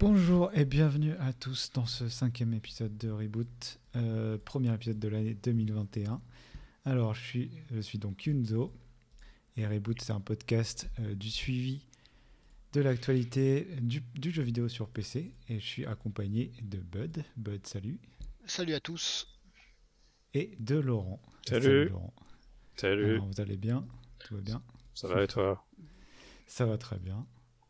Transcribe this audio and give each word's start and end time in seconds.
Bonjour 0.00 0.52
et 0.54 0.64
bienvenue 0.64 1.14
à 1.18 1.32
tous 1.32 1.72
dans 1.72 1.84
ce 1.84 2.08
cinquième 2.08 2.54
épisode 2.54 2.96
de 2.98 3.10
Reboot, 3.10 3.80
euh, 3.96 4.38
premier 4.38 4.72
épisode 4.72 5.00
de 5.00 5.08
l'année 5.08 5.34
2021. 5.34 6.20
Alors, 6.84 7.14
je 7.14 7.20
suis, 7.20 7.50
je 7.72 7.80
suis 7.80 7.98
donc 7.98 8.24
Yunzo 8.24 8.72
et 9.56 9.66
Reboot, 9.66 10.00
c'est 10.00 10.12
un 10.12 10.20
podcast 10.20 10.88
euh, 11.00 11.16
du 11.16 11.28
suivi 11.32 11.84
de 12.74 12.80
l'actualité 12.80 13.66
du, 13.80 14.00
du 14.14 14.30
jeu 14.30 14.44
vidéo 14.44 14.68
sur 14.68 14.88
PC 14.88 15.34
et 15.48 15.58
je 15.58 15.66
suis 15.66 15.84
accompagné 15.84 16.52
de 16.62 16.78
Bud. 16.78 17.24
Bud, 17.36 17.66
salut. 17.66 17.98
Salut 18.46 18.74
à 18.74 18.80
tous. 18.80 19.26
Et 20.32 20.54
de 20.60 20.76
Laurent. 20.76 21.20
Salut. 21.44 21.88
Laurent. 21.88 22.14
Salut. 22.76 23.14
Alors, 23.14 23.26
vous 23.26 23.40
allez 23.40 23.56
bien? 23.56 23.84
Tout 24.20 24.36
va 24.36 24.42
bien? 24.42 24.62
Ça 24.94 25.08
va 25.08 25.24
et 25.24 25.26
toi? 25.26 25.66
Ça 26.46 26.66
va 26.66 26.78
très 26.78 27.00
bien. 27.00 27.26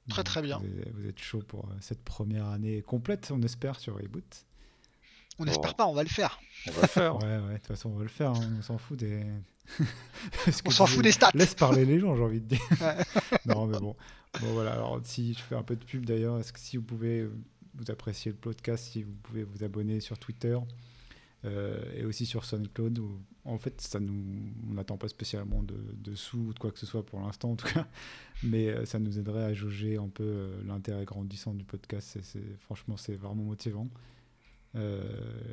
Très, 0.09 0.25
très 0.25 0.43
bien. 0.43 0.59
Vous 0.59 0.81
êtes, 0.81 0.93
vous 0.95 1.07
êtes 1.09 1.19
chaud 1.19 1.43
pour 1.47 1.65
euh, 1.67 1.75
cette 1.81 2.03
première 2.03 2.47
année 2.47 2.83
complète, 2.83 3.31
on 3.33 3.43
espère, 3.43 3.79
sur 3.79 3.97
Reboot. 3.97 4.45
On 5.39 5.45
Bon. 5.45 5.51
n'espère 5.51 5.75
pas, 5.75 5.87
on 5.87 5.95
va 5.95 6.03
le 6.03 6.09
faire. 6.09 6.41
On 6.67 6.71
va 6.73 6.83
le 6.83 6.89
faire. 6.89 7.17
Ouais, 7.19 7.25
ouais, 7.39 7.53
de 7.53 7.59
toute 7.59 7.67
façon, 7.69 7.91
on 7.91 7.97
va 7.97 8.03
le 8.03 8.09
faire, 8.09 8.31
hein, 8.33 8.51
on 8.59 8.63
s'en 8.63 8.79
fout 8.79 8.99
des. 8.99 9.25
On 10.65 10.71
s'en 10.71 10.87
fout 10.87 11.03
des 11.03 11.13
stats. 11.13 11.31
Laisse 11.35 11.55
parler 11.55 11.85
les 11.85 12.01
gens, 12.01 12.17
j'ai 12.17 12.23
envie 12.23 12.41
de 12.41 12.47
dire. 12.57 12.61
Non, 13.47 13.67
mais 13.67 13.79
bon. 13.79 13.95
Bon, 14.41 14.53
voilà, 14.53 14.73
alors 14.73 14.99
si 15.05 15.35
je 15.35 15.39
fais 15.41 15.55
un 15.57 15.63
peu 15.63 15.77
de 15.77 15.85
pub 15.85 16.05
d'ailleurs, 16.07 16.39
est-ce 16.39 16.53
que 16.53 16.59
si 16.59 16.77
vous 16.79 16.83
pouvez, 16.83 17.21
euh, 17.21 17.33
vous 17.75 17.91
appréciez 17.91 18.31
le 18.33 18.37
podcast, 18.39 18.85
si 18.93 19.03
vous 19.03 19.13
pouvez 19.23 19.45
vous 19.45 19.63
abonner 19.65 20.01
sur 20.01 20.19
Twitter 20.19 20.55
euh, 20.55 20.61
et 21.45 22.05
aussi 22.05 22.27
sur 22.27 22.45
SoundCloud, 22.45 22.99
où, 22.99 23.21
en 23.45 23.59
fait, 23.59 23.81
ça 23.81 24.01
nous. 24.01 24.25
On 24.69 24.75
n'attend 24.75 24.97
pas 24.97 25.09
spécialement 25.09 25.63
de, 25.63 25.77
de 25.97 26.15
sous 26.15 26.39
ou 26.39 26.53
de 26.53 26.59
quoi 26.59 26.71
que 26.73 26.79
ce 26.79 26.87
soit 26.87 27.05
pour 27.07 27.21
l'instant, 27.21 27.53
en 27.53 27.57
tout 27.57 27.69
cas, 27.73 27.87
mais 28.43 28.69
euh, 28.69 28.85
ça 28.85 28.99
nous 28.99 29.19
aiderait 29.19 29.45
à 29.45 29.55
jauger 29.55 29.97
un 29.97 30.09
peu 30.09 30.25
euh, 30.25 30.61
l'intérêt 30.67 31.05
grandissant 31.05 31.55
du 31.55 31.65
podcast. 31.65 32.19
C'est- 32.23 32.59
franchement, 32.61 32.97
c'est 32.97 33.15
vraiment 33.15 33.45
motivant. 33.45 33.89
Euh, 34.77 35.01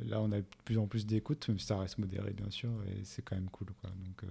là, 0.06 0.20
on 0.20 0.30
a 0.30 0.40
de 0.40 0.46
plus 0.64 0.76
en 0.76 0.86
plus 0.86 1.06
d'écoutes, 1.06 1.48
même 1.48 1.58
si 1.58 1.66
ça 1.66 1.78
reste 1.78 1.96
modéré, 1.98 2.32
bien 2.34 2.50
sûr, 2.50 2.68
et 2.86 3.00
c'est 3.04 3.22
quand 3.22 3.34
même 3.34 3.48
cool. 3.48 3.68
Quoi. 3.80 3.88
Donc, 3.90 4.24
euh, 4.24 4.26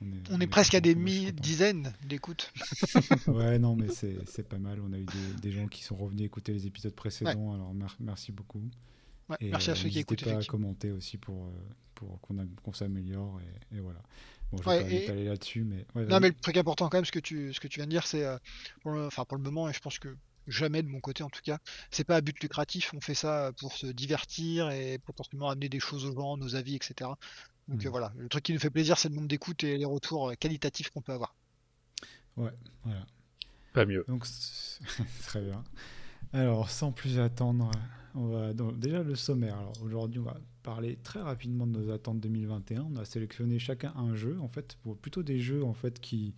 on 0.00 0.06
est, 0.12 0.36
On 0.36 0.40
est 0.40 0.46
presque 0.46 0.74
à 0.74 0.80
des 0.80 0.94
mi- 0.94 1.32
dizaines 1.32 1.92
d'écoutes. 2.06 2.52
Ouais, 3.26 3.58
non, 3.58 3.74
mais 3.74 3.88
c'est 3.88 4.16
c'est 4.26 4.46
pas 4.48 4.58
mal. 4.58 4.78
On 4.80 4.92
a 4.92 4.98
eu 4.98 5.04
des, 5.06 5.40
des 5.40 5.50
gens 5.50 5.66
qui 5.66 5.82
sont 5.82 5.96
revenus 5.96 6.24
écouter 6.26 6.52
les 6.52 6.66
épisodes 6.66 6.94
précédents, 6.94 7.52
alors 7.54 7.74
mer- 7.74 7.96
merci 7.98 8.30
beaucoup. 8.30 8.62
Ouais, 9.28 9.36
Et, 9.40 9.50
merci 9.50 9.70
à 9.70 9.72
euh, 9.72 9.76
ceux 9.76 9.82
qui 9.82 9.86
n'hésitez 9.96 10.00
écoutent. 10.00 10.24
pas 10.24 10.38
à 10.38 10.44
commenter 10.44 10.90
aussi 10.90 11.18
pour, 11.18 11.46
euh, 11.46 11.50
pour 11.94 12.20
qu'on 12.20 12.72
s'améliore, 12.72 13.40
et, 13.72 13.76
et 13.76 13.80
voilà. 13.80 14.00
Bon, 14.50 14.62
je 14.62 14.68
Ouais, 14.68 14.82
vais 14.84 15.00
pas 15.06 15.14
et- 15.14 15.24
là-dessus, 15.24 15.64
mais... 15.64 15.86
ouais, 15.94 16.06
Non, 16.06 16.20
mais 16.20 16.28
le 16.28 16.34
truc 16.34 16.56
important 16.56 16.88
quand 16.88 16.96
même, 16.96 17.04
ce 17.04 17.12
que 17.12 17.18
tu, 17.18 17.52
ce 17.52 17.60
que 17.60 17.68
tu 17.68 17.78
viens 17.80 17.86
de 17.86 17.90
dire, 17.90 18.06
c'est, 18.06 18.24
euh, 18.24 18.38
pour 18.82 18.92
le, 18.92 19.06
enfin, 19.06 19.24
pour 19.24 19.36
le 19.36 19.42
moment, 19.42 19.68
et 19.68 19.72
je 19.72 19.80
pense 19.80 19.98
que 19.98 20.16
jamais 20.46 20.82
de 20.82 20.88
mon 20.88 21.00
côté 21.00 21.22
en 21.22 21.28
tout 21.28 21.42
cas, 21.42 21.58
c'est 21.90 22.04
pas 22.04 22.16
à 22.16 22.20
but 22.22 22.40
lucratif. 22.40 22.94
On 22.94 23.00
fait 23.02 23.12
ça 23.14 23.52
pour 23.58 23.74
se 23.74 23.86
divertir 23.86 24.70
et 24.70 24.96
potentiellement 24.98 25.50
amener 25.50 25.68
des 25.68 25.80
choses 25.80 26.06
aux 26.06 26.14
gens, 26.14 26.38
nos 26.38 26.54
avis, 26.56 26.76
etc. 26.76 27.10
Donc 27.68 27.84
euh, 27.84 27.90
voilà, 27.90 28.14
le 28.16 28.30
truc 28.30 28.44
qui 28.44 28.54
nous 28.54 28.58
fait 28.58 28.70
plaisir, 28.70 28.96
c'est 28.96 29.10
le 29.10 29.14
nombre 29.16 29.28
d'écoutes 29.28 29.62
et 29.64 29.76
les 29.76 29.84
retours 29.84 30.32
qualitatifs 30.38 30.88
qu'on 30.88 31.02
peut 31.02 31.12
avoir. 31.12 31.34
Ouais, 32.38 32.52
voilà. 32.84 33.06
Pas 33.74 33.84
mieux. 33.84 34.06
Donc, 34.08 34.24
très 35.26 35.42
bien. 35.42 35.62
Alors, 36.32 36.70
sans 36.70 36.92
plus 36.92 37.18
attendre, 37.18 37.70
on 38.14 38.26
va 38.28 38.52
donc, 38.52 38.78
déjà 38.78 39.02
le 39.02 39.14
sommaire. 39.14 39.56
Alors, 39.58 39.72
aujourd'hui, 39.82 40.20
on 40.20 40.24
va 40.24 40.36
parler 40.62 40.96
très 41.02 41.20
rapidement 41.20 41.66
de 41.66 41.78
nos 41.78 41.90
attentes 41.90 42.20
2021. 42.20 42.86
On 42.92 42.96
a 42.96 43.04
sélectionné 43.04 43.58
chacun 43.58 43.92
un 43.96 44.14
jeu, 44.14 44.38
en 44.40 44.48
fait, 44.48 44.76
pour 44.82 44.96
plutôt 44.96 45.22
des 45.22 45.38
jeux 45.40 45.64
en 45.64 45.72
fait 45.72 46.00
qui, 46.00 46.34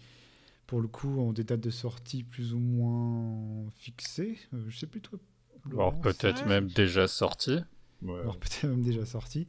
pour 0.66 0.80
le 0.80 0.88
coup, 0.88 1.18
ont 1.18 1.32
des 1.32 1.44
dates 1.44 1.60
de 1.60 1.70
sortie 1.70 2.22
plus 2.22 2.54
ou 2.54 2.58
moins 2.58 3.68
fixées. 3.76 4.38
Euh, 4.54 4.64
je 4.68 4.78
sais 4.78 4.86
plus 4.86 5.00
toi. 5.00 5.18
Alors 5.72 6.00
peut-être 6.00 6.46
même 6.46 6.68
déjà 6.68 7.06
sorti. 7.08 7.58
Ouais. 8.02 8.18
alors 8.20 8.38
peut-être 8.38 8.64
même 8.66 8.82
déjà 8.82 9.04
sorti. 9.04 9.46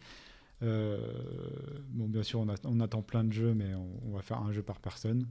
Euh, 0.64 1.00
bon, 1.90 2.08
bien 2.08 2.24
sûr, 2.24 2.40
on, 2.42 2.50
a- 2.50 2.56
on 2.66 2.80
attend 2.82 3.02
plein 3.02 3.24
de 3.24 3.32
jeux, 3.32 3.54
mais 3.54 3.74
on, 3.74 3.88
on 4.08 4.12
va 4.12 4.22
faire 4.22 4.40
un 4.42 4.52
jeu 4.52 4.62
par 4.62 4.80
personne 4.80 5.26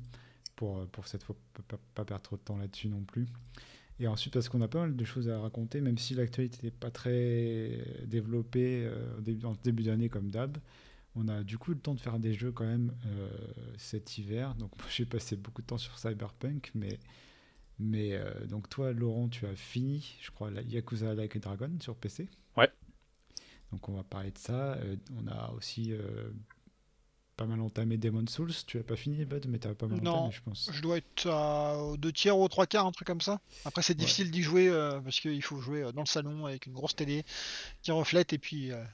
pour, 0.56 0.86
pour 0.86 1.06
cette 1.06 1.22
fois 1.22 1.36
pas, 1.54 1.62
pas- 1.76 1.80
pas 1.94 2.04
perdre 2.04 2.22
trop 2.22 2.36
de 2.36 2.40
temps 2.42 2.56
là-dessus 2.56 2.88
non 2.88 3.02
plus. 3.02 3.26
Et 4.00 4.06
ensuite, 4.06 4.32
parce 4.32 4.48
qu'on 4.48 4.62
a 4.62 4.68
pas 4.68 4.80
mal 4.80 4.96
de 4.96 5.04
choses 5.04 5.28
à 5.28 5.38
raconter, 5.38 5.82
même 5.82 5.98
si 5.98 6.14
l'actualité 6.14 6.58
n'est 6.62 6.70
pas 6.70 6.90
très 6.90 7.84
développée 8.06 8.86
euh, 8.86 9.44
en 9.44 9.52
début 9.62 9.82
d'année 9.82 10.08
comme 10.08 10.30
d'hab, 10.30 10.56
on 11.14 11.28
a 11.28 11.44
du 11.44 11.58
coup 11.58 11.72
le 11.72 11.78
temps 11.78 11.94
de 11.94 12.00
faire 12.00 12.18
des 12.18 12.32
jeux 12.32 12.50
quand 12.50 12.64
même 12.64 12.94
euh, 13.04 13.28
cet 13.76 14.16
hiver. 14.16 14.54
Donc 14.54 14.72
j'ai 14.90 15.04
passé 15.04 15.36
beaucoup 15.36 15.60
de 15.60 15.66
temps 15.66 15.76
sur 15.76 15.98
Cyberpunk, 15.98 16.70
mais, 16.74 16.98
mais 17.78 18.14
euh, 18.14 18.46
donc 18.46 18.70
toi, 18.70 18.92
Laurent, 18.94 19.28
tu 19.28 19.44
as 19.44 19.54
fini, 19.54 20.16
je 20.22 20.30
crois, 20.30 20.50
la 20.50 20.62
Yakuza 20.62 21.12
Like 21.12 21.36
a 21.36 21.38
Dragon 21.38 21.70
sur 21.80 21.94
PC. 21.94 22.26
Ouais. 22.56 22.70
Donc 23.70 23.86
on 23.90 23.92
va 23.92 24.02
parler 24.02 24.30
de 24.30 24.38
ça. 24.38 24.78
On 25.22 25.28
a 25.28 25.52
aussi 25.52 25.92
pas 27.40 27.46
mal 27.46 27.60
entamé 27.62 27.96
Demon 27.96 28.26
Souls. 28.28 28.52
Tu 28.66 28.78
as 28.78 28.82
pas 28.82 28.96
fini, 28.96 29.24
Bud, 29.24 29.46
mais 29.48 29.58
tu 29.58 29.66
as 29.66 29.74
pas 29.74 29.86
mal 29.86 29.98
Non. 30.02 30.10
entamé, 30.12 30.32
je 30.34 30.42
pense. 30.42 30.68
Je 30.74 30.82
dois 30.82 30.98
être 30.98 31.26
à- 31.26 31.78
aux 31.82 31.96
deux 31.96 32.12
tiers 32.12 32.36
ou 32.36 32.44
aux 32.44 32.48
trois 32.48 32.66
quarts, 32.66 32.84
un 32.86 32.92
truc 32.92 33.06
comme 33.06 33.22
ça. 33.22 33.40
Après, 33.64 33.80
c'est 33.80 33.94
Ouais. 33.94 33.98
difficile 34.00 34.30
d'y 34.30 34.42
jouer 34.42 34.68
euh, 34.68 35.00
parce 35.00 35.20
qu'il 35.20 35.42
faut 35.42 35.58
jouer 35.58 35.82
euh, 35.84 35.92
dans 35.92 36.02
le 36.02 36.06
salon 36.06 36.44
avec 36.44 36.66
une 36.66 36.74
grosse 36.74 36.94
télé 36.94 37.24
qui 37.80 37.92
reflète 37.92 38.34
et 38.34 38.38
puis 38.38 38.72
euh, 38.72 38.84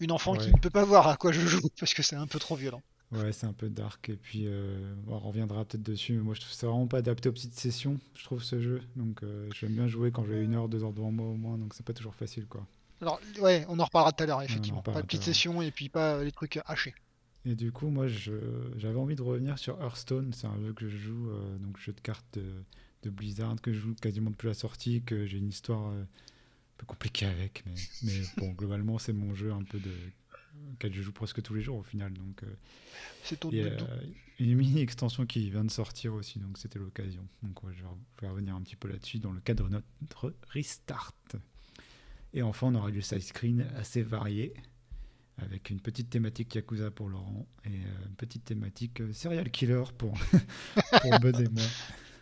une 0.00 0.10
enfant 0.10 0.34
qui 0.34 0.50
ne 0.50 0.58
peut 0.58 0.70
pas 0.70 0.84
voir 0.84 1.06
à 1.06 1.16
quoi 1.16 1.30
je 1.30 1.40
joue 1.40 1.60
parce 1.78 1.94
que 1.94 2.02
c'est 2.02 2.16
un 2.16 2.26
peu 2.26 2.40
trop 2.40 2.56
violent. 2.56 2.82
Ouais, 3.12 3.30
c'est 3.32 3.46
un 3.46 3.52
peu 3.52 3.68
dark. 3.68 4.08
Et 4.08 4.16
puis, 4.16 4.46
euh, 4.48 4.92
on 5.06 5.20
reviendra 5.20 5.64
peut-être 5.64 5.84
dessus. 5.84 6.14
Mais 6.14 6.22
moi, 6.22 6.34
je 6.34 6.40
trouve 6.40 6.50
que 6.52 6.56
c'est 6.58 6.66
vraiment 6.66 6.88
pas 6.88 6.98
adapté 6.98 7.28
aux 7.28 7.32
petites 7.32 7.54
sessions, 7.56 8.00
je 8.16 8.24
trouve, 8.24 8.42
ce 8.42 8.60
jeu. 8.60 8.82
Donc, 8.96 9.22
euh, 9.22 9.48
j'aime 9.54 9.74
bien 9.74 9.86
jouer 9.86 10.10
quand 10.10 10.24
j'ai 10.26 10.42
une 10.42 10.56
heure, 10.56 10.68
deux 10.68 10.82
heures 10.82 10.92
devant 10.92 11.12
moi 11.12 11.26
au 11.28 11.34
moins. 11.36 11.56
Donc, 11.56 11.74
c'est 11.74 11.86
pas 11.86 11.92
toujours 11.92 12.16
facile, 12.16 12.46
quoi. 12.46 12.66
Alors, 13.00 13.20
ouais, 13.40 13.64
on 13.68 13.78
en 13.78 13.84
reparlera 13.84 14.10
tout 14.10 14.24
à 14.24 14.26
l'heure, 14.26 14.42
effectivement. 14.42 14.82
Pas 14.82 14.94
de 14.94 15.02
petites 15.02 15.22
sessions 15.22 15.62
et 15.62 15.70
puis 15.70 15.88
pas 15.88 16.24
les 16.24 16.32
trucs 16.32 16.58
hachés. 16.66 16.94
Et 17.46 17.54
du 17.54 17.72
coup, 17.72 17.88
moi, 17.88 18.06
j'avais 18.08 18.98
envie 18.98 19.16
de 19.16 19.22
revenir 19.22 19.58
sur 19.58 19.80
Hearthstone. 19.80 20.32
C'est 20.32 20.46
un 20.46 20.58
jeu 20.60 20.72
que 20.72 20.88
je 20.88 20.96
joue, 20.96 21.30
euh, 21.30 21.58
donc 21.58 21.78
jeu 21.78 21.92
de 21.92 22.00
cartes 22.00 22.38
de, 22.38 22.44
de 23.02 23.10
Blizzard, 23.10 23.60
que 23.60 23.72
je 23.72 23.80
joue 23.80 23.94
quasiment 23.94 24.30
depuis 24.30 24.46
la 24.48 24.54
sortie, 24.54 25.02
que 25.02 25.26
j'ai 25.26 25.38
une 25.38 25.48
histoire 25.48 25.90
euh, 25.90 26.02
un 26.02 26.06
peu 26.78 26.86
compliquée 26.86 27.26
avec. 27.26 27.62
Mais, 27.66 27.74
mais 28.04 28.20
bon, 28.38 28.52
globalement, 28.52 28.98
c'est 28.98 29.12
mon 29.12 29.34
jeu 29.34 29.52
un 29.52 29.62
peu 29.62 29.78
de 29.78 29.90
auquel 30.72 30.94
je 30.94 31.02
joue 31.02 31.12
presque 31.12 31.42
tous 31.42 31.52
les 31.54 31.62
jours 31.62 31.76
au 31.78 31.82
final. 31.82 32.12
Donc, 32.14 32.42
euh, 32.44 32.46
C'est 33.24 33.40
ton 33.40 33.50
et, 33.50 33.70
une 34.40 34.54
mini 34.56 34.80
extension 34.80 35.26
qui 35.26 35.50
vient 35.50 35.64
de 35.64 35.70
sortir 35.70 36.14
aussi, 36.14 36.38
donc 36.38 36.58
c'était 36.58 36.78
l'occasion. 36.78 37.26
Donc 37.42 37.62
ouais, 37.62 37.72
je 37.74 37.82
vais- 37.82 37.88
je 38.16 38.20
vais 38.22 38.28
revenir 38.28 38.54
un 38.54 38.62
petit 38.62 38.76
peu 38.76 38.88
là-dessus 38.88 39.18
dans 39.18 39.32
le 39.32 39.40
cadre 39.40 39.68
de 39.68 39.82
notre 40.00 40.34
restart. 40.48 41.14
Et 42.32 42.42
enfin, 42.42 42.68
on 42.68 42.74
aura 42.74 42.90
du 42.90 43.02
side 43.02 43.20
screen 43.22 43.66
assez 43.76 44.02
varié, 44.02 44.54
avec 45.38 45.70
une 45.70 45.80
petite 45.80 46.10
thématique 46.10 46.54
Yakuza 46.54 46.90
pour 46.90 47.08
Laurent 47.08 47.46
et 47.64 47.68
euh, 47.70 48.06
une 48.08 48.14
petite 48.14 48.44
thématique 48.44 49.00
euh, 49.00 49.12
serial 49.12 49.50
killer 49.50 49.82
pour, 49.98 50.12
pour 51.02 51.20
Bud 51.20 51.40
et 51.40 51.48
moi. 51.48 51.62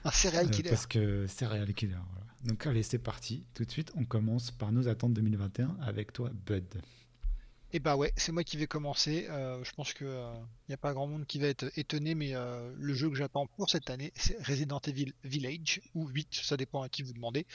Un 0.05 0.11
serial 0.11 0.47
Euh, 0.47 0.51
killer. 0.51 0.71
parce 0.71 0.87
que 0.87 1.27
serial 1.27 1.73
killer, 1.75 1.93
voilà. 2.13 2.27
Donc 2.45 2.67
allez, 2.67 2.83
c'est 2.83 2.99
parti. 2.99 3.45
Tout 3.55 3.65
de 3.65 3.71
suite, 3.71 3.93
on 3.97 4.05
commence 4.05 4.51
par 4.51 4.73
nos 4.73 4.89
attentes 4.89 5.13
2021 5.15 5.77
avec 5.83 6.13
toi, 6.13 6.31
Bud. 6.47 6.65
Et 7.75 7.81
bah 7.81 7.97
ouais, 7.97 8.13
c'est 8.19 8.33
moi 8.33 8.45
qui 8.45 8.59
vais 8.59 8.67
commencer. 8.67 9.27
Euh, 9.31 9.65
je 9.65 9.73
pense 9.73 9.95
que 9.95 10.05
il 10.05 10.69
n'y 10.69 10.75
a 10.75 10.79
pas 10.79 10.93
grand 10.93 11.07
monde 11.07 11.27
qui 11.27 11.39
va 11.39 11.47
être 11.47 11.71
étonné, 11.79 12.15
mais 12.15 12.35
euh, 12.35 12.71
le 12.77 12.93
jeu 12.95 13.09
que 13.09 13.17
j'attends 13.17 13.47
pour 13.47 13.71
cette 13.71 13.89
année, 13.89 14.13
c'est 14.15 14.37
Resident 14.47 14.81
Evil 14.87 15.15
Village, 15.25 15.81
ou 15.95 16.07
8, 16.07 16.29
ça 16.35 16.59
dépend 16.59 16.83
à 16.83 16.91
qui 16.91 17.03
vous 17.03 17.15
demandez. 17.15 17.47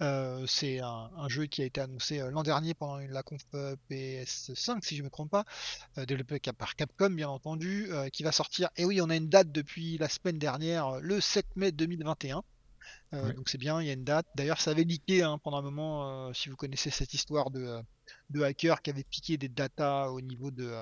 Euh, 0.00 0.46
c'est 0.46 0.80
un, 0.80 1.10
un 1.14 1.28
jeu 1.28 1.44
qui 1.44 1.60
a 1.60 1.66
été 1.66 1.82
annoncé 1.82 2.20
euh, 2.20 2.30
l'an 2.30 2.42
dernier 2.42 2.72
pendant 2.72 2.96
la 2.96 3.22
conf 3.22 3.42
euh, 3.54 3.76
PS5, 3.90 4.82
si 4.82 4.96
je 4.96 5.02
ne 5.02 5.06
me 5.06 5.10
trompe 5.10 5.30
pas, 5.30 5.44
euh, 5.98 6.06
développé 6.06 6.40
par 6.56 6.74
Capcom, 6.74 7.10
bien 7.10 7.28
entendu, 7.28 7.88
euh, 7.92 8.08
qui 8.08 8.22
va 8.22 8.32
sortir. 8.32 8.70
Et 8.76 8.86
oui, 8.86 9.02
on 9.02 9.10
a 9.10 9.16
une 9.16 9.28
date 9.28 9.52
depuis 9.52 9.98
la 9.98 10.08
semaine 10.08 10.38
dernière, 10.38 10.86
euh, 10.86 11.00
le 11.02 11.20
7 11.20 11.44
mai 11.56 11.70
2021. 11.70 12.42
Euh, 13.12 13.26
Ouais. 13.28 13.34
Donc 13.34 13.48
c'est 13.48 13.58
bien, 13.58 13.80
il 13.80 13.86
y 13.86 13.90
a 13.90 13.94
une 13.94 14.04
date. 14.04 14.26
D'ailleurs, 14.36 14.60
ça 14.60 14.70
avait 14.70 14.84
leaké 14.84 15.22
hein, 15.22 15.38
pendant 15.42 15.58
un 15.58 15.62
moment, 15.62 16.28
euh, 16.28 16.32
si 16.32 16.48
vous 16.48 16.56
connaissez 16.56 16.90
cette 16.90 17.12
histoire 17.14 17.50
de, 17.50 17.60
euh, 17.60 17.82
de 18.30 18.42
hackers 18.42 18.82
qui 18.82 18.90
avaient 18.90 19.04
piqué 19.04 19.36
des 19.36 19.48
datas 19.48 20.08
au 20.08 20.20
niveau 20.20 20.50
de, 20.50 20.72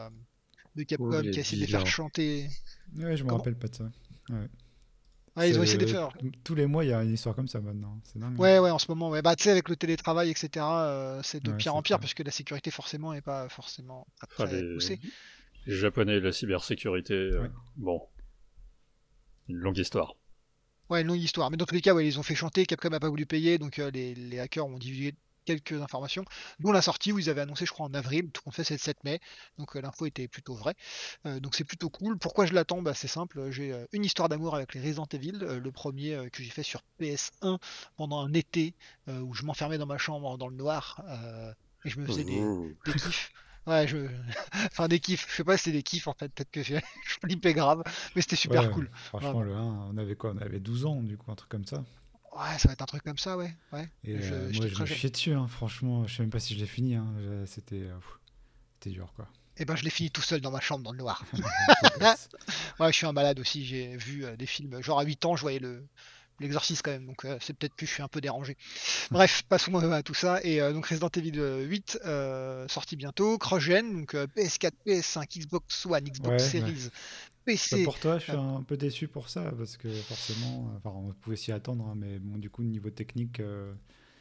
de 0.76 0.82
Capcom, 0.82 1.22
qui 1.22 1.28
a 1.38 1.40
essayé 1.40 1.62
de 1.62 1.66
les 1.66 1.72
faire 1.72 1.86
chanter. 1.86 2.48
Ouais, 2.96 3.16
je 3.16 3.24
me 3.24 3.32
rappelle 3.32 3.56
pas 3.56 3.68
de 3.68 3.74
ça. 3.74 3.90
Ouais, 5.36 5.50
ils 5.50 5.58
ont 5.58 5.62
essayé 5.62 5.78
de 5.78 5.84
les 5.84 5.92
faire. 5.92 6.10
Tous 6.42 6.54
les 6.56 6.66
mois, 6.66 6.84
il 6.84 6.88
y 6.88 6.92
a 6.92 7.02
une 7.02 7.12
histoire 7.14 7.34
comme 7.36 7.46
ça 7.48 7.60
maintenant. 7.60 8.00
C'est 8.04 8.18
dingue. 8.18 8.34
hein. 8.34 8.42
Ouais, 8.42 8.58
ouais, 8.58 8.70
en 8.70 8.78
ce 8.78 8.90
moment, 8.90 9.08
ouais. 9.08 9.22
Bah, 9.22 9.36
tu 9.36 9.44
sais, 9.44 9.50
avec 9.52 9.68
le 9.68 9.76
télétravail, 9.76 10.30
etc., 10.30 10.50
euh, 10.66 11.20
c'est 11.22 11.40
de 11.42 11.50
Ouais, 11.52 11.56
pire 11.56 11.76
en 11.76 11.82
pire 11.82 12.00
parce 12.00 12.12
que 12.12 12.24
la 12.24 12.32
sécurité, 12.32 12.70
forcément, 12.72 13.14
est 13.14 13.20
pas 13.22 13.48
forcément 13.48 14.06
très 14.30 14.62
les... 14.62 14.74
poussée. 14.74 15.00
les 15.66 15.74
Japonais 15.76 16.16
et 16.16 16.20
la 16.20 16.32
cybersécurité, 16.32 17.14
euh, 17.14 17.42
Ouais. 17.42 17.50
bon, 17.76 18.02
une 19.48 19.56
longue 19.58 19.78
histoire. 19.78 20.16
Ouais, 20.90 21.02
une 21.02 21.08
longue 21.08 21.20
histoire. 21.20 21.50
Mais 21.50 21.56
dans 21.56 21.66
tous 21.66 21.74
les 21.74 21.80
cas, 21.80 21.94
ouais, 21.94 22.06
ils 22.06 22.18
ont 22.18 22.22
fait 22.22 22.34
chanter, 22.34 22.64
Capcom 22.66 22.88
n'a 22.90 23.00
pas 23.00 23.08
voulu 23.08 23.26
payer, 23.26 23.58
donc 23.58 23.78
euh, 23.78 23.90
les, 23.90 24.14
les 24.14 24.40
hackers 24.40 24.66
ont 24.66 24.78
divulgué, 24.78 25.14
quelques 25.44 25.80
informations, 25.80 26.24
dont 26.60 26.72
la 26.72 26.82
sortie 26.82 27.10
où 27.10 27.18
ils 27.18 27.30
avaient 27.30 27.40
annoncé, 27.40 27.64
je 27.64 27.72
crois, 27.72 27.86
en 27.86 27.94
avril, 27.94 28.30
tout 28.30 28.42
compte 28.42 28.54
fait, 28.54 28.64
c'est 28.64 28.74
le 28.74 28.80
7 28.80 29.02
mai, 29.04 29.18
donc 29.58 29.76
euh, 29.76 29.80
l'info 29.80 30.04
était 30.04 30.28
plutôt 30.28 30.54
vraie. 30.54 30.74
Euh, 31.26 31.40
donc 31.40 31.54
c'est 31.54 31.64
plutôt 31.64 31.88
cool. 31.88 32.18
Pourquoi 32.18 32.44
je 32.44 32.52
l'attends? 32.52 32.82
Bah, 32.82 32.92
C'est 32.94 33.08
simple, 33.08 33.50
j'ai 33.50 33.74
une 33.92 34.04
histoire 34.04 34.28
d'amour 34.28 34.54
avec 34.54 34.74
les 34.74 34.80
Resident 34.80 35.06
Evil, 35.12 35.38
le 35.40 35.72
premier 35.72 36.28
que 36.32 36.42
j'ai 36.42 36.50
fait 36.50 36.62
sur 36.62 36.82
PS1 36.98 37.58
pendant 37.96 38.20
un 38.20 38.32
été 38.34 38.74
où 39.06 39.32
je 39.34 39.44
m'enfermais 39.44 39.78
dans 39.78 39.86
ma 39.86 39.98
chambre 39.98 40.36
dans 40.36 40.48
le 40.48 40.56
noir 40.56 41.02
et 41.84 41.88
je 41.88 41.98
me 41.98 42.06
faisais 42.06 42.24
des, 42.24 42.50
des 42.84 42.94
kiffs. 42.94 43.32
Ouais, 43.68 43.86
je... 43.86 43.98
enfin 44.72 44.88
des 44.88 44.98
kiffs, 44.98 45.26
je 45.30 45.36
sais 45.36 45.44
pas 45.44 45.56
si 45.56 45.64
c'est 45.64 45.72
des 45.72 45.82
kiffs 45.82 46.08
en 46.08 46.14
fait, 46.14 46.28
peut-être 46.32 46.50
que 46.50 46.62
je 46.62 46.78
flippais 47.22 47.52
grave, 47.54 47.82
mais 48.16 48.22
c'était 48.22 48.36
super 48.36 48.62
Ouais, 48.64 48.70
cool. 48.72 48.90
Franchement, 48.94 49.42
le 49.42 49.54
1, 49.54 49.62
on 49.92 49.96
avait 49.98 50.16
quoi? 50.16 50.32
On 50.34 50.38
avait 50.38 50.60
12 50.60 50.86
ans, 50.86 51.02
du 51.02 51.16
coup, 51.16 51.30
un 51.30 51.34
truc 51.34 51.50
comme 51.50 51.64
ça. 51.66 51.84
Ouais, 52.36 52.58
ça 52.58 52.68
va 52.68 52.72
être 52.72 52.82
un 52.82 52.86
truc 52.86 53.02
comme 53.02 53.18
ça, 53.18 53.36
ouais. 53.36 53.54
ouais. 53.72 53.88
Et 54.04 54.20
Je- 54.20 54.32
euh, 54.34 54.50
moi, 54.54 54.66
je 54.68 54.80
me 54.80 54.86
chiais 54.86 55.10
dessus, 55.10 55.32
hein, 55.34 55.48
franchement. 55.48 56.06
Je 56.06 56.16
sais 56.16 56.22
même 56.22 56.30
pas 56.30 56.40
si 56.40 56.54
je 56.54 56.60
l'ai 56.60 56.66
fini. 56.66 56.94
hein, 56.94 57.06
C'était 57.46 57.76
euh, 57.82 57.96
c'était 58.74 58.90
dur, 58.94 59.12
quoi. 59.16 59.26
Et 59.60 59.64
ben 59.64 59.74
je 59.74 59.82
l'ai 59.82 59.90
fini 59.90 60.08
tout 60.10 60.22
seul 60.22 60.40
dans 60.40 60.52
ma 60.52 60.60
chambre 60.60 60.84
dans 60.84 60.92
le 60.92 60.98
noir. 60.98 61.24
Ouais, 62.80 62.92
je 62.92 62.96
suis 62.96 63.06
un 63.06 63.12
malade 63.12 63.40
aussi, 63.40 63.64
j'ai 63.66 63.96
vu 63.96 64.24
euh, 64.24 64.36
des 64.36 64.46
films, 64.46 64.80
genre 64.82 65.00
à 65.00 65.02
8 65.04 65.24
ans, 65.24 65.34
je 65.36 65.42
voyais 65.42 65.58
le 65.58 65.84
l'exorciste 66.40 66.82
quand 66.82 66.90
même, 66.92 67.06
donc 67.06 67.24
euh, 67.24 67.36
c'est 67.40 67.56
peut-être 67.56 67.74
que 67.74 67.86
je 67.86 67.90
suis 67.92 68.02
un 68.02 68.08
peu 68.08 68.20
dérangé. 68.20 68.56
Bref, 69.10 69.42
passons 69.48 69.74
à 69.74 70.02
tout 70.02 70.14
ça. 70.14 70.40
Et 70.44 70.60
euh, 70.60 70.72
donc 70.72 70.86
Resident 70.86 71.08
Evil 71.16 71.38
euh, 71.38 71.64
8, 71.64 71.98
euh, 72.04 72.66
sorti 72.68 72.96
bientôt, 72.96 73.38
cross-gen, 73.38 73.92
donc 74.00 74.14
euh, 74.14 74.26
PS4, 74.26 74.72
PS5, 74.86 75.38
Xbox 75.40 75.86
One, 75.86 76.04
Xbox 76.04 76.52
Ouais, 76.54 76.60
ouais. 76.60 76.72
Series, 76.72 76.90
Bah, 77.70 77.78
PC. 77.78 77.82
pour 77.82 77.98
toi, 77.98 78.18
je 78.18 78.24
suis 78.24 78.32
un 78.32 78.62
peu 78.62 78.76
déçu 78.76 79.08
pour 79.08 79.28
ça, 79.28 79.52
parce 79.56 79.76
que 79.76 80.02
forcément, 80.02 80.70
euh, 80.74 80.78
enfin, 80.78 80.90
on 80.96 81.12
pouvait 81.14 81.36
s'y 81.36 81.52
attendre, 81.52 81.86
hein, 81.86 81.94
mais 81.96 82.18
bon, 82.18 82.38
du 82.38 82.50
coup, 82.50 82.62
niveau 82.62 82.90
technique, 82.90 83.40
euh, 83.40 83.72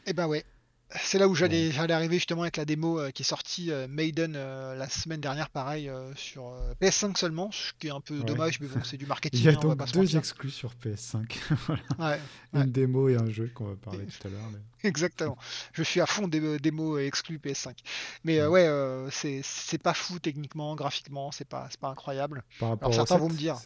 Et 0.05 0.13
ben 0.13 0.27
ouais. 0.27 0.45
C'est 0.95 1.19
là 1.19 1.27
où 1.27 1.35
j'allais 1.35 1.73
arriver 1.91 2.15
justement 2.15 2.43
avec 2.43 2.55
la 2.55 2.63
démo 2.63 2.99
euh, 2.99 3.11
qui 3.11 3.23
est 3.23 3.25
sortie 3.25 3.71
euh, 3.71 3.87
Maiden 3.89 4.33
euh, 4.37 4.73
la 4.75 4.87
semaine 4.87 5.19
dernière, 5.19 5.49
pareil, 5.49 5.91
sur 6.15 6.47
euh, 6.47 6.73
PS5 6.81 7.17
seulement, 7.17 7.51
ce 7.51 7.73
qui 7.77 7.87
est 7.87 7.91
un 7.91 7.99
peu 7.99 8.17
Ouais. 8.19 8.23
dommage, 8.23 8.59
mais 8.61 8.67
bon, 8.67 8.81
c'est 8.83 8.95
du 8.95 9.05
marketing, 9.05 9.39
il 9.39 9.43
y 9.45 9.49
a 9.49 9.51
hein, 9.51 9.55
donc 9.61 9.91
deux 9.91 10.15
exclus 10.17 10.49
sur 10.49 10.73
PS5. 10.75 11.25
Voilà. 11.67 11.81
Ouais, 11.99 12.19
Ouais. 12.53 12.63
Une 12.63 12.71
démo 12.71 13.09
et 13.09 13.17
un 13.17 13.29
jeu 13.29 13.51
qu'on 13.53 13.65
va 13.65 13.75
parler 13.75 14.05
tout 14.05 14.27
à 14.27 14.31
l'heure. 14.31 14.49
mais- 14.51 14.59
exactement. 14.89 15.37
Je 15.73 15.83
suis 15.83 15.99
à 15.99 16.05
fond 16.05 16.27
des 16.29 16.57
démos 16.59 17.01
exclus 17.01 17.37
PS5. 17.39 17.75
Mais 18.23 18.45
ouais, 18.45 18.67
c'est 19.11 19.81
pas 19.83 19.93
fou 19.93 20.19
techniquement, 20.19 20.73
graphiquement, 20.75 21.31
c'est 21.31 21.47
pas, 21.47 21.67
incroyable. 21.83 22.43
Par 22.59 22.69
rapport 22.69 22.93
certains 22.93 23.17
vont 23.17 23.29
7, 23.29 23.33
me 23.33 23.37
dire. 23.37 23.57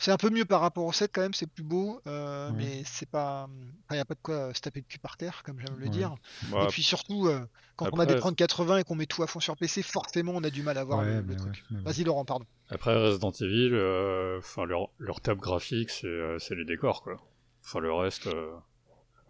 C'est- 0.00 0.10
un 0.10 0.16
peu 0.16 0.30
mieux 0.30 0.44
par 0.44 0.60
rapport 0.60 0.84
au 0.84 0.92
7 0.92 1.10
quand 1.14 1.20
même, 1.22 1.34
c'est 1.34 1.46
plus 1.46 1.62
beau, 1.62 2.00
euh, 2.06 2.50
Ouais. 2.50 2.56
mais 2.56 2.82
c'est 2.84 3.08
pas. 3.08 3.48
Il 3.90 3.94
n'y 3.94 4.00
a 4.00 4.04
pas 4.04 4.14
de 4.14 4.20
quoi 4.22 4.34
euh, 4.34 4.54
se 4.54 4.60
taper 4.60 4.80
le 4.80 4.86
cul 4.86 4.98
par 4.98 5.16
terre, 5.16 5.42
comme 5.44 5.60
j'aime 5.60 5.76
le 5.78 5.84
Ouais. 5.84 5.90
dire. 5.90 6.14
Bah, 6.50 6.64
Et 6.64 6.66
puis 6.68 6.82
surtout, 6.82 7.26
euh, 7.28 7.46
quand 7.76 7.88
on 7.92 7.98
a 8.00 8.06
des 8.06 8.16
3080 8.16 8.78
et 8.78 8.84
qu'on 8.84 8.94
met 8.96 9.06
tout 9.06 9.22
à 9.22 9.26
fond 9.26 9.40
sur 9.40 9.56
PC, 9.56 9.82
forcément 9.82 10.32
on 10.34 10.42
a 10.42 10.50
du 10.50 10.62
mal 10.62 10.76
à 10.78 10.84
voir 10.84 11.00
Ouais, 11.00 11.22
le, 11.22 11.36
truc. 11.36 11.62
Vas-y 11.70 12.04
Laurent, 12.04 12.24
pardon. 12.24 12.44
Après 12.68 12.94
Resident 12.94 13.30
Evil, 13.32 13.70
euh, 13.72 14.38
enfin 14.38 14.64
leur, 14.64 14.90
leur 14.98 15.20
table 15.20 15.40
graphique, 15.40 15.90
c'est 15.90 16.36
c'est 16.38 16.54
les 16.54 16.64
décors 16.64 17.02
quoi. 17.02 17.20
Enfin 17.64 17.80
le 17.80 17.92
reste, 17.92 18.26
euh, 18.28 18.50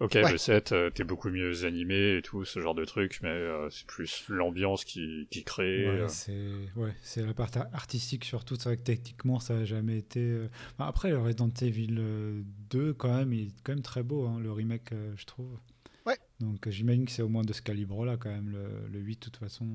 ok 0.01 0.15
Ouais. 0.15 0.33
le 0.33 0.39
set, 0.39 0.73
euh, 0.73 0.91
t'es 0.91 1.05
beaucoup 1.05 1.31
mieux 1.31 1.65
animé 1.65 2.17
et 2.17 2.23
tout 2.23 2.45
ce 2.45 2.59
genre 2.61 2.75
de 2.75 2.85
truc, 2.85 3.21
mais 3.23 3.29
euh, 3.29 3.69
c'est 3.71 3.87
plus 3.87 4.25
l'ambiance 4.29 4.85
qui, 4.85 5.29
qui 5.31 5.45
crée. 5.45 5.87
Ouais, 5.89 6.01
euh. 6.01 6.09
c'est 6.09 6.37
ouais, 6.77 6.95
c'est 7.03 7.25
la 7.25 7.35
partie 7.35 7.59
artistique 7.59 8.25
surtout. 8.25 8.57
C'est 8.57 8.65
vrai 8.71 8.77
que 8.77 8.83
techniquement, 8.83 9.39
ça 9.41 9.59
a 9.59 9.65
jamais 9.65 9.99
été. 9.99 10.21
euh, 10.21 10.49
enfin, 10.75 10.89
après, 10.89 11.11
le 11.11 11.19
Resident 11.19 11.51
Evil 11.63 11.97
euh, 11.99 12.43
2, 12.71 12.95
quand 12.95 13.15
même, 13.15 13.33
il 13.33 13.49
est 13.49 13.53
quand 13.63 13.73
même 13.73 13.83
très 13.83 14.03
beau, 14.03 14.27
hein, 14.27 14.39
le 14.41 14.51
remake, 14.53 14.93
euh, 14.93 15.13
je 15.17 15.25
trouve. 15.27 15.59
Ouais. 16.07 16.17
Donc, 16.41 16.69
j'imagine 16.71 17.05
que 17.05 17.11
c'est 17.13 17.23
au 17.23 17.29
moins 17.29 17.45
de 17.45 17.53
ce 17.53 17.61
calibre-là, 17.63 18.17
quand 18.17 18.31
même, 18.31 18.51
le, 18.51 18.89
le 18.91 18.99
8, 18.99 19.15
de 19.17 19.25
toute 19.25 19.37
façon. 19.37 19.67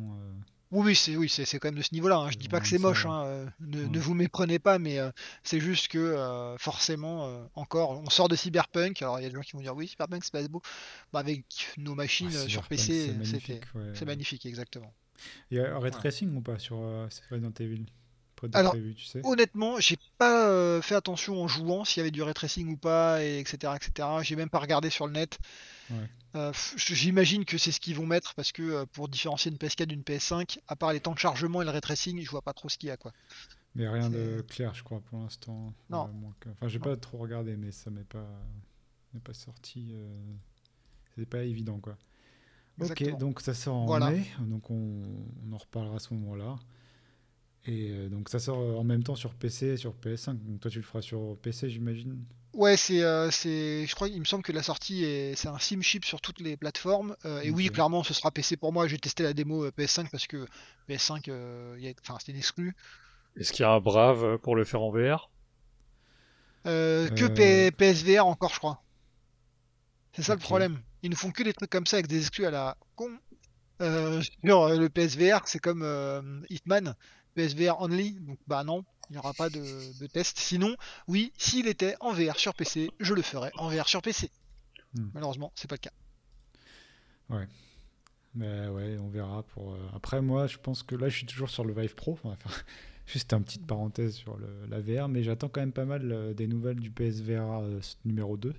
Oui, 0.71 0.85
oui, 0.87 0.95
c'est 0.95 1.15
oui, 1.15 1.29
c'est 1.29 1.45
quand 1.59 1.67
même 1.67 1.75
de 1.77 1.81
ce 1.83 1.93
niveau-là. 1.93 2.17
hein. 2.17 2.31
Je 2.31 2.37
dis 2.37 2.49
pas 2.49 2.59
que 2.59 2.67
c'est 2.67 2.79
moche, 2.79 3.05
hein, 3.05 3.23
euh, 3.25 3.45
ne, 3.59 3.83
Ouais. 3.83 3.89
ne 3.89 3.99
vous 3.99 4.13
méprenez 4.13 4.59
pas, 4.59 4.79
mais 4.79 4.99
euh, 4.99 5.11
c'est 5.43 5.59
juste 5.59 5.87
que 5.89 5.97
euh, 5.99 6.57
forcément, 6.57 7.27
euh, 7.27 7.43
encore, 7.55 7.91
on 8.01 8.09
sort 8.09 8.27
de 8.29 8.35
Cyberpunk. 8.35 9.01
Alors 9.01 9.19
il 9.19 9.23
y 9.23 9.25
a 9.25 9.29
des 9.29 9.35
gens 9.35 9.41
qui 9.41 9.53
vont 9.53 9.61
dire 9.61 9.75
oui, 9.75 9.87
Cyberpunk 9.87 10.23
c'est 10.23 10.31
pas 10.33 10.45
beau. 10.47 10.61
Bah, 11.13 11.19
avec 11.19 11.45
nos 11.77 11.95
machines 11.95 12.31
ah, 12.33 12.37
euh, 12.37 12.47
sur 12.47 12.67
PC, 12.67 13.07
c'est 13.07 13.13
magnifique. 13.13 13.63
ouais. 13.75 14.05
magnifique, 14.05 14.45
exactement. 14.45 14.91
Il 15.51 15.57
y 15.57 15.61
a 15.61 15.77
Ray 15.79 15.91
Tracing 15.91 16.35
ou 16.35 16.41
pas 16.41 16.59
sur 16.59 16.77
Resident 17.29 17.53
Evil? 17.59 17.85
De 18.47 18.57
Alors, 18.57 18.71
prévu, 18.73 18.95
tu 18.95 19.05
sais 19.05 19.21
Honnêtement, 19.23 19.79
j'ai 19.79 19.97
pas 20.17 20.49
euh, 20.49 20.81
fait 20.81 20.95
attention 20.95 21.41
en 21.41 21.47
jouant 21.47 21.85
s'il 21.85 21.99
y 21.99 22.01
avait 22.01 22.11
du 22.11 22.21
ray 22.21 22.33
tracing 22.33 22.73
ou 22.73 22.77
pas, 22.77 23.23
et 23.23 23.39
etc. 23.39 23.73
etc. 23.75 24.07
J'ai 24.21 24.35
même 24.35 24.49
pas 24.49 24.59
regardé 24.59 24.89
sur 24.89 25.07
le 25.07 25.13
net. 25.13 25.37
Ouais. 25.89 26.09
Euh, 26.35 26.51
J'imagine 26.77 27.45
que 27.45 27.57
c'est 27.57 27.71
ce 27.71 27.79
qu'ils 27.79 27.95
vont 27.95 28.05
mettre 28.05 28.33
parce 28.35 28.51
que 28.51 28.61
euh, 28.61 28.85
pour 28.85 29.07
différencier 29.07 29.51
une 29.51 29.57
PS4 29.57 29.85
d'une 29.85 30.01
PS5, 30.01 30.57
à 30.67 30.75
part 30.75 30.91
les 30.93 30.99
temps 30.99 31.13
de 31.13 31.19
chargement 31.19 31.61
et 31.61 31.65
le 31.65 31.71
ray 31.71 31.81
tracing, 31.81 32.21
je 32.21 32.29
vois 32.29 32.41
pas 32.41 32.53
trop 32.53 32.67
ce 32.69 32.77
qu'il 32.77 32.87
y 32.87 32.91
a 32.91 32.97
quoi. 32.97 33.11
Mais 33.75 33.87
rien 33.87 34.09
de 34.09 34.43
clair, 34.47 34.73
je 34.73 34.83
crois, 34.83 35.01
pour 35.01 35.19
l'instant. 35.19 35.73
Non. 35.89 36.09
Que- 36.39 36.49
Enfin, 36.49 36.67
j'ai 36.67 36.79
pas 36.79 36.95
trop 36.95 37.17
regardé, 37.17 37.57
mais 37.57 37.71
ça 37.71 37.89
m'est 37.91 38.03
pas, 38.05 38.25
sorti. 39.33 39.93
C'est 41.17 41.25
pas 41.25 41.43
évident, 41.43 41.79
quoi. 41.79 41.97
Exactement. 42.79 43.11
Ok, 43.13 43.19
donc 43.19 43.41
ça 43.41 43.53
sort 43.53 43.75
en 43.75 43.85
Voilà. 43.85 44.11
mai, 44.11 44.25
donc 44.41 44.69
on, 44.69 45.01
on 45.47 45.53
en 45.53 45.57
reparlera 45.57 45.95
à 45.95 45.99
ce 45.99 46.13
moment-là. 46.13 46.57
Et 47.67 47.89
euh, 47.91 48.09
donc 48.09 48.29
ça 48.29 48.39
sort 48.39 48.57
en 48.79 48.83
même 48.83 49.03
temps 49.03 49.15
sur 49.15 49.33
PC 49.33 49.67
et 49.67 49.77
sur 49.77 49.93
PS5. 49.95 50.37
Donc 50.43 50.59
toi, 50.61 50.69
tu 50.71 50.77
le 50.77 50.83
feras 50.83 51.01
sur 51.01 51.37
PC, 51.41 51.69
j'imagine? 51.69 52.23
Ouais, 52.53 52.77
c'est, 52.77 53.01
euh, 53.03 53.29
c'est, 53.31 53.85
je 53.85 53.95
crois, 53.95 54.07
il 54.07 54.19
me 54.19 54.25
semble 54.25 54.41
que 54.43 54.53
la 54.53 54.63
sortie 54.63 55.03
est, 55.03 55.35
c'est 55.35 55.49
un 55.49 55.59
sim 55.59 55.81
chip 55.81 56.05
sur 56.05 56.21
toutes 56.21 56.39
les 56.39 56.55
plateformes. 56.55 57.15
Euh, 57.25 57.41
et 57.41 57.49
oui, 57.51 57.69
clairement, 57.69 58.01
ce 58.03 58.13
sera 58.13 58.31
PC 58.31 58.55
pour 58.55 58.71
moi. 58.71 58.87
J'ai 58.87 58.97
testé 58.97 59.23
la 59.23 59.33
démo 59.33 59.65
euh, 59.65 59.71
PS5 59.71 60.09
parce 60.09 60.25
que 60.27 60.45
PS5, 60.87 61.27
euh, 61.27 61.75
il 61.77 61.83
y 61.85 61.89
a- 61.89 61.93
enfin, 62.01 62.17
c'était 62.19 62.31
une 62.31 62.37
exclue. 62.37 62.73
Est-ce 63.37 63.51
qu'il 63.51 63.63
y 63.63 63.65
a 63.65 63.71
un 63.71 63.81
brave 63.81 64.37
pour 64.39 64.55
le 64.55 64.63
faire 64.63 64.81
en 64.81 64.89
VR 64.91 65.29
Euh, 66.67 67.09
que 67.09 67.25
Euh. 67.25 67.29
P- 67.29 67.71
PSVR 67.71 68.25
encore, 68.25 68.53
je 68.53 68.59
crois. 68.59 68.81
C'est 70.15 70.23
ça 70.23 70.33
le 70.33 70.39
problème. 70.39 70.79
Ils 71.03 71.09
nous 71.09 71.15
font 71.17 71.31
que 71.31 71.43
des 71.43 71.53
trucs 71.53 71.69
comme 71.69 71.85
ça 71.85 71.97
avec 71.97 72.07
des 72.07 72.19
exclus 72.19 72.45
à 72.45 72.51
la 72.51 72.77
con. 72.95 73.11
Euh, 73.81 74.21
sur 74.45 74.63
euh, 74.63 74.77
le 74.77 74.89
PSVR, 74.89 75.41
c'est 75.47 75.59
comme 75.59 75.83
euh, 75.83 76.41
Hitman, 76.49 76.95
PSVR 77.35 77.79
only. 77.81 78.13
Donc 78.13 78.39
bah 78.47 78.63
non, 78.63 78.83
il 79.09 79.13
n'y 79.13 79.17
aura 79.19 79.33
pas 79.33 79.49
de, 79.49 79.99
de 79.99 80.07
test. 80.07 80.37
Sinon, 80.39 80.75
oui, 81.07 81.31
s'il 81.37 81.67
était 81.67 81.95
en 81.99 82.11
VR 82.13 82.37
sur 82.37 82.53
PC, 82.53 82.89
je 82.99 83.13
le 83.13 83.21
ferais 83.21 83.51
en 83.57 83.69
VR 83.69 83.87
sur 83.87 84.01
PC. 84.01 84.31
Hmm. 84.93 85.09
Malheureusement, 85.13 85.51
c'est 85.55 85.69
pas 85.69 85.75
le 85.75 85.79
cas. 85.79 85.91
Mais 88.33 88.67
ouais, 88.67 88.97
on 88.99 89.07
verra. 89.09 89.43
Pour, 89.43 89.73
euh, 89.73 89.77
Après, 89.95 90.21
moi, 90.21 90.47
je 90.47 90.57
pense 90.57 90.83
que 90.83 90.95
là, 90.95 91.09
je 91.09 91.17
suis 91.17 91.25
toujours 91.25 91.49
sur 91.49 91.63
le 91.63 91.73
Vive 91.73 91.95
Pro. 91.95 92.17
Enfin, 92.23 92.35
juste 93.05 93.31
une 93.33 93.43
petite 93.43 93.65
parenthèse 93.65 94.13
sur 94.15 94.37
le- 94.37 94.65
la 94.69 94.81
VR, 94.81 95.07
mais 95.07 95.23
j'attends 95.23 95.49
quand 95.49 95.61
même 95.61 95.71
pas 95.71 95.85
mal 95.85 96.11
euh, 96.11 96.33
des 96.33 96.47
nouvelles 96.47 96.79
du 96.79 96.91
PSVR 96.91 97.61
euh, 97.61 97.79
numéro 98.03 98.35
2. 98.37 98.53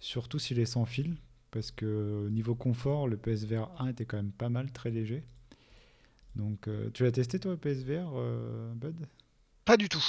Surtout 0.00 0.38
s'il 0.38 0.58
est 0.58 0.66
sans 0.66 0.84
fil, 0.86 1.16
parce 1.50 1.70
que 1.70 2.28
niveau 2.30 2.54
confort, 2.54 3.08
le 3.08 3.16
PSVR 3.16 3.70
1 3.78 3.88
était 3.88 4.04
quand 4.06 4.16
même 4.16 4.32
pas 4.32 4.48
mal, 4.48 4.70
très 4.72 4.90
léger. 4.90 5.24
Donc, 6.36 6.68
euh, 6.68 6.90
tu 6.92 7.02
l'as 7.04 7.12
testé 7.12 7.38
toi, 7.40 7.56
PSVR, 7.56 8.10
euh, 8.14 8.72
Bud? 8.74 9.06
Pas 9.64 9.76
du 9.76 9.88
tout. 9.88 10.02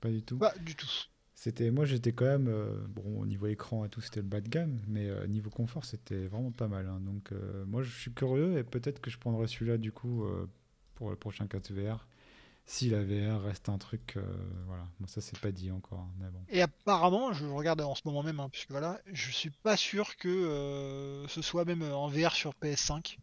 Pas 0.00 0.10
du 0.10 0.22
tout. 0.22 0.38
Pas 0.38 0.54
du 0.58 0.74
tout. 0.74 0.88
C'était, 1.34 1.70
moi, 1.70 1.84
j'étais 1.84 2.12
quand 2.12 2.24
même, 2.24 2.48
euh, 2.48 2.74
bon, 2.88 3.20
au 3.20 3.26
niveau 3.26 3.46
écran 3.46 3.84
et 3.84 3.88
tout, 3.88 4.00
c'était 4.00 4.20
le 4.20 4.26
bas 4.26 4.40
de 4.40 4.48
gamme, 4.48 4.80
mais 4.88 5.08
niveau 5.28 5.50
confort, 5.50 5.84
c'était 5.84 6.26
vraiment 6.26 6.50
pas 6.50 6.66
mal. 6.68 6.86
hein. 6.88 7.00
Donc, 7.00 7.30
moi, 7.66 7.82
je 7.82 7.90
suis 7.90 8.12
curieux 8.12 8.58
et 8.58 8.64
peut-être 8.64 9.00
que 9.00 9.10
je 9.10 9.18
prendrai 9.18 9.46
celui-là 9.46 9.76
du 9.76 9.92
coup 9.92 10.24
pour 10.94 11.10
le 11.10 11.16
prochain 11.16 11.46
4 11.46 11.72
VR. 11.72 12.06
Si 12.68 12.90
la 12.90 13.04
VR 13.04 13.42
reste 13.42 13.68
un 13.68 13.78
truc, 13.78 14.14
euh, 14.16 14.22
voilà. 14.66 14.88
Bon, 14.98 15.06
ça, 15.06 15.20
c'est 15.20 15.38
pas 15.38 15.52
dit 15.52 15.70
encore, 15.70 16.00
hein, 16.00 16.10
mais 16.18 16.28
bon. 16.30 16.40
Et 16.48 16.62
apparemment, 16.62 17.32
je 17.32 17.46
regarde 17.46 17.80
en 17.80 17.94
ce 17.94 18.02
moment 18.04 18.24
même, 18.24 18.40
hein, 18.40 18.48
puisque 18.50 18.72
voilà, 18.72 19.00
je 19.12 19.30
suis 19.30 19.50
pas 19.50 19.76
sûr 19.76 20.16
que 20.16 20.28
euh, 20.28 21.28
ce 21.28 21.42
soit 21.42 21.64
même 21.64 21.84
en 21.84 22.08
VR 22.08 22.32
sur 22.32 22.54
PS5. 22.60 23.18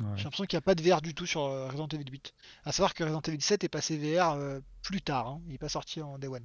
Ouais. 0.00 0.06
J'ai 0.16 0.24
l'impression 0.24 0.44
qu'il 0.44 0.56
n'y 0.56 0.58
a 0.58 0.62
pas 0.62 0.74
de 0.74 0.82
VR 0.82 1.00
du 1.00 1.14
tout 1.14 1.24
sur 1.26 1.42
euh, 1.44 1.66
Resident 1.68 1.86
Evil 1.88 2.10
8. 2.10 2.34
À 2.64 2.72
savoir 2.72 2.94
que 2.94 3.04
Resident 3.04 3.20
Evil 3.20 3.40
7 3.40 3.62
est 3.64 3.68
passé 3.68 3.96
VR 3.96 4.32
euh, 4.32 4.60
plus 4.82 5.00
tard, 5.02 5.28
hein. 5.28 5.40
il 5.46 5.52
n'est 5.52 5.58
pas 5.58 5.68
sorti 5.68 6.02
en 6.02 6.18
Day 6.18 6.26
One. 6.26 6.44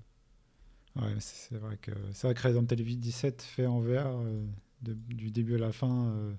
Ouais, 0.96 1.14
mais 1.14 1.20
c'est 1.20 1.58
vrai 1.58 1.78
que 1.78 1.92
c'est 2.14 2.28
vrai 2.28 2.34
que 2.36 2.42
Resident 2.48 2.66
Evil 2.68 2.98
17 2.98 3.42
fait 3.42 3.66
en 3.66 3.80
VR 3.80 4.08
euh, 4.08 4.46
de- 4.84 4.94
du 4.94 5.32
début 5.32 5.56
à 5.56 5.60
la 5.60 5.72
fin 5.72 6.08
euh, 6.10 6.34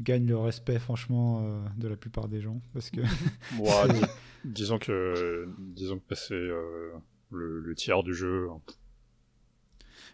gagne 0.00 0.26
le 0.26 0.36
respect 0.36 0.78
franchement 0.78 1.40
euh, 1.42 1.64
de 1.76 1.88
la 1.88 1.96
plupart 1.96 2.28
des 2.28 2.40
gens 2.40 2.60
parce 2.74 2.90
que 2.90 3.00
dis- 3.92 4.04
disons 4.44 4.78
que 4.78 5.48
disons 5.58 5.98
que 5.98 6.04
passer 6.04 6.34
euh, 6.34 6.92
le, 7.32 7.60
le 7.60 7.74
tiers 7.74 8.02
du 8.04 8.14
jeu, 8.14 8.48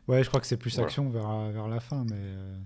ouais, 0.09 0.23
je 0.23 0.29
crois 0.29 0.41
que 0.41 0.47
c'est 0.47 0.57
plus 0.57 0.75
Voilà. 0.75 0.87
action 0.87 1.09
vers 1.11 1.51
vers 1.51 1.69
la 1.69 1.81
fin, 1.81 2.05
mais 2.05 2.17
euh, 2.17 2.59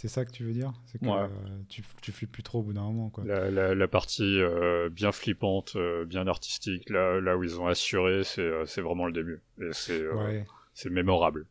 c'est 0.00 0.06
ça 0.06 0.24
que 0.24 0.30
tu 0.30 0.44
veux 0.44 0.52
dire, 0.52 0.72
c'est 0.86 1.00
que 1.00 1.06
Ouais. 1.06 1.12
euh, 1.12 1.28
tu 1.68 1.82
tu 2.00 2.12
flippes 2.12 2.30
plus 2.30 2.44
trop 2.44 2.60
au 2.60 2.62
bout 2.62 2.72
d'un 2.72 2.82
moment 2.82 3.10
quoi. 3.10 3.24
la, 3.24 3.50
la, 3.50 3.74
la 3.74 3.88
partie 3.88 4.40
euh, 4.40 4.88
bien 4.88 5.10
flippante, 5.10 5.72
euh, 5.74 6.04
bien 6.04 6.28
artistique, 6.28 6.88
là, 6.88 7.20
là 7.20 7.36
où 7.36 7.42
ils 7.42 7.60
ont 7.60 7.66
assuré, 7.66 8.22
c'est 8.22 8.42
euh, 8.42 8.64
vraiment 8.76 9.06
le 9.06 9.12
début. 9.12 9.40
Et 9.60 9.70
c'est 9.72 10.00
euh, 10.00 10.14
Ouais. 10.14 10.46
mémorable. 10.88 11.46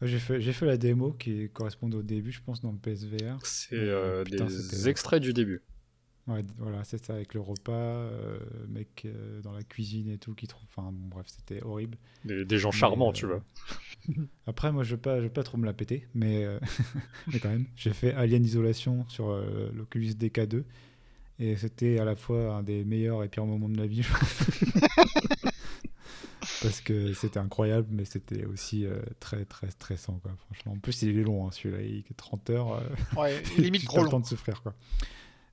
J'ai 0.00 0.18
fait, 0.18 0.64
la 0.66 0.78
démo 0.78 1.12
qui 1.12 1.50
correspond 1.50 1.92
au 1.92 2.02
début, 2.02 2.32
je 2.32 2.40
pense, 2.40 2.62
dans 2.62 2.72
le 2.72 2.78
PSVR. 2.78 3.36
C'est 3.44 4.24
des 4.24 4.88
extraits 4.88 5.22
du 5.22 5.34
début. 5.34 5.60
Ouais, 6.28 6.42
voilà, 6.58 6.84
c'est 6.84 7.04
ça, 7.04 7.14
avec 7.14 7.34
le 7.34 7.40
repas, 7.40 7.72
euh, 7.72 8.38
mec 8.68 9.02
euh, 9.06 9.40
dans 9.42 9.52
la 9.52 9.64
cuisine 9.64 10.08
et 10.08 10.18
tout, 10.18 10.34
qui 10.34 10.46
trouve. 10.46 10.62
Enfin, 10.70 10.90
bon, 10.92 11.08
bref, 11.08 11.26
c'était 11.26 11.62
horrible. 11.64 11.98
Des, 12.24 12.44
des 12.44 12.58
gens 12.58 12.70
charmants, 12.70 13.08
Mais, 13.08 13.18
tu 13.18 13.24
euh, 13.24 13.28
vois. 13.28 13.42
Après, 14.46 14.72
moi, 14.72 14.82
je 14.84 14.94
ne 14.96 15.20
veux, 15.20 15.28
pas- 15.30 15.42
trop 15.42 15.58
me 15.58 15.66
la 15.66 15.72
péter, 15.72 16.06
mais, 16.14 16.44
euh, 16.44 16.58
mais 17.32 17.38
quand 17.40 17.48
même, 17.50 17.66
j'ai 17.76 17.92
fait 17.92 18.12
Alien 18.14 18.44
Isolation 18.44 19.04
sur 19.08 19.30
euh, 19.30 19.70
l'Oculus 19.74 20.10
DK2, 20.14 20.64
et 21.38 21.56
c'était 21.56 21.98
à 21.98 22.04
la 22.04 22.16
fois 22.16 22.54
un 22.56 22.62
des 22.62 22.84
meilleurs 22.84 23.22
et 23.24 23.28
pires 23.28 23.46
moments 23.46 23.68
de 23.68 23.78
la 23.78 23.86
vie, 23.86 24.02
je 24.02 24.12
pense. 24.12 24.50
Parce 26.62 26.80
que 26.80 27.12
c'était 27.12 27.38
incroyable, 27.38 27.88
mais 27.90 28.04
c'était 28.04 28.44
aussi 28.44 28.84
euh, 28.86 29.00
très 29.20 29.44
très 29.44 29.70
stressant, 29.70 30.18
quoi, 30.22 30.32
franchement. 30.46 30.72
En 30.72 30.78
plus, 30.78 31.02
il 31.02 31.16
est 31.18 31.22
long, 31.22 31.46
hein, 31.46 31.50
celui-là, 31.52 31.82
il 31.82 31.98
est 31.98 32.16
30 32.16 32.50
heures. 32.50 32.72
euh, 32.74 32.80
Ouais, 33.16 33.42
limite 33.58 33.84
trop 33.84 34.00
as 34.00 34.02
le 34.04 34.08
temps 34.08 34.16
long. 34.16 34.20
de 34.20 34.26
souffrir, 34.26 34.62
quoi. 34.62 34.74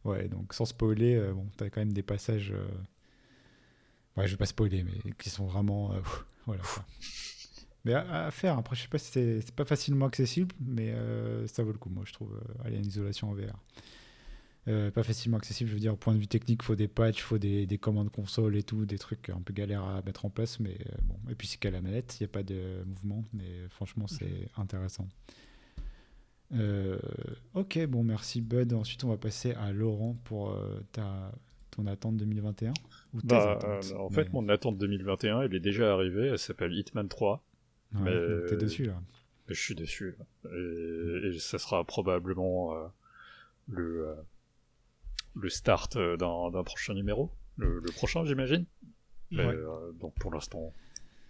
Ouais, 0.05 0.27
donc 0.27 0.53
sans 0.53 0.65
spoiler, 0.65 1.19
bon, 1.33 1.47
t'as 1.57 1.69
quand 1.69 1.81
même 1.81 1.93
des 1.93 2.03
passages. 2.03 2.53
Ouais, 4.17 4.25
je 4.27 4.31
vais 4.31 4.37
pas 4.37 4.45
spoiler, 4.45 4.83
mais 4.83 5.11
qui 5.19 5.29
sont 5.29 5.45
vraiment. 5.45 5.93
voilà. 6.45 6.61
quoi. 6.63 6.85
Mais 7.86 7.93
à, 7.93 8.25
à 8.25 8.31
faire, 8.31 8.57
après, 8.57 8.75
je 8.75 8.81
sais 8.83 8.88
pas 8.89 8.98
si 8.98 9.09
c'est 9.12 9.51
pas 9.55 9.65
facilement 9.65 10.05
accessible, 10.05 10.53
mais 10.59 10.91
euh, 10.91 11.48
ça 11.48 11.63
vaut 11.63 11.71
le 11.71 11.77
coup, 11.77 11.89
moi, 11.89 12.03
je 12.05 12.13
trouve, 12.13 12.33
euh, 12.36 12.65
Alien 12.67 12.86
Isolation 12.86 13.29
en 13.29 13.33
VR. 13.33 13.57
Euh, 14.67 14.91
pas 14.91 15.03
facilement 15.03 15.38
accessible, 15.38 15.69
je 15.69 15.74
veux 15.75 15.79
dire, 15.79 15.93
au 15.93 15.98
point 15.98 16.13
de 16.13 16.19
vue 16.19 16.27
technique, 16.27 16.62
faut 16.62 16.75
des 16.75 16.89
patchs, 16.89 17.21
faut 17.21 17.38
des, 17.38 17.65
des 17.65 17.77
commandes 17.77 18.12
console 18.12 18.55
et 18.57 18.63
tout, 18.63 18.86
des 18.86 18.98
trucs 19.00 19.29
un 19.29 19.39
peu 19.41 19.53
galères 19.53 19.83
à 19.83 20.01
mettre 20.05 20.25
en 20.25 20.29
place, 20.29 20.59
mais 20.59 20.75
euh, 20.81 20.95
bon. 21.03 21.15
Et 21.31 21.36
puis 21.36 21.48
c'est 21.48 21.57
qu'à 21.57 21.71
la 21.71 21.81
manette, 21.81 22.17
il 22.19 22.24
n'y 22.24 22.25
a 22.25 22.31
pas 22.31 22.43
de 22.43 22.83
mouvement, 22.86 23.24
mais 23.33 23.67
franchement, 23.69 24.05
c'est 24.07 24.50
intéressant. 24.57 25.07
Ok, 27.53 27.79
bon, 27.88 28.03
merci 28.03 28.41
Bud. 28.41 28.74
Ensuite, 28.74 29.03
on 29.03 29.09
va 29.09 29.17
passer 29.17 29.53
à 29.53 29.71
Laurent 29.71 30.15
pour 30.24 30.55
ta, 30.91 31.31
ton 31.71 31.86
attente 31.88 32.17
2021. 32.17 32.74
Ou 33.13 33.21
tes 33.21 33.27
Bah, 33.27 33.51
attentes, 33.51 33.91
euh, 33.91 33.98
en 33.98 34.09
mais- 34.09 34.15
fait, 34.15 34.33
mon 34.33 34.48
attente 34.50 34.77
2021, 34.77 35.41
elle 35.43 35.53
est 35.55 35.59
déjà 35.59 35.93
arrivée. 35.93 36.27
Elle 36.27 36.39
s'appelle 36.39 36.74
Hitman 36.74 37.07
3. 37.07 37.43
Ouais, 37.93 38.01
mais- 38.03 38.27
donc 38.39 38.46
T'es 38.50 38.55
dessus 38.58 38.86
là. 38.86 39.01
Je 39.48 39.53
suis 39.55 39.74
là. 39.75 40.51
Et, 40.51 41.27
et 41.36 41.39
ça 41.39 41.58
sera 41.58 41.84
probablement 41.84 42.75
euh, 42.75 42.88
le, 43.67 44.08
euh, 44.10 44.15
le 45.36 45.50
start 45.50 45.96
euh, 45.96 46.17
d'un 46.17 46.63
prochain 46.63 46.93
numéro. 46.93 47.31
Le, 47.58 47.79
le 47.79 47.91
prochain, 47.91 48.24
j'imagine. 48.25 48.65
Ouais. 49.31 49.39
euh, 49.46 49.91
donc 49.93 50.13
pour 50.15 50.31
l'instant, 50.34 50.74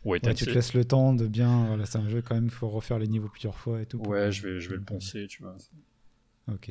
Ouais, 0.06 0.20
tu 0.20 0.46
te 0.46 0.50
laisses 0.51 0.74
le 0.74 0.86
temps 0.86 1.13
de 1.13 1.28
bien. 1.28 1.68
Voilà, 1.68 1.86
c'est 1.86 1.98
un 1.98 2.08
jeu 2.08 2.22
quand 2.22 2.36
même, 2.36 2.46
il 2.46 2.51
faut 2.51 2.70
refaire 2.70 3.00
les 3.00 3.08
niveaux 3.08 3.28
plusieurs 3.30 3.58
fois 3.58 3.82
et 3.82 3.86
tout. 3.86 4.00
pour- 4.00 4.10
Ouais, 4.13 4.32
je 4.32 4.48
vais, 4.48 4.60
je 4.60 4.70
vais 4.70 4.75
le 4.78 4.82
poncer, 4.84 5.28
tu 5.28 5.44
vois. 5.44 5.58
Ok. 6.51 6.70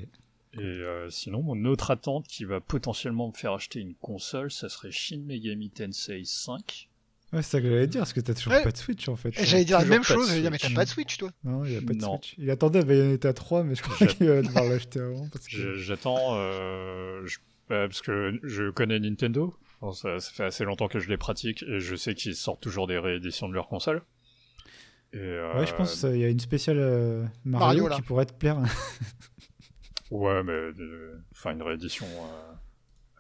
Et 0.55 0.83
sinon, 1.11 1.43
mon 1.43 1.65
autre 1.67 1.91
attente 1.91 2.27
qui 2.27 2.45
va 2.45 2.61
potentiellement 2.61 3.29
me 3.29 3.33
faire 3.35 3.53
acheter 3.53 3.81
une 3.81 3.95
console, 3.95 4.51
ça 4.51 4.69
serait 4.71 4.91
Shin 4.91 5.21
Megami 5.27 5.71
Tensei 5.71 6.25
5. 6.25 6.89
Ouais, 7.33 7.43
c'est 7.43 7.51
ça 7.51 7.61
que 7.61 7.69
j'allais 7.69 7.87
dire, 7.87 8.01
parce 8.01 8.13
que 8.15 8.21
t'as 8.21 8.33
toujours 8.35 8.53
Ouais. 8.55 8.63
pas 8.63 8.71
de 8.73 8.77
Switch 8.79 9.07
en 9.09 9.17
fait. 9.17 9.33
J'allais 9.45 9.65
dire 9.67 9.79
la 9.79 9.85
même 9.85 10.03
chose, 10.03 10.29
j'allais 10.29 10.41
dire, 10.41 10.51
mais 10.51 10.59
t'as 10.59 10.73
pas 10.75 10.85
de 10.85 10.89
Switch, 10.91 11.19
toi 11.19 11.31
Non, 11.45 11.65
il 11.65 11.77
a 11.77 11.81
pas 11.83 11.93
de 11.93 11.99
Non. 11.99 12.13
Switch. 12.17 12.35
Il 12.39 12.51
attendait 12.51 12.83
Bayonetta 12.85 13.33
3, 13.35 13.65
mais 13.65 13.75
je 13.75 13.83
crois 13.83 14.07
qu'il 14.07 14.29
va 14.29 14.41
devoir 14.43 14.65
l'acheter 14.65 15.01
avant. 15.01 15.29
J'attends, 15.77 16.37
euh, 16.37 17.23
bah, 17.69 17.87
parce 17.87 18.01
que 18.01 18.39
je 18.43 18.71
connais 18.71 18.99
Nintendo. 18.99 19.55
Bon, 19.83 19.93
ça, 19.93 20.19
ça 20.21 20.31
fait 20.33 20.45
assez 20.45 20.65
longtemps 20.65 20.89
que 20.89 20.99
je 21.01 21.09
les 21.09 21.19
pratique 21.19 21.63
et 21.65 21.81
je 21.81 21.95
sais 21.97 22.15
qu'ils 22.15 22.35
sortent 22.35 22.63
toujours 22.63 22.87
des 22.87 22.99
rééditions 22.99 23.49
de 23.49 23.55
leurs 23.55 23.69
consoles. 23.69 24.03
Et, 25.13 25.19
euh, 25.19 25.59
Ouais, 25.59 25.67
je 25.67 25.75
pense 25.75 26.01
qu'il 26.01 26.17
y 26.19 26.25
a 26.25 26.29
une 26.29 26.41
spéciale 26.41 26.79
euh, 26.81 27.25
Mario, 27.45 27.85
Mario, 27.85 27.97
qui 27.97 28.03
pourrait 28.03 28.27
te 28.27 28.33
plaire. 28.33 28.59
Ouais, 30.11 30.43
mais 30.43 30.53
euh, 30.53 31.21
enfin 31.33 31.53
une 31.53 31.63
réédition 31.63 32.07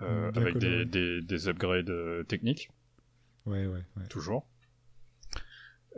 euh, 0.01 0.05
euh, 0.05 0.33
avec 0.35 0.57
des, 0.57 0.85
des, 0.87 1.21
des 1.21 1.49
upgrades 1.49 1.91
euh, 1.91 2.23
techniques, 2.25 2.71
ouais, 3.49 3.67
ouais, 3.67 3.85
ouais. 3.97 4.07
toujours. 4.09 4.47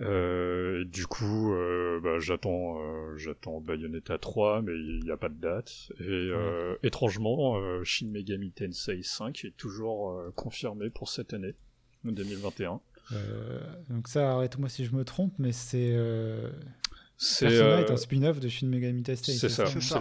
Euh, 0.01 0.83
et 0.83 0.85
du 0.87 1.07
coup, 1.07 1.53
euh, 1.53 2.01
bah, 2.03 2.19
j'attends, 2.19 2.81
euh, 2.81 3.17
j'attends 3.17 3.61
Bayonetta 3.61 4.19
3, 4.19 4.63
mais 4.63 4.73
il 4.73 5.01
n'y 5.03 5.11
a 5.11 5.17
pas 5.17 5.29
de 5.29 5.35
date. 5.35 5.93
Et 5.99 6.05
euh, 6.09 6.77
étrangement, 6.83 7.59
euh, 7.59 7.85
Shin 7.85 8.07
Megami 8.07 8.51
Tensei 8.53 9.03
5 9.03 9.45
est 9.45 9.57
toujours 9.57 10.13
euh, 10.13 10.33
confirmé 10.35 10.91
pour 10.91 11.09
cette 11.09 11.35
année, 11.35 11.55
2021. 12.05 12.81
Euh, 13.13 13.61
donc 13.91 14.09
ça, 14.09 14.33
arrête-moi 14.33 14.69
si 14.69 14.85
je 14.85 14.95
me 14.95 15.05
trompe, 15.05 15.35
mais 15.39 15.53
c'est... 15.53 15.93
Euh... 15.95 16.51
C'est 17.23 17.49
Persona 17.49 17.71
euh, 17.77 17.85
est 17.85 17.91
un 17.91 17.97
spin-off 17.99 18.41
de 18.41 18.49
Shin 18.49 18.69
Megami 18.69 19.03
Tensei. 19.03 19.35
c'est 19.35 19.51
ça, 19.51 19.67
C'est 19.67 19.83
ça. 19.83 20.01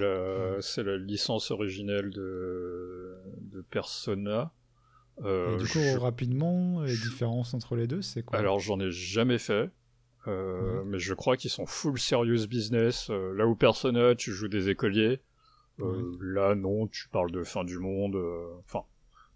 c'est 0.61 0.83
la, 0.83 0.97
licence 0.97 1.51
originelle 1.51 2.11
de, 2.11 3.17
de 3.41 3.59
Persona. 3.59 4.53
Euh, 5.25 5.55
Et 5.55 5.57
du 5.57 5.67
coup, 5.67 5.79
je- 5.79 5.97
rapidement, 5.99 6.81
les 6.83 6.93
différences 6.95 7.53
entre 7.53 7.75
les 7.75 7.87
deux, 7.87 8.01
c'est 8.01 8.23
quoi? 8.23 8.39
Alors 8.39 8.59
j'en 8.59 8.79
ai 8.79 8.91
jamais 8.91 9.37
fait, 9.37 9.69
euh, 10.27 10.83
mais 10.85 10.99
je 10.99 11.13
crois 11.13 11.35
qu'ils 11.37 11.49
sont 11.49 11.65
full 11.65 11.99
serious 11.99 12.47
business. 12.47 13.09
Euh, 13.09 13.33
là 13.33 13.45
où 13.45 13.55
Persona, 13.55 14.15
tu 14.15 14.31
joues 14.31 14.47
des 14.47 14.69
écoliers, 14.69 15.19
euh, 15.81 16.17
là 16.21 16.55
non, 16.55 16.87
tu 16.87 17.09
parles 17.09 17.31
de 17.31 17.43
fin 17.43 17.63
du 17.63 17.79
monde. 17.79 18.17
Enfin, 18.59 18.83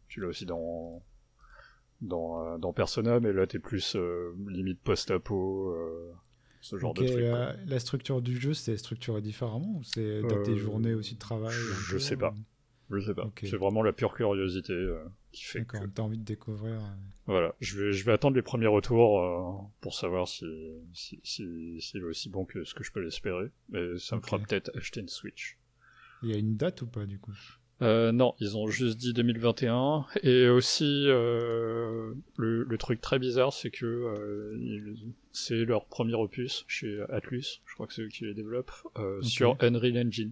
tu 0.07 0.21
l'as 0.21 0.27
aussi 0.27 0.45
dans 0.45 1.01
dans, 2.01 2.57
dans 2.59 2.73
Persona, 2.73 3.19
mais 3.19 3.31
là 3.33 3.47
t'es 3.47 3.59
plus 3.59 3.95
limite 4.47 4.79
post-apo, 4.81 5.75
ce 6.61 6.77
genre 6.77 6.93
de 6.93 7.03
truc. 7.03 7.19
la, 7.21 7.55
la 7.65 7.79
structure 7.79 8.21
du 8.21 8.39
jeu, 8.39 8.53
c'est 8.53 8.77
structuré 8.77 9.21
différemment 9.21 9.75
ou 9.79 9.83
c'est 9.83 10.21
dans 10.21 10.43
tes 10.43 10.57
journées 10.57 10.93
aussi 10.93 11.15
de 11.15 11.19
travail 11.19 11.53
je 11.89 11.97
sais 11.97 12.17
pas. 12.17 12.33
Je 12.89 12.99
sais 12.99 13.13
pas. 13.13 13.29
C'est 13.41 13.57
vraiment 13.57 13.81
la 13.83 13.93
pure 13.93 14.13
curiosité 14.13 14.73
qui 15.33 15.43
fait 15.43 15.65
que 15.65 15.85
t'as 15.87 16.01
envie 16.03 16.17
de 16.17 16.23
découvrir. 16.23 16.75
euh, 16.75 16.87
Voilà, 17.25 17.53
je 17.59 17.77
vais, 17.79 17.91
je 17.91 18.05
vais 18.05 18.13
attendre 18.13 18.35
les 18.35 18.41
premiers 18.41 18.67
retours 18.67 19.19
euh, 19.19 19.67
pour 19.81 19.93
savoir 19.95 20.27
si, 20.27 20.45
si, 20.93 21.19
si, 21.23 21.81
s'il 21.81 22.01
est 22.01 22.03
aussi 22.05 22.29
bon 22.29 22.45
que 22.45 22.63
ce 22.63 22.73
que 22.73 22.83
je 22.83 22.91
peux 22.93 23.01
l'espérer. 23.01 23.47
Mais 23.69 23.97
ça 23.97 24.15
me 24.15 24.21
fera 24.21 24.39
peut-être 24.39 24.71
acheter 24.77 25.01
une 25.01 25.09
Switch. 25.09 25.57
Il 26.21 26.29
y 26.29 26.33
a 26.33 26.37
une 26.37 26.55
date 26.55 26.81
ou 26.83 26.87
pas 26.87 27.05
du 27.05 27.19
coup? 27.19 27.33
Euh, 27.81 28.11
non, 28.13 28.33
ils 28.39 28.55
ont 28.55 28.67
juste 28.67 28.97
dit 28.97 29.11
2021. 29.13 30.05
Et 30.21 30.47
aussi, 30.47 31.05
euh, 31.07 32.13
le, 32.37 32.63
le 32.63 32.77
truc 32.77 33.01
très 33.01 33.19
bizarre, 33.19 33.51
c'est 33.51 33.71
que 33.71 34.55
c'est 35.33 35.65
leur 35.65 35.85
premier 35.87 36.13
opus 36.13 36.63
chez 36.67 37.03
Atlus, 37.09 37.61
je 37.65 37.73
crois 37.73 37.87
que 37.87 37.93
c'est 37.93 38.03
eux 38.03 38.07
qui 38.07 38.23
les 38.25 38.33
développent, 38.35 38.71
sur 39.21 39.57
Unreal 39.59 39.97
Engine. 40.07 40.31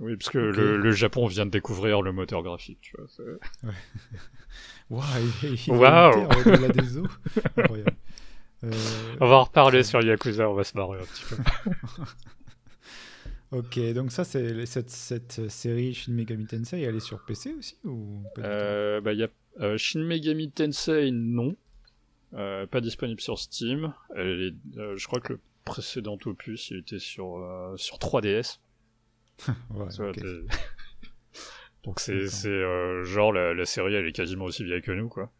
Oui, 0.00 0.16
parce 0.16 0.30
que 0.30 0.38
le, 0.38 0.76
le 0.76 0.90
Japon 0.92 1.26
vient 1.26 1.44
de 1.46 1.50
découvrir 1.50 2.02
le 2.02 2.12
moteur 2.12 2.42
graphique. 2.42 2.78
Tu 2.82 2.96
vois, 2.96 3.06
c'est- 3.08 3.68
Waouh, 4.90 5.02
il, 5.42 5.72
au-delà 5.72 6.68
des 6.68 6.96
eaux. 6.98 7.06
Incroyable. 7.56 7.92
Euh, 8.64 8.72
On 9.20 9.26
va 9.28 9.36
en 9.36 9.44
reparler 9.44 9.82
sur 9.82 10.00
Yakuza, 10.02 10.48
on 10.48 10.54
va 10.54 10.64
se 10.64 10.76
marrer 10.76 10.98
un 11.00 11.04
petit 11.04 11.24
peu. 11.28 11.42
ok, 13.58 13.92
donc 13.94 14.12
ça, 14.12 14.24
c'est 14.24 14.66
cette, 14.66 14.90
cette 14.90 15.48
série 15.50 15.94
Shin 15.94 16.12
Megami 16.12 16.46
Tensei, 16.46 16.80
elle 16.82 16.96
est 16.96 17.00
sur 17.00 17.24
PC 17.24 17.54
aussi 17.58 17.76
ou 17.84 18.22
pas 18.34 18.42
Euh, 18.42 19.00
bah, 19.00 19.12
y 19.12 19.22
a 19.22 19.28
euh, 19.60 19.76
Shin 19.78 20.04
Megami 20.04 20.50
Tensei, 20.50 21.10
non. 21.12 21.56
Euh, 22.34 22.66
pas 22.66 22.80
disponible 22.80 23.20
sur 23.20 23.38
Steam. 23.38 23.92
Elle 24.14 24.40
est, 24.76 24.96
je 24.96 25.06
crois 25.06 25.20
que 25.20 25.34
le 25.34 25.40
précédent 25.64 26.18
opus, 26.26 26.70
il 26.70 26.78
était 26.78 26.98
sur, 26.98 27.42
sur 27.76 27.96
3DS. 27.98 28.58
Ouais, 29.70 29.88
Tu 29.90 29.96
vois, 30.02 30.10
ok. 30.10 30.16
t'es- 30.16 30.24
Donc 31.84 32.00
c'est, 32.00 32.28
euh, 32.46 33.04
genre 33.04 33.32
la, 33.32 33.54
la 33.54 33.64
série, 33.64 33.94
elle 33.94 34.06
est 34.06 34.12
quasiment 34.12 34.44
aussi 34.46 34.64
vieille 34.64 34.82
que 34.82 34.92
nous, 34.92 35.08
quoi. 35.08 35.32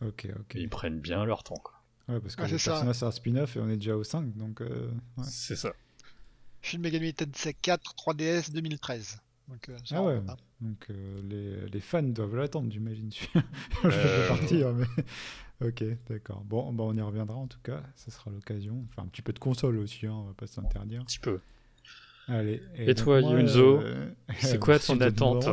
ok, 0.00 0.28
ok. 0.38 0.56
Et 0.56 0.60
ils 0.60 0.68
prennent 0.68 1.00
bien 1.00 1.24
leur 1.24 1.42
temps, 1.42 1.56
quoi. 1.62 1.74
Ouais, 2.08 2.20
parce 2.20 2.36
que 2.36 2.46
ça. 2.58 2.70
Persona, 2.70 2.94
c'est 2.94 3.04
un 3.04 3.10
spin-off 3.10 3.56
et 3.56 3.60
on 3.60 3.68
est 3.68 3.76
déjà 3.76 3.96
au 3.96 4.04
5, 4.04 4.32
donc... 4.36 4.60
euh, 4.60 4.90
ouais. 5.16 5.24
C'est 5.24 5.56
ça. 5.56 5.72
Shin 6.62 6.78
Megami 6.78 7.12
Tensei 7.14 7.52
4 7.54 7.94
3DS 7.94 8.52
2013. 8.52 9.20
Donc, 9.48 9.68
euh, 9.68 9.76
Ah 9.92 10.02
ouais, 10.02 10.20
pas. 10.20 10.36
donc 10.60 10.86
euh, 10.90 11.20
les, 11.22 11.68
les 11.68 11.80
fans 11.80 12.02
doivent 12.02 12.36
l'attendre, 12.36 12.70
j'imagine. 12.72 13.10
je 13.84 13.88
Euh, 13.88 14.22
vais 14.22 14.28
partir, 14.28 14.72
mais... 14.72 14.86
ok, 15.68 15.84
d'accord. 16.08 16.42
Bon, 16.44 16.72
bah, 16.72 16.84
on 16.84 16.94
y 16.96 17.00
reviendra 17.00 17.36
en 17.36 17.46
tout 17.46 17.60
cas, 17.62 17.82
ça 17.96 18.10
sera 18.10 18.30
l'occasion. 18.30 18.84
Enfin, 18.90 19.02
un 19.02 19.06
petit 19.08 19.22
peu 19.22 19.32
de 19.32 19.38
console 19.38 19.78
aussi, 19.78 20.06
hein, 20.06 20.12
on 20.14 20.24
va 20.24 20.34
pas 20.34 20.46
s'interdire. 20.46 21.00
Un 21.00 21.04
petit 21.04 21.18
peu. 21.20 21.40
Allez. 22.28 22.60
Et 22.76 22.86
donc 22.86 22.96
toi, 22.96 23.20
moi, 23.20 23.30
Yunzo, 23.38 23.78
euh, 23.80 24.10
c'est 24.38 24.58
quoi 24.60 24.78
ton 24.78 25.00
attente. 25.00 25.46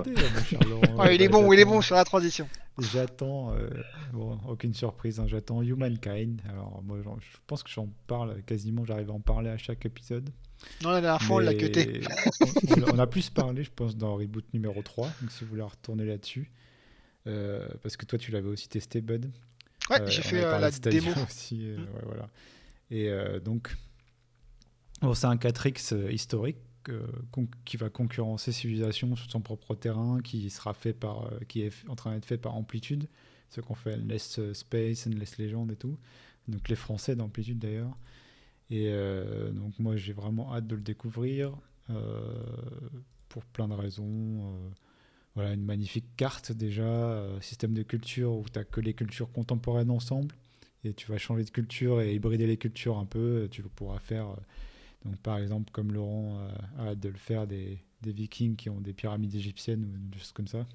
Ah, 0.98 1.12
il 1.13 1.22
est 1.22 1.27
Bah, 1.30 1.39
bon, 1.39 1.53
il 1.53 1.60
est 1.60 1.65
bon 1.65 1.82
sur 1.82 1.96
la 1.96 2.03
transition. 2.03 2.48
J'attends, 2.80 3.53
euh, 3.53 3.70
bon, 4.12 4.39
aucune 4.48 4.74
surprise, 4.74 5.20
hein, 5.20 5.25
j'attends 5.27 5.62
Humankind. 5.62 6.42
Alors, 6.50 6.82
moi, 6.84 6.98
je 7.03 7.38
pense 7.46 7.62
que 7.62 7.70
j'en 7.70 7.88
parle 8.08 8.42
quasiment, 8.44 8.84
j'arrive 8.86 9.12
à 9.12 9.13
en 9.13 9.20
parler 9.20 9.50
à 9.51 9.58
chaque 9.58 9.86
épisode. 9.86 10.32
Non, 10.82 10.89
la 10.92 11.01
dernière 11.01 11.22
fois, 11.22 11.36
on 11.36 11.39
l'a 11.39 11.53
cuté. 11.53 12.01
on, 12.89 12.94
on 12.96 13.00
a 13.00 13.06
plus 13.06 13.30
parlé, 13.30 13.63
je 13.63 13.70
pense, 13.70 13.96
dans 13.96 14.15
Reboot 14.15 14.46
numéro 14.53 14.82
3. 14.82 15.08
Donc, 15.22 15.32
si 15.32 15.44
vous 15.44 15.51
voulez 15.51 15.62
retourner 15.62 16.06
là-dessus. 16.06 16.50
Euh, 17.27 17.68
parce 17.84 17.96
que 17.98 18.06
toi, 18.06 18.18
tu 18.18 18.32
l'avais 18.32 18.50
aussi 18.50 18.68
testé, 18.68 19.01
Bud. 19.01 19.30
Ouais, 19.89 20.01
Euh, 20.01 20.08
j'ai 20.08 20.22
fait 20.24 20.44
euh, 20.44 20.58
la 20.60 20.72
démo. 20.72 21.12
aussi. 21.27 21.68
euh, 21.70 21.77
ouais, 21.77 22.01
voilà. 22.06 22.27
Et 22.89 23.10
euh, 23.10 23.39
c'est 25.13 25.25
un 25.25 25.36
4X 25.36 26.12
historique 26.12 26.57
qui 27.65 27.77
va 27.77 27.89
concurrencer 27.89 28.51
Civilisation 28.51 29.15
sur 29.15 29.29
son 29.31 29.41
propre 29.41 29.75
terrain, 29.75 30.19
qui 30.22 30.50
sera 30.50 30.74
fait 30.74 30.93
par, 30.93 31.29
qui 31.48 31.62
est 31.62 31.72
en 31.88 31.95
train 31.95 32.13
d'être 32.13 32.25
fait 32.25 32.38
par 32.38 32.55
Amplitude, 32.55 33.07
ce 33.50 33.62
qu'on 33.62 33.75
fait 33.75 33.95
Endless 33.95 34.39
Space, 34.53 35.07
Endless 35.07 35.38
Legend 35.38 35.72
et 35.72 35.75
tout. 35.75 35.98
Donc 36.48 36.67
les 36.67 36.75
Français 36.75 37.15
d'Amplitude 37.15 37.60
d'ailleurs. 37.60 37.98
Et 38.69 38.91
donc 39.53 39.77
moi 39.79 39.95
j'ai 39.95 40.13
vraiment 40.13 40.53
hâte 40.53 40.67
de 40.67 40.75
le 40.75 40.81
découvrir 40.81 41.53
pour 43.29 43.45
plein 43.45 43.69
de 43.69 43.74
raisons. 43.74 44.53
Voilà, 45.36 45.53
une 45.53 45.65
magnifique 45.65 46.05
carte 46.15 46.51
déjà, 46.51 46.83
euh, 46.83 47.41
système 47.41 47.74
de 47.74 47.81
culture 47.81 48.33
où 48.33 48.45
tu 48.51 48.60
n'as 48.60 48.65
que 48.65 48.79
les 48.81 48.93
cultures 48.93 49.31
contemporaines 49.31 49.89
ensemble. 49.89 50.36
Et 50.83 50.93
tu 50.93 51.10
vas 51.12 51.17
changer 51.17 51.43
de 51.43 51.50
culture 51.50 52.01
et 52.01 52.13
hybrider 52.13 52.45
les 52.45 52.57
cultures 52.57 53.00
un 53.00 53.05
peu. 53.05 53.48
Tu 53.50 53.63
pourras 53.63 54.00
faire, 54.00 54.29
euh, 54.29 54.36
donc 55.05 55.17
par 55.22 55.38
exemple, 55.38 55.72
comme 55.72 55.91
Laurent 55.91 56.39
a 56.77 56.89
hâte 56.89 57.00
de 57.00 57.10
le 57.10 57.17
faire, 57.17 57.48
des, 57.48 57.79
des, 58.01 58.12
vikings 58.12 58.55
qui 58.55 58.69
ont 58.69 58.81
des 58.81 58.93
pyramides 58.93 59.36
égyptiennes 59.36 59.86
ou 59.86 60.10
des 60.12 60.19
choses 60.19 60.31
comme 60.31 60.48
ça. 60.48 60.65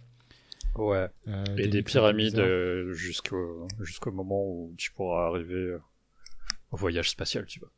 Ouais. 0.76 1.08
Euh, 1.28 1.44
et 1.56 1.68
des, 1.68 1.82
pyramides 1.82 2.42
jusqu'au 2.92 3.66
jusqu'au 3.80 4.12
moment 4.12 4.44
où 4.44 4.74
tu 4.76 4.92
pourras 4.92 5.26
arriver 5.26 5.76
au 6.70 6.76
voyage 6.76 7.10
spatial, 7.10 7.46
tu 7.46 7.60
vois. 7.60 7.70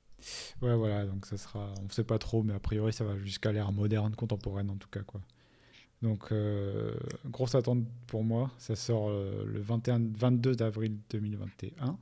Ouais, 0.62 0.76
voilà, 0.76 1.06
donc 1.06 1.26
ça 1.26 1.36
sera. 1.36 1.72
On 1.80 1.84
ne 1.84 1.90
sait 1.90 2.04
pas 2.04 2.18
trop, 2.18 2.42
mais 2.42 2.52
a 2.52 2.60
priori, 2.60 2.92
ça 2.92 3.04
va 3.04 3.16
jusqu'à 3.18 3.52
l'ère 3.52 3.72
moderne, 3.72 4.14
contemporaine 4.14 4.70
en 4.70 4.76
tout 4.76 4.88
cas, 4.88 5.02
quoi. 5.02 5.20
Donc, 6.02 6.32
euh, 6.32 6.94
grosse 7.26 7.54
attente 7.54 7.84
pour 8.06 8.24
moi. 8.24 8.50
Ça 8.58 8.74
sort 8.74 9.10
euh, 9.10 9.44
le 9.46 9.60
21, 9.60 10.00
22 10.14 10.62
avril 10.62 10.96
2021. 11.10 11.98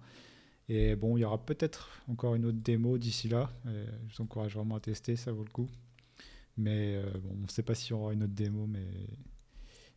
Et 0.69 0.97
bon, 0.97 1.17
il 1.17 1.21
y 1.21 1.25
aura 1.25 1.39
peut-être 1.39 2.03
encore 2.09 2.35
une 2.35 2.45
autre 2.45 2.59
démo 2.59 2.99
d'ici 2.99 3.29
là. 3.29 3.51
je 3.65 4.17
vous 4.17 4.23
encourage 4.23 4.55
vraiment 4.55 4.77
à 4.77 4.81
tester, 4.81 5.17
ça 5.17 5.33
vaut 5.33 5.45
le 5.45 5.51
coup. 5.51 5.69
Mais 6.57 6.97
euh, 6.97 7.11
bon, 7.23 7.37
on 7.39 7.43
ne 7.45 7.49
sait 7.49 7.63
pas 7.63 7.75
s'il 7.75 7.91
y 7.91 7.93
aura 7.95 8.13
une 8.13 8.25
autre 8.25 8.35
démo, 8.35 8.67
mais, 8.67 8.87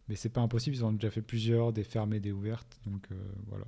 mais 0.08 0.16
c'est 0.16 0.30
pas 0.30 0.42
impossible. 0.42 0.76
Ils 0.76 0.86
ont 0.86 0.94
déjà 0.94 1.12
fait 1.12 1.22
plusieurs, 1.22 1.74
des 1.74 1.84
fermées, 1.84 2.20
des 2.20 2.32
ouvertes. 2.32 2.80
Donc 2.86 3.10
voilà. 3.48 3.66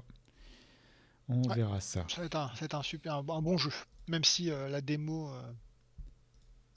On 1.27 1.41
verra 1.49 1.79
ça. 1.81 2.05
Ça 2.09 2.21
va 2.21 2.25
être 2.25 2.75
un, 2.75 2.83
super, 2.83 3.15
un 3.15 3.23
bon 3.23 3.57
jeu. 3.57 3.71
Même 4.07 4.23
si 4.23 4.45
la 4.45 4.81
démo 4.81 5.29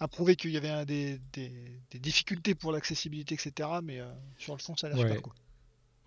a 0.00 0.08
prouvé 0.08 0.36
qu'il 0.36 0.50
y 0.50 0.56
avait 0.56 0.84
des, 0.84 1.20
difficultés 1.94 2.54
pour 2.54 2.72
l'accessibilité, 2.72 3.34
etc. 3.34 3.68
Mais 3.82 4.00
euh, 4.00 4.12
sur 4.38 4.54
le 4.54 4.60
fond, 4.60 4.76
ça 4.76 4.88
a 4.88 4.90
l'air 4.90 4.98
super 4.98 5.22
cool. 5.22 5.32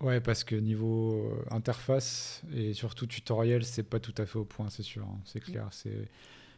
Ouais, 0.00 0.20
parce 0.20 0.44
que 0.44 0.54
niveau 0.54 1.14
euh, 1.14 1.44
interface 1.54 2.42
et 2.54 2.72
surtout 2.72 3.06
tutoriel, 3.06 3.64
c'est 3.64 3.82
pas 3.82 4.00
tout 4.00 4.14
à 4.16 4.26
fait 4.26 4.38
au 4.38 4.44
point, 4.44 4.70
c'est 4.70 4.82
sûr, 4.82 5.04
hein, 5.04 5.20
c'est 5.24 5.40
clair. 5.40 5.68
C'est 5.70 6.08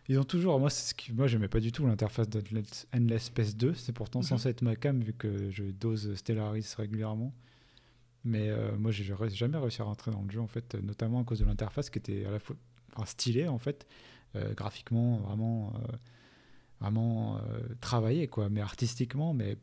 ils 0.08 0.18
ont 0.18 0.24
toujours, 0.24 0.58
moi, 0.58 0.68
ce 0.68 0.94
qui, 0.94 1.12
moi, 1.12 1.28
j'aimais 1.28 1.48
pas 1.48 1.60
du 1.60 1.70
tout 1.70 1.86
l'interface 1.86 2.28
d'Endless 2.28 3.22
Space 3.22 3.56
2. 3.56 3.74
C'est 3.74 3.92
pourtant 3.92 4.18
mhm. 4.18 4.24
censé 4.24 4.48
être 4.48 4.62
ma 4.62 4.74
cam 4.74 5.00
vu 5.00 5.12
que 5.12 5.50
je 5.50 5.62
dose 5.62 6.14
Stellaris 6.16 6.74
régulièrement. 6.76 7.32
Mais 8.24 8.48
euh, 8.48 8.76
moi, 8.76 8.90
j'ai 8.90 9.04
jamais 9.04 9.58
réussi 9.58 9.80
à 9.80 9.84
rentrer 9.84 10.10
dans 10.10 10.22
le 10.22 10.30
jeu 10.30 10.40
en 10.40 10.48
fait, 10.48 10.74
notamment 10.74 11.20
à 11.20 11.24
cause 11.24 11.38
de 11.38 11.44
l'interface 11.44 11.88
qui 11.88 11.98
était 11.98 12.24
à 12.24 12.32
la 12.32 12.40
fois 12.40 12.56
enfin, 12.94 13.06
stylée 13.06 13.48
en 13.48 13.58
fait, 13.58 13.86
graphiquement 14.56 15.18
vraiment 15.18 15.72
vraiment 16.82 17.36
euh, 17.36 17.60
travailler, 17.80 18.26
quoi, 18.26 18.48
mais 18.50 18.60
artistiquement, 18.60 19.32
mais 19.32 19.56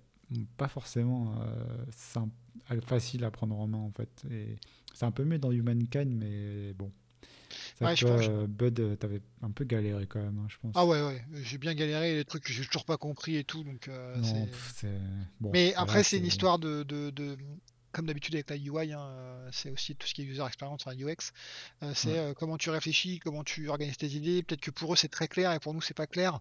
pas 0.58 0.68
forcément 0.68 1.34
euh, 1.42 2.82
facile 2.82 3.24
à 3.24 3.32
prendre 3.32 3.58
en 3.58 3.68
main, 3.68 3.78
en 3.78 3.92
fait. 3.92 4.24
Et 4.32 4.58
c'est 4.94 5.06
un 5.06 5.12
peu 5.12 5.24
mieux 5.24 5.40
dans 5.40 5.52
Humankind, 5.52 6.12
mais 6.12 6.74
bon. 6.74 6.92
Ça, 7.80 7.96
toi, 7.96 8.46
Bud, 8.48 9.00
t'avais 9.00 9.22
un 9.42 9.50
peu 9.50 9.64
galéré 9.64 10.06
quand 10.06 10.22
même, 10.22 10.38
hein, 10.38 10.48
je 10.50 10.58
pense. 10.62 10.74
Ah 10.76 10.86
ouais, 10.86 11.02
ouais, 11.02 11.26
j'ai 11.42 11.58
bien 11.58 11.74
galéré, 11.74 12.16
les 12.16 12.26
trucs 12.26 12.44
que 12.44 12.54
j'ai 12.54 12.64
toujours 12.64 12.86
pas 12.86 12.98
compris 12.98 13.38
et 13.38 13.44
tout, 13.44 13.64
donc. 13.64 13.88
Euh, 13.88 14.16
bon, 15.40 15.50
mais 15.52 15.74
après, 15.76 16.04
c'est 16.04 16.18
une 16.18 16.26
histoire 16.26 16.60
de, 16.60 16.84
de, 16.84 17.10
de, 17.10 17.38
comme 17.92 18.06
d'habitude 18.06 18.36
avec 18.36 18.52
la 18.52 18.58
UI, 18.58 18.94
hein, 18.94 19.16
c'est 19.52 19.72
aussi 19.72 19.96
tout 19.96 20.06
ce 20.08 20.14
qui 20.14 20.22
est 20.22 20.26
user 20.26 20.46
experience, 20.46 20.86
enfin 20.86 20.96
UX. 20.96 21.32
c'est 21.96 22.36
comment 22.36 22.58
tu 22.58 22.70
réfléchis, 22.70 23.20
comment 23.20 23.44
tu 23.44 23.68
organises 23.70 23.98
tes 23.98 24.10
idées. 24.10 24.44
Peut-être 24.44 24.62
que 24.62 24.72
pour 24.72 24.94
eux 24.94 24.96
c'est 24.96 25.08
très 25.08 25.28
clair 25.28 25.52
et 25.54 25.60
pour 25.60 25.74
nous 25.74 25.82
c'est 25.82 25.98
pas 25.98 26.08
clair. 26.08 26.40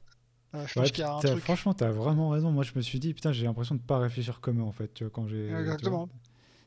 Franchement, 0.66 1.74
tu 1.74 1.84
as 1.84 1.90
vraiment 1.90 2.30
raison. 2.30 2.50
Moi, 2.50 2.64
je 2.64 2.72
me 2.74 2.80
suis 2.80 2.98
dit, 2.98 3.14
putain, 3.14 3.32
j'ai 3.32 3.44
l'impression 3.44 3.74
de 3.74 3.80
pas 3.80 3.98
réfléchir 3.98 4.40
comme 4.40 4.60
eux, 4.60 4.64
en 4.64 4.72
fait, 4.72 4.92
tu 4.94 5.04
vois, 5.04 5.10
quand 5.10 5.28
j'ai. 5.28 5.50
Exactement. 5.50 6.08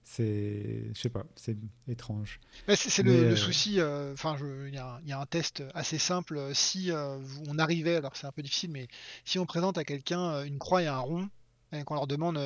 C'est, 0.03 0.89
je 0.93 0.99
sais 0.99 1.09
pas, 1.09 1.23
c'est 1.35 1.55
étrange. 1.87 2.39
C'est 2.75 3.03
le, 3.03 3.11
le, 3.11 3.19
euh, 3.29 3.35
souci. 3.35 3.79
Euh, 3.79 4.13
enfin, 4.13 4.35
il 4.67 4.73
y, 4.73 5.09
y, 5.09 5.11
a 5.13 5.19
un 5.19 5.25
test 5.25 5.63
assez 5.73 5.99
simple. 5.99 6.53
Si 6.53 6.91
euh, 6.91 7.19
on 7.47 7.59
arrivait, 7.59 7.95
alors 7.95 8.15
c'est 8.15 8.27
un 8.27 8.31
peu 8.31 8.41
difficile, 8.41 8.71
mais 8.71 8.87
si 9.25 9.39
on 9.39 9.45
présente 9.45 9.77
à 9.77 9.83
quelqu'un 9.83 10.43
une 10.43 10.57
croix 10.57 10.81
et 10.81 10.87
un 10.87 10.97
rond, 10.97 11.29
et 11.71 11.83
qu'on 11.83 11.93
leur 11.93 12.07
demande 12.07 12.37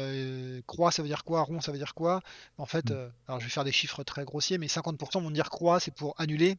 croix 0.68 0.92
ça 0.92 1.02
veut 1.02 1.08
dire 1.08 1.24
quoi, 1.24 1.42
rond 1.42 1.60
ça 1.60 1.72
veut 1.72 1.80
dire 1.80 1.96
quoi, 1.96 2.22
en 2.60 2.68
fait, 2.68 2.92
mm. 2.92 3.12
alors 3.28 3.40
je 3.40 3.46
vais 3.46 3.52
faire 3.52 3.64
des 3.64 3.72
chiffres 3.72 4.04
très 4.04 4.26
grossiers, 4.26 4.60
mais 4.60 4.68
50% 4.68 5.24
vont 5.24 5.32
dire 5.32 5.50
croix 5.50 5.80
c'est 5.80 5.94
pour 5.94 6.14
annuler, 6.20 6.58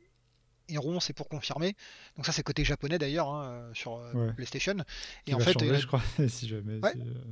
et 0.68 0.78
rond 0.78 1.00
c'est 1.00 1.12
pour 1.12 1.28
confirmer. 1.28 1.76
Donc 2.16 2.26
ça 2.26 2.32
c'est 2.32 2.42
côté 2.42 2.64
japonais 2.64 2.98
d'ailleurs 2.98 3.28
hein, 3.30 3.48
euh, 3.48 3.74
sur 3.74 3.96
euh, 3.96 4.32
PlayStation. 4.32 4.76
Et 5.26 5.34
en 5.34 5.40
fait, 5.40 5.60
euh, 5.62 5.78
je 5.78 5.86
crois, 5.86 6.02
si 6.28 6.48
jamais 6.48 6.80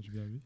j'ai 0.02 0.10
bien 0.10 0.24
vu. 0.24 0.40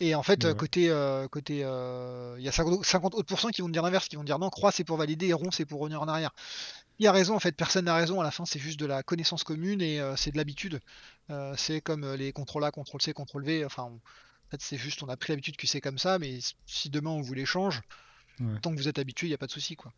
Et 0.00 0.16
en 0.16 0.22
fait, 0.24 0.52
côté, 0.54 0.88
côté, 1.30 1.58
il 1.58 2.42
y 2.42 2.48
a 2.48 2.52
50, 2.52 3.14
autres 3.14 3.50
qui 3.52 3.62
vont 3.62 3.68
dire 3.68 3.82
l'inverse, 3.82 4.08
qui 4.08 4.16
vont 4.16 4.24
dire 4.24 4.38
non, 4.38 4.50
croix 4.50 4.72
c'est 4.72 4.82
pour 4.82 4.96
valider 4.96 5.28
et 5.28 5.32
rond 5.32 5.52
c'est 5.52 5.64
pour 5.64 5.80
revenir 5.80 6.02
en 6.02 6.08
arrière. 6.08 6.32
Il 6.98 7.04
y 7.04 7.06
a 7.06 7.12
raison, 7.12 7.34
en 7.34 7.38
fait, 7.38 7.52
personne 7.52 7.84
n'a 7.84 7.94
raison. 7.94 8.20
À 8.20 8.24
la 8.24 8.32
fin, 8.32 8.44
c'est 8.44 8.58
juste 8.58 8.80
de 8.80 8.86
la 8.86 9.02
connaissance 9.02 9.44
commune 9.44 9.80
et 9.80 10.00
c'est 10.16 10.32
de 10.32 10.36
l'habitude. 10.36 10.80
c'est 11.56 11.80
comme 11.80 12.14
les 12.14 12.32
contrôles 12.32 12.64
A, 12.64 12.72
contrôle 12.72 13.00
C, 13.00 13.12
contrôle 13.12 13.44
V. 13.44 13.64
Enfin, 13.64 13.84
en 13.84 14.00
fait, 14.50 14.60
c'est 14.60 14.76
juste, 14.76 15.04
on 15.04 15.08
a 15.08 15.16
pris 15.16 15.32
l'habitude 15.32 15.56
que 15.56 15.68
c'est 15.68 15.80
comme 15.80 15.98
ça, 15.98 16.18
mais 16.18 16.38
si 16.66 16.90
demain 16.90 17.10
on 17.10 17.20
vous 17.20 17.34
l'échange, 17.34 17.80
tant 18.60 18.72
que 18.72 18.76
vous 18.76 18.88
êtes 18.88 18.98
habitué, 18.98 19.28
il 19.28 19.30
n'y 19.30 19.34
a 19.34 19.38
pas 19.38 19.46
de 19.46 19.52
souci, 19.52 19.76
quoi. 19.76 19.92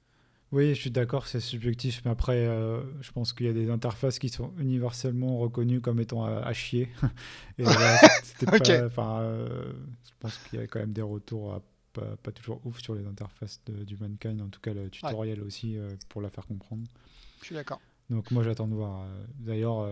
Oui, 0.52 0.68
je 0.74 0.80
suis 0.80 0.90
d'accord, 0.90 1.26
c'est 1.26 1.40
subjectif, 1.40 2.02
mais 2.04 2.12
après, 2.12 2.46
euh, 2.46 2.80
je 3.00 3.10
pense 3.10 3.32
qu'il 3.32 3.46
y 3.46 3.48
a 3.48 3.52
des 3.52 3.70
interfaces 3.70 4.20
qui 4.20 4.28
sont 4.28 4.52
universellement 4.58 5.38
reconnues 5.38 5.80
comme 5.80 5.98
étant 5.98 6.24
à, 6.24 6.52
chier. 6.52 6.88
Et 7.58 7.66
enfin, 7.66 9.20
euh, 9.20 9.72
je 10.04 10.12
pense 10.20 10.38
qu'il 10.38 10.60
y 10.60 10.62
a 10.62 10.66
quand 10.66 10.78
même 10.78 10.92
des 10.92 11.02
retours 11.02 11.60
pas, 11.92 12.32
toujours 12.32 12.60
ouf 12.64 12.80
sur 12.80 12.94
les 12.94 13.06
interfaces 13.06 13.60
du 13.66 13.96
Mankind, 13.96 14.40
en 14.42 14.48
tout 14.48 14.60
cas 14.60 14.74
le 14.74 14.90
tutoriel 14.90 15.40
aussi 15.42 15.76
euh, 15.76 15.90
pour 16.08 16.20
la 16.20 16.30
faire 16.30 16.46
comprendre. 16.46 16.84
Je 17.40 17.46
suis 17.46 17.54
d'accord. 17.54 17.80
Donc 18.10 18.30
moi 18.30 18.42
j'attends 18.42 18.68
de 18.68 18.74
voir. 18.74 19.06
D'ailleurs, 19.38 19.88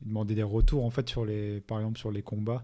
demander 0.00 0.34
des 0.34 0.42
retours 0.42 0.84
en 0.84 0.90
fait 0.90 1.08
sur 1.08 1.24
les, 1.24 1.60
par 1.60 1.78
exemple 1.78 1.98
sur 1.98 2.10
les 2.10 2.22
combats. 2.22 2.62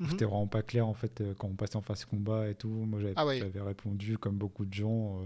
Mhm. 0.00 0.10
C'était 0.10 0.24
vraiment 0.24 0.46
pas 0.46 0.62
clair 0.62 0.86
en 0.86 0.94
fait 0.94 1.22
quand 1.38 1.48
on 1.48 1.54
passait 1.54 1.76
en 1.76 1.82
phase 1.82 2.04
combat 2.04 2.48
et 2.48 2.54
tout. 2.54 2.68
Moi 2.68 3.00
j'avais 3.00 3.14
ah 3.16 3.64
répondu 3.64 4.18
comme 4.18 4.36
beaucoup 4.36 4.66
de 4.66 4.74
gens 4.74 5.22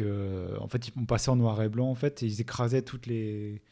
en 0.00 0.68
fait, 0.68 0.88
ils 0.88 1.06
passaient 1.06 1.30
en 1.30 1.36
noir 1.36 1.60
et 1.62 1.68
blanc, 1.68 1.90
en 1.90 1.94
fait, 1.94 2.22
et 2.22 2.26
ils 2.26 2.40
écrasaient 2.40 2.82
toutes 2.82 3.06
les, 3.06 3.62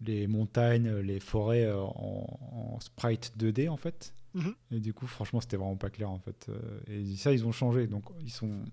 les 0.00 0.26
montagnes, 0.26 0.90
les 0.96 1.20
forêts 1.20 1.64
euh, 1.64 1.80
en, 1.80 2.78
sprite 2.80 3.32
2D, 3.38 3.68
en 3.68 3.76
fait. 3.76 4.14
Mhm. 4.34 4.54
Et 4.72 4.80
du 4.80 4.92
coup, 4.92 5.06
franchement, 5.06 5.40
c'était 5.40 5.56
vraiment 5.56 5.76
pas 5.76 5.90
clair, 5.90 6.10
en 6.10 6.18
fait. 6.18 6.46
Euh, 6.48 6.80
et 6.88 7.16
ça, 7.16 7.32
ils 7.32 7.46
ont 7.46 7.52
changé. 7.52 7.86
Donc, 7.86 8.04
ils 8.20 8.32
sont, 8.32 8.64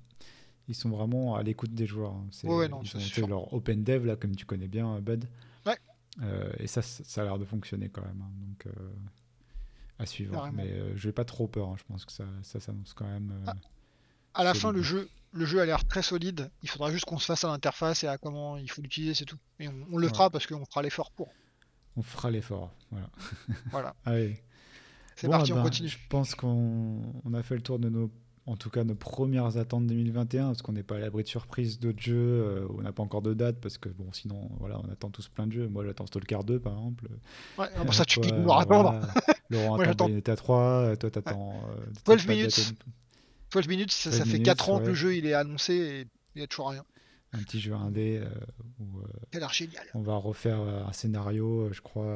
ils 0.67 0.75
sont 0.75 0.89
vraiment 0.89 1.35
à 1.35 1.43
l'écoute 1.43 1.73
des 1.73 1.85
joueurs. 1.85 2.13
Hein. 2.13 2.27
ils 2.43 2.49
ont 2.49 2.83
fait 2.83 3.27
leur 3.27 3.53
open 3.53 3.83
dev, 3.83 4.05
là, 4.05 4.15
comme 4.15 4.35
tu 4.35 4.45
connais 4.45 4.67
bien, 4.67 4.99
Bud. 4.99 5.25
Ouais. 5.65 5.77
Euh, 6.23 6.51
et 6.59 6.67
ça, 6.67 6.81
ça 6.81 7.21
a 7.21 7.25
l'air 7.25 7.39
de 7.39 7.45
fonctionner 7.45 7.89
quand 7.89 8.01
même. 8.01 8.21
Hein. 8.21 8.31
Donc, 8.41 8.73
à 9.99 10.05
suivre. 10.05 10.49
Mais 10.53 10.73
je 10.95 11.07
n'ai 11.07 11.13
pas 11.13 11.25
trop 11.25 11.47
peur. 11.47 11.69
Hein. 11.69 11.75
Je 11.77 11.83
pense 11.83 12.05
que 12.05 12.11
ça, 12.11 12.25
ça 12.41 12.59
s'annonce 12.59 12.93
quand 12.93 13.07
même. 13.07 13.31
Ah. 13.45 13.55
À 14.33 14.43
la 14.43 14.53
fin, 14.53 14.71
le 14.71 14.81
jeu, 14.81 15.09
le 15.31 15.45
jeu 15.45 15.61
a 15.61 15.65
l'air 15.65 15.85
très 15.85 16.01
solide. 16.01 16.51
Il 16.63 16.69
faudra 16.69 16.91
juste 16.91 17.05
qu'on 17.05 17.19
se 17.19 17.25
fasse 17.25 17.43
à 17.43 17.47
l'interface 17.47 18.03
et 18.03 18.07
à 18.07 18.17
comment 18.17 18.57
il 18.57 18.69
faut 18.69 18.81
l'utiliser, 18.81 19.13
c'est 19.13 19.25
tout. 19.25 19.37
Et 19.59 19.67
on, 19.67 19.97
le 19.97 20.07
fera 20.07 20.29
parce 20.29 20.45
qu'on 20.45 20.65
fera 20.65 20.81
l'effort 20.81 21.11
pour. 21.11 21.29
On 21.95 22.01
fera 22.01 22.31
l'effort, 22.31 22.71
voilà. 22.89 23.09
voilà. 23.69 23.95
Allez. 24.05 24.41
C'est 25.15 25.27
parti, 25.27 25.51
on 25.53 25.57
ben, 25.57 25.63
continue. 25.63 25.89
Je 25.89 25.97
pense 26.09 26.35
qu'on 26.35 27.01
a 27.33 27.43
fait 27.43 27.55
le 27.55 27.61
tour 27.61 27.79
de 27.79 27.89
nos, 27.89 28.09
en 28.47 28.55
tout 28.55 28.69
cas, 28.69 28.83
nos 28.83 28.95
premières 28.95 29.57
attentes 29.57 29.87
2021, 29.87 30.47
parce 30.47 30.61
qu'on 30.61 30.71
n'est 30.71 30.83
pas 30.83 30.95
à 30.95 30.99
l'abri 30.99 31.23
de 31.23 31.27
surprises 31.27 31.79
d'autres 31.79 32.01
jeux. 32.01 32.15
Euh, 32.15 32.67
on 32.77 32.81
n'a 32.81 32.91
pas 32.91 33.03
encore 33.03 33.21
de 33.21 33.33
date, 33.33 33.57
parce 33.59 33.77
que 33.77 33.89
bon, 33.89 34.11
sinon, 34.13 34.49
voilà, 34.59 34.79
on 34.79 34.91
attend 34.91 35.09
tous 35.09 35.27
plein 35.27 35.47
de 35.47 35.51
jeux. 35.51 35.67
Moi, 35.67 35.85
j'attends 35.85 36.07
Stalker 36.07 36.39
2, 36.45 36.59
par 36.59 36.73
exemple. 36.73 37.07
Ouais, 37.57 37.67
ah, 37.75 37.85
pour 37.85 37.93
ça, 37.93 38.05
tu 38.05 38.19
peux 38.19 38.31
nous 38.31 38.51
attendre. 38.51 38.99
Laurent 39.49 39.79
attend 39.79 40.05
Bayonetta 40.05 40.35
3, 40.35 40.95
toi, 40.97 41.11
t'attends. 41.11 41.51
Ouais. 42.07 42.15
12 42.17 42.25
euh, 42.25 42.29
minutes. 42.29 42.73
12 43.51 43.67
minutes, 43.67 43.91
ça, 43.91 44.11
ça 44.11 44.25
fait 44.25 44.39
4 44.39 44.69
ans 44.69 44.79
que 44.79 44.87
le 44.87 44.93
jeu 44.93 45.15
il 45.15 45.25
est 45.25 45.33
annoncé 45.33 45.73
et 45.73 45.99
il 46.35 46.39
n'y 46.39 46.43
a 46.43 46.47
toujours 46.47 46.69
rien. 46.69 46.85
Un 47.33 47.39
petit 47.39 47.61
jeu 47.61 47.73
indé 47.73 48.17
euh, 48.21 48.29
où 48.79 48.99
euh, 48.99 49.47
génial. 49.53 49.85
on 49.93 50.01
va 50.01 50.15
refaire 50.15 50.59
euh, 50.59 50.83
un 50.83 50.91
scénario, 50.91 51.69
je 51.71 51.79
crois. 51.79 52.13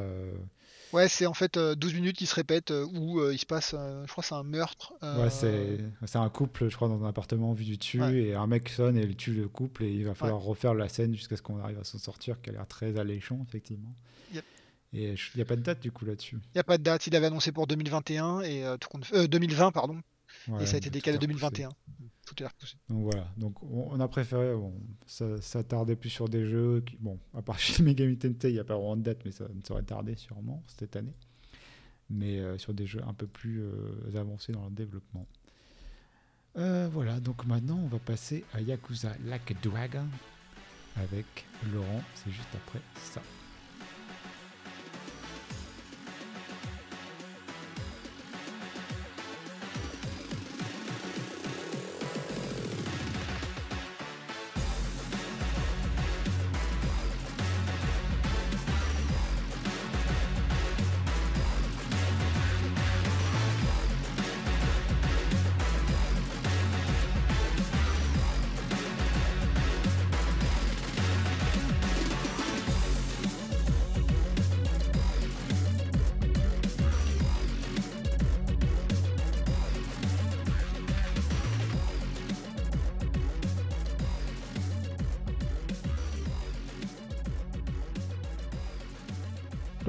Ouais, 0.92 1.08
c'est 1.08 1.26
en 1.26 1.34
fait 1.34 1.58
12 1.58 1.94
minutes 1.94 2.18
qui 2.18 2.26
se 2.26 2.36
répètent 2.36 2.72
où 2.72 3.22
il 3.30 3.40
se 3.40 3.46
passe, 3.46 3.72
je 3.72 4.12
crois 4.12 4.24
c'est 4.24 4.36
un 4.36 4.44
meurtre. 4.44 4.94
Ouais, 5.02 5.30
c'est 5.30 6.18
un 6.18 6.30
couple, 6.30 6.70
je 6.70 6.76
crois, 6.76 6.88
dans 6.88 7.04
un 7.04 7.10
appartement 7.10 7.54
vu 7.54 7.64
du 7.64 7.78
dessus 7.78 8.02
et 8.02 8.36
un 8.36 8.48
mec 8.48 8.70
sonne 8.70 8.98
et 8.98 9.04
il 9.04 9.16
tue 9.16 9.34
le 9.34 9.48
couple 9.48 9.84
et 9.84 9.92
il 9.92 10.06
va 10.06 10.16
falloir 10.16 10.42
refaire 10.42 10.74
la 10.74 10.90
scène 10.90 11.16
jusqu'à 11.16 11.38
ce 11.38 11.42
qu'on 11.42 11.60
arrive 11.60 11.80
à 11.80 11.84
s'en 11.84 11.98
sortir, 11.98 12.42
qui 12.42 12.50
a 12.50 12.54
l'air 12.54 12.68
très 12.68 12.98
alléchant, 13.00 13.40
effectivement. 13.48 13.96
Et 14.96 15.14
il 15.14 15.36
n'y 15.36 15.42
a 15.42 15.46
pas 15.46 15.58
de 15.58 15.62
date 15.62 15.82
du 15.82 15.92
coup 15.92 16.06
là-dessus. 16.06 16.38
Il 16.38 16.56
n'y 16.56 16.62
a 16.62 16.64
pas 16.64 16.78
de 16.78 16.84
date, 16.84 17.06
il 17.08 17.16
avait 17.16 17.26
annoncé 17.26 17.52
pour 17.52 17.68
2021 17.68 18.42
et 18.42 18.64
euh, 18.64 18.78
tout 18.78 18.88
compte... 18.88 19.06
euh, 19.14 19.28
2020 19.28 19.72
pardon, 19.72 20.02
Ouais, 20.48 20.64
et 20.64 20.66
ça 20.66 20.76
a 20.76 20.78
été 20.78 20.90
décalé 20.90 21.18
à 21.18 21.20
tout 21.20 21.26
est 21.30 21.34
repoussé. 21.34 21.64
2021. 21.64 21.70
Tout 22.26 22.44
est 22.44 22.48
repoussé. 22.48 22.76
Donc 22.90 23.04
voilà, 23.04 23.28
donc 23.38 23.62
on, 23.64 23.88
on 23.92 24.00
a 24.00 24.08
préféré 24.08 24.54
bon, 24.56 24.74
ça- 25.06 25.42
s'attarder 25.42 25.96
plus 25.96 26.10
sur 26.10 26.28
des 26.30 26.46
jeux 26.46 26.82
qui, 26.86 26.98
bon, 26.98 27.20
à 27.34 27.42
part 27.42 27.58
chez 27.60 27.82
Megami 27.84 28.18
Tensei, 28.18 28.50
il 28.50 28.54
n'y 28.54 28.60
a 28.60 28.64
pas 28.64 28.76
vraiment 28.76 28.96
de 28.98 29.04
date, 29.04 29.20
mais 29.26 29.32
ça 29.32 29.46
ne 29.48 29.62
serait 29.66 29.84
tardé 29.84 30.16
sûrement 30.16 30.64
cette 30.68 30.96
année. 30.96 31.14
Mais 32.10 32.40
euh, 32.40 32.58
sur 32.58 32.74
des 32.74 32.86
jeux 32.86 33.02
un 33.08 33.14
peu 33.14 33.26
plus 33.28 33.62
euh, 33.62 34.16
avancés 34.16 34.52
dans 34.52 34.62
leur 34.62 34.72
développement. 34.72 35.26
Euh, 36.58 36.88
voilà, 36.92 37.20
donc 37.20 37.46
maintenant 37.46 37.78
on 37.84 37.88
va 37.88 38.00
passer 38.00 38.46
à 38.54 38.62
Yakuza 38.62 39.14
Like 39.26 39.52
a 39.52 39.54
Dragon 39.62 40.06
avec 40.96 41.26
Laurent, 41.74 42.02
c'est 42.14 42.32
juste 42.32 42.48
après 42.56 42.80
ça. 42.96 43.22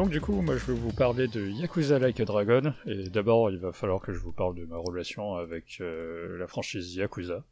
Donc 0.06 0.12
du 0.12 0.20
coup, 0.20 0.40
moi 0.40 0.56
je 0.56 0.66
vais 0.66 0.78
vous 0.78 0.92
parler 0.92 1.26
de 1.26 1.48
Yakuza 1.48 1.98
Like 1.98 2.20
a 2.20 2.24
Dragon, 2.24 2.72
et 2.86 3.10
d'abord 3.10 3.50
il 3.50 3.58
va 3.58 3.72
falloir 3.72 4.00
que 4.00 4.12
je 4.12 4.20
vous 4.20 4.30
parle 4.30 4.54
de 4.54 4.64
ma 4.64 4.76
relation 4.76 5.34
avec 5.34 5.78
euh, 5.80 6.38
la 6.38 6.46
franchise 6.46 6.94
Yakuza. 6.94 7.42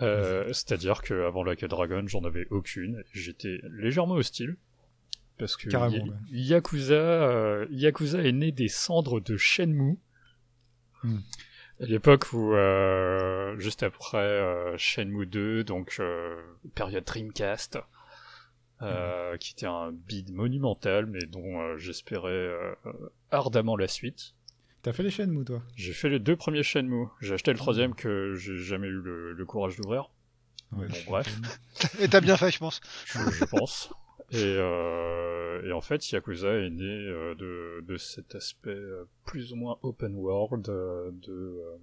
Euh, 0.00 0.46
C'est-à-dire 0.52 1.02
qu'avant 1.02 1.42
Like 1.42 1.64
a 1.64 1.66
Dragon, 1.66 2.04
j'en 2.06 2.22
avais 2.22 2.46
aucune, 2.50 3.02
j'étais 3.12 3.58
légèrement 3.68 4.14
hostile, 4.14 4.58
parce 5.38 5.56
que 5.56 5.76
ouais. 5.76 6.02
Yakuza, 6.30 6.94
euh, 6.94 7.66
Yakuza 7.70 8.22
est 8.22 8.30
né 8.30 8.52
des 8.52 8.68
cendres 8.68 9.18
de 9.18 9.36
Shenmue, 9.36 9.98
Hmm. 11.02 11.18
à 11.80 11.86
l'époque 11.86 12.32
où, 12.32 12.54
juste 13.58 13.82
après 13.82 14.76
Shenmue 14.78 15.26
2, 15.26 15.64
donc 15.64 16.00
période 16.76 17.04
Dreamcast, 17.04 17.80
euh, 18.82 19.36
qui 19.36 19.52
était 19.52 19.66
un 19.66 19.92
bid 19.92 20.32
monumental, 20.32 21.06
mais 21.06 21.20
dont 21.26 21.60
euh, 21.60 21.76
j'espérais 21.76 22.30
euh, 22.30 22.74
ardemment 23.30 23.76
la 23.76 23.88
suite. 23.88 24.34
T'as 24.82 24.92
fait 24.94 25.02
les 25.02 25.10
Shenmue 25.10 25.44
toi? 25.44 25.62
J'ai 25.76 25.92
fait 25.92 26.08
les 26.08 26.18
deux 26.18 26.36
premiers 26.36 26.62
Shenmue. 26.62 27.06
J'ai 27.20 27.34
acheté 27.34 27.52
le 27.52 27.58
troisième 27.58 27.94
que 27.94 28.34
j'ai 28.36 28.56
jamais 28.56 28.86
eu 28.88 29.00
le, 29.00 29.32
le 29.34 29.44
courage 29.44 29.76
d'ouvrir, 29.76 30.10
Ouais. 30.72 30.86
Bon, 30.86 30.96
bref. 31.06 31.36
Et 32.00 32.08
t'as 32.08 32.20
bien 32.20 32.36
fait, 32.36 32.50
je 32.50 32.58
pense. 32.58 32.80
je, 33.06 33.18
je 33.30 33.44
pense. 33.44 33.92
Et, 34.30 34.36
euh, 34.38 35.66
et 35.68 35.72
en 35.72 35.80
fait, 35.80 36.08
Yakuza 36.12 36.52
est 36.54 36.70
né 36.70 36.84
euh, 36.84 37.34
de, 37.34 37.84
de 37.84 37.96
cet 37.96 38.36
aspect 38.36 38.70
euh, 38.70 39.04
plus 39.26 39.52
ou 39.52 39.56
moins 39.56 39.78
open 39.82 40.14
world 40.14 40.68
euh, 40.68 41.10
de, 41.12 41.32
euh, 41.32 41.76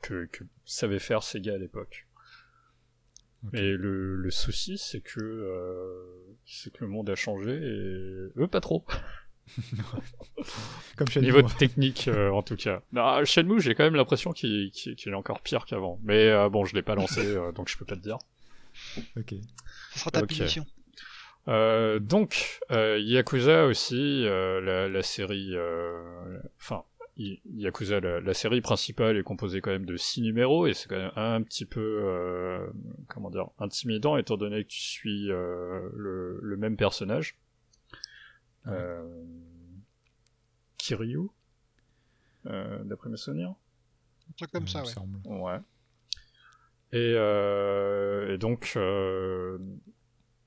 que, 0.00 0.26
que 0.26 0.44
savait 0.64 1.00
faire 1.00 1.24
Sega 1.24 1.54
à 1.54 1.58
l'époque. 1.58 2.06
Mais 3.52 3.60
le, 3.62 4.16
le 4.16 4.30
souci, 4.30 4.78
c'est 4.78 5.00
que 5.00 5.20
euh, 5.20 6.36
c'est 6.46 6.72
que 6.72 6.82
le 6.84 6.88
monde 6.90 7.10
a 7.10 7.14
changé 7.14 7.52
et 7.52 8.40
eux 8.40 8.48
pas 8.50 8.60
trop. 8.60 8.84
Comme 10.96 11.08
Shenmue. 11.08 11.26
Niveau 11.26 11.42
technique, 11.42 12.08
euh, 12.08 12.30
en 12.30 12.42
tout 12.42 12.56
cas. 12.56 12.80
Non, 12.92 13.24
Shenmue, 13.24 13.60
j'ai 13.60 13.74
quand 13.74 13.84
même 13.84 13.94
l'impression 13.96 14.32
qu'il 14.32 14.70
est 15.06 15.14
encore 15.14 15.40
pire 15.40 15.66
qu'avant. 15.66 16.00
Mais 16.02 16.28
euh, 16.28 16.48
bon, 16.48 16.64
je 16.64 16.74
l'ai 16.74 16.82
pas 16.82 16.94
lancé, 16.94 17.20
euh, 17.26 17.52
donc 17.52 17.68
je 17.68 17.76
peux 17.76 17.84
pas 17.84 17.96
te 17.96 18.00
dire. 18.00 18.18
Ok. 19.16 19.34
Ce 19.92 19.98
sera 20.00 20.10
ta 20.10 20.22
Ok. 20.22 20.28
punition. 20.28 20.64
Euh, 21.48 21.98
donc, 21.98 22.60
euh, 22.70 22.98
Yakuza 22.98 23.66
aussi, 23.66 24.24
euh, 24.26 24.60
la, 24.62 24.88
la 24.88 25.02
série, 25.02 25.50
euh, 25.54 26.38
enfin, 26.58 26.84
Yakuza, 27.16 28.00
la, 28.00 28.20
la 28.20 28.34
série 28.34 28.60
principale 28.60 29.16
est 29.16 29.22
composée 29.22 29.60
quand 29.60 29.70
même 29.70 29.86
de 29.86 29.96
six 29.96 30.20
numéros 30.20 30.66
et 30.66 30.74
c'est 30.74 30.88
quand 30.88 30.96
même 30.96 31.12
un 31.14 31.42
petit 31.42 31.64
peu, 31.64 32.00
euh, 32.02 32.66
comment 33.08 33.30
dire, 33.30 33.50
intimidant 33.58 34.16
étant 34.16 34.36
donné 34.36 34.64
que 34.64 34.68
tu 34.68 34.80
suis 34.80 35.30
euh, 35.30 35.88
le, 35.94 36.40
le 36.42 36.56
même 36.56 36.76
personnage, 36.76 37.38
euh, 38.66 39.24
Kiryu, 40.76 41.28
euh, 42.46 42.82
d'après 42.84 43.10
mes 43.10 43.16
souvenirs. 43.16 43.54
Un 44.28 44.32
truc 44.36 44.50
comme 44.50 44.66
ça, 44.66 44.82
ouais. 44.82 45.40
Ouais. 45.40 45.58
Et, 46.92 47.14
euh, 47.16 48.34
et 48.34 48.38
donc, 48.38 48.72
euh, 48.76 49.58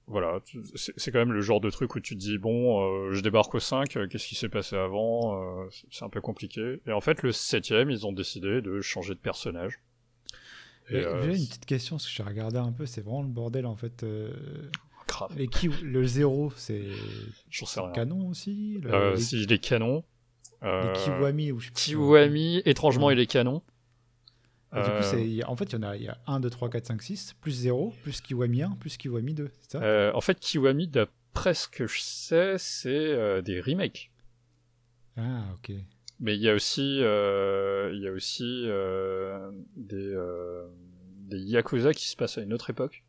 voilà, 0.07 0.39
c'est 0.75 1.11
quand 1.11 1.19
même 1.19 1.33
le 1.33 1.41
genre 1.41 1.59
de 1.59 1.69
truc 1.69 1.93
où 1.95 1.99
tu 1.99 2.15
te 2.15 2.19
dis, 2.19 2.37
bon, 2.37 2.81
euh, 3.09 3.11
je 3.13 3.19
débarque 3.21 3.53
au 3.55 3.59
5, 3.59 3.97
euh, 3.97 4.07
qu'est-ce 4.07 4.25
qui 4.27 4.35
s'est 4.35 4.47
passé 4.49 4.75
avant 4.77 5.41
euh, 5.63 5.67
c'est- 5.91 6.05
un 6.05 6.09
peu 6.09 6.21
compliqué. 6.21 6.79
Et 6.87 6.91
en 6.93 7.01
fait, 7.01 7.23
le 7.23 7.31
7ème, 7.31 7.89
ils 7.91 8.07
ont 8.07 8.13
décidé 8.13 8.61
de 8.61 8.79
changer 8.81 9.13
de 9.13 9.19
personnage. 9.19 9.79
J'ai 10.89 11.03
une 11.03 11.31
petite 11.33 11.65
question, 11.65 11.97
parce 11.97 12.07
que 12.07 12.13
j'ai 12.13 12.23
regardé 12.23 12.57
un 12.57 12.71
peu, 12.71 12.85
c'est 12.85 13.01
vraiment 13.01 13.21
le 13.21 13.27
bordel 13.27 13.65
en 13.65 13.75
fait. 13.75 14.05
Et 15.37 15.47
qui, 15.47 15.67
le 15.83 16.05
zéro, 16.05 16.51
c'est 16.55 16.85
j'en 17.49 17.65
sais 17.65 17.79
rien. 17.81 17.91
canon 17.91 18.29
aussi 18.29 18.77
le- 18.83 19.11
les, 19.11 19.17
si 19.17 19.41
il 19.41 19.51
est 19.51 19.59
canon. 19.59 20.03
les 20.61 20.93
Kiwami 21.03 21.51
ou 21.51 21.59
je 21.59 21.65
sais 21.67 21.71
plus 21.71 21.81
Kiwami, 21.81 22.61
étrangement, 22.65 23.07
Ouais. 23.07 23.13
il 23.13 23.19
est 23.19 23.27
canon. 23.27 23.61
Et 24.77 24.83
du 24.83 24.89
coup, 24.89 24.95
Euh, 24.97 25.01
c'est- 25.01 25.43
en 25.45 25.55
fait, 25.55 25.65
il 25.65 25.73
y 25.73 25.77
en 25.77 25.83
a, 25.83 25.95
il 25.95 26.03
y 26.03 26.07
a 26.07 26.17
1, 26.27 26.39
2, 26.39 26.49
3, 26.49 26.69
4, 26.69 26.85
5, 26.85 27.01
6, 27.01 27.33
plus 27.41 27.51
0, 27.51 27.93
plus 28.03 28.21
Kiwami 28.21 28.61
1, 28.63 28.71
plus 28.79 28.97
Kiwami 28.97 29.33
2, 29.33 29.49
c'est 29.61 29.71
ça? 29.71 29.81
Euh, 29.83 30.11
en 30.13 30.21
fait, 30.21 30.39
Kiwami, 30.39 30.87
d'après 30.87 31.53
ce 31.53 31.67
que 31.67 31.87
je 31.87 31.99
sais, 31.99 32.55
c'est 32.57 32.89
euh, 32.89 33.41
des 33.41 33.59
remakes. 33.61 34.11
Ah, 35.17 35.41
ok. 35.55 35.71
Mais 36.19 36.35
il 36.35 36.41
y 36.41 36.49
a 36.49 36.53
aussi, 36.55 36.99
euh, 37.01 37.91
il 37.93 38.01
y 38.01 38.07
a 38.07 38.11
aussi 38.11 38.63
euh, 38.65 39.51
des, 39.75 39.95
euh, 39.97 40.67
des 41.27 41.37
Yakuza 41.39 41.93
qui 41.93 42.07
se 42.07 42.15
passent 42.15 42.37
à 42.37 42.41
une 42.41 42.53
autre 42.53 42.69
époque. 42.69 43.03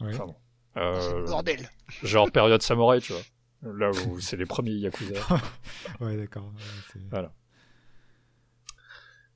Ouais. 0.00 0.14
Enfin 0.14 0.26
bon. 0.26 0.36
Euh, 0.76 1.24
bordel. 1.26 1.68
genre 2.02 2.30
période 2.30 2.62
samouraï, 2.62 3.00
tu 3.00 3.12
vois. 3.12 3.22
Là 3.74 3.90
où 3.90 4.20
c'est 4.20 4.36
les 4.36 4.46
premiers 4.46 4.72
Yakuza. 4.72 5.14
Ouais, 6.00 6.16
d'accord. 6.16 6.44
ouais, 6.54 7.00
Voilà. 7.10 7.32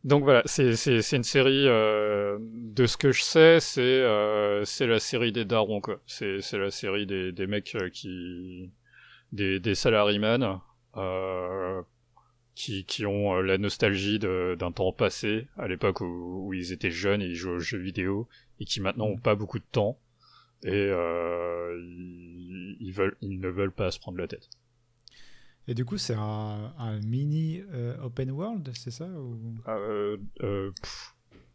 Donc 0.04 0.24
voilà, 0.24 0.42
c'est 0.46 0.72
une 1.12 1.22
série 1.22 1.68
euh, 1.68 2.36
de 2.40 2.86
ce 2.86 2.96
que 2.96 3.12
je 3.12 3.22
sais, 3.22 3.60
c'est 3.60 3.80
euh, 3.82 4.64
la 4.80 4.98
série 4.98 5.30
des 5.30 5.44
darons 5.44 5.80
quoi. 5.80 6.00
C'est 6.06 6.40
la 6.54 6.72
série 6.72 7.06
des 7.06 7.30
des 7.30 7.46
mecs 7.46 7.74
euh, 7.76 7.88
qui 7.88 8.70
des 9.32 9.60
des 9.60 9.76
salaryman 9.76 10.60
euh, 10.96 11.82
qui 12.56 12.84
qui 12.84 13.06
ont 13.06 13.36
euh, 13.36 13.42
la 13.42 13.58
nostalgie 13.58 14.18
d'un 14.18 14.72
temps 14.72 14.92
passé 14.92 15.46
à 15.56 15.68
l'époque 15.68 16.00
où, 16.00 16.48
où 16.48 16.54
ils 16.54 16.72
étaient 16.72 16.90
jeunes 16.90 17.22
et 17.22 17.26
ils 17.26 17.36
jouaient 17.36 17.54
aux 17.54 17.60
jeux 17.60 17.78
vidéo 17.78 18.28
et 18.60 18.64
qui 18.64 18.80
maintenant 18.80 19.06
ont 19.06 19.18
pas 19.18 19.36
beaucoup 19.36 19.60
de 19.60 19.64
temps 19.70 19.98
et 20.64 20.70
euh, 20.72 21.76
ils, 21.80 22.76
ils 22.80 22.92
veulent 22.92 23.16
ils 23.20 23.38
ne 23.38 23.48
veulent 23.48 23.72
pas 23.72 23.92
se 23.92 24.00
prendre 24.00 24.18
la 24.18 24.26
tête. 24.26 24.48
Et 25.68 25.74
du 25.74 25.84
coup, 25.84 25.96
c'est 25.96 26.14
un, 26.14 26.72
un 26.78 26.98
mini 27.00 27.62
euh, 27.72 27.96
open 28.02 28.30
world, 28.32 28.70
c'est 28.74 28.90
ça 28.90 29.06
ou... 29.06 29.38
Euh, 29.68 30.16
euh, 30.42 30.70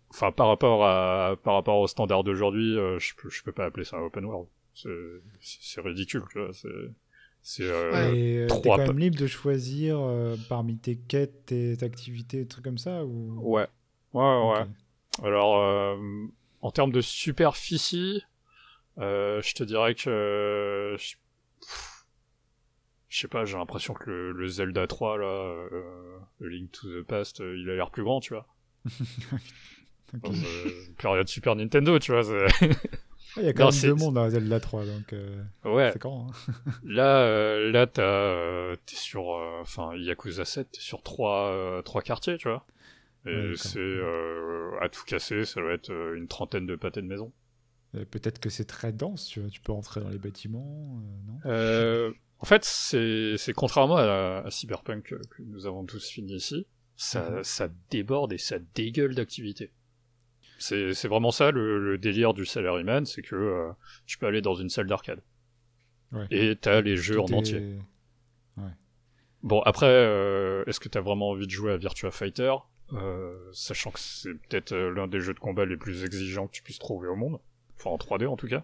Enfin, 0.10 0.32
par 0.32 0.48
rapport 0.48 0.86
à 0.86 1.36
par 1.44 1.56
rapport 1.56 1.80
aux 1.80 1.88
standards 1.88 2.24
d'aujourd'hui, 2.24 2.78
euh, 2.78 2.98
je 2.98 3.14
peux 3.16 3.30
je 3.30 3.44
peux 3.44 3.52
pas 3.52 3.66
appeler 3.66 3.84
ça 3.84 3.98
un 3.98 4.04
open 4.04 4.24
world. 4.24 4.48
C'est 4.74 5.82
ridicule, 5.82 6.24
tu 6.32 6.40
vois. 6.40 6.54
C'est 6.54 6.70
c'est 7.42 7.64
euh, 7.64 7.92
Ouais. 7.92 8.48
Trois 8.48 8.78
quand 8.78 8.88
même 8.88 9.00
libre 9.00 9.18
de 9.18 9.28
choisir 9.28 10.00
euh, 10.00 10.38
parmi 10.48 10.78
tes 10.78 10.98
quêtes, 10.98 11.48
tes 11.48 11.84
activités, 11.84 12.38
des 12.40 12.48
trucs 12.48 12.64
comme 12.64 12.78
ça 12.78 13.04
ou... 13.06 13.38
ouais 13.54 13.68
ouais 14.14 14.24
ouais. 14.24 14.66
Alors 15.24 15.58
euh, 15.58 15.98
en 16.62 16.72
termes 16.72 16.92
de 16.94 17.02
superficie, 17.02 18.24
euh, 19.00 19.42
je 19.42 19.54
te 19.56 19.64
dirais 19.64 19.94
que 19.94 20.96
je, 20.98 21.16
je 23.10 23.20
sais 23.20 23.28
pas, 23.28 23.46
j'ai 23.46 23.58
l'impression 23.58 23.94
que 23.94 24.10
le, 24.10 24.32
le 24.34 24.48
Zelda 24.48 24.88
3 24.88 25.18
là, 25.18 25.26
euh, 25.26 26.18
le 26.40 26.50
Link 26.50 26.72
to 26.72 26.88
the 26.88 27.06
Past, 27.06 27.42
euh, 27.42 27.58
il 27.58 27.70
a 27.70 27.76
l'air 27.76 27.90
plus 27.92 28.04
grand, 28.04 28.20
tu 28.20 28.34
vois. 28.34 28.48
Ok. 30.14 30.22
Dans, 30.24 30.32
euh, 30.32 30.86
période 30.98 31.28
Super 31.28 31.56
Nintendo, 31.56 32.00
tu 32.00 32.14
vois. 32.14 32.22
Il 33.36 33.44
y 33.44 33.48
a 33.48 33.54
quand 33.54 33.60
Non, 33.60 33.66
même 33.66 33.72
c'est- 33.72 33.88
deux 33.88 33.94
mondes 33.94 34.16
dans 34.16 34.30
Zelda 34.30 34.60
3, 34.60 34.86
donc 34.86 35.14
euh, 35.14 35.44
Ouais, 35.66 35.92
c'est 35.92 36.00
quand 36.00 36.28
hein 36.30 36.54
là, 36.84 37.22
euh, 37.24 37.72
là 37.72 37.86
t'as, 37.88 38.02
euh, 38.02 38.76
t'es 38.86 38.96
sur, 38.96 39.34
euh, 39.36 39.60
enfin, 39.62 39.96
Yakuza 39.96 40.46
7, 40.46 40.72
t'es 40.72 40.80
sur 40.80 41.04
trois, 41.04 41.50
euh, 41.52 41.82
trois 41.82 42.02
quartiers, 42.02 42.38
tu 42.38 42.48
vois. 42.48 42.66
Et 43.26 43.30
Ouais, 43.36 43.54
c'est, 43.58 43.80
euh, 43.80 44.72
à 44.82 44.90
tout 44.90 45.04
casser, 45.06 45.44
ça 45.46 45.60
doit 45.62 45.74
être 45.74 45.92
euh, 45.92 46.16
une 46.16 46.28
trentaine 46.28 46.66
de 46.66 46.76
pâtés 46.78 47.02
de 47.02 47.08
maison. 47.08 47.32
Peut-être 48.12 48.40
que 48.40 48.50
c'est 48.50 48.66
très 48.66 48.92
dense, 48.94 49.26
tu 49.28 49.40
vois. 49.42 49.50
Tu 49.50 49.60
peux 49.60 49.72
rentrer 49.72 50.02
dans 50.02 50.10
les 50.10 50.20
bâtiments, 50.20 51.02
euh, 51.02 51.32
non? 51.32 51.40
Euh, 51.46 52.12
en 52.40 52.46
fait, 52.46 52.64
c'est, 52.66 53.36
contrairement 53.56 53.98
à, 53.98 54.44
à 54.46 54.52
Cyberpunk 54.52 55.14
euh, 55.14 55.22
que 55.32 55.42
nous 55.44 55.66
avons 55.66 55.86
tous 55.86 56.08
fini 56.10 56.36
ici, 56.36 56.68
ça, 56.96 57.30
Mhm. 57.30 57.44
ça 57.44 57.70
déborde 57.90 58.34
et 58.34 58.38
ça 58.38 58.58
dégueule 58.76 59.16
d'activité. 59.16 59.72
C'est, 60.60 60.92
vraiment 61.08 61.30
ça 61.32 61.52
le, 61.52 61.80
le 61.92 61.98
délire 62.00 62.34
du 62.34 62.44
salaryman, 62.46 63.06
c'est 63.06 63.22
que 63.22 63.36
euh, 63.36 63.72
tu 64.08 64.18
peux 64.18 64.26
aller 64.26 64.42
dans 64.42 64.56
une 64.56 64.70
salle 64.70 64.88
d'arcade. 64.88 65.22
Ouais. 66.12 66.26
Et 66.32 66.56
t'as 66.56 66.82
les 66.82 66.96
jeux 66.98 67.20
en 67.22 67.26
entier. 67.32 67.78
Bon, 69.44 69.62
après, 69.62 69.86
euh, 69.88 70.64
est-ce 70.66 70.80
que 70.80 70.90
t'as 70.90 71.00
vraiment 71.00 71.30
envie 71.30 71.46
de 71.46 71.52
jouer 71.52 71.72
à 71.72 71.78
Virtua 71.78 72.10
Fighter? 72.10 72.54
Euh, 72.94 73.38
Sachant 73.54 73.92
que 73.92 74.00
c'est 74.00 74.34
peut-être 74.34 74.72
euh, 74.74 74.90
l'un 74.92 75.08
des 75.08 75.20
jeux 75.20 75.34
de 75.36 75.40
combat 75.40 75.64
les 75.66 75.78
plus 75.78 76.04
exigeants 76.04 76.48
que 76.48 76.54
tu 76.54 76.64
puisses 76.64 76.80
trouver 76.80 77.08
au 77.08 77.16
monde. 77.16 77.40
Enfin, 77.78 77.92
en 77.92 77.98
3D 77.98 78.26
en 78.26 78.36
tout 78.36 78.48
cas. 78.48 78.64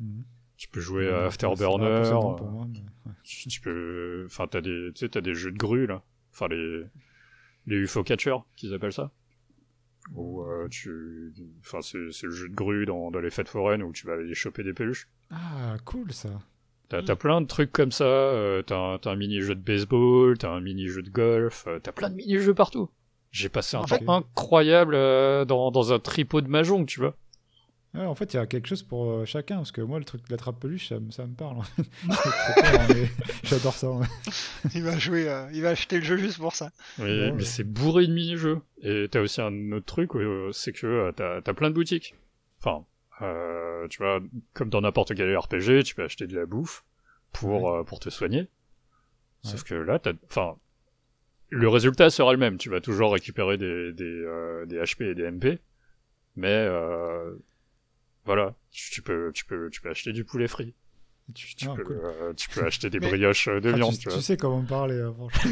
Mhm. 0.00 0.24
Tu 0.62 0.68
peux 0.68 0.80
jouer 0.80 1.08
Ouais, 1.08 1.12
à 1.12 1.24
Afterburner. 1.24 1.86
impressionnant 1.86 2.34
euh, 2.34 2.36
pour 2.36 2.48
moi, 2.48 2.68
mais 2.72 2.78
ouais. 2.78 3.16
tu, 3.24 3.48
tu 3.48 3.60
peux. 3.60 4.22
Enfin, 4.26 4.46
t'as 4.46 4.60
des, 4.60 4.90
tu 4.94 5.00
sais, 5.00 5.08
t'as 5.08 5.20
des 5.20 5.34
jeux 5.34 5.50
de 5.50 5.58
grue 5.58 5.88
là. 5.88 6.04
Enfin, 6.32 6.46
les. 6.46 6.84
Les 7.66 7.76
UFO 7.78 8.04
catchers, 8.04 8.36
qu'ils 8.54 8.72
appellent 8.72 8.92
ça. 8.92 9.10
Où 10.14 10.42
euh, 10.42 10.68
tu. 10.68 11.32
Enfin, 11.62 11.80
c'est 11.82 12.12
c'est 12.12 12.26
le 12.26 12.32
jeu 12.32 12.48
de 12.48 12.54
grue 12.54 12.86
dans, 12.86 13.10
dans 13.10 13.18
les 13.18 13.30
fêtes 13.30 13.48
foraines 13.48 13.82
où 13.82 13.92
tu 13.92 14.06
vas 14.06 14.12
aller 14.12 14.34
choper 14.34 14.62
des 14.62 14.72
peluches. 14.72 15.08
Ah, 15.32 15.74
cool 15.84 16.12
ça. 16.12 16.30
T'as 16.90 17.16
plein 17.16 17.40
de 17.40 17.46
trucs 17.48 17.72
comme 17.72 17.90
ça, 17.90 18.04
euh, 18.04 18.62
t'as 18.62 18.98
un, 19.04 19.16
mini-jeu 19.16 19.56
de 19.56 19.60
baseball, 19.60 20.38
t'as 20.38 20.50
un 20.50 20.60
mini-jeu 20.60 21.02
de 21.02 21.10
golf, 21.10 21.64
euh, 21.66 21.80
t'as 21.80 21.90
plein 21.90 22.08
de 22.08 22.14
mini-jeux 22.14 22.54
partout. 22.54 22.88
J'ai 23.32 23.48
passé 23.48 23.76
un 23.76 23.80
En 23.80 23.84
temps 23.86 24.14
incroyable 24.14 24.94
dans, 25.46 25.72
dans 25.72 25.92
un 25.92 25.98
tripot 25.98 26.40
de 26.40 26.48
mahjong, 26.48 26.86
tu 26.86 27.00
vois. 27.00 27.16
Ouais, 27.94 28.06
en 28.06 28.14
fait, 28.14 28.32
il 28.32 28.36
y 28.36 28.40
a 28.40 28.46
quelque 28.46 28.66
chose 28.68 28.82
pour 28.82 29.10
euh, 29.10 29.24
chacun, 29.26 29.56
parce 29.56 29.70
que 29.72 29.82
moi, 29.82 29.98
le 29.98 30.04
truc 30.06 30.24
de 30.26 30.30
l'attrape 30.30 30.58
peluche, 30.58 30.88
ça, 30.88 30.98
me- 30.98 31.10
ça 31.10 31.26
me 31.26 31.34
parle. 31.34 31.58
hein, 32.08 32.14
J'adore 33.44 33.74
ça. 33.74 33.90
ouais. 33.90 34.06
Il 34.74 34.82
va 34.82 34.98
jouer, 34.98 35.28
euh, 35.28 35.46
il 35.52 35.60
va 35.60 35.70
acheter 35.70 35.98
le 35.98 36.04
jeu 36.04 36.16
juste 36.16 36.38
pour 36.38 36.54
ça. 36.54 36.70
Mais, 36.98 37.04
Ouais, 37.04 37.32
mais 37.32 37.44
c'est 37.44 37.64
bourré 37.64 38.06
de 38.06 38.12
mini-jeux. 38.14 38.60
Et 38.80 39.08
t'as 39.10 39.20
aussi 39.20 39.42
un 39.42 39.72
autre 39.72 39.84
truc, 39.86 40.14
euh, 40.16 40.50
c'est 40.52 40.72
que 40.72 40.86
euh, 40.86 41.12
t'as 41.12 41.42
t'as 41.42 41.52
plein 41.52 41.68
de 41.68 41.74
boutiques. 41.74 42.14
Enfin, 42.60 42.86
euh, 43.20 43.86
tu 43.88 43.98
vois, 43.98 44.20
comme 44.54 44.70
dans 44.70 44.80
n'importe 44.80 45.14
quel 45.14 45.36
RPG, 45.36 45.82
tu 45.84 45.94
peux 45.94 46.04
acheter 46.04 46.26
de 46.26 46.34
la 46.34 46.46
bouffe 46.46 46.84
pour, 47.32 47.70
euh, 47.74 47.84
pour 47.84 48.00
te 48.00 48.08
soigner. 48.08 48.48
Sauf 49.42 49.64
que 49.64 49.74
là, 49.74 49.98
t'as... 49.98 50.12
Enfin, 50.30 50.56
le 51.50 51.68
résultat 51.68 52.08
sera 52.10 52.32
le 52.32 52.38
même. 52.38 52.56
Tu 52.58 52.70
vas 52.70 52.80
toujours 52.80 53.12
récupérer 53.12 53.58
des, 53.58 53.92
des, 53.92 54.04
euh, 54.04 54.64
des 54.66 54.78
HP 54.78 55.02
et 55.10 55.14
des 55.14 55.24
MP. 55.30 55.58
Mais, 56.36 56.48
euh, 56.48 57.34
voilà, 58.24 58.54
tu, 58.70 58.90
tu 58.90 59.02
peux, 59.02 59.30
tu, 59.34 59.44
peux, 59.44 59.68
tu 59.70 59.80
peux 59.80 59.90
acheter 59.90 60.12
du 60.12 60.24
poulet 60.24 60.48
frit. 60.48 60.74
Tu, 61.34 61.54
tu 61.54 61.66
Ah, 61.68 61.74
peux, 61.76 61.84
cool. 61.84 62.00
euh, 62.02 62.32
tu 62.34 62.48
peux 62.50 62.64
acheter 62.66 62.90
des 62.90 62.98
Mais- 63.00 63.08
brioches 63.08 63.48
euh, 63.48 63.60
de 63.60 63.70
Ah, 63.70 63.76
viande, 63.76 63.92
tu, 63.92 63.98
tu 63.98 64.02
tu 64.04 64.10
vois. 64.10 64.20
sais 64.22 64.36
comment 64.36 64.60
me 64.62 64.66
parler, 64.66 64.94
euh, 64.96 65.12
franchement. 65.12 65.50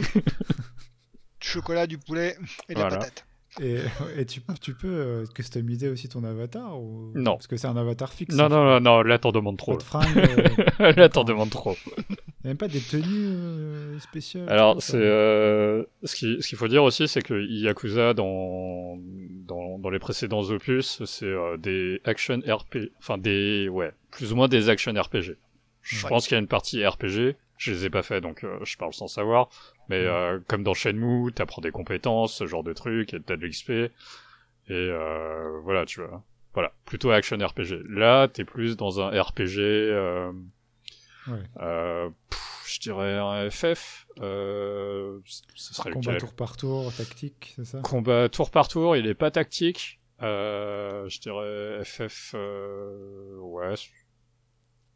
Du 1.40 1.48
chocolat, 1.48 1.86
du 1.86 1.96
poulet 1.98 2.36
et 2.68 2.74
de 2.74 2.80
Voilà. 2.80 2.90
la 2.96 2.98
patate. 2.98 3.26
Et, 3.60 3.78
et 4.16 4.24
tu, 4.26 4.40
tu 4.60 4.74
peux 4.74 4.86
euh, 4.88 5.24
customiser 5.34 5.88
aussi 5.88 6.08
ton 6.08 6.22
avatar 6.22 6.80
ou... 6.80 7.10
Non. 7.16 7.32
Parce 7.32 7.48
que 7.48 7.56
c'est 7.56 7.66
un 7.66 7.76
avatar 7.76 8.12
fixe. 8.12 8.34
Non, 8.36 8.48
non, 8.48 8.64
non, 8.64 8.80
non, 8.80 9.02
là 9.02 9.18
t'en 9.18 9.32
demandes 9.32 9.56
trop. 9.58 9.76
de 9.76 9.82
fringues. 9.82 10.06
euh, 10.80 10.92
là 10.96 11.08
t'en 11.08 11.24
demandes 11.24 11.50
trop. 11.50 11.76
Il 11.98 12.04
n'y 12.08 12.14
a 12.44 12.48
même 12.50 12.56
pas 12.56 12.68
des 12.68 12.80
tenues 12.80 13.02
euh, 13.08 13.98
spéciales. 13.98 14.48
Alors, 14.48 14.80
c'est 14.80 14.96
euh, 14.96 15.82
ce 16.04 16.14
qui- 16.14 16.40
ce 16.40 16.48
qu'il 16.48 16.56
faut 16.58 16.68
dire 16.68 16.84
aussi, 16.84 17.08
c'est 17.08 17.22
que 17.22 17.34
Yakuza 17.44 18.14
dans 18.14 18.96
dans, 19.46 19.78
dans 19.80 19.90
les 19.90 19.98
précédents 19.98 20.42
opus, 20.42 21.02
c'est 21.04 21.34
des 21.58 22.00
action 22.04 22.38
RPG, 22.46 22.92
enfin 23.00 23.18
des 23.18 23.68
ouais, 23.68 23.90
plus 24.12 24.32
ou 24.32 24.36
moins 24.36 24.46
des 24.48 24.68
action 24.68 24.92
RPG. 24.92 25.36
Je 25.82 26.04
Ouais. 26.04 26.08
pense 26.08 26.28
qu'il 26.28 26.34
y 26.34 26.38
a 26.38 26.40
une 26.40 26.46
partie 26.46 26.86
RPG. 26.86 27.34
Je 27.62 27.72
les 27.72 27.84
ai 27.84 27.90
pas 27.90 28.02
fait, 28.02 28.22
donc 28.22 28.42
euh, 28.42 28.58
je 28.64 28.78
parle 28.78 28.94
sans 28.94 29.06
savoir. 29.06 29.50
Mais 29.90 29.96
euh, 30.06 30.40
comme 30.48 30.62
dans 30.62 30.72
Shenmue, 30.72 31.30
t'apprends 31.30 31.60
des 31.60 31.70
compétences, 31.72 32.34
ce 32.34 32.46
genre 32.46 32.64
de 32.64 32.72
trucs, 32.72 33.12
et 33.12 33.20
t'as 33.20 33.36
de 33.36 33.46
l'XP. 33.46 33.70
Et 33.70 33.90
euh, 34.70 35.60
voilà, 35.62 35.84
tu 35.84 36.00
vois. 36.00 36.24
Voilà, 36.54 36.72
plutôt 36.86 37.10
action 37.10 37.36
RPG. 37.36 37.82
Là, 37.88 38.28
t'es 38.28 38.44
plus 38.44 38.76
dans 38.78 39.00
un 39.00 39.10
RPG. 39.10 39.58
Euh, 39.58 40.32
Ouais. 41.26 41.38
euh, 41.60 42.08
pff, 42.30 42.62
je 42.66 42.80
dirais 42.80 43.18
un 43.18 43.50
FF. 43.50 44.06
Euh, 44.20 45.18
ce 45.54 45.74
serait 45.74 45.90
Combat 45.90 46.12
lequel 46.12 46.20
tour 46.22 46.34
par 46.34 46.56
tour, 46.56 46.90
tactique, 46.96 47.52
c'est 47.56 47.66
ça? 47.66 47.80
Combat 47.82 48.30
tour 48.30 48.50
par 48.50 48.68
tour, 48.68 48.96
il 48.96 49.06
est 49.06 49.14
pas 49.14 49.30
tactique. 49.30 50.00
Euh, 50.22 51.06
je 51.10 51.20
dirais 51.20 51.84
FF. 51.84 52.32
euh, 52.34 53.36
ouais. 53.38 53.74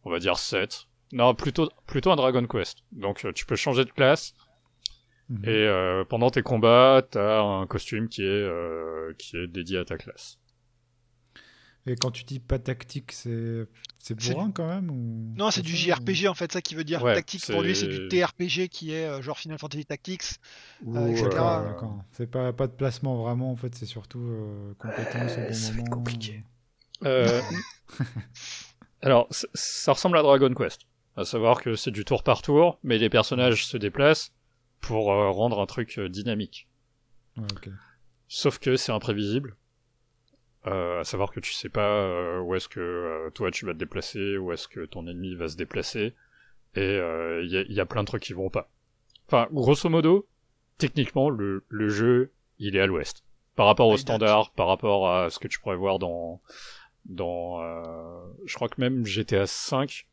On 0.05 0.11
va 0.11 0.19
dire 0.19 0.39
7. 0.39 0.87
Non, 1.15 1.35
plutôt, 1.35 1.71
plutôt 1.87 2.11
un 2.11 2.17
Dragon 2.17 2.47
Quest. 2.47 2.79
Donc 2.93 3.25
euh, 3.25 3.33
tu 3.33 3.47
peux 3.47 3.57
changer 3.57 3.85
de 3.85 3.91
classe. 3.91 4.35
Mhm. 5.31 5.45
Et 5.45 5.49
euh, 5.49 6.05
pendant 6.05 6.29
tes 6.31 6.43
combats, 6.43 7.03
t'as 7.09 7.41
un 7.41 7.67
costume 7.67 8.09
qui 8.09 8.23
est, 8.23 8.27
euh, 8.27 9.15
qui 9.17 9.37
est 9.37 9.47
dédié 9.47 9.79
à 9.79 9.85
ta 9.85 9.97
classe. 9.97 10.39
Et 11.87 11.97
quand 11.97 12.11
tu 12.11 12.25
dis 12.25 12.41
pas 12.41 12.59
tactique, 12.59 13.13
c'est 13.13 13.67
c'est 13.99 14.15
bourrin 14.15 14.51
quand 14.51 14.67
même 14.67 14.91
ou... 14.91 15.35
Non, 15.37 15.51
c'est 15.51 15.61
du 15.63 15.77
JRPG 15.77 16.29
en 16.29 16.35
fait, 16.35 16.51
ça 16.51 16.63
qui 16.63 16.75
veut 16.75 16.85
dire 16.85 17.03
Ouais, 17.03 17.15
tactique 17.15 17.47
pour 17.47 17.63
lui, 17.63 17.77
c'est 17.77 17.89
du 17.89 18.09
TRPG 18.09 18.69
qui 18.69 18.93
est 18.93 19.07
euh, 19.07 19.21
genre 19.23 19.39
Final 19.39 19.59
Fantasy 19.59 19.85
Tactics. 19.85 20.23
Euh, 20.87 21.09
etc. 21.09 21.29
Euh. 21.33 21.73
C'est 22.13 22.31
pas, 22.31 22.53
pas 22.55 22.67
de 22.67 22.73
placement 22.73 23.23
vraiment, 23.23 23.51
en 23.51 23.57
fait, 23.57 23.75
c'est 23.75 23.87
surtout 23.87 24.21
euh, 24.21 24.75
compétence 24.79 25.33
au 25.33 25.41
bon 25.41 25.53
ça 25.53 25.73
va 25.73 25.79
être 25.79 25.85
moment. 25.85 25.91
compliqué. 25.91 26.43
Euh, 27.05 27.41
Alors, 29.03 29.29
ça 29.31 29.93
ressemble 29.93 30.17
à 30.17 30.23
Dragon 30.23 30.55
Quest. 30.55 30.83
À 31.17 31.25
savoir 31.25 31.63
que 31.63 31.77
c'est 31.77 31.91
du 31.93 32.05
tour 32.05 32.23
par 32.23 32.43
tour, 32.43 32.79
mais 32.83 32.99
les 32.99 33.09
personnages 33.09 33.67
se 33.67 33.77
déplacent 33.77 34.33
pour 34.81 35.13
euh, 35.13 35.31
rendre 35.31 35.61
un 35.61 35.67
truc 35.67 35.99
euh, 35.99 36.09
dynamique. 36.09 36.69
Ouais, 37.37 37.45
ok. 37.53 37.69
Sauf 38.29 38.59
que 38.59 38.77
c'est 38.77 38.93
imprévisible. 38.93 39.57
Euh, 40.67 41.01
à 41.01 41.05
savoir 41.05 41.31
que 41.31 41.41
tu 41.41 41.53
sais 41.53 41.69
pas 41.69 41.89
euh, 41.91 42.41
où 42.41 42.55
est-ce 42.55 42.69
que 42.69 43.31
toi 43.35 43.51
tu 43.51 43.67
vas 43.67 43.75
te 43.75 43.79
déplacer, 43.79 44.39
où 44.39 44.51
est-ce 44.51 44.67
que 44.67 44.87
ton 44.87 45.07
ennemi 45.07 45.35
va 45.35 45.47
se 45.49 45.57
déplacer, 45.57 46.15
et 46.75 46.81
euh, 46.81 47.43
il 47.45 47.51
y, 47.51 47.59
a, 47.59 47.63
y 47.69 47.81
a 47.81 47.87
plein 47.87 48.03
de 48.03 48.07
trucs 48.07 48.23
qui 48.23 48.33
vont 48.33 48.49
pas. 48.49 48.71
Enfin, 49.27 49.47
grosso 49.53 49.89
modo, 49.91 50.27
techniquement, 50.79 51.29
le, 51.29 51.65
le 51.69 51.89
jeu, 51.91 52.33
il 52.59 52.77
est 52.77 52.81
à 52.81 52.87
l'ouest. 52.87 53.25
Par 53.57 53.67
rapport 53.67 53.87
Ah, 53.91 53.93
au 53.93 53.97
date. 53.97 54.01
standard, 54.01 54.53
par 54.53 54.67
rapport 54.67 55.09
à 55.11 55.29
ce 55.31 55.39
que 55.39 55.49
tu 55.49 55.61
pourrais 55.61 55.77
voir 55.77 55.99
dans... 55.99 56.41
dans 57.05 57.63
euh, 57.63 58.25
je 58.47 58.55
crois 58.55 58.69
que 58.69 58.81
même 58.81 59.05
GTA 59.07 59.47
5... 59.47 60.07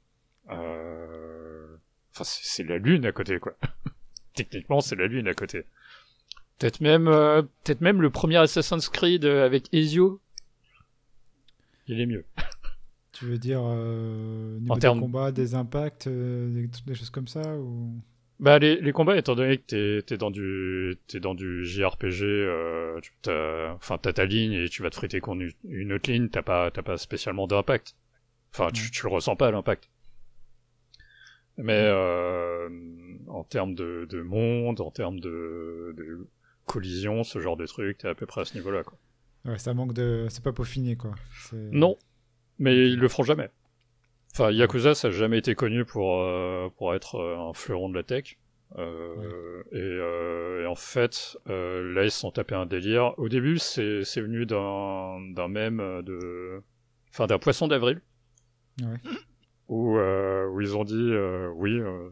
Euh, 0.50 1.68
enfin, 2.14 2.24
c'est 2.24 2.42
c'est 2.44 2.64
la 2.64 2.78
lune 2.78 3.06
à 3.06 3.12
côté, 3.12 3.40
quoi. 3.40 3.54
techniquement, 4.34 4.82
c'est 4.82 4.96
la 4.96 5.08
lune 5.08 5.28
à 5.28 5.34
côté. 5.34 5.64
Peut-être 6.60 6.82
même, 6.82 7.08
euh, 7.08 7.42
peut-être 7.64 7.82
même 7.82 8.02
le 8.02 8.10
premier 8.10 8.38
Assassin's 8.38 8.88
Creed 8.90 9.26
euh, 9.26 9.46
avec 9.46 9.74
Ezio. 9.74 10.20
Il 11.88 12.00
est 12.02 12.06
mieux. 12.06 12.26
Tu 13.14 13.26
veux 13.26 13.38
dire 13.38 13.60
euh, 13.64 14.58
niveau 14.62 14.72
En 14.72 14.76
des 14.76 14.80
termes- 14.80 15.00
combats, 15.02 15.32
des 15.34 15.54
impacts, 15.54 16.08
euh, 16.08 16.48
des, 16.54 16.70
des 16.88 16.96
choses 16.96 17.10
comme 17.10 17.28
ça 17.28 17.56
ou... 17.58 17.94
Bah 18.40 18.58
les, 18.58 18.80
les 18.82 18.92
combats, 18.94 19.18
étant 19.18 19.36
donné 19.36 19.58
que 19.58 19.64
t'es 19.68 20.02
t'es 20.02 20.18
dans 20.18 20.32
du 20.32 20.98
t'es 21.08 21.20
dans 21.20 21.36
du 21.36 21.64
JRPG, 21.66 22.24
euh, 22.24 23.00
tu- 23.02 23.12
t'as 23.22 23.74
enfin 23.74 24.00
t'as 24.00 24.14
ta 24.14 24.26
ligne 24.26 24.54
et 24.54 24.70
tu 24.70 24.82
vas 24.82 24.90
te 24.90 24.96
friter 24.96 25.20
contre 25.20 25.44
une, 25.70 25.92
autre 25.94 26.10
ligne, 26.10 26.30
t'as 26.30 26.42
pas 26.42 26.72
t'as 26.72 26.82
pas 26.82 26.98
spécialement 26.98 27.46
d'impact. 27.48 27.96
Enfin 28.54 28.70
tu, 28.74 28.90
tu 28.90 29.04
le 29.06 29.12
ressens 29.12 29.36
pas 29.36 29.52
l'impact. 29.52 29.91
Mais 31.58 31.82
euh, 31.86 32.70
en 33.28 33.44
termes 33.44 33.76
de, 33.76 34.06
de 34.10 34.22
monde, 34.22 34.82
en 34.82 34.92
termes 34.92 35.20
de, 35.20 35.94
de 35.98 36.28
collision, 36.66 37.24
ce 37.24 37.40
genre 37.40 37.58
de 37.58 37.66
truc, 37.66 37.98
t'es 38.00 38.08
à 38.08 38.16
peu 38.16 38.26
près 38.26 38.42
à 38.42 38.46
ce 38.46 38.56
niveau-là 38.56 38.84
quoi. 38.84 38.98
Ouais, 39.46 39.58
ça 39.58 39.74
manque 39.74 39.94
de... 39.94 40.28
C'est 40.30 40.44
pas 40.44 40.54
peaufiné, 40.54 40.96
quoi. 40.96 41.16
C'est- 41.50 41.56
Non, 41.72 41.98
mais 42.60 42.76
ils 42.90 43.00
le 43.00 43.08
feront 43.08 43.24
jamais. 43.24 43.50
Enfin, 44.34 44.52
Yakuza, 44.52 44.94
ça 44.94 45.08
n'a 45.10 45.14
jamais 45.16 45.40
été 45.40 45.56
connu 45.56 45.84
pour, 45.84 46.22
euh, 46.22 46.70
pour 46.78 46.94
être 46.94 47.16
euh, 47.16 47.38
un 47.50 47.54
fleuron 47.54 47.90
de 47.90 47.96
la 47.96 48.04
tech. 48.04 48.38
Euh, 48.78 49.64
et, 49.72 49.78
euh, 49.80 50.64
et 50.64 50.68
en 50.68 50.76
fait, 50.76 51.38
là, 51.48 52.04
ils 52.06 52.12
se 52.12 52.20
sont 52.20 52.32
tapés 52.32 52.54
un 52.56 52.68
délire. 52.68 53.14
Au 53.18 53.30
début, 53.30 53.58
c'est 53.58 54.04
c'est 54.06 54.22
venu 54.22 54.46
d'un 54.46 55.20
d'un 55.34 55.48
mème 55.48 56.02
de... 56.04 56.62
Enfin, 57.10 57.26
d'un 57.28 57.40
poisson 57.40 57.68
d'avril. 57.68 58.00
Ouais. 58.82 58.98
Où, 59.72 59.98
euh, 59.98 60.48
où 60.50 60.62
ils 60.62 60.76
ont 60.78 60.84
dit, 60.84 60.94
euh, 61.12 61.50
oui, 61.56 61.72
euh, 61.80 62.10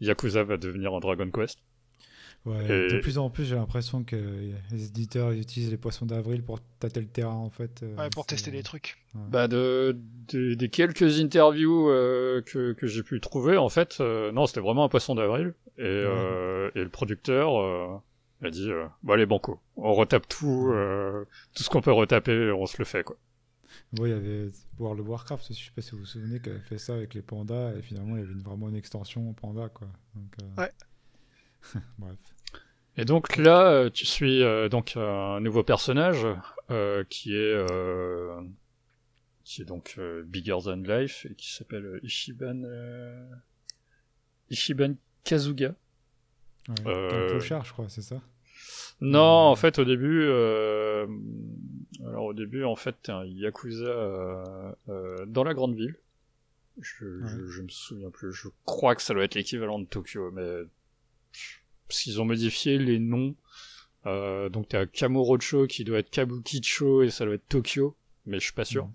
Yakuza 0.00 0.44
va 0.44 0.56
devenir 0.58 0.94
un 0.94 1.00
Dragon 1.00 1.28
Quest. 1.30 1.58
Ouais, 2.46 2.64
Et- 2.66 2.88
De 2.88 2.98
plus 3.00 3.18
en 3.18 3.30
plus, 3.30 3.44
j'ai 3.46 3.56
l'impression 3.56 4.04
que 4.04 4.14
les 4.70 4.84
éditeurs 4.86 5.32
ils 5.32 5.40
utilisent 5.40 5.70
les 5.70 5.76
poissons 5.76 6.06
d'avril 6.06 6.42
pour 6.42 6.60
tâter 6.78 7.00
le 7.00 7.06
terrain 7.08 7.32
en 7.34 7.50
fait. 7.50 7.82
euh, 7.82 7.96
Ouais, 7.96 8.10
pour 8.10 8.26
tester 8.26 8.50
des 8.50 8.62
trucs. 8.62 8.98
Bah 9.14 9.48
de, 9.48 9.96
de- 10.32 10.54
des 10.54 10.68
quelques 10.68 11.18
interviews 11.20 11.88
euh, 11.90 12.42
que, 12.42 12.72
que 12.74 12.86
j'ai 12.86 13.02
pu 13.02 13.20
trouver, 13.20 13.56
en 13.56 13.68
fait, 13.70 13.96
euh, 14.00 14.30
non, 14.30 14.46
c'était 14.46 14.60
vraiment 14.60 14.84
un 14.84 14.88
poisson 14.88 15.14
d'avril. 15.16 15.54
Et, 15.78 15.82
euh, 15.82 16.70
et 16.74 16.82
le 16.84 16.88
producteur 16.90 17.58
euh, 17.58 17.96
a 18.42 18.50
dit, 18.50 18.70
euh, 18.70 18.84
bon 19.02 19.14
allez 19.14 19.26
banco, 19.26 19.58
on 19.76 19.92
retape 19.94 20.28
tout, 20.28 20.70
euh, 20.72 21.24
tout 21.56 21.62
ce 21.64 21.70
qu'on 21.70 21.80
peut 21.80 21.92
retaper, 21.92 22.52
on 22.52 22.66
se 22.66 22.76
le 22.78 22.84
fait 22.84 23.02
quoi. 23.02 23.16
Bon, 23.94 24.04
il 24.04 24.10
y 24.10 24.12
avait 24.12 24.48
World 24.78 25.00
of 25.00 25.08
Warcraft 25.08 25.50
aussi, 25.50 25.60
je 25.60 25.66
sais 25.66 25.72
pas 25.74 25.80
si 25.82 25.92
vous 25.92 25.98
vous 25.98 26.04
souvenez, 26.04 26.40
qui 26.40 26.50
avait 26.50 26.60
fait 26.60 26.76
ça 26.78 26.94
avec 26.94 27.14
les 27.14 27.22
pandas, 27.22 27.72
et 27.74 27.82
finalement 27.82 28.16
il 28.16 28.20
y 28.20 28.22
avait 28.22 28.32
une- 28.32 28.42
vraiment 28.42 28.68
une 28.68 28.76
extension 28.76 29.32
panda 29.32 29.68
quoi. 29.70 29.88
Donc, 30.14 30.34
euh, 30.42 30.62
Ouais. 30.62 30.72
Bref. 31.98 32.16
Et 32.98 33.04
donc 33.04 33.36
là, 33.36 33.70
euh, 33.70 33.90
tu 33.90 34.04
suis 34.04 34.42
euh, 34.42 34.68
donc 34.68 34.94
un 34.96 35.40
nouveau 35.40 35.62
personnage 35.62 36.26
euh, 36.70 37.04
qui 37.08 37.34
est 37.34 37.54
euh, 37.70 38.42
qui 39.44 39.62
est 39.62 39.64
donc 39.64 39.94
euh, 39.98 40.22
bigger 40.26 40.58
than 40.64 40.76
life 40.76 41.24
et 41.30 41.34
qui 41.34 41.50
s'appelle 41.54 42.00
Ishiban 42.02 42.62
euh, 42.64 43.26
Ishiban 44.50 44.94
Kazuga. 45.24 45.74
Ouais. 46.68 46.74
Euh, 46.86 47.26
Un 47.26 47.28
clochard, 47.30 47.64
je 47.64 47.72
crois, 47.72 47.88
c'est 47.88 48.02
ça? 48.02 48.20
Non, 49.00 49.20
en 49.22 49.54
fait, 49.56 49.78
au 49.78 49.84
début, 49.84 50.22
euh, 50.24 51.06
alors 52.04 52.26
au 52.26 52.34
début, 52.34 52.64
en 52.64 52.76
fait, 52.76 52.96
t'es 53.02 53.12
un 53.12 53.24
yakuza 53.24 53.86
euh, 53.86 54.72
euh, 54.88 55.26
dans 55.26 55.44
la 55.44 55.54
grande 55.54 55.74
ville. 55.74 55.96
Je, 56.80 57.26
je, 57.26 57.46
je 57.48 57.62
me 57.62 57.68
souviens 57.68 58.10
plus. 58.10 58.32
Je 58.32 58.48
crois 58.64 58.94
que 58.94 59.02
ça 59.02 59.14
doit 59.14 59.24
être 59.24 59.34
l'équivalent 59.34 59.78
de 59.78 59.86
Tokyo, 59.86 60.30
mais 60.30 60.62
parce 61.88 62.02
qu'ils 62.02 62.20
ont 62.20 62.24
modifié 62.24 62.78
les 62.78 62.98
noms. 62.98 63.34
Euh, 64.06 64.48
donc 64.48 64.68
t'as 64.68 64.86
Kamurocho 64.86 65.66
qui 65.66 65.84
doit 65.84 65.98
être 65.98 66.10
Kabukicho 66.10 67.02
et 67.02 67.10
ça 67.10 67.24
doit 67.24 67.34
être 67.34 67.48
Tokyo, 67.48 67.96
mais 68.26 68.38
je 68.38 68.44
suis 68.44 68.52
pas 68.52 68.64
sûr. 68.64 68.88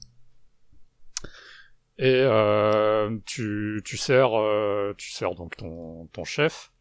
Et 1.99 2.21
euh, 2.21 3.17
tu, 3.25 3.81
tu 3.85 3.97
sers, 3.97 4.33
euh, 4.33 4.93
tu 4.97 5.11
sers 5.11 5.35
donc 5.35 5.57
ton, 5.57 6.07
ton 6.07 6.23
chef, 6.23 6.71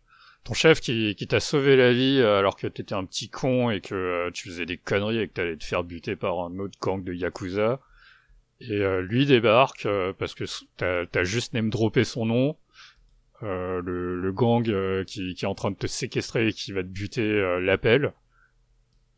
ton 0.44 0.54
chef 0.54 0.80
qui, 0.80 1.14
qui 1.14 1.26
t'a 1.26 1.40
sauvé 1.40 1.76
la 1.76 1.92
vie 1.92 2.18
euh, 2.18 2.38
alors 2.38 2.56
que 2.56 2.66
t'étais 2.66 2.94
un 2.94 3.04
petit 3.04 3.28
con 3.28 3.70
et 3.70 3.80
que 3.80 3.94
euh, 3.94 4.30
tu 4.32 4.48
faisais 4.48 4.66
des 4.66 4.76
conneries 4.76 5.20
et 5.20 5.28
que 5.28 5.34
t'allais 5.34 5.56
te 5.56 5.64
faire 5.64 5.84
buter 5.84 6.16
par 6.16 6.40
un 6.40 6.58
autre 6.58 6.78
gang 6.80 7.02
de 7.02 7.12
yakuza. 7.12 7.80
Et 8.60 8.80
euh, 8.80 9.02
lui 9.02 9.26
débarque 9.26 9.86
euh, 9.86 10.12
parce 10.12 10.34
que 10.34 10.44
t'as 10.76 11.04
as 11.14 11.24
juste 11.24 11.52
name 11.54 11.70
droppé 11.70 12.04
son 12.04 12.26
nom. 12.26 12.56
Euh, 13.42 13.82
le, 13.82 14.20
le 14.20 14.32
gang 14.32 14.68
euh, 14.68 15.02
qui, 15.02 15.34
qui 15.34 15.44
est 15.44 15.48
en 15.48 15.54
train 15.54 15.72
de 15.72 15.76
te 15.76 15.88
séquestrer 15.88 16.48
et 16.48 16.52
qui 16.52 16.70
va 16.70 16.82
te 16.82 16.88
buter 16.88 17.22
euh, 17.22 17.60
l'appel. 17.60 18.12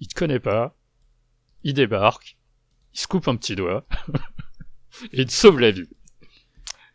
Il 0.00 0.08
te 0.08 0.14
connaît 0.14 0.40
pas. 0.40 0.74
Il 1.62 1.74
débarque. 1.74 2.38
Il 2.94 3.00
se 3.00 3.06
coupe 3.06 3.28
un 3.28 3.36
petit 3.36 3.54
doigt. 3.54 3.86
et 5.12 5.22
il 5.22 5.26
te 5.26 5.32
sauve 5.32 5.60
la 5.60 5.70
vie. 5.70 5.88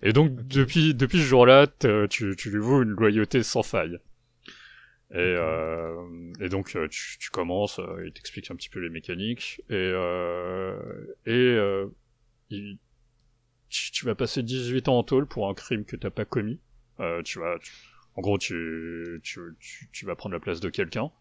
Et 0.01 0.13
donc, 0.13 0.47
depuis, 0.47 0.95
depuis 0.95 1.19
ce 1.19 1.25
jour-là, 1.25 1.67
tu, 2.09 2.35
tu 2.37 2.49
lui 2.49 2.59
voues 2.59 2.81
une 2.81 2.91
loyauté 2.91 3.43
sans 3.43 3.63
faille. 3.63 3.99
Et, 5.11 5.17
euh, 5.17 6.31
et 6.39 6.49
donc, 6.49 6.75
euh, 6.75 6.87
tu, 6.87 7.17
tu 7.17 7.29
commences, 7.31 7.79
euh, 7.79 8.03
il 8.05 8.13
t'explique 8.13 8.51
un 8.51 8.55
petit 8.55 8.69
peu 8.69 8.79
les 8.79 8.89
mécaniques, 8.89 9.61
et, 9.69 9.73
euh, 9.73 10.77
et 11.25 11.31
euh, 11.31 11.87
il- 12.51 12.77
tu, 13.69 14.05
vas 14.05 14.15
passer 14.15 14.43
18 14.43 14.87
ans 14.87 14.97
en 14.99 15.03
tôle 15.03 15.27
pour 15.27 15.47
un 15.49 15.53
crime 15.53 15.85
que 15.85 15.95
t'as 15.95 16.09
pas 16.11 16.25
commis. 16.25 16.59
Euh, 16.99 17.21
tu 17.23 17.39
vas, 17.39 17.57
tu- 17.59 17.71
en 18.15 18.21
gros, 18.21 18.37
tu, 18.37 19.19
tu, 19.23 20.05
vas 20.05 20.15
prendre 20.15 20.33
la 20.33 20.39
place 20.39 20.59
de 20.59 20.69
quelqu'un, 20.69 21.11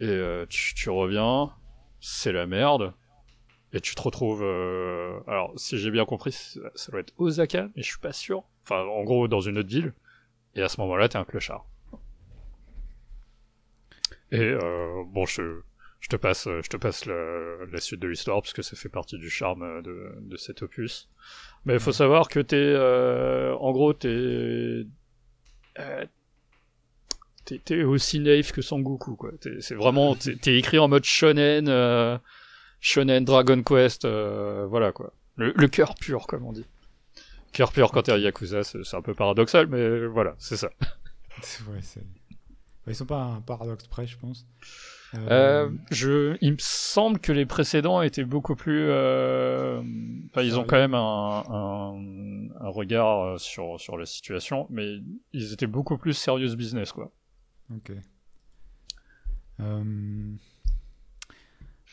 et 0.00 0.44
tu, 0.48 0.90
reviens, 0.90 1.52
c'est 2.00 2.32
la 2.32 2.46
merde, 2.46 2.92
et 3.72 3.80
tu 3.80 3.94
te 3.94 4.02
retrouves. 4.02 4.42
alors, 5.28 5.52
si 5.56 5.78
j'ai 5.78 5.90
bien 5.90 6.04
compris, 6.04 6.32
ça, 6.32 6.60
ça 6.74 6.90
doit 6.92 7.00
être 7.00 7.12
Osaka, 7.18 7.68
mais 7.76 7.82
je 7.82 7.88
suis 7.88 8.00
pas 8.00 8.12
sûr. 8.12 8.44
Enfin, 8.64 8.82
en 8.84 9.04
gros, 9.04 9.28
dans 9.28 9.40
une 9.40 9.58
autre 9.58 9.68
ville. 9.68 9.92
Et 10.54 10.62
à 10.62 10.68
ce 10.68 10.80
moment-là, 10.80 11.08
t'es 11.08 11.18
un 11.18 11.24
clochard. 11.24 11.66
Et 14.32 14.40
euh, 14.40 15.02
bon, 15.06 15.24
je, 15.26 15.60
je 16.00 16.08
te 16.08 16.16
passe, 16.16 16.44
je 16.48 16.68
te 16.68 16.76
passe 16.76 17.04
la, 17.06 17.66
la 17.70 17.80
suite 17.80 18.00
de 18.00 18.08
l'histoire 18.08 18.40
parce 18.42 18.52
que 18.54 18.62
ça 18.62 18.76
fait 18.76 18.88
partie 18.88 19.18
du 19.18 19.30
charme 19.30 19.82
de, 19.82 20.14
de 20.20 20.36
cet 20.36 20.62
opus. 20.62 21.08
Mais 21.64 21.74
il 21.74 21.80
faut 21.80 21.92
savoir 21.92 22.28
que 22.28 22.40
t'es, 22.40 22.56
euh, 22.56 23.54
en 23.56 23.70
gros, 23.72 23.92
t'es, 23.92 24.08
euh, 24.08 26.06
t'es, 27.44 27.58
t'es 27.64 27.82
aussi 27.84 28.20
naïf 28.20 28.52
que 28.52 28.62
Sangoku, 28.62 29.16
quoi. 29.16 29.32
T'es- 29.40 29.60
c'est 29.60 29.74
vraiment, 29.74 30.14
t'es, 30.16 30.36
t'es 30.36 30.56
écrit 30.58 30.78
en 30.78 30.88
mode 30.88 31.04
shonen, 31.04 31.68
euh, 31.68 32.18
shonen 32.80 33.24
Dragon 33.24 33.62
Quest, 33.62 34.04
euh, 34.04 34.66
voilà 34.66 34.92
quoi. 34.92 35.12
Le, 35.36 35.52
le 35.56 35.68
cœur 35.68 35.94
pur, 35.94 36.26
comme 36.26 36.44
on 36.44 36.52
dit. 36.52 36.66
Cœur 37.52 37.72
pur 37.72 37.90
quand 37.92 38.02
t'es 38.04 38.12
un 38.12 38.18
Yakuza, 38.18 38.62
c'est, 38.64 38.82
c'est 38.84 38.96
un 38.96 39.02
peu 39.02 39.14
paradoxal, 39.14 39.66
mais 39.66 40.06
voilà, 40.06 40.34
c'est 40.38 40.56
ça. 40.56 40.70
Ouais, 41.68 41.78
c'est- 41.82 42.00
ils 42.88 42.94
sont 42.96 43.06
pas 43.06 43.22
un 43.22 43.40
paradoxe 43.40 43.86
près, 43.86 44.06
je 44.06 44.18
pense. 44.18 44.46
Euh, 45.14 45.18
Euh, 45.30 45.70
je, 45.90 46.36
il 46.40 46.52
me 46.52 46.58
semble 46.58 47.18
que 47.20 47.32
les 47.32 47.44
précédents 47.46 48.00
étaient 48.02 48.24
beaucoup 48.24 48.56
plus. 48.56 48.86
euh, 48.88 49.82
Enfin, 50.30 50.42
ils 50.42 50.58
ont 50.58 50.64
quand 50.64 50.76
même 50.78 50.94
un, 50.94 51.44
un, 51.48 52.48
un 52.66 52.68
regard 52.70 53.38
sur 53.38 53.78
sur 53.78 53.98
la 53.98 54.06
situation, 54.06 54.66
mais 54.70 55.00
ils 55.32 55.52
étaient 55.52 55.66
beaucoup 55.66 55.98
plus 55.98 56.14
serious 56.14 56.56
business, 56.56 56.92
quoi. 56.92 57.12
Ok. 57.74 57.92
Euh, 59.60 60.34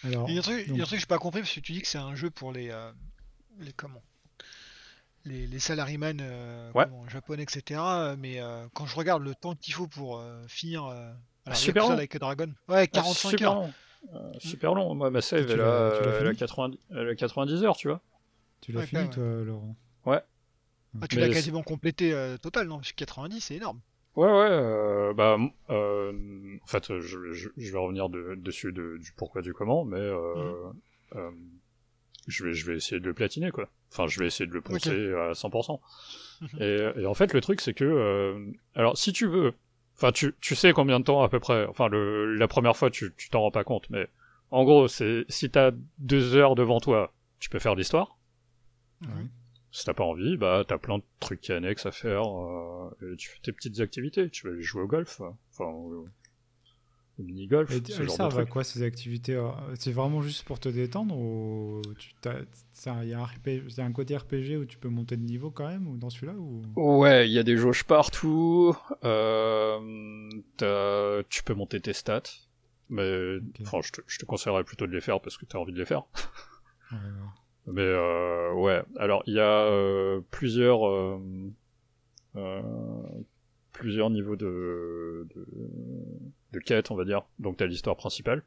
Alors, 0.05 0.29
Il 0.29 0.33
y 0.35 0.37
a 0.37 0.39
un 0.39 0.43
truc, 0.43 0.63
il 0.67 0.67
y 0.67 0.71
a 0.71 0.73
un 0.73 0.77
donc- 0.77 0.85
truc 0.87 0.97
que 0.97 1.01
j'ai 1.01 1.05
pas 1.07 1.17
compris 1.19 1.41
parce 1.41 1.53
que 1.53 1.59
tu 1.59 1.73
dis 1.73 1.81
que 1.81 1.87
c'est 1.87 1.97
un 1.97 2.15
jeu 2.15 2.29
pour 2.29 2.53
les, 2.53 2.69
euh, 2.69 2.91
les 3.59 3.73
comment 3.73 4.01
les, 5.25 5.47
les 5.47 5.59
salaryman 5.59 6.17
euh, 6.21 6.71
Ouais. 6.73 6.85
japonais, 7.09 7.43
etc. 7.43 7.81
euh, 7.81 8.15
Mais 8.17 8.41
euh, 8.41 8.67
quand 8.73 8.85
je 8.85 8.95
regarde 8.95 9.23
le 9.23 9.35
temps 9.35 9.55
qu'il 9.55 9.73
faut 9.73 9.87
pour 9.87 10.19
euh, 10.19 10.43
finir 10.47 10.85
euh, 10.85 11.11
alors, 11.45 11.57
Super 11.57 11.89
long. 11.89 11.95
Like 11.95 12.15
a 12.15 12.19
Dragon, 12.19 12.53
ouais, 12.67 12.87
45 12.87 13.27
Ah, 13.27 13.31
super 13.31 13.49
heures. 13.49 13.55
long. 13.55 13.73
Euh, 14.13 14.31
super 14.39 14.73
long. 14.75 14.95
Moi, 14.95 15.09
ma 15.09 15.21
save, 15.21 15.45
Tu 15.45 15.51
elle 15.53 15.57
l'as- 15.59 15.87
a, 15.87 15.97
tu 15.97 16.03
l'as 16.03 16.09
elle 16.19 16.27
a 16.27 16.29
fini 16.29 16.37
90, 16.37 16.79
elle 16.91 17.09
a 17.09 17.15
90 17.15 17.63
heures, 17.63 17.75
tu 17.77 17.87
vois. 17.87 18.01
tu 18.61 18.71
l'as 18.71 18.81
Ouais, 18.81 18.85
fini, 18.85 19.09
toi, 19.09 19.23
Laurent 19.43 19.75
Ouais. 20.05 20.21
Ah, 21.01 21.07
tu 21.07 21.17
l'as 21.19 21.29
quasiment 21.29 21.63
complété 21.63 22.13
euh, 22.13 22.37
total, 22.37 22.67
non 22.67 22.77
Parce 22.77 22.91
que 22.91 22.97
90, 22.97 23.41
c'est 23.41 23.55
énorme. 23.55 23.79
Ouais, 24.15 24.25
ouais. 24.27 24.49
Euh, 24.49 25.13
bah, 25.13 25.37
euh, 25.69 26.57
en 26.63 26.67
fait, 26.67 26.99
je, 26.99 27.31
je, 27.33 27.49
je 27.55 27.71
vais 27.71 27.77
revenir 27.77 28.09
de- 28.09 28.35
dessus 28.35 28.71
de, 28.73 28.97
du 28.97 29.11
pourquoi 29.13 29.41
du 29.41 29.53
comment, 29.53 29.85
mais 29.85 29.97
euh, 29.99 30.71
euh, 31.15 31.31
je 32.27 32.43
vais, 32.45 32.53
je 32.53 32.65
vais 32.69 32.77
essayer 32.77 32.99
de 32.99 33.05
le 33.05 33.13
platiner, 33.13 33.51
quoi. 33.51 33.69
Enfin, 33.91 34.07
je 34.07 34.19
vais 34.19 34.27
essayer 34.27 34.47
de 34.47 34.53
le 34.53 34.61
poncer 34.61 35.13
à 35.13 35.31
100%. 35.33 35.79
Mhm. 36.41 36.49
et, 36.61 37.01
et 37.01 37.05
en 37.05 37.13
fait, 37.13 37.33
le 37.33 37.41
truc, 37.41 37.61
c'est 37.61 37.73
que, 37.73 37.83
euh, 37.85 38.51
alors, 38.75 38.97
si 38.97 39.13
tu 39.13 39.27
veux, 39.27 39.53
enfin, 39.97 40.11
tu, 40.11 40.33
tu 40.41 40.55
sais 40.55 40.73
combien 40.73 40.99
de 40.99 41.05
temps 41.05 41.23
à 41.23 41.29
peu 41.29 41.39
près. 41.39 41.65
Enfin, 41.65 41.87
le, 41.87 42.35
la 42.35 42.47
première 42.47 42.75
fois, 42.77 42.89
tu 42.89 43.13
tu 43.17 43.29
t'en 43.29 43.41
rends 43.41 43.51
pas 43.51 43.63
compte, 43.63 43.89
mais 43.89 44.07
en 44.51 44.63
gros, 44.63 44.87
c'est 44.87 45.25
si 45.29 45.49
t'as 45.49 45.71
deux 45.99 46.35
heures 46.35 46.55
devant 46.55 46.79
toi, 46.79 47.13
tu 47.39 47.49
peux 47.49 47.59
faire 47.59 47.75
l'histoire. 47.75 48.17
Ouais. 49.01 49.25
Si 49.71 49.85
t'as 49.85 49.93
pas 49.93 50.03
envie, 50.03 50.35
bah 50.35 50.63
t'as 50.67 50.77
plein 50.79 50.97
de 50.97 51.03
trucs 51.19 51.49
annexes 51.51 51.85
à 51.85 51.91
faire. 51.91 52.23
euh, 52.25 52.89
et 53.13 53.15
tu 53.17 53.29
fais 53.29 53.39
tes 53.43 53.51
petites 53.51 53.79
activités. 53.81 54.29
Tu 54.29 54.47
vas 54.47 54.53
aller 54.53 54.63
jouer 54.63 54.81
au 54.81 54.87
golf, 54.87 55.21
euh, 55.21 55.29
enfin 55.53 55.65
au, 55.65 56.07
au 57.19 57.23
mini 57.23 57.47
golf, 57.47 57.69
Et 57.71 57.81
ce 57.85 57.91
elles 57.91 57.97
genre 57.97 58.05
de 58.05 58.09
servent 58.11 58.39
à 58.39 58.45
quoi 58.45 58.63
ces 58.63 58.81
activités 58.83 59.35
euh, 59.35 59.49
C'est 59.75 59.91
vraiment 59.91 60.21
juste 60.21 60.43
pour 60.43 60.59
te 60.59 60.69
détendre 60.69 61.17
ou 61.17 61.81
tu 61.97 62.13
t'as- 62.21 62.35
c'est 62.71 62.89
un- 62.89 63.03
il 63.03 63.09
y 63.09 63.13
a 63.13 63.19
un, 63.19 63.25
RPG 63.25 63.63
il 63.67 63.77
y 63.77 63.81
a 63.81 63.85
un 63.85 63.91
côté 63.91 64.15
RPG 64.15 64.57
où 64.57 64.65
tu 64.65 64.77
peux 64.77 64.87
monter 64.89 65.17
de 65.17 65.23
niveau 65.23 65.51
quand 65.51 65.67
même 65.67 65.87
ou 65.87 65.97
dans 65.97 66.09
celui-là 66.09 66.33
ou... 66.33 66.61
Ouais, 66.75 67.27
il 67.29 67.33
y 67.33 67.39
a 67.39 67.43
des 67.43 67.57
jauges 67.57 67.83
partout. 67.83 68.75
Euh, 69.03 70.31
tu 71.29 71.43
peux 71.43 71.53
monter 71.53 71.79
tes 71.81 71.93
stats. 71.93 72.23
Mais 72.89 73.35
Ok. 73.37 73.61
enfin, 73.61 73.79
je 73.83 73.91
te, 73.91 74.01
je 74.07 74.17
te 74.17 74.25
conseillerais 74.25 74.63
plutôt 74.63 74.87
de 74.87 74.91
les 74.91 75.01
faire 75.01 75.21
parce 75.21 75.37
que 75.37 75.45
t'as 75.45 75.59
envie 75.59 75.73
de 75.73 75.79
les 75.79 75.85
faire. 75.85 76.03
Ouais, 76.91 76.97
ouais. 76.97 77.73
Mais 77.75 77.81
euh, 77.83 78.51
ouais, 78.53 78.81
alors 78.97 79.21
il 79.27 79.35
y 79.35 79.39
a 79.39 79.43
euh, 79.67 80.21
plusieurs 80.31 80.87
euh, 80.87 81.19
euh, 82.35 82.61
plusieurs 83.79 84.09
niveaux 84.09 84.35
de, 84.35 85.27
de 85.35 85.45
de 86.51 86.59
quêtes, 86.59 86.91
on 86.91 86.95
va 86.95 87.05
dire. 87.05 87.23
Donc 87.39 87.57
t'as 87.57 87.65
l'histoire 87.65 87.95
principale. 87.95 88.43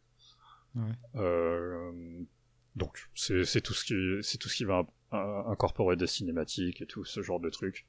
Ouais. 0.74 0.82
Euh, 1.16 1.92
donc 2.76 3.08
c'est 3.14 3.60
tout 3.60 3.74
ce 3.74 3.84
qui 3.84 3.94
c'est 4.22 4.38
tout 4.38 4.48
ce 4.48 4.56
qui 4.56 4.64
va 4.64 4.86
euh, 5.12 5.42
incorporer 5.46 5.96
des 5.96 6.06
cinématiques 6.06 6.80
et 6.82 6.86
tout 6.86 7.04
ce 7.04 7.22
genre 7.22 7.40
de 7.40 7.50
trucs. 7.50 7.86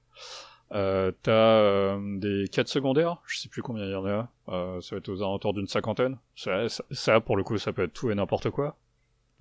Euh, 0.71 1.11
t'as 1.21 1.59
euh, 1.59 2.17
des 2.17 2.47
quêtes 2.47 2.67
secondaires, 2.67 3.21
je 3.27 3.37
sais 3.37 3.49
plus 3.49 3.61
combien 3.61 3.85
il 3.85 3.91
y 3.91 3.95
en 3.95 4.05
a. 4.05 4.31
Euh, 4.47 4.81
ça 4.81 4.95
va 4.95 4.99
être 4.99 5.09
aux 5.09 5.21
alentours 5.21 5.53
d'une 5.53 5.67
cinquantaine. 5.67 6.17
Ça, 6.35 6.67
ça, 6.67 6.83
ça, 6.89 7.19
pour 7.19 7.37
le 7.37 7.43
coup, 7.43 7.57
ça 7.57 7.73
peut 7.73 7.83
être 7.83 7.93
tout 7.93 8.09
et 8.09 8.15
n'importe 8.15 8.49
quoi. 8.49 8.77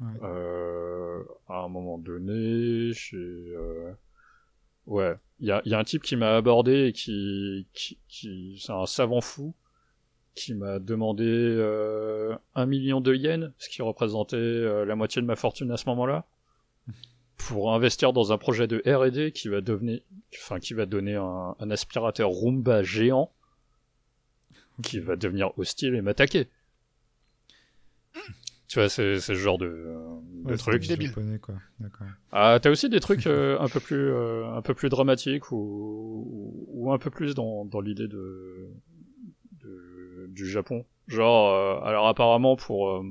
Ouais. 0.00 0.28
À 1.48 1.64
un 1.64 1.68
moment 1.68 1.96
donné, 1.96 2.92
j'ai, 2.92 3.54
ouais, 4.86 5.14
il 5.40 5.46
y 5.48 5.50
a, 5.50 5.78
un 5.78 5.84
type 5.84 6.02
qui 6.02 6.16
m'a 6.16 6.36
abordé 6.36 6.86
et 6.86 6.92
qui, 6.92 7.66
qui, 7.74 8.58
c'est 8.60 8.72
un 8.72 8.86
savant 8.86 9.20
fou 9.20 9.54
qui 10.34 10.54
m'a 10.54 10.78
demandé 10.78 11.26
euh, 11.26 12.34
un 12.54 12.64
million 12.64 13.00
de 13.00 13.14
yens, 13.14 13.50
ce 13.58 13.68
qui 13.68 13.82
représentait 13.82 14.36
euh, 14.36 14.84
la 14.84 14.96
moitié 14.96 15.20
de 15.20 15.26
ma 15.26 15.36
fortune 15.36 15.70
à 15.70 15.76
ce 15.76 15.86
moment-là, 15.90 16.26
pour 17.36 17.74
investir 17.74 18.12
dans 18.12 18.32
un 18.32 18.38
projet 18.38 18.66
de 18.66 18.82
R&D 18.86 19.32
qui 19.32 19.48
va 19.48 19.60
devenir, 19.60 20.00
enfin 20.36 20.58
qui 20.58 20.74
va 20.74 20.86
donner 20.86 21.16
un, 21.16 21.54
un 21.58 21.70
aspirateur 21.70 22.30
Roomba 22.30 22.82
géant 22.82 23.30
qui 24.82 25.00
va 25.00 25.16
devenir 25.16 25.56
hostile 25.58 25.94
et 25.94 26.02
m'attaquer. 26.02 26.48
Tu 28.72 28.78
vois, 28.78 28.88
c'est 28.88 29.20
c'est 29.20 29.34
ce 29.34 29.38
genre 29.38 29.58
de, 29.58 29.66
euh, 29.66 29.98
de 30.44 30.50
Ouais, 30.52 30.56
truc. 30.56 30.82
c'est 30.82 30.88
débile. 30.96 31.08
japonais, 31.08 31.38
quoi. 31.38 31.54
Ah, 32.32 32.58
t'as 32.58 32.70
aussi 32.70 32.88
des 32.88 33.00
trucs 33.00 33.26
euh, 33.26 33.58
un 33.60 33.68
peu 33.68 33.80
plus 33.80 34.10
euh, 34.10 34.46
un 34.50 34.62
peu 34.62 34.72
plus 34.72 34.88
dramatiques 34.88 35.52
ou, 35.52 35.56
ou, 35.58 36.66
ou 36.86 36.90
un 36.92 36.96
peu 36.96 37.10
plus 37.10 37.34
dans, 37.34 37.66
dans 37.66 37.82
l'idée 37.82 38.08
de, 38.08 38.70
de 39.62 40.26
du 40.28 40.46
Japon. 40.48 40.86
Genre, 41.06 41.50
euh, 41.50 41.86
alors 41.86 42.08
apparemment 42.08 42.56
pour 42.56 42.88
euh, 42.88 43.02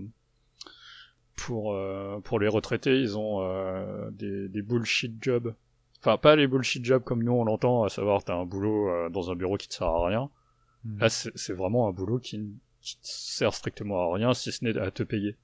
pour 1.36 1.74
euh, 1.74 2.20
pour 2.24 2.40
les 2.40 2.48
retraités, 2.48 3.00
ils 3.00 3.16
ont 3.18 3.42
euh, 3.44 4.10
des, 4.12 4.50
des 4.50 4.62
bullshit 4.64 5.14
jobs. 5.24 5.54
Enfin, 6.00 6.18
pas 6.18 6.36
les 6.36 6.48
bullshit 6.48 6.84
jobs 6.84 7.04
comme 7.04 7.24
nous 7.24 7.34
on 7.34 7.44
l'entend, 7.46 7.84
à 7.84 7.90
savoir 7.90 8.24
t'as 8.24 8.36
un 8.36 8.46
boulot 8.46 8.90
euh, 8.90 9.10
dans 9.10 9.30
un 9.30 9.36
bureau 9.36 9.58
qui 9.58 9.68
te 9.68 9.76
sert 9.76 9.88
à 9.88 10.08
rien. 10.08 10.32
Hmm. 10.86 11.00
Là, 11.00 11.10
c'est 11.10 11.32
c'est 11.36 11.54
vraiment 11.54 11.88
un 11.88 11.92
boulot 11.92 12.18
qui, 12.18 12.40
ne- 12.40 12.54
qui 12.82 12.96
te 12.96 13.02
sert 13.04 13.54
strictement 13.54 14.10
à 14.12 14.16
rien, 14.16 14.34
si 14.34 14.52
ce 14.52 14.66
n'est 14.66 14.76
à 14.76 14.90
te 14.90 15.04
payer. 15.04 15.36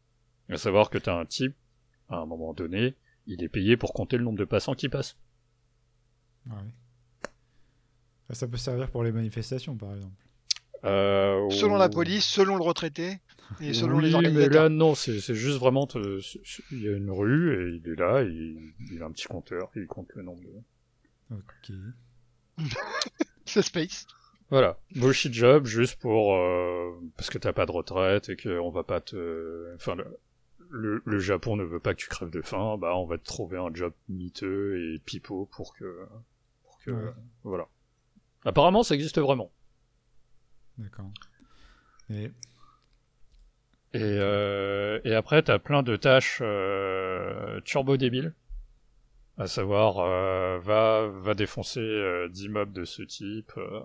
À 0.49 0.57
savoir 0.57 0.89
que 0.89 0.97
t'as 0.97 1.15
un 1.19 1.25
type, 1.25 1.55
à 2.09 2.17
un 2.17 2.25
moment 2.25 2.53
donné, 2.53 2.95
il 3.25 3.43
est 3.43 3.49
payé 3.49 3.75
pour 3.77 3.93
compter 3.93 4.17
le 4.17 4.23
nombre 4.23 4.37
de 4.39 4.45
passants 4.45 4.75
qui 4.75 4.87
passent. 4.89 5.17
Ah 6.49 6.53
ouais. 6.55 7.29
Ah, 8.29 8.33
Ça 8.33 8.47
peut 8.47 8.57
servir 8.57 8.89
pour 8.89 9.03
les 9.03 9.11
manifestations, 9.11 9.75
par 9.75 9.93
exemple. 9.93 10.13
Euh, 10.85 11.49
Selon 11.49 11.75
ou- 11.75 11.79
la 11.79 11.89
police, 11.89 12.25
selon 12.25 12.55
le 12.55 12.63
retraité 12.63 13.19
et 13.59 13.73
selon 13.73 13.97
oui, 13.97 14.03
les 14.05 14.09
mais 14.09 14.15
organisateurs. 14.15 14.63
là, 14.63 14.69
non, 14.69 14.93
c'est 14.95 15.19
c'est 15.19 15.33
juste 15.35 15.57
vraiment... 15.57 15.87
Il 16.71 16.81
y 16.81 16.87
a 16.87 16.91
une 16.91 17.09
rue, 17.11 17.53
et 17.53 17.75
il 17.83 17.91
est 17.91 17.95
là, 17.95 18.21
et 18.23 18.27
il, 18.27 18.73
il 18.91 19.01
a 19.01 19.05
un 19.05 19.11
petit 19.11 19.27
compteur, 19.27 19.69
et 19.75 19.79
il 19.79 19.87
compte 19.87 20.09
le 20.15 20.23
nombre 20.23 20.41
de... 20.43 21.35
Ok. 21.35 21.71
C'est 23.45 23.61
Space. 23.61 24.05
Voilà, 24.49 24.77
bullshit 24.95 25.33
job, 25.33 25.65
juste 25.65 25.95
pour... 25.99 26.35
euh, 26.35 26.91
parce 27.17 27.29
que 27.29 27.37
t'as 27.37 27.53
pas 27.53 27.65
de 27.65 27.71
retraite, 27.71 28.29
et 28.29 28.37
qu'on 28.37 28.69
va 28.69 28.83
pas 28.83 29.01
te... 29.01 29.73
Enfin, 29.75 29.95
le, 29.95 30.05
le, 30.69 31.01
le 31.05 31.19
Japon 31.19 31.55
ne 31.55 31.63
veut 31.63 31.79
pas 31.79 31.93
que 31.93 31.99
tu 31.99 32.07
crèves 32.09 32.29
de 32.29 32.41
faim, 32.41 32.77
bah 32.77 32.95
on 32.95 33.05
va 33.05 33.17
te 33.17 33.25
trouver 33.25 33.57
un 33.57 33.73
job 33.73 33.93
miteux 34.09 34.79
et 34.93 34.99
pipeau 34.99 35.45
pour 35.51 35.73
que... 35.75 36.07
Pour 36.63 36.77
que 36.79 36.91
Ouais. 36.91 37.11
Voilà. 37.43 37.67
Apparemment, 38.45 38.83
ça 38.83 38.95
existe 38.95 39.19
vraiment. 39.19 39.51
D'accord. 40.77 41.11
Et 42.09 42.31
Et, 43.93 44.01
euh, 44.01 44.99
et 45.03 45.13
après, 45.15 45.41
t'as 45.43 45.59
plein 45.59 45.83
de 45.83 45.95
tâches 45.95 46.39
euh, 46.41 47.59
turbo 47.61 47.97
débiles. 47.97 48.33
À 49.37 49.47
savoir, 49.47 49.99
euh, 49.99 50.59
va, 50.59 51.07
va 51.07 51.33
défoncer 51.33 51.79
euh, 51.79 52.27
10 52.29 52.49
mobs 52.49 52.71
de 52.73 52.85
ce 52.85 53.03
type, 53.03 53.51
euh, 53.57 53.81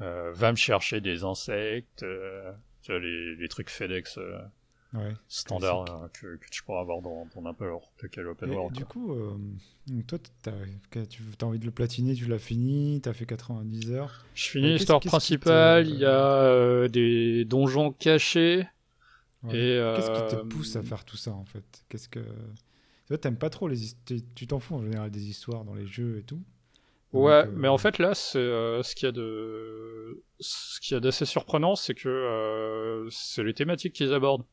euh, 0.00 0.32
va 0.32 0.50
me 0.50 0.56
chercher 0.56 1.00
des 1.00 1.24
insectes, 1.24 2.02
euh, 2.02 2.52
tu 2.82 2.92
vois, 2.92 3.00
les, 3.00 3.36
les 3.36 3.48
trucs 3.48 3.70
FedEx 3.70 4.18
euh, 4.18 4.38
ouais. 4.94 5.14
standards 5.28 5.84
euh, 6.04 6.08
que, 6.08 6.36
que 6.36 6.48
tu 6.50 6.62
pourras 6.62 6.80
avoir 6.80 7.00
dans, 7.02 7.26
dans 7.34 7.42
n'importe 7.42 8.08
quel 8.10 8.26
open 8.28 8.50
Et 8.50 8.54
world. 8.54 8.74
du 8.76 8.84
coup, 8.84 9.12
euh, 9.12 9.36
toi, 10.06 10.18
t'as 10.42 10.52
as, 10.52 11.06
tu 11.06 11.22
as 11.40 11.44
envie 11.44 11.58
de 11.58 11.64
le 11.64 11.70
platiner, 11.70 12.14
tu 12.14 12.26
l'as 12.26 12.38
fini, 12.38 13.00
t'as 13.00 13.12
fait 13.12 13.26
90 13.26 13.90
heures. 13.92 14.24
Je 14.34 14.48
finis 14.48 14.64
qu'est-ce- 14.64 14.78
l'histoire 14.78 15.00
principale, 15.00 15.88
il 15.88 15.96
y 15.96 16.04
a 16.04 16.42
euh, 16.42 16.88
des 16.88 17.44
donjons 17.44 17.92
cachés, 17.92 18.66
Ouais. 19.42 19.52
Qu'est-ce 19.52 20.10
qui 20.10 20.36
te 20.36 20.40
euh, 20.40 20.44
pousse 20.44 20.74
à 20.76 20.82
faire 20.82 21.04
tout 21.04 21.16
ça 21.16 21.30
en 21.32 21.44
fait? 21.44 21.64
Qu'est-ce 21.88 22.08
que 22.08 22.20
toi 23.06 23.16
t'aimes 23.18 23.36
pas 23.38 23.50
trop 23.50 23.68
les 23.68 23.76
tu 24.04 24.20
tu 24.34 24.46
t'en 24.48 24.58
fous 24.58 24.74
en 24.76 24.82
général 24.82 25.10
des 25.10 25.28
histoires 25.28 25.64
dans 25.64 25.74
les 25.74 25.86
jeux 25.86 26.18
et 26.18 26.22
tout. 26.24 26.42
Ouais, 27.12 27.44
Donc, 27.44 27.52
euh, 27.52 27.56
mais 27.56 27.68
en 27.68 27.78
fait 27.78 27.98
là, 27.98 28.14
c'est 28.14 28.38
euh, 28.38 28.82
ce 28.82 28.94
qu'il 28.94 29.06
y 29.06 29.08
a 29.08 29.12
de 29.12 30.22
ce 30.40 30.80
qu'il 30.80 30.94
y 30.94 30.96
a 30.96 31.00
d'assez 31.00 31.24
surprenant, 31.24 31.76
c'est 31.76 31.94
que 31.94 32.08
euh, 32.08 33.08
c'est 33.10 33.44
les 33.44 33.54
thématiques 33.54 33.92
qu'ils 33.94 34.12
abordent. 34.12 34.44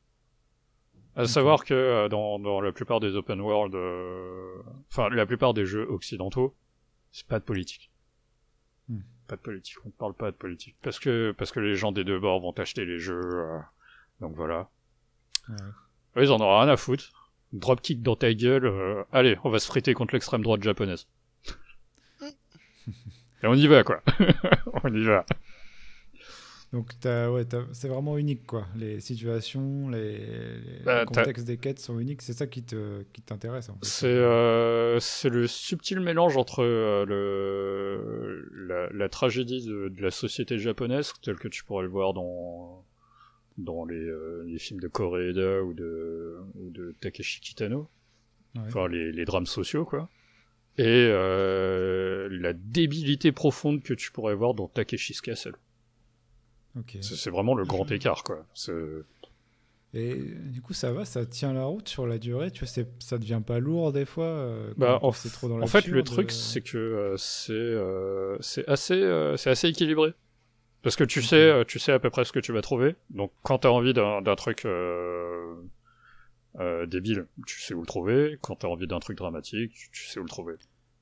À 1.16 1.26
savoir 1.26 1.64
que 1.64 1.74
euh, 1.74 2.10
dans, 2.10 2.40
dans 2.40 2.60
la 2.60 2.72
plupart 2.72 3.00
des 3.00 3.16
open 3.16 3.40
world, 3.40 3.76
euh, 3.76 4.56
enfin 4.90 5.10
la 5.10 5.26
plupart 5.26 5.54
des 5.54 5.66
jeux 5.66 5.88
occidentaux, 5.90 6.56
c'est 7.12 7.28
pas 7.28 7.40
de 7.40 7.44
politique. 7.44 7.92
Hmm. 8.90 9.02
Pas 9.28 9.36
de 9.36 9.42
politique, 9.42 9.78
on 9.86 9.90
ne 9.90 9.94
parle 9.94 10.16
pas 10.16 10.32
de 10.32 10.36
politique 10.36 10.76
parce 10.82 11.00
que 11.00 11.34
parce 11.38 11.52
que 11.52 11.60
les 11.60 11.76
gens 11.76 11.92
des 11.92 12.04
deux 12.04 12.20
bords 12.20 12.42
vont 12.42 12.52
acheter 12.54 12.86
les 12.86 12.98
jeux, 12.98 13.22
euh, 13.24 13.60
donc 14.22 14.36
voilà. 14.36 14.70
ouais. 15.50 16.24
Ils 16.24 16.32
en 16.32 16.40
auront 16.40 16.60
rien 16.60 16.70
à 16.70 16.78
foutre. 16.78 17.32
Dropkick 17.54 18.02
dans 18.02 18.16
ta 18.16 18.34
gueule, 18.34 18.66
euh, 18.66 19.04
allez, 19.12 19.38
on 19.44 19.50
va 19.52 19.60
se 19.60 19.68
friter 19.68 19.94
contre 19.94 20.16
l'extrême 20.16 20.42
droite 20.42 20.64
japonaise. 20.64 21.08
Et 23.44 23.48
on 23.48 23.54
y 23.54 23.68
va, 23.68 23.84
quoi. 23.84 24.02
on 24.84 24.94
y 24.94 25.04
va. 25.04 25.26
Donc 26.74 26.90
ouais, 27.06 27.44
c'est 27.72 27.88
vraiment 27.88 28.18
unique 28.18 28.46
quoi. 28.48 28.66
Les 28.76 29.00
situations, 29.00 29.90
les, 29.90 30.18
les- 30.18 30.84
Bah, 30.84 31.06
contextes 31.06 31.46
des 31.46 31.58
quêtes 31.58 31.78
sont 31.80 32.00
uniques. 32.00 32.22
C'est 32.24 32.34
ça 32.34 32.48
qui 32.48 32.64
te 32.64 33.04
qui 33.14 33.22
t'intéresse 33.22 33.70
en 33.70 33.74
fait. 33.76 33.86
C'est 33.86 34.08
euh, 34.08 35.00
c'est 35.00 35.30
le 35.30 35.46
subtil 35.48 36.00
mélange 36.00 36.36
entre 36.36 36.64
euh, 36.64 37.06
le, 37.06 38.50
la, 38.68 38.90
la 38.92 39.08
tragédie 39.10 39.64
de, 39.66 39.90
de 39.90 40.02
la 40.02 40.10
société 40.10 40.58
japonaise, 40.58 41.14
telle 41.22 41.36
que 41.38 41.48
tu 41.48 41.64
pourrais 41.64 41.84
le 41.84 41.90
voir 41.90 42.14
dans, 42.14 42.84
dans 43.60 43.86
les, 43.86 43.96
euh, 43.96 44.44
les 44.48 44.58
films 44.58 44.80
de 44.80 44.88
Koreeda 44.88 45.62
ou 45.62 45.74
de, 45.76 46.38
ou 46.56 46.72
de 46.72 46.96
Takeshi 47.02 47.40
Kitano, 47.40 47.88
Ouais. 48.56 48.62
enfin 48.68 48.88
les, 48.88 49.12
les 49.12 49.26
drames 49.26 49.46
sociaux, 49.48 49.84
quoi. 49.86 50.10
Et 50.80 51.08
la 51.08 52.54
débilité 52.54 53.32
profonde 53.32 53.84
que 53.84 53.94
tu 53.94 54.12
pourrais 54.12 54.34
voir 54.36 54.54
dans 54.56 54.68
Takeshi's 54.68 55.22
Castle. 55.22 55.54
C'est 57.02 57.30
vraiment 57.30 57.56
le 57.56 57.66
grand 57.66 57.90
écart, 57.92 58.24
quoi. 58.24 58.46
Et 59.96 60.16
du 60.16 60.60
coup 60.62 60.74
ça 60.74 60.92
va, 60.92 61.06
ça 61.06 61.24
tient 61.26 61.54
la 61.54 61.66
route 61.66 61.88
sur 61.88 62.08
la 62.08 62.18
durée. 62.18 62.50
Tu 62.50 62.62
vois, 62.62 62.68
c'est- 62.68 62.90
ça 63.00 63.20
devient 63.20 63.42
pas 63.46 63.60
lourd 63.60 63.94
des 63.94 64.06
fois. 64.06 64.26
euh, 64.26 64.74
Bah, 64.76 64.98
quand 65.00 65.08
en, 65.10 65.12
trop 65.12 65.50
dans 65.50 65.62
en 65.62 65.68
fait, 65.68 65.86
le 65.86 66.04
truc, 66.04 66.32
euh, 66.32 66.34
c'est 66.34 66.62
que 66.62 66.78
euh, 66.80 67.16
c'est 67.18 67.54
euh, 67.54 68.36
c'est 68.42 68.68
assez, 68.68 69.34
c'est 69.38 69.52
assez 69.52 69.68
équilibré. 69.68 70.14
Parce 70.82 70.96
que 70.96 71.04
tu 71.04 71.22
sais, 71.22 71.64
tu 71.68 71.78
sais 71.80 71.92
à 71.92 72.00
peu 72.00 72.10
près 72.10 72.26
ce 72.26 72.32
que 72.32 72.40
tu 72.40 72.52
vas 72.52 72.62
trouver. 72.62 72.96
Donc, 73.12 73.32
quand 73.44 73.60
t'as 73.60 73.70
envie 73.70 73.94
d'un 73.94 74.36
truc 74.36 74.66
débile, 76.88 77.28
tu 77.46 77.62
sais 77.62 77.74
où 77.76 77.82
le 77.82 77.86
trouver. 77.88 78.38
Quand 78.42 78.56
t'as 78.56 78.68
envie 78.68 78.88
d'un 78.88 79.00
truc 79.00 79.18
dramatique, 79.18 79.72
tu, 79.92 80.08
sais 80.08 80.20
où 80.20 80.24
le 80.24 80.30
trouver. 80.30 80.56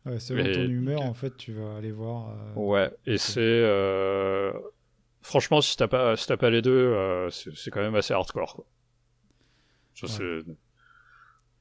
ouais, 0.05 0.19
selon 0.19 0.45
et- 0.45 0.51
ton 0.51 0.63
humeur 0.63 1.01
en 1.01 1.13
fait, 1.13 1.35
tu 1.37 1.53
vas 1.53 1.77
aller 1.77 1.91
voir. 1.93 2.35
Ouais. 2.57 2.91
Et 3.07 3.17
c'est 3.17 3.39
franchement, 5.21 5.61
si 5.61 5.75
t'as 5.77 5.87
pas, 5.87 6.15
si 6.17 6.27
t'as 6.27 6.37
pas 6.37 6.49
les 6.49 6.61
deux, 6.61 6.71
euh, 6.71 7.29
c'est 7.29 7.71
quand 7.71 7.81
même 7.81 7.95
assez 7.95 8.13
hardcore. 8.13 8.55
Quoi. 8.55 8.65
Ça, 9.93 10.07
Ouais. 10.07 10.13
c'est- 10.13 10.43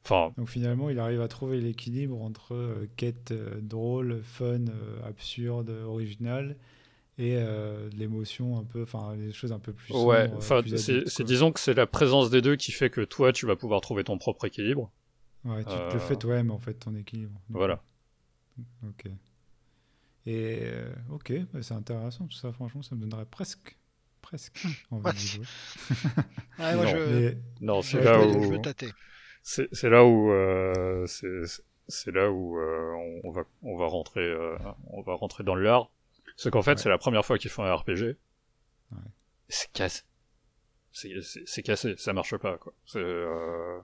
Enfin, 0.04 0.32
Donc 0.38 0.48
finalement, 0.48 0.88
il 0.90 0.98
arrive 0.98 1.20
à 1.20 1.28
trouver 1.28 1.60
l'équilibre 1.60 2.20
entre 2.22 2.54
euh, 2.54 2.88
quête 2.96 3.32
euh, 3.32 3.60
drôle, 3.60 4.22
fun, 4.22 4.64
absurde, 5.04 5.70
originale 5.70 6.56
et 7.18 7.36
l'émotion 7.98 8.58
un 8.58 8.64
peu, 8.64 8.82
enfin 8.82 9.14
des 9.16 9.32
choses 9.32 9.52
un 9.52 9.58
peu 9.58 9.74
plus 9.74 9.92
ouais. 9.94 10.30
Enfin, 10.38 10.62
c'est 10.76 11.24
disons 11.24 11.52
que 11.52 11.60
c'est 11.60 11.74
la 11.74 11.86
présence 11.86 12.30
des 12.30 12.40
deux 12.40 12.56
qui 12.56 12.72
fait 12.72 12.88
que 12.88 13.02
toi, 13.02 13.32
tu 13.32 13.44
vas 13.46 13.56
pouvoir 13.56 13.82
trouver 13.82 14.04
ton 14.04 14.16
propre 14.16 14.46
équilibre. 14.46 14.90
Ouais, 15.44 15.64
tu 15.64 15.70
te 15.70 15.94
le 15.94 16.00
fais 16.00 16.16
toi-même 16.16 16.50
en 16.50 16.58
fait 16.58 16.74
ton 16.74 16.94
équilibre. 16.94 17.38
Voilà. 17.50 17.82
Ok. 18.82 19.10
Et 20.26 20.60
euh, 20.62 20.92
ok, 21.10 21.32
bah, 21.52 21.62
c'est 21.62 21.74
intéressant 21.74 22.26
tout 22.26 22.36
ça. 22.36 22.52
Franchement, 22.52 22.82
ça 22.82 22.94
me 22.94 23.00
donnerait 23.00 23.26
presque, 23.26 23.78
presque 24.20 24.66
envie 24.90 25.12
de 25.12 25.18
jouer. 25.18 25.46
Ouais, 26.58 26.74
moi, 26.74 26.84
Non, 26.84 26.86
je, 26.86 26.96
Mais 26.96 27.38
Non, 27.60 27.82
c'est 27.82 28.02
là 28.02 28.20
où 28.20 28.42
je 28.42 28.48
veux 28.48 28.60
tâter. 28.60 28.90
c'est 29.42 29.68
c'est 29.72 29.88
là 29.88 30.04
où 30.04 30.30
euh, 30.30 31.06
c'est 31.06 31.42
c'est 31.88 32.12
là 32.12 32.30
où 32.30 32.58
euh, 32.58 32.92
on, 33.24 33.30
va 33.30 33.44
on 33.62 33.76
va 33.76 33.86
rentrer 33.86 34.20
euh, 34.20 34.56
on 34.88 35.00
va 35.02 35.14
rentrer 35.14 35.42
dans 35.42 35.54
l'art. 35.56 35.90
C'est 36.36 36.50
qu'en 36.50 36.62
fait 36.62 36.72
Ouais. 36.72 36.76
c'est 36.76 36.88
la 36.90 36.98
première 36.98 37.24
fois 37.24 37.38
qu'ils 37.38 37.50
font 37.50 37.64
un 37.64 37.74
RPG. 37.74 38.16
Ouais. 38.92 38.98
C'est 39.48 39.72
cassé. 39.72 40.02
C'est 40.92 41.20
c'est- 41.22 41.44
c'est 41.46 41.62
cassé, 41.62 41.94
ça 41.96 42.12
marche 42.12 42.36
pas 42.36 42.58
quoi. 42.58 42.72
C'est 42.84 42.98
euh, 42.98 43.78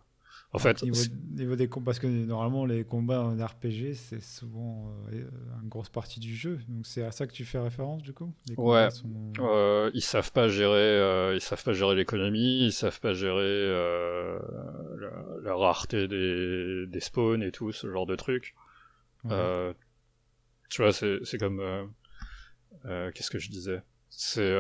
en 0.57 0.59
fait 0.59 0.83
niveau, 0.83 1.55
des 1.57 1.69
combats, 1.69 1.85
parce 1.87 1.99
que 1.99 2.07
normalement 2.07 2.65
les 2.67 2.85
combats 2.85 3.23
en 3.23 3.37
RPG 3.37 3.95
c'est 3.95 4.23
souvent 4.23 4.93
euh, 5.13 5.29
une 5.63 5.69
grosse 5.69 5.89
partie 5.89 6.19
du 6.21 6.35
jeu. 6.35 6.59
Donc 6.69 6.87
c'est 6.87 7.05
à 7.05 7.13
ça 7.13 7.27
que 7.27 7.33
tu 7.33 7.45
fais 7.45 7.59
référence 7.59 8.03
du 8.03 8.13
coup? 8.13 8.33
Les 8.49 8.55
Ouais. 8.57 8.91
sont- 8.91 9.33
euh, 9.41 9.91
ils 9.95 10.03
savent 10.03 10.33
pas 10.33 10.49
gérer 10.49 10.73
euh, 10.75 11.35
ils 11.35 11.41
savent 11.41 11.63
pas 11.63 11.73
gérer 11.73 11.95
l'économie, 11.95 12.65
ils 12.67 12.73
savent 12.73 13.01
pas 13.01 13.13
gérer 13.13 13.67
la, 14.99 15.13
la 15.43 15.55
rareté 15.55 16.09
des 16.09 16.87
des 16.87 17.01
spawns 17.01 17.43
et 17.43 17.53
tout 17.53 17.73
ce 17.73 17.91
genre 17.91 18.07
de 18.07 18.17
trucs. 18.17 18.55
Ouais. 19.25 19.75
Tu 20.71 20.83
vois, 20.83 20.93
c'est 20.93 21.39
comme. 21.39 21.61
Qu'est-ce 23.15 23.31
que 23.31 23.39
je 23.39 23.51
disais? 23.51 23.83
C'est 24.09 24.55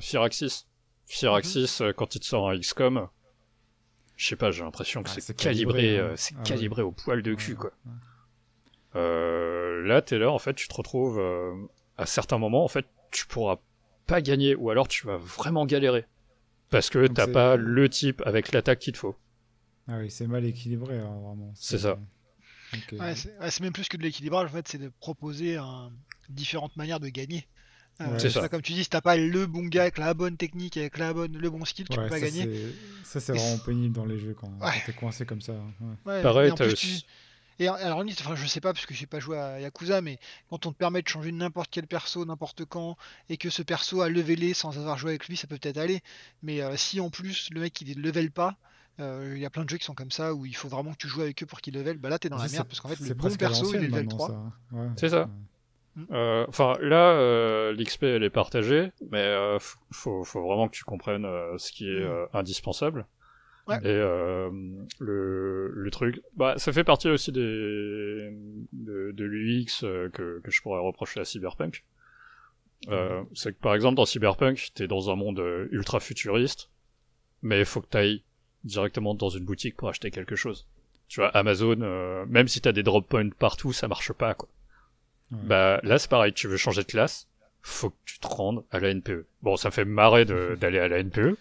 Firaxis. 0.00 0.66
Firaxis, 1.06 1.78
euh, 1.80 1.92
quand 1.92 2.14
il 2.14 2.20
te 2.20 2.24
sort 2.26 2.50
un 2.50 2.56
XCOM, 2.58 3.08
je 4.20 4.26
sais 4.28 4.36
pas, 4.36 4.50
j'ai 4.50 4.62
l'impression 4.62 5.02
que 5.02 5.08
Ah, 5.10 5.18
c'est 5.18 5.34
calibré, 5.34 5.80
calibré, 5.82 5.98
euh, 5.98 6.10
hein. 6.12 6.14
c'est 6.16 6.34
Ah 6.36 6.38
ouais. 6.40 6.44
calibré 6.44 6.82
au 6.82 6.92
poil 6.92 7.22
de 7.22 7.34
cul, 7.34 7.52
Ouais, 7.52 7.56
quoi. 7.56 7.70
ouais. 7.86 7.92
Euh, 8.96 9.82
là, 9.86 10.02
t'es 10.02 10.18
là, 10.18 10.30
en 10.30 10.38
fait, 10.38 10.52
tu 10.54 10.68
te 10.68 10.74
retrouves 10.74 11.18
euh, 11.18 11.54
à 11.96 12.04
certains 12.04 12.36
moments, 12.38 12.62
en 12.64 12.68
fait, 12.68 12.86
tu 13.10 13.26
pourras 13.26 13.56
pas 14.06 14.20
gagner, 14.20 14.54
ou 14.54 14.68
alors 14.70 14.88
tu 14.88 15.06
vas 15.06 15.16
vraiment 15.16 15.64
galérer. 15.64 16.04
Parce 16.68 16.90
que 16.90 17.06
t'as 17.06 17.26
pas 17.26 17.56
le 17.56 17.88
type 17.88 18.22
avec 18.26 18.52
l'attaque 18.52 18.80
qu'il 18.80 18.92
te 18.92 18.98
faut. 18.98 19.16
Ah 19.88 19.98
oui, 19.98 20.10
c'est 20.10 20.26
mal 20.26 20.44
équilibré, 20.44 20.98
hein, 20.98 21.18
vraiment. 21.22 21.52
C'est 21.54 21.78
ça. 21.78 21.98
Ouais, 22.92 23.14
c'est 23.16 23.36
ouais, 23.38 23.50
c'est 23.50 23.60
même 23.62 23.72
plus 23.72 23.88
que 23.88 23.96
de 23.96 24.02
l'équilibrage, 24.02 24.50
en 24.50 24.52
fait, 24.52 24.68
c'est 24.68 24.78
de 24.78 24.92
proposer 25.00 25.56
un- 25.56 25.90
différentes 26.28 26.76
manières 26.76 27.00
de 27.00 27.08
gagner. 27.08 27.48
Euh, 28.00 28.12
Ouais. 28.18 28.30
Ça. 28.30 28.48
Comme 28.48 28.62
tu 28.62 28.72
dis, 28.72 28.84
si 28.84 28.90
t'as 28.90 29.00
pas 29.02 29.16
le 29.16 29.46
bon 29.46 29.66
gars 29.66 29.82
avec 29.82 29.98
la 29.98 30.14
bonne 30.14 30.36
technique, 30.36 30.76
avec 30.76 30.96
la 30.98 31.12
bonne, 31.12 31.36
le 31.36 31.50
bon 31.50 31.64
skill, 31.64 31.86
tu 31.88 31.98
Ouais, 31.98 32.04
peux 32.04 32.10
pas 32.10 32.18
ça, 32.20 32.24
gagner. 32.26 32.48
Ça, 33.04 33.20
c'est 33.20 33.32
vraiment 33.32 33.58
pénible 33.58 33.94
dans 33.94 34.06
les 34.06 34.18
jeux 34.18 34.34
quand, 34.38 34.48
Ouais. 34.48 34.70
quand 34.72 34.72
t'es 34.86 34.92
coincé 34.92 35.26
comme 35.26 35.42
ça. 35.42 35.52
hein, 35.52 35.72
ouais. 36.06 36.12
Ouais, 36.14 36.22
Pareil, 36.22 36.52
t'as 36.56 36.66
aussi- 36.66 37.02
tu- 37.02 37.06
Et 37.62 37.68
en- 37.68 37.74
alors 37.74 37.98
enfin 38.02 38.34
je 38.36 38.46
sais 38.46 38.62
pas 38.62 38.72
parce 38.72 38.86
que 38.86 38.94
j'ai 38.94 39.04
pas 39.04 39.20
joué 39.20 39.36
à 39.38 39.60
Yakuza, 39.60 40.00
mais 40.00 40.18
quand 40.48 40.64
on 40.64 40.72
te 40.72 40.78
permet 40.78 41.02
de 41.02 41.08
changer 41.08 41.30
n'importe 41.30 41.68
quel 41.70 41.86
perso 41.86 42.24
n'importe 42.24 42.64
quand 42.64 42.96
et 43.28 43.36
que 43.36 43.50
ce 43.50 43.60
perso 43.60 44.00
a 44.00 44.08
levelé 44.08 44.54
sans 44.54 44.78
avoir 44.78 44.96
joué 44.96 45.10
avec 45.10 45.28
lui, 45.28 45.36
ça 45.36 45.46
peut 45.46 45.58
peut-être 45.58 45.76
aller. 45.76 46.00
Mais 46.42 46.62
euh, 46.62 46.74
si 46.78 47.00
en 47.00 47.10
plus 47.10 47.50
le 47.50 47.60
mec 47.60 47.78
il 47.82 47.98
ne 47.98 48.02
level 48.02 48.30
pas, 48.30 48.56
euh, 48.98 49.34
il 49.36 49.42
y 49.42 49.44
a 49.44 49.50
plein 49.50 49.64
de 49.64 49.68
jeux 49.68 49.76
qui 49.76 49.84
sont 49.84 49.92
comme 49.94 50.10
ça 50.10 50.32
où 50.32 50.46
il 50.46 50.56
faut 50.56 50.68
vraiment 50.68 50.92
que 50.92 50.96
tu 50.96 51.06
joues 51.08 51.20
avec 51.20 51.42
eux 51.42 51.46
pour 51.46 51.60
qu'ils 51.60 51.74
level, 51.74 51.98
bah 51.98 52.08
là 52.08 52.18
t'es 52.18 52.30
dans 52.30 52.38
la 52.38 52.48
merde 52.48 52.66
parce 52.66 52.80
qu'en 52.80 52.88
fait 52.88 52.98
le 53.06 53.12
bon 53.14 53.36
perso 53.36 53.74
il 53.74 53.76
est 53.76 53.78
level 53.88 54.04
maintenant, 54.04 54.16
3. 54.16 54.28
ça, 54.28 54.34
hein. 54.36 54.52
Ouais. 54.72 54.88
C'est 54.96 55.08
ça. 55.10 55.28
Euh, 56.10 56.44
Enfin, 56.48 56.74
là, 56.80 57.12
euh, 57.12 57.72
l'XP 57.72 58.04
elle 58.04 58.22
est 58.22 58.30
partagée, 58.30 58.92
mais 59.10 59.18
euh, 59.18 59.58
faut, 59.90 60.24
faut 60.24 60.42
vraiment 60.42 60.68
que 60.68 60.74
tu 60.76 60.84
comprennes 60.84 61.24
euh, 61.24 61.58
ce 61.58 61.72
qui 61.72 61.88
est 61.88 62.00
Mm. 62.00 62.10
euh, 62.10 62.26
indispensable. 62.32 63.06
Ouais. 63.68 63.76
Et 63.78 63.86
euh, 63.86 64.50
le, 64.98 65.68
le 65.68 65.90
truc, 65.90 66.20
bah, 66.36 66.54
ça 66.56 66.72
fait 66.72 66.84
partie 66.84 67.08
aussi 67.08 67.30
des 67.32 67.40
de, 68.72 69.12
de 69.12 69.24
l'UX 69.24 69.82
euh, 69.84 70.08
que, 70.08 70.40
que 70.42 70.50
je 70.50 70.62
pourrais 70.62 70.80
reprocher 70.80 71.20
à 71.20 71.24
Cyberpunk. 71.24 71.84
Euh, 72.88 73.22
C'est 73.34 73.52
que 73.52 73.60
par 73.60 73.74
exemple 73.74 73.96
dans 73.96 74.06
Cyberpunk, 74.06 74.70
t'es 74.74 74.86
dans 74.88 75.10
un 75.10 75.16
monde 75.16 75.42
ultra 75.70 76.00
futuriste, 76.00 76.70
mais 77.42 77.58
il 77.60 77.64
faut 77.66 77.80
que 77.82 77.88
t'ailles 77.88 78.22
directement 78.64 79.14
dans 79.14 79.28
une 79.28 79.44
boutique 79.44 79.76
pour 79.76 79.88
acheter 79.88 80.10
quelque 80.10 80.36
chose. 80.36 80.66
Tu 81.08 81.20
vois, 81.20 81.28
Amazon, 81.28 81.76
euh, 81.82 82.24
même 82.26 82.48
si 82.48 82.60
t'as 82.60 82.72
des 82.72 82.82
drop 82.82 83.06
points 83.08 83.28
partout, 83.30 83.72
ça 83.72 83.86
marche 83.88 84.12
pas 84.12 84.34
quoi. 84.34 84.48
Ouais. 85.32 85.38
Bah 85.44 85.80
là 85.82 85.98
c'est 85.98 86.10
pareil, 86.10 86.32
tu 86.32 86.48
veux 86.48 86.56
changer 86.56 86.82
de 86.82 86.86
classe, 86.86 87.28
faut 87.62 87.90
que 87.90 87.96
tu 88.04 88.18
te 88.18 88.26
rendes 88.26 88.64
à 88.70 88.80
la 88.80 88.90
NPE. 88.94 89.26
Bon, 89.42 89.56
ça 89.56 89.70
fait 89.70 89.84
marrer 89.84 90.24
d'aller 90.56 90.78
à 90.78 90.88
la 90.88 91.02
NPE, 91.02 91.36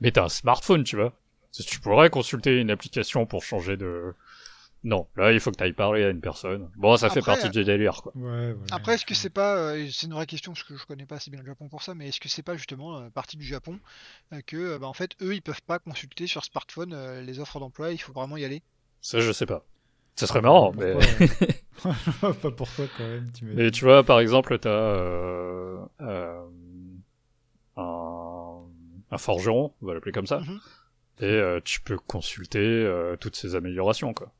mais 0.00 0.10
t'as 0.12 0.24
un 0.24 0.28
smartphone, 0.28 0.84
tu 0.84 0.96
vois. 0.96 1.12
Si 1.50 1.62
Tu 1.64 1.78
pourrais 1.78 2.10
consulter 2.10 2.58
une 2.60 2.70
application 2.70 3.26
pour 3.26 3.44
changer 3.44 3.76
de... 3.76 4.12
Non, 4.82 5.06
là 5.16 5.32
il 5.32 5.40
faut 5.40 5.50
que 5.50 5.56
t'ailles 5.56 5.72
parler 5.72 6.04
à 6.04 6.10
une 6.10 6.20
personne. 6.20 6.68
Bon, 6.76 6.96
ça 6.96 7.08
fait 7.08 7.22
partie 7.22 7.48
du 7.48 7.64
délire, 7.64 8.02
quoi. 8.02 8.12
Ouais, 8.16 8.52
voilà. 8.52 8.66
Après, 8.70 8.94
est-ce 8.94 9.06
que 9.06 9.14
c'est 9.14 9.30
pas, 9.30 9.56
euh, 9.56 9.88
c'est 9.90 10.06
une 10.06 10.12
vraie 10.12 10.26
question 10.26 10.52
parce 10.52 10.64
que 10.64 10.76
je 10.76 10.84
connais 10.84 11.06
pas 11.06 11.16
assez 11.16 11.30
bien 11.30 11.40
le 11.40 11.46
Japon 11.46 11.68
pour 11.68 11.82
ça, 11.82 11.94
mais 11.94 12.08
est-ce 12.08 12.20
que 12.20 12.28
c'est 12.28 12.42
pas 12.42 12.56
justement 12.56 12.98
euh, 12.98 13.08
partie 13.08 13.38
du 13.38 13.46
Japon 13.46 13.78
euh, 14.32 14.40
que, 14.46 14.56
euh, 14.56 14.78
bah, 14.78 14.86
en 14.86 14.92
fait, 14.92 15.12
eux, 15.22 15.34
ils 15.34 15.40
peuvent 15.40 15.62
pas 15.62 15.78
consulter 15.78 16.26
sur 16.26 16.44
smartphone 16.44 16.92
euh, 16.92 17.22
les 17.22 17.40
offres 17.40 17.60
d'emploi, 17.60 17.92
il 17.92 17.98
faut 17.98 18.12
vraiment 18.12 18.36
y 18.36 18.44
aller? 18.44 18.62
Ça, 19.00 19.20
je 19.20 19.32
sais 19.32 19.46
pas. 19.46 19.64
Ça 20.16 20.26
serait 20.26 20.42
marrant, 20.42 20.72
mais... 20.76 20.94
Pas 22.42 22.50
pourquoi 22.50 22.86
quand 22.88 23.04
même, 23.06 23.30
tu 23.32 23.44
m'as 23.44 23.54
Mais 23.54 23.70
tu 23.70 23.84
vois, 23.84 24.02
par 24.04 24.20
exemple, 24.20 24.58
t'as 24.58 24.68
euh, 24.70 25.78
euh, 26.00 26.44
un, 27.76 28.60
un 29.10 29.18
forgeron, 29.18 29.72
on 29.82 29.86
va 29.86 29.94
l'appeler 29.94 30.12
comme 30.12 30.26
ça, 30.26 30.40
Mhm. 30.40 30.60
et 31.20 31.24
euh, 31.24 31.60
tu 31.64 31.80
peux 31.80 31.96
consulter 31.98 32.58
euh, 32.60 33.16
toutes 33.16 33.36
ces 33.36 33.54
améliorations, 33.54 34.14
quoi. 34.14 34.32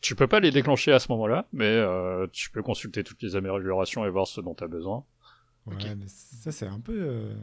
Tu 0.00 0.14
peux 0.14 0.28
pas 0.28 0.38
les 0.40 0.50
déclencher 0.52 0.92
à 0.92 1.00
ce 1.00 1.10
moment-là, 1.12 1.46
mais 1.52 1.64
euh, 1.66 2.26
tu 2.32 2.50
peux 2.50 2.62
consulter 2.62 3.02
toutes 3.02 3.22
les 3.22 3.34
améliorations 3.36 4.04
et 4.04 4.10
voir 4.10 4.26
ce 4.28 4.40
dont 4.40 4.54
tu 4.54 4.62
as 4.64 4.68
besoin. 4.68 5.04
Ouais, 5.66 5.74
Ok. 5.74 5.86
mais 5.98 6.06
ça 6.06 6.52
c'est 6.52 6.66
un 6.66 6.80
peu. 6.80 6.96
euh, 6.98 7.34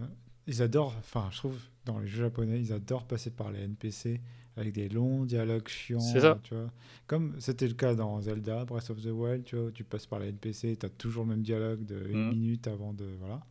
Ils 0.48 0.62
adorent, 0.62 0.96
enfin 1.00 1.28
je 1.32 1.38
trouve, 1.38 1.58
dans 1.86 2.00
les 2.00 2.08
jeux 2.08 2.24
japonais, 2.24 2.60
ils 2.60 2.72
adorent 2.74 3.06
passer 3.08 3.30
par 3.32 3.52
les 3.52 3.62
NPC 3.64 4.22
avec 4.58 4.74
des 4.74 4.90
longs 4.90 5.26
dialogues 5.26 5.68
chiants. 5.68 6.00
C'est 6.00 6.22
ça. 6.22 6.40
Tu 6.44 6.54
vois. 6.56 6.72
Comme 7.08 7.36
c'était 7.40 7.68
le 7.68 7.74
cas 7.74 7.94
dans 7.96 8.22
Zelda, 8.22 8.66
Breath 8.66 8.90
of 8.90 9.02
the 9.02 9.08
Wild, 9.08 9.44
tu 9.44 9.56
vois, 9.56 9.66
où 9.66 9.72
tu 9.72 9.84
passes 9.84 10.06
par 10.08 10.20
les 10.20 10.30
NPC, 10.30 10.78
tu 10.78 10.86
as 10.86 10.90
toujours 10.90 11.24
le 11.24 11.30
même 11.32 11.42
dialogue 11.44 11.86
de 11.86 12.08
une 12.10 12.24
Mhm. 12.26 12.30
minute 12.30 12.68
avant 12.68 12.94
de. 12.94 13.06
Voilà. 13.20 13.42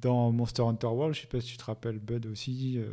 Dans 0.00 0.32
Monster 0.32 0.62
Hunter 0.62 0.88
World, 0.88 1.14
je 1.14 1.20
sais 1.22 1.26
pas 1.28 1.40
si 1.40 1.46
tu 1.52 1.56
te 1.56 1.64
rappelles, 1.64 1.98
Bud 2.00 2.26
aussi, 2.26 2.74
euh, 2.78 2.90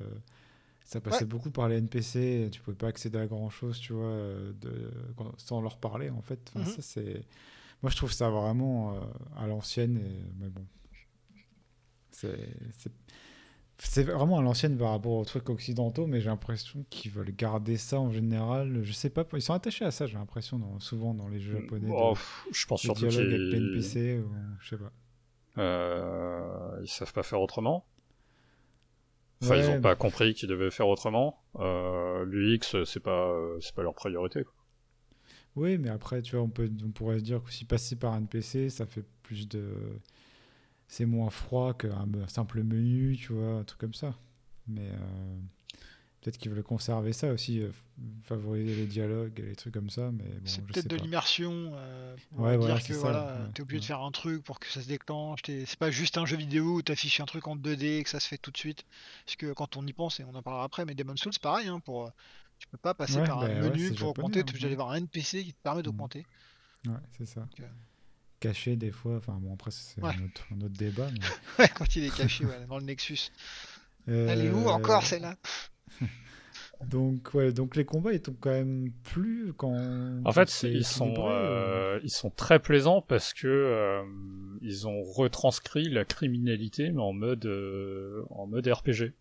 ça 0.86 1.02
passait 1.02 1.26
beaucoup 1.26 1.50
par 1.50 1.68
les 1.68 1.78
NPC, 1.78 2.50
tu 2.52 2.62
pouvais 2.62 2.78
pas 2.78 2.88
accéder 2.88 3.18
à 3.18 3.26
grand 3.26 3.50
chose, 3.50 3.80
tu 3.80 3.94
vois, 3.94 4.06
euh, 4.06 4.54
de, 4.62 4.92
sans 5.38 5.62
leur 5.62 5.78
parler 5.78 6.10
en 6.12 6.22
fait. 6.22 6.39
Enfin, 6.56 6.60
Mhm. 6.60 6.76
ça, 6.76 6.82
c'est. 6.82 7.26
Moi 7.82 7.89
je 7.89 7.96
trouve 7.98 8.12
ça 8.12 8.30
vraiment 8.30 8.94
euh, 8.94 9.00
à 9.36 9.48
l'ancienne, 9.48 9.98
et... 9.98 10.22
mais 10.39 10.50
bon. 10.50 10.64
C'est. 12.12 12.38
C'est- 13.90 14.04
vraiment 14.04 14.38
à 14.40 14.42
l'ancienne 14.42 14.78
par 14.78 14.92
rapport 14.92 15.14
aux 15.14 15.26
trucs 15.26 15.50
occidentaux, 15.50 16.08
mais 16.08 16.22
j'ai 16.22 16.30
l'impression 16.30 16.86
qu'ils 16.90 17.12
veulent 17.12 17.36
garder 17.36 17.78
ça 17.78 18.00
en 18.00 18.12
général. 18.12 18.84
Je 18.84 18.92
sais 18.94 19.10
pas, 19.10 19.26
ils 19.34 19.42
sont 19.42 19.54
attachés 19.54 19.86
à 19.86 19.92
ça, 19.92 20.06
j'ai 20.08 20.18
l'impression, 20.18 20.60
dans- 20.60 20.80
souvent 20.80 21.14
dans 21.14 21.28
les 21.28 21.40
jeux 21.40 21.60
japonais. 21.62 21.88
de- 21.88 21.94
Oh, 21.96 22.14
je 22.52 22.66
pense 22.66 22.82
surtout 22.82 23.08
qu'ils 23.08 23.54
NPC, 23.56 24.20
ou 24.20 24.30
je 24.60 24.70
sais 24.70 24.78
pas. 24.78 24.92
euh, 25.58 26.80
ils 26.82 26.88
savent 26.90 27.14
pas 27.14 27.24
faire 27.24 27.42
autrement. 27.42 27.86
Enfin, 29.44 29.56
ils 29.56 29.66
Ouais, 29.66 29.78
ont 29.78 29.82
pas 29.82 29.96
compris 29.96 30.36
qu'ils 30.36 30.48
devaient 30.50 30.70
faire 30.70 30.88
autrement. 30.88 31.42
Euh, 31.56 32.24
L'UX, 32.26 32.84
c'est 32.86 33.00
pas, 33.00 33.34
c'est 33.60 33.74
pas 33.74 33.82
leur 33.82 33.96
priorité. 33.96 34.44
quoi. 34.44 34.54
Oui, 35.56 35.78
mais 35.80 35.90
après, 35.90 36.22
tu 36.22 36.36
vois, 36.36 36.46
on, 36.46 36.50
peut, 36.50 36.70
on 36.86 36.92
pourrait 36.92 37.18
se 37.20 37.24
dire 37.24 37.44
que 37.44 37.52
si 37.52 37.66
passer 37.66 37.96
par 37.96 38.14
un 38.14 38.20
NPC, 38.20 38.70
ça 38.70 38.86
fait 38.86 39.04
plus 39.24 39.48
de. 39.50 39.74
C'est 40.94 41.06
moins 41.06 41.30
froid 41.30 41.74
qu'un 41.74 42.06
simple 42.28 42.64
menu, 42.64 43.16
tu 43.18 43.32
vois, 43.32 43.60
un 43.60 43.64
truc 43.64 43.80
comme 43.80 43.94
ça. 43.94 44.14
Mais 44.68 44.89
euh, 44.89 45.39
peut-être 46.20 46.38
qu'ils 46.38 46.52
veulent 46.52 46.64
conserver 46.64 47.14
ça 47.14 47.32
aussi, 47.32 47.62
euh, 47.62 47.72
favoriser 48.24 48.76
les 48.76 48.88
dialogues 48.88 49.39
et 49.39 49.44
les 49.44 49.56
trucs 49.56 49.74
comme 49.74 49.89
ça, 49.89 50.12
mais 50.12 50.26
bon, 50.26 50.42
c'est 50.46 50.66
peut-être 50.66 50.88
de 50.89 50.98
l'immersion. 50.98 51.72
euh, 51.76 52.16
Ouais, 52.34 52.52
dire 52.52 52.60
voilà, 52.60 52.76
que 52.76 52.82
c'est 52.82 52.94
ça, 52.94 53.00
voilà, 53.00 53.26
ouais, 53.46 53.52
t'es 53.54 53.62
obligé 53.62 53.80
de 53.80 53.84
ouais. 53.84 53.88
faire 53.88 54.02
un 54.02 54.12
truc 54.12 54.44
pour 54.44 54.60
que 54.60 54.68
ça 54.68 54.82
se 54.82 54.88
déclenche. 54.89 55.42
t'es- 55.44 55.66
C'est 55.66 55.80
pas 55.80 55.92
juste 55.92 56.18
un 56.18 56.26
jeu 56.26 56.36
vidéo 56.36 56.76
où 56.76 56.82
t'affiches 56.82 57.22
un 57.22 57.26
truc 57.26 57.48
en 57.48 57.56
2D 57.56 58.00
et 58.00 58.04
que 58.04 58.10
ça 58.10 58.20
se 58.20 58.28
fait 58.28 58.38
tout 58.38 58.52
de 58.52 58.58
suite. 58.58 58.84
Parce 59.26 59.38
que 59.38 59.54
quand 59.54 59.78
on 59.78 59.88
y 59.88 59.94
pense, 59.94 60.20
et 60.20 60.26
on 60.26 60.36
en 60.36 60.42
parlera 60.44 60.66
après, 60.66 60.84
mais 60.86 60.94
Demon's 60.94 61.22
Souls, 61.22 61.32
pareil, 61.42 61.70
hein, 61.70 61.80
pour, 61.80 62.08
euh, 62.08 62.10
tu 62.60 62.68
peux 62.68 62.78
pas 62.78 62.94
passer 62.94 63.22
par 63.24 63.39
un 63.39 63.48
bah 63.48 63.48
ouais, 63.48 63.60
menu 63.70 63.88
c'est 63.88 63.94
pour 63.96 64.10
augmenter, 64.10 64.39
hein, 64.42 64.44
t'es 64.44 64.50
obligé 64.52 64.66
d'aller 64.68 64.76
voir 64.76 64.89
un 64.92 64.96
NPC 64.98 65.44
qui 65.46 65.54
te 65.54 65.62
permet 65.64 65.82
Mm. 65.82 65.84
d'augmenter. 65.84 66.26
Ouais, 66.88 66.94
c'est 67.18 67.26
ça. 67.26 67.48
Caché 68.42 68.76
des 68.76 68.92
fois, 68.92 69.16
enfin 69.18 69.38
bon, 69.39 69.54
après, 69.54 69.72
c'est 69.72 70.02
Ouais. 70.04 70.10
un, 70.20 70.26
autre, 70.26 70.46
un 70.52 70.62
autre 70.62 70.76
débat. 70.78 71.08
mais- 71.12 71.20
Ouais, 71.64 71.70
quand 71.74 71.96
il 71.96 72.04
est 72.04 72.14
caché 72.16 72.44
ouais, 72.46 72.66
dans 72.68 72.78
le 72.80 72.84
Nexus. 72.84 73.32
Elle 74.08 74.42
est 74.46 74.50
où 74.50 74.68
Euh, 74.68 74.72
encore 74.72 75.06
celle-là? 75.06 75.36
Donc, 76.86 77.36
ouais, 77.36 77.52
donc 77.52 77.76
les 77.76 77.86
combats, 77.86 78.12
ils 78.12 78.22
t'ont 78.22 78.36
quand 78.39 78.50
même 78.50 78.92
plu 79.04 79.54
quand. 79.56 79.72
En 80.26 80.32
fait, 80.32 80.64
ils 80.64 80.84
sont, 80.84 81.14
ou- 81.16 81.28
euh, 81.30 82.00
ils 82.04 82.10
sont 82.10 82.32
très 82.32 82.58
plaisants 82.58 83.04
parce 83.04 83.34
que 83.34 83.48
euh, 83.48 84.04
ils 84.62 84.88
ont 84.88 85.04
retranscrit 85.04 85.89
la 85.89 86.06
criminalité 86.06 86.89
mais 86.92 87.02
en 87.02 87.14
mode, 87.14 87.46
euh, 87.46 88.24
en 88.32 88.48
mode 88.48 88.68
RPG. 88.68 89.14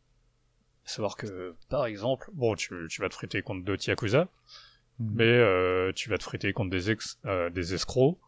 Savoir 0.86 1.16
que, 1.16 1.54
par 1.68 1.84
exemple, 1.84 2.30
bon, 2.32 2.54
tu, 2.54 2.74
tu 2.88 3.02
vas 3.02 3.10
te 3.10 3.14
friter 3.14 3.42
contre 3.42 3.62
d'autres 3.64 3.86
Yakuza, 3.86 4.28
Hmm. 4.98 5.12
mais 5.14 5.24
euh, 5.24 5.92
tu 5.94 6.08
vas 6.10 6.16
te 6.18 6.24
friter 6.24 6.52
contre 6.54 6.70
des, 6.70 6.90
ex, 6.90 7.18
euh, 7.26 7.48
des 7.50 7.74
escrocs, 7.74 8.18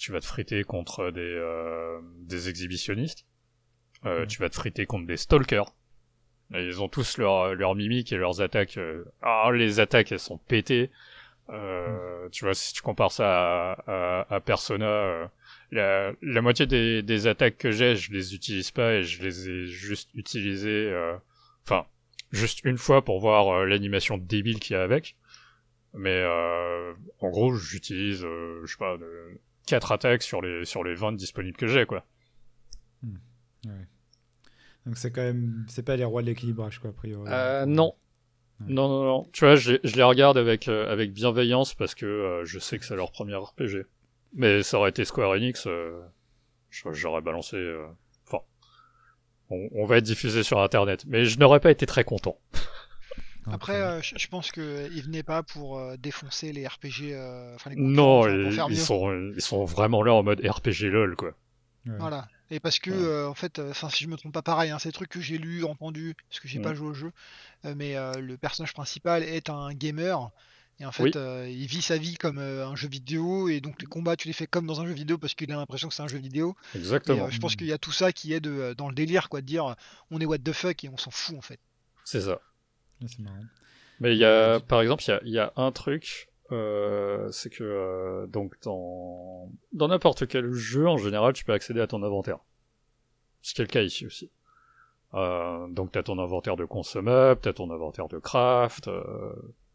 tu 0.00 0.12
vas 0.12 0.20
te 0.20 0.26
friter 0.26 0.64
contre 0.64 1.10
des, 1.10 1.20
euh, 1.20 2.00
des 2.22 2.48
exhibitionnistes, 2.48 3.26
euh, 4.06 4.26
tu 4.26 4.38
vas 4.40 4.48
te 4.48 4.56
friter 4.56 4.86
contre 4.86 5.06
des 5.06 5.16
stalkers. 5.18 5.72
Et 6.54 6.64
ils 6.66 6.82
ont 6.82 6.88
tous 6.88 7.18
leur, 7.18 7.54
leur 7.54 7.74
mimique 7.76 8.12
et 8.12 8.16
leurs 8.16 8.40
attaques. 8.40 8.76
euh, 8.78 9.04
Ah, 9.22 9.50
les 9.54 9.78
attaques, 9.80 10.10
elles 10.12 10.18
sont 10.18 10.38
pétées. 10.38 10.90
Euh, 11.50 12.28
Tu 12.32 12.44
vois, 12.44 12.54
si 12.54 12.72
tu 12.74 12.82
compares 12.82 13.12
ça 13.12 13.72
à, 13.72 14.22
à, 14.30 14.34
à 14.36 14.40
Persona, 14.40 14.86
euh, 14.86 15.26
la, 15.72 16.12
la 16.22 16.42
moitié 16.42 16.66
des, 16.66 17.02
des 17.02 17.26
attaques 17.26 17.58
que 17.58 17.70
j'ai, 17.70 17.96
je 17.96 18.12
les 18.12 18.34
utilise 18.34 18.70
pas 18.72 18.94
et 18.94 19.04
je 19.04 19.22
les 19.22 19.48
ai 19.50 19.66
juste 19.66 20.10
utilisées, 20.14 20.90
euh, 20.92 21.16
enfin, 21.64 21.86
juste 22.32 22.64
une 22.64 22.78
fois 22.78 23.04
pour 23.04 23.20
voir 23.20 23.64
l'animation 23.66 24.18
débile 24.18 24.60
qu'il 24.60 24.74
y 24.74 24.78
a 24.78 24.82
avec. 24.82 25.16
Mais 25.94 26.22
euh, 26.24 26.94
en 27.20 27.30
gros, 27.30 27.54
j'utilise, 27.54 28.24
euh, 28.24 28.60
je 28.64 28.72
sais 28.72 28.78
pas, 28.78 28.96
de, 28.96 29.06
4 29.66 29.92
attaques 29.92 30.22
sur 30.22 30.42
les, 30.42 30.64
sur 30.64 30.82
les 30.84 30.94
20 30.94 31.12
disponibles 31.12 31.56
que 31.56 31.66
j'ai, 31.66 31.86
quoi. 31.86 32.04
Donc 34.86 34.96
c'est 34.96 35.10
quand 35.10 35.22
même. 35.22 35.64
C'est 35.68 35.82
pas 35.84 35.96
les 35.96 36.04
rois 36.04 36.22
de 36.22 36.26
l'équilibrage, 36.26 36.78
quoi, 36.78 36.90
a 36.90 36.92
priori. 36.92 37.28
Euh, 37.30 37.66
non. 37.66 37.94
Ouais. 38.60 38.66
Non, 38.68 38.88
non, 38.88 39.04
non. 39.04 39.28
Tu 39.32 39.44
vois, 39.44 39.56
je, 39.56 39.72
les- 39.72 39.80
je 39.84 39.96
les 39.96 40.02
regarde 40.02 40.36
avec, 40.38 40.68
euh, 40.68 40.90
avec 40.90 41.12
bienveillance 41.12 41.74
parce 41.74 41.94
que 41.94 42.06
euh, 42.06 42.44
je 42.44 42.58
sais 42.58 42.78
que 42.78 42.84
c'est 42.84 42.96
leur 42.96 43.10
premier 43.12 43.34
RPG. 43.36 43.84
Mais 44.34 44.62
ça 44.62 44.78
aurait 44.78 44.90
été 44.90 45.04
Square 45.04 45.30
Enix, 45.32 45.66
euh, 45.66 46.00
je- 46.70 46.92
j'aurais 46.92 47.20
balancé. 47.22 47.56
euh, 47.56 47.86
Enfin, 48.26 48.42
on, 49.50 49.68
on 49.72 49.84
va 49.86 49.98
être 49.98 50.04
diffusé 50.04 50.42
sur 50.42 50.60
Internet. 50.60 51.04
Mais 51.06 51.24
je 51.24 51.38
n'aurais 51.38 51.60
pas 51.60 51.70
été 51.70 51.84
très 51.86 52.04
content. 52.04 52.38
Après, 53.52 53.74
Ok. 53.74 53.78
euh, 53.80 54.02
je 54.02 54.16
je 54.18 54.28
pense 54.28 54.50
qu'ils 54.52 55.02
venaient 55.02 55.22
pas 55.22 55.42
pour 55.42 55.78
euh, 55.78 55.96
défoncer 55.96 56.52
les 56.52 56.66
RPG, 56.66 57.12
euh, 57.14 57.56
les 57.66 57.76
Non, 57.76 58.26
pour 58.26 58.52
ils, 58.52 58.54
faire 58.54 58.68
ils 58.68 58.76
mieux. 58.76 58.84
sont, 58.84 59.32
ils 59.34 59.40
sont 59.42 59.64
vraiment 59.64 60.02
là 60.02 60.14
en 60.14 60.22
mode 60.22 60.40
RPG 60.44 60.88
LOL, 60.90 61.16
quoi. 61.16 61.34
Ouais. 61.86 61.92
Voilà. 61.98 62.28
Et 62.50 62.58
parce 62.60 62.78
que, 62.78 62.90
Ouais. 62.90 62.96
euh, 62.96 63.28
en 63.28 63.34
fait, 63.34 63.58
euh, 63.58 63.70
enfin, 63.70 63.88
si 63.90 64.04
je 64.04 64.08
me 64.08 64.16
trompe 64.16 64.32
pas, 64.34 64.42
pareil, 64.42 64.70
hein, 64.70 64.78
c'est 64.78 64.88
des 64.88 64.92
trucs 64.92 65.08
que 65.10 65.20
j'ai 65.20 65.38
lu, 65.38 65.64
entendu, 65.64 66.14
parce 66.28 66.40
que 66.40 66.48
j'ai 66.48 66.58
Mm. 66.58 66.62
pas 66.62 66.74
joué 66.74 66.88
au 66.88 66.94
jeu, 66.94 67.12
euh, 67.64 67.74
mais 67.76 67.96
euh, 67.96 68.14
le 68.20 68.36
personnage 68.38 68.72
principal 68.72 69.22
est 69.22 69.50
un 69.50 69.72
gamer. 69.74 70.30
Et 70.80 70.86
en 70.86 70.92
fait, 70.92 71.04
Oui. 71.04 71.12
euh, 71.16 71.46
il 71.48 71.66
vit 71.66 71.82
sa 71.82 71.98
vie 71.98 72.16
comme 72.16 72.38
euh, 72.38 72.66
un 72.66 72.74
jeu 72.76 72.88
vidéo, 72.88 73.48
et 73.48 73.60
donc 73.60 73.80
les 73.80 73.86
combats, 73.86 74.16
tu 74.16 74.28
les 74.28 74.34
fais 74.34 74.46
comme 74.46 74.66
dans 74.66 74.80
un 74.80 74.86
jeu 74.86 74.94
vidéo 74.94 75.18
parce 75.18 75.34
qu'il 75.34 75.52
a 75.52 75.56
l'impression 75.56 75.88
que 75.88 75.94
c'est 75.94 76.02
un 76.02 76.08
jeu 76.08 76.18
vidéo. 76.18 76.56
Et 76.74 76.76
Exactement. 76.78 77.22
euh, 77.22 77.30
je 77.30 77.38
pense 77.38 77.54
Mm. 77.54 77.56
qu'il 77.56 77.66
y 77.68 77.72
a 77.72 77.78
tout 77.78 77.92
ça 77.92 78.12
qui 78.12 78.32
est 78.32 78.40
de, 78.40 78.50
euh, 78.50 78.74
dans 78.74 78.88
le 78.88 78.94
délire, 78.94 79.28
quoi, 79.28 79.40
de 79.42 79.46
dire 79.46 79.66
euh, 79.66 79.74
on 80.10 80.20
est 80.20 80.26
what 80.26 80.38
the 80.38 80.52
fuck 80.52 80.82
et 80.84 80.88
on 80.88 80.96
s'en 80.96 81.10
fout 81.10 81.36
en 81.36 81.42
fait. 81.42 81.60
C'est 82.04 82.20
ça. 82.22 82.40
C'est 83.06 83.18
marrant. 83.20 83.44
Mais 84.00 84.14
il 84.14 84.18
y 84.18 84.24
a, 84.24 84.60
par 84.60 84.80
exemple, 84.80 85.02
il 85.22 85.28
y 85.28 85.32
y 85.32 85.38
a 85.38 85.52
un 85.56 85.72
truc, 85.72 86.28
euh, 86.52 87.30
c'est 87.32 87.50
que 87.50 87.62
euh, 87.64 88.26
donc 88.26 88.54
dans 88.62 89.50
dans 89.72 89.88
n'importe 89.88 90.26
quel 90.26 90.52
jeu 90.52 90.88
en 90.88 90.96
général, 90.96 91.32
tu 91.32 91.44
peux 91.44 91.52
accéder 91.52 91.80
à 91.80 91.86
ton 91.86 92.02
inventaire. 92.02 92.38
Ce 93.42 93.54
qui 93.54 93.60
est 93.60 93.64
le 93.64 93.70
cas 93.70 93.82
ici 93.82 94.06
aussi. 94.06 94.30
Euh, 95.14 95.66
donc 95.68 95.92
t'as 95.92 96.02
ton 96.02 96.18
inventaire 96.18 96.56
de 96.56 96.64
consommables, 96.64 97.40
t'as 97.40 97.52
ton 97.52 97.70
inventaire 97.70 98.08
de 98.08 98.18
craft, 98.18 98.88
euh, 98.88 99.32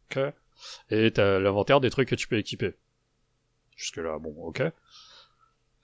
ok, 0.09 0.19
et 0.89 1.11
t'as 1.11 1.39
l'inventaire 1.39 1.82
des 1.82 1.89
trucs 1.89 2.09
que 2.09 2.15
tu 2.15 2.28
peux 2.28 2.38
équiper. 2.38 2.73
Jusque 3.76 3.97
là, 3.97 4.17
bon, 4.17 4.34
ok. 4.38 4.63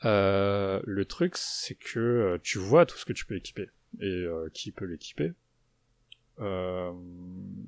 Euh, 0.06 0.82
le 0.86 1.06
truc, 1.06 1.36
c'est 1.38 1.76
que 1.76 2.00
euh, 2.00 2.38
tu 2.42 2.58
vois 2.58 2.86
tout 2.86 2.98
ce 2.98 3.06
que 3.06 3.14
tu 3.14 3.26
peux 3.26 3.36
équiper 3.36 3.70
et 4.00 4.06
euh, 4.06 4.50
qui 4.54 4.72
peut 4.72 4.86
l'équiper? 4.86 5.34
Euh, 6.42 6.92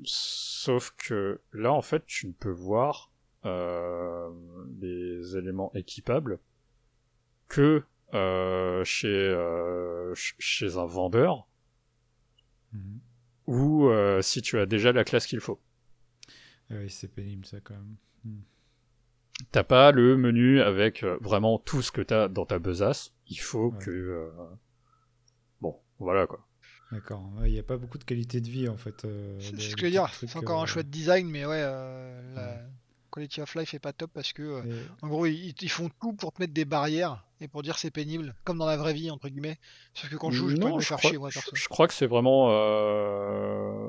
sauf 0.04 0.92
que 0.98 1.42
là, 1.54 1.72
en 1.74 1.82
fait, 1.82 2.06
tu 2.06 2.28
ne 2.28 2.34
peux 2.34 2.52
voir 2.52 3.12
euh, 3.46 4.30
les 4.82 5.38
éléments 5.38 5.72
équipables 5.76 6.40
que 7.48 7.84
euh, 8.14 8.84
chez 8.84 9.08
euh, 9.08 10.14
ch- 10.16 10.36
chez 10.40 10.78
un 10.78 10.86
vendeur 10.86 11.48
Mhm. 12.74 13.00
ou 13.48 13.88
euh, 13.90 14.22
si 14.22 14.42
tu 14.42 14.58
as 14.60 14.66
déjà 14.66 14.92
la 14.92 15.04
classe 15.04 15.28
qu'il 15.28 15.40
faut. 15.40 15.60
Ah 16.70 16.76
oui, 16.78 16.90
c'est 16.90 17.08
pénible 17.08 17.46
ça 17.46 17.60
quand 17.62 17.76
même. 17.76 18.42
T'as 19.52 19.64
pas 19.64 19.92
le 19.92 20.16
menu 20.18 20.62
avec 20.62 21.04
vraiment 21.04 21.58
tout 21.60 21.82
ce 21.82 21.92
que 21.92 22.02
t'as 22.02 22.28
dans 22.28 22.46
ta 22.46 22.60
besace. 22.60 23.14
Il 23.28 23.40
faut 23.40 23.72
Ouais. 23.72 23.80
que 23.80 23.92
euh, 23.92 24.30
bon, 25.62 25.80
voilà 26.00 26.28
quoi. 26.28 26.46
D'accord. 26.94 27.24
Ouais, 27.38 27.50
Il 27.50 27.54
n'y 27.54 27.60
a 27.60 27.64
pas 27.64 27.78
beaucoup 27.78 27.98
de 27.98 28.04
qualité 28.04 28.40
de 28.40 28.48
vie 28.50 28.70
en 28.70 28.78
fait. 28.78 29.04
euh, 29.06 29.38
C'est 29.40 29.60
ce 29.60 29.76
que 29.76 29.82
je 29.82 29.86
veux 29.86 29.92
dire, 29.92 30.10
c'est 30.14 30.36
encore 30.38 30.60
un 30.60 30.64
euh, 30.64 30.68
chouette 30.68 30.90
design, 30.90 31.28
mais 31.28 31.46
ouais, 31.46 31.60
euh, 31.60 32.36
la 32.36 32.42
Ouais. 32.42 32.60
quality 33.12 33.42
of 33.42 33.56
life 33.56 33.74
est 33.74 33.80
pas 33.80 33.94
top 33.94 34.12
parce 34.14 34.32
que, 34.34 34.42
euh, 34.44 34.64
et- 34.64 35.06
en 35.06 35.08
gros, 35.10 35.26
ils, 35.26 35.54
ils 35.60 35.70
font 35.70 35.90
tout 36.02 36.14
pour 36.14 36.32
te 36.34 36.42
mettre 36.42 36.54
des 36.54 36.66
barrières 36.66 37.26
et 37.42 37.48
pour 37.48 37.64
dire 37.64 37.78
c'est 37.78 37.92
pénible, 37.92 38.36
comme 38.44 38.58
dans 38.60 38.66
la 38.66 38.78
vraie 38.78 38.94
vie, 38.94 39.10
entre 39.12 39.28
guillemets. 39.30 39.58
Sauf 39.94 40.10
que 40.10 40.16
quand 40.16 40.30
je 40.32 40.38
joue, 40.38 40.50
je 40.50 40.56
peux 40.58 40.72
me 40.72 40.80
faire 40.82 40.98
crois, 40.98 41.10
chier, 41.10 41.18
moi, 41.20 41.30
je, 41.30 41.36
perso. 41.40 41.56
je 41.56 41.68
crois 41.68 41.88
que 41.88 41.94
c'est 41.94 42.08
vraiment, 42.08 42.50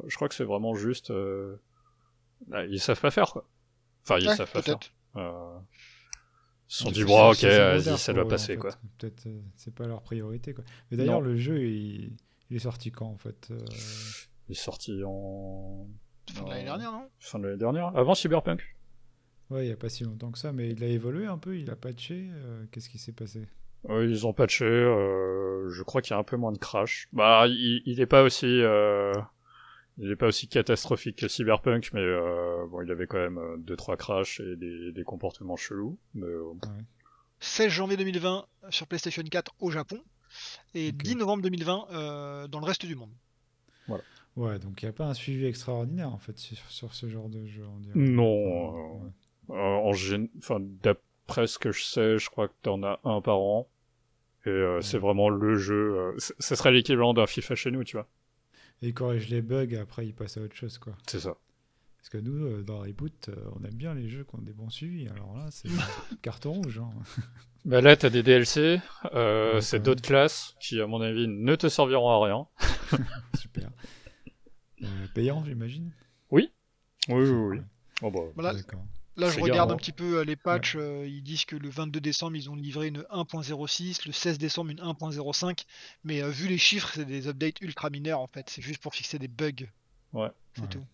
je 0.09 0.15
crois 0.17 0.29
que 0.29 0.35
c'est 0.35 0.45
vraiment 0.45 0.75
juste, 0.75 1.13
bah, 2.49 2.65
ils 2.67 2.81
savent 2.81 3.01
pas 3.01 3.11
faire 3.11 3.31
quoi. 3.33 3.47
Enfin, 4.03 4.19
ils 4.19 4.29
Ouais, 4.29 4.37
savent 4.37 4.51
pas 4.53 4.63
faire. 4.63 4.79
ils 5.15 5.21
se 6.69 6.83
sont 6.85 6.91
dit 6.91 7.01
c'est- 7.01 7.05
bon, 7.07 7.31
ok, 7.31 7.43
vas-y, 7.45 7.99
ça 7.99 8.13
doit 8.13 8.29
passer 8.29 8.57
en 8.57 8.61
quoi. 8.61 8.71
Peut-être 8.99 9.27
c'est 9.57 9.75
pas 9.75 9.87
leur 9.87 10.03
priorité 10.03 10.55
quoi. 10.55 10.65
Mais 10.91 10.97
d'ailleurs 10.97 11.21
le 11.21 11.37
jeu 11.37 11.63
il... 11.67 12.13
il 12.51 12.57
est 12.57 12.61
sorti 12.61 12.91
quand 12.91 13.07
en 13.07 13.17
fait 13.19 13.49
euh, 13.51 13.59
Il 14.49 14.53
est 14.53 14.55
sorti 14.55 15.03
en 15.05 15.87
Fin 16.33 16.45
de 16.45 16.49
l'année 16.51 16.65
dernière, 16.65 16.93
non? 16.93 17.09
fin 17.21 17.39
de 17.39 17.45
l'année 17.45 17.59
dernière, 17.59 17.97
avant 17.97 18.15
Cyberpunk. 18.15 18.63
Ouais, 19.51 19.67
il 19.67 19.69
y 19.69 19.73
a 19.73 19.77
pas 19.77 19.91
si 19.91 20.05
longtemps 20.05 20.31
que 20.31 20.39
ça, 20.39 20.53
mais 20.53 20.71
il 20.71 20.83
a 20.83 20.87
évolué 20.87 21.27
un 21.27 21.37
peu, 21.39 21.57
il 21.59 21.69
a 21.71 21.77
patché. 21.77 22.29
euh, 22.33 22.65
Qu'est-ce 22.73 22.89
qui 22.89 22.99
s'est 22.99 23.13
passé? 23.13 23.47
Oui, 23.89 24.09
ils 24.09 24.27
ont 24.27 24.33
patché. 24.33 24.65
euh, 24.65 25.69
je 25.71 25.83
crois 25.83 26.01
qu'il 26.01 26.13
y 26.13 26.15
a 26.15 26.19
un 26.19 26.25
peu 26.25 26.37
moins 26.39 26.53
de 26.53 26.57
crash. 26.59 27.09
Bah, 27.13 27.45
il, 27.47 27.83
il 27.85 28.01
est 28.01 28.07
pas 28.07 28.23
aussi, 28.23 28.47
euh, 28.47 29.13
il 29.99 30.11
est 30.11 30.17
pas 30.17 30.29
aussi 30.29 30.49
catastrophique 30.49 31.17
que 31.19 31.29
Cyberpunk, 31.29 31.91
mais 31.93 32.01
euh, 32.01 32.67
bon, 32.71 32.81
il 32.81 32.91
avait 32.91 33.07
quand 33.07 33.19
même 33.19 33.37
euh, 33.37 33.57
deux 33.59 33.77
trois 33.77 33.99
crashs 33.99 34.41
et 34.41 34.57
des, 34.57 34.93
des 34.93 35.05
comportements 35.05 35.57
chelous. 35.57 35.99
Mais 36.15 36.27
euh, 36.27 36.55
16 37.41 37.69
janvier 37.71 37.99
2020 37.99 38.47
sur 38.71 38.87
PlayStation 38.87 39.23
4 39.23 39.55
au 39.61 39.71
Japon 39.71 40.01
et 40.75 40.89
Ok. 40.89 40.97
10 41.03 41.17
novembre 41.17 41.43
2020 41.43 41.87
euh, 41.93 42.49
dans 42.49 42.61
le 42.61 42.67
reste 42.67 42.85
du 42.87 42.95
monde. 42.97 43.11
Ouais, 44.37 44.59
donc 44.59 44.83
il 44.83 44.87
n'y 44.87 44.89
a 44.89 44.93
pas 44.93 45.07
un 45.07 45.15
suivi 45.15 45.47
extraordinaire 45.47 46.13
en 46.13 46.19
fait 46.19 46.37
sur, 46.39 46.59
sur 46.69 46.93
ce 46.93 47.09
genre 47.09 47.29
de 47.29 47.47
jeu. 47.47 47.65
On 47.73 47.79
dirait. 47.79 47.97
Non, 47.97 49.05
Ouais. 49.05 49.11
euh, 49.51 49.55
en 49.55 49.93
enfin, 50.39 50.59
d'après 50.61 51.47
ce 51.47 51.57
que 51.61 51.71
je 51.71 51.85
sais, 51.85 52.19
je 52.19 52.29
crois 52.31 52.49
que 52.49 52.55
t'en 52.63 52.83
as 52.83 52.99
un 53.05 53.21
par 53.21 53.39
an. 53.39 53.69
Et 54.45 54.49
euh, 54.51 54.81
c'est 54.81 54.99
vraiment 54.99 55.29
le 55.29 55.55
jeu. 55.57 55.95
euh, 55.97 56.15
ce 56.19 56.55
serait 56.57 56.73
l'équivalent 56.73 57.15
d'un 57.15 57.27
FIFA 57.29 57.55
chez 57.55 57.71
nous, 57.71 57.85
tu 57.85 57.97
vois. 57.97 58.09
Et 58.83 58.89
il 58.89 58.95
corrige 58.95 59.29
les 59.29 59.41
bugs 59.41 59.69
et 59.71 59.79
après 59.79 60.05
il 60.05 60.13
passe 60.15 60.37
à 60.37 60.41
autre 60.41 60.57
chose 60.57 60.79
quoi. 60.79 60.97
C'est 61.07 61.21
ça. 61.21 61.37
Parce 62.05 62.11
que 62.11 62.19
nous, 62.19 62.45
euh, 62.45 62.63
dans 62.63 62.81
Reboot, 62.81 63.31
euh, 63.31 63.35
on 63.59 63.65
aime 63.65 63.77
bien 63.77 63.95
les 63.95 64.11
jeux 64.11 64.25
qui 64.25 64.35
ont 64.35 64.43
des 64.43 64.53
bons 64.53 64.69
suivis. 64.69 65.09
Alors 65.09 65.35
là, 65.35 65.49
c'est 65.51 65.71
carton 66.21 66.53
rouge. 66.53 66.79
Hein. 66.79 66.91
Bah 67.65 67.81
là, 67.81 67.97
t'as 67.97 68.11
des 68.11 68.23
DLC, 68.23 68.79
euh, 69.15 69.55
Ouais, 69.55 69.61
c'est 69.63 69.81
d'autres 69.83 70.03
classes 70.03 70.55
qui, 70.61 70.79
à 70.83 70.87
mon 70.87 71.01
avis, 71.01 71.27
ne 71.27 71.57
te 71.57 71.67
serviront 71.71 72.11
à 72.11 72.27
rien. 72.27 72.47
Super. 73.41 73.71
Euh, 74.83 75.07
payant, 75.15 75.43
j'imagine? 75.47 75.93
Oui, 76.31 76.53
oui, 77.09 77.15
oui. 77.27 77.57
Ouais, 77.57 77.63
Oh 78.03 78.11
bah, 78.11 78.21
Voilà, 78.35 78.53
D'accord. 78.53 78.85
là 79.17 79.31
je 79.31 79.41
regarde 79.41 79.73
un 79.73 79.77
petit 79.77 79.93
peu 79.93 80.21
les 80.25 80.37
patchs, 80.37 80.77
euh, 80.77 81.07
ils 81.07 81.23
disent 81.23 81.47
que 81.47 81.57
le 81.57 81.71
22 81.71 82.01
décembre 82.01 82.37
ils 82.37 82.51
ont 82.51 82.55
livré 82.55 82.89
une 82.89 83.01
1.06, 83.11 84.07
le 84.07 84.13
16 84.13 84.37
décembre 84.37 84.73
une 84.73 84.81
1.05, 84.81 85.65
mais 86.03 86.23
euh, 86.23 86.29
vu 86.29 86.49
les 86.49 86.59
chiffres 86.59 86.91
c'est 86.93 87.07
des 87.07 87.29
updates 87.29 87.63
ultra 87.63 87.89
mineurs 87.89 88.21
en 88.21 88.27
fait, 88.27 88.51
c'est 88.51 88.61
juste 88.61 88.83
pour 88.83 88.95
fixer 88.95 89.19
des 89.19 89.29
bugs. 89.29 89.53
Ouais. 90.13 90.29
C'est 90.55 90.63
Ouais. 90.63 90.69
tout. 90.69 90.85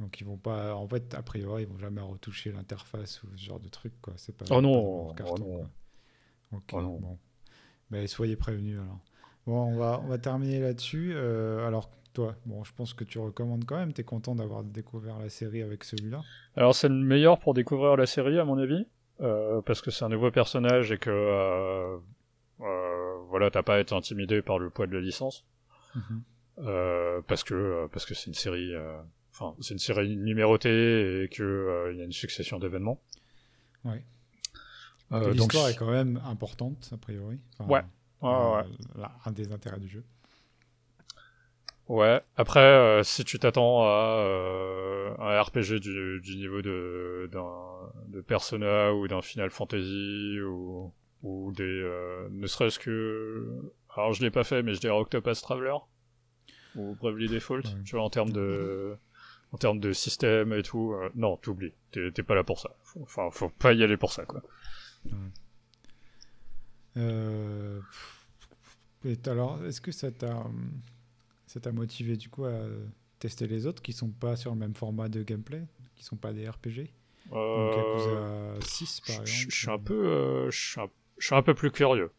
Donc 0.00 0.20
ils 0.20 0.24
vont 0.26 0.38
pas, 0.38 0.74
en 0.74 0.88
fait, 0.88 1.14
a 1.14 1.22
priori, 1.22 1.62
ils 1.62 1.68
vont 1.68 1.78
jamais 1.78 2.00
retoucher 2.00 2.50
l'interface 2.52 3.22
ou 3.22 3.28
ce 3.36 3.44
genre 3.44 3.60
de 3.60 3.68
truc, 3.68 3.92
quoi. 4.00 4.14
C'est 4.16 4.36
pas. 4.36 4.46
Oh 4.50 4.54
pas 4.54 4.60
non, 4.62 4.72
leur 4.72 4.82
oh 5.10 5.14
carton, 5.16 5.38
non. 5.38 5.56
quoi. 5.58 5.70
Ok, 6.58 6.70
Oh 6.72 6.80
non. 6.82 6.98
bon. 6.98 7.18
Mais 7.90 8.06
soyez 8.06 8.36
prévenus 8.36 8.78
alors. 8.80 8.98
Bon, 9.46 9.62
on 9.72 9.76
va, 9.76 10.00
on 10.04 10.08
va 10.08 10.18
terminer 10.18 10.58
là-dessus. 10.60 11.12
Euh, 11.14 11.66
alors 11.66 11.90
toi, 12.12 12.34
bon, 12.46 12.64
je 12.64 12.72
pense 12.72 12.92
que 12.94 13.04
tu 13.04 13.18
recommandes 13.18 13.64
quand 13.66 13.76
même. 13.76 13.92
T'es 13.92 14.02
content 14.04 14.34
d'avoir 14.34 14.64
découvert 14.64 15.18
la 15.18 15.28
série 15.28 15.62
avec 15.62 15.84
celui-là? 15.84 16.22
Alors 16.56 16.74
c'est 16.74 16.88
le 16.88 16.94
meilleur 16.94 17.38
pour 17.38 17.54
découvrir 17.54 17.96
la 17.96 18.06
série 18.06 18.38
à 18.38 18.44
mon 18.44 18.58
avis, 18.58 18.86
euh, 19.20 19.60
parce 19.62 19.80
que 19.80 19.90
c'est 19.90 20.04
un 20.04 20.08
nouveau 20.08 20.30
personnage 20.30 20.90
et 20.92 20.98
que 20.98 21.10
euh, 21.10 21.98
euh, 22.60 23.16
voilà 23.28 23.50
t'as 23.50 23.62
pas 23.62 23.74
à 23.76 23.78
être 23.78 23.92
intimidé 23.92 24.42
par 24.42 24.58
le 24.58 24.70
poids 24.70 24.86
de 24.86 24.94
la 24.94 25.00
licence, 25.00 25.44
Mhm. 25.94 26.22
euh, 26.58 27.20
parce 27.26 27.44
que 27.44 27.86
parce 27.92 28.06
que 28.06 28.14
c'est 28.14 28.26
une 28.26 28.34
série, 28.34 28.72
enfin 29.40 29.56
c'est 29.60 29.72
une 29.74 29.78
série 29.80 30.16
numérotée 30.16 31.24
et 31.24 31.28
que 31.28 31.42
euh, 31.42 31.94
y 31.94 32.00
a 32.00 32.04
une 32.04 32.12
succession 32.12 32.58
d'événements. 32.58 33.00
Ouais. 33.84 34.04
Euh, 35.12 35.24
donc 35.32 35.34
L'histoire 35.52 35.68
est 35.68 35.74
quand 35.76 35.90
même 35.90 36.20
importante 36.24 36.88
a 36.92 36.96
priori. 36.96 37.38
Enfin, 37.58 37.70
Ouais. 37.70 37.80
ouais, 38.22 38.28
euh, 38.30 38.56
ouais. 38.62 38.64
là, 39.00 39.12
un 39.24 39.32
des 39.32 39.50
intérêts 39.52 39.80
du 39.80 39.88
jeu. 39.88 40.04
Ouais. 41.88 42.20
Après, 42.36 42.60
euh, 42.60 43.02
si 43.02 43.24
tu 43.24 43.38
t'attends 43.40 43.82
à 43.82 44.16
euh, 44.20 45.12
un 45.18 45.42
RPG 45.42 45.80
du, 45.80 46.20
du 46.20 46.36
niveau 46.36 46.62
de 46.62 47.28
Persona 48.28 48.94
ou 48.94 49.08
d'un 49.08 49.22
Final 49.22 49.50
Fantasy 49.50 50.38
ou 50.40 50.92
ou 51.22 51.52
des 51.52 51.64
euh, 51.64 52.28
ne 52.30 52.46
serait-ce 52.46 52.78
que 52.78 53.46
alors 53.94 54.14
je 54.14 54.22
l'ai 54.22 54.30
pas 54.30 54.42
fait 54.44 54.62
mais 54.62 54.72
je 54.72 54.80
dirais 54.80 54.96
Octopus 54.96 55.42
Traveler 55.42 55.74
ou 56.76 56.94
Bravely 56.94 57.28
Default, 57.28 57.56
Ouais. 57.64 57.82
tu 57.84 57.96
vois 57.96 58.04
en 58.04 58.08
termes 58.10 58.30
de 58.32 58.96
en 59.52 59.58
termes 59.58 59.80
de 59.80 59.92
système 59.92 60.52
et 60.52 60.62
tout, 60.62 60.92
euh, 60.94 61.10
non, 61.14 61.36
t'oublies, 61.36 61.72
t'es 61.92 62.10
t'es 62.12 62.22
pas 62.22 62.34
là 62.34 62.44
pour 62.44 62.58
ça. 62.60 62.70
Faut- 62.84 63.02
Enfin, 63.02 63.30
faut 63.30 63.48
pas 63.48 63.72
y 63.72 63.82
aller 63.82 63.96
pour 63.96 64.12
ça 64.12 64.24
quoi. 64.24 64.42
Euh, 66.96 67.80
et 69.04 69.16
alors, 69.26 69.64
est-ce 69.64 69.80
que 69.80 69.92
ça 69.92 70.10
t'a 70.10 70.44
ça 71.46 71.60
t'a 71.60 71.72
motivé 71.72 72.16
du 72.16 72.28
coup 72.28 72.44
à 72.44 72.60
tester 73.18 73.46
les 73.46 73.66
autres 73.66 73.82
qui 73.82 73.92
sont 73.92 74.08
pas 74.10 74.36
sur 74.36 74.52
le 74.52 74.58
même 74.58 74.74
format 74.74 75.08
de 75.08 75.22
gameplay, 75.22 75.62
qui 75.96 76.04
sont 76.04 76.16
pas 76.16 76.32
des 76.32 76.48
RPG 76.48 76.92
Donc 77.54 77.76
Euh, 77.76 77.76
Yakuza 77.76 78.60
6 78.60 79.00
par 79.00 79.16
je, 79.16 79.22
exemple. 79.22 79.50
je- 79.50 79.50
je 79.50 79.56
suis 79.60 79.70
un 79.70 79.78
peu, 79.78 80.06
euh, 80.06 80.50
je 80.50 80.58
suis 81.18 81.34
un, 81.34 81.42
peu 81.42 81.54
plus 81.54 81.70
curieux. 81.70 82.10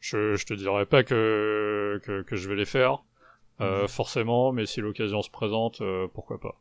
Je, 0.00 0.34
je 0.36 0.46
te 0.46 0.54
dirais 0.54 0.86
pas 0.86 1.02
que, 1.04 2.00
que, 2.04 2.22
que 2.22 2.36
je 2.36 2.48
vais 2.48 2.56
les 2.56 2.64
faire, 2.64 3.04
euh, 3.60 3.86
forcément, 3.88 4.52
mais 4.52 4.66
si 4.66 4.80
l'occasion 4.80 5.22
se 5.22 5.30
présente, 5.30 5.80
euh, 5.80 6.06
pourquoi 6.12 6.38
pas. 6.40 6.60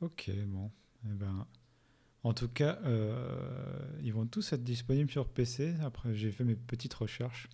Ok, 0.00 0.30
bon. 0.46 0.70
Eh 1.06 1.12
ben, 1.14 1.46
en 2.22 2.32
tout 2.34 2.48
cas, 2.48 2.78
euh, 2.84 3.78
ils 4.02 4.12
vont 4.12 4.26
tous 4.26 4.52
être 4.52 4.62
disponibles 4.64 5.10
sur 5.10 5.28
PC. 5.28 5.74
Après, 5.82 6.14
j'ai 6.14 6.30
fait 6.30 6.44
mes 6.44 6.56
petites 6.56 6.94
recherches. 6.94 7.48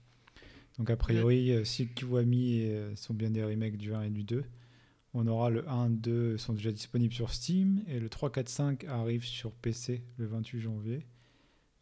Donc 0.79 0.91
a 0.91 0.97
priori, 0.97 1.53
euh, 1.53 1.65
si 1.65 1.89
Kiwami 1.89 2.65
euh, 2.65 2.95
sont 2.97 3.15
bien 3.15 3.31
des 3.31 3.43
remakes 3.43 3.79
du 3.79 3.95
1 3.95 4.03
et 4.03 4.11
du 4.11 4.25
2, 4.25 4.45
on 5.15 5.27
aura 5.27 5.49
le 5.49 5.67
1 5.69 5.87
et 5.91 5.95
2 5.97 6.37
sont 6.37 6.53
déjà 6.53 6.71
disponibles 6.71 7.15
sur 7.15 7.33
Steam 7.33 7.83
et 7.87 7.99
le 7.99 8.09
3, 8.11 8.31
4, 8.31 8.49
5 8.49 8.85
arrive 8.85 9.25
sur 9.25 9.53
PC 9.53 10.03
le 10.19 10.27
28 10.27 10.61
janvier. 10.61 11.07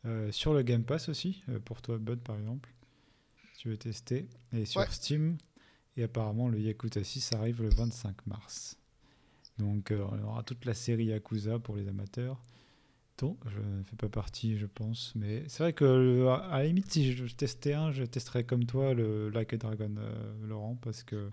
Euh, 0.05 0.31
sur 0.31 0.55
le 0.55 0.63
Game 0.63 0.85
Pass 0.85 1.09
aussi, 1.09 1.43
pour 1.65 1.83
toi 1.83 1.99
Bud 1.99 2.21
par 2.21 2.37
exemple, 2.39 2.73
si 3.55 3.63
tu 3.63 3.69
veux 3.69 3.77
tester. 3.79 4.29
Et 4.53 4.65
sur 4.65 4.83
Ouais. 4.83 4.87
Steam. 4.91 5.39
Et 5.97 6.03
apparemment 6.05 6.49
le 6.49 6.61
Yakuza 6.61 7.03
6 7.03 7.33
arrive 7.33 7.63
le 7.63 7.71
25 7.71 8.27
mars. 8.27 8.79
Donc 9.59 9.91
euh, 9.91 10.05
on 10.11 10.23
aura 10.25 10.43
toute 10.43 10.65
la 10.65 10.75
série 10.75 11.07
Yakuza 11.07 11.59
pour 11.59 11.77
les 11.77 11.87
amateurs. 11.89 12.41
dont 13.19 13.37
je 13.47 13.59
ne 13.59 13.83
fais 13.85 13.97
pas 13.97 14.09
partie, 14.09 14.59
je 14.59 14.67
pense. 14.67 15.13
Mais 15.15 15.45
c'est 15.49 15.63
vrai 15.63 15.73
que 15.73 15.85
euh, 15.85 16.29
à 16.29 16.59
la 16.59 16.65
limite, 16.65 16.91
si 16.91 17.13
je 17.13 17.25
testais 17.35 17.75
un, 17.75 17.93
je 17.93 18.05
testerais 18.05 18.45
comme 18.45 18.65
toi 18.67 18.95
le 18.95 19.31
Like 19.31 19.53
a 19.53 19.57
Dragon, 19.57 19.95
euh, 19.99 20.35
Laurent, 20.47 20.77
parce 20.83 21.03
que 21.05 21.31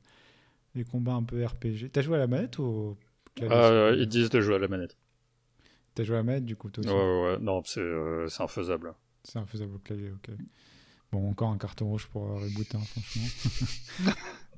les 0.76 0.84
combats 0.84 1.14
un 1.14 1.24
peu 1.24 1.44
RPG. 1.46 1.90
T'as 1.92 2.02
joué 2.02 2.16
à 2.16 2.20
la 2.20 2.28
manette 2.28 2.58
ou 2.60 2.64
au 2.64 2.98
clavier 3.36 3.56
Ah, 3.56 3.92
ils 3.98 4.08
disent 4.08 4.30
de 4.30 4.40
jouer 4.40 4.56
à 4.56 4.60
la 4.60 4.68
manette. 4.68 4.96
T'as 5.96 6.04
joué 6.04 6.16
à 6.16 6.20
la 6.20 6.24
manette 6.24 6.46
du 6.46 6.56
coup, 6.56 6.70
toi 6.70 6.84
aussi 6.84 6.94
ouais, 6.94 7.24
ouais. 7.24 7.38
Non, 7.40 7.62
c'est 7.66 7.82
euh, 7.82 8.28
c'est 8.30 8.44
infaisable. 8.44 8.94
C'est 9.24 9.40
infaisable 9.40 9.76
au 9.76 9.80
clavier, 9.80 10.12
ok. 10.12 10.30
Bon, 11.12 11.30
encore 11.30 11.50
un 11.50 11.58
carton 11.58 11.88
rouge 11.88 12.08
pour 12.08 12.26
euh, 12.26 12.36
reboot, 12.36 12.74
hein, 12.76 12.80
franchement. 12.86 14.14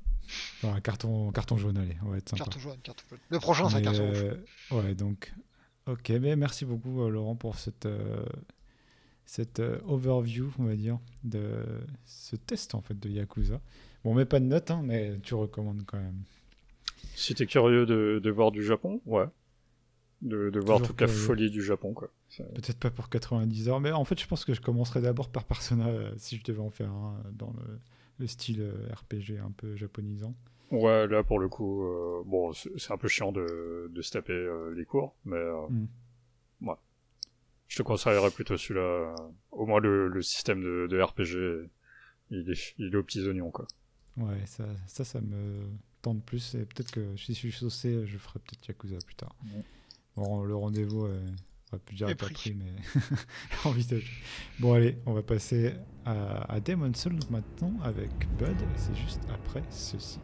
Carton, 0.82 1.32
carton 1.32 1.58
jaune, 1.58 1.78
allez, 1.78 1.98
on 2.06 2.10
va 2.10 2.18
être 2.18 2.30
sympa. 2.30 2.44
Carton 2.46 2.60
jaune, 2.60 2.78
carton 2.84 3.04
jaune. 3.10 3.20
Le 3.30 3.40
prochain, 3.40 3.70
c'est 3.70 3.78
un 3.78 3.82
carton 3.82 4.08
rouge. 4.08 4.24
euh, 4.72 4.82
ouais, 4.82 4.96
donc, 4.96 5.34
ok, 5.88 6.10
mais 6.22 6.36
merci 6.36 6.66
beaucoup 6.66 7.02
euh, 7.04 7.10
Laurent 7.10 7.36
pour 7.36 7.58
cette, 7.58 7.86
euh, 7.86 8.26
cette 9.26 9.60
euh, 9.60 9.80
overview, 9.86 10.52
on 10.60 10.64
va 10.66 10.76
dire, 10.76 11.00
de 11.24 11.64
ce 12.06 12.36
test 12.36 12.76
en 12.76 12.82
fait 12.82 13.00
de 13.00 13.10
Yakuza. 13.10 13.62
Bon, 14.04 14.12
on 14.12 14.14
met 14.16 14.26
pas 14.26 14.40
de 14.40 14.46
notes, 14.46 14.72
hein, 14.72 14.82
mais 14.84 15.18
tu 15.24 15.34
recommandes 15.34 15.84
quand 15.86 16.00
même. 16.00 16.24
Si 17.16 17.34
t'es 17.36 17.46
curieux 17.46 17.86
de, 17.86 18.20
de 18.24 18.30
voir 18.32 18.52
du 18.52 18.64
Japon, 18.64 19.02
ouais. 19.06 19.26
De, 20.22 20.50
de 20.50 20.60
voir 20.62 20.82
toute 20.82 21.02
la 21.02 21.08
folie 21.08 21.52
du 21.52 21.62
Japon, 21.62 21.94
quoi. 21.94 22.10
Peut-être 22.56 22.80
pas 22.80 22.90
pour 22.90 23.10
90 23.10 23.68
heures, 23.68 23.82
mais 23.82 23.92
en 23.92 24.06
fait, 24.06 24.18
je 24.20 24.26
pense 24.26 24.46
que 24.46 24.54
je 24.54 24.62
commencerai 24.62 25.02
d'abord 25.02 25.30
par 25.30 25.44
Persona 25.44 25.88
euh, 25.88 26.14
si 26.18 26.38
je 26.38 26.44
devais 26.46 26.62
en 26.62 26.70
faire 26.70 26.92
un 26.92 27.22
dans 27.34 27.52
le, 27.52 27.80
le 28.20 28.28
style 28.28 28.64
RPG 28.94 29.40
un 29.46 29.52
peu 29.52 29.76
japonisant. 29.76 30.34
Ouais, 30.74 31.08
là 31.08 31.24
pour 31.24 31.40
le 31.40 31.48
coup, 31.50 31.84
euh, 31.86 32.24
bon, 32.26 32.52
c'est 32.54 32.92
un 32.92 32.98
peu 32.98 33.08
chiant 33.08 33.32
de, 33.32 33.92
de 33.94 34.02
se 34.02 34.12
taper 34.12 34.34
euh, 34.34 34.74
les 34.76 34.86
cours, 34.86 35.16
mais 35.26 35.38
euh, 35.38 35.68
Mm. 35.70 35.88
ouais. 36.68 36.76
Je 37.68 37.78
te 37.78 37.84
conseillerais 37.84 38.32
plutôt 38.32 38.58
celui-là. 38.58 38.82
euh, 38.82 39.16
Au 39.52 39.66
moins 39.66 39.80
le, 39.80 40.08
le 40.08 40.22
système 40.24 40.62
de, 40.62 40.88
de 40.90 41.02
RPG, 41.02 41.70
il 42.32 42.50
est, 42.50 42.74
il 42.80 42.94
est 42.94 42.98
aux 42.98 43.04
petits 43.04 43.28
oignons, 43.28 43.52
quoi. 43.52 43.68
Ouais, 44.18 44.46
ça, 44.46 44.66
ça, 44.88 45.04
ça 45.04 45.22
me 45.22 45.64
tente 46.02 46.24
plus. 46.24 46.56
Et 46.56 46.66
peut-être 46.66 46.92
que 46.92 47.16
si 47.18 47.34
je 47.34 47.40
suis 47.40 47.52
saucé, 47.52 48.06
je 48.06 48.18
ferai 48.18 48.40
peut-être 48.40 48.68
Yakuza 48.68 48.98
plus 49.06 49.16
tard. 49.16 49.36
Ouais. 49.56 49.64
Bon, 50.16 50.44
le 50.44 50.56
rendez-vous, 50.56 51.06
euh, 51.06 51.20
on 51.72 51.76
va 51.76 51.80
plus 51.80 51.96
dire 51.96 52.08
pas 52.18 52.28
pris. 52.28 52.56
mais 52.56 52.74
envisagé. 53.66 54.12
Bon, 54.60 54.74
allez, 54.74 54.98
on 55.06 55.14
va 55.14 55.22
passer 55.24 55.74
à, 56.06 56.52
à 56.52 56.60
Demon's 56.60 56.98
Souls 57.00 57.20
maintenant 57.30 57.74
avec 57.84 58.10
Bud. 58.40 58.58
C'est 58.78 58.96
juste 58.96 59.22
après 59.32 59.64
ceci. 59.70 60.20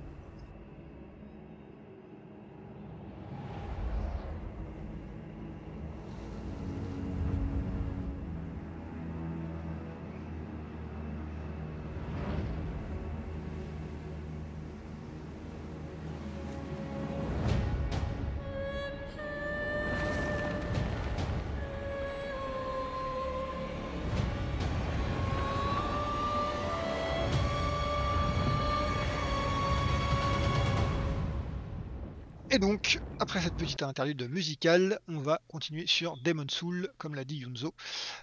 Petite 33.69 33.83
interlude 33.83 34.27
musicale, 34.31 34.99
on 35.07 35.19
va 35.19 35.41
continuer 35.47 35.85
sur 35.85 36.17
Demon 36.17 36.47
Soul, 36.49 36.89
comme 36.97 37.13
l'a 37.13 37.23
dit 37.23 37.37
Yunzo. 37.37 37.75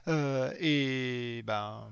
Euh, 0.09 0.51
et 0.59 1.45
ben, 1.47 1.85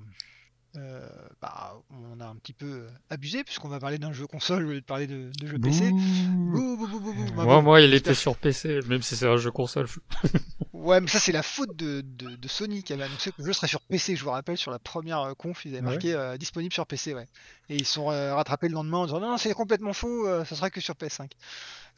euh, 0.77 1.09
bah, 1.41 1.75
on 1.91 2.19
a 2.19 2.27
un 2.27 2.35
petit 2.35 2.53
peu 2.53 2.89
abusé, 3.11 3.45
puisqu'on 3.45 3.69
va 3.69 3.79
parler 3.79 3.99
d'un 3.99 4.13
jeu 4.13 4.27
console 4.27 4.67
au 4.67 4.71
lieu 4.71 4.81
de 4.81 4.85
parler 4.85 5.07
de, 5.07 5.31
de 5.41 5.47
jeu 5.47 5.57
PC. 5.57 5.89
Bouh, 5.93 6.77
bouh, 6.77 6.89
bouh, 6.89 6.99
bouh, 6.99 7.13
bouh. 7.13 7.33
Bah, 7.37 7.45
Moi, 7.45 7.63
moi, 7.63 7.81
il 7.81 7.95
était 7.95 8.15
sur 8.15 8.37
PC, 8.37 8.81
même 8.89 9.03
si 9.03 9.15
c'est 9.15 9.29
un 9.29 9.37
jeu 9.37 9.53
console. 9.53 9.87
Ouais, 10.73 11.01
mais 11.01 11.07
ça 11.09 11.19
c'est 11.19 11.33
la 11.33 11.43
faute 11.43 11.75
de, 11.77 12.03
de, 12.03 12.37
de 12.37 12.49
Sony 12.49 12.83
qui 12.83 12.93
avait 12.93 13.05
annoncé 13.05 13.31
que 13.31 13.37
le 13.39 13.47
jeu 13.47 13.55
serait 13.55 13.69
sur 13.69 13.81
PC. 13.81 14.17
Je 14.17 14.25
vous 14.25 14.31
rappelle, 14.31 14.59
sur 14.59 14.71
la 14.71 14.79
première 14.79 15.21
euh, 15.21 15.33
conf, 15.33 15.65
ils 15.65 15.69
avaient 15.69 15.79
ouais 15.79 15.93
marqué 15.93 16.13
euh, 16.13 16.37
disponible 16.37 16.75
sur 16.75 16.85
PC, 16.87 17.15
ouais. 17.15 17.27
Et 17.71 17.77
ils 17.77 17.87
sont 17.87 18.11
euh, 18.11 18.35
rattrapés 18.35 18.69
le 18.69 18.75
lendemain 18.75 18.99
en 18.99 19.07
disant 19.07 19.19
non, 19.19 19.31
non, 19.31 19.39
c'est 19.39 19.55
complètement 19.55 19.95
faux, 19.95 20.29
euh, 20.29 20.45
ça 20.45 20.57
sera 20.57 20.69
que 20.69 20.83
sur 20.83 20.95
PS5. 20.95 21.31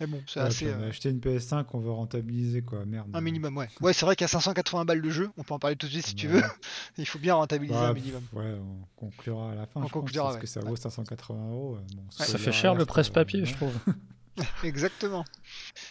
Mais 0.01 0.07
bon, 0.07 0.23
c'est 0.27 0.41
Ouais, 0.41 0.47
assez 0.47 0.67
on 0.67 0.79
a 0.81 0.83
euh, 0.85 0.89
acheté 0.91 1.09
une 1.11 1.21
PS5, 1.21 1.65
on 1.73 1.79
veut 1.79 1.91
rentabiliser 1.91 2.63
quoi, 2.63 2.85
merde. 2.85 3.09
un 3.15 3.21
minimum, 3.21 3.57
ouais. 3.57 3.69
Ouais, 3.81 3.93
c'est 3.93 4.05
vrai 4.05 4.15
qu'à 4.17 4.29
580 4.29 4.85
balles 4.85 5.01
de 5.03 5.11
jeu, 5.11 5.31
on 5.39 5.43
peut 5.43 5.55
en 5.55 5.59
parler 5.59 5.77
tout 5.77 5.87
de 5.87 5.93
suite 5.93 6.07
si 6.07 6.15
tu 6.15 6.29
veux. 6.29 6.43
Il 6.99 7.07
faut 7.07 7.19
bien 7.19 7.35
rentabiliser 7.35 7.79
Ouais, 7.79 7.87
un 7.87 7.95
pff, 7.95 8.03
minimum. 8.05 8.23
ouais, 8.33 8.55
on 8.61 8.85
conclura 8.97 9.53
à 9.53 9.55
la 9.55 9.67
fin. 9.67 9.81
On 9.81 9.87
je 9.87 9.93
pense, 9.93 10.03
conclura, 10.03 10.25
parce 10.25 10.35
ouais. 10.37 10.41
que 10.43 10.47
ça 10.47 10.61
Ouais. 10.61 10.69
vaut 10.69 10.77
580 10.77 11.51
euros. 11.51 11.79
Bon, 11.95 12.03
Ça 12.11 12.37
fait 12.39 12.53
cher 12.53 12.75
le 12.75 12.85
presse-papier, 12.85 13.43
euh, 13.43 13.45
je 13.47 13.55
trouve. 13.55 13.73
Exactement. 14.65 15.25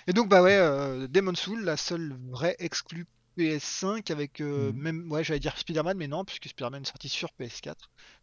Et 0.05 0.13
donc 0.13 0.29
bah 0.29 0.43
ouais, 0.43 0.55
euh, 0.55 1.07
Demon's 1.07 1.39
Soul, 1.39 1.63
la 1.63 1.77
seule 1.77 2.15
vraie 2.29 2.55
exclue 2.59 3.07
PS5 3.39 4.11
avec 4.11 4.39
euh, 4.39 4.71
Mhm. 4.71 4.77
même 4.79 5.11
ouais 5.11 5.23
j'allais 5.23 5.39
dire 5.39 5.57
Spider-Man 5.57 5.97
mais 5.97 6.07
non 6.07 6.23
puisque 6.23 6.47
Spider-Man 6.47 6.83
est 6.83 6.87
sorti 6.87 7.09
sur 7.09 7.29
PS4. 7.39 7.73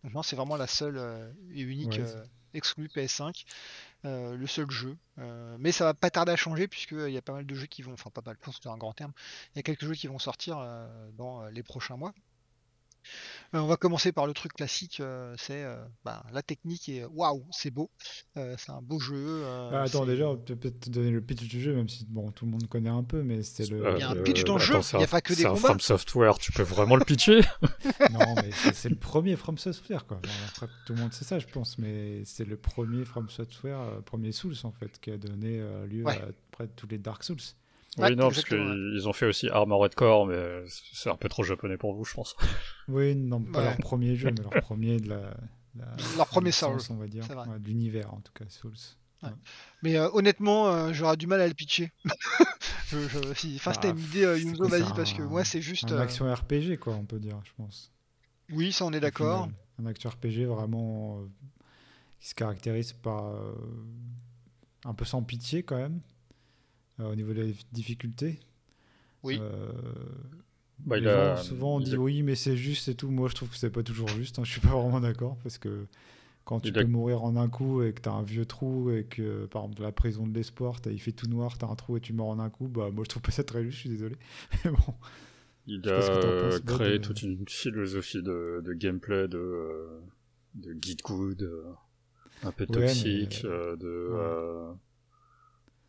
Donc 0.05 0.15
non 0.15 0.23
c'est 0.23 0.37
vraiment 0.37 0.57
la 0.57 0.67
seule 0.69 0.97
euh, 0.97 1.29
et 1.53 1.61
unique 1.63 1.91
Ouais, 1.99 2.07
euh, 2.55 2.59
exclue 2.59 2.89
PS5, 2.89 3.45
euh, 4.05 4.37
le 4.37 4.47
seul 4.47 4.71
jeu. 4.71 4.97
Euh, 5.19 5.57
mais 5.59 5.73
ça 5.73 5.85
va 5.85 5.95
pas 5.95 6.11
tarder 6.11 6.33
à 6.33 6.37
changer 6.37 6.69
puisqu'il 6.69 7.11
y 7.11 7.19
a 7.19 7.23
pas 7.23 7.33
mal 7.33 7.47
de 7.47 7.55
jeux 7.55 7.67
qui 7.67 7.83
vont, 7.83 7.93
enfin 7.93 8.11
pas 8.11 8.23
mal, 8.25 8.37
c'est 8.45 8.69
un 8.69 8.77
grand 8.77 8.93
terme. 8.93 9.13
Il 9.55 9.59
y 9.59 9.61
a 9.61 9.63
quelques 9.63 9.85
jeux 9.85 9.95
qui 9.95 10.07
vont 10.07 10.19
sortir 10.19 10.59
euh, 10.59 10.87
dans 11.17 11.43
euh, 11.43 11.51
les 11.51 11.63
prochains 11.63 11.97
mois. 11.97 12.13
Euh, 13.55 13.59
on 13.61 13.67
va 13.67 13.77
commencer 13.77 14.13
par 14.13 14.27
le 14.27 14.33
truc 14.33 14.53
classique, 14.55 14.99
euh, 15.01 15.35
c'est 15.39 15.63
euh, 15.65 15.77
bah, 16.05 16.25
la 16.33 16.43
technique 16.43 16.89
et 16.89 17.05
waouh 17.05 17.45
c'est 17.51 17.71
beau, 17.71 17.91
Euh, 18.37 18.55
c'est 18.59 18.71
un 18.73 18.81
beau 18.83 18.99
jeu. 18.99 19.15
euh, 19.17 19.71
Ah, 19.73 19.83
attends, 19.83 20.07
déjà, 20.07 20.29
on 20.29 20.37
peut 20.37 20.57
peut-être 20.57 20.81
te 20.81 20.91
donner 20.91 21.11
le 21.11 21.21
pitch 21.21 21.43
du 21.49 21.61
jeu, 21.61 21.75
même 21.75 21.89
si 21.89 22.07
bon, 22.09 22.31
tout 22.31 22.45
le 22.47 22.51
monde 22.53 22.67
connaît 22.69 22.89
un 22.91 23.03
peu, 23.05 23.23
mais 23.23 23.43
c'est 23.43 23.67
le. 23.69 23.93
Il 23.95 23.99
y 24.01 24.03
a 24.03 24.11
un 24.11 24.15
pitch 24.23 24.45
dans 24.45 24.55
le 24.55 24.61
jeu, 24.61 24.79
il 24.95 25.01
y 25.01 25.05
a 25.05 25.07
pas 25.07 25.21
que 25.21 25.35
des 25.35 25.43
C'est 25.43 25.47
un 25.47 25.51
combats. 25.55 25.69
From 25.69 25.81
Software, 25.81 26.39
tu 26.39 26.53
peux 26.53 26.63
vraiment 26.63 26.97
le 26.97 27.05
pitcher? 27.05 27.41
Non, 28.13 28.35
mais 28.37 28.51
c'est 28.73 28.89
le 28.89 28.97
premier 28.97 29.37
From 29.37 29.59
Software, 29.59 30.07
quoi. 30.07 30.21
Après, 30.49 30.67
tout 30.87 30.95
le 30.95 31.01
monde 31.01 31.13
sait 31.13 31.25
ça, 31.25 31.39
je 31.39 31.47
pense, 31.47 31.79
mais 31.79 32.25
c'est 32.25 32.45
le 32.45 32.57
premier 32.57 33.05
From 33.05 33.29
Software, 33.29 33.79
euh, 33.81 34.01
premier 34.01 34.33
Souls, 34.33 34.55
en 34.65 34.73
fait, 34.73 34.99
qui 35.01 35.11
a 35.11 35.17
donné 35.19 35.59
euh, 35.61 35.87
lieu 35.87 36.05
Ouais. 36.05 36.17
à 36.17 36.29
près 36.53 36.67
de 36.67 36.73
tous 36.75 36.87
les 36.89 36.99
Dark 36.99 37.23
Souls. 37.25 37.37
Ouais, 37.99 38.09
Oui, 38.11 38.17
non, 38.17 38.29
parce 38.31 38.45
qu'ils 38.45 39.07
ont 39.09 39.13
fait 39.13 39.27
aussi 39.27 39.49
Armored 39.51 39.95
Core, 39.95 40.27
mais 40.27 40.65
c'est 40.67 41.11
un 41.11 41.17
peu 41.17 41.29
trop 41.29 41.43
japonais 41.43 41.77
pour 41.77 41.93
vous, 41.95 42.05
je 42.05 42.15
pense. 42.15 42.35
Oui, 42.89 43.15
non, 43.15 43.43
pas 43.43 43.59
Ouais. 43.59 43.65
leur 43.67 43.77
premier 43.77 44.17
jeu, 44.17 44.31
mais 44.31 44.43
leur 44.43 44.51
premier 44.63 44.99
de 44.99 45.09
la. 45.11 45.35
la- 45.77 45.97
Leur 46.17 46.27
premier 46.27 46.53
Souls, 46.53 46.81
on 46.91 46.97
va 46.97 47.07
dire. 47.07 47.25
c'est 47.27 47.35
vrai. 47.35 47.47
Ouais, 47.49 47.59
de 47.59 47.67
l'univers, 47.67 48.13
en 48.15 48.21
tout 48.21 48.33
cas, 48.33 48.45
Souls. 48.49 48.73
Mais 49.83 49.97
euh, 49.99 50.09
honnêtement, 50.15 50.69
euh, 50.69 50.93
j'aurais 50.93 51.17
du 51.17 51.27
mal 51.27 51.41
à 51.41 51.47
le 51.47 51.55
pitcher. 51.55 51.91
je, 52.89 53.09
je- 53.09 53.35
si, 53.35 53.55
enfin, 53.57 53.73
Bah, 53.81 53.89
une 53.91 53.99
idée, 53.99 54.25
euh, 54.25 54.39
Yunzo, 54.39 54.67
vas-y, 54.67 54.93
parce 54.95 55.13
que 55.13 55.23
moi, 55.23 55.45
c'est 55.45 55.63
juste. 55.63 55.93
Un 55.93 55.97
euh, 55.97 56.01
action 56.03 56.33
RPG, 56.33 56.79
quoi, 56.81 56.95
on 56.95 57.05
peut 57.05 57.21
dire, 57.21 57.39
je 57.45 57.51
pense. 57.57 57.93
Oui, 58.51 58.73
ça, 58.73 58.85
on 58.85 58.93
est 58.93 59.01
d'accord. 59.01 59.49
Un 59.79 59.87
action 59.87 60.11
RPG 60.11 60.45
vraiment 60.47 61.21
euh, 61.21 61.27
qui 62.21 62.29
se 62.31 62.35
caractérise 62.35 62.93
par 62.95 63.27
euh, 63.27 63.53
un 64.85 64.95
peu 64.95 65.05
sans 65.05 65.23
pitié 65.23 65.63
quand 65.63 65.77
même 65.77 66.01
euh, 66.01 66.12
au 66.99 67.15
niveau 67.15 67.33
des 67.33 67.55
difficultés. 67.73 68.39
Oui. 69.23 69.39
Euh, 69.41 69.73
Bah, 70.81 70.97
les 70.97 71.03
il 71.03 71.09
a- 71.09 71.37
gens, 71.37 71.43
souvent 71.43 71.77
on 71.77 71.81
dit 71.81 71.95
a- 71.95 71.99
oui 71.99 72.23
mais 72.23 72.35
c'est 72.35 72.57
juste 72.57 72.89
et 72.89 72.95
tout. 72.95 73.09
Moi 73.11 73.29
je 73.29 73.35
trouve 73.35 73.49
que 73.51 73.57
c'est 73.57 73.71
pas 73.71 73.83
toujours 73.83 74.09
juste. 74.09 74.39
hein. 74.39 74.45
Je 74.45 74.51
suis 74.53 74.61
pas 74.61 74.71
vraiment 74.81 75.01
d'accord 75.01 75.37
parce 75.43 75.59
que 75.59 75.87
quand 76.45 76.59
tu 76.61 76.69
Il 76.69 76.73
peux 76.75 76.81
a- 76.81 76.85
mourir 76.85 77.23
en 77.23 77.37
un 77.37 77.49
coup 77.49 77.83
et 77.83 77.93
que 77.93 78.01
tu 78.03 78.09
as 78.09 78.13
un 78.13 78.23
vieux 78.25 78.45
trou 78.47 78.91
et 78.91 79.05
que 79.05 79.47
par 79.47 79.63
exemple 79.63 79.83
la 79.83 79.93
prison 79.93 80.27
de 80.27 80.35
l'espoir, 80.35 80.81
t'as- 80.81 80.91
il 80.91 81.01
fait 81.01 81.13
tout 81.13 81.29
noir, 81.29 81.57
tu 81.57 81.65
as 81.65 81.69
un 81.69 81.77
trou 81.77 81.97
et 81.97 82.01
tu 82.01 82.13
meurs 82.13 82.27
en 82.27 82.41
un 82.41 82.51
coup, 82.51 82.67
bah 82.67 82.91
moi 82.93 83.05
je 83.05 83.11
trouve 83.11 83.23
pas 83.23 83.31
ça 83.31 83.45
très 83.45 83.63
juste, 83.63 83.77
je 83.77 83.81
suis 83.83 83.91
désolé. 83.91 84.17
Mais 84.65 84.71
bon. 84.73 84.95
Il 85.69 85.89
a 85.89 85.93
euh, 85.93 86.59
penses, 86.59 86.77
créé 86.79 86.95
euh. 86.95 86.99
toute 86.99 87.23
une 87.23 87.45
philosophie 87.49 88.21
de, 88.21 88.61
de 88.65 88.73
gameplay, 88.73 89.29
de, 89.29 89.39
euh, 89.39 90.01
de 90.57 90.73
guide 90.73 91.03
good, 91.03 91.43
euh, 91.43 91.63
un 92.43 92.51
peu 92.51 92.65
Ouais, 92.65 92.87
toxique, 92.87 93.43
mais- 93.45 93.49
euh, 93.51 93.77
de... 93.77 93.87
Ouais. 93.87 94.19
euh, 94.19 94.73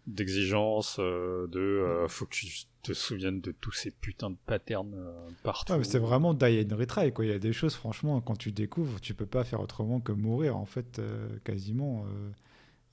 d'exigence, 0.08 0.98
euh, 1.00 1.48
de 1.48 1.60
euh, 1.60 2.08
faut 2.08 2.26
que 2.26 2.34
tu 2.34 2.48
te 2.82 2.94
souviennes 2.94 3.40
de 3.40 3.52
tous 3.52 3.72
ces 3.72 3.92
putains 3.92 4.32
de 4.32 4.38
patterns 4.46 4.94
euh, 4.96 5.30
partout. 5.44 5.72
Ouais, 5.72 5.80
mais 5.80 5.86
c'est 5.86 6.00
vraiment 6.00 6.34
die 6.34 6.68
and 6.70 6.76
retry 6.76 7.14
quoi. 7.14 7.26
Il 7.26 7.32
y 7.32 7.34
a 7.34 7.40
des 7.40 7.54
choses 7.54 7.76
franchement 7.76 8.20
quand 8.20 8.36
tu 8.36 8.52
découvres, 8.52 9.00
tu 9.00 9.14
peux 9.14 9.26
pas 9.26 9.44
faire 9.44 9.62
autrement 9.62 10.02
que 10.02 10.12
mourir 10.12 10.58
en 10.58 10.66
fait 10.66 11.00
euh, 11.00 11.28
quasiment 11.46 12.06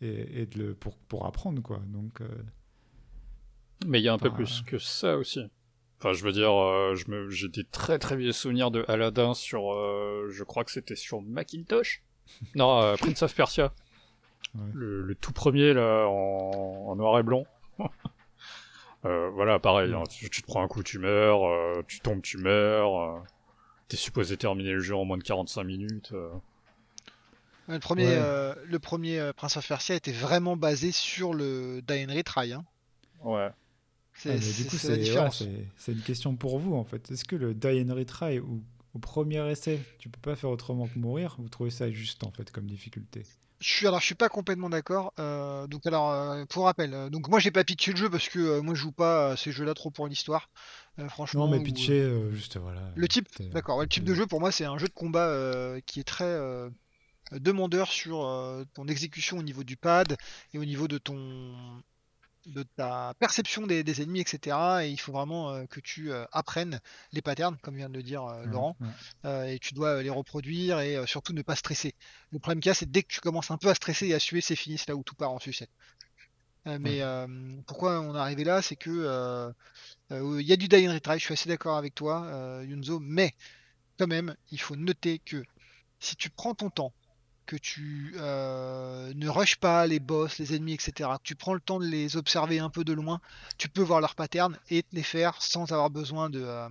et, 0.01 0.43
et 0.43 0.47
de 0.47 0.59
le 0.59 0.75
pour 0.75 0.97
pour 0.97 1.27
apprendre 1.27 1.61
quoi. 1.63 1.81
Donc 1.89 2.21
Mais 3.87 4.01
il 4.01 4.05
y 4.05 4.09
a 4.09 4.13
un 4.13 4.19
peu 4.19 4.31
plus 4.31 4.63
que 4.63 4.79
ça 4.79 5.17
aussi. 5.17 5.41
Enfin, 5.99 6.15
je 6.15 6.25
veux 6.25 6.33
dire, 6.33 6.53
je 6.95 7.29
j'ai 7.29 7.49
des 7.49 7.65
très 7.65 7.99
très 7.99 8.17
vieux 8.17 8.33
souvenirs 8.33 8.71
de 8.71 8.85
Aladdin 8.89 9.35
sur, 9.35 9.73
je 10.31 10.45
crois 10.45 10.65
que 10.65 10.71
c'était 10.71 10.97
sur 10.97 11.21
Macintosh. 11.21 12.03
non, 12.55 12.95
Prince 12.99 13.23
of 13.23 13.35
Persia. 13.35 13.75
Ouais. 14.55 14.71
Le, 14.75 15.03
le 15.03 15.15
tout 15.15 15.33
premier 15.33 15.73
là, 15.75 16.07
en, 16.09 16.87
en 16.89 16.97
noir 16.97 17.19
et 17.19 17.23
blanc. 17.23 17.45
Euh, 19.07 19.31
voilà, 19.31 19.59
pareil. 19.59 19.95
hein, 19.95 20.03
tu, 20.11 20.29
tu 20.29 20.43
te 20.43 20.47
prends 20.47 20.63
un 20.63 20.69
coup, 20.69 20.83
tu 20.83 20.99
meurs. 20.99 21.45
euh, 21.47 21.83
tu 21.89 22.01
tombes, 22.01 22.21
tu 22.21 22.37
meurs. 22.37 23.01
euh, 23.01 23.19
T'es 23.89 23.97
supposé 23.97 24.37
terminer 24.37 24.73
le 24.73 24.81
jeu 24.81 24.95
en 24.95 25.07
moins 25.07 25.17
de 25.17 25.23
45 25.23 25.65
minutes. 25.65 26.11
euh. 26.13 26.29
Le 27.69 27.79
premier, 27.79 28.05
Ouais. 28.05 28.13
euh, 28.19 28.55
le 28.67 28.79
premier 28.79 29.19
euh, 29.19 29.33
Prince 29.33 29.57
of 29.57 29.67
Persia 29.67 29.95
était 29.95 30.13
vraiment 30.13 30.55
basé 30.57 30.93
sur 30.93 31.33
le 31.33 31.81
Die 31.81 32.05
and 32.07 32.15
Retry. 32.15 32.53
Hein. 32.53 32.65
Ouais. 33.23 33.49
C'est 34.13 34.31
ah, 34.31 34.35
mais 34.35 34.41
c'est- 34.43 34.63
du 34.65 34.69
coup 34.69 34.77
c'est 34.77 34.89
la 34.89 34.95
c'est 34.97 35.01
ouais, 35.01 35.05
différence. 35.07 35.45
c'est 35.79 35.93
une 35.93 36.03
question 36.03 36.37
pour 36.37 36.59
vous 36.59 36.75
en 36.75 36.85
fait. 36.85 37.11
Est-ce 37.11 37.25
que 37.25 37.37
le 37.37 37.55
die 37.55 37.87
and 37.89 37.95
retry 37.95 38.39
ou 38.41 38.63
au 38.95 38.99
premier 38.99 39.51
essai, 39.51 39.81
tu 39.99 40.11
peux 40.11 40.21
pas 40.21 40.37
faire 40.37 40.51
autrement 40.51 40.87
que 40.89 40.99
mourir? 40.99 41.37
Vous 41.39 41.49
trouvez 41.49 41.71
ça 41.71 41.91
juste 41.91 42.23
en 42.25 42.31
fait 42.33 42.51
comme 42.51 42.67
difficulté? 42.67 43.23
Je 43.61 43.69
suis 43.69 43.87
alors 43.87 44.01
je 44.01 44.07
suis 44.07 44.15
pas 44.15 44.31
complètement 44.31 44.71
d'accord. 44.71 45.13
euh, 45.19 45.67
donc 45.67 45.87
alors 45.87 46.11
euh, 46.11 46.47
pour 46.47 46.65
rappel, 46.65 46.95
euh, 46.95 47.11
donc 47.11 47.29
moi 47.29 47.39
j'ai 47.41 47.51
pas 47.51 47.63
pitché 47.63 47.91
le 47.91 47.97
jeu 47.99 48.09
parce 48.09 48.29
que 48.29 48.61
moi 48.61 48.75
je 48.75 48.81
joue 48.81 48.93
pas 48.93 49.33
à 49.33 49.37
ces 49.37 49.53
jeux-là 49.53 49.75
trop 49.75 49.91
pour 49.91 50.09
l'histoire. 50.09 50.49
Franchement. 51.09 51.47
Non 51.47 51.59
mais 51.59 51.63
euh, 51.91 52.33
juste 52.33 52.57
voilà. 52.57 52.81
Le 52.95 53.09
type, 53.09 53.29
d'accord. 53.53 53.77
ouais, 53.77 53.85
le 53.85 53.89
type 53.89 54.05
de 54.05 54.15
jeu 54.15 54.27
pour 54.27 54.41
moi 54.41 54.51
c'est 54.51 54.65
un 54.65 54.79
jeu 54.79 54.89
de 54.89 54.93
combat 54.93 55.31
qui 55.85 56.01
est 56.01 56.05
très 56.05 56.39
demandeur 57.33 57.89
sur 57.89 58.27
ton 58.75 58.89
exécution 58.89 59.39
au 59.39 59.43
niveau 59.43 59.63
du 59.63 59.77
pad 59.77 60.17
et 60.55 60.59
au 60.59 60.65
niveau 60.65 60.89
de 60.89 60.97
ton 60.99 61.55
de 62.47 62.63
ta 62.63 63.15
perception 63.19 63.67
des, 63.67 63.85
des 63.85 64.03
ennemis, 64.03 64.21
etc. 64.21 64.57
Et 64.83 64.91
il 64.91 64.99
faut 64.99 65.13
vraiment 65.13 65.51
euh, 65.51 65.67
que 65.67 65.81
tu 65.81 66.11
euh, 66.13 66.25
apprennes 66.33 66.81
les 67.13 67.23
patterns, 67.23 67.57
comme 67.63 67.77
vient 67.77 67.89
de 67.89 67.97
le 67.97 68.03
dire 68.03 68.25
euh, 68.25 68.45
Laurent, 68.47 68.77
et 69.25 69.59
tu 69.61 69.75
dois 69.75 70.03
les 70.03 70.11
reproduire 70.11 70.81
et 70.81 71.07
surtout 71.07 71.33
ne 71.33 71.43
pas 71.43 71.57
stresser. 71.57 71.95
Le 72.31 72.39
problème 72.39 72.61
qu'il 72.61 72.71
y 72.71 72.73
a, 72.73 72.75
c'est 72.75 72.91
dès 72.91 73.03
que 73.03 73.13
tu 73.13 73.21
commences 73.21 73.51
un 73.51 73.59
peu 73.59 73.69
à 73.69 73.75
stresser 73.75 74.09
et 74.09 74.15
à 74.15 74.19
suer, 74.19 74.41
c'est 74.41 74.57
fini, 74.57 74.79
c'est 74.79 74.89
là 74.89 74.97
où 74.97 75.03
tout 75.03 75.15
part 75.15 75.33
en 75.33 75.39
sucette. 75.39 75.71
Mais 76.67 77.03
pourquoi 77.67 78.01
on 78.01 78.15
est 78.15 78.19
arrivé 78.19 78.45
là, 78.45 78.63
c'est 78.63 78.77
que 78.77 79.53
il 80.11 80.43
y 80.43 80.53
a 80.53 80.57
du 80.57 80.69
die 80.69 80.89
and 80.89 80.93
retry, 80.93 81.19
je 81.19 81.25
suis 81.25 81.35
assez 81.35 81.49
d'accord 81.49 81.77
avec 81.77 81.95
toi, 81.95 82.63
Yunzo, 82.65 83.01
mais 83.01 83.35
quand 83.99 84.07
même, 84.07 84.35
il 84.51 84.61
faut 84.61 84.77
noter 84.77 85.19
que 85.19 85.43
si 85.99 86.17
tu 86.17 86.31
prends 86.31 86.55
ton 86.55 86.71
temps, 86.71 86.93
que 87.51 87.57
tu 87.57 88.15
euh, 88.17 89.13
ne 89.17 89.29
rushes 89.29 89.57
pas 89.57 89.85
les 89.89 89.99
boss, 89.99 90.39
les 90.39 90.55
ennemis, 90.55 90.75
etc., 90.75 91.11
tu 91.25 91.35
prends 91.35 91.53
le 91.53 91.59
temps 91.59 91.81
de 91.81 91.85
les 91.85 92.17
observer 92.17 92.61
un 92.61 92.71
peu 92.71 92.85
de 92.85 92.93
loin, 92.93 93.21
tu 93.59 93.69
peux 93.69 93.83
voir 93.83 94.01
leurs 94.01 94.15
patterns 94.15 94.57
et 94.71 94.85
te 94.85 94.95
les 94.95 95.03
faire 95.03 95.43
sans 95.43 95.73
avoir 95.73 95.91
besoin 95.91 96.31
de, 96.31 96.41
euh, 96.41 96.69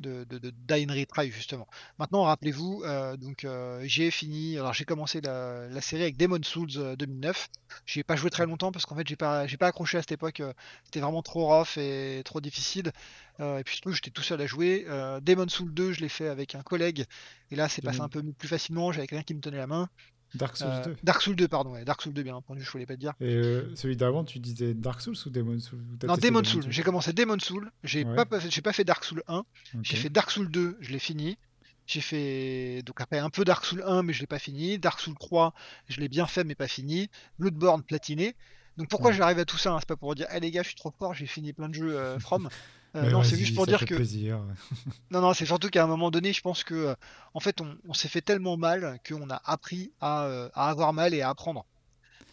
de, 0.00 0.24
de, 0.24 0.38
de 0.38 0.98
retry 1.00 1.30
justement. 1.30 1.66
Maintenant, 1.98 2.22
rappelez-vous, 2.24 2.82
euh, 2.84 3.16
donc 3.16 3.44
euh, 3.44 3.82
j'ai 3.84 4.10
fini, 4.10 4.56
alors 4.58 4.72
j'ai 4.74 4.84
commencé 4.84 5.20
la, 5.20 5.68
la 5.68 5.80
série 5.80 6.02
avec 6.02 6.16
Demon 6.16 6.42
Souls 6.42 6.68
euh, 6.76 6.96
2009. 6.96 7.48
J'ai 7.86 8.02
pas 8.04 8.16
joué 8.16 8.30
très 8.30 8.46
longtemps 8.46 8.72
parce 8.72 8.86
qu'en 8.86 8.96
fait 8.96 9.06
j'ai 9.06 9.16
pas 9.16 9.46
j'ai 9.46 9.56
pas 9.56 9.68
accroché 9.68 9.98
à 9.98 10.02
cette 10.02 10.12
époque. 10.12 10.40
euh, 10.40 10.52
C'était 10.84 11.00
vraiment 11.00 11.22
trop 11.22 11.46
rough 11.46 11.76
et 11.78 12.22
trop 12.24 12.40
difficile. 12.40 12.92
Euh, 13.40 13.58
et 13.58 13.64
puis 13.64 13.74
surtout 13.76 13.92
j'étais 13.92 14.10
tout 14.10 14.22
seul 14.22 14.40
à 14.40 14.46
jouer. 14.46 14.84
Euh, 14.88 15.20
Demon 15.20 15.48
Souls 15.48 15.72
2, 15.72 15.92
je 15.92 16.00
l'ai 16.00 16.08
fait 16.08 16.28
avec 16.28 16.54
un 16.54 16.62
collègue. 16.62 17.04
Et 17.50 17.56
là 17.56 17.68
c'est 17.68 17.82
passé 17.82 18.00
un 18.00 18.08
peu 18.08 18.22
plus 18.22 18.48
facilement. 18.48 18.92
J'avais 18.92 19.06
quelqu'un 19.06 19.24
qui 19.24 19.34
me 19.34 19.40
tenait 19.40 19.58
la 19.58 19.66
main. 19.66 19.88
Dark 20.34 20.56
Souls 20.56 20.68
Euh, 20.68 20.84
2. 20.84 20.96
Dark 21.02 21.22
Souls 21.22 21.36
2, 21.36 21.48
pardon. 21.48 21.72
Ouais, 21.72 21.84
Dark 21.84 22.02
Souls 22.02 22.12
2, 22.12 22.22
bien 22.22 22.34
entendu, 22.36 22.62
je 22.62 22.70
voulais 22.70 22.86
pas 22.86 22.94
te 22.94 23.00
dire. 23.00 23.12
Et 23.20 23.34
euh, 23.34 23.74
celui 23.74 23.96
d'avant, 23.96 24.24
tu 24.24 24.38
disais 24.38 24.74
Dark 24.74 25.00
Souls 25.00 25.16
ou 25.26 25.30
Demon 25.30 25.58
Souls 25.60 25.80
Non, 26.04 26.16
Demon 26.16 26.44
Souls. 26.44 26.64
J'ai 26.68 26.82
commencé 26.82 27.12
Demon 27.12 27.38
Souls. 27.38 27.70
J'ai 27.84 28.04
Ouais. 28.04 28.14
pas, 28.14 28.24
pas 28.26 28.40
fait- 28.40 28.84
Dark 28.84 29.04
Souls 29.04 29.22
1. 29.28 29.38
Ok. 29.38 29.44
J'ai 29.82 29.96
fait 29.96 30.10
Dark 30.10 30.30
Souls 30.30 30.50
2, 30.50 30.76
je 30.80 30.90
l'ai 30.92 30.98
fini. 30.98 31.38
J'ai 31.86 32.02
fait 32.02 32.82
donc 32.84 33.00
après 33.00 33.18
un 33.18 33.30
peu 33.30 33.44
Dark 33.44 33.64
Souls 33.64 33.82
1, 33.86 34.02
mais 34.02 34.12
je 34.12 34.20
l'ai 34.20 34.26
pas 34.26 34.38
fini. 34.38 34.78
Dark 34.78 35.00
Souls 35.00 35.16
3, 35.18 35.54
je 35.88 36.00
l'ai 36.00 36.08
bien 36.08 36.26
fait, 36.26 36.44
mais 36.44 36.54
pas 36.54 36.68
fini. 36.68 37.08
Bloodborne 37.38 37.82
platiné. 37.82 38.36
Donc 38.76 38.88
pourquoi 38.88 39.10
Ouais. 39.10 39.16
j'arrive 39.16 39.38
à 39.38 39.44
tout 39.46 39.56
ça 39.56 39.72
hein 39.72 39.78
C'est 39.80 39.88
pas 39.88 39.96
pour 39.96 40.14
dire, 40.14 40.26
eh 40.32 40.38
les 40.38 40.50
gars, 40.50 40.62
je 40.62 40.68
suis 40.68 40.76
trop 40.76 40.92
fort, 40.96 41.14
j'ai 41.14 41.26
fini 41.26 41.52
plein 41.54 41.68
de 41.70 41.74
jeux 41.74 41.96
euh, 41.98 42.18
From. 42.18 42.48
Euh, 42.96 43.10
non, 43.10 43.22
c'est 43.22 43.36
juste 43.36 43.54
pour 43.54 43.66
dire 43.66 43.84
que 43.84 43.94
plaisir. 43.94 44.40
non, 45.10 45.20
non, 45.20 45.34
c'est 45.34 45.44
surtout 45.46 45.68
qu'à 45.68 45.84
un 45.84 45.86
moment 45.86 46.10
donné, 46.10 46.32
je 46.32 46.40
pense 46.40 46.64
que 46.64 46.74
euh, 46.74 46.94
en 47.34 47.40
fait, 47.40 47.60
on, 47.60 47.76
on 47.86 47.92
s'est 47.94 48.08
fait 48.08 48.22
tellement 48.22 48.56
mal 48.56 48.98
qu'on 49.06 49.28
a 49.30 49.40
appris 49.44 49.92
à, 50.00 50.24
euh, 50.24 50.48
à 50.54 50.70
avoir 50.70 50.92
mal 50.92 51.12
et 51.14 51.20
à 51.20 51.28
apprendre. 51.28 51.66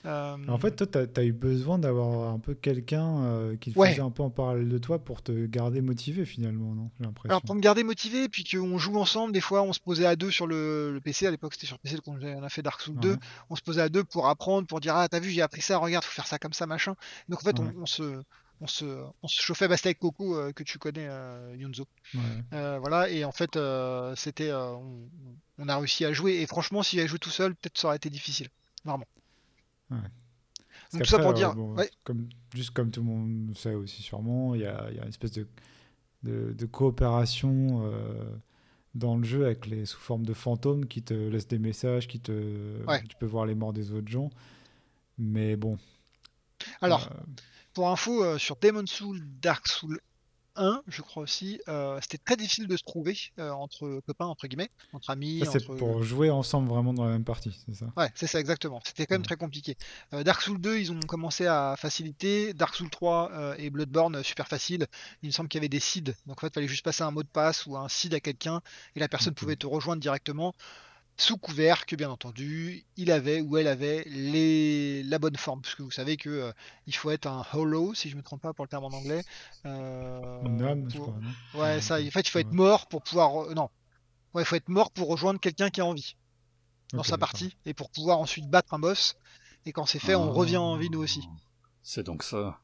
Euh, 0.06 0.38
En 0.48 0.58
fait, 0.60 0.76
toi, 0.76 0.86
t'as 0.86 1.06
as 1.20 1.24
eu 1.24 1.34
besoin 1.34 1.80
d'avoir 1.80 2.32
un 2.32 2.38
peu 2.38 2.54
quelqu'un 2.54 3.24
euh, 3.24 3.58
qui 3.58 3.74
Ouais. 3.76 3.90
faisait 3.90 4.02
un 4.04 4.12
peu 4.12 4.22
en 4.22 4.30
parallèle 4.30 4.70
de 4.70 4.78
toi 4.78 5.00
pour 5.00 5.24
te 5.24 5.46
garder 5.48 5.82
motivé 5.82 6.26
finalement, 6.26 6.76
non 6.76 6.92
J'ai 7.00 7.06
l'impression. 7.06 7.30
Alors 7.32 7.42
pour 7.42 7.56
me 7.56 7.60
garder 7.60 7.84
motivé, 7.84 8.30
puis 8.30 8.44
qu'on 8.44 8.78
joue 8.78 8.98
ensemble, 9.00 9.34
des 9.34 9.42
fois 9.42 9.64
on 9.64 9.74
se 9.74 9.80
posait 9.80 10.06
à 10.06 10.16
deux 10.16 10.30
sur 10.30 10.46
le, 10.46 10.94
le 10.94 11.02
PC, 11.02 11.26
à 11.26 11.32
l'époque 11.32 11.56
c'était 11.56 11.66
sur 11.66 11.80
PC 11.80 11.98
qu'on 12.06 12.22
a 12.22 12.50
fait 12.50 12.62
Dark 12.62 12.82
Souls 12.82 13.00
2, 13.00 13.12
Ouais. 13.14 13.18
on 13.50 13.56
se 13.56 13.64
posait 13.64 13.82
à 13.82 13.90
deux 13.90 14.04
pour 14.04 14.28
apprendre, 14.30 14.68
pour 14.68 14.80
dire 14.80 14.96
ah 14.96 15.08
t'as 15.10 15.20
vu 15.20 15.32
j'ai 15.32 15.42
appris 15.42 15.62
ça, 15.62 15.80
regarde 15.80 16.06
faut 16.06 16.12
faire 16.14 16.28
ça 16.28 16.38
comme 16.38 16.54
ça 16.54 16.68
machin. 16.68 16.96
Donc 17.28 17.40
en 17.40 17.44
fait 17.44 17.58
Ouais. 17.60 17.66
on, 17.76 17.82
on 17.82 17.86
se 17.88 18.22
on 18.62 18.68
se 18.68 18.86
on 19.22 19.28
se 19.28 19.42
chauffait 19.42 19.68
c'était 19.76 19.90
avec 19.90 20.00
Coco 20.00 20.36
euh, 20.36 20.52
que 20.54 20.64
tu 20.64 20.80
connais 20.80 21.08
euh, 21.08 21.56
Yunzo. 21.58 21.88
Ouais. 22.14 22.22
Euh, 22.54 22.80
voilà 22.80 23.10
et 23.10 23.26
en 23.26 23.32
fait 23.32 23.56
euh, 23.56 24.16
c'était 24.16 24.52
on, 24.54 25.10
on 25.58 25.68
a 25.68 25.78
réussi 25.78 26.06
à 26.06 26.14
jouer 26.14 26.42
et 26.42 26.48
franchement 26.48 26.84
si 26.84 26.96
j'avais 26.96 27.08
joué 27.08 27.20
tout 27.20 27.30
seul 27.30 27.56
peut-être 27.56 27.78
ça 27.78 27.88
aurait 27.88 27.98
été 27.98 28.10
difficile. 28.10 28.48
Vraiment. 28.84 29.06
Ouais. 29.92 29.98
Donc 30.94 31.02
tout 31.04 31.10
ça 31.10 31.20
pour 31.20 31.34
dire 31.34 31.54
bon, 31.56 31.74
ouais, 31.76 31.90
comme, 32.04 32.30
juste 32.54 32.72
comme 32.72 32.92
tout 32.92 33.02
le 33.02 33.08
monde 33.08 33.58
sait 33.58 33.74
aussi 33.74 34.02
sûrement, 34.02 34.56
il 34.56 34.62
y 34.62 34.66
a, 34.66 34.92
y 34.92 35.00
a 35.00 35.04
une 35.04 35.10
espèce 35.10 35.32
de, 35.32 35.48
de, 36.24 36.54
de 36.54 36.66
coopération 36.66 37.92
dans 38.94 39.18
le 39.18 39.24
jeu 39.26 39.46
avec 39.46 39.66
les 39.66 39.86
sous 39.86 40.00
forme 40.00 40.26
de 40.26 40.34
fantômes 40.34 40.86
qui 40.86 41.04
te 41.04 41.14
laissent 41.14 41.50
des 41.50 41.60
messages, 41.60 42.08
qui 42.08 42.22
te, 42.22 42.78
tu 43.10 43.16
peux 43.20 43.26
voir 43.26 43.46
les 43.46 43.56
morts 43.56 43.74
des 43.74 43.92
autres 43.92 44.08
gens. 44.08 44.30
Mais 45.18 45.56
bon. 45.58 45.78
alors 46.82 47.10
pour 47.76 47.90
info 47.90 48.24
euh, 48.24 48.38
sur 48.40 48.56
Demon 48.56 48.88
Soul, 48.88 49.22
Dark 49.42 49.68
Soul 49.68 50.00
1, 50.58 50.84
je 50.88 51.02
crois 51.02 51.22
aussi, 51.24 51.60
euh, 51.68 52.00
c'était 52.02 52.18
très 52.18 52.38
difficile 52.38 52.66
de 52.68 52.78
se 52.78 52.84
trouver 52.84 53.18
euh, 53.40 53.50
entre 53.52 54.00
copains, 54.08 54.26
entre 54.28 54.48
guillemets, 54.48 54.70
entre 54.94 55.10
amis. 55.10 55.42
ça, 55.44 55.52
c'est 55.52 55.70
entre... 55.70 55.76
pour 55.76 56.02
jouer 56.02 56.30
ensemble 56.30 56.70
vraiment 56.70 56.94
dans 56.94 57.04
la 57.04 57.12
même 57.12 57.26
partie, 57.26 57.52
c'est 57.66 57.76
ça? 57.76 57.88
Ouais, 57.98 58.10
c'est 58.16 58.26
ça 58.28 58.40
exactement. 58.40 58.80
C'était 58.86 59.06
quand 59.06 59.16
même 59.16 59.22
Ouais. 59.22 59.26
très 59.28 59.36
compliqué. 59.36 59.76
Dark 60.14 60.42
Souls 60.42 60.62
2, 60.62 60.78
ils 60.78 60.94
ont 60.94 61.00
commencé 61.02 61.46
à 61.46 61.76
faciliter. 61.78 62.54
Dark 62.54 62.74
Souls 62.74 62.90
3 62.90 63.32
euh, 63.34 63.56
et 63.58 63.70
Bloodborne, 63.70 64.24
super 64.24 64.48
facile. 64.48 64.88
Il 65.24 65.28
me 65.28 65.32
semble 65.34 65.50
qu'il 65.50 65.60
y 65.60 65.62
avait 65.62 65.68
des 65.68 65.82
seeds. 65.82 66.14
Donc 66.26 66.38
en 66.38 66.42
fait, 66.42 66.48
il 66.48 66.54
fallait 66.54 66.68
juste 66.70 66.86
passer 66.86 67.04
un 67.04 67.12
mot 67.12 67.24
de 67.24 67.28
passe 67.28 67.66
ou 67.66 67.76
un 67.76 67.90
seed 67.90 68.14
à 68.14 68.22
quelqu'un 68.22 68.62
et 68.96 69.02
la 69.02 69.10
personne 69.10 69.34
pouvait 69.34 69.58
te 69.58 69.68
rejoindre 69.68 70.02
directement. 70.02 70.56
Sous 71.18 71.38
couvert 71.38 71.86
que 71.86 71.96
bien 71.96 72.10
entendu, 72.10 72.84
il 72.98 73.10
avait 73.10 73.40
ou 73.40 73.56
elle 73.58 73.68
avait 73.68 74.04
les... 74.08 75.02
la 75.04 75.18
bonne 75.18 75.38
forme. 75.38 75.62
Parce 75.62 75.74
que 75.76 75.84
vous 75.84 75.92
savez 75.92 76.18
que 76.18 76.30
euh, 76.30 76.52
il 76.88 76.96
faut 76.96 77.10
être 77.10 77.26
un 77.26 77.46
hollow, 77.54 77.94
si 77.94 78.10
je 78.10 78.18
me 78.18 78.22
trompe 78.22 78.42
pas 78.42 78.54
pour 78.54 78.66
le 78.66 78.70
terme 78.70 78.84
en 78.84 78.90
anglais. 78.92 79.24
Euh, 79.66 80.42
pour- 80.94 81.06
crois, 81.06 81.14
Ouais, 81.54 81.60
Ouais, 81.76 81.82
ça, 81.82 81.96
en 82.02 82.10
fait, 82.12 82.22
il 82.22 82.30
faut 82.30 82.40
être 82.40 82.52
mort 82.52 82.88
pour 82.88 83.02
pouvoir. 83.02 83.54
Non. 83.56 83.70
Ouais, 84.34 84.42
il 84.42 84.46
faut 84.46 84.56
être 84.58 84.68
mort 84.70 84.92
pour 84.92 85.08
rejoindre 85.08 85.40
quelqu'un 85.40 85.70
qui 85.70 85.80
a 85.80 85.86
envie 85.86 86.16
dans 86.94 87.04
sa 87.04 87.18
partie 87.18 87.56
et 87.66 87.74
pour 87.74 87.90
pouvoir 87.90 88.20
ensuite 88.20 88.50
battre 88.50 88.74
un 88.74 88.80
boss. 88.80 89.16
Et 89.66 89.72
quand 89.72 89.86
c'est 89.86 90.00
fait, 90.00 90.16
on 90.16 90.32
revient 90.34 90.58
en 90.58 90.76
vie 90.78 90.90
nous 90.90 91.00
aussi. 91.02 91.28
C'est 91.82 92.04
donc 92.04 92.24
ça. 92.24 92.60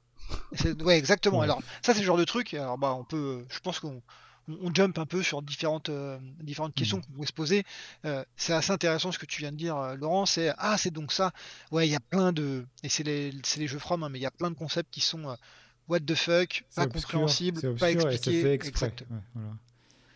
Ouais, 0.81 0.97
exactement. 0.97 1.39
Ouais. 1.39 1.45
Alors, 1.45 1.61
ça, 1.81 1.93
c'est 1.93 2.01
le 2.01 2.05
genre 2.05 2.17
de 2.17 2.25
truc. 2.25 2.53
Alors, 2.53 2.77
bah, 2.77 2.93
on 2.93 3.03
peut. 3.05 3.45
Je 3.49 3.59
pense 3.59 3.79
qu'on 3.79 4.01
on, 4.47 4.69
on 4.69 4.73
jump 4.73 4.97
un 4.97 5.05
peu 5.05 5.21
sur 5.23 5.41
différentes, 5.41 5.89
euh, 5.89 6.17
différentes 6.41 6.73
questions 6.73 6.97
Mhm. 6.97 7.03
qu'on 7.03 7.11
pourrait 7.13 7.27
se 7.27 7.33
poser. 7.33 7.63
Euh, 8.05 8.23
c'est 8.35 8.53
assez 8.53 8.71
intéressant 8.71 9.11
ce 9.11 9.19
que 9.19 9.25
tu 9.25 9.41
viens 9.41 9.51
de 9.51 9.57
dire, 9.57 9.77
euh, 9.77 9.95
Laurent. 9.95 10.25
C'est 10.25 10.53
ah, 10.57 10.77
c'est 10.77 10.91
donc 10.91 11.11
ça. 11.11 11.31
Ouais, 11.71 11.87
il 11.87 11.91
y 11.91 11.95
a 11.95 11.99
plein 11.99 12.31
de. 12.33 12.65
Et 12.83 12.89
c'est 12.89 13.03
les, 13.03 13.31
les 13.57 13.67
jeux 13.67 13.79
From, 13.79 14.03
hein, 14.03 14.09
mais 14.09 14.19
il 14.19 14.23
y 14.23 14.25
a 14.27 14.31
plein 14.31 14.49
de 14.51 14.55
concepts 14.55 14.91
qui 14.91 15.01
sont 15.01 15.35
what 15.87 15.99
the 16.01 16.15
fuck, 16.15 16.63
pas 16.75 16.83
obscur, 16.83 17.19
pas 17.19 17.25
obscur 17.25 18.31
fait 18.41 18.53
exprès. 18.53 18.87
Exact. 18.87 19.01
Ouais, 19.09 19.17
voilà. 19.33 19.49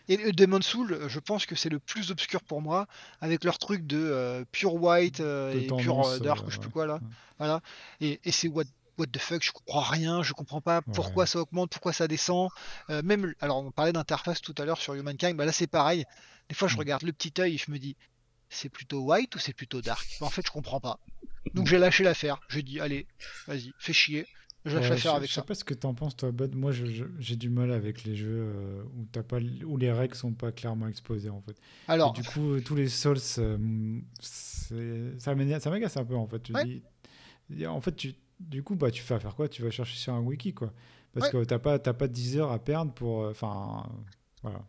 Et 0.08 0.30
Demon 0.30 0.62
Soul, 0.62 1.00
je 1.08 1.18
pense 1.18 1.46
que 1.46 1.56
c'est 1.56 1.68
le 1.68 1.80
plus 1.80 2.12
obscur 2.12 2.40
pour 2.44 2.62
moi, 2.62 2.86
avec 3.20 3.42
leur 3.42 3.58
truc 3.58 3.84
de 3.88 3.98
euh, 3.98 4.44
pure 4.52 4.74
white 4.74 5.18
euh, 5.18 5.52
et 5.52 5.66
pure 5.66 6.06
euh, 6.06 6.18
dark, 6.20 6.46
ou 6.46 6.50
je 6.50 6.54
sais 6.54 6.60
plus 6.60 6.70
quoi 6.70 6.86
là. 6.86 6.94
ouais. 6.94 7.00
Voilà. 7.38 7.60
Et, 8.00 8.20
et 8.24 8.30
c'est 8.30 8.46
what, 8.46 8.62
what 8.98 9.06
the 9.06 9.18
fuck, 9.18 9.42
je 9.42 9.52
comprends 9.52 9.80
rien, 9.82 10.22
je 10.22 10.32
comprends 10.32 10.60
pas 10.60 10.82
pourquoi 10.82 11.24
Ouais. 11.24 11.26
ça 11.26 11.40
augmente, 11.40 11.70
pourquoi 11.70 11.92
ça 11.92 12.08
descend. 12.08 12.48
Euh, 12.90 13.02
même, 13.02 13.34
alors 13.40 13.64
on 13.64 13.70
parlait 13.70 13.92
d'interface 13.92 14.40
tout 14.40 14.54
à 14.58 14.64
l'heure 14.64 14.78
sur 14.78 14.94
Humankind, 14.94 15.36
bah 15.36 15.44
là 15.44 15.52
c'est 15.52 15.66
pareil. 15.66 16.04
Des 16.48 16.54
fois 16.54 16.68
je 16.68 16.76
Mm. 16.76 16.78
regarde 16.78 17.02
le 17.02 17.12
petit 17.12 17.32
œil 17.40 17.54
et 17.54 17.58
je 17.58 17.70
me 17.70 17.78
dis, 17.78 17.96
c'est 18.48 18.68
plutôt 18.68 19.00
white 19.00 19.34
ou 19.34 19.38
c'est 19.38 19.52
plutôt 19.52 19.82
dark? 19.82 20.06
Bah, 20.20 20.26
En 20.26 20.30
fait, 20.30 20.46
je 20.46 20.50
comprends 20.52 20.80
pas. 20.80 20.98
Donc 21.54 21.66
j'ai 21.66 21.78
lâché 21.78 22.04
l'affaire. 22.04 22.40
J'ai 22.48 22.62
dit, 22.62 22.80
allez, 22.80 23.06
vas-y, 23.46 23.72
fais 23.78 23.92
chier. 23.92 24.26
Je 24.64 24.74
lâche 24.76 24.84
Ouais, 24.84 24.90
l'affaire 24.90 25.12
je, 25.12 25.16
avec 25.18 25.28
je 25.30 25.34
ça. 25.34 25.40
sais 25.42 25.46
pas 25.46 25.54
ce 25.54 25.64
que 25.64 25.74
t'en 25.74 25.94
penses, 25.94 26.16
toi, 26.16 26.32
Bud. 26.32 26.54
Moi, 26.56 26.72
je- 26.72 26.86
je- 26.86 27.04
j'ai 27.20 27.36
du 27.36 27.50
mal 27.50 27.70
avec 27.72 28.02
les 28.04 28.16
jeux 28.16 28.26
euh, 28.52 28.82
où, 28.96 29.04
t'as 29.12 29.22
pas, 29.22 29.38
où 29.64 29.76
les 29.76 29.92
règles 29.92 30.14
sont 30.16 30.32
pas 30.32 30.50
clairement 30.52 30.88
exposées, 30.88 31.30
en 31.30 31.40
fait. 31.40 31.52
Et 31.52 31.56
Alors, 31.92 32.12
du 32.12 32.22
coup, 32.24 32.54
euh, 32.54 32.60
tous 32.60 32.74
les 32.74 32.88
Souls, 32.88 33.18
ça 33.20 33.56
m'agace 35.34 35.96
un 35.96 36.04
peu, 36.04 36.16
en 36.16 36.26
fait. 36.26 36.40
Tu 36.42 36.52
Ouais. 36.52 36.64
dis- 37.50 37.66
en 37.66 37.80
fait, 37.80 37.94
tu, 37.94 38.14
du 38.40 38.62
coup, 38.62 38.76
bah, 38.76 38.90
tu 38.90 39.02
fais 39.02 39.18
faire 39.20 39.34
quoi? 39.34 39.48
Tu 39.48 39.62
vas 39.62 39.70
chercher 39.70 39.96
sur 39.96 40.12
un 40.14 40.20
wiki, 40.20 40.54
quoi. 40.54 40.72
Parce 41.12 41.28
Ouais. 41.28 41.30
que 41.30 41.44
t'as 41.44 41.58
pas, 41.58 41.78
t'as 41.78 41.94
pas 41.94 42.08
10 42.08 42.36
heures 42.38 42.52
à 42.52 42.58
perdre 42.58 42.92
pour. 42.92 43.24
euh, 43.24 43.30
Enfin, 43.30 43.84
voilà. 44.42 44.60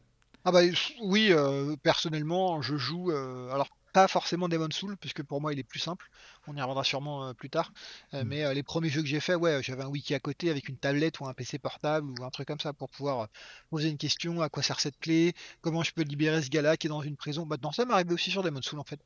ah 0.46 0.52
bah 0.52 0.62
oui, 1.02 1.28
euh, 1.32 1.76
personnellement, 1.84 2.62
je 2.62 2.78
joue. 2.78 3.12
euh, 3.12 3.52
alors, 3.52 3.68
pas 3.94 4.08
forcément 4.08 4.48
Demon 4.48 4.68
Soul, 4.72 4.96
puisque 4.98 5.24
pour 5.24 5.42
moi 5.42 5.54
il 5.54 5.60
est 5.60 5.64
plus 5.64 5.80
simple. 5.80 6.06
On 6.46 6.56
y 6.56 6.62
reviendra 6.62 6.84
sûrement 6.84 7.34
plus 7.34 7.50
tard. 7.50 7.72
Mm. 8.14 8.24
Mais 8.26 8.54
les 8.54 8.62
premiers 8.64 8.90
jeux 8.90 9.02
que 9.02 9.08
j'ai 9.08 9.20
fait, 9.20 9.34
ouais, 9.36 9.62
j'avais 9.64 9.84
un 9.84 9.88
wiki 9.88 10.14
à 10.14 10.20
côté 10.20 10.50
avec 10.52 10.70
une 10.70 10.78
tablette 10.78 11.20
ou 11.20 11.26
un 11.28 11.34
PC 11.34 11.58
portable 11.60 12.10
ou 12.12 12.24
un 12.24 12.30
truc 12.30 12.48
comme 12.48 12.60
ça 12.60 12.74
pour 12.74 12.90
pouvoir 12.90 13.28
poser 13.70 13.90
une 13.90 13.98
question 13.98 14.40
à 14.42 14.50
quoi 14.50 14.62
sert 14.64 14.80
cette 14.80 15.00
clé, 15.00 15.34
comment 15.62 15.84
je 15.84 15.92
peux 15.94 16.04
libérer 16.04 16.42
ce 16.44 16.50
gars-là 16.50 16.78
qui 16.78 16.88
est 16.88 16.90
dans 16.90 17.02
une 17.02 17.18
prison. 17.18 17.46
Maintenant, 17.46 17.72
ça 17.72 17.86
m'est 17.86 17.94
arrivé 17.94 18.14
aussi 18.14 18.30
sur 18.32 18.44
Demon 18.44 18.62
Soul 18.62 18.80
en 18.80 18.84
fait. 18.84 19.00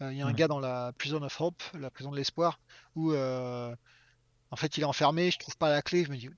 Il 0.00 0.12
y 0.16 0.22
a 0.22 0.26
un 0.26 0.32
gars 0.32 0.48
dans 0.48 0.60
la 0.60 0.92
Prison 0.98 1.22
of 1.22 1.40
Hope, 1.40 1.62
la 1.74 1.90
prison 1.90 2.10
de 2.12 2.16
l'espoir, 2.16 2.60
où 2.94 3.12
en 4.50 4.56
fait 4.56 4.76
il 4.76 4.82
est 4.82 4.84
enfermé, 4.84 5.30
je 5.30 5.38
trouve 5.38 5.56
pas 5.56 5.70
la 5.70 5.82
clé, 5.82 6.04
je 6.04 6.10
me 6.10 6.16
dis. 6.16 6.28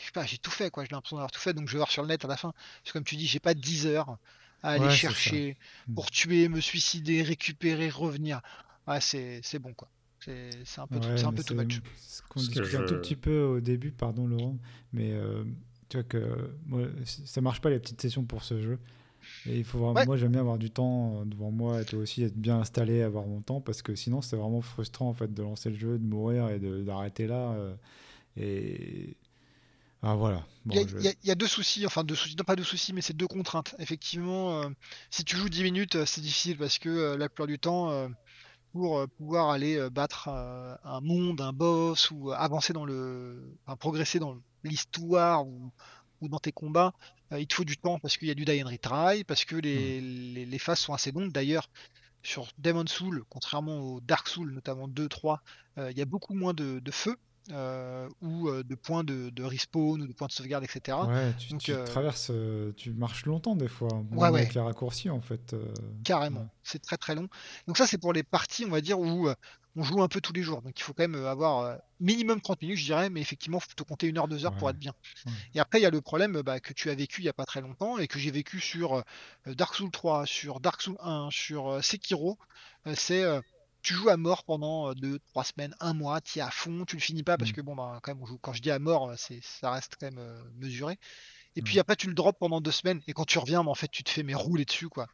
Je 0.00 0.06
sais 0.06 0.12
pas, 0.12 0.24
j'ai 0.24 0.38
tout 0.38 0.50
fait 0.50 0.70
quoi, 0.70 0.84
j'ai 0.84 0.90
l'impression 0.92 1.16
d'avoir 1.16 1.30
tout 1.30 1.40
fait, 1.40 1.52
donc 1.52 1.66
je 1.68 1.72
vais 1.72 1.78
voir 1.78 1.90
sur 1.90 2.02
le 2.02 2.08
net 2.08 2.24
à 2.24 2.28
la 2.28 2.36
fin. 2.36 2.52
Parce 2.52 2.84
que 2.86 2.92
comme 2.92 3.04
tu 3.04 3.16
dis, 3.16 3.26
j'ai 3.26 3.40
pas 3.40 3.54
10 3.54 3.86
heures 3.86 4.18
à 4.62 4.70
aller 4.70 4.84
Ouais, 4.86 4.90
chercher 4.90 5.56
Mm. 5.88 5.94
pour 5.94 6.10
tuer, 6.10 6.48
me 6.48 6.60
suicider, 6.60 7.22
récupérer, 7.22 7.90
revenir. 7.90 8.40
Ouais, 8.86 9.00
c'est 9.00 9.40
c'est 9.42 9.58
bon 9.58 9.72
quoi. 9.74 9.88
C'est 10.20 10.50
un 10.78 10.86
peu, 10.86 10.98
Ouais, 11.00 11.16
c'est 11.16 11.24
un 11.24 11.32
peu 11.32 11.42
too 11.42 11.54
c'est 11.54 11.64
much. 11.64 11.80
ce 11.96 12.22
qu'on 12.28 12.40
discutait 12.40 12.76
un 12.76 12.82
tout 12.84 12.96
petit 12.96 13.16
peu 13.16 13.42
au 13.42 13.60
début, 13.60 13.90
pardon 13.90 14.26
Laurent, 14.26 14.58
mais 14.92 15.12
euh, 15.12 15.44
tu 15.88 15.96
vois 15.96 16.04
que 16.04 16.54
moi, 16.66 16.82
ça 17.04 17.40
marche 17.40 17.60
pas 17.60 17.70
les 17.70 17.78
petites 17.78 18.00
sessions 18.02 18.24
pour 18.24 18.44
ce 18.44 18.60
jeu. 18.60 18.78
Et 19.46 19.58
il 19.58 19.64
faut 19.64 19.78
vraiment, 19.78 20.00
Ouais. 20.00 20.04
moi 20.04 20.16
j'aime 20.16 20.32
bien 20.32 20.40
avoir 20.42 20.58
du 20.58 20.70
temps 20.70 21.20
euh, 21.22 21.24
devant 21.24 21.50
moi 21.50 21.80
et 21.80 21.84
toi 21.86 22.00
aussi 22.00 22.22
être 22.22 22.36
bien 22.36 22.60
installé, 22.60 23.02
avoir 23.02 23.26
mon 23.26 23.40
temps 23.40 23.60
parce 23.60 23.82
que 23.82 23.94
sinon 23.94 24.20
c'est 24.22 24.36
vraiment 24.36 24.60
frustrant 24.60 25.08
en 25.08 25.14
fait 25.14 25.32
de 25.32 25.42
lancer 25.42 25.70
le 25.70 25.76
jeu, 25.76 25.98
de 25.98 26.04
mourir 26.04 26.48
et 26.50 26.58
d'arrêter 26.84 27.26
là. 27.26 27.52
euh, 27.54 27.74
et 28.36 29.16
ah 30.02 30.16
voilà. 30.16 30.46
Bon, 30.66 30.74
Il 30.74 30.76
y, 30.76 30.80
a- 30.80 30.86
je- 30.86 30.98
il 30.98 31.04
y 31.04 31.08
a- 31.08 31.14
il 31.24 31.28
y 31.28 31.30
a 31.32 31.34
deux 31.34 31.46
soucis, 31.48 31.84
enfin 31.86 32.04
deux 32.04 32.14
soucis, 32.14 32.36
non 32.36 32.44
pas 32.44 32.54
deux 32.56 32.62
soucis, 32.64 32.92
mais 32.92 33.00
c'est 33.02 33.16
deux 33.16 33.26
contraintes. 33.26 33.74
Effectivement, 33.78 34.62
euh, 34.62 34.68
si 35.10 35.24
tu 35.24 35.36
joues 35.36 35.48
10 35.48 35.62
minutes, 35.64 35.96
euh, 35.96 36.06
c'est 36.06 36.20
difficile 36.20 36.56
parce 36.58 36.78
que 36.78 36.88
euh, 36.88 37.16
la 37.16 37.28
plupart 37.28 37.46
du 37.48 37.58
temps, 37.58 38.08
pour 38.72 39.06
pouvoir 39.18 39.50
aller 39.50 39.90
battre 39.90 40.28
un 40.30 41.00
monde, 41.02 41.40
un 41.42 41.52
boss 41.52 42.10
ou 42.12 42.32
avancer 42.32 42.72
dans 42.72 42.84
le, 42.86 43.56
enfin, 43.66 43.76
progresser 43.76 44.18
dans 44.20 44.36
l'histoire 44.64 45.46
ou, 45.46 45.72
ou 46.20 46.28
dans 46.28 46.38
tes 46.38 46.52
combats, 46.52 46.92
euh, 47.32 47.40
il 47.40 47.46
te 47.46 47.54
faut 47.54 47.64
du 47.64 47.76
temps 47.76 47.98
parce 47.98 48.16
qu'il 48.16 48.28
y 48.28 48.30
a 48.30 48.34
du 48.34 48.44
die 48.44 48.62
and 48.62 48.68
retry, 48.68 49.24
parce 49.24 49.44
que 49.44 49.56
les, 49.56 50.00
les, 50.00 50.46
les 50.46 50.58
phases 50.58 50.78
sont 50.78 50.94
assez 50.94 51.12
longues. 51.12 51.32
D'ailleurs, 51.32 51.68
sur 52.22 52.48
Demon 52.58 52.86
Soul, 52.86 53.24
contrairement 53.28 53.80
au 53.80 54.00
Dark 54.00 54.28
Soul, 54.28 54.52
notamment 54.52 54.88
2, 54.88 55.08
3, 55.08 55.42
euh, 55.78 55.90
il 55.90 55.98
y 55.98 56.02
a 56.02 56.04
beaucoup 56.04 56.34
moins 56.34 56.54
de, 56.54 56.80
de 56.80 56.90
feu 56.90 57.16
euh, 57.52 58.08
ou 58.20 58.48
euh, 58.48 58.62
de 58.62 58.74
points 58.74 59.04
de, 59.04 59.30
de 59.30 59.42
respawn 59.42 60.00
ou 60.02 60.06
de 60.06 60.12
points 60.12 60.26
de 60.26 60.32
sauvegarde, 60.32 60.64
etc. 60.64 60.98
ouais, 61.08 61.34
tu, 61.38 61.50
donc, 61.50 61.60
tu 61.60 61.72
euh, 61.72 61.84
traverses, 61.84 62.30
tu 62.76 62.92
marches 62.92 63.26
longtemps 63.26 63.56
des 63.56 63.68
fois, 63.68 63.88
ouais. 64.12 64.26
avec 64.28 64.54
les 64.54 64.60
raccourcis 64.60 65.10
en 65.10 65.20
fait. 65.20 65.54
Carrément, 66.04 66.40
Ouais. 66.40 66.46
c'est 66.62 66.80
très 66.80 66.96
très 66.96 67.14
long. 67.14 67.28
Donc 67.66 67.76
ça 67.76 67.86
c'est 67.86 67.98
pour 67.98 68.12
les 68.12 68.22
parties, 68.22 68.64
on 68.64 68.70
va 68.70 68.80
dire, 68.80 68.98
où 69.00 69.28
on 69.76 69.82
joue 69.82 70.02
un 70.02 70.08
peu 70.08 70.20
tous 70.20 70.32
les 70.32 70.42
jours. 70.42 70.62
Donc 70.62 70.78
il 70.78 70.82
faut 70.82 70.92
quand 70.92 71.06
même 71.06 71.24
avoir 71.24 71.78
minimum 72.00 72.40
30 72.40 72.62
minutes, 72.62 72.78
je 72.78 72.84
dirais, 72.84 73.10
mais 73.10 73.20
effectivement, 73.20 73.58
il 73.58 73.62
faut 73.62 73.68
plutôt 73.68 73.84
compter 73.84 74.06
une 74.06 74.18
heure, 74.18 74.28
deux 74.28 74.44
heures 74.44 74.56
pour 74.56 74.68
être 74.70 74.78
bien. 74.78 74.92
Et 75.54 75.60
après, 75.60 75.78
il 75.78 75.82
y 75.82 75.86
a 75.86 75.90
le 75.90 76.00
problème 76.00 76.42
bah, 76.42 76.60
que 76.60 76.72
tu 76.72 76.90
as 76.90 76.94
vécu 76.94 77.20
il 77.20 77.24
n'y 77.24 77.30
a 77.30 77.34
pas 77.34 77.46
très 77.46 77.60
longtemps 77.60 77.98
et 77.98 78.06
que 78.08 78.18
j'ai 78.18 78.30
vécu 78.30 78.60
sur 78.60 79.04
Dark 79.46 79.74
Souls 79.74 79.90
3, 79.90 80.26
sur 80.26 80.60
Dark 80.60 80.82
Souls 80.82 80.98
1, 81.00 81.28
sur 81.30 81.82
Sekiro. 81.84 82.38
C'est 82.94 83.24
tu 83.82 83.94
joues 83.94 84.08
à 84.10 84.16
mort 84.16 84.44
pendant 84.44 84.92
2, 84.94 85.18
3 85.20 85.44
semaines, 85.44 85.74
un 85.80 85.94
mois, 85.94 86.20
tu 86.20 86.38
es 86.38 86.42
à 86.42 86.50
fond, 86.50 86.84
tu 86.84 86.96
le 86.96 87.02
finis 87.02 87.22
pas 87.22 87.36
parce 87.38 87.50
Mm. 87.50 87.54
que 87.54 87.60
bon 87.60 87.74
bah 87.76 87.98
quand 88.02 88.12
même 88.14 88.22
on 88.22 88.26
joue, 88.26 88.38
quand 88.38 88.52
je 88.52 88.62
dis 88.62 88.70
à 88.70 88.78
mort, 88.78 89.10
euh, 89.10 89.14
c'est 89.16 89.40
ça 89.42 89.70
reste 89.70 89.96
quand 90.00 90.06
même 90.06 90.18
euh, 90.18 90.42
mesuré. 90.56 90.98
Et 91.56 91.62
puis 91.62 91.74
Ouais. 91.76 91.80
après 91.80 91.96
tu 91.96 92.08
le 92.08 92.14
drops 92.14 92.38
pendant 92.38 92.60
deux 92.60 92.70
semaines 92.70 93.00
et 93.06 93.12
quand 93.12 93.24
tu 93.26 93.38
reviens, 93.38 93.64
bah, 93.64 93.70
en 93.70 93.74
fait 93.74 93.88
tu 93.88 94.04
te 94.04 94.10
fais 94.10 94.22
mais 94.22 94.34
rouler 94.34 94.64
dessus 94.64 94.88
quoi. 94.88 95.06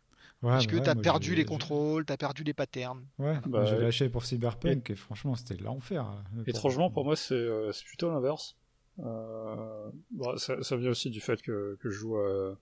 ouais, 0.42 0.52
Parce 0.52 0.66
bah 0.66 0.70
que 0.72 0.76
ouais, 0.76 0.82
tu 0.84 0.90
as 0.90 0.94
moi, 0.94 1.02
perdu 1.02 1.34
les 1.34 1.44
contrôles, 1.44 2.04
tu 2.06 2.12
as 2.12 2.16
perdu 2.16 2.44
les 2.44 2.54
patterns. 2.54 3.06
Ouais, 3.18 3.38
Bah, 3.46 3.64
j'ai 3.64 3.78
lâché 3.78 4.08
pour 4.08 4.24
Cyberpunk 4.24 4.90
et 4.90 4.96
franchement 4.96 5.34
c'était 5.34 5.56
l'enfer. 5.56 6.04
là, 6.04 6.20
pour- 6.34 6.46
Étrangement, 6.48 6.90
pour 6.90 7.04
moi, 7.04 7.16
c'est 7.16 7.34
euh, 7.34 7.72
c'est 7.72 7.84
plutôt 7.84 8.10
l'inverse. 8.10 8.56
Euh, 8.98 9.90
bon, 10.10 10.36
ça, 10.38 10.62
ça 10.62 10.76
vient 10.76 10.90
aussi 10.90 11.10
du 11.10 11.20
fait 11.20 11.40
que, 11.42 11.76
que 11.80 11.90
je 11.90 11.96
joue 11.98 12.16
à 12.16 12.58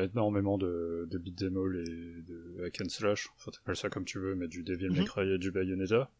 énormément 0.00 0.58
de, 0.58 1.06
de 1.10 1.18
beat'em 1.18 1.56
all 1.56 1.76
et 1.76 2.22
de 2.22 2.64
hack 2.64 2.80
and 2.82 2.88
slash, 2.88 3.28
enfin 3.36 3.50
t'appelles 3.50 3.76
ça 3.76 3.90
comme 3.90 4.04
tu 4.04 4.18
veux, 4.18 4.34
mais 4.34 4.48
du 4.48 4.62
Devil 4.62 4.90
May 4.90 5.00
Mhm. 5.00 5.04
Cry 5.06 5.30
et 5.32 5.38
du 5.38 5.50
Bayonetta. 5.50 6.10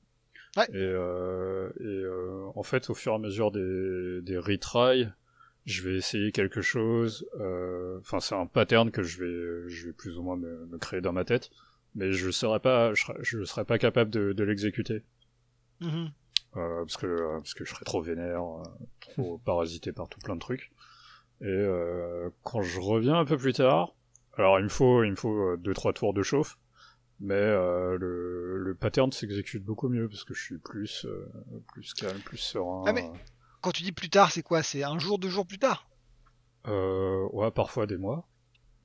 Ouais. 0.57 0.65
Et, 0.71 0.77
euh, 0.77 1.71
et 1.81 1.85
euh, 1.85 2.45
en 2.55 2.63
fait, 2.63 2.91
au 2.91 2.95
fur 2.95 3.13
et 3.13 3.15
à 3.15 3.19
mesure 3.19 3.51
des, 3.51 4.21
des 4.23 4.37
retries, 4.37 5.07
je 5.65 5.83
vais 5.83 5.97
essayer 5.97 6.33
quelque 6.33 6.61
chose. 6.61 7.27
euh, 7.41 7.99
Enfin, 8.01 8.21
c'est 8.21 8.35
un 8.35 8.47
pattern 8.47 8.91
que 8.91 9.03
je 9.03 9.25
vais, 9.25 9.69
je 9.71 9.87
vais 9.87 9.93
plus 9.93 10.19
ou 10.19 10.23
moins 10.23 10.37
me, 10.37 10.67
me 10.67 10.77
créer 10.79 11.01
dans 11.01 11.13
ma 11.13 11.25
tête, 11.25 11.51
mais 11.95 12.13
je 12.13 12.31
serais 12.31 12.61
pas, 12.61 12.93
je 12.95 13.03
serais, 13.03 13.17
je 13.23 13.63
pas 13.65 13.79
capable 13.79 14.11
de, 14.11 14.33
de 14.33 14.45
l'exécuter. 14.45 15.03
Mhm. 15.81 16.11
Euh, 16.57 16.81
parce 16.85 16.99
que 16.99 17.39
parce 17.39 17.55
que 17.55 17.65
je 17.65 17.71
serais 17.71 17.85
trop 17.87 18.03
vénère, 18.03 18.43
trop 19.01 19.39
parasité 19.39 19.91
par 19.93 20.09
tout 20.11 20.21
plein 20.21 20.35
de 20.35 20.41
trucs. 20.41 20.71
Et 21.43 21.47
euh, 21.47 22.31
quand 22.45 22.63
je 22.63 22.79
reviens 22.81 23.17
un 23.17 23.25
peu 23.25 23.37
plus 23.37 23.53
tard, 23.53 23.95
alors 24.37 24.59
il 24.61 24.65
me 24.65 24.69
faut 24.69 25.03
il 25.03 25.11
me 25.11 25.17
faut 25.17 25.35
euh, 25.35 25.57
deux 25.57 25.75
trois 25.75 25.93
tours 25.93 26.15
de 26.15 26.23
chauffe, 26.23 26.57
mais 27.21 27.35
euh, 27.35 27.99
le, 27.99 28.59
le 28.59 28.75
pattern 28.77 29.11
s'exécute 29.11 29.65
beaucoup 29.65 29.89
mieux 29.89 30.09
parce 30.09 30.23
que 30.25 30.35
je 30.35 30.43
suis 30.43 30.59
plus 30.59 31.05
euh, 31.05 31.27
plus 31.73 31.95
calme, 31.95 32.21
plus 32.21 32.37
serein. 32.39 32.85
Ah, 32.87 32.93
mais- 32.93 33.11
Quand 33.61 33.73
tu 33.73 33.83
dis 33.83 33.93
plus 33.93 34.09
tard, 34.09 34.31
c'est 34.31 34.43
quoi? 34.43 34.63
C'est 34.63 34.85
un 34.85 34.99
jour, 34.99 35.19
deux 35.19 35.29
jours 35.29 35.47
plus 35.47 35.59
tard? 35.59 35.89
Euh, 36.69 37.27
ouais, 37.33 37.51
parfois 37.51 37.87
des 37.87 37.97
mois. 37.97 38.29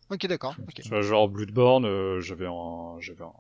Ok, 0.10 0.26
d'accord. 0.26 0.56
genre 1.02 1.30
Bloodborne, 1.30 1.86
euh, 1.86 2.20
j'avais 2.22 2.48
un 2.48 2.96
j'avais 3.00 3.24
un, 3.24 3.34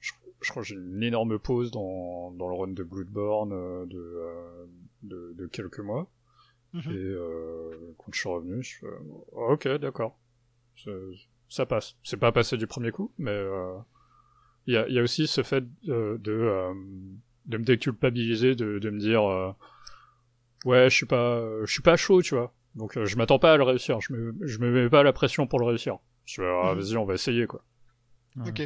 je, 0.00 0.12
je 0.40 0.50
crois 0.50 0.62
que 0.62 0.68
j'ai 0.68 0.74
une 0.74 1.02
énorme 1.02 1.38
pause 1.38 1.70
dans 1.70 2.32
dans 2.32 2.48
le 2.48 2.54
run 2.56 2.68
de 2.68 2.82
Bloodborne 2.82 3.50
de, 3.86 3.98
euh, 3.98 4.66
de 5.02 5.32
de 5.36 5.46
quelques 5.46 5.80
mois. 5.80 6.08
Mhm. 6.74 6.92
Et 6.92 6.94
euh, 6.96 7.94
quand 7.98 8.12
je 8.12 8.20
suis 8.20 8.28
revenu, 8.28 8.62
je 8.62 8.78
fais 8.78 8.86
oh, 9.32 9.52
ok, 9.52 9.68
d'accord, 9.78 10.18
C'est- 10.76 10.90
ça 11.48 11.64
passe. 11.66 11.96
C'est 12.04 12.18
pas 12.18 12.30
passé 12.32 12.56
du 12.56 12.66
premier 12.66 12.90
coup, 12.90 13.12
mais 13.18 13.30
euh, 13.30 13.74
il 14.66 14.74
y, 14.74 14.76
a, 14.76 14.86
il 14.88 14.94
y 14.94 14.98
a 14.98 15.02
aussi 15.02 15.26
ce 15.26 15.42
fait 15.42 15.64
euh, 15.88 16.18
de 16.18 16.32
euh, 16.32 16.74
de 17.46 17.56
me 17.56 17.64
déculpabiliser, 17.64 18.54
de, 18.54 18.78
de 18.78 18.90
me 18.90 18.98
dire 18.98 19.24
euh, 19.24 19.52
ouais, 20.64 20.90
je 20.90 20.94
suis 20.94 21.06
pas 21.06 21.40
je 21.64 21.72
suis 21.72 21.82
pas 21.82 21.96
chaud, 21.96 22.22
tu 22.22 22.34
vois. 22.34 22.52
Donc 22.74 22.96
euh, 22.96 23.06
je 23.06 23.16
m'attends 23.16 23.38
pas 23.38 23.54
à 23.54 23.56
le 23.56 23.62
réussir. 23.62 24.00
Je 24.00 24.12
me 24.12 24.34
je 24.46 24.58
me 24.58 24.70
mets 24.70 24.90
pas 24.90 25.02
la 25.02 25.12
pression 25.12 25.46
pour 25.46 25.58
le 25.58 25.64
réussir. 25.66 25.98
Je 26.26 26.34
fais 26.42 26.46
ah, 26.46 26.74
Mhm. 26.74 26.80
vas-y, 26.80 26.96
on 26.96 27.04
va 27.04 27.14
essayer 27.14 27.46
quoi. 27.46 27.64
Ok. 28.46 28.62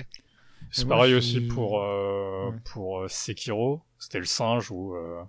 C'est 0.70 0.84
moi, 0.86 0.96
pareil 0.96 1.14
aussi 1.14 1.40
pour 1.40 1.80
euh, 1.82 2.50
Ouais. 2.50 2.58
pour 2.72 3.00
euh, 3.02 3.08
Sekiro. 3.08 3.82
C'était 3.98 4.18
le 4.18 4.24
singe 4.24 4.70
où 4.70 4.94
euh, 4.96 5.22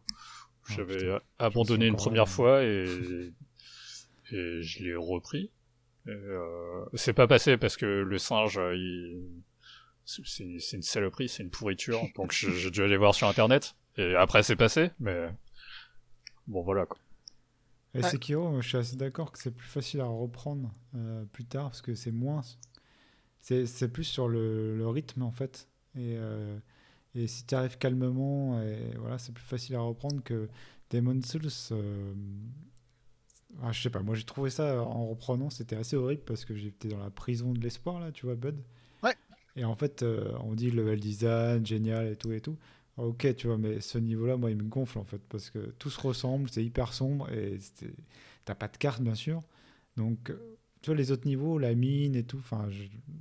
j'avais 0.69 0.97
putain. 0.97 1.19
abandonné 1.39 1.87
une 1.87 1.95
première 1.95 2.29
fois 2.29 2.63
et 2.63 2.85
et 4.31 4.61
je 4.61 4.83
l'ai 4.83 4.95
repris. 4.95 5.51
Euh, 6.07 6.85
c'est 6.95 7.13
pas 7.13 7.27
passé 7.27 7.57
parce 7.57 7.77
que 7.77 7.85
le 7.85 8.17
singe, 8.17 8.57
euh, 8.57 8.75
il... 8.75 9.23
c'est 10.05 10.43
une 10.73 10.81
saloperie, 10.81 11.29
c'est 11.29 11.43
une 11.43 11.49
pourriture. 11.49 12.01
Donc 12.15 12.31
j'ai 12.31 12.71
dû 12.71 12.81
aller 12.83 12.97
voir 12.97 13.15
sur 13.15 13.27
internet. 13.27 13.75
Et 13.97 14.15
après 14.15 14.43
c'est 14.43 14.55
passé, 14.55 14.89
mais 14.99 15.27
bon 16.47 16.61
voilà 16.63 16.85
quoi. 16.85 16.97
Et 17.95 18.01
Ouais. 18.01 18.09
Sekiro, 18.09 18.59
je 18.59 18.67
suis 18.67 18.77
assez 18.77 18.95
d'accord 18.95 19.31
que 19.31 19.37
c'est 19.39 19.51
plus 19.55 19.67
facile 19.67 20.01
à 20.01 20.05
reprendre 20.05 20.73
euh, 20.95 21.25
plus 21.25 21.45
tard 21.45 21.65
parce 21.69 21.81
que 21.81 21.93
c'est 21.93 22.11
moins. 22.11 22.41
C'est 23.39 23.65
c'est 23.67 23.87
plus 23.89 24.03
sur 24.05 24.27
le, 24.27 24.75
le 24.75 24.87
rythme 24.87 25.21
en 25.21 25.31
fait. 25.31 25.69
Et, 25.95 26.15
euh, 26.17 26.57
et 27.15 27.27
si 27.27 27.45
tu 27.45 27.55
arrives 27.55 27.77
calmement, 27.77 28.61
et 28.61 28.95
voilà, 28.97 29.17
c'est 29.19 29.33
plus 29.33 29.43
facile 29.43 29.75
à 29.75 29.79
reprendre 29.81 30.23
que 30.23 30.49
Demon's 30.89 31.25
Souls. 31.27 31.49
euh, 31.71 32.13
ah, 33.61 33.71
je 33.71 33.81
sais 33.81 33.89
pas, 33.89 34.01
moi 34.01 34.15
j'ai 34.15 34.23
trouvé 34.23 34.49
ça 34.49 34.81
en 34.81 35.07
reprenant, 35.07 35.49
c'était 35.49 35.75
assez 35.75 35.95
horrible 35.95 36.23
parce 36.25 36.43
que 36.45 36.55
j'étais 36.55 36.87
dans 36.87 36.97
la 36.99 37.11
prison 37.11 37.53
de 37.53 37.59
l'espoir 37.59 37.99
là, 37.99 38.11
tu 38.11 38.25
vois, 38.25 38.35
Bud. 38.35 38.57
Ouais. 39.03 39.15
Et 39.55 39.63
en 39.65 39.75
fait, 39.75 40.03
euh, 40.03 40.31
on 40.43 40.55
dit 40.55 40.71
level 40.71 40.99
design, 40.99 41.65
génial 41.65 42.07
et 42.07 42.15
tout 42.15 42.31
et 42.31 42.41
tout. 42.41 42.57
Ah, 42.97 43.03
Ok, 43.03 43.35
tu 43.35 43.47
vois, 43.47 43.57
mais 43.57 43.79
ce 43.81 43.97
niveau-là, 43.97 44.37
moi, 44.37 44.51
il 44.51 44.57
me 44.57 44.63
gonfle 44.63 44.97
en 44.99 45.03
fait, 45.05 45.21
parce 45.29 45.49
que 45.49 45.59
tout 45.79 45.89
se 45.89 45.99
ressemble, 46.01 46.49
c'est 46.49 46.63
hyper 46.63 46.93
sombre 46.93 47.29
et 47.31 47.59
t'as 48.45 48.55
pas 48.55 48.67
de 48.67 48.77
carte, 48.77 49.01
bien 49.01 49.15
sûr. 49.15 49.41
Donc, 49.97 50.31
tu 50.83 50.89
vois, 50.89 50.97
les 50.97 51.11
autres 51.11 51.25
niveaux, 51.25 51.57
la 51.57 51.73
mine 51.75 52.13
et 52.13 52.23
tout, 52.23 52.37
enfin, 52.37 52.67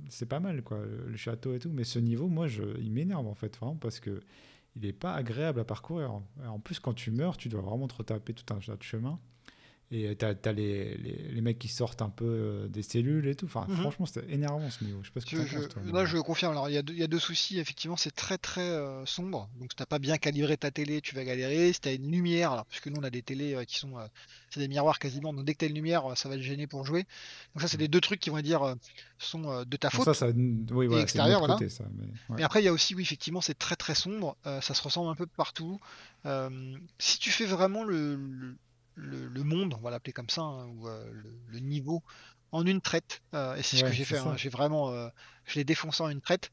c'est 0.09 0.27
pas 0.27 0.41
mal, 0.41 0.63
quoi, 0.63 0.79
le, 0.85 1.15
château 1.15 1.55
et 1.55 1.59
tout. 1.59 1.71
Mais 1.73 1.85
ce 1.85 1.97
niveau, 1.97 2.27
moi, 2.27 2.47
je, 2.47 2.61
il 2.81 2.91
m'énerve 2.91 3.25
en 3.25 3.35
fait, 3.35 3.55
vraiment, 3.55 3.77
parce 3.77 4.01
que 4.01 4.19
il 4.75 4.85
est 4.85 4.91
pas 4.91 5.13
agréable 5.13 5.61
à 5.61 5.63
parcourir. 5.63 6.11
En 6.45 6.59
plus, 6.59 6.79
quand 6.79 6.93
tu 6.93 7.09
meurs, 7.09 7.37
tu 7.37 7.47
dois 7.47 7.61
vraiment 7.61 7.87
te 7.87 7.95
retaper 7.95 8.33
tout 8.33 8.53
un 8.53 8.59
tas 8.59 8.75
de 8.75 8.83
chemin. 8.83 9.17
Et 9.95 10.15
tu 10.15 10.25
as, 10.25 10.51
les, 10.53 10.97
les, 10.97 11.41
mecs 11.41 11.59
qui 11.59 11.67
sortent 11.67 12.01
un 12.01 12.09
peu 12.09 12.25
euh, 12.25 12.67
des 12.67 12.81
cellules 12.81 13.27
et 13.27 13.35
tout. 13.35 13.45
Enfin, 13.45 13.65
mhm. 13.67 13.77
franchement, 13.77 14.05
c'était 14.07 14.33
énervant 14.33 14.67
ce 14.71 14.83
niveau. 14.83 14.99
Je 15.03 15.07
sais 15.07 15.13
pas 15.13 15.19
ce 15.19 15.25
que 15.27 15.45
je, 15.45 15.67
penses, 15.67 15.93
Là, 15.93 16.05
je 16.05 16.17
confirme. 16.17 16.53
Alors, 16.53 16.67
il 16.67 16.73
y, 16.73 16.93
y, 16.93 17.03
a 17.03 17.07
deux 17.07 17.19
soucis. 17.19 17.59
Effectivement, 17.59 17.95
c'est 17.95 18.15
très 18.15 18.39
très 18.39 18.61
euh, 18.61 19.05
sombre. 19.05 19.49
Donc, 19.59 19.71
si 19.71 19.75
t'as 19.75 19.85
pas 19.85 19.99
bien 19.99 20.17
calibré 20.17 20.57
ta 20.57 20.71
télé, 20.71 20.99
tu 21.01 21.13
vas 21.13 21.23
galérer. 21.23 21.71
Si 21.73 21.79
t'as 21.79 21.93
une 21.93 22.11
lumière, 22.11 22.53
alors, 22.53 22.65
puisque 22.65 22.87
nous, 22.87 22.99
on 22.99 23.03
a 23.03 23.11
des 23.11 23.21
télés 23.21 23.53
euh, 23.53 23.65
qui 23.65 23.77
sont. 23.77 23.93
c'est 24.49 24.59
des 24.59 24.67
miroirs 24.67 24.97
quasiment. 24.97 25.31
Donc, 25.31 25.45
dès 25.45 25.53
que 25.53 25.59
t'as 25.59 25.67
une 25.67 25.75
lumière, 25.75 26.17
ça 26.17 26.27
va 26.27 26.37
te 26.37 26.41
gêner 26.41 26.65
pour 26.65 26.85
jouer. 26.85 27.05
Donc, 27.53 27.61
ça, 27.61 27.67
c'est 27.67 27.77
les 27.77 27.87
deux 27.87 28.01
trucs 28.01 28.19
qui 28.19 28.31
vont 28.31 28.41
dire 28.41 28.75
sont 29.19 29.63
de 29.63 29.77
ta 29.77 29.91
faute. 29.91 30.05
Ça, 30.05 30.13
ça, 30.15 30.27
oui, 30.71 30.87
voilà, 30.87 31.03
extérieur, 31.03 31.39
voilà. 31.39 31.57
ça, 31.69 31.83
mais, 32.29 32.43
après, 32.43 32.61
il 32.61 32.65
y 32.65 32.67
a 32.67 32.73
aussi, 32.73 32.95
oui, 32.95 33.03
effectivement, 33.03 33.41
c'est 33.41 33.57
très 33.57 33.75
très 33.75 33.93
sombre. 33.93 34.37
ça 34.43 34.73
se 34.73 34.81
ressemble 34.81 35.11
un 35.11 35.15
peu 35.15 35.27
partout. 35.27 35.79
si 36.97 37.19
tu 37.19 37.29
fais 37.29 37.45
vraiment 37.45 37.83
le 37.83 38.15
le, 38.15 38.55
monde, 38.95 39.73
on 39.77 39.81
va 39.81 39.91
l'appeler 39.91 40.13
comme 40.13 40.29
ça, 40.29 40.41
hein, 40.41 40.67
ou 40.67 40.87
euh, 40.87 41.11
le, 41.47 41.59
niveau, 41.59 42.03
en 42.51 42.65
une 42.65 42.81
traite. 42.81 43.21
Euh, 43.33 43.55
et 43.55 43.63
c'est 43.63 43.77
ce 43.77 43.83
que 43.83 43.91
j'ai 43.91 44.05
fait. 44.05 44.17
Hein. 44.17 44.35
j'ai 44.37 44.49
vraiment, 44.49 44.91
euh, 44.91 45.09
je 45.45 45.55
l'ai 45.55 45.63
défoncé 45.63 46.03
en 46.03 46.09
une 46.09 46.21
traite. 46.21 46.51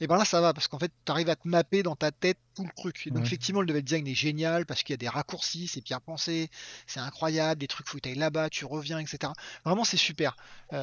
Et 0.00 0.08
ben 0.08 0.16
là, 0.16 0.24
ça 0.24 0.40
va 0.40 0.52
parce 0.52 0.66
qu'en 0.66 0.78
fait, 0.80 0.90
tu 1.06 1.12
arrives 1.12 1.30
à 1.30 1.36
te 1.36 1.46
mapper 1.46 1.84
dans 1.84 1.94
ta 1.94 2.10
tête 2.10 2.38
tout 2.56 2.64
le 2.64 2.72
truc. 2.76 3.06
Et 3.06 3.10
donc, 3.10 3.24
effectivement, 3.24 3.60
le 3.60 3.68
level 3.68 3.84
design 3.84 4.06
est 4.08 4.14
génial 4.14 4.66
parce 4.66 4.82
qu'il 4.82 4.92
y 4.92 4.94
a 4.94 4.98
des 4.98 5.08
raccourcis, 5.08 5.68
c'est 5.68 5.84
bien 5.84 6.00
pensé, 6.00 6.50
c'est 6.88 6.98
incroyable, 6.98 7.60
des 7.60 7.68
trucs 7.68 7.88
faut 7.88 7.98
que 7.98 8.08
tu 8.08 8.14
là-bas, 8.14 8.50
tu 8.50 8.64
reviens, 8.64 8.98
etc. 8.98 9.32
Vraiment, 9.64 9.84
c'est 9.84 9.96
super. 9.96 10.36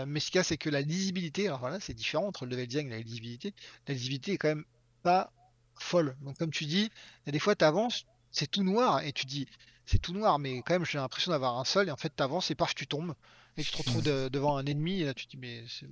mais 0.08 0.22
ce 0.22 0.28
qu'il 0.28 0.38
y 0.38 0.40
a, 0.40 0.44
c'est 0.44 0.58
que 0.58 0.70
la 0.70 0.80
lisibilité, 0.80 1.48
alors 1.48 1.60
voilà, 1.60 1.82
c'est 1.82 1.94
différent 1.94 2.26
entre 2.26 2.46
le 2.46 2.52
level 2.52 2.68
design 2.68 2.88
et 2.88 2.92
la 2.92 3.00
lisibilité. 3.00 3.54
La 3.86 3.96
lisibilité 3.96 4.32
est 4.32 4.38
quand 4.38 4.48
même 4.48 4.66
pas 5.04 5.34
folle. 5.76 6.16
Donc, 6.22 6.38
comme 6.38 6.52
tu 6.52 6.66
dis, 6.66 6.90
il 7.24 7.28
y 7.28 7.30
a 7.30 7.32
des 7.34 7.40
fois, 7.40 7.54
tu 7.54 7.66
avances, 7.66 8.06
c'est 8.32 8.50
tout 8.50 8.64
noir 8.64 9.02
et 9.02 9.12
tu 9.12 9.26
dis, 9.26 9.46
c'est 9.92 10.00
tout 10.00 10.14
noir, 10.14 10.40
mais 10.40 10.62
quand 10.62 10.74
même, 10.74 10.86
j'ai 10.86 10.98
l'impression 10.98 11.32
d'avoir 11.32 11.60
un 11.60 11.66
seul, 11.66 11.90
et 11.90 11.92
en 11.92 11.98
fait, 11.98 12.10
t'avances 12.16 12.50
et 12.50 12.56
paf, 12.56 12.74
tu 12.74 12.88
tombes, 12.88 13.14
et 13.58 13.64
tu 13.64 13.72
te 13.72 13.78
retrouves 13.78 14.04
devant 14.04 14.56
un 14.56 14.66
ennemi, 14.66 15.02
et 15.02 15.06
là, 15.06 15.14
tu 15.14 15.26
te 15.26 15.32
dis, 15.32 15.38
mais 15.38 15.64
c'est. 15.68 15.88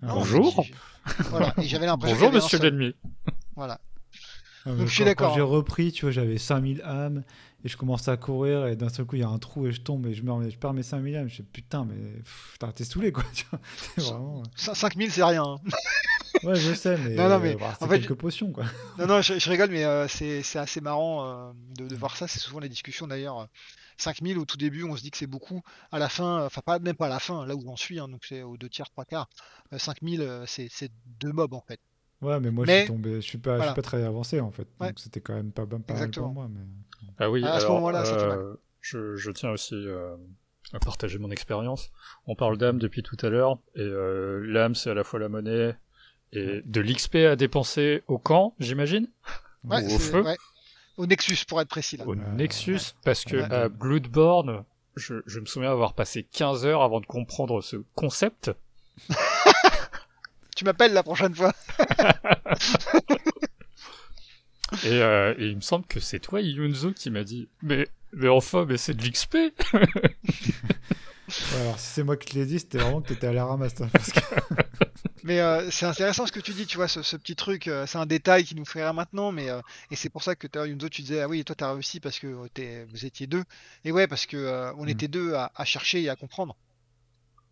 Bonjour 0.00 0.64
Voilà, 1.28 1.52
et 1.58 1.68
j'avais 1.68 1.86
l'impression. 1.86 2.16
Bonjour, 2.16 2.32
monsieur 2.32 2.58
l'ennemi 2.58 2.94
Voilà. 3.54 3.78
Ah, 4.64 4.72
Donc, 4.72 4.86
je 4.86 4.94
suis 4.94 5.04
d'accord. 5.04 5.28
Quand 5.28 5.34
j'ai 5.34 5.42
repris, 5.42 5.92
tu 5.92 6.06
vois, 6.06 6.12
j'avais 6.12 6.38
5000 6.38 6.82
âmes, 6.82 7.22
et 7.62 7.68
je 7.68 7.76
commence 7.76 8.08
à 8.08 8.16
courir, 8.16 8.66
et 8.66 8.74
d'un 8.74 8.88
seul 8.88 9.04
coup, 9.04 9.16
il 9.16 9.20
y 9.20 9.24
a 9.24 9.28
un 9.28 9.38
trou, 9.38 9.66
et 9.66 9.72
je 9.72 9.80
tombe, 9.80 10.06
et 10.06 10.14
je, 10.14 10.22
meurs, 10.22 10.42
je 10.48 10.56
perds 10.56 10.72
mes 10.72 10.82
5000 10.82 11.16
âmes. 11.16 11.28
Je 11.28 11.36
dis, 11.36 11.42
putain, 11.42 11.84
mais 11.84 12.72
t'es 12.72 12.84
saoulé, 12.84 13.12
quoi. 13.12 13.24
c'est 13.32 14.00
vraiment. 14.00 14.42
5000, 14.56 15.12
c'est 15.12 15.22
rien. 15.22 15.44
Hein. 15.44 15.60
Ouais, 16.42 16.54
je 16.54 16.74
sais, 16.74 16.96
mais, 16.96 17.14
non, 17.14 17.28
non, 17.28 17.38
mais 17.38 17.54
euh, 17.54 17.66
c'est 17.78 17.88
quelques 17.88 18.14
potions, 18.14 18.52
quoi. 18.52 18.64
Non, 18.98 19.06
non, 19.06 19.22
je, 19.22 19.50
rigole, 19.50 19.70
mais 19.70 19.84
euh, 19.84 20.06
c'est 20.08 20.56
assez 20.56 20.80
marrant 20.80 21.26
euh, 21.26 21.52
de, 21.76 21.94
voir 21.94 22.16
ça. 22.16 22.28
C'est 22.28 22.38
souvent 22.38 22.60
les 22.60 22.68
discussions, 22.68 23.06
d'ailleurs. 23.06 23.48
5000 23.98 24.38
au 24.38 24.46
tout 24.46 24.56
début, 24.56 24.84
on 24.84 24.96
se 24.96 25.02
dit 25.02 25.10
que 25.10 25.18
c'est 25.18 25.26
beaucoup. 25.26 25.60
À 25.92 25.98
la 25.98 26.08
fin, 26.08 26.46
enfin, 26.46 26.62
pas, 26.64 26.78
même 26.78 26.96
pas 26.96 27.06
à 27.06 27.10
la 27.10 27.18
fin, 27.18 27.44
là 27.44 27.54
où 27.54 27.62
j'en 27.62 27.76
suis, 27.76 28.00
hein, 28.00 28.08
donc 28.08 28.24
c'est 28.24 28.42
aux 28.42 28.56
deux 28.56 28.70
tiers, 28.70 28.88
trois 28.88 29.04
quarts. 29.04 29.28
5000, 29.76 30.44
c'est 30.46 30.90
deux 31.20 31.32
mobs, 31.32 31.52
en 31.52 31.60
fait. 31.60 31.80
Ouais, 32.22 32.40
mais 32.40 32.50
moi, 32.50 32.64
je 32.66 32.72
suis 32.72 32.86
tombé, 32.86 33.14
je 33.16 33.20
suis 33.20 33.38
pas, 33.38 33.58
je 33.58 33.64
suis 33.64 33.74
pas 33.74 33.82
très 33.82 34.02
avancé, 34.02 34.40
en 34.40 34.50
fait. 34.50 34.66
Donc 34.80 34.98
c'était 34.98 35.20
quand 35.20 35.34
même 35.34 35.52
pas, 35.52 35.66
pas 35.66 35.94
mal 35.94 36.10
pour 36.10 36.28
moi. 36.28 36.48
Mais... 36.48 36.60
Ah 37.18 37.30
oui, 37.30 37.44
à 37.44 37.60
ce 37.60 37.66
moment-là, 37.66 38.04
je, 38.80 39.16
je, 39.16 39.30
tiens 39.32 39.50
aussi 39.50 39.76
à 40.72 40.78
partager 40.78 41.18
mon 41.18 41.30
expérience. 41.30 41.92
On 42.26 42.34
parle 42.34 42.56
d'âme 42.56 42.78
depuis 42.78 43.02
tout 43.02 43.18
à 43.20 43.28
l'heure, 43.28 43.58
et 43.74 43.84
l'âme, 43.84 44.74
c'est 44.74 44.88
à 44.88 44.94
la 44.94 45.04
fois 45.04 45.18
la 45.18 45.28
monnaie 45.28 45.76
et 46.32 46.62
de 46.64 46.80
l'XP 46.80 47.16
à 47.16 47.36
dépenser 47.36 48.02
au 48.06 48.18
camp, 48.18 48.54
j'imagine 48.58 49.08
ouais, 49.64 49.84
au 49.92 49.98
feu 49.98 50.24
Au 50.96 51.06
Nexus, 51.06 51.44
pour 51.46 51.60
être 51.60 51.68
précis. 51.68 51.96
Là. 51.96 52.06
Au 52.06 52.14
Nexus, 52.14 52.94
parce 53.04 53.24
que 53.24 53.36
à 53.52 53.68
Bloodborne, 53.68 54.64
je, 54.96 55.16
je, 55.26 55.40
me 55.40 55.46
souviens 55.46 55.70
avoir 55.70 55.94
passé 55.94 56.26
15 56.32 56.66
heures 56.66 56.82
avant 56.82 57.00
de 57.00 57.06
comprendre 57.06 57.60
ce 57.62 57.76
concept. 57.94 58.50
tu 60.56 60.64
m'appelles 60.64 60.92
la 60.92 61.02
prochaine 61.02 61.34
fois. 61.34 61.52
et, 64.84 65.02
euh, 65.02 65.34
et, 65.38 65.46
il 65.46 65.56
me 65.56 65.62
semble 65.62 65.86
que 65.86 66.00
c'est 66.00 66.20
toi, 66.20 66.40
Yunzo, 66.40 66.92
qui 66.92 67.10
m'a 67.10 67.24
dit 67.24 67.48
Mais, 67.62 67.88
mais 68.12 68.28
enfin, 68.28 68.66
mais 68.66 68.76
c'est 68.76 68.94
de 68.94 69.02
l'XP 69.02 69.36
alors, 71.56 71.78
si 71.78 71.86
c'est 71.86 72.02
moi 72.02 72.16
qui 72.16 72.32
te 72.32 72.38
l'ai 72.38 72.46
dit, 72.46 72.58
c'était 72.58 72.78
vraiment 72.78 73.00
que 73.00 73.08
tu 73.08 73.12
étais 73.14 73.26
à 73.26 73.32
la 73.32 73.44
ramasse. 73.44 73.80
Hein, 73.80 73.88
parce 73.92 74.12
que... 74.12 74.20
Mais 75.24 75.40
euh, 75.40 75.70
c'est 75.70 75.86
intéressant 75.86 76.26
ce 76.26 76.32
que 76.32 76.40
tu 76.40 76.52
dis, 76.52 76.66
tu 76.66 76.76
vois, 76.76 76.88
ce, 76.88 77.16
petit 77.16 77.36
truc, 77.36 77.68
euh, 77.68 77.86
c'est 77.86 77.98
un 77.98 78.06
détail 78.06 78.44
qui 78.44 78.54
nous 78.54 78.64
fait 78.64 78.82
rire 78.82 78.94
maintenant, 78.94 79.32
mais 79.32 79.50
euh, 79.50 79.60
et 79.90 79.96
c'est 79.96 80.08
pour 80.08 80.22
ça 80.22 80.34
que 80.34 80.46
Yunzo, 80.66 80.88
tu 80.88 81.02
disais, 81.02 81.20
ah 81.20 81.28
oui, 81.28 81.44
toi 81.44 81.54
t'as 81.54 81.72
réussi 81.72 82.00
parce 82.00 82.18
que 82.18 82.26
vous 82.26 83.06
étiez 83.06 83.26
deux. 83.26 83.44
Et 83.84 83.92
ouais, 83.92 84.06
parce 84.06 84.26
que 84.26 84.72
on 84.76 84.84
mm. 84.84 84.88
était 84.88 85.08
deux 85.08 85.34
à, 85.34 85.64
chercher 85.64 86.02
et 86.02 86.08
à 86.08 86.16
comprendre. 86.16 86.56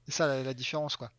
C'est 0.07 0.13
ça 0.15 0.43
la, 0.43 0.55
différence, 0.55 0.97
quoi. 0.97 1.11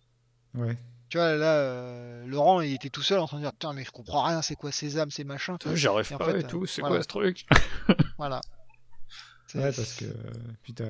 Ouais. 0.55 0.77
Tu 1.09 1.17
vois, 1.17 1.35
là, 1.35 2.25
Laurent, 2.25 2.61
il 2.61 2.73
était 2.73 2.89
tout 2.89 3.01
seul 3.01 3.19
en 3.19 3.27
train 3.27 3.37
de 3.37 3.43
dire, 3.43 3.51
putain, 3.51 3.73
mais 3.73 3.83
je 3.83 3.91
comprends 3.91 4.23
rien, 4.23 4.41
c'est 4.41 4.55
quoi 4.55 4.71
ces 4.71 4.97
âmes, 4.97 5.11
ces 5.11 5.23
machins? 5.23 5.57
J'arrive 5.73 6.17
pas 6.17 6.37
et 6.37 6.43
tout, 6.43 6.65
c'est 6.65 6.81
quoi 6.81 7.01
ce 7.01 7.07
truc? 7.07 7.45
Voilà. 8.17 8.41
Ouais, 9.55 9.71
parce 9.71 9.93
que 9.93 10.05
puis 10.61 10.73
t'as 10.75 10.85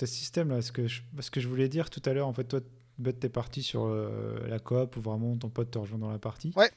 as, 0.00 0.06
système 0.06 0.48
là, 0.48 0.62
ce 0.62 0.72
que, 0.72 0.88
je, 0.88 1.02
ce 1.20 1.30
que 1.30 1.40
je 1.40 1.48
voulais 1.48 1.68
dire 1.68 1.90
tout 1.90 2.00
à 2.06 2.14
l'heure, 2.14 2.26
en 2.26 2.32
fait, 2.32 2.44
toi, 2.44 2.60
tu 3.04 3.12
t'es 3.14 3.28
parti 3.28 3.62
sur 3.62 3.84
euh, 3.84 4.46
la 4.48 4.58
coop 4.58 4.96
ou 4.96 5.00
vraiment 5.00 5.36
ton 5.36 5.48
pote 5.48 5.70
te 5.70 5.78
rejoint 5.78 5.98
dans 5.98 6.10
la 6.10 6.18
partie? 6.18 6.52
Ouais. 6.56 6.70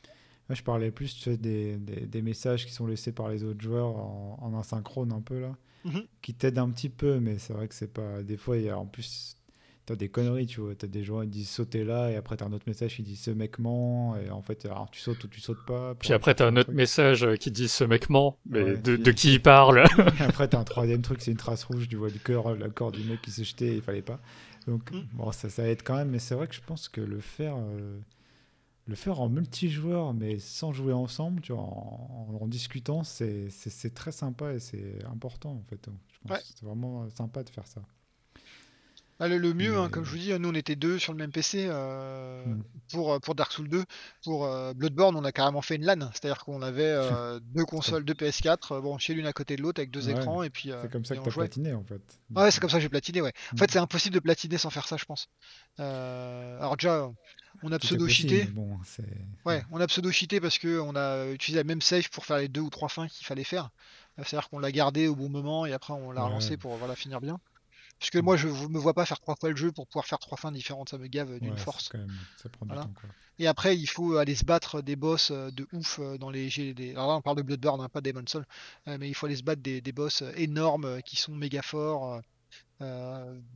Moi, 0.49 0.55
je 0.55 0.61
parlais 0.61 0.91
plus 0.91 1.15
tu 1.15 1.21
sais, 1.21 1.37
des, 1.37 1.77
des, 1.77 2.21
messages 2.21 2.67
qui 2.67 2.71
sont 2.71 2.85
laissés 2.85 3.11
par 3.11 3.29
les 3.29 3.43
autres 3.43 3.61
joueurs 3.61 3.87
en, 3.87 4.37
en 4.39 4.59
asynchrone 4.59 5.11
un 5.11 5.21
peu 5.21 5.39
là, 5.39 5.55
mhm. 5.85 6.03
qui 6.21 6.35
t'aident 6.35 6.59
un 6.59 6.69
petit 6.69 6.89
peu, 6.89 7.19
mais 7.19 7.39
c'est 7.39 7.53
vrai 7.53 7.67
que 7.67 7.73
c'est 7.73 7.91
pas. 7.91 8.21
Des 8.21 8.37
fois, 8.37 8.57
il 8.57 8.65
y 8.65 8.69
a 8.69 8.77
en 8.77 8.85
plus. 8.85 9.37
T'as 9.87 9.95
des 9.95 10.09
conneries, 10.09 10.47
tu 10.47 10.61
vois. 10.61 10.73
T'as 10.73 10.87
des 10.87 11.03
joueurs 11.03 11.21
qui 11.23 11.29
disent 11.29 11.49
sauter 11.49 11.83
là, 11.83 12.09
et 12.09 12.15
après 12.15 12.37
t'as 12.37 12.45
un 12.45 12.53
autre 12.53 12.63
message 12.65 12.95
qui 12.95 13.03
dit 13.03 13.15
ce 13.15 13.29
mec 13.29 13.59
ment, 13.59 14.15
et 14.17 14.31
en 14.31 14.41
fait, 14.41 14.65
alors 14.65 14.89
tu 14.91 14.99
sautes 14.99 15.23
ou 15.23 15.27
tu 15.27 15.39
sautes 15.39 15.63
pas. 15.67 15.93
Puis 15.93 16.11
après 16.11 16.33
t'as 16.33 16.47
un 16.47 16.57
autre 16.57 16.71
message 16.71 17.27
qui 17.39 17.51
dit 17.51 17.67
ce 17.67 17.83
mec 17.83 18.09
ment, 18.09 18.39
mais 18.49 18.77
de, 18.77 18.95
de, 18.95 19.11
qui 19.11 19.33
il 19.33 19.41
parle 19.43 19.85
Après 20.19 20.47
t'as 20.47 20.59
un 20.59 20.63
troisième 20.63 21.03
truc, 21.03 21.21
c'est 21.21 21.29
une 21.29 21.37
trace 21.37 21.63
rouge, 21.65 21.87
tu 21.87 21.97
vois 21.97 22.09
le 22.09 22.17
cœur, 22.17 22.55
le 22.55 22.69
corps 22.71 22.91
du 22.91 23.03
mec 23.03 23.21
qui 23.21 23.29
s'est 23.29 23.43
jeté, 23.43 23.75
il 23.75 23.81
fallait 23.83 24.01
pas. 24.01 24.19
Donc, 24.67 24.91
mm. 24.91 25.07
bon, 25.13 25.31
ça, 25.31 25.49
ça 25.49 25.67
aide 25.67 25.83
quand 25.83 25.95
même, 25.95 26.09
mais 26.09 26.19
c'est 26.19 26.35
vrai 26.35 26.47
que 26.47 26.55
je 26.55 26.61
pense 26.61 26.87
que 26.87 27.01
le 27.01 27.19
faire, 27.19 27.55
euh, 27.57 27.99
le 28.87 28.95
faire 28.95 29.19
en 29.19 29.29
multijoueur, 29.29 30.13
mais 30.13 30.39
sans 30.39 30.73
jouer 30.73 30.93
ensemble, 30.93 31.41
tu 31.41 31.53
vois, 31.53 31.61
en, 31.61 32.37
en, 32.41 32.47
discutant, 32.47 33.03
c'est 33.03 33.49
très 33.93 34.11
sympa 34.11 34.53
et 34.53 34.59
c'est 34.59 35.03
important 35.05 35.51
en 35.51 35.63
fait. 35.69 35.89
je 36.11 36.19
pense 36.27 36.53
c'est 36.55 36.65
vraiment 36.65 37.09
sympa 37.09 37.43
de 37.43 37.49
faire 37.49 37.67
ça. 37.67 37.81
Ah, 39.19 39.29
le, 39.29 39.53
mieux, 39.53 39.77
hein, 39.77 39.87
comme 39.89 40.03
je 40.03 40.11
vous 40.11 40.17
dis, 40.17 40.37
nous 40.37 40.49
on 40.49 40.53
était 40.53 40.75
deux 40.75 40.99
sur 40.99 41.13
le 41.13 41.17
même 41.17 41.31
PC 41.31 41.67
euh, 41.69 42.43
hmm. 42.45 42.63
pour, 42.91 43.13
euh, 43.13 43.19
pour 43.19 43.33
Dark 43.33 43.53
Souls 43.53 43.69
2. 43.69 43.85
Pour 44.23 44.45
euh, 44.45 44.73
Bloodborne, 44.73 45.15
on 45.15 45.23
a 45.23 45.31
carrément 45.31 45.61
fait 45.61 45.75
une 45.75 45.85
LAN, 45.85 46.09
c'est-à-dire 46.11 46.43
qu'on 46.43 46.61
avait 46.61 46.93
deux 47.55 47.63
consoles, 47.63 48.03
deux 48.03 48.13
PS4, 48.13 48.81
bon, 48.81 48.97
chez 48.97 49.13
l'une 49.13 49.25
à 49.25 49.31
côté 49.31 49.55
de 49.55 49.61
l'autre 49.61 49.79
avec 49.79 49.91
deux 49.91 50.09
écrans. 50.09 50.43
et 50.43 50.49
puis 50.49 50.71
C'est 50.81 50.91
comme 50.91 51.05
ça 51.05 51.15
que 51.15 51.21
tu 51.21 51.29
as 51.29 51.31
platiné 51.31 51.73
en 51.73 51.83
fait. 51.83 52.01
Ouais, 52.35 52.51
c'est 52.51 52.59
comme 52.59 52.69
ça 52.69 52.77
que 52.77 52.83
j'ai 52.83 52.89
platiné, 52.89 53.21
ouais. 53.21 53.31
En 53.53 53.57
fait, 53.57 53.65
hmm. 53.65 53.69
c'est 53.71 53.79
impossible 53.79 54.15
de 54.15 54.19
platiner 54.19 54.57
sans 54.57 54.69
faire 54.69 54.87
ça, 54.87 54.97
je 54.97 55.05
pense. 55.05 55.29
alors, 55.77 56.75
déjà, 56.75 57.09
on 57.63 57.71
a 57.71 57.79
pseudo-cheaté. 57.79 58.49
ouais, 59.45 59.63
on 59.71 59.79
a 59.79 59.87
pseudo-cheaté 59.87 60.41
parce 60.41 60.59
qu'on 60.59 60.95
a 60.97 61.27
utilisé 61.31 61.59
la 61.59 61.63
même 61.63 61.81
save 61.81 62.09
pour 62.09 62.25
faire 62.25 62.37
les 62.37 62.49
deux 62.49 62.61
ou 62.61 62.69
trois 62.69 62.89
fins 62.89 63.07
qu'il 63.07 63.25
fallait 63.25 63.45
faire. 63.45 63.69
C'est-à-dire 64.17 64.49
qu'on 64.49 64.59
l'a 64.59 64.71
gardé 64.71 65.07
au 65.07 65.15
bon 65.15 65.29
moment 65.29 65.65
et 65.65 65.73
après 65.73 65.93
on 65.93 66.11
l'a 66.11 66.23
relancé 66.23 66.57
pour 66.57 66.75
voilà, 66.75 66.95
finir 66.95 67.21
bien. 67.21 67.39
Parce 67.99 68.09
que 68.09 68.19
moi, 68.19 68.35
je 68.37 68.47
ne 68.47 68.67
me 68.67 68.77
vois 68.77 68.93
pas 68.93 69.05
faire 69.05 69.19
trois 69.19 69.35
fois 69.35 69.49
le 69.49 69.55
jeu 69.55 69.71
pour 69.71 69.87
pouvoir 69.87 70.05
faire 70.05 70.19
trois 70.19 70.37
fins 70.37 70.51
différentes, 70.51 70.89
ça 70.89 70.97
me 70.97 71.07
gave 71.07 71.39
d'une 71.39 71.57
force. 71.57 71.91
Et 73.39 73.47
après, 73.47 73.77
il 73.77 73.87
faut 73.87 74.17
aller 74.17 74.35
se 74.35 74.45
battre 74.45 74.81
des 74.81 74.95
boss 74.95 75.31
euh, 75.31 75.51
de 75.51 75.67
ouf 75.73 75.99
euh, 75.99 76.17
dans 76.17 76.29
les. 76.29 76.49
Alors 76.91 77.09
là, 77.09 77.15
on 77.17 77.21
parle 77.21 77.37
de 77.37 77.41
Bloodborne, 77.41 77.81
hein, 77.81 77.89
pas 77.89 78.01
Demon 78.01 78.23
Soul, 78.27 78.45
euh, 78.87 78.97
mais 78.97 79.09
il 79.09 79.13
faut 79.13 79.25
aller 79.25 79.35
se 79.35 79.43
battre 79.43 79.61
des, 79.61 79.81
boss 79.91 80.23
énormes 80.37 81.01
qui 81.03 81.17
sont 81.17 81.35
méga 81.35 81.61
forts, 81.61 82.21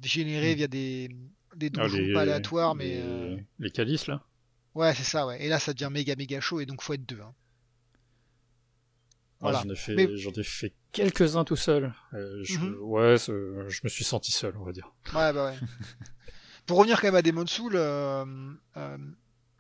générés 0.04 0.54
mm. 0.54 0.58
via 0.58 0.68
des, 0.68 1.10
des 1.56 1.68
ah, 1.68 1.70
donjons 1.70 2.14
pas 2.14 2.22
aléatoires, 2.22 2.76
mais. 2.76 3.02
Les 3.60 3.72
calices 3.72 4.08
là? 4.08 4.22
Ouais, 4.76 4.94
c'est 4.94 5.04
ça, 5.04 5.26
ouais. 5.26 5.44
Et 5.44 5.50
là, 5.50 5.60
ça 5.60 5.74
devient 5.74 5.90
méga 5.92 6.16
méga 6.16 6.40
chaud, 6.42 6.60
et 6.60 6.66
donc 6.66 6.82
faut 6.82 6.94
être 6.94 7.08
deux. 7.08 7.22
Hein. 7.22 7.34
J'en 9.42 9.70
ai 9.70 9.76
fait, 9.76 10.18
j'en 10.18 10.32
ai 10.32 10.44
fait 10.44 10.74
quelques-uns 10.92 11.44
tout 11.44 11.56
seul. 11.56 11.94
Euh, 12.14 12.44
je, 12.44 12.58
mhm. 12.58 12.78
Ouais, 12.82 13.16
je 13.18 13.80
me 13.84 13.90
suis 13.90 14.04
senti 14.04 14.32
seul, 14.32 14.56
on 14.58 14.64
va 14.64 14.72
dire. 14.72 14.92
Ouais, 15.14 15.34
bah 15.34 15.52
ouais. 15.52 15.58
Pour 16.66 16.78
revenir 16.78 17.00
quand 17.00 17.08
même 17.08 17.16
à 17.16 17.22
Demon's 17.22 17.50
Soul, 17.50 17.74
euh, 17.76 18.26
euh, 18.78 18.98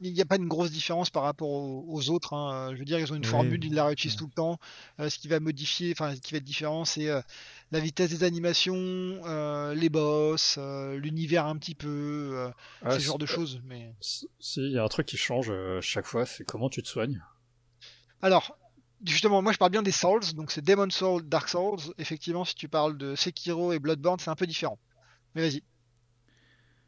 il 0.01 0.13
n'y 0.13 0.21
a 0.21 0.25
pas 0.25 0.35
une 0.35 0.47
grosse 0.47 0.69
différence 0.69 1.09
par 1.09 1.23
rapport 1.23 1.49
aux, 1.49 2.09
autres. 2.09 2.33
Hein. 2.33 2.71
Je 2.73 2.79
veux 2.79 2.85
dire, 2.85 2.99
ils 2.99 3.11
ont 3.11 3.15
une 3.15 3.25
formule, 3.25 3.63
ils 3.63 3.73
la 3.73 3.85
réutilisent 3.85 4.15
tout 4.15 4.27
le 4.27 4.33
temps. 4.33 4.59
ce 4.99 5.17
qui 5.17 5.27
va 5.27 5.39
modifier, 5.39 5.91
enfin, 5.91 6.15
ce 6.15 6.21
qui 6.21 6.33
va 6.33 6.37
être 6.37 6.43
différent, 6.43 6.85
c'est 6.85 7.07
la 7.71 7.79
vitesse 7.79 8.11
des 8.11 8.23
animations, 8.23 9.19
les 9.73 9.89
boss, 9.89 10.57
l'univers 10.93 11.47
un 11.47 11.57
petit 11.57 11.75
peu, 11.75 12.49
ah, 12.83 12.91
ce 12.91 12.99
genre 12.99 13.17
de 13.17 13.25
choses. 13.25 13.59
Mais 13.65 13.93
si, 13.99 14.29
il 14.55 14.71
y 14.71 14.77
a 14.77 14.83
un 14.83 14.87
truc 14.87 15.07
qui 15.07 15.17
change 15.17 15.51
chaque 15.81 16.05
fois, 16.05 16.25
c'est 16.25 16.45
comment 16.45 16.69
tu 16.69 16.81
te 16.81 16.87
soignes. 16.87 17.21
Alors, 18.21 18.57
justement, 19.05 19.41
moi 19.41 19.51
je 19.53 19.57
parle 19.57 19.71
bien 19.71 19.81
des 19.81 19.91
Souls, 19.91 20.21
donc 20.35 20.51
c'est 20.51 20.63
Demon 20.63 20.89
Souls, 20.89 21.23
Dark 21.27 21.47
Souls. 21.49 21.79
Effectivement, 21.97 22.45
si 22.45 22.55
tu 22.55 22.67
parles 22.67 22.97
de 22.97 23.15
Sekiro 23.15 23.73
et 23.73 23.79
Bloodborne, 23.79 24.19
c'est 24.19 24.29
un 24.29 24.35
peu 24.35 24.47
différent. 24.47 24.77
Mais 25.35 25.41
vas-y. 25.41 25.63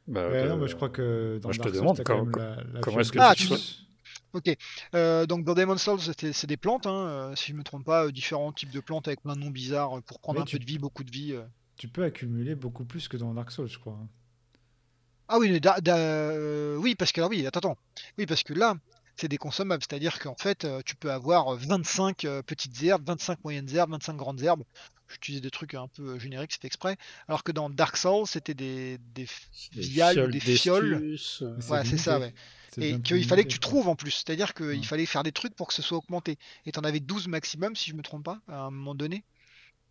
Bah, 0.08 0.28
Ouais, 0.30 0.38
euh, 0.44 0.50
non, 0.50 0.58
mais 0.58 0.68
je 0.68 0.76
crois 0.76 0.90
que 0.90 1.40
dans 1.42 1.50
moi, 1.50 1.54
je 1.54 1.60
te 1.60 1.64
Dark 1.64 1.76
Souls, 1.76 1.82
demande 1.82 1.98
t'as 1.98 2.04
quand 2.04 2.20
comment- 2.26 2.38
même 2.38 2.58
la, 2.66 2.74
la 2.74 2.80
comment 2.82 3.00
est-ce 3.00 3.12
que 3.12 3.20
Ah, 3.22 3.34
tu 3.36 3.48
Zeus. 3.48 3.86
Ok. 4.34 4.56
Euh, 4.96 5.26
donc 5.26 5.44
dans 5.44 5.54
Demon 5.54 5.78
Souls, 5.78 6.00
c'était- 6.00 6.34
c'est 6.34 6.48
des 6.48 6.58
plantes, 6.58 6.88
hein, 6.88 7.08
euh, 7.08 7.36
si 7.36 7.52
je 7.52 7.56
me 7.58 7.64
trompe 7.64 7.86
pas, 7.86 8.06
euh, 8.06 8.12
différents 8.12 8.52
types 8.52 8.72
de 8.72 8.80
plantes 8.80 9.08
avec 9.08 9.22
plein 9.22 9.36
de 9.36 9.42
noms 9.42 9.50
bizarres 9.52 10.02
pour 10.04 10.20
prendre 10.20 10.40
Mais 10.40 10.44
un 10.44 10.46
tu- 10.46 10.56
peu 10.58 10.60
de 10.64 10.66
vie, 10.66 10.80
beaucoup 10.80 11.04
de 11.04 11.12
vie. 11.12 11.36
Tu 11.78 11.88
peux 11.88 12.04
accumuler 12.04 12.56
beaucoup 12.56 12.86
plus 12.86 13.08
que 13.08 13.18
dans 13.18 13.34
Dark 13.34 13.52
Souls, 13.52 13.68
je 13.68 13.78
crois. 13.80 13.98
hein. 14.02 14.08
Ah 15.28 15.40
oui, 15.40 15.50
mais 15.52 15.60
da- 15.62 15.80
da- 15.80 15.98
euh, 15.98 16.76
oui, 16.78 16.96
parce 16.96 17.12
que 17.14 17.22
alors 17.22 17.30
oui, 17.30 17.46
attends, 17.46 17.60
attends. 17.60 17.78
Oui, 18.18 18.26
parce 18.26 18.44
que 18.44 18.54
là, 18.54 18.76
c'est 19.16 19.28
des 19.28 19.38
consommables, 19.38 19.84
c'est-à-dire 19.88 20.20
qu'en 20.20 20.36
fait, 20.36 20.66
euh, 20.66 20.82
tu 20.86 20.96
peux 20.96 21.12
avoir 21.12 21.56
25 21.56 22.26
euh, 22.26 22.42
petites 22.42 22.82
herbes, 22.84 23.04
25 23.08 23.44
moyennes 23.44 23.70
herbes, 23.76 23.92
25 23.92 24.16
grandes 24.16 24.42
herbes. 24.42 24.64
J'utilisais 25.10 25.42
des 25.42 25.52
trucs 25.52 25.74
un 25.74 25.88
peu 25.90 26.12
euh, 26.16 26.20
génériques, 26.20 26.54
c'est 26.54 26.62
fait 26.62 26.68
exprès. 26.68 26.98
Alors 27.28 27.44
que 27.44 27.52
dans 27.52 27.70
Dark 27.70 27.98
Souls, 27.98 28.26
c'était 28.28 28.54
des, 28.54 28.98
des 29.14 29.28
des 29.74 29.82
viales 29.82 30.12
ou 30.12 30.14
fioles 30.14 30.32
des 30.32 30.40
fioles. 30.40 30.94
euh, 31.42 31.56
Ouais, 31.70 31.84
c'est 31.86 31.98
ça, 31.98 32.20
ouais. 32.20 32.34
Et 32.80 33.02
qu'il 33.02 33.26
fallait 33.26 33.44
que 33.44 33.50
tu 33.50 33.60
trouves 33.60 33.90
en 33.90 33.96
plus. 33.96 34.12
C'est-à-dire 34.12 34.54
qu'il 34.54 34.66
Ouais. 34.66 34.84
fallait 34.84 35.06
faire 35.06 35.24
des 35.24 35.34
trucs 35.34 35.56
pour 35.56 35.68
que 35.68 35.74
ce 35.74 35.82
soit 35.82 35.98
augmenté. 35.98 36.38
Et 36.66 36.72
t'en 36.72 36.82
avais 36.82 37.02
12 37.02 37.28
maximum, 37.28 37.76
si 37.76 37.90
je 37.92 37.96
me 37.96 38.02
trompe 38.02 38.24
pas, 38.24 38.40
à 38.48 38.62
un 38.62 38.72
moment 38.72 38.96
donné. 38.96 39.26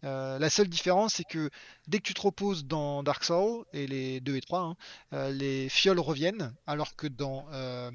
Euh, 0.05 0.39
la 0.39 0.51
seule 0.51 0.69
différence, 0.69 1.15
c'est 1.15 1.25
que 1.25 1.51
dès 1.89 1.99
que 1.99 2.05
tu 2.05 2.15
te 2.15 2.21
reposes 2.23 2.65
dans 2.65 3.03
Dark 3.03 3.23
Souls, 3.25 3.65
et 3.73 3.87
les 3.87 4.21
2 4.21 4.37
et 4.37 4.41
3, 4.41 4.61
hein, 4.61 4.77
euh, 5.13 5.31
les 5.31 5.69
fioles 5.69 6.01
reviennent, 6.01 6.55
alors 6.67 6.97
que 6.97 7.07
dans 7.07 7.47
euh, 7.53 7.91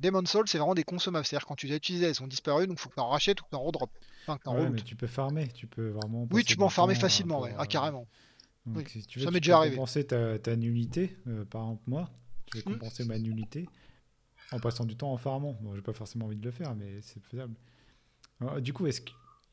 Demon 0.00 0.24
Souls, 0.26 0.48
c'est 0.48 0.58
vraiment 0.58 0.74
des 0.74 0.84
consommables. 0.84 1.26
C'est-à-dire 1.26 1.46
quand 1.46 1.56
tu 1.56 1.66
les 1.66 1.74
as 1.74 1.76
utilisées, 1.76 2.06
elles 2.06 2.22
ont 2.22 2.26
disparu, 2.26 2.66
donc 2.66 2.78
faut 2.78 2.88
que 2.88 2.94
tu 2.94 3.00
en 3.00 3.08
rachètes 3.08 3.40
ou 3.40 3.44
que 3.44 3.50
tu 3.50 3.56
en 3.56 3.62
redrop. 3.62 3.90
Enfin, 4.26 4.38
que 4.38 4.48
Ouais, 4.48 4.70
mais 4.70 4.80
tu 4.82 4.96
peux 4.96 5.06
farmer, 5.06 5.48
tu 5.48 5.66
peux 5.66 5.88
vraiment. 5.88 6.26
Oui, 6.30 6.44
tu 6.44 6.56
peux 6.56 6.64
en 6.64 6.68
farmer 6.68 6.94
temps 6.94 7.00
facilement, 7.00 7.40
ouais. 7.40 7.54
Ah, 7.58 7.62
euh, 7.62 7.66
carrément. 7.66 8.06
Donc, 8.66 8.76
Oui, 8.76 8.88
si 8.88 9.04
tu 9.06 9.20
ça 9.20 9.30
m'est 9.30 9.40
tu 9.40 9.42
déjà 9.42 9.54
peux 9.54 9.58
arrivé. 9.58 9.76
compenser 9.76 10.06
ta, 10.06 10.38
ta 10.38 10.56
nullité. 10.56 11.16
euh, 11.26 11.44
par 11.44 11.62
exemple, 11.62 11.82
moi, 11.86 12.10
je 12.52 12.58
vais 12.58 12.62
Hmm. 12.66 12.72
compenser 12.72 13.04
ma 13.04 13.18
nullité 13.18 13.66
en 14.52 14.60
passant 14.60 14.84
du 14.86 14.96
temps 14.96 15.12
en 15.12 15.18
farmant. 15.18 15.54
Bon, 15.62 15.74
j'ai 15.74 15.82
pas 15.82 15.92
forcément 15.92 16.26
envie 16.26 16.36
de 16.36 16.44
le 16.44 16.50
faire, 16.52 16.74
mais 16.76 17.00
c'est 17.02 17.20
faisable. 17.24 17.54
Alors, 18.40 18.60
du 18.60 18.72
coup, 18.72 18.86
est-ce 18.86 19.02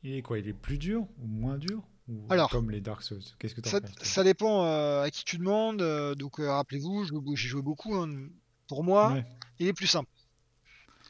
qu'il 0.02 0.14
est 0.14 0.22
quoi 0.22 0.38
Il 0.38 0.48
est 0.48 0.52
plus 0.52 0.78
dur 0.78 1.06
ou 1.20 1.26
moins 1.26 1.56
dur 1.58 1.82
ou 2.08 2.26
Alors, 2.30 2.50
comme 2.50 2.70
les 2.70 2.80
Dark 2.80 3.02
Souls? 3.02 3.22
Qu'est-ce 3.38 3.54
que 3.54 3.60
tu 3.60 3.68
Ça, 3.70 3.80
penses 3.80 3.90
ça 4.02 4.24
dépend 4.24 4.64
euh, 4.64 5.02
à 5.02 5.10
qui 5.10 5.24
tu 5.24 5.38
demandes. 5.38 5.80
euh, 5.82 6.14
donc 6.14 6.40
euh, 6.40 6.50
rappelez-vous, 6.50 7.04
je- 7.04 7.14
j'ai 7.36 7.48
joué 7.48 7.62
beaucoup. 7.62 7.94
hein. 7.94 8.28
Pour 8.68 8.84
moi, 8.84 9.12
Ouais. 9.12 9.24
il 9.58 9.66
est 9.68 9.72
plus 9.72 9.86
simple 9.86 10.08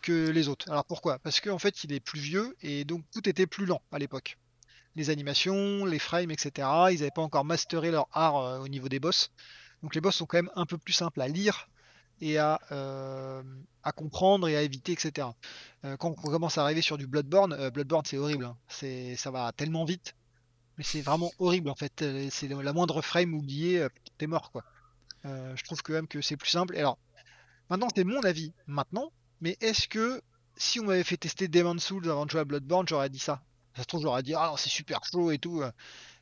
que 0.03 0.31
les 0.31 0.49
autres. 0.49 0.71
Alors 0.71 0.85
pourquoi? 0.85 1.19
Parce 1.21 1.41
qu'en 1.41 1.59
fait, 1.59 1.85
il 1.85 1.93
est 1.93 2.01
plus 2.01 2.21
vieux 2.21 2.57
et 2.61 2.85
donc 2.85 3.05
tout 3.13 3.29
était 3.29 3.47
plus 3.47 3.67
lent 3.67 3.81
à 3.93 3.99
l'époque. 3.99 4.37
Les 4.97 5.11
animations, 5.11 5.85
les 5.87 5.99
frames, 5.99 6.31
etc. 6.31 6.69
Ils 6.91 6.99
n'avaient 6.99 7.11
pas 7.15 7.23
encore 7.23 7.45
masteré 7.45 7.91
leur 7.91 8.09
art 8.13 8.61
au 8.61 8.69
niveau 8.69 8.89
des 8.89 9.01
boss. 9.01 9.31
Donc 9.83 9.95
les 9.95 10.01
boss 10.01 10.17
sont 10.17 10.27
quand 10.27 10.39
même 10.39 10.51
un 10.57 10.67
peu 10.67 10.77
plus 10.77 10.93
simples 10.93 11.21
à 11.21 11.29
lire 11.29 11.69
et 12.23 12.39
à, 12.39 12.61
euh, 12.71 13.43
à 13.83 13.91
comprendre 13.91 14.49
et 14.49 14.57
à 14.57 14.63
éviter, 14.63 14.93
etc. 14.93 15.27
Euh, 15.85 15.97
quand 15.97 16.11
on 16.11 16.31
commence 16.31 16.57
à 16.57 16.63
arriver 16.63 16.81
sur 16.81 16.97
du 16.97 17.09
Bloodborne, 17.09 17.53
euh, 17.53 17.71
Bloodborne 17.71 18.05
c'est 18.07 18.17
horrible. 18.17 18.45
hein. 18.45 18.57
Ça 19.17 19.31
va 19.33 19.53
tellement 19.53 19.85
vite. 19.85 20.15
Mais 20.79 20.85
c'est 20.85 21.03
vraiment 21.03 21.33
horrible 21.41 21.69
en 21.69 21.75
fait. 21.75 22.03
C'est 22.31 22.49
la 22.49 22.73
moindre 22.73 23.03
frame 23.03 23.35
oubliée, 23.35 23.87
t'es 24.19 24.29
mort 24.29 24.53
quoi. 24.53 24.65
Je 25.25 25.63
trouve 25.65 25.83
quand 25.83 25.93
même 25.93 26.09
que 26.09 26.21
c'est 26.23 26.37
plus 26.37 26.49
simple. 26.49 26.77
Alors, 26.77 26.97
maintenant 27.69 27.89
c'est 27.95 28.05
mon 28.05 28.21
avis 28.23 28.53
maintenant, 28.67 29.13
mais 29.41 29.59
est-ce 29.61 29.89
que 29.89 30.23
si 30.57 30.79
on 30.81 30.85
m'avait 30.85 31.05
fait 31.05 31.17
tester 31.17 31.49
Demon 31.49 31.79
Souls 31.79 32.09
avant 32.09 32.25
de 32.25 32.31
jouer 32.31 32.41
à 32.41 32.45
Bloodborne, 32.45 32.87
j'aurais 32.89 33.11
dit 33.11 33.19
ça 33.19 33.43
Ça 33.77 33.83
se 33.83 33.87
trouve, 33.89 34.03
j'aurais 34.03 34.23
dit 34.23 34.35
ah 34.35 34.55
c'est 34.57 34.71
super 34.71 35.01
chaud 35.05 35.33
et 35.33 35.39
tout. 35.39 35.61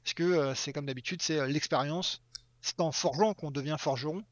Parce 0.02 0.14
que 0.14 0.54
c'est 0.54 0.72
comme 0.72 0.86
d'habitude, 0.86 1.20
c'est 1.20 1.46
l'expérience. 1.46 2.22
C'est 2.62 2.80
en 2.80 2.90
forgeant 2.90 3.34
qu'on 3.34 3.50
devient 3.50 3.76
forgeron. 3.78 4.24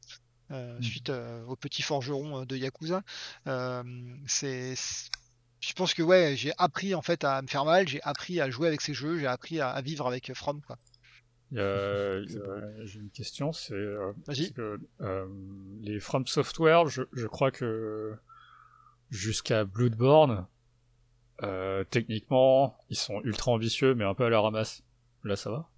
Euh, 0.51 0.77
Mm. 0.79 0.83
Suite 0.83 1.09
euh, 1.09 1.43
au 1.45 1.55
petit 1.55 1.81
forgeron 1.81 2.41
euh, 2.41 2.45
de 2.45 2.55
Yakuza. 2.55 3.03
C'est 4.27 4.75
je 5.61 5.73
pense 5.73 5.93
que 5.93 6.01
ouais, 6.01 6.35
j'ai 6.37 6.53
appris 6.57 6.95
en 6.95 7.01
fait 7.01 7.25
à 7.25 7.41
me 7.41 7.47
faire 7.47 7.65
mal, 7.65 7.85
j'ai 7.87 8.01
appris 8.03 8.39
à 8.39 8.49
jouer 8.49 8.69
avec 8.69 8.79
ces 8.79 8.93
jeux, 8.93 9.19
j'ai 9.19 9.27
appris 9.27 9.59
à, 9.59 9.69
à 9.69 9.81
vivre 9.81 10.07
avec 10.07 10.33
From 10.33 10.61
quoi. 10.61 10.77
J'ai 11.51 12.99
une 12.99 13.09
question, 13.11 13.51
c'est 13.51 13.73
euh, 13.73 14.13
que 14.55 14.79
les 15.81 15.99
From 15.99 16.27
Software, 16.27 16.87
je, 16.87 17.01
je 17.11 17.25
crois 17.25 17.49
que 17.49 18.15
jusqu'à 19.09 19.65
Bloodborne, 19.65 20.45
techniquement, 21.89 22.77
ils 22.89 22.95
sont 22.95 23.19
ultra 23.23 23.51
ambitieux, 23.51 23.95
mais 23.95 24.05
un 24.05 24.13
peu 24.13 24.25
à 24.25 24.29
la 24.29 24.39
ramasse. 24.39 24.83
Là, 25.23 25.35
ça 25.35 25.49
va? 25.49 25.69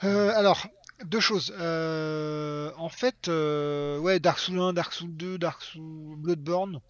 Alors, 0.00 0.68
deux 1.04 1.20
choses. 1.20 1.54
Euh, 1.58 2.70
en 2.76 2.88
fait, 2.88 3.28
euh, 3.28 3.98
ouais, 3.98 4.20
Dark 4.20 4.38
Souls 4.38 4.58
1, 4.58 4.72
Dark 4.72 4.92
Souls 4.92 5.14
2, 5.14 5.38
Dark 5.38 5.62
Souls 5.62 6.16
Bloodborne. 6.16 6.80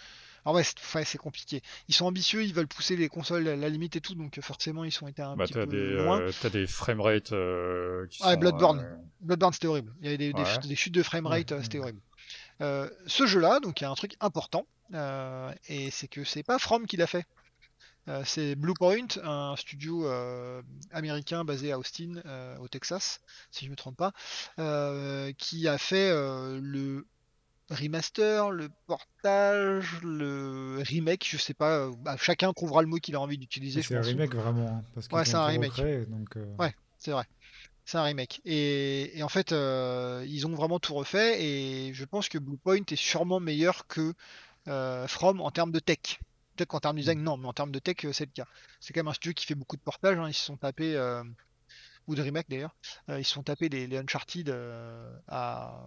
Alors 0.44 0.54
ouais, 0.56 0.64
c'est 1.04 1.18
compliqué. 1.18 1.62
Ils 1.88 1.94
sont 1.94 2.06
ambitieux, 2.06 2.42
ils 2.42 2.54
veulent 2.54 2.68
pousser 2.68 2.96
les 2.96 3.08
consoles 3.08 3.46
à 3.48 3.56
la 3.56 3.68
limite 3.68 3.96
et 3.96 4.00
tout, 4.00 4.14
donc 4.14 4.38
euh, 4.38 4.42
forcément 4.42 4.84
ils 4.84 4.92
sont 4.92 5.06
été 5.06 5.20
un 5.20 5.36
Bah, 5.36 5.44
petit 5.44 5.52
t'as 5.52 5.66
peu 5.66 5.72
des, 5.72 5.94
loin. 5.96 6.20
euh, 6.20 6.32
t'as 6.40 6.48
des 6.48 6.66
framerates 6.66 7.32
euh, 7.32 8.06
qui 8.06 8.20
Ah, 8.22 8.32
sont, 8.32 8.38
Bloodborne. 8.38 8.86
Bloodborne 9.20 9.52
c'était 9.52 9.66
horrible. 9.66 9.92
Il 10.00 10.06
y 10.06 10.08
avait 10.08 10.16
des, 10.16 10.32
Ouais. 10.32 10.44
chutes- 10.46 10.66
des 10.66 10.76
chutes 10.76 10.94
de 10.94 11.02
framerate, 11.02 11.52
euh, 11.52 11.62
c'était 11.62 11.80
horrible. 11.80 12.00
Ce 12.60 13.26
jeu-là, 13.26 13.60
donc 13.60 13.80
il 13.80 13.84
y 13.84 13.86
a 13.86 13.90
un 13.90 13.94
truc 13.94 14.14
important, 14.20 14.66
et 15.68 15.90
c'est 15.90 16.08
que 16.08 16.24
c'est 16.24 16.42
pas 16.42 16.58
From 16.58 16.86
qui 16.86 16.96
l'a 16.96 17.06
fait. 17.06 17.26
Euh, 18.08 18.22
c'est 18.24 18.54
Bluepoint, 18.54 19.06
un 19.22 19.54
studio 19.56 20.06
euh, 20.06 20.62
américain 20.90 21.44
basé 21.44 21.72
à 21.72 21.78
Austin, 21.78 22.14
euh, 22.24 22.56
au 22.58 22.68
Texas, 22.68 23.20
si 23.50 23.66
je 23.66 23.70
me 23.70 23.76
trompe 23.76 23.96
pas, 23.96 24.12
qui 25.38 25.68
a 25.68 25.78
fait 25.78 26.10
le 26.10 27.06
remaster, 27.70 28.50
le 28.50 28.70
portage, 28.86 30.00
le 30.02 30.82
remake, 30.86 31.26
je 31.28 31.36
sais 31.36 31.54
pas, 31.54 31.90
bah, 31.98 32.16
chacun 32.18 32.52
trouvera 32.52 32.80
le 32.82 32.88
mot 32.88 32.96
qu'il 32.96 33.14
a 33.14 33.20
envie 33.20 33.36
d'utiliser, 33.38 33.82
C'est 33.82 33.96
un 33.96 34.00
remake 34.00 34.34
vraiment. 34.34 34.68
hein, 34.68 34.84
parce 34.94 35.08
Ouais, 35.08 35.24
c'est 35.24 35.34
un 35.34 35.44
remake. 35.44 35.76
donc, 36.08 36.36
euh, 36.36 36.56
Ouais. 36.58 36.74
C'est 36.98 37.12
vrai. 37.12 37.24
C'est 37.84 37.96
un 37.96 38.02
remake. 38.02 38.40
Et, 38.44 39.18
et 39.18 39.22
en 39.22 39.28
fait, 39.28 39.52
euh, 39.52 40.24
ils 40.28 40.46
ont 40.46 40.54
vraiment 40.54 40.78
tout 40.78 40.94
refait. 40.94 41.42
Et 41.42 41.94
je 41.94 42.04
pense 42.04 42.28
que 42.28 42.36
Bluepoint 42.38 42.82
est 42.90 42.96
sûrement 42.96 43.40
meilleur 43.40 43.86
que 43.86 44.12
euh, 44.66 45.06
From 45.06 45.40
en 45.40 45.50
termes 45.50 45.72
de 45.72 45.78
tech. 45.78 46.18
Peut-être 46.58 46.70
qu'en 46.70 46.80
termes 46.80 46.96
de 46.96 47.02
design, 47.02 47.22
non, 47.22 47.36
mais 47.36 47.46
en 47.46 47.52
termes 47.52 47.70
de 47.70 47.78
tech, 47.78 48.04
euh, 48.04 48.12
c'est 48.12 48.26
le 48.26 48.32
cas. 48.32 48.46
C'est 48.80 48.92
quand 48.92 48.98
même 48.98 49.08
un 49.08 49.12
studio 49.12 49.32
qui 49.32 49.46
fait 49.46 49.54
beaucoup 49.54 49.76
de 49.76 49.80
portages. 49.82 50.18
hein. 50.18 50.28
Ils 50.28 50.34
se 50.34 50.42
sont 50.42 50.56
tapés, 50.56 50.96
euh, 50.96 51.22
ou 52.08 52.16
de 52.16 52.22
remake 52.22 52.48
d'ailleurs, 52.50 52.74
euh, 53.10 53.20
ils 53.20 53.24
se 53.24 53.32
sont 53.34 53.44
tapés 53.44 53.68
les, 53.68 53.86
les 53.86 53.98
Uncharted 53.98 54.50
à, 55.28 55.86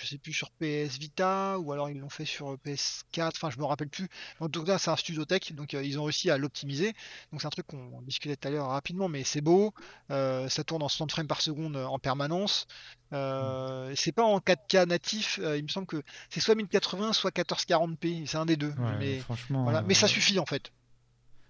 je 0.00 0.06
sais 0.06 0.18
plus, 0.18 0.32
sur 0.32 0.50
PS 0.50 0.98
Vita, 0.98 1.58
ou 1.58 1.72
alors 1.72 1.90
ils 1.90 1.98
l'ont 1.98 2.08
fait 2.08 2.24
sur 2.24 2.56
PS4. 2.56 3.28
Enfin, 3.28 3.50
je 3.50 3.58
me 3.58 3.64
rappelle 3.64 3.88
plus. 3.88 4.08
En 4.40 4.48
tout 4.48 4.64
cas, 4.64 4.78
c'est 4.78 4.90
un 4.90 4.96
studio 4.96 5.24
tech, 5.24 5.52
donc 5.52 5.74
euh, 5.74 5.82
ils 5.82 5.98
ont 5.98 6.04
réussi 6.04 6.30
à 6.30 6.38
l'optimiser. 6.38 6.94
Donc 7.30 7.40
c'est 7.40 7.46
un 7.46 7.50
truc 7.50 7.66
qu'on 7.66 8.02
discutait 8.02 8.36
tout 8.36 8.48
à 8.48 8.50
l'heure 8.50 8.68
rapidement, 8.68 9.08
mais 9.08 9.24
c'est 9.24 9.40
beau. 9.40 9.74
Euh, 10.10 10.48
ça 10.48 10.64
tourne 10.64 10.82
en 10.82 10.88
60 10.88 11.12
frames 11.12 11.26
par 11.26 11.40
seconde 11.40 11.76
euh, 11.76 11.84
en 11.84 11.98
permanence. 11.98 12.66
Euh, 13.12 13.92
c'est 13.96 14.12
pas 14.12 14.24
en 14.24 14.38
4K 14.38 14.86
natif. 14.86 15.38
il 15.56 15.62
me 15.62 15.68
semble 15.68 15.86
que 15.86 16.02
c'est 16.30 16.40
soit 16.40 16.54
1080, 16.54 17.12
soit 17.12 17.34
1440p. 17.36 18.26
C'est 18.26 18.38
un 18.38 18.46
des 18.46 18.56
deux. 18.56 18.70
ouais, 18.70 18.98
mais 18.98 19.18
franchement. 19.18 19.64
voilà. 19.64 19.82
Mais 19.82 19.94
ça 19.94 20.08
suffit 20.08 20.38
en 20.38 20.46
fait. 20.46 20.72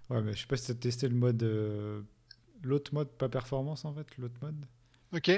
Ouais, 0.09 0.21
mais 0.21 0.33
je 0.33 0.41
sais 0.41 0.47
pas 0.47 0.57
si 0.57 0.67
t'as 0.67 0.73
testé 0.73 1.07
le 1.07 1.15
mode. 1.15 1.43
L'autre 2.63 2.93
mode, 2.93 3.09
pas 3.09 3.29
performance 3.29 3.85
en 3.85 3.93
fait, 3.93 4.05
l'autre 4.17 4.35
mode. 4.41 4.65
Ok. 5.13 5.31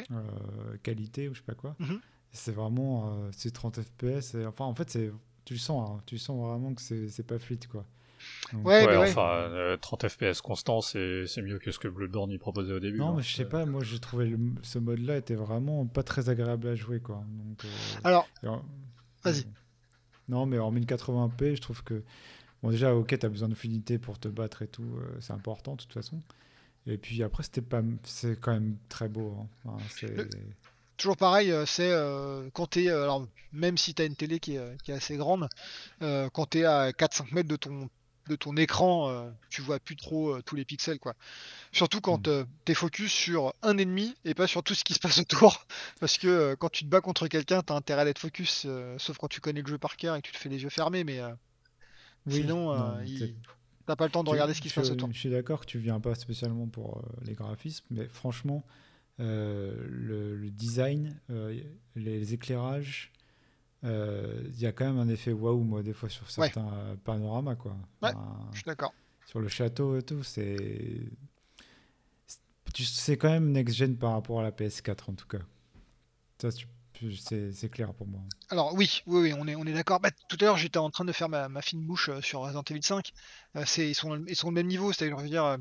qualité 0.84 1.30
ou 1.30 1.34
je 1.34 1.40
sais 1.40 1.45
pas 1.45 1.56
quoi. 1.56 1.76
Mhm. 1.80 1.99
C'est 2.34 2.51
vraiment. 2.51 3.14
euh, 3.15 3.30
c'est 3.31 3.51
30 3.51 3.80
FPS. 3.81 4.35
et- 4.35 4.45
enfin, 4.45 4.65
en 4.65 4.76
fait, 4.76 4.89
c'est. 4.89 5.11
Tu 5.45 5.53
le 5.53 5.60
sens, 5.60 5.89
hein, 5.89 6.01
tu 6.05 6.18
sens 6.18 6.39
vraiment 6.39 6.73
que 6.73 6.81
c'est 6.81 7.10
c'est 7.10 7.23
pas 7.27 7.38
fluide 7.38 7.68
quoi. 7.68 7.85
Donc, 8.53 8.65
Ouais, 8.65 8.85
Ouais, 8.85 8.91
mais 8.93 8.97
ouais. 8.97 9.10
enfin, 9.11 9.27
euh, 9.51 9.76
30 9.77 10.07
FPS 10.07 10.39
constant, 10.41 10.80
c'est 10.80 11.27
c'est 11.27 11.41
mieux 11.41 11.60
que 11.60 11.72
ce 11.72 11.80
que 11.80 11.89
Bloodborne 11.89 12.31
y 12.31 12.38
proposait 12.38 12.72
au 12.73 12.80
début. 12.80 12.97
Non, 12.99 13.10
hein. 13.10 13.14
mais 13.18 13.23
je 13.23 13.35
sais 13.35 13.45
pas, 13.45 13.65
moi 13.65 13.84
j'ai 13.84 13.99
trouvé 13.99 14.27
le- 14.30 14.39
ce 14.61 14.80
mode-là 14.80 15.18
était 15.18 15.35
vraiment 15.35 15.85
pas 15.85 16.03
très 16.03 16.30
agréable 16.30 16.68
à 16.69 16.76
jouer 16.76 17.01
quoi. 17.01 17.23
Donc, 17.27 17.65
euh, 17.65 17.68
Alors, 18.05 18.27
Vas-y. 19.23 19.39
euh, 19.41 19.43
Non, 20.30 20.45
mais 20.45 20.57
en 20.60 20.72
1080p, 20.72 21.55
je 21.55 21.61
trouve 21.61 21.84
que. 21.84 22.01
Bon, 22.61 22.69
déjà, 22.72 22.95
ok, 22.95 23.19
t'as 23.19 23.27
besoin 23.27 23.49
de 23.49 23.55
fluidité 23.55 23.97
pour 23.97 24.18
te 24.19 24.30
battre 24.30 24.61
et 24.61 24.68
tout, 24.68 24.84
euh, 24.97 25.18
c'est 25.19 25.34
important 25.34 25.73
de 25.76 25.81
toute 25.81 25.91
façon. 25.91 26.22
Et 26.88 26.97
puis 26.97 27.22
après, 27.23 27.43
c'était 27.43 27.61
pas. 27.61 27.81
C'est 28.03 28.39
quand 28.39 28.53
même 28.53 28.77
très 28.88 29.10
beau. 29.10 29.35
hein. 29.38 29.47
Enfin, 29.65 29.84
c'est- 29.89 30.07
Le- 30.15 30.30
toujours 31.03 31.17
pareil, 31.17 31.51
euh, 31.51 31.65
c'est 31.65 31.91
euh, 31.91 32.49
quand 32.53 32.65
t'es, 32.67 32.88
euh, 32.88 33.03
alors 33.03 33.27
même 33.51 33.77
si 33.77 33.93
t'as 33.93 34.05
une 34.05 34.15
télé 34.15 34.39
qui 34.39 34.55
est, 34.55 34.57
euh, 34.57 34.73
qui 34.84 34.91
est 34.91 34.93
assez 34.93 35.17
grande, 35.17 35.49
euh, 36.01 36.30
quand 36.31 36.45
t'es 36.45 36.63
à 36.63 36.91
4-5 36.93 37.31
mètres 37.34 37.49
de 37.49 37.57
ton 37.57 37.89
de 38.30 38.38
ton 38.38 38.55
écran, 38.55 39.09
euh, 39.09 39.30
tu 39.49 39.61
vois 39.61 39.80
plus 39.80 39.97
trop 39.97 40.41
tous 40.43 40.55
les 40.55 40.63
pixels 40.63 40.97
quoi. 40.97 41.13
Surtout 41.73 41.99
quand 41.99 42.25
Mm. 42.27 42.31
euh, 42.31 42.45
t'es 42.63 42.73
focus 42.73 43.11
sur 43.11 43.53
un 43.63 43.77
ennemi 43.77 44.15
et 44.23 44.34
pas 44.34 44.47
sur 44.47 44.63
tout 44.63 44.73
ce 44.75 44.85
qui 44.85 44.93
se 44.93 44.99
passe 44.99 45.17
autour, 45.19 45.65
parce 45.99 46.17
que 46.17 46.55
quand 46.55 46.69
tu 46.69 46.85
te 46.85 46.89
bats 46.89 47.01
contre 47.01 47.27
quelqu'un, 47.27 47.61
t'as 47.61 47.75
intérêt 47.75 48.05
d'être 48.05 48.19
focus, 48.19 48.63
euh, 48.65 48.95
sauf 48.97 49.17
quand 49.17 49.27
tu 49.27 49.41
connais 49.41 49.61
le 49.61 49.67
jeu 49.67 49.77
par 49.77 49.97
cœur 49.97 50.15
et 50.15 50.21
que 50.21 50.27
tu 50.27 50.31
te 50.34 50.38
fais 50.38 50.47
les 50.47 50.63
yeux 50.63 50.69
fermés, 50.69 51.03
mais 51.03 51.19
Oui, 52.27 52.34
sinon, 52.35 52.73
non, 52.73 53.01
il- 53.01 53.35
T'as 53.85 53.97
pas 53.97 54.05
le 54.05 54.11
temps 54.11 54.23
de 54.23 54.30
Tu- 54.30 54.31
regarder 54.31 54.53
ce 54.53 54.61
qui 54.61 54.69
se 54.69 54.75
passe 54.75 54.89
autour. 54.89 55.09
Je 55.11 55.19
suis 55.19 55.30
d'accord 55.30 55.59
que 55.59 55.65
tu 55.65 55.77
viens 55.80 55.99
pas 55.99 56.15
spécialement 56.15 56.67
pour 56.67 57.03
les 57.23 57.34
graphismes, 57.34 57.84
mais 57.91 58.07
franchement, 58.07 58.63
le, 59.19 60.35
le 60.35 60.49
design, 60.49 61.19
euh, 61.30 61.61
les 61.95 62.34
éclairages, 62.34 63.11
euh, 63.84 64.44
il 64.53 64.60
y 64.60 64.65
a 64.65 64.72
quand 64.72 64.85
même 64.85 64.98
un 64.99 65.10
effet 65.10 65.31
waouh, 65.34 65.61
moi, 65.64 65.84
des 65.84 65.94
fois, 65.94 66.10
sur 66.10 66.30
certains 66.31 66.72
euh, 66.73 66.95
panoramas, 67.03 67.56
quoi. 67.56 67.73
Ouais. 68.02 68.10
Enfin, 68.10 68.49
Je 68.52 68.57
suis 68.60 68.65
d'accord. 68.65 68.94
sur 69.26 69.40
le 69.40 69.48
château 69.49 69.98
et 69.98 70.03
tout, 70.03 70.23
c'est. 70.23 71.02
c'est- 72.27 72.40
C'est 72.76 73.18
quand 73.18 73.30
même 73.30 73.52
next-gen 73.52 73.98
par 73.98 74.14
rapport 74.14 74.40
à 74.40 74.44
la 74.44 74.52
PS4, 74.52 75.10
en 75.10 75.14
tout 75.14 75.27
cas. 75.27 75.40
Ça, 76.41 76.49
tu- 76.52 76.68
c'est 77.18 77.52
c'est 77.52 77.69
clair 77.69 77.94
pour 77.94 78.07
moi. 78.07 78.22
Alors 78.49 78.73
oui, 78.76 79.02
oui, 79.07 79.22
oui, 79.22 79.34
on 79.38 79.48
est, 79.48 79.56
on 79.56 79.65
est 79.65 79.73
d'accord. 79.73 79.99
Bah, 79.99 80.10
tout 80.30 80.38
à 80.41 80.45
l'heure, 80.45 80.57
j'étais 80.57 80.77
en 80.77 80.90
train 80.90 81.06
de 81.06 81.11
faire 81.11 81.27
ma, 81.30 81.49
ma 81.49 81.61
fine 81.61 81.85
bouche 81.85 82.10
euh, 82.10 82.22
sur 82.22 82.40
Resident 82.41 82.64
Evil 82.69 82.81
5. 82.84 83.11
Euh, 83.57 83.64
c'est, 83.65 83.90
ils, 83.90 83.94
sont, 83.95 84.23
ils 84.27 84.35
sont 84.35 84.48
au 84.48 84.52
même 84.52 84.68
niveau, 84.68 84.91
c'est-à-dire, 84.94 85.18
je 85.19 85.23
veux 85.23 85.30
dire, 85.30 85.44
euh, 85.44 85.57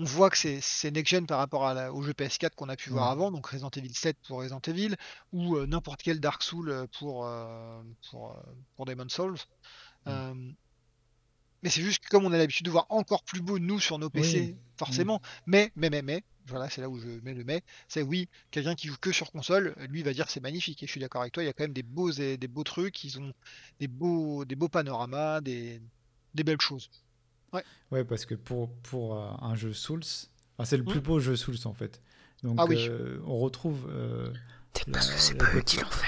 on 0.00 0.04
voit 0.04 0.30
que 0.30 0.36
c'est, 0.38 0.90
next-gen 0.90 1.26
par 1.26 1.38
rapport 1.38 1.66
à 1.66 1.74
la- 1.74 1.92
au 1.92 2.00
jeu 2.02 2.12
PS4 2.14 2.54
qu'on 2.56 2.70
a 2.70 2.76
pu 2.76 2.88
voir 2.90 3.10
avant, 3.10 3.30
donc 3.30 3.46
Resident 3.46 3.70
Evil 3.76 3.92
7 3.94 4.16
pour 4.26 4.38
Resident 4.38 4.60
Evil, 4.66 4.94
ou 5.32 5.56
euh, 5.56 5.66
n'importe 5.66 6.02
quel 6.02 6.20
Dark 6.20 6.42
Soul 6.42 6.70
euh, 6.70 6.86
pour, 6.98 7.26
euh, 7.26 7.82
pour, 8.10 8.32
euh, 8.32 8.40
pour 8.76 8.86
Demon's 8.86 9.12
Souls. 9.12 9.36
Euh, 10.08 10.52
mais 11.62 11.68
c'est 11.68 11.82
juste 11.82 12.02
que 12.02 12.08
comme 12.08 12.24
on 12.24 12.32
a 12.32 12.38
l'habitude 12.38 12.64
de 12.64 12.70
voir 12.70 12.86
encore 12.88 13.22
plus 13.24 13.42
beau, 13.42 13.58
nous, 13.58 13.78
sur 13.78 13.98
nos 13.98 14.08
PC, 14.08 14.40
Oui. 14.40 14.56
forcément, 14.78 15.20
mais, 15.44 15.70
mais, 15.76 15.90
mais, 15.90 16.00
mais, 16.00 16.24
voilà, 16.46 16.70
c'est 16.70 16.80
là 16.80 16.88
où 16.88 16.98
je 16.98 17.06
mets 17.22 17.34
le 17.34 17.44
mais, 17.44 17.62
c'est 17.86 18.00
oui, 18.02 18.28
quelqu'un 18.50 18.74
qui 18.74 18.88
joue 18.88 18.96
que 18.98 19.12
sur 19.12 19.30
console, 19.30 19.74
lui 19.90 20.02
va 20.02 20.14
dire 20.14 20.30
c'est 20.30 20.40
magnifique. 20.40 20.82
Et 20.82 20.86
je 20.86 20.90
suis 20.92 21.00
d'accord 21.00 21.20
avec 21.20 21.34
toi, 21.34 21.42
il 21.42 21.46
y 21.46 21.50
a 21.50 21.52
quand 21.52 21.64
même 21.64 21.74
des 21.74 21.82
beaux, 21.82 22.10
des 22.10 22.38
beaux 22.48 22.64
trucs, 22.64 23.04
ils 23.04 23.20
ont 23.20 23.32
des 23.78 23.88
beaux, 23.88 24.46
des 24.46 24.56
beaux 24.56 24.70
panoramas, 24.70 25.42
des, 25.42 25.82
des 26.34 26.44
belles 26.44 26.60
choses. 26.62 26.90
Ouais, 27.90 28.04
parce 28.04 28.24
que 28.26 28.34
pour, 28.34 28.70
pour 28.82 29.16
euh, 29.18 29.28
un 29.40 29.54
jeu 29.56 29.72
Souls, 29.72 30.02
enfin, 30.56 30.64
c'est 30.64 30.76
le 30.76 30.84
plus 30.84 31.00
Hmm. 31.00 31.02
beau 31.02 31.18
jeu 31.20 31.36
Souls 31.36 31.56
en 31.64 31.74
fait. 31.74 32.00
Donc 32.42 32.56
Ah 32.58 32.64
oui. 32.68 32.86
euh, 32.88 33.18
on 33.26 33.38
retrouve. 33.38 33.86
euh, 33.90 34.30
Peut-être 34.72 34.86
la- 34.86 34.92
parce 34.92 35.10
que 35.10 35.18
c'est 35.20 35.34
pas 35.34 35.52
eux 35.54 35.60
qui 35.62 35.78
l'ont 35.80 35.86
fait. 35.90 36.06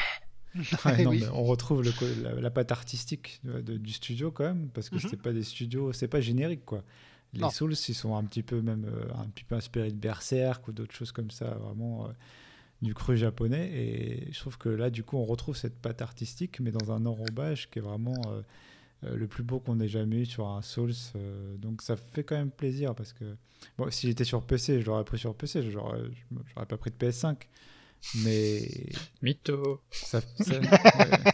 Ouais, 0.88 1.02
non, 1.04 1.10
Oui. 1.10 1.20
mais 1.20 1.28
on 1.28 1.42
retrouve 1.44 1.82
le 1.82 1.92
la, 2.22 2.40
la 2.40 2.50
patte 2.50 2.70
artistique 2.72 3.40
de- 3.44 3.60
de- 3.60 3.76
du 3.76 3.92
studio 3.92 4.30
quand 4.30 4.44
même, 4.44 4.68
parce 4.68 4.88
que 4.88 4.94
Mhm. 4.96 5.08
c'est 5.10 5.20
pas 5.22 5.32
des 5.32 5.42
studios, 5.42 5.92
c'est 5.92 6.08
pas 6.08 6.20
générique 6.20 6.64
quoi. 6.64 6.84
Les 7.34 7.40
Non. 7.40 7.50
Souls, 7.50 7.72
ils 7.72 7.94
sont 7.94 8.14
un 8.16 8.24
petit 8.24 8.42
peu 8.42 8.60
même 8.60 8.84
euh, 8.84 9.06
un 9.14 9.26
petit 9.28 9.44
peu 9.44 9.54
inspirés 9.56 9.90
de 9.90 9.96
Berserk 9.96 10.68
ou 10.68 10.72
d'autres 10.72 10.94
choses 10.94 11.10
comme 11.12 11.30
ça, 11.30 11.46
vraiment 11.54 12.06
euh, 12.06 12.12
du 12.82 12.94
cru 12.94 13.16
japonais. 13.16 13.70
Et 13.72 14.32
je 14.32 14.38
trouve 14.38 14.58
que 14.58 14.68
là, 14.68 14.90
du 14.90 15.02
coup, 15.02 15.16
on 15.16 15.24
retrouve 15.24 15.56
cette 15.56 15.78
patte 15.80 16.02
artistique, 16.02 16.60
mais 16.60 16.70
dans 16.70 16.92
un 16.92 17.04
enrobage 17.06 17.70
qui 17.70 17.78
est 17.78 17.82
vraiment 17.82 18.20
le 19.02 19.26
plus 19.26 19.42
beau 19.42 19.58
qu'on 19.60 19.80
ait 19.80 19.88
jamais 19.88 20.20
eu 20.22 20.26
sur 20.26 20.46
un 20.48 20.62
Souls. 20.62 20.92
euh, 21.16 21.56
donc 21.56 21.82
ça 21.82 21.96
fait 21.96 22.24
quand 22.24 22.36
même 22.36 22.50
plaisir 22.50 22.94
parce 22.94 23.12
que 23.12 23.36
bon, 23.78 23.90
si 23.90 24.06
j'étais 24.06 24.24
sur 24.24 24.44
PC, 24.46 24.80
je 24.80 24.86
l'aurais 24.86 25.04
pris 25.04 25.18
sur 25.18 25.34
PC, 25.34 25.70
j'aurais 25.70 26.00
j'aurais 26.54 26.66
pas 26.66 26.76
pris 26.76 26.90
de 26.90 26.96
PS5. 26.96 27.36
Mais 28.24 28.68
Mytho. 29.22 29.80
ça, 29.90 30.20
ça- 30.20 30.58
ouais. 30.60 31.32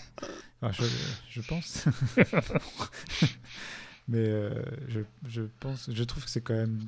Enfin, 0.60 0.72
je, 0.72 0.84
je 1.30 1.40
pense. 1.46 1.84
Mais 4.08 4.26
euh, 4.26 4.62
je, 4.88 5.00
je 5.28 5.42
pense, 5.60 5.90
je 5.92 6.02
trouve 6.04 6.24
que 6.24 6.30
c'est 6.30 6.40
quand 6.40 6.54
même 6.54 6.80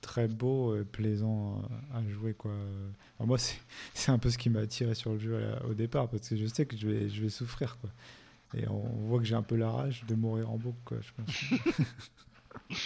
très 0.00 0.28
beau 0.28 0.74
et 0.80 0.84
plaisant 0.84 1.62
à 1.92 2.02
jouer 2.08 2.32
quoi. 2.32 2.52
Moi, 3.20 3.36
c'est 3.38 3.58
c'est 3.94 4.10
un 4.12 4.18
peu 4.18 4.30
ce 4.30 4.38
qui 4.38 4.48
m'a 4.48 4.60
attiré 4.60 4.94
sur 4.94 5.12
le 5.12 5.18
jeu 5.18 5.44
à 5.54 5.64
au 5.66 5.74
départ 5.74 6.08
parce 6.08 6.28
que 6.28 6.36
je 6.36 6.46
sais 6.46 6.64
que 6.66 6.76
je 6.76 6.88
vais, 6.88 7.08
je 7.08 7.20
vais 7.20 7.28
souffrir 7.28 7.76
quoi. 7.80 7.90
Et 8.54 8.66
on 8.68 8.78
voit 9.06 9.18
que 9.18 9.24
j'ai 9.26 9.34
un 9.34 9.42
peu 9.42 9.56
la 9.56 9.70
rage 9.70 10.04
de 10.08 10.14
mourir 10.14 10.50
en 10.50 10.56
boucle 10.56 10.78
quoi. 10.84 10.96
Je 11.00 11.10
pense. 11.12 11.44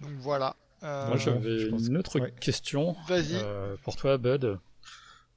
Donc 0.00 0.12
voilà. 0.18 0.56
Euh, 0.82 1.08
Moi, 1.08 1.16
je 1.16 1.24
j'avais 1.24 1.68
pense 1.70 1.86
une 1.86 1.94
que- 1.94 1.98
autre 1.98 2.20
ouais. 2.20 2.32
question 2.40 2.94
Vas-y. 3.08 3.34
euh, 3.34 3.76
pour 3.82 3.96
toi, 3.96 4.18
Bud. 4.18 4.58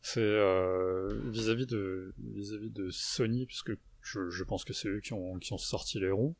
C'est 0.01 0.19
euh, 0.21 1.19
vis-à-vis 1.25 1.65
de 1.65 2.13
vis-à-vis 2.33 2.69
de 2.69 2.89
Sony, 2.91 3.45
puisque 3.45 3.71
je, 4.01 4.29
je 4.29 4.43
pense 4.43 4.63
que 4.63 4.73
c'est 4.73 4.87
eux 4.87 4.99
qui 4.99 5.13
ont, 5.13 5.37
qui 5.39 5.53
ont 5.53 5.57
sorti 5.57 5.99
les 5.99 6.11
roues. 6.11 6.35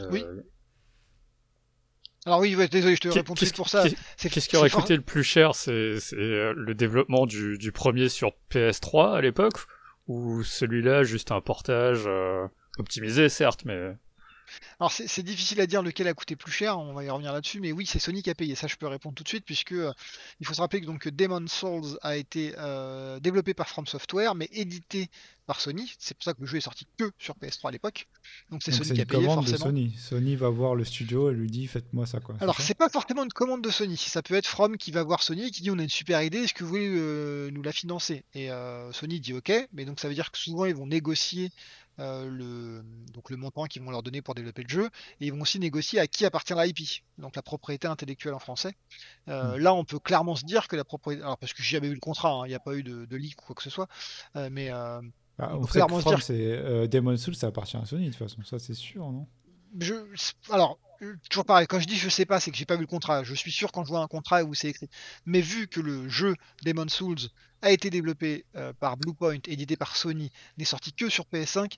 Euh, 0.00 0.08
Oui. 0.10 0.24
Alors 2.26 2.40
oui, 2.40 2.54
ouais, 2.56 2.68
désolé, 2.68 2.94
je 2.94 3.00
te 3.00 3.08
réponds 3.08 3.34
suite 3.36 3.54
pour 3.56 3.68
ça. 3.68 3.84
Qu'est-ce 4.18 4.48
qui 4.48 4.56
aurait 4.56 4.68
coûté 4.70 4.94
le 4.96 5.02
plus 5.02 5.22
cher? 5.24 5.54
C'est 5.54 5.72
le 6.12 6.72
développement 6.74 7.24
du, 7.26 7.56
du 7.56 7.72
premier 7.72 8.08
sur 8.08 8.32
PS3 8.50 9.16
à 9.16 9.20
l'époque? 9.22 9.60
Ou 10.08 10.42
celui-là, 10.42 11.04
juste 11.04 11.30
un 11.32 11.40
portage 11.40 12.04
euh, 12.06 12.48
optimisé, 12.78 13.28
certes, 13.28 13.64
mais... 13.64 13.92
Alors 14.80 14.92
c'est 14.92 15.22
difficile 15.22 15.60
à 15.60 15.66
dire 15.66 15.82
lequel 15.82 16.06
a 16.08 16.14
coûté 16.14 16.36
plus 16.36 16.52
cher, 16.52 16.78
on 16.78 16.92
va 16.92 17.04
y 17.04 17.10
revenir 17.10 17.32
là-dessus, 17.32 17.60
mais 17.60 17.72
oui, 17.72 17.86
c'est 17.86 17.98
Sony 17.98 18.22
qui 18.22 18.30
a 18.30 18.34
payé, 18.34 18.54
ça 18.54 18.66
je 18.66 18.76
peux 18.76 18.86
répondre 18.86 19.14
tout 19.14 19.24
de 19.24 19.28
suite, 19.28 19.44
puisque 19.44 19.72
euh, 19.72 19.92
il 20.40 20.46
faut 20.46 20.54
se 20.54 20.60
rappeler 20.60 20.80
que 20.80 20.86
donc 20.86 21.08
Demon's 21.08 21.52
Souls 21.52 21.98
a 22.02 22.16
été 22.16 22.54
euh, 22.58 23.18
développé 23.20 23.54
par 23.54 23.68
From 23.68 23.86
Software, 23.86 24.34
mais 24.34 24.48
édité 24.52 25.08
par 25.46 25.60
Sony, 25.60 25.92
c'est 25.98 26.14
pour 26.14 26.24
ça 26.24 26.34
que 26.34 26.40
le 26.40 26.46
jeu 26.46 26.58
est 26.58 26.62
sorti 26.62 26.86
que 26.98 27.10
sur 27.18 27.34
PS3 27.36 27.68
à 27.68 27.70
l'époque, 27.72 28.06
donc 28.50 28.62
c'est 28.62 28.70
Sony 28.70 28.92
qui 28.92 29.00
a 29.00 29.02
une 29.02 29.08
payé 29.08 29.22
commande 29.22 29.44
de 29.44 29.50
forcément. 29.50 29.70
Sony. 29.70 29.94
Sony 29.98 30.36
va 30.36 30.48
voir 30.50 30.74
le 30.74 30.84
studio 30.84 31.30
et 31.30 31.34
lui 31.34 31.50
dit 31.50 31.66
faites-moi 31.66 32.06
ça 32.06 32.20
quoi. 32.20 32.36
Alors 32.40 32.60
c'est 32.60 32.74
pas 32.74 32.88
forcément 32.88 33.24
une 33.24 33.32
commande 33.32 33.62
de 33.62 33.70
Sony, 33.70 33.96
ça 33.96 34.22
peut 34.22 34.34
être 34.34 34.46
From 34.46 34.76
qui 34.76 34.90
va 34.90 35.02
voir 35.02 35.22
Sony 35.22 35.46
et 35.46 35.50
qui 35.50 35.62
dit 35.62 35.70
on 35.70 35.78
a 35.78 35.82
une 35.82 35.88
super 35.88 36.22
idée, 36.22 36.38
est-ce 36.38 36.54
que 36.54 36.64
vous 36.64 36.70
voulez 36.70 36.88
euh, 36.88 37.50
nous 37.50 37.62
la 37.62 37.72
financer? 37.72 38.24
Et 38.34 38.50
Sony 38.92 39.20
dit 39.20 39.34
ok, 39.34 39.52
mais 39.72 39.84
donc 39.84 40.00
ça 40.00 40.08
veut 40.08 40.14
dire 40.14 40.30
que 40.30 40.38
souvent 40.38 40.66
ils 40.66 40.74
vont 40.74 40.86
négocier 40.86 41.50
euh, 41.98 42.28
le, 42.28 42.84
donc 43.12 43.30
le 43.30 43.36
montant 43.36 43.64
qu'ils 43.66 43.82
vont 43.82 43.90
leur 43.90 44.02
donner 44.02 44.22
pour 44.22 44.34
développer 44.34 44.62
le 44.62 44.68
jeu, 44.68 44.86
et 45.20 45.26
ils 45.26 45.32
vont 45.32 45.40
aussi 45.40 45.58
négocier 45.58 45.98
à 46.00 46.06
qui 46.06 46.24
appartient 46.24 46.54
l'IP, 46.54 47.02
donc 47.18 47.36
la 47.36 47.42
propriété 47.42 47.86
intellectuelle 47.88 48.34
en 48.34 48.38
français. 48.38 48.74
Euh, 49.28 49.58
Là 49.58 49.74
on 49.74 49.84
peut 49.84 49.98
clairement 49.98 50.36
se 50.36 50.44
dire 50.44 50.68
que 50.68 50.76
la 50.76 50.84
propriété, 50.84 51.22
alors 51.22 51.38
parce 51.38 51.52
que 51.52 51.62
j'ai 51.62 51.76
jamais 51.76 51.88
eu 51.88 51.94
le 51.94 52.00
contrat, 52.00 52.30
hein, 52.30 52.42
il 52.46 52.48
n'y 52.50 52.54
a 52.54 52.60
pas 52.60 52.74
eu 52.74 52.82
de, 52.82 53.04
de 53.04 53.16
leak 53.16 53.42
ou 53.42 53.46
quoi 53.46 53.54
que 53.56 53.62
ce 53.62 53.70
soit, 53.70 53.88
euh, 54.36 54.48
mais 54.50 54.70
Bah, 54.70 55.00
on 55.52 55.56
on 55.56 55.60
peut 55.62 55.66
clairement 55.68 56.00
se 56.00 56.08
dire- 56.08 56.22
c'est 56.22 56.88
Demon's 56.88 57.20
Souls, 57.22 57.34
ça 57.36 57.48
appartient 57.48 57.76
à 57.76 57.84
Sony 57.84 58.06
de 58.06 58.10
toute 58.10 58.18
façon, 58.18 58.42
ça 58.44 58.58
c'est 58.58 58.74
sûr, 58.74 59.10
non? 59.10 59.26
Je, 59.80 59.94
alors, 60.50 60.78
euh, 61.02 61.14
toujours 61.30 61.44
pareil, 61.44 61.66
quand 61.66 61.78
je 61.80 61.86
dis 61.86 61.96
je 61.96 62.08
sais 62.08 62.24
pas, 62.26 62.40
c'est 62.40 62.50
que 62.50 62.56
j'ai 62.56 62.64
pas 62.64 62.74
vu 62.76 62.82
le 62.82 62.86
contrat. 62.86 63.22
Je 63.24 63.34
suis 63.34 63.52
sûr 63.52 63.70
quand 63.72 63.84
je 63.84 63.88
vois 63.90 64.00
un 64.00 64.06
contrat 64.08 64.42
où 64.44 64.54
c'est 64.54 64.68
écrit. 64.68 64.88
Mais 65.26 65.40
vu 65.40 65.68
que 65.68 65.80
le 65.80 66.08
jeu 66.08 66.34
Demon's 66.64 66.92
Souls 66.92 67.28
a 67.62 67.70
été 67.70 67.90
développé 67.90 68.44
euh, 68.56 68.72
par 68.78 68.96
Bluepoint, 68.96 69.38
édité 69.46 69.76
par 69.76 69.96
Sony, 69.96 70.30
n'est 70.58 70.64
sorti 70.64 70.92
que 70.92 71.08
sur 71.08 71.24
PS5, 71.32 71.74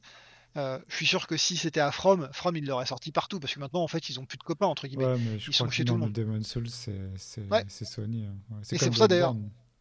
euh, 0.56 0.78
je 0.88 0.96
suis 0.96 1.06
sûr 1.06 1.26
que 1.26 1.36
si 1.36 1.56
c'était 1.56 1.80
à 1.80 1.92
From, 1.92 2.28
From 2.32 2.56
il 2.56 2.66
l'aurait 2.66 2.86
sorti 2.86 3.12
partout 3.12 3.38
parce 3.38 3.54
que 3.54 3.60
maintenant 3.60 3.82
en 3.82 3.88
fait 3.88 4.08
ils 4.08 4.18
ont 4.18 4.24
plus 4.26 4.36
de 4.38 4.42
copains 4.42 4.66
entre 4.66 4.88
guillemets. 4.88 5.04
Ouais, 5.04 5.18
mais 5.18 5.38
je 5.38 5.50
Ils 5.50 5.54
crois 5.54 5.66
sont 5.66 5.70
chez 5.70 5.84
tout 5.84 5.94
le 5.94 6.00
monde. 6.00 6.12
Demon's 6.12 6.46
Souls, 6.46 6.68
c'est 6.68 7.46
Ouais. 7.50 7.64
Sony. 7.68 8.24
hein. 8.26 8.34
Ouais, 8.50 8.62
Et 8.72 8.78
c'est 8.78 8.86
pour 8.86 8.96
ça, 8.96 9.06
d'ailleurs. 9.08 9.36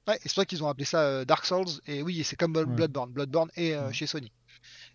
C'est 0.08 0.22
pour 0.24 0.32
ça 0.32 0.46
qu'ils 0.46 0.64
ont 0.64 0.68
appelé 0.68 0.86
ça 0.86 1.02
euh, 1.02 1.26
Dark 1.26 1.46
Souls 1.46 1.66
et 1.88 2.02
oui, 2.02 2.24
c'est 2.24 2.36
comme. 2.36 2.54
Bloodborne. 2.54 3.12
Bloodborne 3.12 3.50
est 3.56 3.76
chez 3.94 4.06
Sony. 4.08 4.32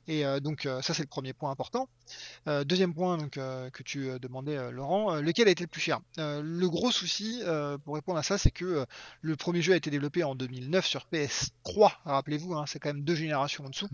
Et 0.07 0.25
euh, 0.25 0.41
donc 0.41 0.67
euh, 0.67 0.83
ça 0.83 0.95
c'est 0.95 1.03
le 1.03 1.09
premier 1.09 1.33
point 1.33 1.51
important. 1.51 1.89
Euh, 2.47 2.65
deuxième 2.65 2.95
point 2.95 3.17
donc, 3.17 3.33
que 3.33 3.83
tu 3.83 4.09
demandais 4.21 4.71
Laurent, 4.71 5.17
lequel 5.17 5.49
a 5.49 5.51
été 5.51 5.65
le 5.65 5.69
plus 5.69 5.81
cher? 5.81 6.01
Le 6.19 6.67
gros 6.67 6.91
souci 6.91 7.43
pour 7.85 7.95
répondre 7.95 8.19
à 8.19 8.23
ça 8.23 8.39
c'est 8.39 8.51
que 8.51 8.87
le 9.23 9.37
premier 9.37 9.63
jeu 9.63 9.73
a 9.73 9.77
été 9.77 9.91
développé 9.91 10.23
en 10.25 10.35
2009 10.35 10.87
sur 10.87 11.07
PS3, 11.13 11.93
rappelez-vous, 12.05 12.55
hein, 12.55 12.65
c'est 12.67 12.79
quand 12.79 12.91
même 12.91 13.05
deux 13.05 13.15
générations 13.15 13.65
en 13.65 13.71
dessous. 13.71 13.89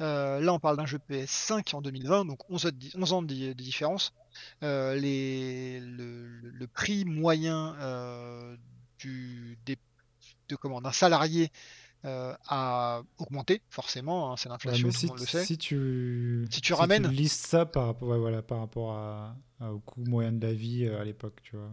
Mm. 0.00 0.04
Là 0.40 0.52
on 0.52 0.58
parle 0.58 0.76
d'un 0.76 0.86
jeu 0.86 0.98
PS5 1.10 1.74
en 1.74 1.80
2020, 1.80 2.26
donc 2.26 2.40
11, 2.50 2.66
ans 2.66 2.68
de 2.68 2.74
di- 2.74 2.92
11 2.94 3.12
ans 3.12 3.22
de, 3.22 3.26
di- 3.28 3.48
de 3.48 3.52
différence. 3.54 4.12
Les, 4.62 5.80
le, 5.80 6.66
prix 6.66 7.04
moyen 7.04 7.74
du, 8.98 9.58
des, 9.64 9.78
de, 10.48 10.56
comment, 10.56 10.80
d'un 10.80 10.92
salarié 10.92 11.50
euh, 12.06 12.34
a 12.48 13.02
augmenté, 13.18 13.62
forcément, 13.68 14.32
hein, 14.32 14.36
c'est 14.36 14.48
Ouais, 14.48 14.52
l'inflation, 14.54 14.88
tout 14.88 14.94
si, 14.94 15.06
le 15.08 15.18
sait. 15.26 15.44
si 15.44 15.58
tu 15.58 16.46
Si 16.50 16.60
tu 16.60 16.72
ramènes- 16.72 17.08
listes 17.08 17.46
ça 17.46 17.66
par 17.66 17.86
rapport, 17.86 18.08
ouais, 18.08 18.18
voilà, 18.18 18.42
par 18.42 18.60
rapport 18.60 18.92
à, 18.92 19.36
à- 19.60 19.72
au 19.72 19.80
coût 19.80 20.04
moyen 20.06 20.32
de 20.32 20.46
la 20.46 20.52
vie 20.54 20.84
euh, 20.86 21.00
à 21.00 21.04
l'époque, 21.04 21.40
tu 21.42 21.56
vois. 21.56 21.70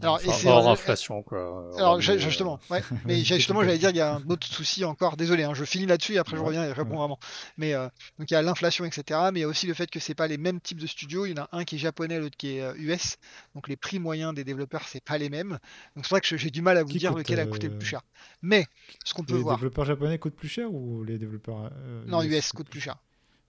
Alors, 0.00 0.20
et 0.22 0.28
Enfin, 0.28 0.32
c'est- 0.32 0.48
hors 0.48 0.68
euh, 0.68 0.72
inflation, 0.72 1.22
quoi. 1.22 1.40
Alors 1.76 1.96
euh, 1.96 2.00
justement, 2.00 2.60
ouais. 2.70 2.82
mais 3.04 3.24
justement 3.24 3.62
j'allais 3.62 3.78
dire 3.78 3.90
il 3.90 3.96
y 3.96 4.00
a 4.00 4.14
un 4.14 4.22
autre 4.28 4.46
souci 4.46 4.84
encore. 4.84 5.16
Désolé, 5.16 5.42
hein, 5.42 5.54
je 5.54 5.64
finis 5.64 5.86
là-dessus 5.86 6.14
et 6.14 6.18
après 6.18 6.36
je 6.36 6.42
Ouais, 6.42 6.46
reviens 6.46 6.64
et 6.64 6.68
je 6.68 6.74
réponds 6.74 6.94
ouais. 6.94 6.98
vraiment. 6.98 7.18
Mais 7.56 7.74
euh, 7.74 7.88
donc 8.18 8.30
il 8.30 8.34
y 8.34 8.36
a 8.36 8.42
l'inflation, 8.42 8.84
etc. 8.84 9.32
Mais 9.32 9.40
il 9.40 9.42
y 9.42 9.44
a 9.44 9.48
aussi 9.48 9.66
le 9.66 9.74
fait 9.74 9.90
que 9.90 9.98
c'est 9.98 10.14
pas 10.14 10.28
les 10.28 10.38
mêmes 10.38 10.60
types 10.60 10.78
de 10.80 10.86
studios. 10.86 11.26
Il 11.26 11.36
y 11.36 11.40
en 11.40 11.42
a 11.44 11.48
un 11.52 11.64
qui 11.64 11.74
est 11.76 11.78
japonais, 11.78 12.18
l'autre 12.20 12.36
qui 12.36 12.56
est 12.58 12.62
euh, 12.62 12.74
US. 12.76 13.16
Donc 13.56 13.66
les 13.68 13.76
prix 13.76 13.98
moyens 13.98 14.34
des 14.34 14.44
développeurs 14.44 14.86
c'est 14.86 15.02
pas 15.02 15.18
les 15.18 15.30
mêmes. 15.30 15.58
Donc 15.96 16.04
c'est 16.06 16.10
vrai 16.10 16.20
que 16.20 16.36
j'ai 16.36 16.50
du 16.50 16.62
mal 16.62 16.78
à 16.78 16.84
vous 16.84 16.90
Qui 16.90 16.98
dire 16.98 17.10
coûte, 17.10 17.18
lequel 17.18 17.40
a 17.40 17.46
coûté 17.46 17.66
le 17.68 17.72
euh, 17.72 17.78
plus 17.78 17.88
cher. 17.88 18.02
Mais 18.42 18.66
ce 19.04 19.14
qu'on 19.14 19.24
peut 19.24 19.36
les 19.36 19.42
voir, 19.42 19.56
développeurs 19.56 19.84
japonais 19.84 20.18
coûtent 20.18 20.36
plus 20.36 20.48
cher 20.48 20.72
ou 20.72 21.02
les 21.04 21.18
développeurs 21.18 21.70
euh, 21.72 22.04
non 22.06 22.22
US 22.22 22.52
coûte 22.52 22.68
plus 22.70 22.80
cher? 22.80 22.96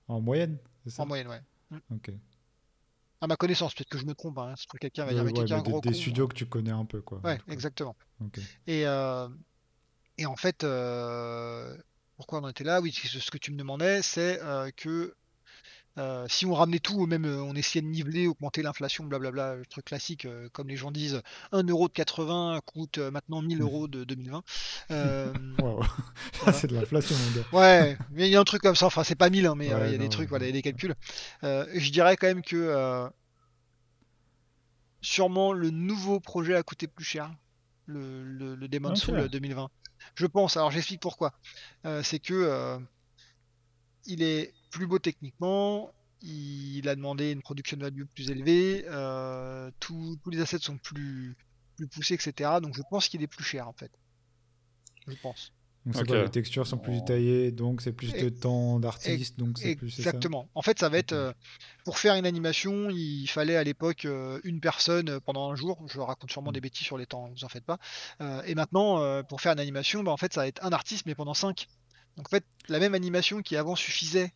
En 0.08 0.22
moyenne, 0.22 0.58
c'est 0.84 0.90
ça? 0.92 1.04
En 1.04 1.06
moyenne, 1.06 1.28
ouais. 1.28 1.42
Ok. 1.92 2.12
À 3.26 3.28
ma 3.28 3.38
connaissance, 3.38 3.74
peut-être 3.74 3.90
que 3.90 3.98
je 3.98 4.06
me 4.06 4.14
trompe. 4.14 4.38
Hein. 4.38 4.54
C'est 4.56 4.78
quelqu'un 4.78 5.04
va 5.04 5.12
dire 5.12 5.24
Ouais, 5.24 5.34
quelqu'un 5.34 5.64
des, 5.64 5.72
gros 5.72 5.82
des 5.82 5.90
con. 5.90 5.96
studios 5.96 6.28
que 6.28 6.36
tu 6.36 6.46
connais 6.46 6.70
un 6.70 6.86
peu, 6.86 7.02
quoi. 7.02 7.22
Ouais, 7.24 7.40
exactement. 7.48 7.96
Et, 8.68 8.86
euh, 8.86 9.28
et 10.20 10.28
en 10.28 10.36
fait, 10.36 10.64
euh, 10.64 11.76
pourquoi 12.18 12.40
on 12.44 12.48
était 12.48 12.64
là? 12.64 12.82
Oui, 12.82 12.92
ce 12.94 13.32
que 13.32 13.40
tu 13.40 13.52
me 13.52 13.58
demandais, 13.58 14.04
c'est 14.04 14.40
euh, 14.44 14.70
que 14.78 15.16
Euh, 15.98 16.26
si 16.28 16.46
on 16.46 16.54
ramenait 16.54 16.80
tout, 16.80 16.96
ou 16.96 17.06
même 17.08 17.26
euh, 17.26 17.42
on 17.42 17.56
essayait 17.56 17.82
de 17.82 17.88
niveler, 17.88 18.28
augmenter 18.28 18.62
l'inflation, 18.62 19.06
blablabla, 19.06 19.56
le 19.56 19.66
truc 19.66 19.86
classique, 19.86 20.26
euh, 20.26 20.50
comme 20.52 20.68
les 20.68 20.76
gens 20.76 20.92
disent, 20.92 21.22
1 21.54 21.64
euro 21.68 21.88
de 21.88 21.94
80 21.94 22.60
coûte 22.66 22.98
euh, 22.98 23.12
maintenant 23.12 23.42
1000 23.42 23.62
euros 23.62 23.88
de 23.88 24.04
2020. 24.04 24.44
Euh, 24.92 25.34
Waouh. 25.60 25.82
Voilà. 26.42 26.54
c'est 26.54 26.68
de 26.68 26.76
l'inflation, 26.76 27.16
mon 27.18 27.32
gars. 27.32 27.48
ouais, 27.54 27.98
mais 28.12 28.28
il 28.28 28.32
y 28.32 28.36
a 28.36 28.40
un 28.40 28.44
truc 28.44 28.62
comme 28.62 28.76
ça, 28.76 28.86
enfin 28.86 29.04
c'est 29.04 29.16
pas 29.16 29.30
1000, 29.30 29.48
hein, 29.48 29.56
mais 29.56 29.74
euh, 29.74 29.88
il 29.88 29.90
Ouais, 29.90 29.92
y 29.92 29.96
a 29.96 29.98
des 29.98 30.10
trucs, 30.10 30.30
voilà, 30.30 30.46
il 30.46 30.50
y 30.50 30.52
a 30.52 30.54
des 30.54 30.62
calculs. 30.62 30.96
Euh, 31.44 31.66
je 31.74 31.90
dirais 31.92 32.18
quand 32.18 32.28
même 32.28 32.44
que 32.44 32.56
euh, 32.56 33.08
sûrement 35.02 35.54
le 35.54 35.70
nouveau 35.70 36.20
projet 36.20 36.56
a 36.56 36.64
coûté 36.64 36.88
plus 36.88 37.06
cher, 37.06 37.34
le, 37.86 38.24
le, 38.24 38.58
Ok. 38.84 38.98
Soul 38.98 39.20
euh, 39.20 39.28
2020. 39.28 39.70
Je 40.16 40.26
pense, 40.26 40.58
alors 40.58 40.72
j'explique 40.72 41.02
pourquoi. 41.02 41.34
Euh, 41.86 42.04
c'est 42.04 42.20
que 42.20 42.34
euh, 42.34 42.78
il 44.06 44.22
est 44.22 44.54
plus 44.76 44.88
beau 44.88 45.00
techniquement, 45.00 45.94
il 46.22 46.88
a 46.90 46.96
demandé 46.96 47.32
une 47.32 47.42
production 47.42 47.78
value 47.78 48.04
plus 48.14 48.30
élevée, 48.30 48.84
euh, 48.90 49.72
tous 49.80 50.18
tous 50.24 50.30
les 50.32 50.42
assets 50.42 50.60
sont 50.60 50.78
plus, 50.78 51.36
plus 51.78 51.88
poussés, 51.88 52.16
etc. 52.16 52.60
Donc 52.62 52.76
je 52.76 52.82
pense 52.90 53.08
qu'il 53.08 53.22
est 53.24 53.28
plus 53.28 53.44
cher 53.44 53.68
en 53.70 53.74
fait. 53.74 53.92
Je 55.08 55.16
pense. 55.22 55.54
Donc 55.86 55.94
c'est 55.96 56.02
Ok. 56.02 56.08
quoi, 56.08 56.24
les 56.24 56.30
textures 56.32 56.66
sont 56.66 56.80
plus 56.80 56.94
détaillées, 57.00 57.52
donc 57.52 57.82
c'est 57.82 57.94
plus 57.94 58.12
de 58.12 58.28
temps 58.30 58.80
d'artiste, 58.80 59.38
donc 59.38 59.60
c'est 59.60 59.76
plus 59.76 59.92
ça 59.92 60.00
Exactement. 60.02 60.50
En 60.56 60.64
fait, 60.64 60.80
ça 60.80 60.90
va 60.90 60.98
être 60.98 61.14
euh, 61.14 61.32
pour 61.86 62.00
faire 62.00 62.16
une 62.16 62.26
animation, 62.26 62.90
il 62.90 63.28
fallait 63.28 63.56
à 63.56 63.64
l'époque 63.64 64.04
euh, 64.06 64.40
une 64.44 64.60
personne 64.60 65.20
pendant 65.22 65.52
un 65.52 65.56
jour. 65.56 65.80
Je 65.88 66.00
raconte 66.00 66.32
sûrement 66.32 66.50
Mm. 66.50 66.54
des 66.56 66.62
bêtises 66.62 66.88
sur 66.88 66.98
les 66.98 67.06
temps, 67.06 67.30
vous 67.30 67.46
en 67.46 67.50
faites 67.50 67.66
pas. 67.66 67.78
Euh, 68.22 68.42
et 68.48 68.56
maintenant, 68.56 69.00
euh, 69.00 69.22
pour 69.22 69.40
faire 69.42 69.54
une 69.54 69.60
animation, 69.60 70.04
bah, 70.04 70.12
en 70.12 70.18
fait, 70.18 70.34
ça 70.34 70.42
va 70.42 70.48
être 70.48 70.66
un 70.66 70.72
artiste, 70.72 71.06
mais 71.06 71.14
pendant 71.16 71.36
5. 71.36 71.68
Donc 72.18 72.28
en 72.28 72.30
fait, 72.32 72.46
la 72.68 72.80
même 72.80 72.96
animation 72.96 73.42
qui 73.44 73.56
avant 73.56 73.76
suffisait 73.76 74.34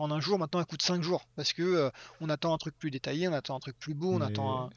en 0.00 0.10
un 0.10 0.20
jour, 0.20 0.38
maintenant 0.38 0.60
elle 0.60 0.66
coûte 0.66 0.82
5 0.82 1.02
jours. 1.02 1.26
Parce 1.36 1.52
que 1.52 1.62
euh, 1.62 1.90
on 2.20 2.28
attend 2.28 2.52
un 2.54 2.58
truc 2.58 2.76
plus 2.78 2.90
détaillé, 2.90 3.28
on 3.28 3.32
attend 3.32 3.56
un 3.56 3.60
truc 3.60 3.78
plus 3.78 3.94
beau, 3.94 4.12
on 4.14 4.18
Mais- 4.20 4.26
attend 4.26 4.64
un. 4.66 4.70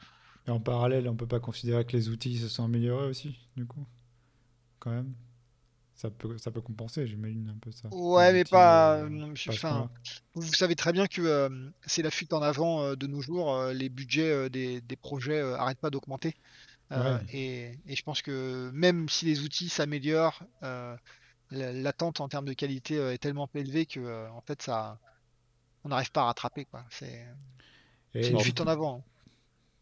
Et 0.48 0.52
en 0.52 0.60
parallèle, 0.60 1.08
on 1.08 1.16
peut 1.16 1.28
pas 1.28 1.40
considérer 1.40 1.86
que 1.86 1.94
les 1.95 2.10
outils 2.10 2.38
se 2.38 2.50
sont 2.50 2.66
améliorés 2.66 3.08
aussi, 3.08 3.38
du 3.56 3.66
coup 3.66 3.86
Quand 4.80 4.91
même 4.91 5.14
ça 5.95 6.10
peut, 6.10 6.38
ça 6.40 6.50
peut 6.52 6.60
compenser, 6.60 7.06
j'imagine, 7.08 7.54
un 7.56 7.60
peu 7.60 7.72
ça. 7.72 7.88
Ouais, 7.94 8.28
Les 8.28 8.34
mais 8.34 8.41
outils, 8.41 8.52
pas. 8.52 8.95
euh, 8.98 9.34
pas. 9.62 9.90
Vous 10.34 10.54
savez 10.54 10.76
très 10.76 10.91
bien 10.91 11.06
que 11.08 11.22
euh, 11.22 11.70
c'est 11.86 12.02
la 12.02 12.10
fuite 12.12 12.34
en 12.34 12.41
avant 12.41 12.82
euh, 12.84 12.95
de 12.95 13.08
nos 13.08 13.22
jours. 13.22 13.68
les 13.68 13.88
budgets 13.90 14.50
des, 14.50 14.82
des 14.82 14.95
projets 14.98 15.40
euh, 15.40 15.56
arrêtent 15.56 15.80
pas 15.80 15.91
d'augmenter. 15.91 16.36
Ouais. 16.91 16.98
et, 17.32 17.80
et 17.88 17.95
je 17.95 18.04
pense 18.04 18.22
que 18.22 18.70
même 18.74 19.08
si 19.08 19.26
les 19.26 19.41
outils 19.44 19.70
s'améliorent, 19.70 20.44
la- 20.62 20.98
l'attente 21.52 22.20
en 22.20 22.28
termes 22.28 22.45
de 22.45 22.54
qualité 22.54 22.95
est 22.98 23.18
tellement 23.20 23.50
élevée 23.54 23.86
que 23.86 24.28
en 24.30 24.41
fait 24.41 24.62
ça, 24.62 25.00
on 25.84 25.89
n'arrive 25.89 26.11
pas 26.11 26.22
à 26.22 26.26
rattraper 26.26 26.65
quoi. 26.65 26.84
C'est 26.89 27.26
c'est 28.14 28.30
une 28.30 28.39
fuite 28.39 28.61
en 28.61 28.68
avant. 28.68 28.97
hein. 28.97 29.03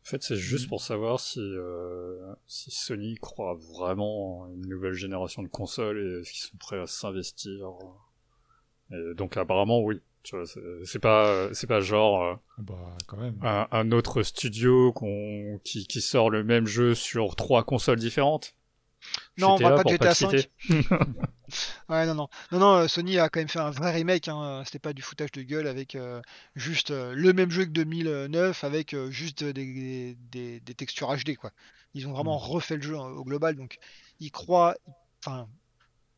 En 0.04 0.10
fait, 0.10 0.24
c'est 0.24 0.36
juste 0.36 0.64
Mhm. 0.66 0.70
pour 0.70 0.82
savoir 0.82 1.20
si, 1.20 1.40
euh, 1.40 2.34
si 2.48 2.72
Sony 2.72 3.16
croit 3.22 3.56
vraiment 3.76 4.40
en 4.42 4.50
une 4.52 4.68
nouvelle 4.68 4.94
génération 4.94 5.44
de 5.44 5.48
consoles 5.48 6.00
et 6.00 6.22
est-ce 6.22 6.32
qu'ils 6.32 6.42
sont 6.50 6.58
prêts 6.58 6.80
à 6.80 6.88
s'investir. 6.88 7.68
Et 8.92 9.14
donc 9.16 9.38
apparemment 9.38 9.80
oui. 9.82 10.02
Tu 10.24 10.36
vois, 10.36 10.46
c'est 10.46 10.60
c'est 10.86 11.00
pas 11.00 11.50
c'est 11.54 11.66
pas 11.68 11.80
genre 11.82 12.24
euh, 12.24 12.36
Bah, 12.60 12.76
quand 13.08 13.18
même. 13.18 13.36
un, 13.42 13.68
un 13.72 13.92
autre 13.92 14.22
studio 14.24 14.92
qu'on 14.94 15.60
qui, 15.64 15.88
qui 15.88 16.00
sort 16.02 16.30
le 16.30 16.44
même 16.44 16.68
jeu 16.68 16.94
sur 16.96 17.36
trois 17.36 17.64
consoles 17.64 17.98
différentes. 18.00 18.56
Non, 19.38 19.56
on 19.56 19.58
là 19.60 19.72
pas 19.72 19.84
de 19.84 19.90
GTA. 19.90 20.14
5. 20.16 20.50
Ouais, 21.90 22.06
non, 22.06 22.16
non. 22.16 22.28
Non, 22.52 22.60
non, 22.60 22.76
euh, 22.78 22.88
Sony 22.88 23.20
a 23.20 23.30
quand 23.30 23.40
même 23.40 23.50
fait 23.50 23.60
un 23.60 23.72
vrai 23.72 23.92
remake. 23.92 24.28
Hein. 24.28 24.64
C'était 24.66 24.80
pas 24.80 24.94
du 24.94 25.02
foutage 25.02 25.32
de 25.32 25.42
gueule 25.42 25.68
avec 25.68 25.96
euh, 25.96 26.22
juste 26.56 26.92
euh, 26.92 27.14
le 27.14 27.34
même 27.34 27.52
jeu 27.52 27.66
que 27.66 27.72
2009 27.72 28.64
avec 28.64 28.94
euh, 28.94 29.12
juste 29.12 29.44
des, 29.44 30.16
des, 30.32 30.60
des 30.62 30.74
textures 30.76 31.14
HD, 31.16 31.36
quoi. 31.36 31.52
Ils 31.94 32.08
ont 32.08 32.14
vraiment 32.14 32.38
refait 32.38 32.78
le 32.78 32.82
jeu 32.84 32.96
hein, 32.98 33.10
au 33.10 33.24
global. 33.26 33.56
Donc, 33.56 33.78
ils 34.20 34.32
croient. 34.32 34.76
Enfin, 35.26 35.48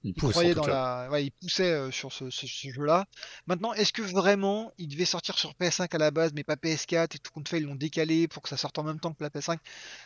ils 0.04 0.14
croyaient 0.14 0.54
tout 0.54 0.60
dans 0.60 0.66
cas. 0.68 1.06
la. 1.06 1.10
Ouais, 1.12 1.26
ils 1.26 1.32
poussaient 1.32 1.72
euh, 1.72 1.92
sur 1.92 2.12
ce, 2.14 2.30
ce- 2.30 2.46
ce 2.48 2.70
jeu-là. 2.70 3.06
Maintenant, 3.48 3.74
est-ce 3.74 3.94
que 3.94 4.02
vraiment 4.02 4.72
il 4.78 4.88
devait 4.90 5.06
sortir 5.06 5.38
sur 5.38 5.56
PS5 5.56 5.96
à 5.96 5.98
la 5.98 6.12
base, 6.12 6.34
mais 6.36 6.44
pas 6.44 6.58
PS4 6.58 7.16
et 7.16 7.20
tout 7.20 7.32
compte 7.32 7.48
fait, 7.50 7.58
ils 7.60 7.64
l'ont 7.66 7.76
décalé 7.76 8.28
pour 8.28 8.44
que 8.44 8.50
ça 8.50 8.58
sorte 8.58 8.78
en 8.80 8.84
même 8.84 9.00
temps 9.00 9.14
que 9.14 9.24
la 9.24 9.30
PS5 9.30 9.60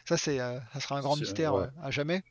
Ça, 0.08 0.18
c'est, 0.18 0.40
euh, 0.40 0.60
ça 0.74 0.80
sera 0.80 0.98
un 0.98 1.02
grand 1.02 1.18
mystère 1.18 1.56
ouais. 1.56 1.66
euh, 1.66 1.68
à 1.82 1.92
jamais. 1.92 2.24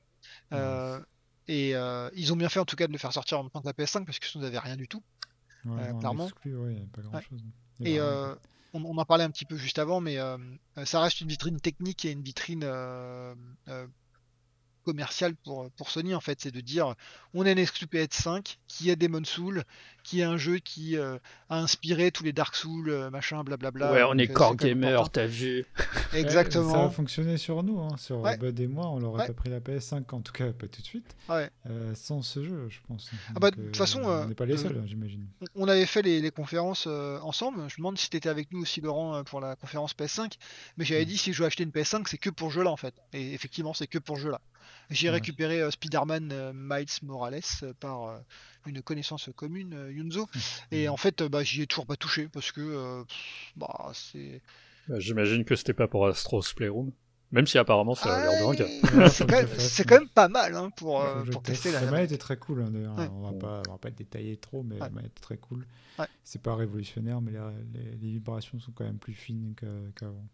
Euh, 0.52 1.00
et 1.48 1.74
euh, 1.74 2.10
ils 2.14 2.32
ont 2.32 2.36
bien 2.36 2.48
fait 2.48 2.60
en 2.60 2.64
tout 2.64 2.76
cas 2.76 2.86
de 2.86 2.92
le 2.92 2.98
faire 2.98 3.12
sortir 3.12 3.38
en 3.38 3.44
même 3.44 3.50
temps 3.50 3.60
que 3.60 3.66
la 3.66 3.72
PS5 3.72 4.04
parce 4.04 4.18
que 4.18 4.26
sinon 4.26 4.42
vous 4.42 4.46
n'avez 4.46 4.58
rien 4.58 4.76
du 4.76 4.88
tout. 4.88 5.02
Ouais, 5.64 5.82
euh, 5.82 5.92
clairement. 5.94 6.26
exclu, 6.26 6.56
ouais, 6.56 6.74
y 6.74 6.82
a 6.82 6.86
pas 6.92 7.02
grand 7.02 7.20
chose. 7.20 7.42
Et 7.84 8.00
on, 8.00 8.84
on 8.84 8.98
en 8.98 9.04
parlait 9.04 9.24
un 9.24 9.30
petit 9.30 9.44
peu 9.44 9.56
juste 9.56 9.78
avant, 9.78 10.00
mais 10.00 10.18
ça 10.84 11.00
reste 11.00 11.20
une 11.20 11.28
vitrine 11.28 11.60
technique 11.60 12.04
et 12.04 12.10
une 12.10 12.22
vitrine 12.22 12.64
commerciale 14.86 15.34
pour, 15.34 15.68
pour 15.76 15.90
Sony 15.90 16.14
en 16.14 16.20
fait. 16.20 16.40
C'est 16.40 16.50
de 16.54 16.60
dire 16.62 16.94
on 17.34 17.44
a 17.44 17.50
une 17.50 17.58
exclu 17.58 17.86
PS5 17.86 18.56
qui 18.68 18.88
est 18.90 18.96
Demon 18.96 19.24
Soul, 19.24 19.64
qui 20.04 20.20
est 20.20 20.24
un 20.24 20.36
jeu 20.38 20.58
qui 20.58 20.96
euh, 20.96 21.18
a 21.50 21.58
inspiré 21.58 22.10
tous 22.12 22.22
les 22.24 22.32
Dark 22.32 22.54
Souls, 22.54 22.88
euh, 22.88 23.10
machin, 23.10 23.42
blablabla. 23.44 23.92
Ouais, 23.92 24.02
on 24.04 24.10
Donc, 24.14 24.20
est 24.20 24.30
euh, 24.30 24.34
core 24.34 24.56
gamer, 24.56 25.10
t'as 25.10 25.26
vu. 25.26 25.66
Ça 25.76 25.84
a 26.16 26.18
Exactement. 26.20 26.90
fonctionné 26.90 27.36
sur 27.36 27.62
nous, 27.62 27.80
hein, 27.80 27.96
sur 27.98 28.20
Ouais. 28.20 28.36
Bud 28.38 28.58
et 28.60 28.66
moi, 28.68 28.86
on 28.88 29.00
leur 29.00 29.14
a 29.16 29.18
Ouais. 29.18 29.26
pas 29.26 29.32
pris 29.34 29.50
la 29.50 29.60
PS5, 29.60 30.04
en 30.14 30.20
tout 30.20 30.32
cas 30.32 30.52
pas 30.52 30.68
tout 30.68 30.80
de 30.80 30.86
suite, 30.86 31.16
Ouais. 31.28 31.50
euh, 31.68 31.92
sans 31.94 32.22
ce 32.22 32.42
jeu, 32.44 32.68
je 32.70 32.78
pense. 32.86 33.10
Ah 33.34 33.40
bah, 33.40 33.50
toute 33.50 33.76
façon, 33.76 34.00
on 34.04 34.26
n'est 34.26 34.34
pas 34.34 34.46
les 34.46 34.56
seuls, 34.56 34.78
hein, 34.78 34.84
j'imagine. 34.86 35.26
On- 35.56 35.66
avait 35.66 35.84
fait 35.86 36.02
les, 36.02 36.20
les 36.20 36.30
conférences 36.30 36.84
euh, 36.86 37.18
ensemble. 37.22 37.58
Je 37.68 37.74
me 37.74 37.78
demande 37.78 37.98
si 37.98 38.08
tu 38.08 38.16
étais 38.16 38.28
avec 38.28 38.52
nous 38.52 38.62
aussi, 38.62 38.80
Laurent, 38.80 39.24
pour 39.24 39.40
la 39.40 39.56
conférence 39.56 39.94
PS5. 39.94 40.34
Mais 40.76 40.84
j'avais 40.84 41.02
Mm. 41.02 41.08
dit 41.08 41.18
si 41.18 41.32
je 41.32 41.40
veux 41.40 41.46
acheter 41.46 41.64
une 41.64 41.70
PS5, 41.72 42.06
c'est 42.08 42.18
que 42.18 42.30
pour 42.30 42.50
ce 42.50 42.54
jeu-là, 42.54 42.70
en 42.70 42.76
fait. 42.76 42.94
Et 43.12 43.34
effectivement, 43.34 43.74
c'est 43.74 43.88
que 43.88 43.98
pour 43.98 44.16
ce 44.16 44.22
jeu-là. 44.22 44.40
J'ai 44.90 45.08
Ouais. 45.08 45.14
récupéré 45.14 45.60
euh, 45.62 45.70
Spider-Man 45.70 46.30
euh, 46.32 46.52
Miles 46.54 46.86
Morales 47.02 47.40
euh, 47.62 47.72
par 47.80 48.04
euh, 48.08 48.18
une 48.66 48.82
connaissance 48.82 49.28
commune, 49.34 49.74
euh, 49.74 49.92
Yunzo. 49.92 50.28
Et 50.70 50.88
en 50.88 50.96
fait, 50.96 51.22
euh, 51.22 51.28
bah, 51.28 51.42
j'y 51.42 51.62
ai 51.62 51.66
toujours 51.66 51.86
pas 51.86 51.96
touché 51.96 52.28
parce 52.28 52.52
que 52.52 52.60
euh, 52.60 53.02
bah, 53.56 53.90
c'est. 53.94 54.40
Bah, 54.88 54.98
J'imagine 55.00 55.44
que 55.44 55.56
c'était 55.56 55.72
pas 55.74 55.88
pour 55.88 56.06
Astro's 56.06 56.52
Playroom. 56.52 56.92
Même 57.32 57.48
si 57.48 57.58
apparemment 57.58 57.96
ça 57.96 58.14
a 58.14 58.22
l'air 58.22 58.40
dingue. 58.46 58.60
Ouais, 58.94 58.98
Ouais, 59.00 59.46
c'est 59.58 59.84
quand, 59.84 59.98
même- 59.98 60.08
pas 60.08 60.28
mal 60.28 60.54
hein, 60.54 60.70
pour, 60.76 61.02
euh, 61.02 61.24
tester 61.42 61.72
la. 61.72 61.80
La 61.80 61.90
manette 61.90 62.12
est 62.12 62.18
très 62.18 62.36
cool, 62.36 62.62
hein, 62.62 62.70
d'ailleurs. 62.70 62.96
Ouais. 62.96 63.08
On 63.12 63.20
va 63.22 63.32
pas, 63.32 63.62
on 63.68 63.72
va 63.72 63.78
pas 63.78 63.90
détailler 63.90 64.36
trop, 64.36 64.62
mais 64.62 64.78
la 64.78 64.88
manette 64.90 65.10
est 65.16 65.20
très 65.20 65.36
cool. 65.36 65.66
Ouais. 65.98 66.06
C'est 66.22 66.40
pas 66.40 66.54
révolutionnaire, 66.54 67.20
mais 67.20 67.32
les, 67.32 67.82
les 68.00 68.10
vibrations 68.12 68.60
sont 68.60 68.70
quand 68.70 68.84
même 68.84 68.98
plus 68.98 69.14
fines 69.14 69.54
qu'avant. 69.96 70.24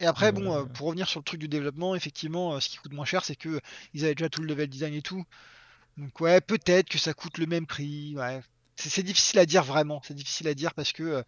Et 0.00 0.06
après, 0.06 0.28
Euh, 0.28 0.32
bon, 0.32 0.54
euh, 0.54 0.64
pour 0.64 0.86
revenir 0.88 1.08
sur 1.08 1.20
le 1.20 1.24
truc 1.24 1.40
du 1.40 1.48
développement, 1.48 1.94
effectivement, 1.94 2.54
euh, 2.54 2.60
ce 2.60 2.68
qui 2.68 2.76
coûte 2.78 2.92
moins 2.92 3.04
cher, 3.04 3.24
c'est 3.24 3.36
que 3.36 3.60
ils 3.94 4.04
avaient 4.04 4.14
déjà 4.14 4.28
tout 4.28 4.40
le 4.42 4.46
level 4.48 4.68
design 4.68 4.94
et 4.94 5.02
tout. 5.02 5.24
Donc 5.98 6.20
ouais, 6.20 6.40
peut-être 6.40 6.88
que 6.90 6.98
ça 6.98 7.14
coûte 7.14 7.38
le 7.38 7.46
même 7.46 7.66
prix. 7.66 8.16
Ouais, 8.16 8.42
c'est 8.76 9.02
difficile 9.04 9.38
à 9.40 9.46
dire 9.46 9.64
vraiment. 9.64 10.00
C'est 10.04 10.14
difficile 10.14 10.48
à 10.48 10.54
dire 10.54 10.74
parce 10.74 10.92
que 10.92 11.02
euh, 11.04 11.22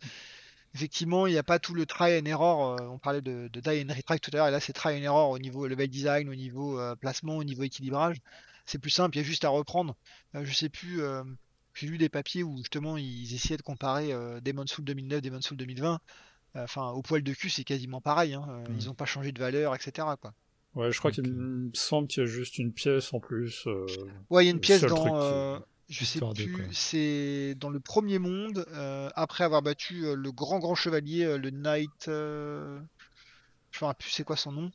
effectivement, 0.74 1.26
il 1.26 1.32
n'y 1.32 1.38
a 1.38 1.42
pas 1.44 1.58
tout 1.60 1.74
le 1.74 1.86
try 1.86 2.18
and 2.20 2.26
error. 2.26 2.74
euh, 2.80 2.86
on 2.88 2.98
parlait 2.98 3.22
de, 3.22 3.48
de 3.52 3.60
die 3.60 3.84
and 3.88 3.94
retry 3.94 4.20
tout 4.20 4.30
à 4.34 4.36
l'heure, 4.38 4.48
et 4.48 4.50
là 4.52 4.60
c'est 4.60 4.72
try 4.74 4.90
and 4.98 5.02
error 5.04 5.30
au 5.30 5.38
niveau 5.38 5.66
level 5.68 5.88
design, 5.88 6.28
au 6.28 6.34
niveau 6.36 6.78
euh, 6.80 6.96
placement, 6.96 7.36
au 7.38 7.44
niveau 7.44 7.62
équilibrage. 7.64 8.18
C'est 8.66 8.78
plus 8.78 8.90
simple, 8.90 9.16
il 9.16 9.20
y 9.20 9.24
a 9.24 9.26
juste 9.26 9.44
à 9.44 9.48
reprendre. 9.50 9.96
Euh, 10.36 10.44
je 10.44 10.54
sais 10.54 10.68
plus. 10.70 11.02
euh, 11.02 11.24
j'ai 11.74 11.86
lu 11.86 11.98
des 11.98 12.08
papiers 12.08 12.42
où 12.42 12.56
justement 12.58 12.96
ils 12.96 13.34
essayaient 13.34 13.56
de 13.56 13.62
comparer 13.62 14.12
euh, 14.12 14.40
Demon's 14.40 14.70
Soul 14.70 14.84
2009, 14.84 15.20
Demon's 15.22 15.46
Soul 15.46 15.56
2020. 15.58 16.00
Euh, 16.56 16.64
Enfin, 16.64 16.90
au 16.90 17.02
poil 17.02 17.22
de 17.22 17.32
cul, 17.32 17.48
c'est 17.50 17.64
quasiment 17.64 18.00
pareil. 18.00 18.34
hein. 18.34 18.44
Euh, 18.48 18.68
Mm. 18.68 18.76
Ils 18.80 18.86
n'ont 18.86 18.94
pas 18.94 19.04
changé 19.06 19.32
de 19.32 19.38
valeur, 19.38 19.74
etc. 19.74 20.06
Quoi. 20.20 20.32
Ouais, 20.74 20.92
je 20.92 20.98
crois 20.98 21.10
qu'il 21.12 21.24
me 21.30 21.70
semble 21.74 22.08
qu'il 22.08 22.22
y 22.22 22.26
a 22.26 22.28
juste 22.28 22.58
une 22.58 22.72
pièce 22.72 23.12
en 23.12 23.20
plus. 23.20 23.64
euh, 23.66 23.86
Ouais, 24.30 24.44
il 24.44 24.46
y 24.46 24.50
a 24.50 24.52
une 24.52 24.60
pièce 24.60 24.80
dans. 24.88 25.04
euh, 25.20 25.58
je 25.88 26.04
sais 26.04 26.20
plus, 26.46 26.54
c'est 26.72 27.54
dans 27.56 27.70
le 27.70 27.80
premier 27.80 28.18
monde, 28.20 28.64
euh, 28.72 29.10
après 29.16 29.42
avoir 29.42 29.62
battu 29.62 30.04
euh, 30.06 30.14
le 30.14 30.30
grand 30.30 30.60
grand 30.60 30.76
chevalier, 30.76 31.24
euh, 31.24 31.38
le 31.38 31.50
Knight. 31.50 32.06
euh, 32.08 32.78
Je 33.72 33.84
me 33.84 33.86
rappelle 33.86 34.04
plus 34.04 34.10
c'est 34.12 34.24
quoi 34.24 34.36
son 34.36 34.50
nom. 34.52 34.70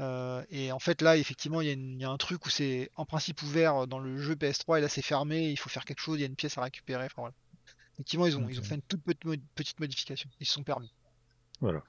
Euh, 0.00 0.42
et 0.50 0.72
en 0.72 0.78
fait, 0.78 1.02
là, 1.02 1.16
effectivement, 1.18 1.60
il 1.60 1.66
y, 1.66 1.70
a 1.70 1.74
une- 1.74 1.94
il 1.94 2.00
y 2.00 2.04
a 2.04 2.10
un 2.10 2.16
truc 2.16 2.46
où 2.46 2.50
c'est 2.50 2.90
en 2.96 3.04
principe 3.04 3.42
ouvert 3.42 3.86
dans 3.86 3.98
le 3.98 4.16
jeu 4.18 4.34
PS3 4.36 4.78
et 4.78 4.80
là 4.82 4.88
c'est 4.88 5.02
fermé, 5.02 5.50
il 5.50 5.58
faut 5.58 5.68
faire 5.68 5.84
quelque 5.84 6.00
chose, 6.00 6.18
il 6.18 6.20
y 6.22 6.24
a 6.24 6.26
une 6.28 6.36
pièce 6.36 6.56
à 6.56 6.62
récupérer. 6.62 7.04
Enfin, 7.06 7.14
voilà. 7.22 7.34
Effectivement, 7.94 8.26
ils 8.26 8.36
ont, 8.38 8.48
ils 8.48 8.58
ont 8.60 8.62
fait 8.62 8.76
une 8.76 8.82
toute 8.82 9.02
petite 9.54 9.80
modification. 9.80 10.30
Ils 10.40 10.46
se 10.46 10.52
sont 10.54 10.62
permis. 10.62 10.92
Voilà. 11.60 11.82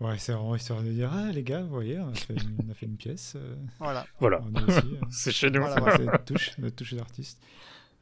Ouais, 0.00 0.18
c'est 0.18 0.32
vraiment 0.32 0.54
histoire 0.56 0.82
de 0.82 0.90
dire 0.90 1.10
Ah, 1.12 1.32
les 1.32 1.42
gars, 1.42 1.62
vous 1.62 1.70
voyez, 1.70 1.98
on 1.98 2.08
a 2.10 2.14
fait 2.14 2.34
une, 2.34 2.56
on 2.66 2.70
a 2.70 2.74
fait 2.74 2.86
une 2.86 2.96
pièce. 2.96 3.32
euh, 3.36 3.56
Voilà. 3.78 4.06
Voilà. 4.20 4.42
on 4.44 4.54
a 4.56 4.62
aussi. 4.64 4.78
euh, 4.78 5.00
C'est 5.10 5.32
chez 5.32 5.50
nous. 5.50 5.60
Voilà, 5.62 5.96
c'est 5.96 6.04
notre 6.04 6.24
touche, 6.24 6.58
notre 6.58 6.76
touche 6.76 6.94
d'artiste. 6.94 7.40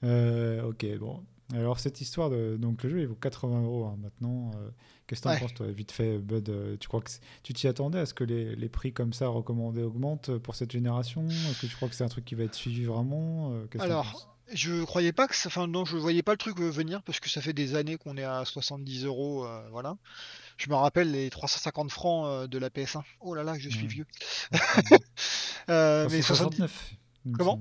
Euh, 0.03 0.63
ok, 0.65 0.85
bon. 0.99 1.23
Alors, 1.53 1.79
cette 1.79 2.01
histoire 2.01 2.31
de. 2.31 2.57
Donc, 2.57 2.83
le 2.83 2.91
jeu, 2.91 3.01
il 3.03 3.07
vaut 3.07 3.15
80 3.15 3.63
euros 3.63 3.85
hein, 3.87 3.97
maintenant. 4.03 4.51
Euh, 4.57 4.71
Qu'est-ce 5.07 5.21
que 5.21 5.25
t'en 5.29 5.35
Ouais. 5.35 5.41
penses, 5.41 5.55
toi 5.55 5.67
Vite 5.71 5.93
fait, 5.93 6.19
Bud, 6.19 6.51
tu 6.81 6.89
crois 6.89 7.03
que 7.03 7.11
c'est- 7.11 7.21
tu 7.43 7.53
t'y 7.53 7.69
attendais 7.69 7.99
à 7.99 8.07
ce 8.07 8.15
que 8.15 8.25
les, 8.25 8.57
les 8.57 8.69
prix 8.71 8.93
comme 8.95 9.13
ça 9.13 9.29
recommandés 9.29 9.83
augmentent 9.83 10.37
pour 10.39 10.55
cette 10.55 10.73
génération? 10.73 11.29
Est-ce 11.29 11.61
que 11.61 11.67
tu 11.67 11.77
crois 11.77 11.89
que 11.91 11.95
c'est 11.95 12.05
un 12.05 12.09
truc 12.09 12.25
qui 12.25 12.35
va 12.35 12.45
être 12.45 12.55
suivi 12.55 12.85
vraiment 12.87 13.53
Alors, 13.79 14.35
Je 14.53 14.83
croyais 14.85 15.13
pas 15.13 15.29
que 15.29 15.37
ça. 15.37 15.49
Enfin, 15.49 15.67
non, 15.67 15.85
je 15.85 15.97
voyais 15.99 16.23
pas 16.23 16.33
le 16.33 16.39
truc 16.39 16.59
venir 16.59 17.03
parce 17.03 17.21
que 17.21 17.29
ça 17.29 17.41
fait 17.43 17.53
des 17.53 17.75
années 17.77 17.97
qu'on 17.99 18.17
est 18.17 18.25
à 18.25 18.45
70 18.47 19.05
euros. 19.05 19.47
voilà. 19.71 19.97
Je 20.57 20.71
me 20.71 20.75
rappelle 20.77 21.11
les 21.11 21.31
350 21.31 21.91
francs 21.91 22.27
euh, 22.27 22.47
de 22.47 22.59
la 22.59 22.71
PS1. 22.71 23.03
Oh 23.21 23.35
là 23.35 23.43
là, 23.43 23.55
je 23.59 23.69
suis 23.69 23.87
vieux. 23.87 24.07
Euh, 25.71 26.07
mais 26.11 26.21
70. 26.21 26.57
369. 26.59 26.95
il 27.25 27.33
me 27.33 27.37
Comment? 27.39 27.61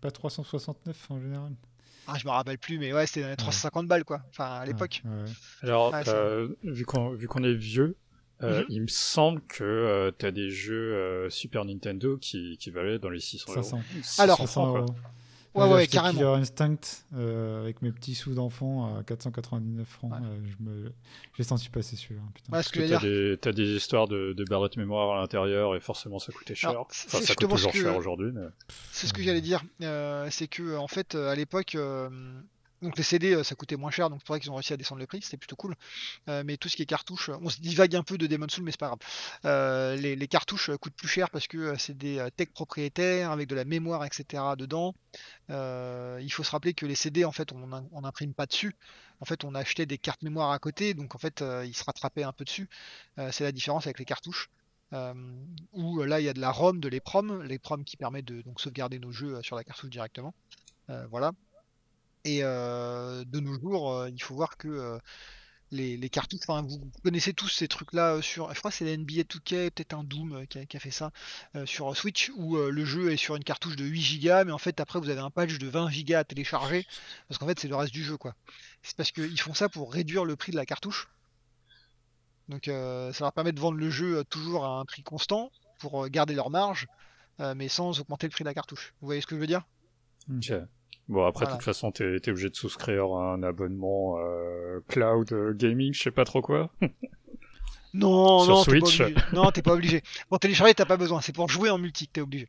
Pas 0.00 0.10
369 0.10 1.10
en 1.10 1.20
général. 1.20 1.52
Ah, 2.08 2.14
je 2.18 2.26
me 2.26 2.30
rappelle 2.32 2.58
plus, 2.58 2.78
mais 2.78 2.92
ouais, 2.92 3.06
c'était 3.06 3.22
dans 3.22 3.28
les 3.28 3.36
350 3.36 3.86
balles 3.86 4.04
quoi. 4.04 4.20
Enfin, 4.30 4.44
à 4.56 4.66
l'époque. 4.66 5.02
Ouais, 5.04 5.10
ouais. 5.10 5.30
Alors, 5.62 5.92
Ouais, 5.92 6.04
ça- 6.04 6.10
euh, 6.16 6.48
vu 6.64 6.84
qu'on 6.84 7.44
est 7.44 7.54
vieux, 7.54 7.96
euh, 8.42 8.60
Mhm. 8.62 8.66
il 8.70 8.82
me 8.82 8.86
semble 8.88 9.40
que 9.42 10.10
tu 10.10 10.16
t'as 10.18 10.30
des 10.32 10.50
jeux 10.50 10.94
euh, 10.94 11.30
Super 11.30 11.64
Nintendo 11.64 12.18
qui, 12.18 12.58
qui 12.58 12.70
valaient 12.70 12.98
dans 12.98 13.08
les 13.08 13.20
600 13.20 13.52
euros. 13.52 13.62
500. 13.62 13.82
600 14.02 14.22
Alors, 14.24 14.36
francs, 14.36 14.48
500 14.48 14.70
quoi. 14.72 14.80
euros. 14.80 14.94
Ouais, 15.54 15.72
ouais, 15.72 15.86
carrément. 15.86 16.18
Killer 16.18 16.30
Instinct 16.40 17.04
euh, 17.16 17.62
avec 17.62 17.80
mes 17.82 17.92
petits 17.92 18.14
sous 18.14 18.34
d'enfant 18.34 18.96
à 18.98 19.02
499 19.04 19.86
francs. 19.86 20.10
Ouais. 20.12 20.18
euh, 20.22 20.38
je 20.46 20.64
me... 20.64 20.92
J'ai 21.36 21.44
senti 21.44 21.68
passer 21.68 21.96
celui-là. 21.96 22.22
Ce 22.44 22.50
Parce 22.50 22.68
que 22.70 22.80
t'as 22.80 22.86
dire. 22.86 23.00
des, 23.00 23.36
t'as 23.40 23.52
des 23.52 23.76
histoires 23.76 24.08
de, 24.08 24.32
de 24.32 24.44
barrettes 24.44 24.74
de 24.74 24.80
mémoire 24.80 25.16
à 25.16 25.20
l'intérieur 25.20 25.76
et 25.76 25.80
forcément 25.80 26.18
ça 26.18 26.32
coûtait 26.32 26.54
cher. 26.54 26.70
Alors, 26.70 26.88
enfin, 26.90 27.18
c'est 27.20 27.24
ça 27.26 27.34
coûte 27.34 27.48
toujours 27.50 27.70
ce 27.72 27.76
que- 27.78 27.82
cher 27.84 27.96
aujourd'hui. 27.96 28.30
Mais... 28.32 28.42
C'est 28.92 29.06
ce 29.06 29.12
que 29.12 29.22
j'allais 29.22 29.40
dire. 29.40 29.62
Euh, 29.82 30.26
c'est 30.30 30.48
que 30.48 30.76
en 30.76 30.88
fait, 30.88 31.14
euh, 31.14 31.30
à 31.30 31.34
l'époque, 31.34 31.74
euh, 31.76 32.08
donc 32.84 32.96
les 32.98 33.02
CD, 33.02 33.34
euh, 33.34 33.42
ça 33.42 33.54
coûtait 33.54 33.76
moins 33.76 33.90
cher, 33.90 34.10
donc 34.10 34.20
c'est 34.20 34.32
ça 34.32 34.38
qu'ils 34.38 34.50
ont 34.50 34.54
réussi 34.54 34.72
à 34.72 34.76
descendre 34.76 35.00
le 35.00 35.06
prix, 35.06 35.22
c'était 35.22 35.38
plutôt 35.38 35.56
cool. 35.56 35.74
Euh, 36.28 36.42
mais 36.44 36.56
tout 36.56 36.68
ce 36.68 36.76
qui 36.76 36.82
est 36.82 36.86
cartouches, 36.86 37.30
on 37.30 37.48
se 37.48 37.60
divague 37.60 37.96
un 37.96 38.02
peu 38.02 38.18
de 38.18 38.26
Demon's 38.26 38.52
Soul, 38.52 38.64
mais 38.64 38.70
c'est 38.70 38.80
pas 38.80 38.88
grave. 38.88 38.98
Euh, 39.46 39.96
les, 39.96 40.28
cartouches 40.28 40.70
coûtent 40.76 40.94
plus 40.94 41.08
cher 41.08 41.30
parce 41.30 41.46
que 41.46 41.76
c'est 41.76 41.96
des 41.96 42.26
techs 42.36 42.52
propriétaires 42.52 43.30
avec 43.30 43.48
de 43.48 43.54
la 43.54 43.64
mémoire, 43.64 44.04
etc. 44.04 44.42
dedans. 44.58 44.94
Il 45.48 46.30
faut 46.30 46.42
se 46.42 46.50
rappeler 46.50 46.74
que 46.74 46.86
les 46.86 46.94
CD, 46.94 47.24
en 47.24 47.32
fait, 47.32 47.52
on 47.52 48.00
n'imprime 48.00 48.34
pas 48.34 48.46
dessus. 48.46 48.74
En 49.20 49.24
fait, 49.24 49.44
on 49.44 49.54
achetait 49.54 49.86
des 49.86 49.98
cartes 49.98 50.22
mémoire 50.22 50.50
à 50.50 50.58
côté, 50.58 50.94
donc 50.94 51.14
en 51.14 51.18
fait, 51.18 51.42
ils 51.64 51.74
se 51.74 51.84
rattrapaient 51.84 52.24
un 52.24 52.32
peu 52.32 52.44
dessus. 52.44 52.68
C'est 53.30 53.44
la 53.44 53.52
différence 53.52 53.86
avec 53.86 53.98
les 53.98 54.04
cartouches. 54.04 54.50
Où 55.72 56.02
là 56.02 56.20
il 56.20 56.24
y 56.24 56.28
a 56.28 56.34
de 56.34 56.40
la 56.40 56.50
ROM, 56.50 56.80
de 56.80 56.88
l'EPROM, 56.88 57.42
l'EPROM 57.42 57.84
qui 57.84 57.96
permet 57.96 58.22
de 58.22 58.42
sauvegarder 58.56 58.98
nos 58.98 59.12
jeux 59.12 59.40
sur 59.42 59.56
la 59.56 59.64
cartouche 59.64 59.90
directement. 59.90 60.34
Voilà. 61.10 61.32
Et 62.24 62.40
euh, 62.42 63.24
de 63.26 63.40
nos 63.40 63.60
jours, 63.60 63.92
euh, 63.92 64.10
il 64.10 64.22
faut 64.22 64.34
voir 64.34 64.56
que 64.56 64.68
euh, 64.68 64.98
les, 65.70 66.08
cartouches, 66.08 66.40
enfin, 66.48 66.62
vous 66.62 66.90
connaissez 67.02 67.34
tous 67.34 67.48
ces 67.48 67.68
trucs-là 67.68 68.22
sur, 68.22 68.52
je 68.54 68.58
crois 68.58 68.70
que 68.70 68.76
c'est 68.76 68.86
la 68.86 68.96
NBA 68.96 69.22
2K, 69.24 69.70
peut-être 69.70 69.92
un 69.92 70.04
Doom 70.04 70.46
qui 70.46 70.76
a, 70.76 70.80
fait 70.80 70.90
ça 70.90 71.10
sur 71.64 71.94
Switch, 71.96 72.30
où 72.36 72.56
le 72.56 72.84
jeu 72.84 73.12
est 73.12 73.16
sur 73.16 73.34
une 73.34 73.42
cartouche 73.42 73.74
de 73.74 73.84
8 73.84 74.20
Go, 74.22 74.44
mais 74.46 74.52
en 74.52 74.58
fait 74.58 74.78
après 74.78 75.00
vous 75.00 75.08
avez 75.10 75.20
un 75.20 75.30
patch 75.30 75.58
de 75.58 75.66
20 75.66 75.90
Go 76.04 76.14
à 76.14 76.22
télécharger, 76.22 76.86
parce 77.26 77.38
qu'en 77.38 77.48
fait 77.48 77.58
c'est 77.58 77.66
le 77.66 77.74
reste 77.74 77.92
du 77.92 78.04
jeu 78.04 78.16
quoi. 78.16 78.36
C'est 78.82 78.96
parce 78.96 79.10
qu'ils 79.10 79.40
font 79.40 79.52
ça 79.52 79.68
pour 79.68 79.92
réduire 79.92 80.24
le 80.24 80.36
prix 80.36 80.52
de 80.52 80.56
la 80.56 80.64
cartouche. 80.64 81.08
Donc 82.48 82.66
ça 82.66 83.18
leur 83.20 83.32
permet 83.32 83.52
de 83.52 83.60
vendre 83.60 83.76
le 83.76 83.90
jeu 83.90 84.22
toujours 84.30 84.64
à 84.64 84.78
un 84.78 84.84
prix 84.84 85.02
constant 85.02 85.50
pour 85.80 86.08
garder 86.08 86.34
leur 86.34 86.50
marge, 86.50 86.86
mais 87.56 87.68
sans 87.68 87.98
augmenter 87.98 88.28
le 88.28 88.30
prix 88.30 88.44
de 88.44 88.48
la 88.48 88.54
cartouche. 88.54 88.94
Vous 89.00 89.06
voyez 89.06 89.20
ce 89.20 89.26
que 89.26 89.34
je 89.34 89.40
veux 89.40 89.48
dire? 89.48 89.64
Bon, 91.08 91.24
après, 91.26 91.44
de 91.44 91.50
Voilà. 91.50 91.56
toute 91.58 91.64
façon, 91.64 91.90
t'es 91.92 92.30
obligé 92.30 92.48
de 92.48 92.56
souscrire 92.56 93.04
à 93.14 93.34
un 93.34 93.42
abonnement 93.42 94.16
euh, 94.18 94.80
cloud 94.88 95.32
euh, 95.32 95.52
gaming, 95.52 95.92
je 95.92 96.02
sais 96.02 96.10
pas 96.10 96.24
trop 96.24 96.40
quoi. 96.42 96.70
Non, 97.96 98.40
Sur 98.40 98.54
non, 98.54 98.64
t'es 98.64 98.80
pas. 98.80 99.20
Non, 99.32 99.50
t'es 99.52 99.62
pas 99.62 99.72
obligé. 99.72 100.02
Pour 100.28 100.40
télécharger, 100.40 100.74
t'as 100.74 100.84
pas 100.84 100.96
besoin. 100.96 101.20
C'est 101.20 101.32
pour 101.34 101.48
jouer 101.48 101.70
en 101.70 101.78
multi 101.78 102.08
que 102.08 102.12
t'es 102.14 102.20
obligé. 102.20 102.48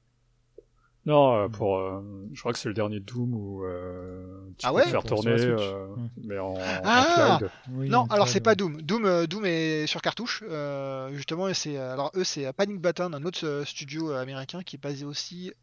Non, 1.05 1.35
euh, 1.35 1.47
pour, 1.49 1.77
euh, 1.77 2.01
je 2.33 2.39
crois 2.39 2.51
que 2.51 2.57
c'est 2.57 2.67
le 2.67 2.73
dernier 2.73 2.99
Doom 2.99 3.31
où 3.35 3.63
euh, 3.63 4.25
tu 4.57 4.65
Ah 4.65 4.69
peux 4.71 4.77
ouais 4.77 4.85
le 4.85 4.89
faire 4.89 5.03
Pour- 5.03 5.21
tourner, 5.21 5.39
euh, 5.39 5.85
Ouais. 5.89 6.01
mais 6.23 6.39
en, 6.39 6.53
en 6.53 6.57
Ah 6.83 7.37
cloud. 7.39 7.51
Oui, 7.73 7.89
non, 7.89 7.99
en 7.99 8.07
alors 8.07 8.27
c'est 8.27 8.39
pas 8.41 8.55
Doom. 8.55 8.81
Doom, 8.81 9.05
euh, 9.05 9.27
Doom 9.27 9.45
est 9.45 9.85
sur 9.85 10.01
cartouche. 10.01 10.43
euh, 10.49 11.13
justement, 11.13 11.47
et 11.47 11.53
c'est 11.53 11.77
alors 11.77 12.11
eux, 12.15 12.23
c'est 12.23 12.51
Panic 12.53 12.81
Button, 12.81 13.13
un 13.13 13.23
autre 13.23 13.61
studio 13.67 14.13
américain 14.13 14.63
qui 14.63 14.77
est 14.77 14.81
basé 14.81 15.05
aussi. 15.05 15.53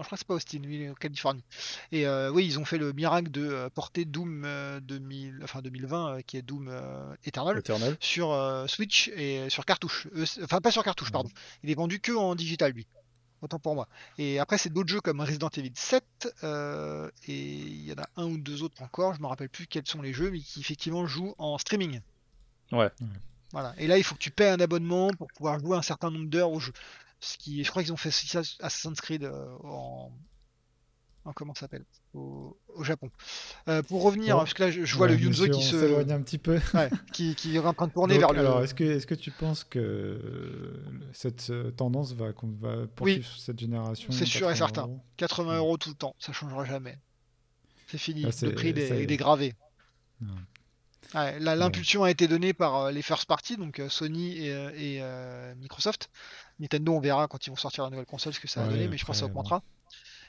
Non, 0.00 0.04
je 0.04 0.08
crois 0.08 0.16
que 0.16 0.20
c'est 0.20 0.26
pas 0.26 0.34
Austin, 0.34 0.62
est 0.62 0.88
en 0.88 0.94
Californie. 0.94 1.44
Et 1.92 2.06
euh, 2.06 2.30
oui, 2.30 2.46
ils 2.46 2.58
ont 2.58 2.64
fait 2.64 2.78
le 2.78 2.94
miracle 2.94 3.30
de 3.30 3.46
euh, 3.46 3.68
porter 3.68 4.06
Doom 4.06 4.44
euh, 4.46 4.80
2000, 4.80 5.40
enfin 5.42 5.60
2020, 5.60 6.08
euh, 6.16 6.20
qui 6.22 6.38
est 6.38 6.42
Doom 6.42 6.68
euh, 6.70 7.14
Eternal, 7.26 7.58
Eternal. 7.58 7.98
sur 8.00 8.32
euh, 8.32 8.66
Switch 8.66 9.08
et 9.08 9.50
sur 9.50 9.66
cartouche. 9.66 10.08
Enfin, 10.42 10.62
pas 10.62 10.70
sur 10.70 10.82
cartouche, 10.84 11.08
Ouais. 11.08 11.12
pardon. 11.12 11.28
Il 11.64 11.70
est 11.70 11.74
vendu 11.74 12.00
que 12.00 12.12
en 12.12 12.34
digital, 12.34 12.72
lui. 12.72 12.86
Autant 13.42 13.58
pour 13.58 13.74
moi. 13.74 13.88
Et 14.16 14.38
après, 14.38 14.56
c'est 14.56 14.72
d'autres 14.72 14.88
jeux 14.88 15.02
comme 15.02 15.20
Resident 15.20 15.50
Evil 15.54 15.72
7. 15.74 16.02
euh, 16.44 17.10
et 17.28 17.34
il 17.58 17.84
y 17.84 17.92
en 17.92 18.02
a 18.02 18.08
un 18.16 18.24
ou 18.24 18.38
deux 18.38 18.62
autres 18.62 18.80
encore. 18.82 19.12
Je 19.14 19.20
me 19.20 19.26
rappelle 19.26 19.50
plus 19.50 19.66
quels 19.66 19.86
sont 19.86 20.00
les 20.00 20.14
jeux, 20.14 20.30
mais 20.30 20.40
qui 20.40 20.60
effectivement 20.60 21.06
jouent 21.06 21.34
en 21.36 21.58
streaming. 21.58 22.00
Ouais. 22.72 22.88
Voilà. 23.52 23.74
Et 23.76 23.86
là, 23.86 23.98
il 23.98 24.04
faut 24.04 24.14
que 24.14 24.20
tu 24.20 24.30
paies 24.30 24.48
un 24.48 24.60
abonnement 24.60 25.10
pour 25.10 25.28
pouvoir 25.28 25.58
jouer 25.58 25.76
un 25.76 25.82
certain 25.82 26.10
nombre 26.10 26.30
d'heures 26.30 26.52
au 26.52 26.60
jeu. 26.60 26.72
Ce 27.20 27.36
qui, 27.38 27.62
je 27.64 27.70
crois 27.70 27.82
qu'ils 27.82 27.92
ont 27.92 27.96
fait 27.98 28.10
ça 28.10 28.40
Assassin's 28.60 29.00
Creed 29.00 29.24
euh, 29.24 29.46
en, 29.62 30.10
en 31.26 31.32
comment 31.34 31.54
ça 31.54 31.60
s'appelle? 31.60 31.84
Au, 32.14 32.58
au 32.74 32.82
Japon. 32.82 33.10
Euh, 33.68 33.82
pour 33.82 34.02
revenir, 34.02 34.34
Bon. 34.36 34.40
parce 34.40 34.54
que 34.54 34.62
là, 34.64 34.70
je, 34.70 34.84
je 34.84 34.96
vois 34.96 35.06
Ouais, 35.06 35.12
le 35.16 35.20
Yunzo 35.20 35.48
qui 35.48 35.62
se, 35.62 36.10
un 36.10 36.22
petit 36.22 36.38
peu. 36.38 36.58
ouais, 36.74 36.88
qui, 37.12 37.34
qui 37.34 37.54
est 37.54 37.58
en 37.58 37.74
train 37.74 37.88
de 37.88 37.92
tourner 37.92 38.14
Donc, 38.14 38.20
vers 38.22 38.32
le. 38.32 38.40
Alors, 38.40 38.62
est-ce 38.64 38.74
que, 38.74 38.84
est 38.84 39.04
que 39.06 39.14
tu 39.14 39.30
penses 39.30 39.64
que 39.64 39.78
euh, 39.78 40.82
cette 41.12 41.52
tendance 41.76 42.14
va, 42.14 42.32
qu'on 42.32 42.52
va 42.58 42.86
poursuivre 42.86 43.28
cette 43.38 43.60
génération 43.60 44.10
c'est 44.12 44.24
sûr 44.24 44.50
et 44.50 44.54
80 44.54 44.56
certain. 44.56 44.82
euros 44.82 45.00
80 45.18 45.50
Ouais. 45.52 45.56
euros 45.58 45.76
tout 45.76 45.90
le 45.90 45.94
temps, 45.96 46.16
ça 46.18 46.32
changera 46.32 46.64
jamais. 46.64 46.98
C'est 47.88 47.98
fini, 47.98 48.22
le 48.22 48.54
prix 48.54 48.72
des, 48.72 48.82
est. 49.02 49.16
gravés. 49.16 49.54
Ouais. 50.22 51.38
L'impulsion 51.40 52.04
a 52.04 52.10
été 52.10 52.28
donnée 52.28 52.52
par 52.54 52.92
les 52.92 53.02
first 53.02 53.26
parties, 53.26 53.56
donc 53.56 53.82
Sony 53.88 54.38
et, 54.38 54.48
et, 54.76 54.98
euh, 55.02 55.54
Microsoft. 55.56 56.08
Nintendo, 56.60 56.92
on 56.94 57.00
verra 57.00 57.26
quand 57.28 57.46
ils 57.46 57.50
vont 57.50 57.56
sortir 57.56 57.84
la 57.84 57.90
nouvelle 57.90 58.06
console 58.06 58.32
ce 58.34 58.40
que 58.40 58.48
ça 58.48 58.60
va 58.60 58.66
Ouais, 58.68 58.74
donner, 58.74 58.88
mais 58.88 58.98
je 58.98 59.04
pense 59.04 59.16
que 59.16 59.20
ça 59.20 59.26
bon. 59.26 59.30
augmentera. 59.30 59.62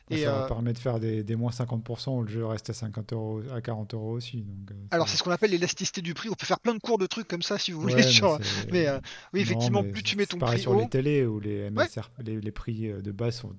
Bah, 0.10 0.16
Et, 0.18 0.24
ça 0.24 0.36
euh, 0.36 0.40
va 0.41 0.48
permettre 0.48 0.80
de 0.80 0.82
faire 0.82 0.99
des, 0.99 1.24
des 1.24 1.36
moins 1.36 1.52
50% 1.52 2.10
où 2.18 2.24
le 2.24 2.30
jeu 2.30 2.45
reste 2.45 2.70
à 2.70 2.74
50 2.74 3.14
euros, 3.14 3.41
à 3.53 3.62
40 3.62 3.94
euros 3.94 4.12
aussi. 4.14 4.41
Donc, 4.41 4.72
euh, 4.72 4.76
Alors, 4.91 5.08
ça 5.08 5.12
c'est 5.14 5.20
ce 5.20 5.24
qu'on 5.24 5.32
appelle 5.32 5.52
l'élasticité 5.52 6.02
du 6.02 6.14
prix. 6.14 6.30
On 6.30 6.34
peut 6.34 6.45
faire 6.48 6.60
plein 6.60 6.74
de 6.74 6.80
cours 6.80 6.98
de 6.98 7.06
trucs 7.06 7.28
comme 7.28 7.44
ça 7.44 7.58
si 7.58 7.72
vous 7.72 7.82
voulez. 7.82 7.95
Ouais, 7.95 8.02
mais 8.72 8.88
euh, 8.88 8.99
oui, 9.34 9.41
Non, 9.41 9.45
effectivement, 9.45 9.84
mais 9.84 9.91
plus 9.91 10.03
tu 10.03 10.16
mets 10.18 10.26
ton 10.26 10.38
pareil 10.40 10.56
prix 10.56 10.62
sur 10.64 10.72
haut. 10.72 10.80
les 10.80 10.90
télés 10.90 11.26
où 11.26 11.40
les 11.40 11.70
MSR, 11.70 12.10
les, 12.24 12.41
les 12.41 12.52
prix 12.52 12.90
de 12.91 13.12
base 13.12 13.36
sont 13.38 13.53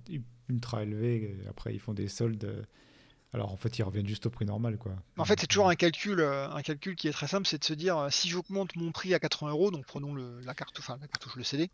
ultra 0.49 0.83
élevés. 0.83 1.39
Et 1.45 1.49
après, 1.49 1.73
ils 1.75 1.81
font 1.81 1.95
des 1.95 2.09
soldes. 2.09 2.67
Alors, 3.35 3.51
en 3.51 3.57
fait, 3.57 3.79
ils 3.79 3.83
reviennent 3.83 4.07
juste 4.09 4.27
au 4.27 4.31
prix 4.31 4.45
normal, 4.45 4.77
quoi. 4.77 4.93
En 5.17 5.25
fait, 5.25 5.41
c'est 5.41 5.47
toujours 5.47 5.71
un 5.71 5.75
calcul, 5.75 6.21
un 6.21 6.61
calcul 6.61 6.97
qui 6.97 7.09
est 7.09 7.13
très 7.13 7.29
simple, 7.29 7.47
c'est 7.47 7.59
de 7.59 7.65
se 7.65 7.73
dire 7.73 8.09
si 8.11 8.29
j'augmente 8.29 8.77
mon 8.77 8.93
prix 8.93 9.15
à 9.15 9.19
80 9.19 9.51
euros, 9.53 9.71
donc 9.71 9.87
prenons 9.87 10.13
le, 10.15 10.41
la 10.41 10.53
cartouche, 10.55 10.85
enfin 10.87 10.99
la 11.01 11.07
cartouche, 11.09 11.37
le 11.37 11.43
CD, 11.45 11.71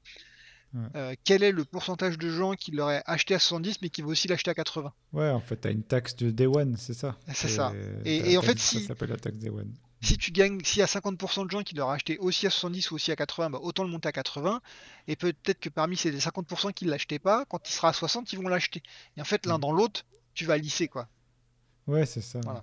Ouais. 0.74 0.82
euh, 0.97 1.15
quel 1.24 1.43
est 1.43 1.51
le 1.53 1.65
pourcentage 1.65 2.19
de 2.19 2.31
gens 2.31 2.53
qui 2.55 2.73
l'auraient 2.73 3.03
acheté 3.07 3.35
à 3.35 3.39
70 3.39 3.81
mais 3.81 3.89
qui 3.89 4.03
vont 4.03 4.09
aussi 4.11 4.28
l'acheter 4.28 4.51
à 4.51 4.55
80 4.55 4.93
Ouais, 5.15 5.31
en 5.31 5.40
fait, 5.40 5.57
t'as 5.57 5.70
une 5.70 5.82
taxe 5.82 6.15
de 6.16 6.31
Day 6.31 6.47
One, 6.47 6.77
c'est 6.77 6.93
ça. 6.95 7.16
C'est 7.32 7.49
ça. 7.49 7.73
Et- 8.05 8.36
en 8.36 8.43
fait, 8.43 8.59
si- 8.59 8.81
Ça 8.82 8.89
s'appelle 8.89 9.09
la 9.11 9.16
taxe 9.16 9.39
Day 9.39 9.49
One. 9.49 9.73
Si 10.01 10.16
tu 10.19 10.31
gagnes, 10.31 10.61
s'il 10.62 10.78
y 10.81 10.82
a 10.82 10.86
50% 10.86 11.45
de 11.47 11.51
gens 11.51 11.62
qui 11.62 11.74
l'auraient 11.74 11.95
acheté 11.97 12.19
aussi 12.19 12.47
à 12.47 12.51
70 12.51 12.90
ou 12.90 12.95
aussi 12.97 13.11
à 13.11 13.16
80, 13.16 13.51
bah, 13.51 13.59
autant 13.62 13.82
le 13.82 13.90
monter 13.90 14.09
à 14.09 14.12
80. 14.12 14.61
Et 15.09 15.16
peut-être 15.16 15.59
que 15.59 15.69
parmi 15.70 15.97
ces 15.97 16.12
50% 16.20 16.70
qui 16.73 16.85
ne 16.85 16.90
l'achetaient 16.90 17.19
pas, 17.19 17.45
quand 17.47 17.69
il 17.69 17.73
sera 17.73 17.89
à 17.89 17.93
60, 17.93 18.32
ils 18.32 18.36
vont 18.39 18.47
l'acheter. 18.49 18.82
Et 19.16 19.20
en 19.20 19.24
fait, 19.24 19.45
l'un 19.47 19.57
Mm. 19.59 19.62
dans 19.62 19.73
l'autre, 19.73 20.03
tu 20.35 20.45
vas 20.45 20.57
lisser, 20.59 20.86
quoi. 20.86 21.09
Ouais, 21.89 22.07
c'est 22.07 22.20
ça. 22.20 22.40
Voilà. 22.45 22.62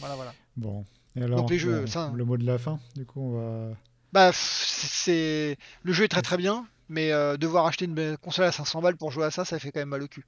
Voilà, 0.00 0.14
voilà. 0.16 0.34
Bon. 0.56 0.84
Et 1.14 1.22
alors, 1.22 1.48
les 1.48 1.58
jeux, 1.58 1.86
ça- 1.86 2.12
le 2.14 2.24
mot 2.24 2.36
de 2.36 2.44
la 2.44 2.58
fin, 2.58 2.78
du 2.96 3.06
coup, 3.06 3.20
on 3.20 3.30
va. 3.70 3.76
Bah, 4.12 4.30
c'est 4.34 5.56
le 5.82 5.92
jeu 5.92 6.04
est 6.04 6.08
très 6.08 6.22
très 6.22 6.36
bien, 6.36 6.66
mais 6.88 7.12
euh, 7.12 7.36
devoir 7.36 7.66
acheter 7.66 7.84
une 7.86 8.16
console 8.18 8.46
à 8.46 8.52
500 8.52 8.80
balles 8.82 8.96
pour 8.96 9.10
jouer 9.10 9.24
à 9.24 9.30
ça, 9.30 9.44
ça 9.44 9.58
fait 9.58 9.70
quand 9.72 9.80
même 9.80 9.88
mal 9.90 10.02
au 10.02 10.08
cul. 10.08 10.24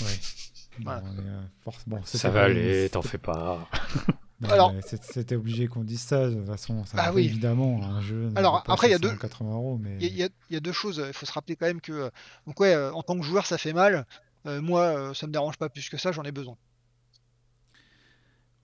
Ouais. 0.00 0.06
Voilà. 0.82 1.02
euh, 1.06 1.42
force- 1.62 1.82
bon, 1.86 2.00
c'était 2.02 2.16
Ça 2.16 2.30
va 2.30 2.44
aller, 2.44 2.88
t'en 2.88 3.02
fais 3.02 3.18
pas. 3.18 3.68
Non, 4.40 4.48
Alors- 4.48 4.72
C'était 4.82 5.36
obligé 5.36 5.68
qu'on 5.68 5.84
dise 5.84 6.00
ça, 6.00 6.28
de 6.28 6.34
toute 6.34 6.46
façon. 6.46 6.84
Ça 6.86 6.96
Bah 6.96 7.12
oui. 7.14 7.26
Évidemment, 7.26 7.80
un 7.84 8.00
jeu. 8.00 8.28
Alors, 8.34 8.64
après, 8.66 8.88
il 8.88 8.90
y 8.90 8.94
a 8.94 8.98
deux- 8.98 9.10
780 9.10 9.52
euros, 9.52 9.78
mais. 9.80 9.98
Il 10.00 10.02
y, 10.02 10.06
a- 10.06 10.08
il 10.08 10.16
y 10.16 10.22
a- 10.24 10.28
il 10.50 10.54
y 10.54 10.56
a 10.56 10.60
deux 10.60 10.72
choses, 10.72 11.00
il 11.06 11.12
faut 11.12 11.26
se 11.26 11.32
rappeler 11.32 11.54
quand 11.54 11.66
même 11.66 11.80
que, 11.80 11.92
euh, 11.92 12.10
donc 12.48 12.58
ouais, 12.58 12.74
euh, 12.74 12.90
en 12.92 13.02
tant 13.04 13.16
que 13.16 13.22
joueur, 13.24 13.46
ça 13.46 13.56
fait 13.58 13.72
mal. 13.72 14.04
Euh, 14.46 14.60
moi, 14.60 14.80
euh, 14.82 15.14
ça 15.14 15.28
me 15.28 15.32
dérange 15.32 15.58
pas 15.58 15.68
plus 15.68 15.88
que 15.88 15.96
ça, 15.96 16.10
j'en 16.10 16.24
ai 16.24 16.32
besoin. 16.32 16.56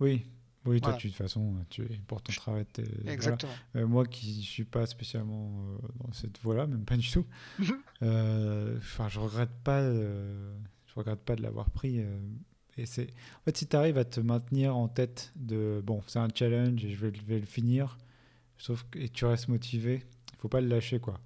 Oui. 0.00 0.26
Oui, 0.68 0.80
toi, 0.80 0.90
Voilà. 0.90 0.98
tu, 0.98 1.06
de 1.08 1.12
toute 1.12 1.18
façon, 1.22 1.54
tu, 1.70 1.82
pour 2.06 2.20
ton 2.22 2.32
travail, 2.32 2.64
t'es- 2.66 2.82
voilà. 2.82 3.12
Exactement. 3.12 3.52
Euh, 3.76 3.86
moi 3.86 4.04
qui 4.06 4.42
suis 4.42 4.64
pas 4.64 4.86
spécialement 4.86 5.50
euh, 5.66 5.78
dans 6.04 6.12
cette 6.12 6.38
voie-là, 6.40 6.66
même 6.66 6.84
pas 6.84 6.96
du 6.96 7.10
tout. 7.10 7.26
Mhm. 7.58 7.66
euh, 8.02 8.78
je 9.08 9.18
regrette 9.18 9.50
pas. 9.64 9.80
euh, 9.80 10.56
je 10.86 10.94
regrette 10.94 11.20
pas 11.20 11.36
de 11.36 11.42
l'avoir 11.42 11.70
pris. 11.70 12.00
euh, 12.00 12.18
et 12.76 12.86
c'est. 12.86 13.08
En 13.40 13.44
fait, 13.44 13.56
si 13.56 13.66
tu 13.66 13.74
arrives 13.76 13.98
à 13.98 14.04
te 14.04 14.20
maintenir 14.20 14.76
en 14.76 14.88
tête 14.88 15.32
de 15.36 15.82
bon, 15.84 16.02
c'est 16.06 16.18
un 16.20 16.28
challenge 16.34 16.84
et 16.84 16.90
je 16.90 16.96
vais, 16.96 17.10
le- 17.10 17.24
vais 17.26 17.38
le 17.40 17.46
finir, 17.46 17.98
sauf 18.56 18.84
que 18.90 18.98
et 18.98 19.08
tu 19.08 19.24
restes 19.24 19.48
motivé, 19.48 20.04
il 20.32 20.36
faut 20.38 20.48
pas 20.48 20.60
le 20.60 20.68
lâcher 20.68 21.00
quoi. 21.00 21.20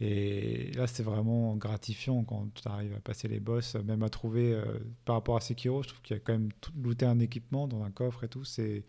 Et 0.00 0.72
là, 0.72 0.86
c'est 0.86 1.02
vraiment 1.02 1.54
gratifiant 1.56 2.24
quand 2.24 2.48
tu 2.54 2.68
arrives 2.68 2.94
à 2.94 3.00
passer 3.00 3.28
les 3.28 3.40
boss, 3.40 3.74
même 3.76 4.02
à 4.02 4.08
trouver, 4.08 4.52
euh, 4.52 4.64
par 5.04 5.16
rapport 5.16 5.36
à 5.36 5.40
Sekiro, 5.40 5.82
je 5.82 5.88
trouve 5.88 6.02
qu'il 6.02 6.16
y 6.16 6.18
a 6.18 6.22
quand 6.22 6.32
même 6.32 6.52
tout, 6.60 6.72
looter 6.82 7.06
un 7.06 7.18
équipement 7.18 7.68
dans 7.68 7.82
un 7.82 7.90
coffre 7.90 8.24
et 8.24 8.28
tout, 8.28 8.44
c'est 8.44 8.84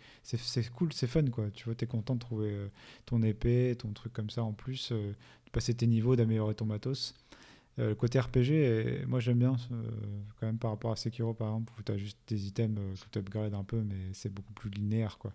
cool, 0.74 0.94
c'est 0.94 1.08
fun, 1.08 1.26
quoi. 1.26 1.50
Tu 1.52 1.66
vois, 1.66 1.76
tu 1.76 1.84
es 1.86 1.88
content 1.88 2.16
de 2.16 2.20
trouver 2.20 2.52
euh, 2.52 2.68
ton 3.06 3.22
épée, 3.22 3.76
ton 3.78 3.92
truc 3.92 4.14
comme 4.14 4.30
ça 4.30 4.44
en 4.44 4.54
plus, 4.54 4.92
euh, 4.92 5.12
de 5.46 5.52
passer 5.52 5.74
tes 5.74 5.88
niveaux, 5.88 6.16
d'améliorer 6.16 6.56
ton 6.56 6.66
matos. 6.66 7.14
le 7.78 7.94
côté 7.94 8.20
RPG, 8.20 9.06
moi 9.08 9.20
j'aime 9.20 9.40
bien, 9.40 9.56
quand 10.40 10.48
même 10.48 10.58
par 10.58 10.72
rapport 10.72 10.92
à 10.92 10.96
Sekiro 10.96 11.34
par 11.34 11.50
exemple, 11.50 11.74
où 11.78 11.84
tu 11.84 11.92
as 11.92 11.98
juste 11.98 12.18
des 12.28 12.48
items 12.48 12.80
que 13.00 13.10
tu 13.12 13.20
upgrades 13.20 13.54
un 13.54 13.64
peu, 13.64 13.82
mais 13.82 13.96
c'est 14.14 14.34
beaucoup 14.34 14.54
plus 14.54 14.70
linéaire, 14.70 15.18
quoi. 15.18 15.34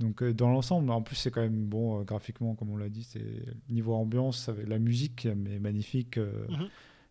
Donc 0.00 0.22
euh, 0.22 0.32
dans 0.32 0.48
l'ensemble, 0.48 0.90
en 0.90 1.02
plus 1.02 1.16
c'est 1.16 1.30
quand 1.30 1.40
même 1.40 1.66
bon 1.66 2.00
euh, 2.00 2.04
graphiquement 2.04 2.54
comme 2.54 2.70
on 2.70 2.76
l'a 2.76 2.88
dit, 2.88 3.04
c'est 3.04 3.24
niveau 3.68 3.94
ambiance, 3.94 4.48
avec 4.48 4.68
la 4.68 4.78
musique 4.78 5.26
est 5.26 5.34
magnifique, 5.34 6.18
euh, 6.18 6.46
mhm. 6.48 6.68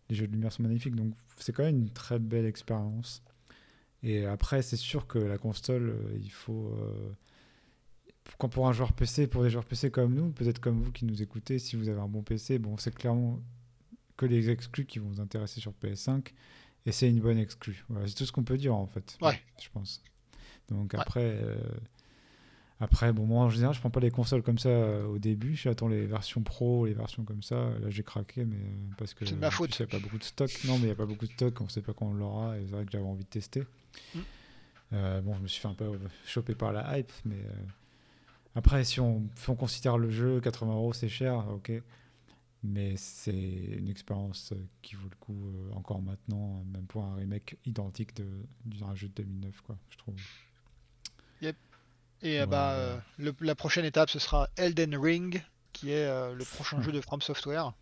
les 0.08 0.16
jeux 0.16 0.26
de 0.26 0.32
lumière 0.32 0.52
sont 0.52 0.62
magnifiques, 0.62 0.94
donc 0.94 1.12
c'est 1.36 1.52
quand 1.52 1.64
même 1.64 1.78
une 1.78 1.90
très 1.90 2.18
belle 2.18 2.46
expérience. 2.46 3.22
Et 4.02 4.24
après 4.24 4.62
c'est 4.62 4.76
sûr 4.76 5.06
que 5.06 5.18
la 5.18 5.38
console, 5.38 5.96
il 6.22 6.30
faut 6.30 6.74
quand 8.38 8.48
pour 8.48 8.68
un 8.68 8.72
joueur 8.72 8.92
PC, 8.92 9.26
pour 9.26 9.42
des 9.42 9.50
joueurs 9.50 9.64
PC 9.64 9.90
comme 9.90 10.14
nous, 10.14 10.30
peut-être 10.30 10.60
comme 10.60 10.80
vous 10.80 10.92
qui 10.92 11.04
nous 11.04 11.22
écoutez, 11.22 11.58
si 11.58 11.76
vous 11.76 11.88
avez 11.88 12.00
un 12.00 12.08
bon 12.08 12.22
PC, 12.22 12.58
bon 12.58 12.76
c'est 12.78 12.94
clairement 12.94 13.40
que 14.16 14.24
les 14.24 14.50
exclus 14.50 14.86
qui 14.86 14.98
vont 14.98 15.08
vous 15.08 15.20
intéresser 15.20 15.60
sur 15.60 15.72
PS5 15.82 16.28
et 16.86 16.92
c'est 16.92 17.08
une 17.08 17.20
bonne 17.20 17.38
exclue. 17.38 17.84
Voilà, 17.88 18.06
c'est 18.06 18.14
tout 18.14 18.24
ce 18.24 18.32
qu'on 18.32 18.44
peut 18.44 18.56
dire 18.56 18.74
en 18.74 18.86
fait. 18.86 19.18
Ouais. 19.20 19.40
Je 19.60 19.68
pense. 19.68 20.02
Donc 20.70 20.94
après. 20.94 21.38
Après, 22.80 23.12
bon, 23.12 23.26
moi 23.26 23.44
en 23.44 23.50
général, 23.50 23.74
je 23.74 23.80
prends 23.80 23.90
pas 23.90 24.00
les 24.00 24.10
consoles 24.10 24.42
comme 24.42 24.58
ça 24.58 24.68
euh, 24.68 25.04
au 25.06 25.18
début. 25.18 25.56
J'attends 25.56 25.88
les 25.88 26.06
versions 26.06 26.42
pro, 26.42 26.86
les 26.86 26.94
versions 26.94 27.24
comme 27.24 27.42
ça. 27.42 27.56
Là, 27.80 27.90
j'ai 27.90 28.04
craqué, 28.04 28.44
mais 28.44 28.56
euh, 28.56 28.94
parce 28.96 29.14
que 29.14 29.26
c'est 29.26 29.34
ma 29.34 29.50
faute. 29.50 29.76
Il 29.78 29.82
n'y 29.82 29.88
a 29.88 29.90
pas 29.90 29.98
beaucoup 29.98 30.18
de 30.18 30.24
stock. 30.24 30.50
Non, 30.64 30.74
mais 30.74 30.82
il 30.82 30.86
n'y 30.86 30.92
a 30.92 30.94
pas 30.94 31.06
beaucoup 31.06 31.26
de 31.26 31.32
stock. 31.32 31.60
On 31.60 31.68
sait 31.68 31.82
pas 31.82 31.92
quand 31.92 32.06
on 32.06 32.14
l'aura. 32.14 32.56
Et 32.56 32.66
c'est 32.66 32.72
vrai 32.72 32.84
que 32.84 32.92
j'avais 32.92 33.04
envie 33.04 33.24
de 33.24 33.28
tester. 33.28 33.64
Mm. 34.14 34.18
Euh, 34.92 35.20
bon, 35.22 35.34
je 35.34 35.40
me 35.40 35.48
suis 35.48 35.60
fait 35.60 35.68
un 35.68 35.74
peu 35.74 35.98
choper 36.24 36.54
par 36.54 36.72
la 36.72 36.98
hype, 36.98 37.12
mais 37.24 37.44
après, 38.54 38.84
si 38.84 39.00
on, 39.00 39.28
si 39.34 39.50
on 39.50 39.56
considère 39.56 39.98
le 39.98 40.10
jeu, 40.10 40.40
80 40.40 40.72
euros, 40.72 40.92
c'est 40.92 41.08
cher, 41.08 41.46
ok. 41.48 41.72
Mais 42.62 42.96
c'est 42.96 43.32
une 43.32 43.88
expérience 43.88 44.54
qui 44.82 44.94
vaut 44.94 45.08
le 45.08 45.16
coup 45.16 45.52
encore 45.74 46.00
maintenant, 46.00 46.64
même 46.72 46.86
pour 46.86 47.04
un 47.04 47.16
remake 47.16 47.56
identique 47.66 48.14
d'un 48.64 48.94
jeu 48.94 49.08
de 49.08 49.14
2009, 49.22 49.60
quoi, 49.62 49.76
je 49.90 49.98
trouve. 49.98 50.16
Et 52.22 52.40
euh, 52.40 52.46
bah, 52.46 52.72
euh, 52.72 52.98
la 53.40 53.54
prochaine 53.54 53.84
étape, 53.84 54.10
ce 54.10 54.18
sera 54.18 54.48
Elden 54.56 54.96
Ring, 54.96 55.42
qui 55.72 55.90
est 55.90 56.06
euh, 56.06 56.34
le 56.34 56.44
prochain 56.44 56.80
jeu 56.82 56.92
de 56.92 57.00
From 57.00 57.20
Software. 57.20 57.72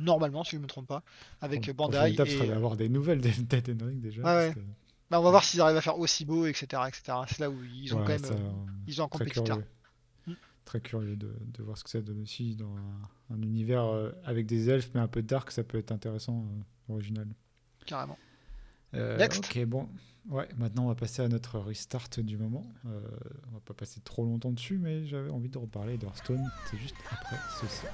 Normalement, 0.00 0.42
si 0.44 0.52
je 0.52 0.56
ne 0.56 0.62
me 0.62 0.66
trompe 0.66 0.88
pas, 0.88 1.02
avec 1.40 1.70
Bandai. 1.70 1.98
La 1.98 2.08
étape 2.08 2.28
serait 2.28 2.48
d'avoir 2.48 2.76
des 2.76 2.88
nouvelles 2.88 3.20
d'Elden 3.48 3.82
Ring 3.82 4.00
déjà. 4.00 4.22
Bah, 4.22 5.20
on 5.20 5.22
va 5.24 5.30
voir 5.30 5.44
s'ils 5.44 5.60
arrivent 5.60 5.76
à 5.76 5.82
faire 5.82 5.98
aussi 5.98 6.24
beau, 6.24 6.46
etc. 6.46 6.82
etc. 6.88 7.18
C'est 7.28 7.40
là 7.40 7.50
où 7.50 7.62
ils 7.64 7.94
ont 7.94 7.98
quand 7.98 8.08
même. 8.08 8.54
ils 8.86 9.02
ont 9.02 9.04
un 9.04 9.08
compétiteur. 9.08 9.58
Hmm. 10.26 10.32
Très 10.64 10.80
curieux 10.80 11.16
de, 11.16 11.30
de, 11.38 11.62
voir 11.62 11.76
ce 11.76 11.84
que 11.84 11.90
ça 11.90 12.00
donne 12.00 12.22
aussi 12.22 12.56
dans 12.56 12.74
un, 13.30 13.42
univers 13.42 13.84
avec 14.24 14.46
des 14.46 14.70
elfes, 14.70 14.90
mais 14.94 15.00
un 15.00 15.08
peu 15.08 15.22
dark, 15.22 15.50
ça 15.50 15.64
peut 15.64 15.76
être 15.76 15.92
intéressant, 15.92 16.46
original. 16.88 17.28
Carrément. 17.84 18.16
Next. 18.92 19.38
Ok, 19.38 19.64
bon. 19.64 19.88
Ouais, 20.28 20.48
maintenant 20.56 20.84
on 20.84 20.88
va 20.88 20.94
passer 20.94 21.20
à 21.22 21.28
notre 21.28 21.58
restart 21.58 22.08
du 22.18 22.36
moment. 22.36 22.64
Euh, 22.86 23.00
on 23.48 23.54
va 23.54 23.60
pas 23.64 23.74
passer 23.74 24.00
trop 24.00 24.24
longtemps 24.24 24.52
dessus, 24.52 24.78
mais 24.78 25.04
j'avais 25.04 25.30
envie 25.30 25.48
de 25.48 25.58
reparler 25.58 25.98
d'Hearthstone. 25.98 26.48
C'est 26.70 26.78
juste 26.78 26.94
après 27.10 27.36
ceci. 27.60 27.86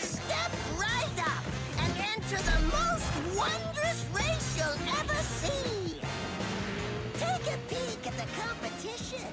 Step 0.00 0.52
right 0.78 1.18
up 1.18 1.44
and 1.78 1.92
enter 2.00 2.38
the 2.42 2.60
most 2.72 3.36
wondrous 3.36 4.04
race 4.12 4.56
you'll 4.56 4.80
ever 5.00 5.22
see. 5.22 6.00
Take 7.18 7.46
a 7.52 7.58
peek 7.68 8.06
at 8.06 8.16
the 8.16 8.26
competition. 8.40 9.28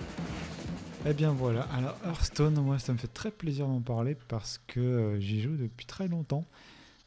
Eh 1.03 1.13
bien 1.13 1.31
voilà, 1.31 1.63
alors 1.73 1.97
Hearthstone, 2.05 2.53
moi 2.61 2.77
ça 2.77 2.93
me 2.93 2.99
fait 2.99 3.07
très 3.07 3.31
plaisir 3.31 3.67
d'en 3.67 3.81
parler 3.81 4.15
parce 4.27 4.61
que 4.67 4.79
euh, 4.79 5.19
j'y 5.19 5.41
joue 5.41 5.55
depuis 5.57 5.87
très 5.87 6.07
longtemps. 6.07 6.45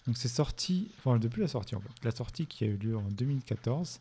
Donc 0.08 0.16
c'est 0.16 0.28
sorti, 0.28 0.90
enfin 0.98 1.18
depuis 1.18 1.42
la 1.42 1.46
sortie 1.48 1.76
en 1.76 1.80
fait, 1.80 1.88
la 2.02 2.10
sortie 2.10 2.46
qui 2.46 2.64
a 2.64 2.66
eu 2.66 2.76
lieu 2.76 2.96
en 2.96 3.08
2014. 3.08 4.00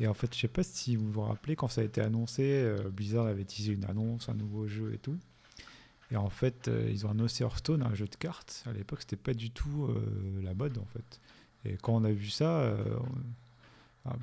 Et 0.00 0.08
en 0.08 0.14
fait, 0.14 0.34
je 0.34 0.40
sais 0.40 0.48
pas 0.48 0.64
si 0.64 0.96
vous 0.96 1.10
vous 1.10 1.20
rappelez, 1.22 1.54
quand 1.54 1.68
ça 1.68 1.82
a 1.82 1.84
été 1.84 2.00
annoncé, 2.00 2.42
euh, 2.42 2.88
Blizzard 2.90 3.26
avait 3.26 3.44
teasé 3.44 3.72
une 3.72 3.84
annonce, 3.84 4.28
un 4.28 4.34
nouveau 4.34 4.66
jeu 4.66 4.92
et 4.92 4.98
tout. 4.98 5.16
Et 6.10 6.16
en 6.16 6.30
fait, 6.30 6.66
euh, 6.66 6.88
ils 6.90 7.06
ont 7.06 7.10
annoncé 7.10 7.44
Hearthstone, 7.44 7.82
un 7.82 7.94
jeu 7.94 8.06
de 8.06 8.16
cartes. 8.16 8.64
À 8.66 8.72
l'époque, 8.72 9.00
c'était 9.02 9.16
pas 9.16 9.34
du 9.34 9.50
tout 9.50 9.88
la 10.42 10.54
mode 10.54 10.78
en 10.78 10.86
fait. 10.86 11.20
Et 11.64 11.76
quand 11.76 11.94
on 11.94 12.02
a 12.02 12.12
vu 12.12 12.28
ça, 12.28 12.76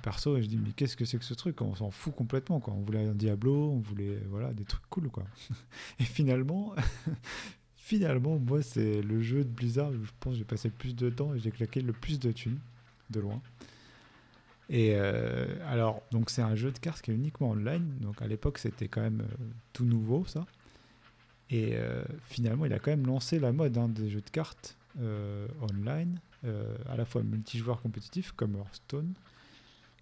perso, 0.03 0.39
je 0.41 0.47
dis, 0.47 0.57
mais 0.57 0.71
qu'est-ce 0.71 0.95
que 0.95 1.05
c'est 1.05 1.17
que 1.17 1.25
ce 1.25 1.33
truc? 1.33 1.61
On 1.61 1.75
s'en 1.75 1.91
fout 1.91 2.15
complètement. 2.15 2.59
Quoi. 2.59 2.73
On 2.73 2.81
voulait 2.81 3.05
un 3.05 3.13
Diablo, 3.13 3.71
on 3.71 3.79
voulait 3.79 4.19
voilà, 4.29 4.53
des 4.53 4.65
trucs 4.65 4.87
cool. 4.89 5.09
Quoi. 5.09 5.23
Et 5.99 6.03
finalement, 6.03 6.73
finalement, 7.75 8.39
moi, 8.39 8.61
c'est 8.61 9.01
le 9.01 9.21
jeu 9.21 9.43
de 9.43 9.49
Blizzard 9.49 9.89
où 9.89 10.03
je 10.03 10.11
pense 10.19 10.35
j'ai 10.35 10.43
passé 10.43 10.69
le 10.69 10.73
plus 10.73 10.95
de 10.95 11.09
temps 11.09 11.33
et 11.35 11.39
j'ai 11.39 11.51
claqué 11.51 11.81
le 11.81 11.93
plus 11.93 12.19
de 12.19 12.31
thunes, 12.31 12.59
de 13.11 13.19
loin. 13.19 13.41
Et 14.69 14.93
euh, 14.95 15.45
alors, 15.67 16.01
donc 16.11 16.29
c'est 16.29 16.41
un 16.41 16.55
jeu 16.55 16.71
de 16.71 16.79
cartes 16.79 17.01
qui 17.01 17.11
est 17.11 17.13
uniquement 17.13 17.51
online. 17.51 17.97
Donc 18.01 18.21
à 18.21 18.27
l'époque, 18.27 18.57
c'était 18.57 18.87
quand 18.87 19.01
même 19.01 19.21
euh, 19.21 19.45
tout 19.73 19.85
nouveau, 19.85 20.25
ça. 20.25 20.45
Et 21.51 21.75
euh, 21.75 22.03
finalement, 22.23 22.65
il 22.65 22.73
a 22.73 22.79
quand 22.79 22.91
même 22.91 23.05
lancé 23.05 23.39
la 23.39 23.51
mode 23.51 23.77
hein, 23.77 23.87
des 23.89 24.09
jeux 24.09 24.21
de 24.21 24.29
cartes 24.29 24.77
online, 25.61 26.19
à 26.87 26.95
la 26.95 27.03
fois 27.03 27.21
multijoueur 27.21 27.81
compétitif 27.81 28.31
comme 28.31 28.55
Hearthstone, 28.55 29.13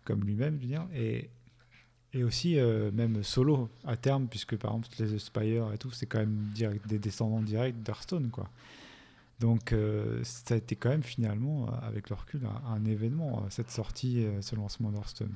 comme 0.04 0.24
lui-même, 0.24 0.58
je 0.58 0.62
veux 0.62 0.68
dire, 0.68 0.88
et, 0.94 1.30
et 2.14 2.24
aussi 2.24 2.60
euh, 2.60 2.92
même 2.92 3.24
solo 3.24 3.70
à 3.86 3.98
terme, 3.98 4.28
puisque 4.28 4.56
par 4.56 4.76
exemple 4.76 4.96
les 5.00 5.20
Spire 5.20 5.72
et 5.74 5.78
tout, 5.78 5.92
c'est 5.92 6.06
quand 6.06 6.20
même 6.20 6.52
direct, 6.54 6.88
des 6.88 7.00
descendants 7.00 7.42
directs 7.42 7.82
d'Hearthstone, 7.82 8.30
quoi. 8.30 8.50
Donc 9.40 9.74
euh, 9.74 10.22
ça 10.24 10.54
a 10.54 10.58
été 10.58 10.76
quand 10.76 10.90
même 10.90 11.04
finalement, 11.04 11.68
avec 11.82 12.10
le 12.10 12.16
recul, 12.16 12.42
un, 12.68 12.86
événement, 12.86 13.40
euh, 13.40 13.50
cette 13.50 13.72
sortie, 13.72 14.26
ce 14.42 14.56
lancement 14.56 14.92
d'Hearthstone. 14.92 15.34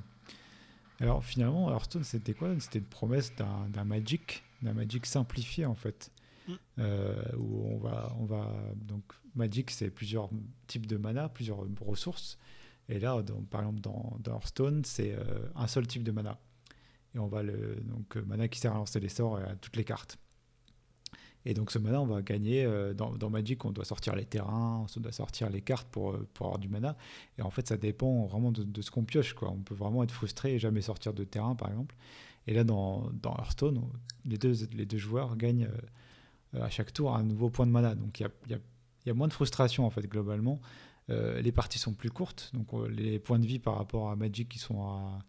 Alors 1.00 1.24
finalement, 1.24 1.70
Hearthstone, 1.72 2.04
c'était 2.04 2.34
quoi? 2.34 2.50
C'était 2.60 2.80
une 2.80 2.86
promesse 2.86 3.34
d'un 3.36 3.84
Magic, 3.84 4.44
d'un 4.62 4.74
Magic 4.74 5.06
simplifié 5.06 5.66
en 5.66 5.76
fait. 5.76 6.12
Mm. 6.48 6.86
où 7.38 7.68
on 7.74 7.78
va, 7.78 8.16
on 8.22 8.24
va 8.24 8.50
donc 8.76 9.04
Magic, 9.36 9.70
c'est 9.70 9.90
plusieurs 9.90 10.30
types 10.68 10.86
de 10.86 10.96
mana, 10.96 11.28
plusieurs 11.28 11.60
ressources, 11.82 12.38
et 12.90 13.00
là, 13.00 13.22
par 13.50 13.62
exemple, 13.62 13.82
dans, 13.82 14.18
Hearthstone, 14.26 14.84
c'est 14.86 15.14
euh, 15.14 15.50
un 15.56 15.68
seul 15.68 15.88
type 15.88 16.04
de 16.04 16.12
mana. 16.12 16.40
Et 17.16 17.20
on 17.20 17.28
va 17.28 17.44
le. 17.44 17.76
Donc, 17.84 18.16
euh, 18.16 18.24
mana 18.26 18.48
qui 18.48 18.60
sert 18.60 18.72
à 18.74 18.76
lancer 18.76 19.00
les 19.00 19.10
sorts 19.10 19.38
à 19.38 19.56
toutes 19.56 19.76
les 19.76 19.84
cartes. 19.84 20.18
Et 21.46 21.54
donc, 21.54 21.72
ce 21.72 21.80
mana, 21.80 22.02
on 22.02 22.06
va 22.06 22.22
gagner. 22.22 22.64
Euh, 22.64 22.94
dans, 22.94 23.30
Magic, 23.30 23.66
on 23.66 23.72
doit 23.72 23.86
sortir 23.86 24.16
les 24.16 24.26
terrains, 24.26 24.86
on 24.96 25.00
doit 25.00 25.12
sortir 25.12 25.50
les 25.50 25.62
cartes 25.62 25.88
pour, 25.90 26.18
pour 26.34 26.46
avoir 26.46 26.60
du 26.60 26.70
mana. 26.70 26.96
Et 27.38 27.42
en 27.42 27.50
fait, 27.50 27.68
ça 27.68 27.78
dépend 27.78 28.26
vraiment 28.26 28.52
de, 28.52 28.82
ce 28.82 28.90
qu'on 28.90 29.04
pioche. 29.04 29.34
Quoi. 29.34 29.50
On 29.50 29.62
peut 29.62 29.76
vraiment 29.76 30.04
être 30.04 30.12
frustré 30.12 30.56
et 30.56 30.60
jamais 30.60 30.82
sortir 30.82 31.14
de 31.14 31.24
terrain, 31.26 31.56
par 31.56 31.70
exemple. 31.70 31.96
Et 32.48 32.54
là, 32.54 32.64
dans, 32.64 33.10
dans 33.22 33.36
Hearthstone, 33.36 33.82
les 34.24 34.38
deux, 34.38 34.54
les 34.72 34.86
deux 34.86 34.98
joueurs 34.98 35.36
gagnent 35.36 35.70
à 36.54 36.70
chaque 36.70 36.94
tour 36.94 37.14
un 37.14 37.24
nouveau 37.24 37.50
point 37.50 37.66
de 37.66 37.72
mana. 37.72 37.96
Donc, 37.96 38.22
il 38.22 38.24
y 38.24 38.26
a, 38.26 38.56
y, 38.56 38.60
y 39.08 39.10
a, 39.10 39.14
moins 39.14 39.28
de 39.28 39.34
frustration, 39.34 39.86
en 39.86 39.90
fait, 39.90 40.08
globalement. 40.08 40.62
Euh, 41.10 41.42
les 41.42 41.52
parties 41.52 41.80
sont 41.80 41.94
plus 41.94 42.10
courtes, 42.10 42.52
donc 42.54 42.74
euh, 42.74 42.88
les 42.90 43.18
points 43.20 43.40
de 43.40 43.46
vie 43.46 43.60
par 43.60 43.78
rapport 43.78 44.10
à 44.10 44.16
Magic 44.16 44.50
qui 44.50 44.60
sont 44.60 44.82
à. 44.82 45.20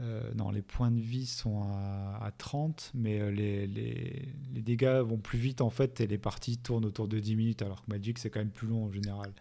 Euh, 0.00 0.32
non, 0.34 0.50
les 0.50 0.62
points 0.62 0.90
de 0.90 0.98
vie 0.98 1.26
sont 1.26 1.62
à, 1.62 2.32
30, 2.36 2.90
mais 2.94 3.30
les, 3.30 3.66
les, 3.68 4.28
les, 4.52 4.62
dégâts 4.62 5.00
vont 5.04 5.18
plus 5.18 5.38
vite 5.38 5.60
en 5.60 5.70
fait 5.70 6.00
et 6.00 6.06
les 6.08 6.18
parties 6.18 6.58
tournent 6.58 6.86
autour 6.86 7.06
de 7.06 7.20
10 7.20 7.36
minutes, 7.36 7.62
alors 7.62 7.84
que 7.84 7.90
Magic 7.90 8.18
c'est 8.18 8.30
quand 8.30 8.40
même 8.40 8.50
plus 8.50 8.66
long 8.66 8.86
en 8.86 8.90
général. 8.90 9.32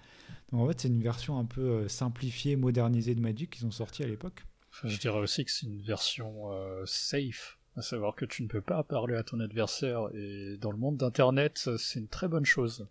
Donc 0.51 0.61
en 0.61 0.68
fait, 0.68 0.81
c'est 0.81 0.89
une 0.89 1.01
version 1.01 1.39
un 1.39 1.45
peu 1.45 1.88
simplifiée, 1.88 2.57
modernisée 2.57 3.15
de 3.15 3.22
Magic 3.22 3.49
qu'ils 3.49 3.65
ont 3.65 3.72
sorti 3.72 4.03
à 4.03 4.07
l'époque. 4.07 4.45
je 4.84 4.99
dirais 4.99 5.19
aussi 5.19 5.45
que 5.45 5.51
c'est 5.51 5.65
une 5.65 5.81
version 5.81 6.51
safe, 6.85 7.57
à 7.77 7.81
savoir 7.81 8.15
que 8.15 8.26
tu 8.26 8.43
ne 8.43 8.47
peux 8.47 8.61
pas 8.61 8.84
parler 8.84 9.15
à 9.15 9.23
ton 9.23 9.39
adversaire, 9.39 10.09
et 10.13 10.57
dans 10.57 10.72
le 10.72 10.77
monde 10.77 10.97
d'Internet, 10.97 11.69
c'est 11.77 12.01
une 12.01 12.09
très 12.09 12.27
bonne 12.27 12.45
chose. 12.45 12.85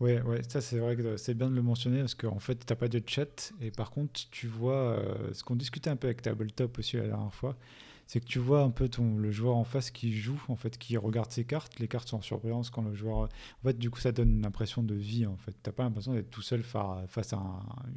Ouais, 0.00 0.20
ouais, 0.22 0.42
ça 0.48 0.60
c'est 0.60 0.78
vrai 0.78 0.96
que 0.96 1.16
c'est 1.16 1.34
bien 1.34 1.48
de 1.48 1.54
le 1.54 1.62
mentionner 1.62 2.00
parce 2.00 2.14
qu'en 2.16 2.40
fait, 2.40 2.56
tu 2.56 2.72
n'as 2.72 2.76
pas 2.76 2.88
de 2.88 3.00
chat 3.06 3.52
et 3.60 3.70
par 3.70 3.90
contre, 3.90 4.20
tu 4.30 4.48
vois 4.48 4.74
euh, 4.74 5.32
ce 5.32 5.44
qu'on 5.44 5.54
discutait 5.54 5.90
un 5.90 5.96
peu 5.96 6.08
avec 6.08 6.22
Tabletop 6.22 6.76
aussi 6.78 6.96
la 6.96 7.06
dernière 7.06 7.32
fois, 7.32 7.56
c'est 8.08 8.18
que 8.20 8.24
tu 8.26 8.40
vois 8.40 8.62
un 8.62 8.70
peu 8.70 8.88
ton, 8.88 9.16
le 9.16 9.30
joueur 9.30 9.56
en 9.56 9.64
face 9.64 9.90
qui 9.90 10.12
joue, 10.12 10.42
en 10.48 10.56
fait, 10.56 10.76
qui 10.76 10.96
regarde 10.96 11.30
ses 11.30 11.44
cartes. 11.44 11.78
Les 11.78 11.88
cartes 11.88 12.08
sont 12.08 12.18
en 12.18 12.22
surbrillance 12.22 12.68
quand 12.70 12.82
le 12.82 12.94
joueur. 12.94 13.18
En 13.20 13.28
fait, 13.64 13.78
du 13.78 13.90
coup, 13.90 14.00
ça 14.00 14.12
donne 14.12 14.30
une 14.38 14.44
impression 14.44 14.82
de 14.82 14.94
vie, 14.94 15.24
en 15.26 15.36
fait. 15.36 15.52
Tu 15.52 15.58
n'as 15.66 15.72
pas 15.72 15.84
l'impression 15.84 16.12
d'être 16.12 16.28
tout 16.30 16.42
seul 16.42 16.62
face 16.62 17.32
à 17.32 17.38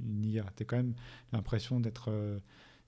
une 0.06 0.24
IA. 0.26 0.46
Tu 0.56 0.64
as 0.64 0.66
quand 0.66 0.78
même 0.78 0.94
l'impression 1.34 1.80
d'être. 1.80 2.12
Euh, 2.12 2.40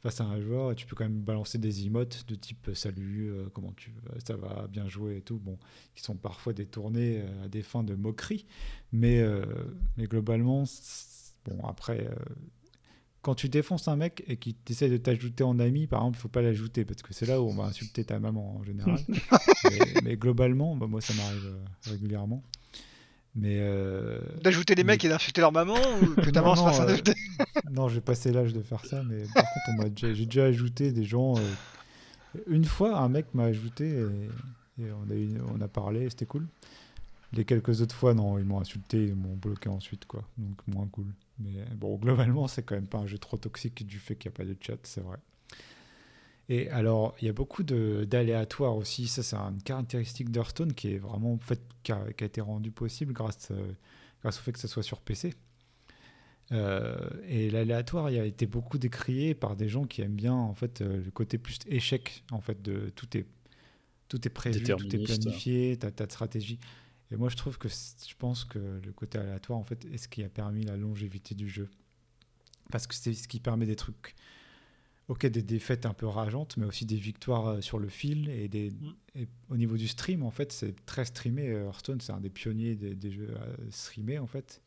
face 0.02 0.22
à 0.22 0.26
un 0.26 0.40
joueur, 0.40 0.76
tu 0.76 0.86
peux 0.86 0.96
quand 0.96 1.06
même 1.06 1.22
balancer 1.22 1.58
des 1.58 1.86
emotes 1.86 2.26
de 2.28 2.36
type 2.36 2.70
salut, 2.74 3.32
comment 3.54 3.74
tu 3.76 3.94
ça 4.24 4.36
va, 4.36 4.68
bien 4.68 4.88
jouer 4.88 5.18
et 5.18 5.22
tout, 5.22 5.40
bon, 5.40 5.58
qui 5.96 6.04
sont 6.04 6.16
parfois 6.16 6.54
détournés 6.54 7.24
à 7.44 7.48
des 7.48 7.64
fins 7.64 7.84
de 7.84 7.96
moquerie, 7.96 8.46
mais, 8.92 9.24
mais 9.98 10.06
globalement, 10.06 10.66
bon, 11.46 11.66
après, 11.66 12.08
quand 13.28 13.36
tu 13.36 13.50
défonces 13.50 13.90
un 13.90 13.98
mec 13.98 14.24
et 14.28 14.38
qu'il 14.38 14.56
essaie 14.70 14.88
de 14.88 14.96
t'ajouter 14.96 15.44
en 15.44 15.60
ami, 15.60 15.86
par 15.86 16.00
exemple, 16.00 16.18
il 16.18 16.22
faut 16.22 16.30
pas 16.30 16.42
l'ajouter 16.42 16.86
parce 16.86 17.02
que 17.02 17.14
c'est 17.14 17.26
là 17.26 17.42
où 17.42 17.48
on 17.50 17.56
va 17.56 17.66
insulter 17.66 18.06
ta 18.06 18.20
maman 18.20 18.56
en 18.56 18.64
général. 18.64 19.00
mais, 20.04 20.16
globalement, 20.16 20.78
bah, 20.78 20.88
moi 20.88 21.02
ça 21.02 21.14
m'arrive 21.14 21.46
euh, 21.46 21.92
régulièrement. 21.92 22.42
Mais 23.40 23.58
euh, 23.60 24.20
d'ajouter 24.42 24.74
les 24.74 24.84
mecs 24.84 25.06
et 25.06 25.10
d'insulter 25.10 25.42
leur 25.42 25.52
maman 25.52 25.76
ou 26.02 26.16
que 26.22 26.30
ta 26.32 26.42
maman 26.42 26.56
se 26.56 26.64
fasse 26.64 26.80
euh, 26.80 27.14
Non, 27.72 27.88
j'ai 27.88 28.02
passé 28.02 28.32
l'âge 28.32 28.52
de 28.52 28.62
faire 28.62 28.84
ça, 28.84 29.04
mais 29.04 29.26
par 29.34 29.46
contre, 29.66 29.92
j'ai 29.96 30.26
déjà 30.26 30.46
ajouté 30.46 30.92
des 30.92 31.04
gens. 31.04 31.36
Une 32.48 32.66
fois, 32.66 32.98
un 32.98 33.10
mec 33.10 33.28
m'a 33.36 33.44
ajouté 33.44 34.04
et, 34.80 34.86
on, 34.92 35.12
a 35.12 35.54
on 35.56 35.62
a 35.62 35.68
parlé, 35.68 36.10
c'était 36.10 36.26
cool. 36.26 36.48
Les 37.34 37.46
quelques 37.46 37.82
autres 37.82 37.96
fois, 37.96 38.16
non, 38.16 38.40
ils 38.40 38.46
m'ont 38.46 38.60
insulté, 38.60 39.06
ils 39.06 39.16
m'ont 39.16 39.36
bloqué 39.36 39.70
ensuite, 39.70 40.06
quoi. 40.06 40.24
Donc 40.38 40.58
moins 40.68 40.88
cool. 40.88 41.08
Mais 41.40 41.64
bon, 41.76 41.96
globalement, 41.98 42.48
c'est 42.48 42.64
quand 42.64 42.76
même 42.76 42.88
pas 42.88 42.98
un 42.98 43.08
jeu 43.08 43.20
trop 43.20 43.38
toxique 43.38 43.86
du 43.86 44.00
fait 44.00 44.16
qu'il 44.16 44.32
n'y 44.32 44.36
a 44.36 44.38
pas 44.38 44.46
de 44.46 44.56
chat, 44.60 44.78
c'est 44.84 45.02
vrai. 45.02 45.18
Et 46.50 46.70
alors, 46.70 47.16
il 47.22 47.26
y 47.26 47.30
a 47.30 47.34
beaucoup 47.34 47.64
d'aléatoires 47.64 48.76
aussi. 48.76 49.08
Ça, 49.08 49.24
c'est 49.24 49.36
une 49.36 49.62
caractéristique 49.62 50.32
d'Hearthstone 50.32 50.74
qui 50.74 50.94
est 50.94 50.98
vraiment 50.98 51.38
fait, 51.40 51.62
qui 51.84 51.92
a, 51.92 52.06
été 52.20 52.42
rendue 52.42 52.72
possible 52.72 53.14
grâce, 53.14 53.50
euh, 53.52 53.74
grâce 54.22 54.40
au 54.40 54.42
fait 54.42 54.54
que 54.54 54.60
ça 54.60 54.68
soit 54.68 54.84
sur 54.84 55.02
PC. 55.02 55.34
Euh, 56.54 56.96
et 57.28 57.50
l'aléatoire, 57.50 58.10
il 58.10 58.18
a 58.18 58.26
été 58.26 58.46
beaucoup 58.46 58.78
décrié 58.78 59.36
par 59.36 59.58
des 59.58 59.68
gens 59.68 59.84
qui 59.84 60.02
aiment 60.02 60.16
bien 60.16 60.34
en 60.34 60.54
fait 60.54 60.80
euh, 60.80 61.04
le 61.04 61.12
côté 61.12 61.38
plus 61.38 61.60
échec 61.68 62.24
en 62.32 62.40
fait 62.40 62.62
de 62.62 62.90
tout 62.96 63.18
est 63.18 63.26
tout 64.08 64.26
est 64.26 64.32
prévu, 64.32 64.64
tout 64.64 64.96
est 64.96 65.04
planifié, 65.04 65.76
ta, 65.76 65.92
ta 65.92 66.06
stratégie. 66.06 66.60
Et 67.12 67.16
moi, 67.16 67.30
je 67.30 67.36
trouve 67.36 67.58
que 67.58 67.70
je 67.70 68.16
pense 68.18 68.44
que 68.44 68.60
le 68.84 68.92
côté 68.94 69.18
aléatoire, 69.18 69.60
en 69.60 69.64
fait, 69.64 69.86
est 69.86 69.98
ce 69.98 70.08
qui 70.08 70.24
a 70.24 70.30
permis 70.30 70.64
la 70.64 70.76
longévité 70.76 71.36
du 71.36 71.50
jeu. 71.50 71.70
Parce 72.72 72.86
que 72.86 72.96
c'est 72.96 73.14
ce 73.14 73.28
qui 73.28 73.40
permet 73.40 73.66
des 73.66 73.76
trucs, 73.76 74.16
ok, 75.08 75.26
des 75.28 75.42
défaites 75.42 75.86
un 75.86 75.94
peu 75.94 76.08
rageantes, 76.08 76.58
mais 76.58 76.66
aussi 76.66 76.86
des 76.86 76.96
victoires 76.96 77.48
euh, 77.48 77.62
sur 77.62 77.80
le 77.80 77.88
fil. 77.88 78.30
Et, 78.30 78.48
des, 78.48 78.72
mm. 78.72 79.26
au 79.50 79.58
niveau 79.58 79.78
du 79.78 79.88
stream, 79.88 80.24
en 80.24 80.32
fait, 80.32 80.52
c'est 80.52 80.86
très 80.86 81.06
streamé. 81.06 81.50
Euh, 81.50 81.66
Hearthstone, 81.66 82.02
c'est 82.02 82.12
un 82.12 82.20
des 82.20 82.30
pionniers 82.30 82.76
des, 82.76 83.12
jeux 83.12 83.36
euh, 83.36 83.56
streamés, 83.70 84.20
en 84.20 84.28
fait, 84.28 84.62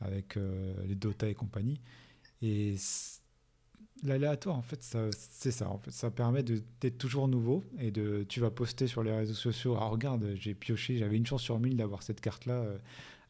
avec 0.00 0.36
les 0.86 0.96
Dota 0.96 1.28
et 1.28 1.34
compagnie. 1.34 1.80
Et 2.40 2.76
L'aléatoire, 4.04 4.56
en 4.56 4.62
fait, 4.62 4.82
c'est 5.12 5.52
ça. 5.52 5.68
En 5.68 5.78
fait, 5.78 5.92
ça 5.92 6.10
permet 6.10 6.42
d'être 6.42 6.98
toujours 6.98 7.28
nouveau 7.28 7.62
et 7.78 7.92
de, 7.92 8.26
tu 8.28 8.40
vas 8.40 8.50
poster 8.50 8.88
sur 8.88 9.04
les 9.04 9.12
réseaux 9.12 9.34
sociaux. 9.34 9.76
Ah, 9.78 9.86
regarde, 9.86 10.34
j'ai 10.34 10.54
pioché, 10.54 10.96
j'avais 10.96 11.16
une 11.16 11.26
chance 11.26 11.42
sur 11.42 11.60
mille 11.60 11.76
d'avoir 11.76 12.02
cette 12.02 12.20
carte-là 12.20 12.54
euh, 12.54 12.78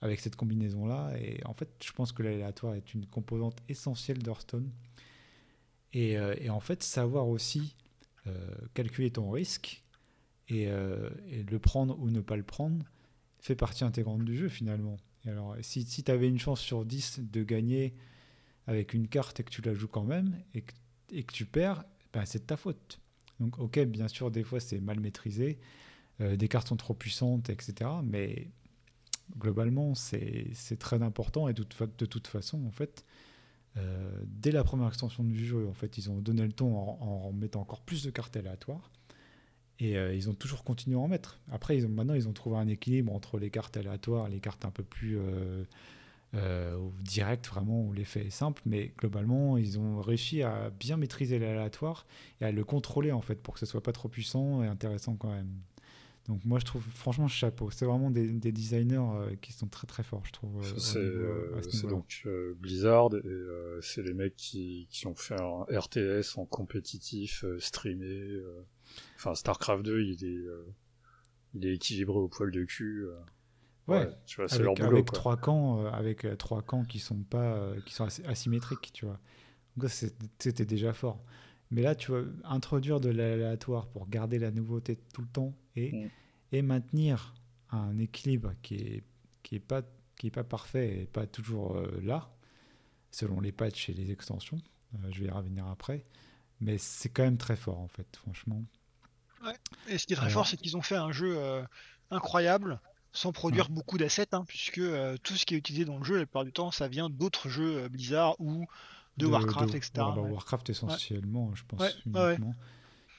avec 0.01 0.21
cette 0.21 0.35
combinaison-là. 0.35 1.13
Et 1.19 1.45
en 1.45 1.53
fait, 1.53 1.69
je 1.85 1.93
pense 1.93 2.13
que 2.13 2.23
l'aléatoire 2.23 2.75
est 2.75 2.95
une 2.95 3.05
composante 3.05 3.59
essentielle 3.69 4.19
d'Hearthstone. 4.19 4.71
Et, 5.93 6.17
euh, 6.17 6.35
et, 6.39 6.51
en 6.51 6.61
fait, 6.61 6.83
savoir 6.83 7.29
aussi 7.29 7.77
euh, 8.27 8.55
calculer 8.75 9.11
ton 9.11 9.31
risque 9.31 9.83
et, 10.49 10.63
et, 10.65 11.43
le 11.43 11.59
prendre 11.59 11.99
ou 11.99 12.11
ne 12.11 12.21
pas 12.21 12.37
le 12.37 12.43
prendre 12.43 12.85
fait 13.41 13.55
partie 13.55 13.85
intégrante 13.85 14.25
du 14.25 14.37
jeu 14.37 14.49
finalement. 14.49 14.97
Alors, 15.27 15.57
si, 15.63 15.85
si 15.85 16.03
tu 16.03 16.11
avais 16.11 16.29
une 16.29 16.39
chance 16.39 16.61
sur 16.61 16.85
10 16.85 17.21
de 17.21 17.43
gagner 17.43 17.95
avec 18.67 18.95
une 18.95 19.09
carte 19.09 19.41
et 19.41 19.45
que 19.45 19.51
tu 19.51 19.63
la 19.63 19.75
joues 19.75 19.89
quand 19.89 20.05
même 20.05 20.39
et 20.55 20.63
que, 20.63 21.33
tu 21.33 21.47
perds, 21.47 21.85
ben 22.13 22.25
c'est 22.25 22.41
de 22.41 22.45
ta 22.45 22.57
faute. 22.57 23.01
Donc, 23.41 23.59
ok, 23.59 23.81
bien 23.81 24.09
sûr, 24.09 24.31
des 24.31 24.45
fois 24.45 24.61
c'est 24.61 24.81
mal 24.81 25.01
maîtrisé, 25.01 25.59
euh, 26.21 26.37
des 26.37 26.49
cartes 26.49 26.69
sont 26.69 26.77
trop 26.77 26.95
puissantes, 26.95 27.51
etc. 27.51 27.91
Mais 28.05 28.51
globalement, 29.39 29.95
c'est 29.95 30.79
très 30.79 31.03
important 31.03 31.49
et 31.49 31.55
de, 31.55 31.63
toute 31.63 32.27
façon, 32.27 32.65
en 32.67 32.71
fait, 32.71 33.05
euh, 33.79 34.11
dès 34.27 34.51
la 34.51 34.65
première 34.65 34.89
extension 34.89 35.25
du 35.25 35.45
jeu, 35.45 35.67
en 35.69 35.75
fait, 35.75 35.99
ils 35.99 36.11
ont 36.11 36.19
donné 36.21 36.43
le 36.43 36.53
ton 36.53 36.77
en, 36.77 37.33
mettant 37.33 37.61
encore 37.61 37.81
plus 37.81 38.03
de 38.05 38.11
cartes 38.11 38.37
aléatoires. 38.37 38.91
Et 39.79 39.97
euh, 39.97 40.15
ils 40.15 40.29
ont 40.31 40.35
toujours 40.35 40.65
continué 40.65 40.97
à 40.97 41.01
en 41.01 41.09
mettre. 41.09 41.41
Après, 41.51 41.77
ils 41.77 41.87
ont, 41.87 41.89
maintenant, 41.89 42.15
ils 42.15 42.29
ont 42.29 42.33
trouvé 42.33 42.57
un 42.59 42.69
équilibre 42.69 43.13
entre 43.13 43.39
les 43.39 43.51
cartes 43.51 43.77
aléatoires, 43.77 44.29
les 44.29 44.41
cartes 44.41 44.65
un 44.65 44.71
peu 44.71 44.85
plus 44.85 45.19
euh, 46.35 46.89
direct 47.03 47.47
vraiment 47.47 47.83
où 47.83 47.93
l'effet 47.93 48.27
est 48.27 48.31
simple, 48.31 48.63
mais 48.65 48.93
globalement 48.97 49.59
ils 49.59 49.79
ont 49.79 50.01
réussi 50.01 50.43
à 50.43 50.71
bien 50.71 50.97
maîtriser 50.97 51.39
l'aléatoire 51.39 52.07
et 52.41 52.47
à 52.47 52.53
le 52.53 52.65
contrôler 52.65 53.13
en 53.13 53.21
fait 53.21 53.35
pour 53.35 53.53
que 53.53 53.61
ce 53.61 53.67
soit 53.67 53.83
pas 53.83 53.93
trop 53.93 54.09
puissant 54.09 54.63
et 54.63 54.67
intéressant 54.67 55.15
quand 55.17 55.31
même. 55.31 55.51
Donc 56.27 56.45
moi 56.45 56.59
je 56.61 56.65
trouve 56.65 56.83
franchement 56.95 57.27
chapeau, 57.27 57.71
c'est 57.71 57.85
vraiment 57.85 58.11
des, 58.11 58.53
designers 58.53 58.97
euh, 58.97 59.35
qui 59.41 59.53
sont 59.53 59.67
très 59.67 59.89
très 59.89 60.05
forts 60.05 60.25
je 60.25 60.33
trouve. 60.33 60.63
Euh, 60.63 61.61
c'est 61.69 61.89
donc 61.89 62.29
Blizzard 62.61 63.11
et 63.17 63.81
c'est 63.81 64.03
les 64.03 64.15
mecs 64.15 64.37
qui, 64.37 64.87
qui, 64.91 65.07
ont 65.07 65.17
fait 65.17 65.41
un 65.41 65.65
RTS 65.65 66.39
en 66.39 66.47
compétitif 66.47 67.45
streamé. 67.59 68.41
Enfin 69.17 69.35
Starcraft 69.35 69.85
2 69.85 70.03
il 70.03 70.25
est 70.25 70.45
il 71.55 71.67
est 71.67 71.75
équilibré 71.75 72.17
au 72.19 72.29
poil 72.29 72.51
de 72.51 72.65
cul. 72.65 73.07
Ouais, 73.89 74.09
tu 74.27 74.37
vois, 74.37 74.53
avec, 74.53 74.65
leur 74.65 74.75
boulot, 74.75 74.93
avec 74.93 75.07
trois 75.07 75.37
camps, 75.37 75.85
euh, 75.85 75.91
avec 75.91 76.25
euh, 76.25 76.37
trois 76.37 76.63
camps 76.63 76.85
qui 76.85 77.01
sont 77.01 77.19
pas, 77.19 77.55
euh, 77.55 77.81
qui 77.85 77.95
sont 77.95 78.07
asymétriques, 78.27 78.91
tu 78.93 79.07
vois. 79.07 79.19
Donc 79.77 79.91
c'était 79.91 80.65
déjà 80.65 80.93
fort. 80.93 81.25
Mais 81.73 81.83
là, 81.83 81.95
tu 81.95 82.11
vois, 82.11 82.23
introduire 82.45 83.01
de 83.01 83.09
l'aléatoire 83.09 83.89
pour 83.89 84.09
garder 84.09 84.39
la 84.39 84.51
nouveauté 84.51 84.97
tout 85.13 85.23
le 85.23 85.29
temps 85.29 85.55
et, 85.75 85.93
mm. 85.93 86.11
et 86.53 86.63
maintenir 86.63 87.35
un 87.71 87.99
équilibre 87.99 88.53
qui 88.63 88.75
est 88.77 89.05
qui 89.43 89.57
est 89.57 89.61
pas 89.61 89.83
qui 90.17 90.29
est 90.29 90.31
pas 90.31 90.45
parfait 90.45 91.01
et 91.01 91.07
pas 91.07 91.27
toujours 91.27 91.77
là, 92.03 92.31
selon 93.11 93.41
les 93.41 93.51
patchs 93.51 93.89
et 93.89 93.95
les 93.95 94.13
extensions. 94.13 94.61
je 95.11 95.21
vais 95.21 95.27
y 95.27 95.31
revenir 95.31 95.67
après, 95.67 96.05
mais 96.61 96.79
c'est 96.79 97.09
quand 97.09 97.25
même 97.25 97.39
très 97.39 97.57
fort 97.57 97.81
en 97.81 97.89
fait, 97.89 98.07
franchement. 98.17 98.63
Ouais. 99.45 99.57
Et 99.89 99.99
ce 99.99 100.07
qui 100.07 100.13
est 100.13 100.17
très 100.17 100.31
fort, 100.31 100.47
c'est 100.47 100.59
qu'ils 100.59 100.77
ont 100.77 100.83
fait 100.83 100.97
un 100.97 101.11
jeu 101.11 101.37
incroyable 102.11 102.81
sans 103.13 103.33
produire 103.33 103.69
beaucoup 103.69 103.99
d'assets, 103.99 104.35
hein, 104.35 104.45
puisque 104.47 104.79
euh, 104.79 105.17
tout 105.23 105.35
ce 105.35 105.45
qui 105.45 105.55
est 105.55 105.59
utilisé 105.59 105.85
dans 105.85 105.99
le 105.99 106.05
jeu, 106.05 106.17
la 106.17 106.27
plupart 106.27 106.45
du 106.45 106.53
temps, 106.53 106.71
ça 106.71 106.89
vient 106.89 107.11
d'autres 107.11 107.49
jeux 107.49 107.83
euh, 107.83 107.89
Blizzard 107.89 108.37
ou 108.39 108.67
de, 109.17 109.27
Warcraft, 109.27 109.75
etc. 109.75 109.91
Bah, 109.97 110.15
Warcraft 110.17 110.71
essentiellement, 110.71 111.55
je 111.55 111.63
pense, 111.67 111.83
uniquement. 112.07 112.55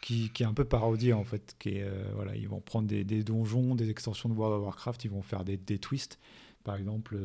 Qui, 0.02 0.30
qui, 0.32 0.44
est 0.44 0.46
un 0.46 0.54
peu 0.54 0.66
parodié 0.66 1.14
en 1.14 1.24
fait. 1.24 1.56
Qui 1.60 1.78
est, 1.78 1.84
euh, 1.84 2.12
voilà, 2.14 2.36
ils 2.36 2.50
vont 2.50 2.60
prendre 2.60 2.90
des, 2.90 3.06
des, 3.06 3.24
donjons, 3.24 3.74
des 3.74 3.90
extensions 3.90 4.28
de 4.28 4.34
World 4.34 4.58
of 4.58 4.66
Warcraft, 4.66 5.06
ils 5.06 5.12
vont 5.12 5.22
faire 5.22 5.46
des, 5.46 5.56
des 5.56 5.80
twists. 5.80 6.20
Par 6.66 6.76
exemple, 6.76 7.18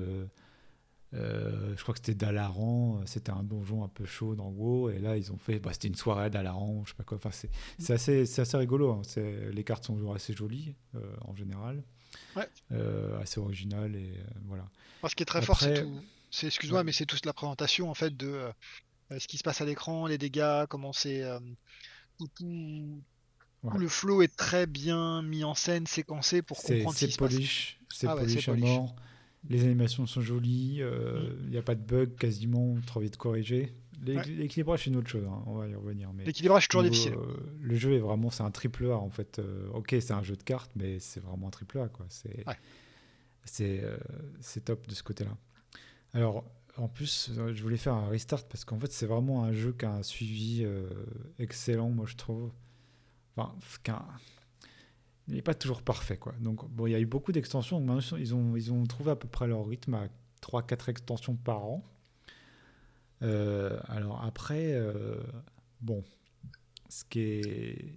je 1.12 1.82
crois 1.82 1.94
que 1.94 1.98
c'était 1.98 2.14
Dalaran, 2.14 3.00
c'était 3.04 3.32
un 3.32 3.42
donjon 3.42 3.82
un 3.82 3.88
peu 3.88 4.04
chaud 4.04 4.36
dans 4.36 4.48
WoW, 4.48 4.90
et 4.90 4.98
là 5.00 5.16
ils 5.16 5.32
ont 5.32 5.38
fait, 5.38 5.58
bah, 5.58 5.72
c'était 5.72 5.88
une 5.88 5.96
soirée 5.96 6.24
à 6.24 6.30
Dalaran, 6.30 6.82
je 6.84 6.90
sais 6.90 6.96
pas 6.96 7.04
quoi. 7.04 7.16
Enfin, 7.16 7.30
c'est 7.32 7.50
mm. 7.88 7.92
assez, 7.92 8.40
assez 8.40 8.56
rigolo. 8.56 8.92
Hein. 8.92 9.02
Les 9.52 9.64
cartes 9.64 9.84
sont 9.84 9.94
toujours 9.94 10.14
assez 10.14 10.32
jolies 10.32 10.74
en 11.22 11.34
général. 11.34 11.82
Euh, 12.72 13.20
assez 13.20 13.40
original 13.40 13.94
et 13.96 14.12
euh, 14.18 14.24
voilà. 14.44 14.64
ce 15.08 15.14
qui 15.14 15.22
est 15.22 15.26
très 15.26 15.42
fort, 15.42 15.58
c'est 15.58 15.82
tout. 15.82 16.00
C'est 16.30 16.46
excuse-moi, 16.46 16.84
mais 16.84 16.92
c'est 16.92 17.06
toute 17.06 17.24
la 17.26 17.32
présentation 17.32 17.90
en 17.90 17.94
fait 17.94 18.16
de 18.16 18.26
euh, 19.10 19.18
ce 19.18 19.26
qui 19.26 19.38
se 19.38 19.42
passe 19.42 19.60
à 19.60 19.64
l'écran, 19.64 20.06
les 20.06 20.18
dégâts, 20.18 20.66
comment 20.68 20.92
c'est 20.92 21.24
tout, 22.18 23.02
le 23.76 23.88
flow 23.88 24.22
est 24.22 24.36
très 24.36 24.66
bien 24.66 25.22
mis 25.22 25.44
en 25.44 25.54
scène, 25.54 25.86
séquencé 25.86 26.42
pour 26.42 26.62
comprendre 26.62 26.94
ce 26.94 27.06
qui 27.06 27.12
se 27.12 27.18
polish, 27.18 27.80
C'est 27.88 28.06
ah 28.06 28.16
polish 28.16 28.48
à 28.48 28.54
mort. 28.54 28.94
Les 29.48 29.64
animations 29.64 30.06
sont 30.06 30.20
jolies, 30.20 30.80
il 30.80 31.48
n'y 31.48 31.56
mm. 31.56 31.58
a 31.58 31.62
pas 31.62 31.74
de 31.74 31.80
bug 31.82 32.16
quasiment, 32.16 32.76
trop 32.86 33.00
vite 33.00 33.16
corrigé. 33.16 33.74
L'équilibrage, 34.04 34.84
c'est 34.84 34.90
une 34.90 34.96
autre 34.96 35.08
chose, 35.08 35.24
hein, 35.26 35.42
on 35.46 35.54
va 35.54 35.66
y 35.66 35.74
revenir. 35.74 36.10
L'équilibrage, 36.24 36.64
est 36.64 36.68
toujours 36.68 36.84
difficile. 36.84 37.14
Euh, 37.14 37.36
le 37.60 37.76
jeu 37.76 37.94
est 37.94 37.98
vraiment, 37.98 38.30
c'est 38.30 38.42
un 38.42 38.50
triple 38.50 38.86
A 38.90 38.96
en 38.96 39.10
fait. 39.10 39.38
Euh, 39.38 39.68
ok, 39.72 39.96
c'est 40.00 40.12
un 40.12 40.22
jeu 40.22 40.36
de 40.36 40.42
cartes, 40.42 40.70
mais 40.76 40.98
c'est 41.00 41.20
vraiment 41.20 41.48
un 41.48 41.50
triple 41.50 41.80
A. 41.80 41.88
Quoi. 41.88 42.06
C'est, 42.08 42.44
euh, 43.60 43.98
c'est, 44.40 44.64
top 44.64 44.86
de 44.86 44.94
ce 44.94 45.02
côté-là. 45.02 45.36
Alors, 46.14 46.44
en 46.76 46.88
plus, 46.88 47.30
je 47.34 47.62
voulais 47.62 47.76
faire 47.76 47.94
un 47.94 48.08
restart 48.08 48.46
parce 48.48 48.64
qu'en 48.64 48.78
fait, 48.78 48.92
c'est 48.92 49.06
vraiment 49.06 49.44
un 49.44 49.52
jeu 49.52 49.72
qui 49.72 49.84
a 49.84 49.92
un 49.92 50.02
suivi 50.02 50.66
excellent, 51.38 51.90
moi 51.90 52.06
je 52.06 52.16
trouve. 52.16 52.50
Enfin, 53.36 53.54
il 55.28 55.34
n'est 55.34 55.42
pas 55.42 55.54
toujours 55.54 55.82
parfait. 55.82 56.16
Quoi. 56.16 56.34
Donc, 56.40 56.68
bon, 56.70 56.86
il 56.86 56.92
y 56.92 56.94
a 56.94 57.00
eu 57.00 57.06
beaucoup 57.06 57.32
d'extensions. 57.32 57.84
ils 58.18 58.34
ont, 58.34 58.56
ils 58.56 58.72
ont 58.72 58.84
trouvé 58.84 59.10
à 59.10 59.16
peu 59.16 59.28
près 59.28 59.46
leur 59.46 59.66
rythme 59.66 59.94
à 59.94 60.08
3-4 60.42 60.90
extensions 60.90 61.36
par 61.36 61.64
an. 61.64 61.84
Euh, 63.22 63.78
alors 63.88 64.24
après, 64.24 64.72
euh, 64.72 65.20
bon, 65.80 66.04
ce 66.88 67.04
qui 67.04 67.20
est 67.20 67.96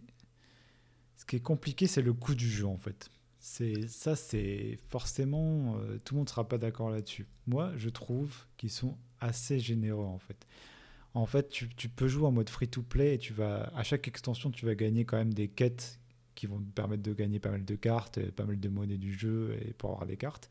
compliqué, 1.44 1.88
c'est 1.88 2.02
le 2.02 2.14
coût 2.14 2.36
du 2.36 2.50
jeu 2.50 2.66
en 2.66 2.78
fait. 2.78 3.10
C'est 3.44 3.88
ça, 3.88 4.16
c'est 4.16 4.78
forcément 4.90 5.76
euh, 5.78 5.98
tout 6.06 6.14
le 6.14 6.20
monde 6.20 6.30
sera 6.30 6.48
pas 6.48 6.60
d'accord 6.60 6.92
là-dessus. 6.92 7.26
Moi, 7.48 7.72
je 7.76 7.90
trouve 7.90 8.46
qu'ils 8.56 8.70
sont 8.70 8.96
assez 9.20 9.60
généreux 9.60 10.06
en 10.06 10.20
fait. 10.20 10.46
en 11.16 11.26
fait, 11.26 11.50
tu, 11.50 11.68
peux 11.90 12.08
jouer 12.08 12.28
en 12.28 12.32
mode 12.32 12.50
free-to-play 12.50 13.16
et 13.16 13.18
tu 13.18 13.34
vas, 13.34 13.72
à 13.76 13.84
chaque 13.84 14.08
extension, 14.08 14.52
tu 14.52 14.68
vas 14.68 14.76
gagner 14.76 15.06
quand 15.06 15.18
même 15.18 15.34
des 15.34 15.48
quêtes 15.48 16.00
qui 16.36 16.46
vont 16.46 16.60
te 16.60 16.72
permettre 16.72 17.02
de 17.02 17.14
gagner 17.14 17.40
pas 17.40 17.50
mal 17.50 17.66
de 17.66 17.76
cartes, 17.76 18.20
pas 18.32 18.46
mal 18.46 18.60
de 18.60 18.70
monnaie 18.70 18.98
du 18.98 19.14
jeu 19.14 19.58
et 19.62 19.74
pour 19.74 19.90
avoir 19.90 20.06
des 20.06 20.18
cartes. 20.18 20.50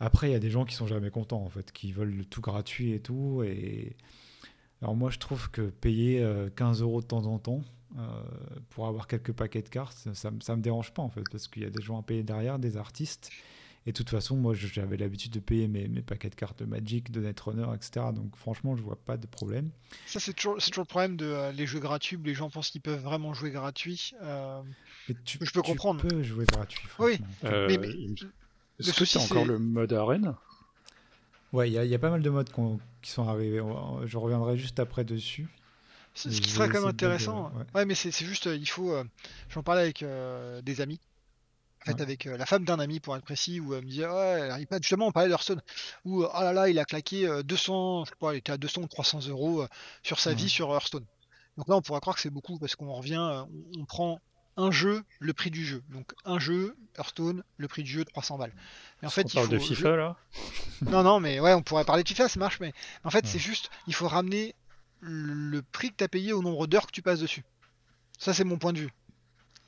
Après, 0.00 0.30
il 0.30 0.32
y 0.32 0.36
a 0.36 0.40
des 0.40 0.50
gens 0.50 0.64
qui 0.64 0.74
sont 0.74 0.86
jamais 0.86 1.10
contents 1.10 1.42
en 1.44 1.50
fait, 1.50 1.70
qui 1.70 1.92
veulent 1.92 2.14
le 2.16 2.24
tout 2.24 2.40
gratuit 2.40 2.92
et 2.92 3.00
tout. 3.00 3.42
Et 3.44 3.94
alors 4.80 4.96
moi, 4.96 5.10
je 5.10 5.18
trouve 5.18 5.50
que 5.50 5.68
payer 5.68 6.22
euh, 6.22 6.48
15 6.48 6.80
euros 6.80 7.02
de 7.02 7.06
temps 7.06 7.26
en 7.26 7.38
temps 7.38 7.62
euh, 7.98 8.22
pour 8.70 8.86
avoir 8.86 9.06
quelques 9.06 9.32
paquets 9.32 9.62
de 9.62 9.68
cartes, 9.68 9.96
ça, 10.14 10.30
ça 10.40 10.56
me 10.56 10.62
dérange 10.62 10.92
pas 10.92 11.02
en 11.02 11.08
fait, 11.10 11.22
parce 11.30 11.48
qu'il 11.48 11.62
y 11.62 11.66
a 11.66 11.70
des 11.70 11.82
gens 11.82 11.98
à 11.98 12.02
payer 12.02 12.22
derrière, 12.22 12.58
des 12.58 12.76
artistes. 12.76 13.30
Et 13.88 13.92
de 13.92 13.96
toute 13.96 14.10
façon, 14.10 14.36
moi, 14.36 14.52
j'avais 14.52 14.96
l'habitude 14.96 15.30
de 15.30 15.38
payer 15.38 15.68
mes, 15.68 15.86
mes 15.86 16.02
paquets 16.02 16.28
de 16.28 16.34
cartes 16.34 16.58
de 16.58 16.64
Magic, 16.64 17.12
de 17.12 17.20
Netrunner, 17.20 17.68
etc. 17.72 18.06
Donc 18.12 18.34
franchement, 18.34 18.74
je 18.76 18.82
vois 18.82 18.96
pas 18.96 19.16
de 19.16 19.28
problème. 19.28 19.70
Ça, 20.06 20.18
c'est 20.18 20.32
toujours, 20.32 20.56
c'est 20.60 20.70
toujours 20.70 20.82
le 20.82 20.88
problème 20.88 21.16
de 21.16 21.26
euh, 21.26 21.52
les 21.52 21.68
jeux 21.68 21.78
gratuits 21.78 22.16
où 22.16 22.22
les 22.24 22.34
gens 22.34 22.50
pensent 22.50 22.70
qu'ils 22.70 22.80
peuvent 22.80 23.00
vraiment 23.02 23.32
jouer 23.32 23.52
gratuit. 23.52 24.10
Euh, 24.22 24.60
tu, 25.24 25.38
Je 25.40 25.52
peux 25.52 25.62
tu 25.62 25.70
comprendre. 25.70 26.00
peux 26.04 26.20
jouer 26.24 26.46
gratuit. 26.46 26.88
Oui. 26.98 27.20
Euh, 27.44 27.68
Mais- 27.68 27.78
mais 27.78 27.88
Est-ce 28.80 28.92
que 28.92 29.04
t'as 29.04 29.20
encore 29.24 29.42
c'est- 29.42 29.52
le 29.52 29.58
mode 29.60 29.92
arène? 29.92 30.34
Ouais, 31.52 31.70
il 31.70 31.72
y, 31.74 31.78
a- 31.78 31.84
il 31.84 31.90
y 31.90 31.94
a 31.94 31.98
pas 32.00 32.10
mal 32.10 32.22
de 32.22 32.28
modes 32.30 32.50
qu'on- 32.50 32.80
qui 33.02 33.12
sont 33.12 33.28
arrivés. 33.28 33.62
Je 34.04 34.18
reviendrai 34.18 34.58
juste 34.58 34.80
après 34.80 35.04
dessus. 35.04 35.48
Ce 36.16 36.40
qui 36.40 36.50
serait 36.50 36.66
quand 36.68 36.74
même 36.74 36.84
de- 36.84 36.88
intéressant. 36.88 37.52
ouais. 37.54 37.64
Ouais, 37.74 37.84
mais 37.84 37.94
c'est 37.94 38.10
juste, 38.24 38.46
euh, 38.46 38.56
il 38.56 38.66
faut. 38.68 38.90
euh, 38.92 39.04
J'en 39.50 39.62
parlais 39.62 39.82
avec 39.82 40.02
euh, 40.02 40.60
des 40.62 40.80
amis. 40.80 40.98
En 41.82 41.84
fait, 41.90 41.94
Ouais. 41.94 42.02
avec 42.02 42.26
euh, 42.26 42.36
la 42.36 42.46
femme 42.46 42.64
d'un 42.64 42.80
ami, 42.80 42.98
pour 42.98 43.14
être 43.16 43.22
précis, 43.24 43.60
où 43.60 43.72
elle 43.74 43.84
me 43.84 43.88
disait, 43.88 44.06
ouais, 44.08 44.40
elle 44.40 44.50
arrive 44.50 44.66
pas. 44.66 44.78
Justement, 44.80 45.06
on 45.06 45.12
parlait 45.12 45.28
d'Hearthstone, 45.28 45.60
où, 46.04 46.24
oh 46.24 46.28
là 46.40 46.52
là, 46.52 46.68
il 46.68 46.78
a 46.80 46.84
claqué 46.84 47.28
euh, 47.28 47.42
200, 47.44 48.06
je 48.06 48.10
sais 48.10 48.16
pas, 48.18 48.34
il 48.34 48.38
était 48.38 48.50
à 48.50 48.56
200 48.56 48.82
ou 48.82 48.86
300 48.88 49.28
euros 49.28 49.62
euh, 49.62 49.68
sur 50.02 50.18
sa 50.18 50.30
Ouais. 50.30 50.36
vie 50.36 50.48
sur 50.48 50.72
Hearthstone. 50.72 51.04
Donc 51.58 51.68
là, 51.68 51.76
on 51.76 51.82
pourrait 51.82 52.00
croire 52.00 52.16
que 52.16 52.22
c'est 52.22 52.30
beaucoup 52.30 52.58
parce 52.58 52.74
qu'on 52.74 52.92
revient, 52.92 53.18
on, 53.18 53.48
on 53.78 53.84
prend 53.84 54.20
un 54.56 54.70
jeu, 54.72 55.04
le 55.20 55.32
prix 55.32 55.50
du 55.50 55.64
jeu. 55.64 55.82
Donc 55.90 56.12
un 56.24 56.38
jeu, 56.40 56.74
Hearthstone, 56.98 57.44
le 57.58 57.68
prix 57.68 57.82
du 57.84 57.90
jeu, 57.92 58.04
300 58.04 58.36
balles. 58.38 58.52
Mais 59.02 59.06
en 59.08 59.10
fait, 59.10 59.24
On 59.26 59.28
il 59.28 59.34
parle 59.34 59.46
faut. 59.46 59.52
de 59.52 59.58
je- 59.58 59.64
FIFA 59.74 59.96
là 59.96 60.16
non, 60.90 61.02
non, 61.04 61.20
mais 61.20 61.38
ouais, 61.40 61.52
on 61.54 61.62
pourrait 61.62 61.84
parler 61.84 62.02
de 62.02 62.08
FIFA, 62.08 62.28
ça 62.28 62.40
marche, 62.40 62.58
mais 62.58 62.72
en 63.04 63.10
fait, 63.10 63.24
Ouais. 63.24 63.30
c'est 63.30 63.38
juste, 63.38 63.70
il 63.86 63.94
faut 63.94 64.08
ramener 64.08 64.54
le 65.00 65.62
prix 65.62 65.90
que 65.90 65.96
tu 65.96 66.04
as 66.04 66.08
payé 66.08 66.32
au 66.32 66.42
nombre 66.42 66.66
d'heures 66.66 66.86
que 66.86 66.92
tu 66.92 67.02
passes 67.02 67.20
dessus. 67.20 67.44
Ça, 68.18 68.32
c'est 68.34 68.44
mon 68.44 68.58
point 68.58 68.72
de 68.72 68.78
vue. 68.80 68.90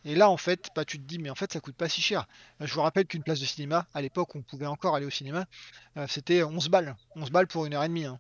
Et 0.05 0.15
là, 0.15 0.31
en 0.31 0.37
fait, 0.37 0.69
bah, 0.75 0.85
tu 0.85 0.99
te 0.99 1.05
dis, 1.05 1.19
mais 1.19 1.29
en 1.29 1.35
fait, 1.35 1.53
ça 1.53 1.61
coûte 1.61 1.75
pas 1.75 1.89
si 1.89 2.01
cher. 2.01 2.27
Euh, 2.63 2.67
Je 2.67 2.73
vous 2.75 2.81
rappelle 2.81 3.07
qu'une 3.07 3.23
place 3.23 3.41
de 3.41 3.45
cinéma, 3.45 3.87
à 3.93 4.01
l'époque, 4.01 4.35
on 4.37 4.43
pouvait 4.43 4.67
encore 4.67 4.95
aller 4.95 5.05
au 5.07 5.11
cinéma, 5.11 5.45
euh, 5.97 6.07
c'était 6.09 6.43
11 6.43 6.69
balles. 6.69 6.97
11 7.17 7.31
balles 7.31 7.47
pour 7.49 7.67
une 7.67 7.75
heure 7.75 7.85
et 7.85 7.89
demie. 7.89 8.05
hein. 8.07 8.19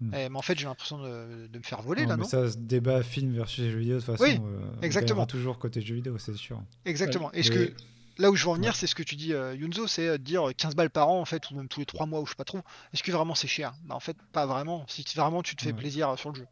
Hmm. 0.00 0.12
Eh, 0.14 0.28
mais 0.28 0.36
en 0.36 0.42
fait, 0.42 0.58
j'ai 0.58 0.66
l'impression 0.66 0.98
de, 0.98 1.46
de 1.46 1.58
me 1.58 1.62
faire 1.62 1.80
voler 1.80 2.02
Non, 2.02 2.08
là, 2.10 2.16
mais 2.18 2.22
non 2.24 2.28
ça, 2.28 2.50
ce 2.50 2.58
débat 2.58 3.02
film 3.02 3.32
versus 3.32 3.64
jeux 3.70 3.78
vidéo, 3.78 3.94
de 3.96 4.00
toute 4.04 4.14
façon, 4.16 4.24
Oui, 4.24 4.38
euh, 4.42 4.70
on 4.78 4.82
exactement. 4.82 5.20
gagnera 5.20 5.26
toujours 5.26 5.58
côté 5.58 5.80
jeux 5.80 5.94
vidéo, 5.94 6.18
c'est 6.18 6.34
sûr. 6.36 6.60
Exactement. 6.84 7.32
Est-ce 7.32 7.50
que 7.50 7.72
là 8.18 8.30
où 8.30 8.36
je 8.36 8.44
veux 8.44 8.50
en 8.50 8.54
venir, 8.54 8.72
Ouais. 8.72 8.76
c'est 8.76 8.86
ce 8.86 8.94
que 8.94 9.02
tu 9.02 9.16
dis, 9.16 9.32
euh, 9.32 9.54
Yunzo, 9.54 9.86
c'est 9.86 10.06
euh, 10.08 10.18
de 10.18 10.22
dire 10.24 10.44
15 10.56 10.74
balles 10.76 10.90
par 10.90 11.08
an, 11.08 11.20
en 11.20 11.24
fait, 11.24 11.50
ou 11.50 11.54
même 11.56 11.68
tous 11.68 11.80
les 11.80 11.86
3 11.86 12.06
mois, 12.06 12.20
ou 12.20 12.26
je 12.26 12.30
sais 12.30 12.36
pas 12.36 12.44
trop. 12.44 12.60
Est-ce 12.92 13.02
que 13.02 13.12
vraiment 13.12 13.34
c'est 13.34 13.48
cher? 13.48 13.74
Bah, 13.84 13.94
en 13.94 14.00
fait, 14.00 14.16
pas 14.32 14.46
vraiment. 14.46 14.84
Si 14.88 15.04
vraiment 15.14 15.42
tu 15.42 15.56
te 15.56 15.62
fais 15.62 15.72
Ouais. 15.72 15.74
plaisir 15.74 16.10
euh, 16.10 16.16
sur 16.16 16.30
le 16.30 16.36
jeu. 16.36 16.46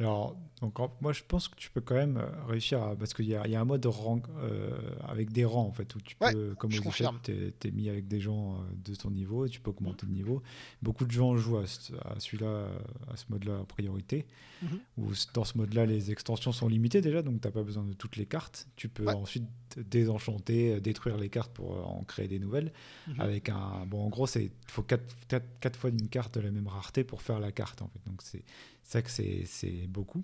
Alors, 0.00 0.36
donc, 0.60 0.78
moi, 1.00 1.12
je 1.12 1.22
pense 1.26 1.48
que 1.48 1.54
tu 1.56 1.70
peux 1.70 1.80
quand 1.80 1.94
même 1.94 2.16
euh, 2.16 2.26
réussir 2.48 2.82
à. 2.82 2.96
Parce 2.96 3.14
qu'il 3.14 3.26
y, 3.26 3.36
a- 3.36 3.46
il 3.46 3.52
y 3.52 3.56
a 3.56 3.60
un 3.60 3.64
mode 3.64 3.84
rang, 3.86 4.20
euh, 4.38 4.70
avec 5.06 5.30
des 5.32 5.44
rangs, 5.44 5.66
en 5.66 5.72
fait, 5.72 5.94
où 5.94 6.00
tu 6.00 6.16
Ouais, 6.20 6.32
peux, 6.32 6.54
comme 6.56 6.70
je 6.72 6.80
confirme. 6.80 7.18
t'es 7.22 7.52
es 7.64 7.70
mis 7.70 7.88
avec 7.88 8.08
des 8.08 8.20
gens 8.20 8.54
euh, 8.54 8.56
de 8.84 8.94
ton 8.96 9.10
niveau 9.10 9.44
et 9.46 9.48
tu 9.50 9.60
peux 9.60 9.70
augmenter 9.70 10.06
de 10.06 10.12
niveau. 10.12 10.42
Beaucoup 10.80 11.04
de 11.04 11.10
gens 11.12 11.36
jouent 11.36 11.58
à, 11.58 11.66
ce- 11.66 11.92
à 12.04 12.18
celui-là, 12.18 12.66
à 13.12 13.16
ce 13.16 13.24
mode-là 13.30 13.58
en 13.60 13.64
priorité. 13.64 14.26
Mhm. 14.62 14.78
Où 14.98 15.10
dans 15.34 15.44
ce 15.44 15.58
mode-là, 15.58 15.86
les 15.86 16.10
extensions 16.10 16.52
sont 16.52 16.68
limitées 16.68 17.00
déjà, 17.00 17.22
donc 17.22 17.40
t'as 17.40 17.50
pas 17.50 17.62
besoin 17.64 17.84
de 17.84 17.92
toutes 17.92 18.16
les 18.16 18.26
cartes. 18.26 18.68
Tu 18.76 18.88
peux 18.88 19.04
Ouais. 19.04 19.14
ensuite 19.14 19.44
désenchanter, 19.90 20.80
détruire 20.80 21.16
les 21.16 21.28
cartes 21.28 21.52
pour 21.52 21.86
en 21.88 22.02
créer 22.04 22.28
des 22.28 22.38
nouvelles. 22.38 22.72
Mhm. 23.08 23.20
Avec 23.20 23.48
un. 23.48 23.84
Bon, 23.86 24.04
en 24.04 24.08
gros, 24.08 24.26
il 24.36 24.50
faut 24.68 24.82
4, 24.82 25.76
fois 25.76 25.90
une 25.90 26.08
carte 26.08 26.34
de 26.36 26.40
la 26.40 26.50
même 26.50 26.66
rareté 26.68 27.04
pour 27.04 27.22
faire 27.22 27.40
la 27.40 27.52
carte, 27.52 27.82
en 27.82 27.88
fait. 27.88 28.00
Donc, 28.06 28.20
c'est 28.22 28.42
c'est 28.82 28.92
ça 28.92 29.02
que 29.02 29.10
c'est 29.10 29.44
c'est 29.46 29.86
beaucoup. 29.88 30.22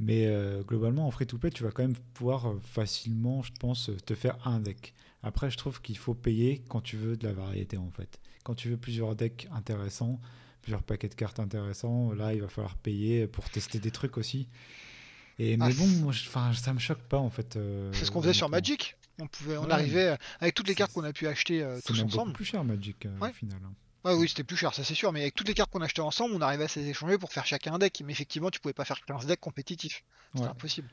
Mais 0.00 0.26
euh, 0.26 0.62
globalement, 0.62 1.06
en 1.08 1.10
free-to-play, 1.10 1.50
tu 1.50 1.64
vas 1.64 1.72
quand 1.72 1.82
même 1.82 1.96
pouvoir 2.14 2.46
euh, 2.50 2.58
facilement, 2.60 3.42
je 3.42 3.50
pense, 3.58 3.88
euh, 3.90 3.96
te 3.96 4.14
faire 4.14 4.38
un 4.46 4.60
deck. 4.60 4.94
Après, 5.24 5.50
je 5.50 5.56
trouve 5.56 5.80
qu'il 5.82 5.98
faut 5.98 6.14
payer 6.14 6.62
quand 6.68 6.80
tu 6.80 6.96
veux 6.96 7.16
de 7.16 7.26
la 7.26 7.32
variété, 7.32 7.76
en 7.76 7.90
fait. 7.90 8.20
Quand 8.44 8.54
tu 8.54 8.68
veux 8.68 8.76
plusieurs 8.76 9.16
decks 9.16 9.48
intéressants, 9.50 10.20
plusieurs 10.62 10.84
paquets 10.84 11.08
de 11.08 11.14
cartes 11.16 11.40
intéressants, 11.40 12.12
là, 12.12 12.32
il 12.32 12.40
va 12.40 12.48
falloir 12.48 12.76
payer 12.76 13.26
pour 13.26 13.50
tester 13.50 13.80
des 13.80 13.90
trucs 13.90 14.18
aussi. 14.18 14.46
Et, 15.40 15.56
mais 15.56 15.64
Ah, 15.66 15.70
bon, 15.76 15.86
moi, 16.02 16.12
je- 16.12 16.28
ça 16.28 16.72
me 16.72 16.78
choque 16.78 17.02
pas, 17.02 17.18
en 17.18 17.30
fait. 17.30 17.56
euh, 17.56 17.90
C'est 17.92 18.04
ce 18.04 18.12
qu'on 18.12 18.22
faisait 18.22 18.32
sur. 18.34 18.48
Magic. 18.48 18.94
On 19.20 19.26
pouvait, 19.26 19.56
on 19.56 19.64
Ouais. 19.64 19.72
arrivait 19.72 20.16
avec 20.38 20.54
toutes 20.54 20.68
les 20.68 20.74
C'est- 20.74 20.78
cartes 20.78 20.92
qu'on 20.92 21.02
a 21.02 21.12
pu 21.12 21.26
acheter 21.26 21.60
euh, 21.64 21.76
C'est 21.78 21.88
tous 21.88 22.02
ensemble. 22.04 22.12
beaucoup 22.26 22.32
plus 22.34 22.44
cher, 22.44 22.62
Magic, 22.62 23.08
Ouais. 23.20 23.30
au 23.30 23.32
final. 23.32 23.58
hein. 23.64 23.72
Oui, 24.16 24.28
c'était 24.28 24.44
plus 24.44 24.56
cher, 24.56 24.74
ça 24.74 24.84
c'est 24.84 24.94
sûr. 24.94 25.12
Mais 25.12 25.20
avec 25.22 25.34
toutes 25.34 25.48
les 25.48 25.54
cartes 25.54 25.70
qu'on 25.70 25.80
achetait 25.82 26.00
ensemble, 26.00 26.34
on 26.34 26.40
arrivait 26.40 26.64
à 26.64 26.68
se 26.68 26.78
les 26.80 26.88
échanger 26.88 27.18
pour 27.18 27.32
faire 27.32 27.46
chacun 27.46 27.74
un 27.74 27.78
deck. 27.78 28.02
Mais 28.04 28.12
effectivement, 28.12 28.50
tu 28.50 28.60
pouvais 28.60 28.72
pas 28.74 28.84
faire 28.84 29.04
15 29.04 29.26
decks 29.26 29.40
compétitifs. 29.40 30.02
C'était 30.32 30.44
Ouais. 30.44 30.50
impossible. 30.50 30.88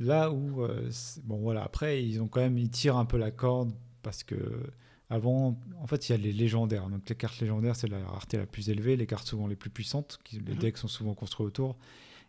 Là 0.00 0.30
où, 0.30 0.62
euh, 0.62 0.88
bon 1.24 1.38
voilà, 1.38 1.64
après 1.64 2.04
ils 2.04 2.20
ont 2.22 2.28
quand 2.28 2.40
même, 2.40 2.56
ils 2.58 2.70
tirent 2.70 2.96
un 2.96 3.04
peu 3.04 3.18
la 3.18 3.30
corde 3.32 3.72
parce 4.02 4.22
que 4.22 4.70
avant, 5.10 5.58
en 5.80 5.86
fait, 5.86 6.08
il 6.08 6.12
y 6.12 6.14
a 6.14 6.18
les 6.18 6.32
légendaires. 6.32 6.88
Donc 6.88 7.08
les 7.08 7.14
cartes 7.16 7.40
légendaires, 7.40 7.74
c'est 7.76 7.88
la 7.88 8.04
rareté 8.06 8.36
la 8.36 8.46
plus 8.46 8.68
élevée, 8.70 8.96
les 8.96 9.06
cartes 9.06 9.26
souvent 9.26 9.46
les 9.46 9.56
plus 9.56 9.70
puissantes, 9.70 10.18
qui, 10.22 10.38
les 10.38 10.52
Mhm. 10.52 10.58
decks 10.58 10.78
sont 10.78 10.86
souvent 10.88 11.14
construits 11.14 11.46
autour. 11.46 11.76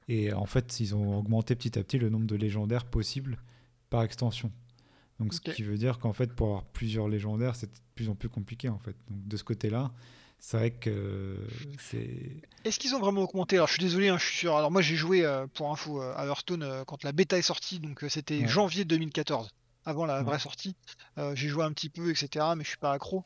Et 0.08 0.34
en 0.34 0.46
fait, 0.48 0.80
ils 0.80 0.96
ont 0.96 1.20
augmenté 1.20 1.56
petit 1.56 1.78
à 1.78 1.84
petit 1.84 2.00
le 2.00 2.10
nombre 2.10 2.26
de 2.26 2.36
légendaires 2.36 2.86
possibles 2.86 3.38
par 3.92 4.02
extension. 4.04 4.52
Donc 5.20 5.34
ce 5.34 5.42
qui 5.42 5.62
veut 5.64 5.78
dire 5.78 6.00
qu'en 6.00 6.14
fait, 6.14 6.34
pour 6.34 6.48
avoir 6.48 6.64
plusieurs 6.64 7.10
légendaires, 7.10 7.56
c'est 7.56 7.68
de 7.68 7.78
plus 7.94 8.08
en 8.10 8.16
plus 8.16 8.30
compliqué 8.30 8.70
en 8.70 8.80
fait. 8.80 8.96
Donc 9.10 9.28
de 9.28 9.38
ce 9.38 9.44
côté-là, 9.44 9.92
c'est 10.40 10.58
vrai 10.58 10.72
que 10.72 11.38
c'est 11.80 12.10
Est-ce 12.66 12.80
qu'ils 12.80 12.96
ont 12.96 13.00
vraiment 13.00 13.22
augmenté? 13.22 13.56
Alors 13.58 13.68
je 13.68 13.74
suis 13.74 13.82
désolé, 13.84 14.10
hein, 14.10 14.18
je 14.18 14.26
suis 14.26 14.38
sûr. 14.38 14.56
Alors 14.58 14.72
moi 14.72 14.82
j'ai 14.82 14.96
joué 14.96 15.26
euh, 15.26 15.48
pour 15.54 15.72
info 15.72 16.02
euh, 16.02 16.14
à 16.16 16.26
Hearthstone 16.26 16.64
euh, 16.64 16.84
quand 16.86 17.04
la 17.04 17.12
bêta 17.12 17.38
est 17.38 17.42
sortie, 17.42 17.80
donc 17.80 18.04
euh, 18.04 18.10
c'était 18.10 18.40
Ouais. 18.40 18.48
janvier 18.48 18.86
2014, 18.86 19.50
avant 19.86 20.06
la 20.06 20.18
Ouais. 20.20 20.24
vraie 20.24 20.40
sortie. 20.40 20.76
Euh, 21.18 21.36
j'ai 21.36 21.50
joué 21.50 21.64
un 21.64 21.72
petit 21.74 21.90
peu, 21.90 22.10
etc. 22.10 22.46
Mais 22.58 22.64
je 22.64 22.70
suis 22.70 22.78
pas 22.78 22.94
accro. 22.94 23.24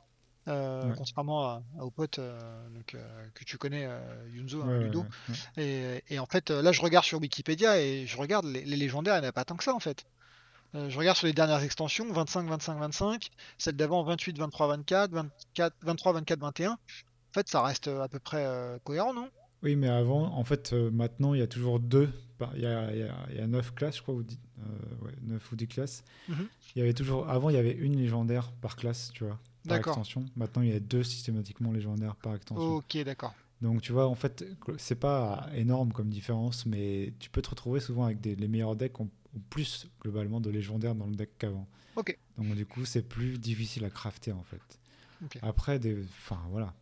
euh, 0.49 0.89
Ouais. 0.89 0.95
Contrairement 0.97 1.43
à, 1.47 1.63
à- 1.79 1.83
au 1.85 1.91
pote 1.91 2.19
euh, 2.19 2.67
donc, 2.69 2.95
euh, 2.95 3.27
que 3.33 3.43
tu 3.45 3.57
connais, 3.57 3.85
euh, 3.85 3.99
Yunzo, 4.33 4.61
hein, 4.61 4.79
Ludo. 4.79 5.05
Et, 5.57 6.03
et 6.09 6.19
en 6.19 6.25
fait, 6.25 6.51
euh, 6.51 6.61
là, 6.61 6.71
je 6.73 6.81
regarde 6.81 7.05
sur 7.05 7.19
Wikipédia 7.21 7.79
et 7.81 8.05
je 8.07 8.17
regarde 8.17 8.45
les, 8.45 8.65
les 8.65 8.75
légendaires, 8.75 9.15
il 9.17 9.21
n'y 9.21 9.25
en 9.27 9.29
a 9.29 9.33
pas 9.33 9.45
tant 9.45 9.55
que 9.55 9.63
ça 9.63 9.73
en 9.73 9.79
fait. 9.79 10.03
Euh, 10.75 10.89
je 10.89 10.97
regarde 10.97 11.17
sur 11.17 11.27
les 11.27 11.33
dernières 11.33 11.61
extensions 11.61 12.11
25, 12.11 12.47
25, 12.47 12.79
25, 12.79 13.29
celle 13.57 13.75
d'avant 13.75 14.03
28, 14.03 14.37
23, 14.37 14.67
24, 14.67 15.11
24, 15.11 15.75
23, 15.83 16.13
24, 16.13 16.39
21. 16.39 16.71
En 16.71 16.77
fait, 17.33 17.47
ça 17.47 17.61
reste 17.61 17.87
euh, 17.87 18.01
à 18.01 18.07
peu 18.07 18.19
près 18.19 18.45
euh, 18.45 18.77
cohérent, 18.83 19.13
non? 19.13 19.29
Oui, 19.61 19.75
mais 19.75 19.87
avant, 19.87 20.25
en 20.35 20.43
fait, 20.43 20.73
euh, 20.73 20.91
maintenant, 20.91 21.33
il 21.33 21.39
y 21.39 21.43
a 21.43 21.47
toujours 21.47 21.79
deux. 21.79 22.09
Il 22.55 22.61
y 22.61 22.65
a, 22.65 22.91
il 22.91 22.99
y 22.99 23.03
a- 23.03 23.15
il 23.29 23.37
y 23.37 23.39
a 23.39 23.47
neuf 23.47 23.73
classes, 23.73 23.97
je 23.97 24.01
crois, 24.01 24.15
ou 24.15 24.23
dix, 24.23 24.37
euh, 24.59 25.05
ouais, 25.05 25.13
neuf 25.21 25.49
ou 25.51 25.55
dix 25.55 25.67
classes. 25.67 26.03
Mhm. 26.27 26.47
Il 26.75 26.79
y 26.79 26.81
avait 26.81 26.93
toujours, 26.93 27.29
avant, 27.29 27.49
il 27.49 27.55
y 27.55 27.59
avait 27.59 27.71
une 27.71 27.95
légendaire 27.95 28.51
par 28.61 28.75
classe, 28.75 29.11
tu 29.13 29.23
vois, 29.23 29.39
par 29.65 29.77
D'accord. 29.77 29.93
extension. 29.93 30.25
Maintenant, 30.35 30.63
il 30.63 30.69
y 30.69 30.75
a 30.75 30.79
deux 30.81 31.03
systématiquement 31.03 31.71
légendaires 31.71 32.15
par 32.17 32.35
extension. 32.35 32.75
Ok, 32.75 32.97
d'accord. 33.05 33.33
Donc, 33.61 33.81
tu 33.81 33.93
vois, 33.93 34.07
en 34.07 34.15
fait, 34.15 34.43
c'est 34.77 34.99
pas 34.99 35.47
énorme 35.55 35.93
comme 35.93 36.09
différence, 36.09 36.65
mais 36.65 37.13
tu 37.19 37.29
peux 37.29 37.41
te 37.41 37.49
retrouver 37.51 37.79
souvent 37.79 38.03
avec 38.03 38.19
des, 38.19 38.35
les 38.35 38.49
meilleurs 38.49 38.75
decks 38.75 38.99
ont, 38.99 39.09
ont 39.35 39.41
plus 39.49 39.87
globalement 40.01 40.39
de 40.39 40.49
légendaires 40.49 40.95
dans 40.95 41.07
le 41.07 41.15
deck 41.15 41.37
qu'avant. 41.37 41.67
Donc, 42.37 42.55
du 42.55 42.65
coup, 42.65 42.85
c'est 42.85 43.03
plus 43.03 43.37
difficile 43.37 43.85
à 43.85 43.89
crafter 43.89 44.31
en 44.31 44.43
fait. 44.43 44.79
Après, 45.41 45.79
des, 45.79 46.03
enfin 46.03 46.39
voilà. 46.49 46.73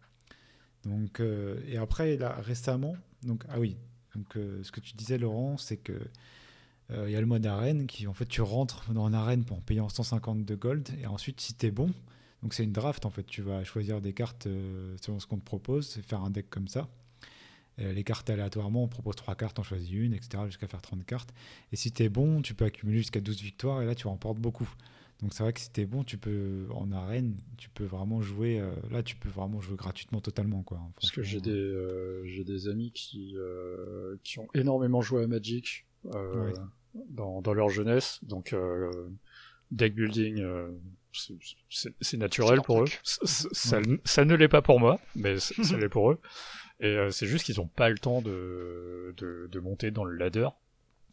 Donc, 0.85 1.19
euh, 1.19 1.61
et 1.67 1.77
après, 1.77 2.17
là, 2.17 2.35
récemment, 2.41 2.95
donc, 3.23 3.43
ah 3.49 3.59
oui, 3.59 3.77
donc, 4.15 4.35
euh, 4.35 4.63
ce 4.63 4.71
que 4.71 4.79
tu 4.79 4.93
disais, 4.93 5.17
Laurent, 5.17 5.57
c'est 5.57 5.77
que 5.77 5.93
euh, 6.91 7.05
il 7.07 7.11
y 7.11 7.15
a 7.15 7.21
le 7.21 7.27
mode 7.27 7.45
arène 7.45 7.87
qui, 7.87 8.07
en 8.07 8.13
fait, 8.13 8.25
tu 8.25 8.41
rentres 8.41 8.91
dans 8.91 9.07
une 9.07 9.13
arène 9.13 9.45
en 9.51 9.61
payant 9.61 9.89
150 9.89 10.43
de 10.43 10.55
gold, 10.55 10.89
et 10.99 11.05
ensuite, 11.05 11.39
si 11.39 11.53
t'es 11.53 11.71
bon, 11.71 11.93
donc 12.41 12.53
c'est 12.53 12.63
une 12.63 12.73
draft, 12.73 13.05
en 13.05 13.11
fait, 13.11 13.23
tu 13.23 13.41
vas 13.41 13.63
choisir 13.63 14.01
des 14.01 14.13
cartes 14.13 14.47
selon 15.01 15.19
ce 15.19 15.27
qu'on 15.27 15.37
te 15.37 15.45
propose, 15.45 15.97
et 15.97 16.01
faire 16.01 16.21
un 16.21 16.31
deck 16.31 16.49
comme 16.49 16.67
ça. 16.67 16.89
Euh, 17.79 17.93
les 17.93 18.03
cartes 18.03 18.29
aléatoirement, 18.29 18.83
on 18.83 18.87
propose 18.87 19.15
3 19.15 19.35
cartes, 19.35 19.57
on 19.59 19.63
choisit 19.63 19.91
une, 19.93 20.13
etc., 20.13 20.43
jusqu'à 20.47 20.67
faire 20.67 20.81
30 20.81 21.05
cartes. 21.05 21.33
Et 21.71 21.75
si 21.75 21.91
t'es 21.91 22.09
bon, 22.09 22.41
tu 22.41 22.53
peux 22.53 22.65
accumuler 22.65 22.97
jusqu'à 22.99 23.21
12 23.21 23.41
victoires, 23.41 23.81
et 23.81 23.85
là, 23.85 23.95
tu 23.95 24.07
remportes 24.07 24.37
beaucoup. 24.39 24.69
Donc 25.21 25.33
c'est 25.33 25.43
vrai 25.43 25.53
que 25.53 25.59
si 25.59 25.69
t'es 25.71 25.85
bon, 25.85 26.03
tu 26.03 26.17
peux 26.17 26.65
en 26.71 26.91
arène, 26.91 27.37
tu 27.57 27.69
peux 27.69 27.85
vraiment 27.85 28.21
jouer. 28.21 28.59
euh, 28.59 28.71
là, 28.89 29.03
tu 29.03 29.15
peux 29.15 29.29
vraiment 29.29 29.61
jouer 29.61 29.75
gratuitement 29.77 30.19
totalement, 30.19 30.63
quoi. 30.63 30.79
hein, 30.79 30.89
Parce 30.95 31.11
que 31.11 31.21
j'ai 31.21 31.37
franchement. 31.37 31.53
des, 31.53 31.59
euh, 31.59 32.25
j'ai 32.25 32.43
des 32.43 32.67
amis 32.67 32.91
qui, 32.91 33.35
euh, 33.37 34.17
qui 34.23 34.39
ont 34.39 34.47
énormément 34.55 35.01
joué 35.01 35.23
à 35.23 35.27
Magic 35.27 35.85
euh, 36.13 36.47
Ouais. 36.47 36.53
dans, 37.09 37.41
dans 37.41 37.53
leur 37.53 37.69
jeunesse. 37.69 38.19
Donc, 38.23 38.51
euh, 38.53 38.91
deck 39.69 39.93
building, 39.93 40.39
euh, 40.41 40.71
c'est- 41.13 42.17
naturel 42.17 42.61
pour 42.63 42.81
eux. 42.83 42.87
Ça, 43.03 43.47
ça- 43.53 43.79
ça 44.05 44.25
ne 44.25 44.35
l'est 44.35 44.47
pas 44.47 44.61
pour 44.63 44.79
moi, 44.79 44.99
mais 45.15 45.39
ça 45.39 45.53
l'est 45.77 45.87
pour 45.89 46.11
eux. 46.11 46.19
Et 46.81 46.87
euh, 46.87 47.11
c'est 47.11 47.27
juste 47.27 47.45
qu'ils 47.45 47.61
ont 47.61 47.67
pas 47.67 47.89
le 47.89 47.97
temps 47.97 48.21
de, 48.21 49.13
de, 49.17 49.47
de 49.51 49.59
monter 49.59 49.91
dans 49.91 50.03
le 50.03 50.15
ladder. 50.15 50.49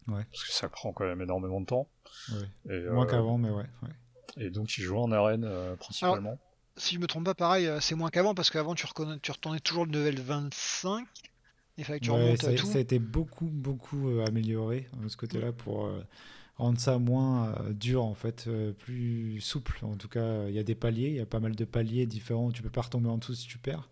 Ouais. 0.08 0.24
Parce 0.30 0.44
que 0.44 0.52
ça 0.52 0.68
prend 0.68 0.92
quand 0.92 1.04
même 1.04 1.20
énormément 1.20 1.60
de 1.60 1.66
temps. 1.66 1.88
Ouais. 2.32 2.74
Et, 2.74 2.88
Moins 2.90 3.06
euh, 3.06 3.10
qu'avant, 3.10 3.38
mais 3.38 3.50
ouais. 3.50 3.66
ouais. 3.82 3.90
Et 4.38 4.50
donc 4.50 4.76
ils 4.78 4.82
jouent 4.82 4.98
en 4.98 5.12
arène 5.12 5.44
euh, 5.44 5.76
principalement. 5.76 6.38
Si 6.76 6.94
je 6.94 7.00
me 7.00 7.06
trompe 7.06 7.24
pas, 7.24 7.34
pareil, 7.34 7.66
euh, 7.66 7.80
c'est 7.80 7.94
moins 7.94 8.08
qu'avant 8.08 8.34
parce 8.34 8.50
qu'avant 8.50 8.74
tu, 8.74 8.86
tu 9.22 9.30
retournais 9.32 9.60
toujours 9.60 9.84
le 9.84 9.92
level 9.92 10.20
25. 10.20 11.06
Il 11.76 11.84
fallait 11.84 12.00
que 12.00 12.04
tu 12.04 12.10
remontes 12.10 12.42
ça, 12.42 12.50
à 12.50 12.54
tout. 12.54 12.66
ça 12.66 12.78
a 12.78 12.80
été 12.80 12.98
beaucoup, 12.98 13.46
beaucoup 13.46 14.08
euh, 14.08 14.24
amélioré 14.26 14.88
euh, 14.94 15.04
de 15.04 15.08
ce 15.08 15.16
côté-là 15.16 15.52
pour 15.52 15.86
euh, 15.86 16.02
rendre 16.56 16.78
ça 16.80 16.98
moins 16.98 17.54
euh, 17.54 17.72
dur, 17.72 18.04
en 18.04 18.14
fait, 18.14 18.46
euh, 18.48 18.72
plus 18.72 19.40
souple. 19.40 19.78
En 19.82 19.96
tout 19.96 20.08
cas, 20.08 20.48
il 20.48 20.54
y 20.54 20.58
a 20.58 20.64
des 20.64 20.74
paliers, 20.74 21.08
il 21.08 21.14
y 21.14 21.20
a 21.20 21.26
pas 21.26 21.40
mal 21.40 21.54
de 21.54 21.64
paliers 21.64 22.06
différents. 22.06 22.50
Tu 22.50 22.62
peux 22.62 22.70
pas 22.70 22.82
retomber 22.82 23.08
en 23.08 23.18
dessous 23.18 23.34
si 23.34 23.46
tu 23.46 23.58
perds. 23.58 23.88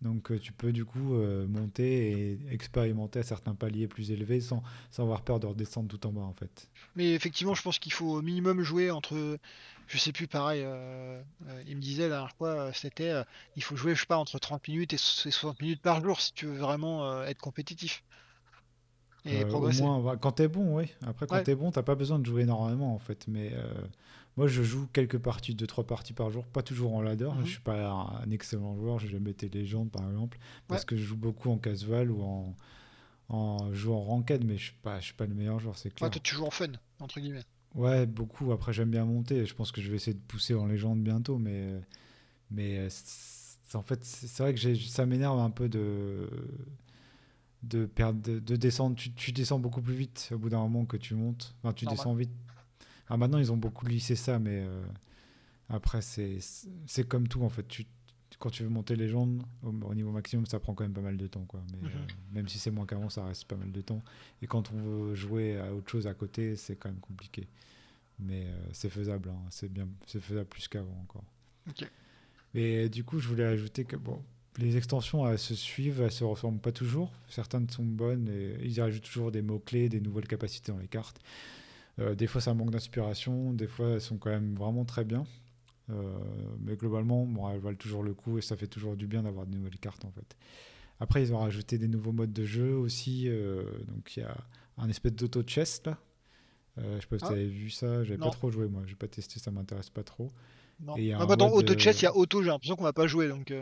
Donc, 0.00 0.30
euh, 0.30 0.38
tu 0.38 0.52
peux 0.52 0.72
du 0.72 0.84
coup 0.84 1.14
euh, 1.14 1.46
monter 1.48 2.32
et 2.32 2.38
expérimenter 2.52 3.20
à 3.20 3.22
certains 3.24 3.54
paliers 3.54 3.88
plus 3.88 4.10
élevés 4.12 4.40
sans, 4.40 4.62
sans 4.90 5.02
avoir 5.04 5.22
peur 5.22 5.40
de 5.40 5.46
redescendre 5.46 5.88
tout 5.88 6.06
en 6.06 6.12
bas, 6.12 6.22
en 6.22 6.34
fait. 6.34 6.70
Mais 6.94 7.14
effectivement, 7.14 7.54
je 7.54 7.62
pense 7.62 7.78
qu'il 7.78 7.92
faut 7.92 8.06
au 8.16 8.22
minimum 8.22 8.62
jouer 8.62 8.90
entre, 8.90 9.38
je 9.86 9.98
sais 9.98 10.12
plus, 10.12 10.26
pareil, 10.28 10.62
euh, 10.64 11.22
euh, 11.46 11.62
il 11.66 11.76
me 11.76 11.80
disait 11.82 12.04
la 12.04 12.08
dernière 12.16 12.34
fois, 12.36 12.72
c'était, 12.72 13.12
il 13.56 13.62
faut 13.62 13.76
jouer, 13.76 13.94
je 13.94 14.00
sais 14.00 14.06
pas, 14.06 14.18
entre 14.18 14.38
30 14.38 14.66
minutes 14.68 14.92
et 14.92 14.98
so- 14.98 15.28
et 15.28 15.32
60 15.32 15.60
minutes 15.60 15.82
par 15.82 16.02
jour 16.02 16.20
si 16.20 16.32
tu 16.34 16.46
veux 16.46 16.58
vraiment 16.58 17.22
être 17.24 17.40
compétitif. 17.40 18.02
Et 19.24 19.32
Euh, 19.32 19.44
au 19.50 19.50
progresser. 19.50 19.82
moins, 19.82 20.16
quand 20.16 20.32
t'es 20.32 20.48
bon, 20.48 20.76
oui. 20.76 20.86
Après, 21.06 21.26
quand 21.26 21.36
Ouais. 21.36 21.42
t'es 21.42 21.54
bon, 21.54 21.70
t'as 21.70 21.82
pas 21.82 21.94
besoin 21.94 22.18
de 22.18 22.24
jouer 22.26 22.42
énormément, 22.42 22.94
en 22.94 22.98
fait. 22.98 23.26
Mais 23.28 23.50
euh, 23.52 23.74
moi, 24.38 24.46
je 24.46 24.62
joue 24.62 24.86
quelques 24.92 25.18
parties, 25.18 25.52
deux, 25.56 25.66
trois 25.66 25.84
parties 25.84 26.12
par 26.12 26.30
jour, 26.30 26.46
pas 26.46 26.62
toujours 26.62 26.94
en 26.94 27.02
ladder. 27.02 27.28
Mhm. 27.34 27.44
Je 27.44 27.50
suis 27.50 27.60
pas 27.60 27.90
un, 27.90 28.30
excellent 28.30 28.76
joueur, 28.76 29.00
j'ai 29.00 29.08
jamais 29.08 29.32
été 29.32 29.48
légende, 29.48 29.90
par 29.90 30.08
exemple, 30.08 30.38
parce 30.68 30.84
que 30.84 30.94
je 30.96 31.02
joue 31.02 31.16
beaucoup 31.16 31.50
en 31.50 31.58
casual 31.58 32.12
ou 32.12 32.22
en, 32.22 32.54
en 33.30 33.74
jouant 33.74 33.96
en 33.96 34.04
ranked, 34.04 34.44
mais 34.44 34.56
je 34.56 34.66
suis 34.66 34.76
pas, 34.80 35.00
je 35.00 35.06
suis 35.06 35.14
pas 35.14 35.26
le 35.26 35.34
meilleur 35.34 35.58
joueur, 35.58 35.76
c'est 35.76 35.88
Ouais, 35.88 35.94
clair. 35.94 36.10
toi, 36.12 36.20
tu 36.22 36.36
joues 36.36 36.44
en 36.44 36.52
fun, 36.52 36.68
entre 37.00 37.18
guillemets. 37.18 37.42
Ouais, 37.74 38.06
beaucoup. 38.06 38.52
Après, 38.52 38.72
j'aime 38.72 38.90
bien 38.90 39.04
monter. 39.04 39.44
Je 39.44 39.54
pense 39.56 39.72
que 39.72 39.80
je 39.80 39.90
vais 39.90 39.96
essayer 39.96 40.14
de 40.14 40.22
pousser 40.28 40.54
en 40.54 40.66
légende 40.66 41.02
bientôt, 41.02 41.36
mais, 41.36 41.72
mais 42.52 42.78
euh, 42.78 42.88
en 43.74 43.82
fait, 43.82 44.04
c'est 44.04 44.40
vrai 44.44 44.54
que 44.54 44.74
ça 44.76 45.04
m'énerve 45.04 45.40
un 45.40 45.50
peu 45.50 45.68
de, 45.68 46.30
de 47.64 47.86
perdre, 47.86 48.22
de, 48.22 48.38
de 48.38 48.54
descendre. 48.54 48.94
Tu, 48.94 49.10
tu 49.10 49.32
descends 49.32 49.58
beaucoup 49.58 49.82
plus 49.82 49.94
vite 49.94 50.30
au 50.32 50.38
bout 50.38 50.48
d'un 50.48 50.60
moment 50.60 50.84
que 50.84 50.96
tu 50.96 51.16
montes. 51.16 51.56
Enfin, 51.64 51.72
tu 51.72 51.86
Normal. 51.86 51.98
descends 51.98 52.14
vite. 52.14 52.30
Ah, 53.08 53.16
maintenant, 53.16 53.38
ils 53.38 53.52
ont 53.52 53.56
beaucoup 53.56 53.86
lissé 53.86 54.16
ça, 54.16 54.38
mais 54.38 54.60
euh, 54.66 54.82
après, 55.68 56.00
c'est 56.02 56.38
comme 57.08 57.26
tout 57.28 57.42
en 57.42 57.48
fait. 57.48 57.66
Tu, 57.68 57.86
quand 58.38 58.50
tu 58.50 58.62
veux 58.62 58.68
monter 58.68 58.94
légende 58.94 59.42
au, 59.62 59.70
au 59.70 59.94
niveau 59.94 60.10
maximum, 60.12 60.46
ça 60.46 60.60
prend 60.60 60.74
quand 60.74 60.84
même 60.84 60.92
pas 60.92 61.00
mal 61.00 61.16
de 61.16 61.26
temps, 61.26 61.44
quoi. 61.46 61.60
Mais 61.72 61.88
Mhm. 61.88 61.94
euh, 61.94 62.06
même 62.32 62.48
si 62.48 62.58
c'est 62.58 62.70
moins 62.70 62.86
qu'avant, 62.86 63.08
ça 63.08 63.24
reste 63.24 63.44
pas 63.46 63.56
mal 63.56 63.72
de 63.72 63.80
temps. 63.80 64.02
Et 64.42 64.46
quand 64.46 64.70
on 64.72 64.76
veut 64.80 65.14
jouer 65.14 65.58
à 65.58 65.74
autre 65.74 65.90
chose 65.90 66.06
à 66.06 66.14
côté, 66.14 66.54
c'est 66.56 66.76
quand 66.76 66.88
même 66.90 67.00
compliqué. 67.00 67.48
Mais 68.20 68.44
euh, 68.46 68.58
c'est 68.72 68.90
faisable, 68.90 69.28
hein. 69.30 69.38
c'est 69.50 69.72
bien, 69.72 69.88
c'est 70.06 70.20
faisable 70.20 70.46
plus 70.48 70.68
qu'avant 70.68 70.98
encore. 71.02 71.24
Ok. 71.68 71.88
Et 72.54 72.88
du 72.88 73.04
coup, 73.04 73.20
je 73.20 73.28
voulais 73.28 73.44
ajouter 73.44 73.84
que 73.84 73.96
bon, 73.96 74.20
les 74.58 74.76
extensions 74.76 75.28
elles 75.28 75.38
se 75.38 75.54
suivent, 75.54 76.00
elles 76.00 76.10
se 76.12 76.24
ressemblent 76.24 76.58
pas 76.60 76.72
toujours. 76.72 77.12
Certaines 77.28 77.68
sont 77.70 77.84
bonnes 77.84 78.28
et 78.28 78.56
ils 78.64 78.80
rajoutent 78.80 79.02
toujours 79.04 79.30
des 79.30 79.42
mots 79.42 79.60
clés, 79.60 79.88
des 79.88 80.00
nouvelles 80.00 80.26
capacités 80.26 80.72
dans 80.72 80.78
les 80.78 80.88
cartes. 80.88 81.20
Euh, 81.98 82.14
des 82.14 82.26
fois, 82.26 82.40
ça 82.40 82.54
manque 82.54 82.70
d'inspiration, 82.70 83.52
des 83.52 83.66
fois, 83.66 83.88
elles 83.90 84.00
sont 84.00 84.18
quand 84.18 84.30
même 84.30 84.54
vraiment 84.54 84.84
très 84.84 85.04
bien. 85.04 85.26
Euh, 85.90 86.02
mais 86.60 86.76
globalement, 86.76 87.24
bon, 87.24 87.48
elles 87.50 87.60
valent 87.60 87.76
toujours 87.76 88.02
le 88.02 88.12
coup 88.14 88.38
et 88.38 88.42
ça 88.42 88.56
fait 88.56 88.66
toujours 88.66 88.94
du 88.96 89.06
bien 89.06 89.22
d'avoir 89.22 89.46
de 89.46 89.54
nouvelles 89.56 89.78
cartes 89.78 90.04
en 90.04 90.10
fait. 90.10 90.36
Après, 91.00 91.22
ils 91.22 91.32
ont 91.32 91.38
rajouté 91.38 91.78
des 91.78 91.88
nouveaux 91.88 92.12
modes 92.12 92.32
de 92.32 92.44
jeu 92.44 92.74
aussi. 92.76 93.24
euh, 93.28 93.62
donc, 93.88 94.16
il 94.16 94.20
y 94.20 94.22
a 94.22 94.36
un 94.76 94.88
espèce 94.88 95.12
d'auto-chest 95.14 95.86
là. 95.86 95.98
Euh, 96.78 96.96
je 96.96 97.00
sais 97.00 97.06
pas 97.08 97.18
si 97.18 97.24
Ah. 97.24 97.28
tu 97.28 97.34
avais 97.34 97.46
vu 97.46 97.70
ça, 97.70 98.04
j'avais 98.04 98.18
pas 98.18 98.30
trop 98.30 98.50
joué 98.50 98.68
moi, 98.68 98.82
j'ai 98.86 98.94
pas 98.94 99.08
testé, 99.08 99.40
ça 99.40 99.50
m'intéresse 99.50 99.90
pas 99.90 100.02
trop. 100.04 100.30
Non. 100.80 100.94
Et 100.96 101.12
Ah 101.12 101.26
bah, 101.26 101.34
dans 101.36 101.48
mode, 101.48 101.68
Auto 101.70 101.76
Chess, 101.78 102.00
il 102.02 102.04
y 102.04 102.06
a 102.06 102.14
Auto, 102.14 102.42
j'ai 102.42 102.50
l'impression 102.50 102.76
qu'on 102.76 102.84
va 102.84 102.92
pas 102.92 103.06
jouer 103.08 103.28
donc. 103.28 103.52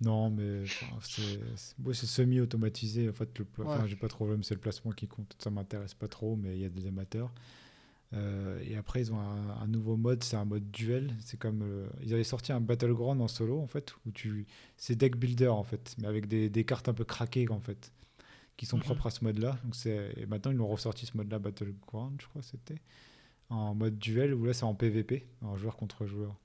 Non, 0.00 0.28
mais 0.30 0.64
c'est 1.02 1.38
ouais, 1.84 1.94
semi-automatisé. 1.94 3.08
En 3.08 3.12
fait, 3.12 3.38
le, 3.38 3.46
enfin, 3.60 3.82
Ouais. 3.82 3.88
j'ai 3.88 3.96
pas 3.96 4.08
trop 4.08 4.26
mais 4.26 4.42
c'est 4.42 4.54
le 4.54 4.60
placement 4.60 4.90
qui 4.92 5.06
compte. 5.08 5.34
Ça 5.38 5.50
m'intéresse 5.50 5.94
pas 5.94 6.08
trop, 6.08 6.36
mais 6.36 6.56
il 6.56 6.60
y 6.62 6.64
a 6.64 6.68
des 6.68 6.86
amateurs. 6.86 7.32
Euh, 8.12 8.60
et 8.64 8.76
après, 8.76 9.00
ils 9.00 9.12
ont 9.12 9.18
un, 9.18 9.50
un 9.62 9.66
nouveau 9.66 9.96
mode, 9.96 10.22
c'est 10.22 10.36
un 10.36 10.44
mode 10.44 10.70
duel. 10.70 11.14
C'est 11.20 11.38
comme 11.38 11.62
euh, 11.62 11.86
ils 12.02 12.12
avaient 12.14 12.22
sorti 12.24 12.52
un 12.52 12.60
battleground 12.60 13.20
en 13.20 13.28
solo 13.28 13.58
en 13.60 13.66
fait, 13.66 13.94
où 14.06 14.10
tu 14.12 14.46
c'est 14.76 14.94
deck 14.94 15.16
builder 15.16 15.48
en 15.48 15.64
fait, 15.64 15.94
mais 15.98 16.06
avec 16.06 16.28
des, 16.28 16.48
des 16.48 16.64
cartes 16.64 16.88
un 16.88 16.94
peu 16.94 17.04
craquées 17.04 17.48
en 17.50 17.60
fait, 17.60 17.92
qui 18.56 18.66
sont 18.66 18.76
Mhm. 18.76 18.84
propres 18.84 19.06
à 19.06 19.10
ce 19.10 19.24
mode-là. 19.24 19.58
Donc 19.64 19.74
c'est 19.74 20.12
et 20.16 20.26
maintenant 20.26 20.52
ils 20.52 20.56
l'ont 20.58 20.68
ressorti 20.68 21.06
ce 21.06 21.16
mode-là 21.16 21.38
battleground, 21.40 22.20
je 22.20 22.26
crois 22.28 22.42
c'était 22.42 22.80
en 23.50 23.74
mode 23.74 23.98
duel 23.98 24.32
où 24.34 24.44
là 24.44 24.52
c'est 24.54 24.64
en 24.64 24.74
PVP, 24.74 25.26
en 25.42 25.56
joueur 25.56 25.76
contre 25.76 26.06
joueur. 26.06 26.36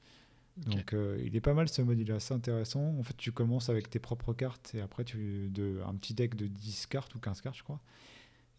Donc 0.65 0.93
euh, 0.93 1.21
il 1.23 1.35
est 1.35 1.41
pas 1.41 1.53
mal 1.53 1.69
ce 1.69 1.81
mode, 1.81 1.99
il 1.99 2.09
est 2.09 2.13
assez 2.13 2.33
intéressant. 2.33 2.95
En 2.97 3.03
fait, 3.03 3.15
tu 3.17 3.31
commences 3.31 3.69
avec 3.69 3.89
tes 3.89 3.99
propres 3.99 4.33
cartes 4.33 4.73
et 4.75 4.81
après 4.81 5.03
tu 5.03 5.49
de 5.49 5.81
un 5.87 5.95
petit 5.95 6.13
deck 6.13 6.35
de 6.35 6.47
10 6.47 6.87
cartes 6.87 7.15
ou 7.15 7.19
15 7.19 7.41
cartes, 7.41 7.57
je 7.57 7.63
crois. 7.63 7.81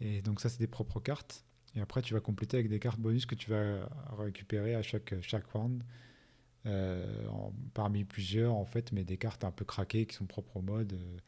Et 0.00 0.22
donc 0.22 0.40
ça 0.40 0.48
c'est 0.48 0.60
des 0.60 0.66
propres 0.66 1.00
cartes. 1.00 1.44
Et 1.74 1.80
après 1.80 2.02
tu 2.02 2.14
vas 2.14 2.20
compléter 2.20 2.56
avec 2.56 2.68
des 2.68 2.78
cartes 2.78 2.98
bonus 2.98 3.26
que 3.26 3.34
tu 3.34 3.50
vas 3.50 3.88
récupérer 4.18 4.74
à 4.74 4.82
chaque 4.82 5.14
chaque 5.20 5.46
round. 5.52 5.82
Euh, 6.66 7.26
en- 7.28 7.52
parmi 7.74 8.04
plusieurs 8.04 8.54
en 8.54 8.64
fait, 8.64 8.92
mais 8.92 9.04
des 9.04 9.16
cartes 9.16 9.44
un 9.44 9.50
peu 9.50 9.64
craquées 9.64 10.06
qui 10.06 10.14
sont 10.16 10.26
propres 10.26 10.56
au 10.58 10.62
mode. 10.62 10.92
euh, 10.92 11.18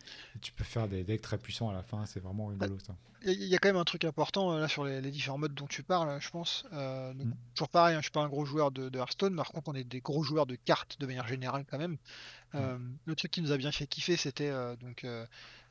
tu 0.40 0.52
peux 0.52 0.64
faire 0.64 0.88
des 0.88 1.04
decks 1.04 1.22
très 1.22 1.38
puissants 1.38 1.70
à 1.70 1.72
la 1.72 1.82
fin, 1.82 2.04
c'est 2.06 2.20
vraiment 2.20 2.46
rigolo 2.48 2.78
ça. 2.78 2.94
Il 3.24 3.28
y, 3.28 3.30
a- 3.30 3.34
il 3.34 3.48
y 3.48 3.54
a 3.54 3.58
quand 3.58 3.68
même 3.68 3.76
un 3.76 3.84
truc 3.84 4.04
important 4.04 4.52
euh, 4.52 4.60
là 4.60 4.68
sur 4.68 4.84
les, 4.84 5.00
les 5.00 5.10
différents 5.10 5.38
modes 5.38 5.54
dont 5.54 5.66
tu 5.68 5.82
parles, 5.82 6.20
je 6.20 6.28
pense. 6.30 6.64
Euh, 6.72 7.14
donc, 7.14 7.26
Mm. 7.28 7.34
Toujours 7.54 7.68
pareil, 7.68 7.94
hein, 7.94 7.98
je 8.00 8.04
suis 8.04 8.10
pas 8.12 8.22
un 8.22 8.28
gros 8.28 8.44
joueur 8.44 8.70
de, 8.72 8.88
de 8.88 8.98
Hearthstone, 8.98 9.32
mais 9.32 9.36
par 9.38 9.52
contre 9.52 9.68
on 9.70 9.74
est 9.74 9.84
des 9.84 10.00
gros 10.00 10.22
joueurs 10.22 10.46
de 10.46 10.54
cartes 10.56 10.98
de 11.00 11.06
manière 11.06 11.26
générale 11.28 11.64
quand 11.70 11.78
même. 11.78 11.96
Euh, 12.54 12.78
le 13.06 13.14
truc 13.16 13.30
qui 13.30 13.40
nous 13.42 13.52
a 13.52 13.56
bien 13.56 13.72
fait 13.72 13.86
kiffer, 13.86 14.16
c'était 14.16 14.50
donc 14.80 15.06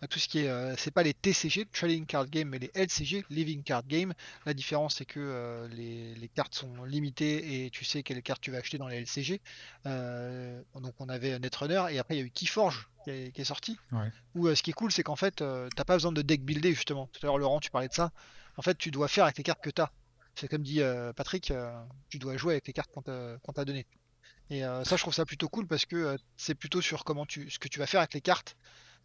tout 0.07 0.19
ce 0.19 0.27
qui 0.27 0.39
est, 0.39 0.47
euh, 0.47 0.75
c'est 0.77 0.91
pas 0.91 1.03
les 1.03 1.13
TCG, 1.13 1.67
Trading 1.71 2.05
Card 2.05 2.27
Game, 2.27 2.49
mais 2.49 2.59
les 2.59 2.71
LCG, 2.73 3.23
Living 3.29 3.63
Card 3.63 3.85
Game. 3.87 4.13
La 4.45 4.53
différence 4.53 4.95
c'est 4.95 5.05
que 5.05 5.19
euh, 5.19 5.67
les, 5.69 6.15
les 6.15 6.27
cartes 6.27 6.55
sont 6.55 6.83
limitées 6.85 7.65
et 7.65 7.69
tu 7.69 7.85
sais 7.85 8.03
quelles 8.03 8.21
cartes 8.21 8.41
tu 8.41 8.51
vas 8.51 8.57
acheter 8.57 8.77
dans 8.77 8.87
les 8.87 8.99
LCG. 9.01 9.41
Euh, 9.85 10.61
donc 10.75 10.93
on 10.99 11.09
avait 11.09 11.37
Netrunner 11.39 11.85
et 11.91 11.99
après 11.99 12.15
il 12.15 12.19
y 12.19 12.21
a 12.21 12.25
eu 12.25 12.31
Keyforge 12.31 12.89
qui 13.03 13.11
est, 13.11 13.31
qui 13.31 13.41
est 13.41 13.45
sorti. 13.45 13.77
Ouais. 13.91 14.11
Où 14.35 14.53
ce 14.53 14.63
qui 14.63 14.71
est 14.71 14.73
cool, 14.73 14.91
c'est 14.91 15.03
qu'en 15.03 15.15
fait, 15.15 15.35
t'as 15.35 15.85
pas 15.85 15.95
besoin 15.95 16.11
de 16.11 16.21
deck 16.21 16.43
builder 16.43 16.73
justement. 16.73 17.07
Tout 17.07 17.19
à 17.23 17.27
l'heure, 17.27 17.37
Laurent, 17.37 17.59
tu 17.59 17.71
parlais 17.71 17.87
de 17.87 17.93
ça. 17.93 18.11
En 18.57 18.61
fait, 18.61 18.77
tu 18.77 18.91
dois 18.91 19.07
faire 19.07 19.23
avec 19.23 19.37
les 19.37 19.43
cartes 19.43 19.63
que 19.63 19.71
t'as. 19.71 19.89
C'est 20.35 20.47
comme 20.47 20.61
dit 20.61 20.81
Patrick, 21.15 21.51
tu 22.09 22.19
dois 22.19 22.37
jouer 22.37 22.53
avec 22.53 22.67
les 22.67 22.73
cartes 22.73 22.91
qu'on 22.91 23.01
t'a 23.01 23.37
qu'on 23.43 23.53
t'a 23.53 23.65
données. 23.65 23.87
Et 24.51 24.65
euh, 24.65 24.83
ça, 24.83 24.97
je 24.97 25.01
trouve 25.01 25.13
ça 25.13 25.25
plutôt 25.25 25.47
cool 25.47 25.65
parce 25.65 25.85
que 25.85 25.95
euh, 25.95 26.17
c'est 26.35 26.55
plutôt 26.55 26.81
sur 26.81 27.05
comment 27.05 27.25
tu, 27.25 27.49
ce 27.49 27.57
que 27.57 27.69
tu 27.69 27.79
vas 27.79 27.87
faire 27.87 28.01
avec 28.01 28.13
les 28.13 28.19
cartes 28.19 28.57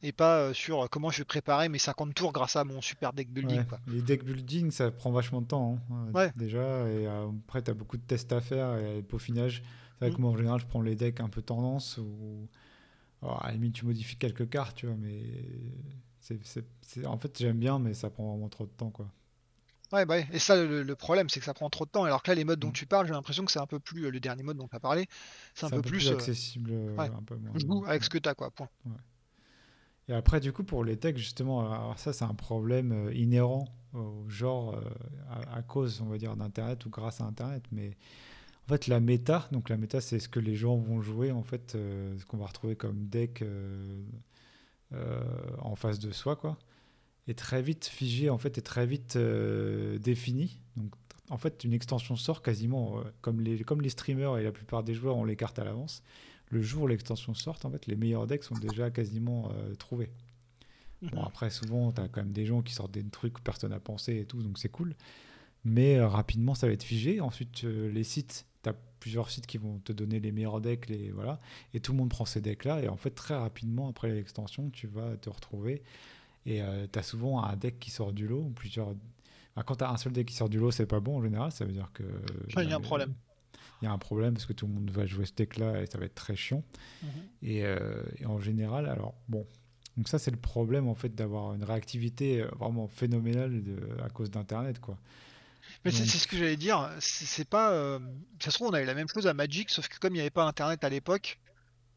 et 0.02 0.12
pas 0.12 0.38
euh, 0.40 0.52
sur 0.54 0.82
euh, 0.84 0.86
comment 0.88 1.10
je 1.10 1.18
vais 1.18 1.24
préparer 1.24 1.68
mes 1.68 1.78
50 1.78 2.14
tours 2.14 2.32
grâce 2.32 2.56
à 2.56 2.64
mon 2.64 2.80
super 2.80 3.12
deck 3.12 3.30
building. 3.30 3.58
Ouais. 3.60 3.66
Quoi. 3.66 3.80
Les 3.86 4.02
deck 4.02 4.24
building, 4.24 4.70
ça 4.70 4.90
prend 4.90 5.10
vachement 5.10 5.40
de 5.40 5.46
temps 5.46 5.78
hein, 5.90 6.06
euh, 6.08 6.12
Ouais. 6.12 6.32
déjà. 6.36 6.88
Et 6.88 7.06
après, 7.06 7.62
tu 7.62 7.70
as 7.70 7.74
beaucoup 7.74 7.96
de 7.96 8.02
tests 8.02 8.32
à 8.32 8.40
faire 8.40 8.76
et 8.78 9.02
peaufinage. 9.02 9.62
C'est 9.98 10.06
vrai 10.06 10.10
que 10.14 10.18
Mm. 10.18 10.22
moi, 10.22 10.30
en 10.32 10.36
général, 10.36 10.60
je 10.60 10.66
prends 10.66 10.82
les 10.82 10.94
decks 10.94 11.20
un 11.20 11.28
peu 11.28 11.42
tendance 11.42 11.98
ou 11.98 12.48
alors, 13.22 13.42
à 13.42 13.46
la 13.48 13.54
limite, 13.54 13.72
tu 13.74 13.86
modifies 13.86 14.16
quelques 14.16 14.48
cartes, 14.48 14.76
tu 14.76 14.86
vois, 14.86 14.94
mais 14.96 15.22
c'est, 16.20 17.06
en 17.06 17.16
fait, 17.18 17.38
j'aime 17.38 17.58
bien, 17.58 17.78
mais 17.78 17.94
ça 17.94 18.10
prend 18.10 18.30
vraiment 18.32 18.48
trop 18.50 18.66
de 18.66 18.70
temps, 18.70 18.90
quoi. 18.90 19.06
Ouais, 19.92 20.04
bah 20.04 20.16
ouais. 20.16 20.28
Et 20.32 20.38
ça, 20.40 20.56
le, 20.56 20.82
le 20.82 20.96
problème, 20.96 21.28
c'est 21.30 21.38
que 21.40 21.46
ça 21.46 21.54
prend 21.54 21.70
trop 21.70 21.84
de 21.86 21.90
temps. 21.90 22.02
Alors 22.04 22.22
que 22.22 22.30
là, 22.30 22.34
les 22.34 22.44
modes 22.44 22.58
dont 22.58 22.68
Mm. 22.68 22.72
tu 22.72 22.86
parles, 22.86 23.06
j'ai 23.06 23.12
l'impression 23.14 23.44
que 23.44 23.52
c'est 23.52 23.60
un 23.60 23.66
peu 23.66 23.78
plus. 23.78 24.10
Le 24.10 24.18
dernier 24.20 24.42
mode 24.42 24.56
dont 24.58 24.66
tu 24.68 24.74
as 24.76 24.80
parlé, 24.80 25.06
c'est 25.54 25.64
un 25.66 25.70
peu 25.70 25.80
plus. 25.80 26.08
euh, 26.08 26.14
accessible, 26.14 26.72
ouais. 26.72 27.08
un 27.08 27.22
peu 27.22 27.36
moins. 27.36 27.52
joue 27.54 27.84
avec 27.86 28.02
ce 28.04 28.10
que 28.10 28.18
t'as, 28.18 28.34
quoi. 28.34 28.50
Point. 28.50 28.68
Et 30.08 30.12
après, 30.12 30.40
du 30.40 30.52
coup, 30.52 30.62
pour 30.62 30.84
les 30.84 30.96
decks, 30.96 31.16
justement, 31.16 31.70
alors 31.70 31.98
ça, 31.98 32.12
c'est 32.12 32.24
un 32.24 32.34
problème 32.34 32.92
euh, 32.92 33.14
inhérent 33.14 33.66
au 33.92 34.28
genre 34.28 34.74
euh, 34.74 34.80
à, 35.52 35.62
cause, 35.62 36.00
on 36.00 36.06
va 36.06 36.18
dire, 36.18 36.36
d'Internet 36.36 36.84
ou 36.86 36.90
grâce 36.90 37.20
à 37.20 37.24
Internet. 37.24 37.64
Mais 37.72 37.96
en 38.66 38.68
fait, 38.68 38.86
la 38.86 39.00
méta, 39.00 39.48
donc 39.50 39.68
la 39.68 39.76
méta, 39.76 40.00
c'est 40.00 40.20
ce 40.20 40.28
que 40.28 40.38
les 40.38 40.54
gens 40.54 40.76
vont 40.76 41.00
jouer, 41.00 41.32
en 41.32 41.42
fait, 41.42 41.74
euh, 41.74 42.16
ce 42.18 42.24
qu'on 42.24 42.36
va 42.36 42.46
retrouver 42.46 42.76
comme 42.76 43.06
deck 43.08 43.44
en 45.58 45.74
face 45.74 45.98
de 45.98 46.12
soi, 46.12 46.36
quoi, 46.36 46.56
est 47.26 47.36
très 47.36 47.60
vite 47.60 47.86
figé, 47.86 48.30
en 48.30 48.38
fait, 48.38 48.56
est 48.58 48.62
très 48.62 48.86
vite 48.86 49.18
défini. 49.18 50.60
Donc, 50.76 50.92
en 51.28 51.38
fait, 51.38 51.64
une 51.64 51.72
extension 51.72 52.14
sort 52.14 52.40
quasiment 52.40 53.02
comme, 53.20 53.40
les, 53.40 53.64
comme 53.64 53.82
les 53.82 53.88
streamers 53.88 54.38
et 54.38 54.44
la 54.44 54.52
plupart 54.52 54.84
des 54.84 54.94
joueurs 54.94 55.16
ont 55.16 55.24
les 55.24 55.34
cartes 55.34 55.58
à 55.58 55.64
l'avance 55.64 56.04
le 56.50 56.62
jour 56.62 56.84
où 56.84 56.86
l'extension 56.86 57.34
sort, 57.34 57.58
en 57.64 57.70
fait, 57.70 57.86
les 57.86 57.96
meilleurs 57.96 58.26
decks 58.26 58.44
sont 58.44 58.54
déjà 58.56 58.90
quasiment 58.90 59.50
euh, 59.52 59.74
trouvés. 59.74 60.10
Bon, 61.02 61.18
Mhm. 61.20 61.24
après, 61.26 61.50
souvent, 61.50 61.92
tu 61.92 62.00
as 62.00 62.08
quand 62.08 62.22
même 62.22 62.32
des 62.32 62.46
gens 62.46 62.62
qui 62.62 62.72
sortent 62.72 62.92
des 62.92 63.04
trucs 63.04 63.34
que 63.34 63.40
personne 63.42 63.70
n'a 63.70 63.80
pensé 63.80 64.16
et 64.16 64.24
tout, 64.24 64.42
donc 64.42 64.58
c'est 64.58 64.68
cool. 64.70 64.94
mais 65.68 66.00
rapidement 66.00 66.54
ça 66.54 66.68
va 66.68 66.72
être 66.72 66.84
figé. 66.84 67.20
Ensuite, 67.20 67.64
les 67.64 68.04
sites, 68.04 68.46
tu 68.62 68.68
as 68.70 68.74
plusieurs 69.00 69.30
sites 69.30 69.46
qui 69.48 69.58
vont 69.58 69.78
te 69.80 69.92
donner 69.92 70.20
les 70.20 70.30
meilleurs 70.30 70.60
decks, 70.60 70.88
les, 70.88 71.10
voilà, 71.10 71.40
et 71.74 71.80
tout 71.80 71.90
le 71.92 71.98
monde 71.98 72.08
prend 72.08 72.24
ces 72.24 72.40
decks-là, 72.40 72.82
et 72.82 72.88
en 72.88 72.96
fait, 72.96 73.10
très 73.10 73.34
rapidement, 73.36 73.88
après 73.88 74.08
l'extension, 74.14 74.70
tu 74.70 74.86
vas 74.86 75.16
te 75.16 75.28
retrouver, 75.28 75.82
et 76.46 76.62
tu 76.92 76.98
as 76.98 77.02
souvent 77.02 77.42
un 77.42 77.56
deck 77.56 77.80
qui 77.80 77.90
sort 77.90 78.12
du 78.12 78.28
lot, 78.28 78.42
ou 78.42 78.50
plusieurs 78.50 78.94
quand 79.64 79.76
tu 79.76 79.84
as 79.84 79.90
un 79.90 79.96
seul 79.96 80.12
deck 80.12 80.26
qui 80.28 80.34
sort 80.34 80.48
du 80.50 80.58
lot, 80.58 80.70
c'est 80.70 80.86
pas 80.86 81.00
bon 81.00 81.16
en 81.18 81.22
général. 81.22 81.50
Ça 81.50 81.64
veut 81.64 81.72
dire 81.72 81.90
que. 81.94 82.04
Il 82.56 82.68
y 82.68 82.72
a 82.72 82.76
un 82.76 82.80
problème. 82.80 83.14
Il 83.82 83.84
y 83.84 83.88
a 83.88 83.92
un 83.92 83.98
problème 83.98 84.34
parce 84.34 84.46
que 84.46 84.52
tout 84.52 84.66
le 84.66 84.72
monde 84.72 84.90
va 84.90 85.06
jouer 85.06 85.26
ce 85.26 85.34
deck-là 85.34 85.82
et 85.82 85.86
ça 85.86 85.98
va 85.98 86.06
être 86.06 86.14
très 86.14 86.36
chiant. 86.36 86.62
Mhm. 87.02 87.08
Euh, 87.44 88.02
et, 88.18 88.26
en 88.26 88.40
général, 88.40 88.88
alors 88.88 89.14
bon. 89.28 89.46
Donc 89.96 90.08
ça, 90.08 90.18
c'est 90.18 90.30
le 90.30 90.36
problème 90.36 90.88
en 90.88 90.94
fait 90.94 91.14
d'avoir 91.14 91.54
une 91.54 91.64
réactivité 91.64 92.42
euh, 92.42 92.48
vraiment 92.58 92.86
phénoménale 92.86 93.62
à 94.04 94.10
cause 94.10 94.30
d'Internet, 94.30 94.78
quoi. 94.78 94.98
Mais 95.84 95.90
c'est 95.90 96.04
ce 96.06 96.26
que 96.26 96.36
j'allais 96.36 96.56
dire. 96.56 96.90
C'est 97.00 97.48
pas. 97.48 97.72
Euh, 97.72 97.98
ça 98.40 98.50
se 98.50 98.56
trouve, 98.56 98.68
on 98.68 98.72
avait 98.72 98.84
la 98.84 98.94
même 98.94 99.08
chose 99.08 99.26
à 99.26 99.34
Magic, 99.34 99.70
sauf 99.70 99.88
que 99.88 99.98
comme 99.98 100.14
il 100.14 100.16
n'y 100.16 100.20
avait 100.20 100.30
pas 100.30 100.44
Internet 100.44 100.82
à 100.84 100.88
l'époque, 100.88 101.38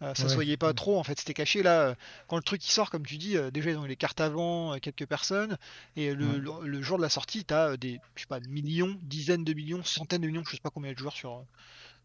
euh, 0.01 0.13
ça 0.15 0.23
ne 0.23 0.29
se 0.29 0.35
voyait 0.35 0.57
pas 0.57 0.73
trop 0.73 0.97
en 0.97 1.03
fait, 1.03 1.19
c'était 1.19 1.33
caché. 1.33 1.61
Là. 1.63 1.81
Euh, 1.81 1.95
quand 2.27 2.37
le 2.37 2.43
truc 2.43 2.63
sort, 2.63 2.89
comme 2.89 3.05
tu 3.05 3.17
dis, 3.17 3.37
euh, 3.37 3.51
déjà 3.51 3.71
ils 3.71 3.77
ont 3.77 3.83
les 3.83 3.95
cartes 3.95 4.21
avant, 4.21 4.77
quelques 4.79 5.05
personnes, 5.05 5.57
et 5.95 6.13
le, 6.13 6.81
jour 6.81 6.97
de 6.97 7.03
la 7.03 7.09
sortie, 7.09 7.43
tu 7.43 7.53
as 7.53 7.77
des 7.77 7.99
je 8.15 8.21
sais 8.21 8.27
pas, 8.27 8.39
millions, 8.47 8.97
dizaines 9.03 9.43
de 9.43 9.53
millions, 9.53 9.83
centaines 9.83 10.21
de 10.21 10.27
millions, 10.27 10.43
je 10.45 10.51
sais 10.51 10.61
pas 10.61 10.69
combien 10.69 10.93
de 10.93 10.97
joueurs 10.97 11.15
sur, 11.15 11.43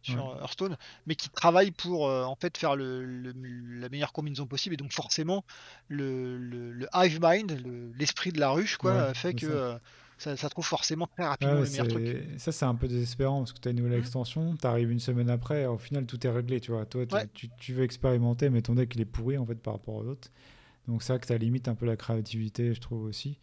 sur 0.03 0.37
Hearthstone, 0.41 0.77
mais 1.07 1.15
qui 1.15 1.29
travaillent 1.31 1.71
pour 1.71 2.07
en 2.07 2.35
fait 2.35 2.59
faire 2.59 2.75
le, 2.75 3.33
la 3.79 3.89
meilleure 3.89 4.12
combinaison 4.12 4.47
possible, 4.47 4.75
et 4.75 4.77
donc 4.77 4.93
forcément 4.93 5.45
le, 5.89 6.37
le 6.39 6.89
hive 6.95 7.21
mind, 7.23 7.62
l'esprit 7.97 8.33
de 8.33 8.41
la 8.41 8.51
ruche, 8.51 8.77
quoi, 8.77 9.15
fait 9.15 9.35
que 9.35 9.79
ça, 10.19 10.49
trouve 10.49 10.65
forcément 10.65 11.07
très 11.07 11.24
rapidement 11.24 11.55
le 11.55 11.62
meilleur 11.62 11.89
truc. 11.89 12.24
Ça, 12.39 12.53
c'est 12.53 12.65
un 12.65 12.74
peu 12.74 12.89
désespérant 12.89 13.41
parce 13.41 13.53
que 13.53 13.61
tu 13.61 13.69
as 13.69 13.70
une 13.73 13.78
nouvelle 13.78 13.99
mmh. 13.99 14.01
extension, 14.01 14.57
tu 14.57 14.66
arrives 14.66 14.91
une 14.91 15.01
semaine 15.01 15.31
après, 15.31 15.66
au 15.66 15.78
final, 15.78 16.07
tout 16.07 16.24
est 16.27 16.31
réglé. 16.31 16.61
Tu 16.61 16.70
vois, 16.70 16.86
toi, 16.86 17.05
tu, 17.35 17.73
veux 17.73 17.85
expérimenter, 17.85 18.51
mais 18.51 18.62
ton 18.62 18.74
deck, 18.74 18.95
il 18.95 19.01
est 19.01 19.07
pourri 19.07 19.39
en 19.39 19.47
fait 19.47 19.57
par 19.57 19.74
rapport 19.74 19.97
aux 19.97 20.07
autres. 20.07 20.31
Donc, 20.89 21.03
c'est 21.03 21.12
vrai 21.12 21.20
que 21.20 21.27
ça 21.27 21.36
limite 21.39 21.69
un 21.69 21.74
peu 21.74 21.86
la 21.86 21.97
créativité, 21.97 22.74
je 22.74 22.81
trouve 22.81 23.05
aussi. 23.05 23.39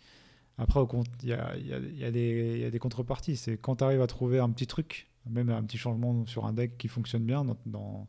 Après, 0.58 0.80
il 1.24 1.30
y 1.30 1.34
a, 1.34 1.58
y, 1.58 1.74
a, 1.74 1.80
y 1.80 2.64
a, 2.66 2.70
des 2.70 2.80
contreparties. 2.80 3.36
C'est 3.36 3.58
quand 3.58 3.78
tu 3.78 3.84
arrives 3.84 4.02
à 4.02 4.08
trouver 4.08 4.40
un 4.40 4.50
petit 4.50 4.68
truc, 4.68 5.08
même 5.30 5.50
un 5.50 5.64
petit 5.64 5.78
changement 5.78 6.26
sur 6.28 6.46
un 6.46 6.54
deck 6.54 6.78
qui 6.78 6.88
fonctionne 6.88 7.24
bien, 7.24 7.46
dans, 7.66 8.08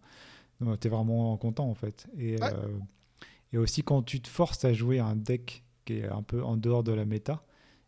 tu 0.81 0.87
es 0.87 0.91
vraiment 0.91 1.37
content 1.37 1.69
en 1.69 1.75
fait. 1.75 2.07
Et, 2.17 2.37
euh, 2.43 2.79
et 3.53 3.59
aussi 3.59 3.83
quand 3.83 4.03
tu 4.03 4.21
te 4.21 4.29
forces 4.29 4.65
à 4.65 4.73
jouer 4.73 4.99
un 4.99 5.17
deck 5.17 5.65
qui 5.85 5.95
est 5.95 6.09
un 6.09 6.23
peu 6.23 6.43
en 6.43 6.57
dehors 6.57 6.83
de 6.83 6.93
la 6.93 7.05
méta 7.05 7.45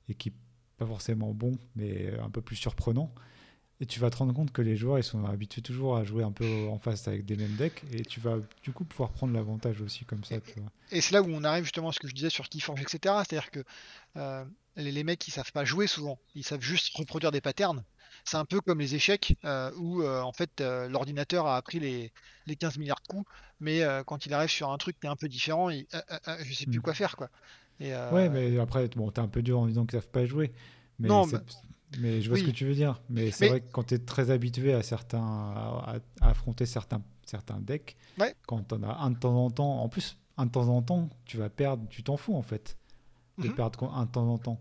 et 0.08 0.14
qui 0.14 0.32
pas 0.84 0.90
forcément 0.90 1.32
bon, 1.32 1.52
mais 1.76 2.12
un 2.20 2.30
peu 2.30 2.42
plus 2.42 2.56
surprenant. 2.56 3.12
Et 3.80 3.86
tu 3.86 3.98
vas 3.98 4.08
te 4.08 4.16
rendre 4.16 4.32
compte 4.32 4.52
que 4.52 4.62
les 4.62 4.76
joueurs 4.76 4.98
ils 4.98 5.04
sont 5.04 5.24
habitués 5.24 5.60
toujours 5.60 5.96
à 5.96 6.04
jouer 6.04 6.22
un 6.22 6.30
peu 6.30 6.68
en 6.68 6.78
face 6.78 7.08
avec 7.08 7.24
des 7.24 7.36
mêmes 7.36 7.56
decks 7.56 7.82
et 7.92 8.02
tu 8.02 8.20
vas 8.20 8.36
du 8.62 8.70
coup 8.70 8.84
pouvoir 8.84 9.10
prendre 9.10 9.32
l'avantage 9.32 9.80
aussi 9.80 10.04
comme 10.04 10.22
ça. 10.22 10.36
Et, 10.92 11.00
c'est 11.00 11.12
là 11.12 11.22
où 11.22 11.28
on 11.28 11.42
arrive 11.42 11.64
justement 11.64 11.88
à 11.88 11.92
ce 11.92 11.98
que 11.98 12.06
je 12.06 12.14
disais 12.14 12.30
sur 12.30 12.48
Keyforge, 12.48 12.82
etc. 12.82 13.16
C'est-à-dire 13.26 13.50
que 13.50 13.64
euh, 14.16 14.44
les, 14.76 15.02
mecs 15.02 15.26
ils 15.26 15.32
savent 15.32 15.50
pas 15.50 15.64
jouer 15.64 15.88
souvent, 15.88 16.20
ils 16.36 16.44
savent 16.44 16.60
juste 16.60 16.96
reproduire 16.96 17.32
des 17.32 17.40
patterns. 17.40 17.82
C'est 18.24 18.36
un 18.36 18.44
peu 18.44 18.60
comme 18.60 18.78
les 18.78 18.94
échecs 18.94 19.34
euh, 19.44 19.72
où 19.76 20.02
euh, 20.02 20.22
en 20.22 20.32
fait 20.32 20.60
l'ordinateur 20.60 21.48
a 21.48 21.56
appris 21.56 21.80
les, 21.80 22.12
les 22.46 22.54
15 22.54 22.78
milliards 22.78 23.00
de 23.02 23.08
coups, 23.08 23.28
mais 23.58 23.82
quand 24.06 24.24
il 24.24 24.32
arrive 24.34 24.50
sur 24.50 24.70
un 24.70 24.78
truc 24.78 25.00
qui 25.00 25.08
est 25.08 25.10
un 25.10 25.16
peu 25.16 25.28
différent, 25.28 25.68
il, 25.68 25.84
je 26.44 26.54
sais 26.54 26.66
plus 26.66 26.78
mm. 26.78 26.82
quoi 26.82 26.94
faire 26.94 27.16
quoi. 27.16 27.28
Euh, 27.80 28.12
ouais, 28.12 28.28
mais 28.28 28.58
après, 28.58 28.88
bon, 28.88 29.10
t'es 29.10 29.20
un 29.20 29.28
peu 29.28 29.42
dur 29.42 29.58
en 29.58 29.66
disant 29.66 29.84
qu'ils 29.84 29.98
savent 29.98 30.10
pas 30.10 30.26
jouer. 30.26 30.52
Mais 30.98 31.08
non, 31.08 31.26
mais... 31.98 32.20
je 32.20 32.28
vois 32.28 32.38
ce 32.38 32.44
que 32.44 32.50
tu 32.50 32.64
veux 32.64 32.74
dire. 32.74 33.00
Mais 33.10 33.30
c'est 33.30 33.48
vrai 33.48 33.60
que 33.60 33.70
quand 33.72 33.84
tu 33.84 33.94
es 33.94 33.98
très 33.98 34.30
habitué 34.30 34.72
à 34.72 34.82
certains 34.82 35.18
à, 35.20 35.96
affronter 36.20 36.66
certains 36.66 37.02
certains 37.26 37.58
decks, 37.60 37.96
quand 38.46 38.62
t'en 38.62 38.82
as 38.82 38.96
un 38.98 39.10
de 39.10 39.18
temps 39.18 39.36
en 39.36 39.50
temps, 39.50 39.82
en 39.82 39.88
plus 39.88 40.16
un 40.36 40.46
de 40.46 40.50
temps 40.50 40.68
en 40.68 40.82
temps, 40.82 41.08
tu 41.24 41.36
vas 41.36 41.48
perdre, 41.48 41.84
tu 41.88 42.02
t'en 42.02 42.16
fous 42.16 42.34
en 42.34 42.42
fait 42.42 42.76
de 43.38 43.48
mhm. 43.48 43.54
perdre 43.54 43.92
un 43.92 44.06
de 44.06 44.10
temps 44.10 44.28
en 44.28 44.38
temps. 44.38 44.60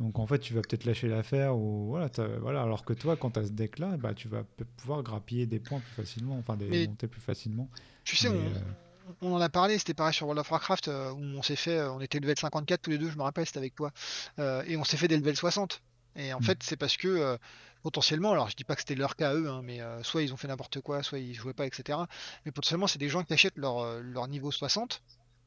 Donc 0.00 0.18
en 0.18 0.26
fait, 0.26 0.40
tu 0.40 0.54
vas 0.54 0.60
peut-être 0.60 0.84
lâcher 0.84 1.08
l'affaire 1.08 1.56
ou 1.56 1.86
voilà, 1.88 2.10
voilà. 2.40 2.62
Alors 2.62 2.84
que 2.84 2.92
toi, 2.92 3.16
quand 3.16 3.32
tu 3.32 3.40
as 3.40 3.46
ce 3.46 3.52
deck-là, 3.52 3.96
bah, 3.96 4.12
tu 4.12 4.28
vas 4.28 4.42
pouvoir 4.76 5.02
grappiller 5.02 5.46
des 5.46 5.60
points 5.60 5.78
plus 5.78 6.02
facilement, 6.02 6.36
enfin 6.36 6.56
des 6.56 6.88
monter 6.88 7.06
plus 7.06 7.20
facilement. 7.20 7.68
Tu 8.02 8.16
sais, 8.16 8.28
on, 8.28 8.34
euh, 8.34 8.50
on 9.20 9.34
en 9.34 9.40
a 9.40 9.48
parlé, 9.48 9.78
c'était 9.78 9.94
pareil 9.94 10.14
sur 10.14 10.26
World 10.26 10.40
of 10.40 10.50
Warcraft 10.50 10.88
euh, 10.88 11.12
où 11.12 11.20
on 11.20 11.42
s'est 11.42 11.56
fait, 11.56 11.78
euh, 11.78 11.92
on 11.92 12.00
était 12.00 12.20
level 12.20 12.38
54 12.38 12.80
tous 12.80 12.90
les 12.90 12.98
deux, 12.98 13.10
je 13.10 13.16
me 13.16 13.22
rappelle, 13.22 13.46
c'était 13.46 13.58
avec 13.58 13.74
toi, 13.74 13.90
euh, 14.38 14.62
et 14.66 14.76
on 14.76 14.84
s'est 14.84 14.96
fait 14.96 15.08
des 15.08 15.16
level 15.16 15.36
60. 15.36 15.82
Et 16.16 16.32
en 16.32 16.40
mm. 16.40 16.44
fait, 16.44 16.62
c'est 16.62 16.76
parce 16.76 16.96
que 16.96 17.38
potentiellement, 17.82 18.32
alors 18.32 18.48
je 18.48 18.56
dis 18.56 18.64
pas 18.64 18.74
que 18.74 18.80
c'était 18.80 18.94
leur 18.94 19.16
cas 19.16 19.30
à 19.30 19.34
eux, 19.34 19.48
hein, 19.48 19.62
mais 19.62 19.80
soit 20.02 20.22
ils 20.22 20.32
ont 20.32 20.36
fait 20.36 20.48
n'importe 20.48 20.80
quoi, 20.80 21.02
soit 21.02 21.18
ils 21.18 21.34
jouaient 21.34 21.54
pas, 21.54 21.66
etc. 21.66 21.98
Mais 22.44 22.52
potentiellement, 22.52 22.86
c'est 22.86 23.00
des 23.00 23.08
gens 23.08 23.24
qui 23.24 23.32
achètent 23.32 23.58
leur, 23.58 24.00
leur 24.00 24.28
niveau 24.28 24.52
60. 24.52 25.02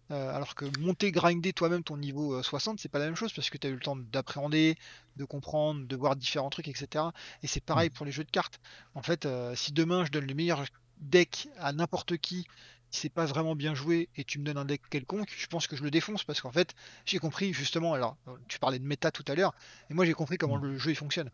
alors 0.10 0.56
que 0.56 0.66
monter, 0.80 1.12
grinder 1.12 1.54
toi-même 1.54 1.84
ton 1.84 1.96
niveau 1.96 2.44
60, 2.44 2.80
c'est 2.80 2.90
pas 2.90 3.00
la 3.00 3.06
même 3.06 3.16
chose 3.16 3.32
parce 3.34 3.50
que 3.50 3.58
tu 3.58 3.66
as 3.68 3.70
eu 3.70 3.76
le 3.76 3.80
temps 3.80 3.96
d'appréhender, 3.96 4.78
de 5.16 5.24
comprendre, 5.24 5.88
de 5.88 5.96
voir 5.96 6.18
différents 6.18 6.50
trucs, 6.50 6.68
etc. 6.68 7.06
Et 7.44 7.48
c'est 7.48 7.64
pareil 7.64 7.90
mm. 7.90 7.94
pour 7.94 8.06
les 8.06 8.12
jeux 8.12 8.26
de 8.26 8.32
cartes. 8.32 8.60
En 8.94 9.02
fait, 9.02 9.26
si 9.56 9.72
demain 9.72 10.04
je 10.04 10.12
donne 10.12 10.28
le 10.28 10.36
meilleur 10.36 10.66
deck 11.00 11.48
à 11.60 11.72
n'importe 11.72 12.18
qui 12.18 12.46
si 12.89 13.01
c'est 13.01 13.09
pas 13.09 13.26
vraiment 13.26 13.55
bien 13.55 13.76
joué 13.76 14.09
et 14.15 14.23
tu 14.23 14.39
me 14.39 14.45
donnes 14.45 14.57
un 14.57 14.65
deck 14.65 14.81
quelconque, 14.89 15.30
je 15.35 15.47
pense 15.47 15.68
que 15.68 15.76
je 15.76 15.84
le 15.84 15.91
défonce 15.91 16.23
parce 16.23 16.41
qu'en 16.41 16.51
fait, 16.51 16.73
j'ai 17.05 17.19
compris 17.19 17.53
justement. 17.53 17.93
Alors, 17.93 18.18
tu 18.47 18.59
parlais 18.59 18.80
de 18.80 18.85
méta 18.85 19.11
tout 19.11 19.26
à 19.27 19.35
l'heure, 19.35 19.53
et 19.89 19.93
moi 19.93 20.05
j'ai 20.05 20.14
compris 20.14 20.38
comment 20.38 20.57
mm. 20.57 20.65
le 20.65 20.77
jeu 20.77 20.91
il 20.91 20.95
fonctionne. 20.95 21.30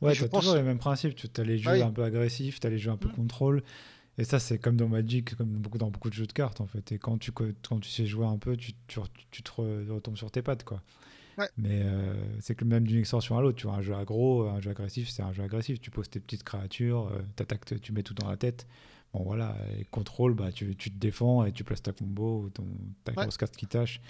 Ouais, 0.00 0.12
tu 0.14 0.24
as 0.24 0.28
toujours 0.28 0.54
les 0.54 0.62
mêmes 0.62 0.78
principes. 0.78 1.14
Tu 1.14 1.28
as 1.36 1.44
les 1.44 1.58
jeux 1.58 1.82
un 1.82 1.92
peu 1.92 2.04
agressifs, 2.04 2.60
tu 2.60 2.66
as 2.66 2.70
les 2.70 2.78
jeux 2.78 2.90
un 2.90 2.96
peu 2.96 3.08
contrôle. 3.08 3.62
Et 4.18 4.24
ça, 4.24 4.38
c'est 4.38 4.58
comme 4.58 4.76
dans 4.76 4.88
Magic, 4.88 5.34
comme 5.36 5.48
beaucoup, 5.48 5.78
dans 5.78 5.90
beaucoup 5.90 6.10
de 6.10 6.14
jeux 6.14 6.26
de 6.26 6.32
cartes 6.32 6.60
en 6.60 6.66
fait. 6.66 6.92
Et 6.92 6.98
quand 6.98 7.18
tu, 7.18 7.32
quand 7.32 7.80
tu 7.80 7.88
sais 7.88 8.06
jouer 8.06 8.26
un 8.26 8.36
peu, 8.36 8.56
tu, 8.56 8.72
tu, 8.86 9.00
tu 9.30 9.42
te 9.42 9.52
retombes 9.52 10.16
sur 10.16 10.30
tes 10.30 10.42
pattes 10.42 10.64
quoi. 10.64 10.82
Mais 11.56 11.82
euh, 11.84 12.14
c'est 12.40 12.54
que 12.54 12.64
même 12.64 12.86
d'une 12.86 12.98
extension 12.98 13.38
à 13.38 13.40
l'autre, 13.40 13.56
tu 13.56 13.66
vois, 13.66 13.76
un 13.76 13.82
jeu 13.82 13.94
aggro, 13.94 14.48
un 14.48 14.60
jeu 14.60 14.70
agressif, 14.70 15.08
c'est 15.08 15.22
un 15.22 15.32
jeu 15.32 15.42
agressif. 15.42 15.80
Tu 15.80 15.90
poses 15.90 16.10
tes 16.10 16.20
petites 16.20 16.44
créatures, 16.44 17.10
euh, 17.12 17.76
tu 17.80 17.92
mets 17.92 18.02
tout 18.02 18.14
dans 18.14 18.28
la 18.28 18.36
tête. 18.36 18.66
Bon 19.12 19.24
voilà, 19.24 19.56
et 19.78 19.84
contrôle, 19.84 20.34
bah, 20.34 20.52
tu, 20.52 20.74
tu, 20.74 20.90
te 20.90 20.98
défends 20.98 21.44
et 21.44 21.52
tu 21.52 21.64
places 21.64 21.82
ta 21.82 21.92
combo 21.92 22.44
ou 22.44 22.50
ton, 22.50 22.66
ta 23.04 23.12
grosse 23.12 23.36
carte 23.36 23.56
qui 23.56 23.66
tâche. 23.66 24.00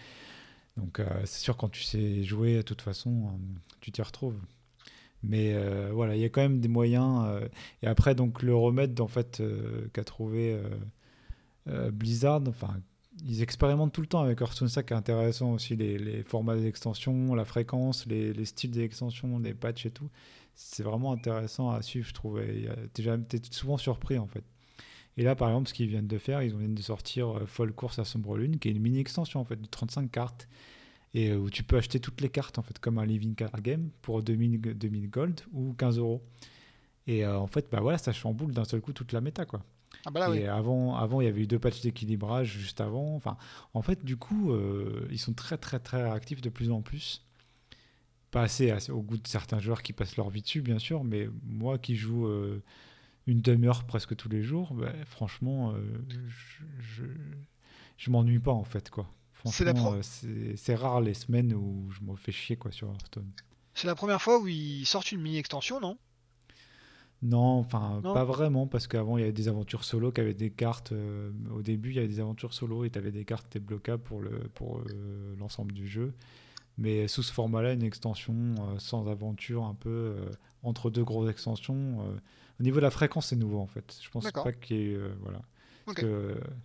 Donc 0.76 1.00
euh, 1.00 1.04
c'est 1.24 1.40
sûr 1.40 1.56
quand 1.56 1.68
tu 1.68 1.82
sais 1.82 2.22
jouer, 2.22 2.56
de 2.56 2.62
toute 2.62 2.82
façon, 2.82 3.26
euh, 3.26 3.58
tu 3.80 3.92
t'y 3.92 4.02
retrouves. 4.02 4.38
Mais 5.22 5.54
euh, 5.54 5.90
voilà, 5.92 6.16
il 6.16 6.22
y 6.22 6.24
a 6.24 6.28
quand 6.28 6.40
même 6.40 6.60
des 6.60 6.68
moyens. 6.68 7.26
et 7.82 7.86
après, 7.86 8.14
donc 8.14 8.42
le 8.42 8.54
remède 8.54 9.00
en 9.00 9.08
fait 9.08 9.42
qu'a 9.92 10.04
trouvé 10.04 10.60
Blizzard, 11.66 12.42
enfin 12.48 12.80
ils 13.24 13.42
expérimentent 13.42 13.92
tout 13.92 14.00
le 14.00 14.06
temps 14.06 14.22
avec 14.22 14.40
Hearthstone, 14.40 14.68
ça 14.68 14.82
qui 14.82 14.94
est 14.94 14.96
intéressant 14.96 15.52
aussi, 15.52 15.76
les, 15.76 15.98
les 15.98 16.22
formats 16.22 16.56
d'extension, 16.56 17.34
la 17.34 17.44
fréquence, 17.44 18.06
les, 18.06 18.32
les 18.32 18.44
styles 18.46 18.70
d'extension, 18.70 19.38
les 19.38 19.54
patchs 19.54 19.86
et 19.86 19.90
tout. 19.90 20.08
C'est 20.54 20.82
vraiment 20.82 21.12
intéressant 21.12 21.70
à 21.70 21.82
suivre, 21.82 22.06
je 22.06 22.14
trouve. 22.14 22.40
Tu 22.94 23.08
es 23.08 23.40
souvent 23.50 23.76
surpris 23.76 24.18
en 24.18 24.26
fait. 24.26 24.44
Et 25.16 25.24
là, 25.24 25.34
par 25.34 25.48
exemple, 25.48 25.68
ce 25.68 25.74
qu'ils 25.74 25.88
viennent 25.88 26.06
de 26.06 26.18
faire, 26.18 26.42
ils 26.42 26.56
viennent 26.56 26.74
de 26.74 26.82
sortir 26.82 27.36
euh, 27.36 27.46
Folle 27.46 27.72
Course 27.72 27.98
à 27.98 28.04
Sombre 28.04 28.36
Lune, 28.36 28.58
qui 28.58 28.68
est 28.68 28.70
une 28.70 28.80
mini 28.80 28.98
extension 28.98 29.40
en 29.40 29.44
fait 29.44 29.60
de 29.60 29.66
35 29.66 30.10
cartes, 30.10 30.48
et 31.14 31.30
euh, 31.30 31.36
où 31.36 31.50
tu 31.50 31.62
peux 31.62 31.76
acheter 31.76 32.00
toutes 32.00 32.20
les 32.20 32.30
cartes 32.30 32.58
en 32.58 32.62
fait 32.62 32.78
comme 32.78 32.98
un 32.98 33.04
living 33.04 33.34
card 33.34 33.60
game 33.60 33.90
pour 34.00 34.22
2000, 34.22 34.60
2000 34.60 35.10
gold 35.10 35.40
ou 35.52 35.74
15 35.74 35.98
euros. 35.98 36.22
Et 37.06 37.24
euh, 37.24 37.38
en 37.38 37.46
fait, 37.46 37.66
bah 37.70 37.80
voilà, 37.80 37.98
ça 37.98 38.12
chamboule 38.12 38.52
d'un 38.52 38.64
seul 38.64 38.80
coup 38.80 38.92
toute 38.92 39.12
la 39.12 39.20
méta 39.20 39.44
quoi. 39.44 39.62
Ah 40.06 40.10
bah 40.10 40.20
là, 40.20 40.34
et 40.34 40.48
avant, 40.48 40.96
avant, 40.96 41.20
il 41.20 41.26
y 41.26 41.28
avait 41.28 41.42
eu 41.42 41.46
deux 41.46 41.58
patchs 41.58 41.82
d'équilibrage 41.82 42.56
juste 42.58 42.80
avant. 42.80 43.14
Enfin, 43.14 43.36
en 43.74 43.82
fait, 43.82 44.04
du 44.04 44.16
coup, 44.16 44.56
ils 45.10 45.18
sont 45.18 45.34
très, 45.34 45.58
très, 45.58 45.78
très 45.78 46.02
actifs 46.10 46.40
de 46.40 46.48
plus 46.48 46.70
en 46.70 46.80
plus. 46.80 47.22
Pas 48.30 48.42
assez, 48.42 48.72
au 48.90 49.02
goût 49.02 49.18
de 49.18 49.28
certains 49.28 49.60
joueurs 49.60 49.82
qui 49.82 49.92
passent 49.92 50.16
leur 50.16 50.30
vie 50.30 50.40
dessus, 50.40 50.62
bien 50.62 50.78
sûr, 50.78 51.04
mais 51.04 51.28
moi 51.44 51.78
qui 51.78 51.94
joue 51.94 52.26
une 53.26 53.40
demi-heure 53.40 53.84
presque 53.84 54.16
tous 54.16 54.28
les 54.28 54.42
jours, 54.42 54.74
bah, 54.74 54.92
franchement, 55.06 55.72
euh, 55.72 55.80
je, 56.80 57.04
je, 57.96 58.10
m'ennuie 58.10 58.40
pas 58.40 58.52
en 58.52 58.64
fait 58.64 58.90
quoi. 58.90 59.06
Franchement, 59.32 59.94
euh, 59.94 60.54
c'est 60.56 60.74
rare 60.74 61.00
les 61.00 61.14
semaines 61.14 61.52
où 61.52 61.90
je 61.90 62.00
me 62.02 62.16
fais 62.16 62.32
chier 62.32 62.56
quoi 62.56 62.70
sur 62.70 62.88
Hearthstone. 62.90 63.30
C'est 63.74 63.86
la 63.86 63.94
première 63.94 64.20
fois 64.20 64.40
où 64.40 64.46
ils 64.46 64.84
sortent 64.86 65.12
une 65.12 65.20
mini 65.20 65.38
extension, 65.38 65.80
non? 65.80 65.98
Non, 67.22 67.58
enfin 67.58 68.00
pas 68.02 68.24
vraiment 68.24 68.66
parce 68.66 68.88
qu'avant 68.88 69.16
il 69.16 69.20
y 69.20 69.22
avait 69.22 69.32
des 69.32 69.46
aventures 69.46 69.84
solo 69.84 70.10
qui 70.10 70.20
avaient 70.20 70.34
des 70.34 70.50
cartes. 70.50 70.90
Euh, 70.90 71.30
au 71.54 71.62
début 71.62 71.90
il 71.90 71.96
y 71.96 71.98
avait 71.98 72.08
des 72.08 72.18
aventures 72.18 72.52
solo 72.52 72.84
et 72.84 72.90
tu 72.90 72.98
avais 72.98 73.12
des 73.12 73.24
cartes 73.24 73.52
débloquables 73.52 74.02
pour 74.02 74.20
le 74.20 74.48
pour 74.54 74.82
l'ensemble 75.38 75.72
du 75.72 75.86
jeu. 75.86 76.14
Mais 76.78 77.06
sous 77.06 77.22
ce 77.22 77.32
format-là, 77.32 77.74
une 77.74 77.82
extension 77.82 78.54
sans 78.78 79.06
aventure, 79.06 79.64
un 79.64 79.74
peu 79.74 80.16
entre 80.62 80.90
deux 80.90 81.04
grosses 81.04 81.30
extensions 81.30 81.98
au 82.62 82.64
niveau 82.64 82.76
de 82.76 82.82
la 82.82 82.90
fréquence, 82.90 83.26
c'est 83.26 83.36
nouveau 83.36 83.58
en 83.58 83.66
fait. 83.66 83.98
Je 84.00 84.08
pense 84.08 84.24
pas 84.44 84.52
qu'il 84.52 84.76
y 84.76 84.80
ait. 84.92 84.94
Euh, 84.94 85.12
voilà. 85.20 85.42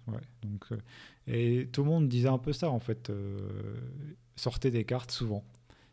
ouais, 0.08 0.20
donc, 0.44 0.66
euh, 0.72 0.78
et 1.26 1.68
tout 1.72 1.82
le 1.84 1.90
monde 1.90 2.08
disait 2.08 2.28
un 2.30 2.38
peu 2.38 2.54
ça 2.54 2.70
en 2.70 2.80
fait. 2.80 3.10
Euh, 3.10 3.40
sortez 4.36 4.70
des 4.70 4.84
cartes 4.84 5.10
souvent. 5.12 5.44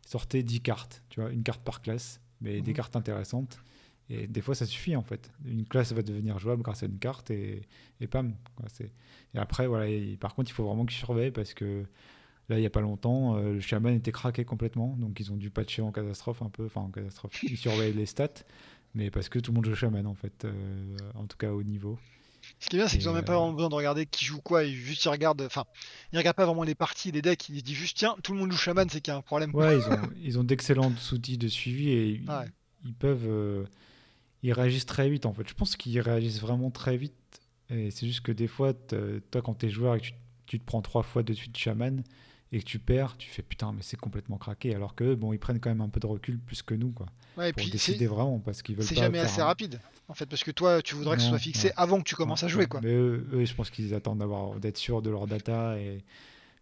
Sortez 0.05 0.43
10 0.43 0.61
cartes, 0.61 1.01
tu 1.09 1.19
vois, 1.19 1.31
une 1.31 1.41
carte 1.41 1.61
par 1.63 1.81
classe. 1.81 2.21
mais 2.41 2.61
des 2.61 2.71
Mhm. 2.71 2.75
cartes 2.75 2.95
intéressantes. 2.97 3.57
Et 4.09 4.27
des 4.27 4.41
fois, 4.41 4.53
ça 4.53 4.65
suffit 4.67 4.95
en 4.95 5.01
fait. 5.01 5.31
Une 5.45 5.65
classe 5.65 5.91
va 5.93 6.03
devenir 6.03 6.37
jouable 6.37 6.61
grâce 6.61 6.83
à 6.83 6.85
une 6.85 6.99
carte 6.99 7.31
et, 7.31 7.61
et 8.01 8.05
pam. 8.07 8.35
quoi, 8.55 8.65
Et 9.33 9.37
après, 9.39 9.65
voilà. 9.65 9.87
et 9.87 10.17
par 10.17 10.35
contre, 10.35 10.51
il 10.51 10.53
faut 10.53 10.65
vraiment 10.65 10.85
qu'ils 10.85 10.97
surveillent 10.97 11.31
parce 11.31 11.53
que 11.55 11.85
là, 12.49 12.57
il 12.57 12.59
n'y 12.59 12.67
a 12.67 12.69
pas 12.69 12.81
longtemps, 12.81 13.37
euh, 13.37 13.53
le 13.53 13.59
chaman 13.61 13.95
était 13.95 14.11
craqué 14.11 14.45
complètement. 14.45 14.95
Donc, 14.99 15.19
ils 15.19 15.31
ont 15.31 15.37
dû 15.37 15.49
patcher 15.49 15.81
en 15.81 15.91
catastrophe 15.91 16.43
un 16.43 16.49
peu. 16.49 16.65
Enfin, 16.65 16.81
en 16.81 16.89
catastrophe. 16.91 17.41
Ils 17.43 17.57
surveillent 17.57 17.93
les 17.93 18.05
stats. 18.05 18.43
Mais 18.95 19.11
parce 19.11 19.29
que 19.29 19.39
tout 19.39 19.51
le 19.51 19.55
monde 19.55 19.65
joue 19.65 19.75
chaman 19.75 20.07
en 20.07 20.15
fait. 20.15 20.45
euh, 20.45 20.97
en 21.15 21.27
tout 21.27 21.37
cas, 21.37 21.51
au 21.51 21.63
niveau. 21.63 21.99
Ce 22.59 22.69
qui 22.69 22.75
est 22.75 22.79
bien, 22.79 22.87
c'est 22.87 22.97
qu'ils 22.97 23.07
Et, 23.07 23.09
ont 23.09 23.13
même 23.13 23.25
pas 23.25 23.33
euh, 23.33 23.37
vraiment 23.37 23.53
besoin 23.53 23.69
de 23.69 23.75
regarder 23.75 24.05
qui 24.05 24.23
joue 24.25 24.39
quoi, 24.41 24.63
ils 24.63 24.75
juste 24.75 25.03
ils 25.05 25.09
regardent, 25.09 25.41
enfin, 25.41 25.65
ils 26.13 26.17
regardent 26.17 26.37
pas 26.37 26.45
vraiment 26.45 26.63
les 26.63 26.75
parties, 26.75 27.11
les 27.11 27.21
decks, 27.21 27.49
ils 27.49 27.59
se 27.59 27.63
disent 27.63 27.75
juste 27.75 27.97
tiens, 27.97 28.15
tout 28.23 28.33
le 28.33 28.39
monde 28.39 28.51
joue 28.51 28.57
chaman, 28.57 28.87
c'est 28.89 29.01
qu'il 29.01 29.11
y 29.11 29.15
a 29.15 29.17
un 29.17 29.21
problème. 29.21 29.53
Ouais, 29.53 29.77
ils 29.79 29.89
ont, 29.89 29.99
ils 30.23 30.39
ont 30.39 30.43
d'excellents 30.43 30.93
outils 31.11 31.37
de 31.37 31.47
suivi 31.47 31.89
et 31.89 32.07
ils, 32.09 32.29
Ouais. 32.29 32.47
ils 32.83 32.93
peuvent. 32.93 33.25
euh, 33.27 33.65
ils 34.43 34.53
réagissent 34.53 34.85
très 34.85 35.09
vite 35.09 35.25
en 35.25 35.33
fait. 35.33 35.47
Je 35.49 35.53
pense 35.55 35.75
qu'ils 35.75 35.99
réagissent 36.01 36.39
vraiment 36.41 36.71
très 36.71 36.97
vite. 36.97 37.15
Et 37.71 37.91
c'est 37.91 38.05
juste 38.07 38.21
que 38.21 38.31
des 38.31 38.47
fois, 38.47 38.73
toi, 38.73 39.41
quand 39.43 39.55
t'es 39.55 39.69
joueur 39.69 39.95
et 39.95 39.99
que 40.01 40.05
tu, 40.07 40.13
tu 40.45 40.59
te 40.59 40.65
prends 40.65 40.81
trois 40.83 41.03
fois 41.03 41.23
de 41.23 41.33
suite 41.33 41.57
chaman 41.57 42.03
et 42.55 42.59
que 42.59 42.63
tu 42.65 42.79
perds, 42.79 43.17
tu 43.17 43.29
fais 43.29 43.41
putain, 43.41 43.73
mais 43.73 43.81
c'est 43.81 43.97
complètement 43.99 44.37
craqué. 44.37 44.73
Alors 44.73 44.95
que 44.95 45.13
bon, 45.13 45.33
ils 45.33 45.39
prennent 45.39 45.59
quand 45.59 45.69
même 45.69 45.81
un 45.81 45.89
peu 45.89 45.99
de 45.99 46.05
recul 46.07 46.39
plus 46.39 46.61
que 46.63 46.73
nous, 46.73 46.91
quoi. 46.91 47.05
Ouais, 47.37 47.49
et 47.49 47.53
Pour 47.53 47.61
puis 47.63 47.71
décider 47.71 48.07
vraiment 48.07 48.39
parce 48.39 48.61
qu'ils 48.61 48.75
veulent 48.77 48.85
c'est 48.85 48.95
jamais 48.95 49.19
assez 49.19 49.41
un- 49.41 49.45
rapide, 49.45 49.79
en 50.07 50.13
fait, 50.13 50.25
parce 50.25 50.43
que 50.43 50.51
toi, 50.51 50.81
tu 50.81 50.95
voudrais 50.95 51.17
que 51.17 51.21
ce 51.21 51.27
soit 51.29 51.37
fixé 51.39 51.67
ouais. 51.67 51.73
avant 51.75 51.97
que 51.99 52.03
tu 52.03 52.15
commences 52.15 52.43
à 52.43 52.47
jouer, 52.47 52.65
quoi. 52.67 52.79
Mais 52.81 52.93
eux, 52.93 53.27
eux, 53.33 53.43
je 53.45 53.53
pense 53.53 53.69
qu'ils 53.69 53.93
attendent 53.93 54.19
d'avoir 54.19 54.59
d'être 54.59 54.77
sûrs 54.77 55.01
de 55.01 55.09
leur 55.09 55.27
data. 55.27 55.77
Et... 55.77 56.03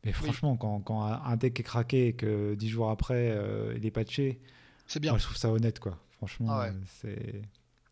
Mais 0.04 0.12
franchement, 0.12 0.58
quand, 0.58 0.80
quand 0.82 1.04
un 1.04 1.36
deck 1.38 1.60
est 1.60 1.64
craqué 1.64 2.08
et 2.08 2.14
que 2.14 2.56
dix 2.56 2.70
jours 2.70 2.90
après, 2.90 3.30
euh, 3.32 3.74
il 3.78 3.86
est 3.86 3.92
patché, 3.92 4.40
C'est 4.88 5.00
bien. 5.00 5.12
moi, 5.12 5.20
je 5.20 5.26
trouve 5.26 5.38
ça 5.38 5.52
honnête, 5.52 5.80
quoi. 5.80 6.00
Franchement, 6.18 6.48
Ah 6.50 6.66
euh, 6.66 6.72
c'est. 7.02 7.42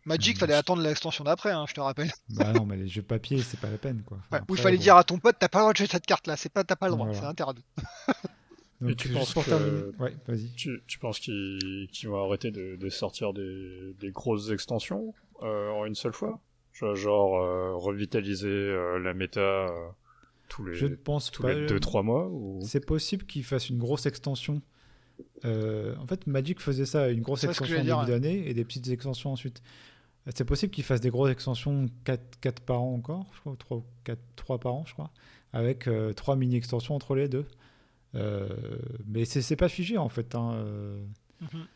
Magic, 0.05 0.35
Ouais, 0.35 0.39
fallait 0.39 0.53
attendre 0.55 0.81
l'extension 0.81 1.23
d'après, 1.23 1.51
hein, 1.51 1.65
je 1.67 1.73
te 1.73 1.79
rappelle. 1.79 2.11
Bah 2.29 2.53
non, 2.53 2.65
mais 2.65 2.77
les 2.77 2.87
jeux 2.87 3.01
papier, 3.03 3.39
c'est 3.41 3.59
pas 3.59 3.69
la 3.69 3.77
peine, 3.77 4.01
quoi. 4.05 4.17
Enfin, 4.19 4.37
Ouais, 4.37 4.39
Où 4.49 4.53
il 4.55 4.59
après, 4.59 4.63
fallait 4.63 4.77
bon. 4.77 4.83
dire 4.83 4.95
à 4.97 5.03
ton 5.03 5.19
pote, 5.19 5.35
t'as 5.39 5.47
pas 5.49 5.59
le 5.59 5.63
droit 5.63 5.73
de 5.73 5.77
jouer 5.77 5.87
cette 5.87 6.05
carte-là, 6.05 6.37
c'est 6.37 6.51
pas, 6.51 6.63
t'as 6.63 6.75
pas 6.75 6.87
le 6.87 6.93
droit, 6.95 7.05
Voilà. 7.05 7.19
c'est 7.21 7.25
interdit. 7.27 7.63
Donc, 8.81 8.89
Et 8.91 8.95
tu 8.95 9.09
penses 9.09 9.33
que-. 9.35 9.93
Ouais. 9.99 10.15
Tu, 10.55 10.81
tu 10.87 10.97
penses 10.97 11.19
qu'ils 11.19 11.87
vont 12.05 12.25
arrêter 12.25 12.49
de, 12.49 12.75
de 12.77 12.89
sortir 12.89 13.31
des, 13.31 13.93
des 13.99 14.09
grosses 14.09 14.49
extensions 14.49 15.13
euh, 15.43 15.69
en 15.69 15.85
une 15.85 15.93
seule 15.93 16.13
fois? 16.13 16.39
Genre, 16.73 17.39
euh, 17.43 17.75
revitaliser 17.75 18.47
euh, 18.47 18.97
la 18.97 19.13
méta 19.13 19.39
euh, 19.39 19.67
tous 20.49 20.65
les, 20.65 20.73
Je 20.73 20.87
ne 20.87 20.95
pense 20.95 21.29
tous 21.29 21.43
pas. 21.43 21.53
les 21.53 21.67
2-3 21.67 22.01
mois 22.03 22.27
ou... 22.29 22.59
C'est 22.63 22.83
possible 22.83 23.25
qu'ils 23.27 23.43
fassent 23.43 23.69
une 23.69 23.77
grosse 23.77 24.07
extension. 24.07 24.63
Euh, 25.45 25.95
en 25.97 26.07
fait, 26.07 26.25
Magic 26.25 26.59
faisait 26.59 26.87
ça, 26.87 27.09
une 27.09 27.21
grosse 27.21 27.43
extension 27.43 27.77
en 27.77 27.83
début 28.03 28.11
d'année 28.11 28.49
et 28.49 28.55
des 28.55 28.65
petites 28.65 28.87
extensions 28.87 29.31
ensuite. 29.31 29.61
Euh, 30.27 30.31
C'est 30.35 30.45
possible 30.45 30.71
qu'ils 30.71 30.83
fassent 30.83 31.01
des 31.01 31.09
grosses 31.09 31.31
extensions 31.31 31.87
4, 32.05 32.39
4 32.41 32.61
par 32.63 32.81
an 32.81 32.93
encore, 32.95 33.27
je 33.35 33.39
crois, 33.41 33.53
ou 33.53 33.55
3, 33.55 33.83
4, 34.03 34.19
3 34.35 34.59
par 34.59 34.73
an, 34.75 34.83
je 34.87 34.93
crois, 34.93 35.11
avec 35.53 35.89
3 36.15 36.35
mini-extensions 36.35 36.95
entre 36.95 37.15
les 37.15 37.27
deux. 37.29 37.45
Euh, 38.15 38.49
mais 39.07 39.25
c'est 39.25 39.55
pas 39.55 39.69
figé 39.69 39.97
en 39.97 40.09
fait. 40.09 40.35
hein, 40.35 40.53
euh. 40.55 41.05
Mhm. 41.41 41.67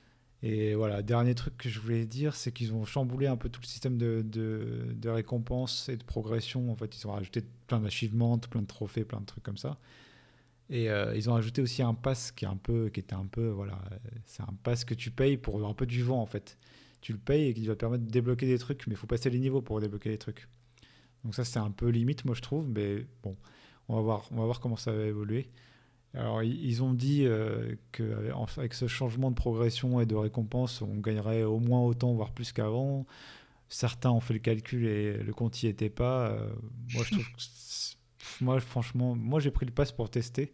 Et 0.44 0.76
voilà, 0.76 1.02
dernier 1.02 1.34
truc 1.34 1.58
que 1.58 1.70
je 1.70 1.80
voulais 1.80 2.06
dire, 2.06 2.36
c'est 2.36 2.52
qu'ils 2.52 2.74
ont 2.74 2.86
chamboulé 2.86 3.26
un 3.26 3.38
peu 3.38 3.50
tout 3.50 3.62
le 3.62 3.66
système 3.68 3.98
de, 3.98 4.22
de, 4.24 4.94
de 4.94 5.10
récompenses 5.10 5.90
et 5.90 5.98
de 5.98 6.04
progression. 6.04 6.72
En 6.72 6.76
fait, 6.76 6.96
ils 6.98 7.08
ont 7.08 7.14
rajouté 7.14 7.44
plein 7.68 7.80
d'achievements, 7.80 8.38
plein 8.38 8.62
de 8.62 8.68
trophées, 8.68 9.06
plein 9.06 9.22
de 9.22 9.26
trucs 9.26 9.44
comme 9.44 9.58
ça. 9.58 9.78
Et 10.70 10.90
euh, 10.90 11.16
ils 11.16 11.30
ont 11.30 11.36
ajouté 11.36 11.62
aussi 11.62 11.84
un 11.84 11.94
pass 11.94 12.32
qui 12.32 12.46
est 12.46 12.48
un 12.48 12.58
peu, 12.58 12.90
qui 12.90 13.00
était 13.00 13.16
un 13.16 13.26
peu, 13.28 13.50
voilà, 13.50 13.80
euh, 13.92 13.98
c'est 14.26 14.42
un 14.44 14.54
pass 14.64 14.84
que 14.86 14.94
tu 14.96 15.12
payes 15.12 15.38
pour 15.38 15.66
un 15.68 15.74
peu 15.74 15.86
du 15.86 16.04
vent 16.04 16.22
en 16.22 16.26
fait. 16.26 16.58
Tu 17.06 17.11
le 17.11 17.19
payes 17.19 17.49
et 17.49 17.53
qui 17.53 17.68
va 17.68 17.76
permettre 17.76 18.03
de 18.03 18.10
débloquer 18.10 18.48
des 18.48 18.57
trucs, 18.57 18.88
mais 18.88 18.94
il 18.94 18.98
faut 18.98 19.06
passer 19.06 19.30
les 19.30 19.38
niveaux 19.38 19.61
pour 19.61 19.80
débloquer 19.80 20.10
les 20.10 20.18
trucs. 20.18 20.48
Donc 21.23 21.36
ça 21.36 21.45
c'est 21.45 21.60
un 21.60 21.69
peu 21.69 21.90
limite, 21.90 22.26
moi 22.26 22.34
je 22.34 22.41
trouve, 22.41 22.68
mais 22.68 23.06
bon, 23.22 23.38
on 23.88 23.95
va 23.98 24.02
voir, 24.02 24.27
on 24.32 24.38
va 24.38 24.45
voir 24.45 24.60
comment 24.60 24.76
ça 24.76 24.91
va 24.91 25.06
évoluer. 25.06 25.52
Alors 26.15 26.41
ils 26.41 26.82
ont 26.82 26.95
dit 26.95 27.27
euh, 27.27 27.76
qu'avec 27.91 28.73
ce 28.73 28.88
changement 28.88 29.30
de 29.30 29.36
progression 29.36 30.02
et 30.02 30.07
de 30.07 30.15
récompense, 30.15 30.82
on 30.82 30.95
gagnerait 30.95 31.44
au 31.44 31.60
moins 31.60 31.82
autant, 31.82 32.11
voire 32.15 32.32
plus 32.32 32.52
qu'avant. 32.52 33.06
Certains 33.69 34.10
ont 34.10 34.19
fait 34.19 34.34
le 34.34 34.40
calcul 34.40 34.88
et 34.88 35.15
le 35.15 35.32
compte 35.32 35.61
y 35.61 35.68
était 35.68 35.91
pas. 35.91 36.32
Euh, 36.32 36.49
moi 36.95 37.03
je 37.03 37.11
trouve 37.11 37.26
que 37.26 38.44
moi 38.44 38.60
franchement, 38.60 39.15
moi 39.15 39.40
j'ai 39.40 39.52
pris 39.52 39.68
le 39.68 39.72
pass 39.72 39.91
pour 39.91 40.10
tester. 40.10 40.53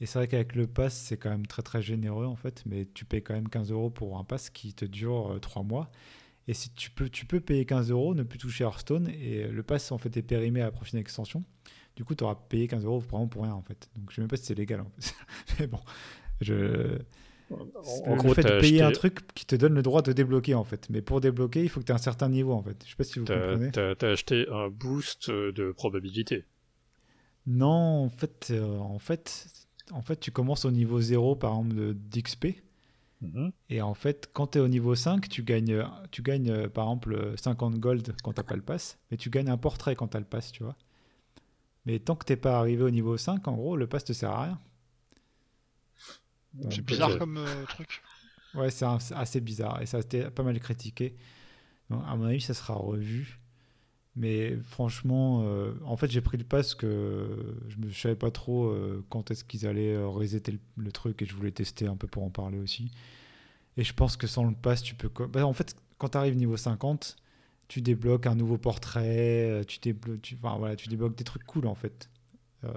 Et 0.00 0.06
c'est 0.06 0.18
vrai 0.18 0.26
qu'avec 0.28 0.54
le 0.56 0.66
pass, 0.66 0.94
c'est 0.94 1.16
quand 1.16 1.30
même 1.30 1.46
très 1.46 1.62
très 1.62 1.80
généreux 1.80 2.26
en 2.26 2.34
fait, 2.36 2.62
mais 2.66 2.86
tu 2.92 3.04
payes 3.04 3.22
quand 3.22 3.34
même 3.34 3.48
15 3.48 3.70
euros 3.70 3.90
pour 3.90 4.18
un 4.18 4.24
pass 4.24 4.50
qui 4.50 4.74
te 4.74 4.84
dure 4.84 5.38
3 5.40 5.62
mois. 5.62 5.90
Et 6.48 6.54
si 6.54 6.70
tu 6.74 6.90
peux, 6.90 7.08
tu 7.08 7.24
peux 7.24 7.38
payer 7.40 7.64
15 7.66 7.90
euros, 7.90 8.14
ne 8.14 8.24
plus 8.24 8.38
toucher 8.38 8.64
Hearthstone, 8.64 9.08
et 9.08 9.46
le 9.46 9.62
pass 9.62 9.92
en 9.92 9.98
fait 9.98 10.16
est 10.16 10.22
périmé 10.22 10.60
à 10.60 10.64
la 10.64 10.72
prochaine 10.72 10.98
extension. 10.98 11.44
Du 11.94 12.04
coup, 12.04 12.14
tu 12.14 12.24
auras 12.24 12.34
payé 12.34 12.66
15 12.66 12.84
euros 12.84 12.98
vraiment 12.98 13.28
pour 13.28 13.42
rien 13.44 13.54
en 13.54 13.62
fait. 13.62 13.88
Donc 13.96 14.10
je 14.10 14.16
sais 14.16 14.22
même 14.22 14.28
pas 14.28 14.36
si 14.36 14.44
c'est 14.46 14.54
légal 14.54 14.80
en 14.80 14.90
fait. 14.98 15.14
mais 15.60 15.66
bon, 15.68 15.78
je... 16.40 16.98
En, 17.50 18.14
le, 18.14 18.16
gros, 18.16 18.32
fait 18.32 18.42
de 18.42 18.60
payer 18.60 18.80
acheté, 18.80 18.82
un 18.82 18.92
truc 18.92 19.34
qui 19.34 19.44
te 19.44 19.54
donne 19.54 19.74
le 19.74 19.82
droit 19.82 20.00
de 20.00 20.12
débloquer 20.12 20.54
en 20.54 20.64
fait. 20.64 20.88
Mais 20.88 21.02
pour 21.02 21.20
débloquer, 21.20 21.62
il 21.62 21.68
faut 21.68 21.80
que 21.80 21.84
tu 21.84 21.92
aies 21.92 21.94
un 21.94 21.98
certain 21.98 22.30
niveau 22.30 22.52
en 22.54 22.62
fait. 22.62 22.82
Je 22.84 22.90
sais 22.90 22.96
pas 22.96 23.04
si 23.04 23.18
vous 23.18 23.26
comprenez. 23.26 23.70
t'as- 23.70 23.94
t'as 23.94 24.10
acheté 24.10 24.46
un 24.50 24.68
boost 24.70 25.30
de 25.30 25.70
probabilité. 25.70 26.44
Non, 27.46 28.04
en 28.04 28.08
fait, 28.08 28.48
euh, 28.50 28.78
en 28.78 28.98
fait, 28.98 29.48
en 29.90 30.02
fait, 30.02 30.18
tu 30.20 30.30
commences 30.30 30.64
au 30.64 30.70
niveau 30.70 31.00
0 31.00 31.36
par 31.36 31.52
exemple 31.52 31.74
de- 31.74 31.92
d'XP. 31.92 32.62
Mhm. 33.20 33.52
Et 33.70 33.82
en 33.82 33.94
fait, 33.94 34.30
quand 34.32 34.48
tu 34.48 34.58
es 34.58 34.60
au 34.60 34.68
niveau 34.68 34.94
5, 34.94 35.28
tu 35.28 35.42
gagnes, 35.42 35.84
tu 36.10 36.22
gagnes 36.22 36.50
euh, 36.50 36.68
par 36.68 36.86
exemple 36.86 37.14
euh, 37.14 37.36
50 37.36 37.76
gold 37.78 38.14
quand 38.22 38.32
t'as 38.34 38.42
pas 38.42 38.56
le 38.56 38.62
pass, 38.62 38.98
mais 39.10 39.16
tu 39.16 39.30
gagnes 39.30 39.50
un 39.50 39.56
portrait 39.58 39.96
quand 39.96 40.08
t'as 40.08 40.18
le 40.20 40.24
pass, 40.26 40.52
tu 40.52 40.62
vois. 40.64 40.76
Mais 41.86 42.00
tant 42.00 42.16
que 42.16 42.24
t'es 42.24 42.34
pas 42.36 42.58
arrivé 42.58 42.82
au 42.82 42.90
niveau 42.90 43.16
5, 43.16 43.46
en 43.46 43.54
gros, 43.54 43.76
le 43.76 43.86
pass 43.86 44.02
te 44.04 44.12
sert 44.12 44.30
à 44.30 44.42
rien. 44.44 44.60
C'est 46.70 46.84
bizarre 46.84 47.10
Ok. 47.10 47.18
comme 47.18 47.36
euh, 47.38 47.66
truc. 47.66 48.02
Ouais, 48.54 48.70
c'est 48.70 48.84
assez 49.14 49.40
bizarre 49.40 49.80
et 49.80 49.86
ça 49.86 49.96
a 49.96 50.00
été 50.00 50.30
pas 50.30 50.42
mal 50.42 50.58
critiqué. 50.60 51.16
Donc, 51.90 52.02
à 52.06 52.16
mon 52.16 52.26
avis, 52.26 52.40
ça 52.40 52.54
sera 52.54 52.74
revu. 52.74 53.40
Mais 54.14 54.56
franchement, 54.62 55.42
euh, 55.46 55.72
en 55.84 55.96
fait, 55.96 56.10
j'ai 56.10 56.20
pris 56.20 56.36
le 56.36 56.44
pass 56.44 56.74
que 56.74 57.56
je 57.68 57.78
ne 57.78 57.90
savais 57.92 58.14
pas 58.14 58.30
trop 58.30 58.66
euh, 58.66 59.02
quand 59.08 59.30
est-ce 59.30 59.42
qu'ils 59.44 59.66
allaient 59.66 59.94
euh, 59.94 60.06
resetter 60.06 60.52
le, 60.52 60.58
le 60.76 60.92
truc 60.92 61.22
et 61.22 61.26
je 61.26 61.34
voulais 61.34 61.50
tester 61.50 61.86
un 61.86 61.96
peu 61.96 62.06
pour 62.06 62.22
en 62.22 62.28
parler 62.30 62.58
aussi. 62.58 62.90
Et 63.78 63.84
je 63.84 63.94
pense 63.94 64.18
que 64.18 64.26
sans 64.26 64.44
le 64.44 64.54
pass, 64.54 64.82
tu 64.82 64.94
peux. 64.94 65.08
Bah, 65.28 65.46
en 65.46 65.54
fait, 65.54 65.74
quand 65.96 66.10
tu 66.10 66.18
arrives 66.18 66.36
niveau 66.36 66.58
50, 66.58 67.16
tu 67.68 67.80
débloques 67.80 68.26
un 68.26 68.34
nouveau 68.34 68.58
portrait, 68.58 69.62
tu, 69.66 69.78
déblo- 69.80 70.20
tu, 70.20 70.36
enfin, 70.42 70.58
voilà, 70.58 70.76
tu 70.76 70.88
débloques 70.90 71.16
des 71.16 71.24
trucs 71.24 71.44
cool 71.44 71.66
en 71.66 71.74
fait. 71.74 72.10
Euh, 72.64 72.72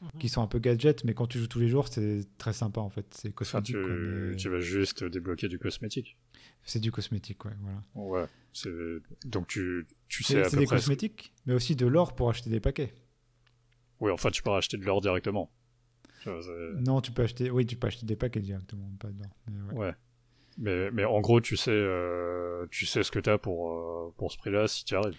Mhm. 0.00 0.18
qui 0.18 0.28
sont 0.28 0.42
un 0.42 0.48
peu 0.48 0.58
gadgets, 0.58 1.04
mais 1.04 1.14
quand 1.14 1.28
tu 1.28 1.38
joues 1.38 1.46
tous 1.46 1.60
les 1.60 1.68
jours, 1.68 1.86
c'est 1.86 2.24
très 2.36 2.52
sympa 2.52 2.80
en 2.80 2.88
fait. 2.90 3.06
C'est 3.12 3.28
Enfin, 3.40 3.60
cosmétique. 3.60 3.76
tu, 3.76 3.82
quoi, 3.84 3.94
mais- 3.94 4.36
tu 4.36 4.48
vas 4.48 4.58
juste 4.60 5.04
débloquer 5.04 5.46
du 5.48 5.60
cosmétique. 5.60 6.16
C'est 6.64 6.78
du 6.80 6.92
cosmétique, 6.92 7.44
ouais, 7.44 7.52
voilà. 7.60 7.82
Ouais. 7.94 8.28
c'est- 8.52 8.70
Donc 9.24 9.46
tu, 9.48 9.86
tu 10.08 10.22
sais 10.22 10.34
C'est 10.34 10.40
à 10.40 10.44
c'est 10.44 10.56
peu 10.56 10.60
des 10.60 10.66
près. 10.66 10.76
ce- 10.78 10.82
cosmétiques, 10.82 11.32
mais 11.46 11.54
aussi 11.54 11.74
de 11.76 11.86
l'or 11.86 12.14
pour 12.14 12.28
acheter 12.30 12.50
des 12.50 12.60
paquets. 12.60 12.94
Oui, 14.00 14.10
enfin, 14.10 14.30
tu 14.30 14.42
peux 14.42 14.50
racheter 14.50 14.76
de 14.76 14.84
l'or 14.84 15.00
directement. 15.00 15.50
Tu 16.22 16.30
c'est- 16.40 16.80
Non, 16.80 17.00
tu 17.00 17.10
peux 17.12 17.22
acheter. 17.22 17.50
Oui, 17.50 17.66
tu 17.66 17.76
peux 17.76 17.86
acheter 17.88 18.06
des 18.06 18.16
paquets 18.16 18.40
directement, 18.40 18.88
pas 18.98 19.08
de 19.08 19.18
l'or. 19.18 19.30
mais 19.50 19.72
ouais. 19.72 19.86
Ouais. 19.86 19.94
Mais, 20.58 20.90
mais 20.90 21.04
en 21.04 21.20
gros, 21.20 21.40
tu 21.40 21.56
sais, 21.56 21.70
euh, 21.72 22.66
tu 22.70 22.84
sais 22.86 23.02
ce 23.02 23.10
que 23.10 23.18
t'as 23.18 23.38
pour, 23.38 23.72
euh, 23.72 24.14
pour 24.18 24.30
ce 24.30 24.36
prix-là 24.38 24.68
si 24.68 24.84
tu 24.84 24.94
arrives. 24.94 25.16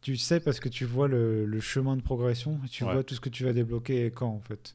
Tu 0.00 0.16
sais 0.16 0.40
parce 0.40 0.58
que 0.58 0.70
tu 0.70 0.86
vois 0.86 1.06
le, 1.06 1.44
le 1.44 1.60
chemin 1.60 1.96
de 1.96 2.02
progression, 2.02 2.58
tu 2.70 2.84
Ouais. 2.84 2.94
vois 2.94 3.04
tout 3.04 3.14
ce 3.14 3.20
que 3.20 3.28
tu 3.28 3.44
vas 3.44 3.52
débloquer 3.52 4.06
et 4.06 4.10
quand 4.10 4.28
en 4.30 4.40
fait. 4.40 4.74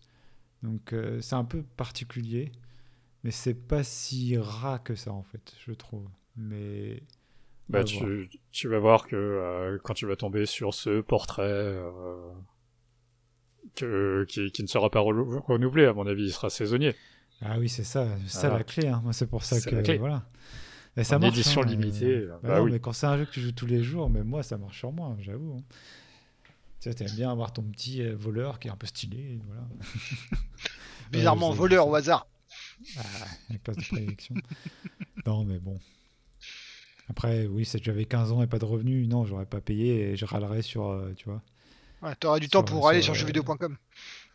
Donc 0.61 0.93
euh, 0.93 1.19
c'est 1.21 1.33
un 1.35 1.43
peu 1.43 1.63
particulier, 1.75 2.51
mais 3.25 3.31
c'est 3.31 3.55
pas 3.55 3.83
si 3.83 4.37
rat 4.39 4.79
que 4.79 4.95
ça 4.95 5.11
en 5.13 5.23
fait, 5.23 5.53
je 5.67 5.73
trouve. 5.73 6.07
Mais 6.37 7.03
Bah, 7.69 7.83
tu, 7.83 8.29
tu 8.51 8.67
vas 8.67 8.79
voir 8.79 9.07
que 9.07 9.15
euh, 9.15 9.77
quand 9.83 9.93
tu 9.93 10.05
vas 10.07 10.15
tomber 10.15 10.45
sur 10.45 10.73
ce 10.73 11.01
portrait 11.01 11.43
euh, 11.43 12.31
que, 13.75 14.25
qui, 14.27 14.51
qui 14.51 14.61
ne 14.63 14.67
sera 14.67 14.89
pas 14.89 14.99
renou- 14.99 15.39
renouvelé, 15.41 15.85
à 15.85 15.93
mon 15.93 16.07
avis, 16.07 16.25
il 16.25 16.33
sera 16.33 16.49
saisonnier. 16.49 16.95
ah 17.41 17.57
oui, 17.59 17.69
c'est 17.69 17.83
ça, 17.83 18.07
c'est 18.23 18.29
ça 18.33 18.49
la 18.49 18.63
clé. 18.63 18.87
Hein. 18.87 19.01
Moi, 19.03 19.13
c'est 19.13 19.27
pour 19.27 19.43
ça 19.43 19.61
que 19.61 19.75
la 19.75 19.83
clé. 19.83 19.97
voilà. 19.97 20.25
Et 20.97 21.03
ça 21.03 21.17
En 21.17 21.19
marche. 21.19 21.27
édition 21.29 21.63
hein, 21.63 21.65
limitée, 21.65 22.05
euh, 22.05 22.27
bah 22.27 22.39
bah 22.43 22.61
non, 22.61 22.63
oui. 22.63 22.71
mais 22.71 22.79
quand 22.79 22.93
c'est 22.93 23.07
un 23.07 23.17
jeu 23.17 23.25
que 23.25 23.31
tu 23.31 23.41
joues 23.41 23.51
tous 23.53 23.65
les 23.67 23.83
jours, 23.83 24.09
mais 24.09 24.23
moi, 24.23 24.43
ça 24.43 24.57
marche 24.57 24.79
sur 24.79 24.91
moi, 24.91 25.15
j'avoue. 25.21 25.55
hein. 25.59 25.63
Tu 26.79 26.89
sais, 26.89 26.95
t'aimes 26.95 27.13
bien 27.15 27.31
avoir 27.31 27.51
ton 27.53 27.63
petit 27.63 28.07
voleur 28.11 28.59
qui 28.59 28.67
est 28.67 28.71
un 28.71 28.77
peu 28.77 28.87
stylé, 28.87 29.39
voilà. 29.47 29.63
Bizarrement, 31.11 31.51
voleur 31.51 31.87
au 31.87 31.95
hasard. 31.95 32.27
Ah, 32.97 33.03
place 33.63 33.77
de 33.77 33.83
prédilection. 33.85 34.35
non, 35.25 35.43
mais 35.45 35.59
bon. 35.59 35.79
Après, 37.07 37.45
oui, 37.45 37.65
si 37.65 37.77
j'avais 37.83 38.05
15 38.05 38.31
ans 38.31 38.41
et 38.41 38.47
pas 38.47 38.59
de 38.59 38.65
revenus, 38.65 39.07
non, 39.07 39.25
j'aurais 39.25 39.45
pas 39.45 39.61
payé 39.61 40.11
et 40.11 40.15
je 40.15 40.25
râlerais 40.25 40.61
sur, 40.61 40.87
euh, 40.87 41.13
tu 41.13 41.25
vois. 41.25 41.41
Ouais, 42.01 42.15
T'auras 42.15 42.39
du 42.39 42.49
temps 42.49 42.59
Sur- 42.65 42.75
pour 42.75 42.87
aller 42.87 43.01
sur, 43.01 43.15
sur 43.15 43.23
euh, 43.23 43.27
jeuxvideo.com. 43.27 43.77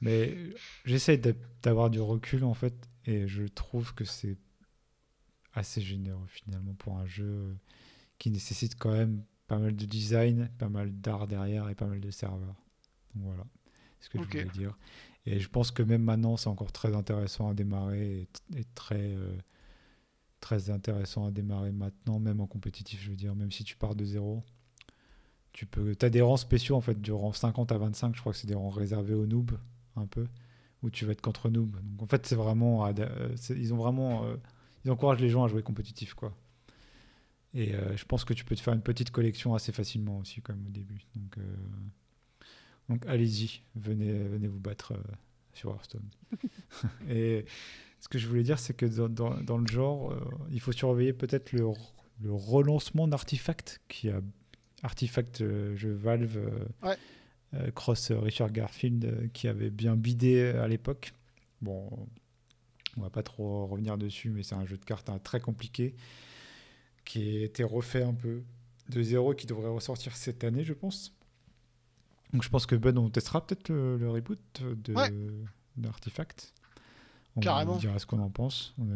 Mais 0.00 0.36
j'essaie 0.84 1.18
d'a- 1.18 1.32
d'avoir 1.62 1.90
du 1.90 2.00
recul 2.00 2.44
en 2.44 2.54
fait, 2.54 2.74
et 3.06 3.26
je 3.28 3.44
trouve 3.44 3.94
que 3.94 4.04
c'est 4.04 4.36
assez 5.54 5.80
généreux 5.80 6.26
finalement 6.28 6.74
pour 6.74 6.96
un 6.98 7.06
jeu 7.06 7.56
qui 8.18 8.30
nécessite 8.30 8.76
quand 8.78 8.92
même 8.92 9.24
pas 9.46 9.58
mal 9.58 9.74
de 9.74 9.84
design, 9.84 10.48
pas 10.58 10.68
mal 10.68 10.92
d'art 11.00 11.26
derrière 11.26 11.68
et 11.68 11.74
pas 11.74 11.86
mal 11.86 12.00
de 12.00 12.10
serveurs. 12.10 12.54
Donc 13.14 13.24
voilà, 13.24 13.44
ce 14.00 14.08
que 14.08 14.18
je 14.18 14.22
voulais 14.28 14.44
dire. 14.52 14.76
Et 15.26 15.38
je 15.38 15.48
pense 15.48 15.70
que 15.70 15.82
même 15.82 16.02
maintenant, 16.02 16.36
c'est 16.36 16.48
encore 16.48 16.72
très 16.72 16.94
intéressant 16.94 17.48
à 17.48 17.54
démarrer 17.54 18.28
et, 18.56 18.64
très, 18.74 19.14
euh, 19.14 19.36
très 20.40 20.70
intéressant 20.70 21.26
à 21.26 21.30
démarrer 21.30 21.72
maintenant, 21.72 22.18
même 22.18 22.40
en 22.40 22.46
compétitif, 22.46 23.02
je 23.02 23.10
veux 23.10 23.16
dire, 23.16 23.34
même 23.34 23.52
si 23.52 23.64
tu 23.64 23.76
pars 23.76 23.94
de 23.94 24.04
zéro. 24.04 24.42
Tu 25.52 25.66
peux, 25.66 25.94
as 26.00 26.10
des 26.10 26.20
rangs 26.20 26.36
spéciaux 26.36 26.76
en 26.76 26.80
fait, 26.80 27.00
du 27.00 27.12
rang 27.12 27.32
50 27.32 27.72
à 27.72 27.78
25, 27.78 28.14
je 28.14 28.20
crois 28.20 28.32
que 28.32 28.38
c'est 28.38 28.46
des 28.46 28.54
rangs 28.54 28.70
réservés 28.70 29.14
aux 29.14 29.26
noobs, 29.26 29.58
un 29.96 30.06
peu, 30.06 30.26
où 30.82 30.90
tu 30.90 31.04
vas 31.04 31.12
être 31.12 31.20
contre 31.20 31.50
noobs. 31.50 31.76
Donc 31.82 32.02
en 32.02 32.06
fait, 32.06 32.24
c'est 32.26 32.36
vraiment, 32.36 32.86
euh, 32.86 33.36
ils 33.50 33.74
ont 33.74 33.76
vraiment, 33.76 34.24
euh, 34.24 34.36
ils 34.84 34.90
encouragent 34.90 35.20
les 35.20 35.28
gens 35.28 35.44
à 35.44 35.48
jouer 35.48 35.62
compétitif, 35.62 36.14
quoi. 36.14 36.34
Et 37.52 37.74
je 37.96 38.04
pense 38.04 38.24
que 38.24 38.32
tu 38.32 38.44
peux 38.44 38.54
te 38.54 38.60
faire 38.60 38.74
une 38.74 38.80
petite 38.80 39.10
collection 39.10 39.54
assez 39.54 39.72
facilement 39.72 40.18
aussi, 40.18 40.40
comme 40.40 40.64
au 40.68 40.70
début. 40.70 41.04
Donc, 41.16 41.36
donc 42.90 43.06
allez-y, 43.06 43.62
venez, 43.74 44.12
venez 44.24 44.48
vous 44.48 44.60
battre 44.60 44.92
euh, 44.92 45.02
sur 45.54 45.70
Hearthstone. 45.70 46.08
et 47.08 47.46
ce 48.00 48.08
que 48.08 48.18
je 48.18 48.28
voulais 48.28 48.42
dire, 48.42 48.58
c'est 48.58 48.74
que 48.74 48.86
dans, 48.86 49.08
dans, 49.40 49.58
le 49.58 49.66
genre, 49.66 50.14
il 50.50 50.60
faut 50.60 50.72
surveiller 50.72 51.12
peut-être 51.12 51.52
le, 51.52 51.66
le, 52.22 52.32
relancement 52.32 53.08
d'Artifact, 53.08 53.80
qui 53.88 54.08
a 54.08 54.20
Artifact, 54.82 55.44
jeu 55.76 55.92
Valve, 55.92 56.38
cross 57.74 58.10
Richard 58.10 58.52
Garfield, 58.52 59.30
qui 59.34 59.48
avait 59.48 59.68
bien 59.68 59.96
bidé 59.96 60.44
à 60.44 60.66
l'époque. 60.66 61.12
Bon, 61.60 61.90
on 62.96 63.02
va 63.02 63.10
pas 63.10 63.22
trop 63.22 63.66
revenir 63.66 63.98
dessus, 63.98 64.30
mais 64.30 64.42
c'est 64.42 64.54
un 64.54 64.66
jeu 64.66 64.78
de 64.78 64.84
cartes 64.84 65.10
hein, 65.10 65.20
très 65.22 65.40
compliqué 65.40 65.94
qui 67.04 67.38
a 67.38 67.44
été 67.44 67.64
refait 67.64 68.02
un 68.02 68.14
peu 68.14 68.42
de 68.88 69.02
zéro, 69.02 69.34
qui 69.34 69.46
devrait 69.46 69.68
ressortir 69.68 70.16
cette 70.16 70.44
année, 70.44 70.64
je 70.64 70.72
pense. 70.72 71.12
Donc 72.32 72.42
je 72.42 72.48
pense 72.48 72.66
que 72.66 72.76
Ben, 72.76 72.96
on 72.98 73.10
testera 73.10 73.44
peut-être 73.44 73.68
le, 73.70 74.08
reboot 74.10 74.40
de 74.62 74.94
d'Artifact. 75.76 76.52
On 77.36 77.40
Carrément. 77.40 77.76
dira 77.76 77.98
ce 77.98 78.06
qu'on 78.06 78.18
en 78.18 78.28
pense. 78.28 78.74
On, 78.78 78.86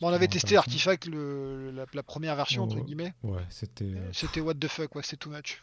on 0.00 0.08
avait 0.08 0.26
testé 0.26 0.56
Artifact, 0.56 1.06
le, 1.06 1.70
la, 1.70 2.02
première 2.02 2.34
version, 2.34 2.64
entre 2.64 2.80
guillemets. 2.80 3.14
Ouais, 3.22 3.42
c'était. 3.48 3.84
Euh, 3.84 4.12
c'était 4.12 4.40
what 4.40 4.54
the 4.54 4.66
fuck, 4.66 4.94
ouais, 4.96 5.02
c'est 5.04 5.16
too 5.16 5.30
much. 5.30 5.62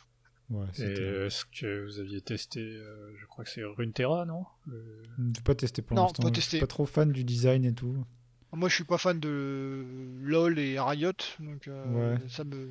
Ouais, 0.49 0.65
Et 0.79 1.25
est-ce 1.25 1.45
que 1.45 1.85
vous 1.85 1.99
aviez 1.99 2.21
testé, 2.21 2.59
euh, 2.61 3.13
je 3.19 3.25
crois 3.25 3.43
que 3.43 3.49
c'est 3.49 3.63
Runeterra, 3.63 4.25
non? 4.25 4.45
Euh... 4.69 5.03
Je 5.35 5.41
pas 5.41 5.55
testé 5.55 5.81
pour 5.81 5.97
l'instant. 5.97 6.31
Je 6.33 6.39
suis 6.39 6.59
pas 6.59 6.67
trop 6.67 6.85
fan 6.85 7.11
du 7.11 7.23
design 7.23 7.65
et 7.65 7.73
tout. 7.73 8.05
Moi, 8.51 8.69
je 8.69 8.75
suis 8.75 8.83
pas 8.83 8.99
fan 8.99 9.19
de 9.19 9.83
LoL 10.21 10.59
et 10.59 10.79
Riot, 10.79 11.11
donc 11.39 11.67
euh, 11.67 12.17
ça 12.29 12.43
me. 12.43 12.69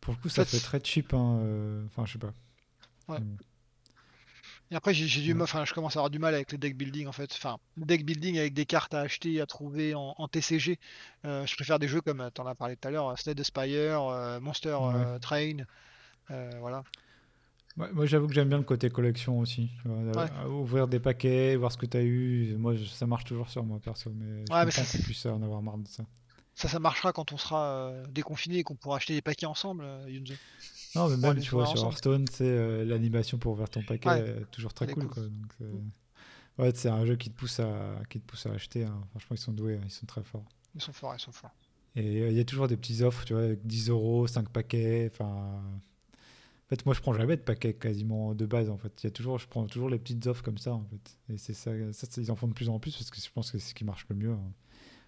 Pour 0.00 0.14
le 0.14 0.20
coup, 0.20 0.28
ça, 0.28 0.44
fait 0.44 0.60
très 0.60 0.80
cheap. 0.82 1.12
Hein, 1.12 1.40
euh, 1.42 1.84
Enfin, 1.86 2.06
je 2.06 2.12
sais 2.12 2.18
pas. 2.18 2.32
Ouais. 3.08 3.18
Et 4.70 4.76
après, 4.76 4.92
j'ai 4.92 5.22
du, 5.22 5.40
enfin, 5.40 5.64
je 5.64 5.72
commence 5.72 5.96
à 5.96 6.00
avoir 6.00 6.10
du 6.10 6.18
mal 6.18 6.34
avec 6.34 6.52
les 6.52 6.58
deck 6.58 6.76
building 6.76 7.06
en 7.06 7.12
fait. 7.12 7.32
Enfin, 7.32 7.58
deck 7.76 8.04
building 8.04 8.38
avec 8.38 8.52
des 8.52 8.66
cartes 8.66 8.92
à 8.92 9.00
acheter, 9.00 9.40
à 9.40 9.46
trouver 9.46 9.94
en, 9.94 10.28
TCG. 10.28 10.78
Euh, 11.24 11.46
je 11.46 11.54
préfère 11.54 11.78
des 11.78 11.88
jeux 11.88 12.00
comme, 12.00 12.30
tu 12.34 12.40
en 12.40 12.46
as 12.46 12.54
parlé 12.54 12.76
tout 12.76 12.88
à 12.88 12.90
l'heure, 12.90 13.18
Slade 13.18 13.42
Spire, 13.42 14.38
Monster 14.40 14.78
Train, 15.20 15.64
voilà 16.60 16.82
moi, 17.92 18.06
j'avoue 18.06 18.26
que 18.26 18.34
j'aime 18.34 18.48
bien 18.48 18.58
le 18.58 18.64
côté 18.64 18.90
collection 18.90 19.38
aussi. 19.38 19.70
Ouvrir 20.48 20.88
des 20.88 20.98
paquets, 20.98 21.54
voir 21.56 21.70
ce 21.70 21.76
que 21.76 21.86
tu 21.86 21.96
as 21.96 22.02
eu. 22.02 22.56
Moi, 22.58 22.74
ça 22.90 23.06
marche 23.06 23.24
toujours 23.24 23.48
sur 23.48 23.62
moi, 23.62 23.78
perso. 23.78 24.10
Mais 24.14 24.44
je 24.48 24.52
ouais, 24.52 24.64
mais 24.64 24.70
ça, 24.70 24.98
puisse 24.98 25.26
en 25.26 25.42
avoir 25.42 25.62
marre 25.62 25.78
de 25.78 25.86
ça. 25.86 26.04
Ça, 26.54 26.68
ça 26.68 26.80
marchera 26.80 27.12
quand 27.12 27.32
on 27.32 27.38
sera 27.38 27.66
euh, 27.66 28.06
déconfiné 28.08 28.58
et 28.58 28.62
qu'on 28.64 28.74
pourra 28.74 28.96
acheter 28.96 29.14
des 29.14 29.22
paquets 29.22 29.46
ensemble, 29.46 29.84
euh, 29.84 30.10
Yunzo. 30.10 30.34
Non, 30.94 31.08
mais 31.08 31.16
même, 31.34 31.40
tu 31.40 31.50
vois, 31.50 31.66
sur 31.66 31.82
Hearthstone, 31.84 32.26
c'est 32.30 32.44
euh, 32.44 32.84
l'animation 32.84 33.38
pour 33.38 33.52
ouvrir 33.52 33.68
ton 33.68 33.82
paquet, 33.82 34.44
toujours 34.50 34.74
très 34.74 34.86
cool. 34.88 35.08
Quoi, 35.08 35.22
ouais, 36.58 36.72
c'est 36.74 36.88
un 36.88 37.04
jeu 37.04 37.16
qui 37.16 37.30
te 37.30 37.38
pousse 37.38 37.60
à, 37.60 38.00
qui 38.08 38.20
te 38.20 38.26
pousse 38.26 38.46
à 38.46 38.50
acheter. 38.50 38.84
Hein. 38.84 39.00
Franchement, 39.10 39.36
ils 39.36 39.40
sont 39.40 39.52
doués, 39.52 39.76
hein. 39.76 39.84
ils 39.84 39.90
sont 39.90 40.06
très 40.06 40.22
forts. 40.22 40.44
Ils 40.74 40.80
sont 40.80 40.92
forts, 40.92 41.14
ils 41.14 41.20
sont 41.20 41.32
forts. 41.32 41.54
Et 41.96 42.28
il 42.28 42.36
y 42.36 42.40
a 42.40 42.44
toujours 42.44 42.68
des 42.68 42.76
petites 42.76 43.02
offres, 43.02 43.24
tu 43.24 43.32
vois, 43.32 43.42
avec 43.42 43.66
10 43.66 43.90
euros, 43.90 44.26
5 44.26 44.48
paquets. 44.50 45.10
Enfin, 45.12 45.26
en 45.26 46.68
fait, 46.68 46.84
moi, 46.84 46.94
je 46.94 47.00
prends 47.00 47.14
jamais 47.14 47.36
de 47.36 47.42
paquet 47.42 47.74
quasiment 47.74 48.34
de 48.34 48.46
base. 48.46 48.70
En 48.70 48.76
fait, 48.76 48.92
il 49.02 49.06
y 49.06 49.08
a 49.08 49.10
toujours, 49.10 49.38
je 49.38 49.48
prends 49.48 49.66
toujours 49.66 49.88
les 49.88 49.98
petites 49.98 50.26
offres 50.26 50.42
comme 50.42 50.58
ça. 50.58 50.74
En 50.74 50.84
fait, 50.84 51.32
et 51.32 51.38
c'est 51.38 51.54
ça, 51.54 51.72
ça, 51.92 52.06
ils 52.20 52.30
en 52.30 52.36
font 52.36 52.46
de 52.46 52.52
plus 52.52 52.68
en 52.68 52.78
plus 52.78 52.96
parce 52.96 53.10
que 53.10 53.20
je 53.20 53.30
pense 53.32 53.50
que 53.50 53.58
c'est 53.58 53.70
ce 53.70 53.74
qui 53.74 53.84
marche 53.84 54.06
le 54.10 54.16
mieux. 54.16 54.32
Hein. 54.32 54.52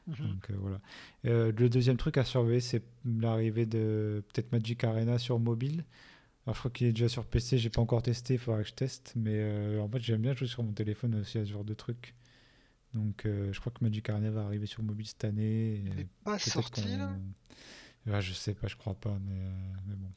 Mhm. 0.07 0.29
Donc 0.29 0.51
euh, 0.51 0.55
voilà. 0.59 0.81
Euh, 1.27 1.53
le 1.57 1.69
deuxième 1.69 1.97
truc 1.97 2.19
à 2.19 2.25
surveiller, 2.25 2.61
c'est 2.61 2.83
l'arrivée 3.05 3.67
de 3.67 4.23
peut-être 4.29 4.53
Magic 4.53 4.83
Arena 4.85 5.19
sur 5.19 5.39
mobile. 5.39 5.85
Alors, 6.47 6.55
je 6.55 6.61
crois 6.61 6.71
qu'il 6.71 6.87
est 6.87 6.93
déjà 6.93 7.09
sur 7.09 7.27
PC. 7.27 7.59
J'ai 7.59 7.71
pas 7.71 7.81
encore 7.81 8.03
testé. 8.03 8.35
Il 8.35 8.39
faudra 8.39 8.63
que 8.63 8.69
je 8.69 8.75
teste. 8.75 9.13
Mais 9.17 9.35
euh, 9.35 9.81
en 9.81 9.89
fait, 9.89 10.01
j'aime 10.01 10.23
bien 10.23 10.35
jouer 10.35 10.49
sur 10.49 10.63
mon 10.63 10.73
téléphone 10.73 11.15
aussi 11.17 11.39
à 11.39 11.45
ce 11.45 11.51
genre 11.51 11.65
de 11.65 11.75
trucs. 11.75 12.15
Donc, 12.95 13.23
je 13.25 13.61
crois 13.61 13.71
que 13.71 13.85
Magic 13.85 14.11
Arena 14.11 14.31
va 14.31 14.43
arriver 14.43 14.67
sur 14.67 14.83
mobile 14.83 15.07
cette 15.07 15.23
année. 15.23 15.77
Il 15.77 15.95
n'est 15.95 16.09
pas 16.25 16.41
sorti 16.41 16.97
là? 16.97 17.13
Ah, 18.11 18.21
Je 18.21 18.33
sais 18.33 18.55
pas, 18.55 18.67
je 18.67 18.75
crois 18.75 18.95
pas, 18.95 19.17
mais, 19.25 19.41
mais 19.87 19.95
bon. 19.95 20.11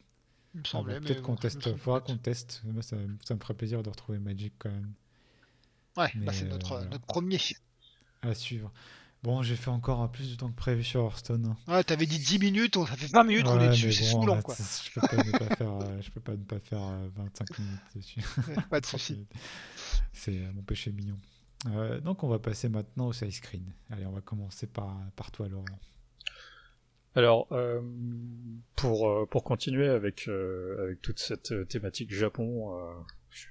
Il 0.55 0.59
me 0.61 0.65
semblait. 0.65 0.99
Peut-être 0.99 1.21
qu'on 1.21 1.35
teste. 1.35 1.65
Il 1.65 1.77
faudra 1.77 2.01
qu'on 2.01 2.17
teste. 2.17 2.61
Moi, 2.65 2.81
ça, 2.81 2.95
ça, 3.25 3.35
me 3.35 3.39
ferait 3.39 3.53
plaisir 3.53 3.83
de 3.83 3.89
retrouver 3.89 4.19
Magic 4.19 4.53
quand 4.59 4.69
même. 4.69 4.93
Ouais, 5.97 6.09
bah 6.15 6.33
c'est 6.33 6.45
notre, 6.45 6.73
euh, 6.73 6.85
notre 6.85 7.05
premier. 7.05 7.39
À 8.21 8.33
suivre. 8.33 8.71
Bon, 9.23 9.41
j'ai 9.41 9.55
fait 9.55 9.69
encore 9.69 10.11
plus 10.11 10.31
de 10.31 10.35
temps 10.35 10.49
que 10.49 10.55
prévu 10.55 10.83
sur 10.83 11.01
Hearthstone. 11.01 11.55
Ouais, 11.67 11.83
t'avais 11.83 12.05
dit 12.05 12.19
10 12.19 12.39
minutes, 12.39 12.75
ça 12.75 12.95
fait 12.97 13.07
20 13.07 13.23
minutes 13.23 13.45
qu'on 13.45 13.59
est 13.61 13.69
dessus, 13.69 13.93
c'est 13.93 14.03
saoulant 14.03 14.41
quoi. 14.41 14.55
Je 14.83 14.91
peux 14.91 15.07
pas 15.07 15.23
ne 15.23 15.31
pas 15.31 15.55
faire, 15.55 15.71
euh, 15.71 16.01
je 16.01 16.11
peux 16.11 16.19
pas 16.19 16.33
ne 16.33 16.43
pas 16.43 16.59
faire 16.59 16.81
25 17.15 17.51
euh, 17.51 17.63
minutes 17.63 17.81
dessus. 17.95 18.21
pas 18.69 18.81
de 18.81 18.85
soucis. 18.85 19.25
C'est 20.11 20.37
mon 20.53 20.61
péché 20.61 20.91
mignon. 20.91 21.17
Euh, 21.67 22.01
donc 22.01 22.23
on 22.23 22.27
va 22.27 22.39
passer 22.39 22.67
maintenant 22.67 23.07
au 23.07 23.13
side 23.13 23.31
screen. 23.31 23.73
Allez, 23.89 24.05
on 24.05 24.11
va 24.11 24.21
commencer 24.21 24.67
par, 24.67 24.93
par 25.15 25.31
toi 25.31 25.47
Laurent. 25.47 25.65
Alors, 27.15 27.47
euh, 27.51 27.81
pour, 28.75 29.07
euh, 29.07 29.27
pour 29.29 29.43
continuer 29.43 29.87
avec, 29.87 30.27
euh, 30.27 30.83
avec 30.83 31.01
toute 31.01 31.19
cette 31.19 31.67
thématique 31.67 32.13
Japon, 32.13 32.73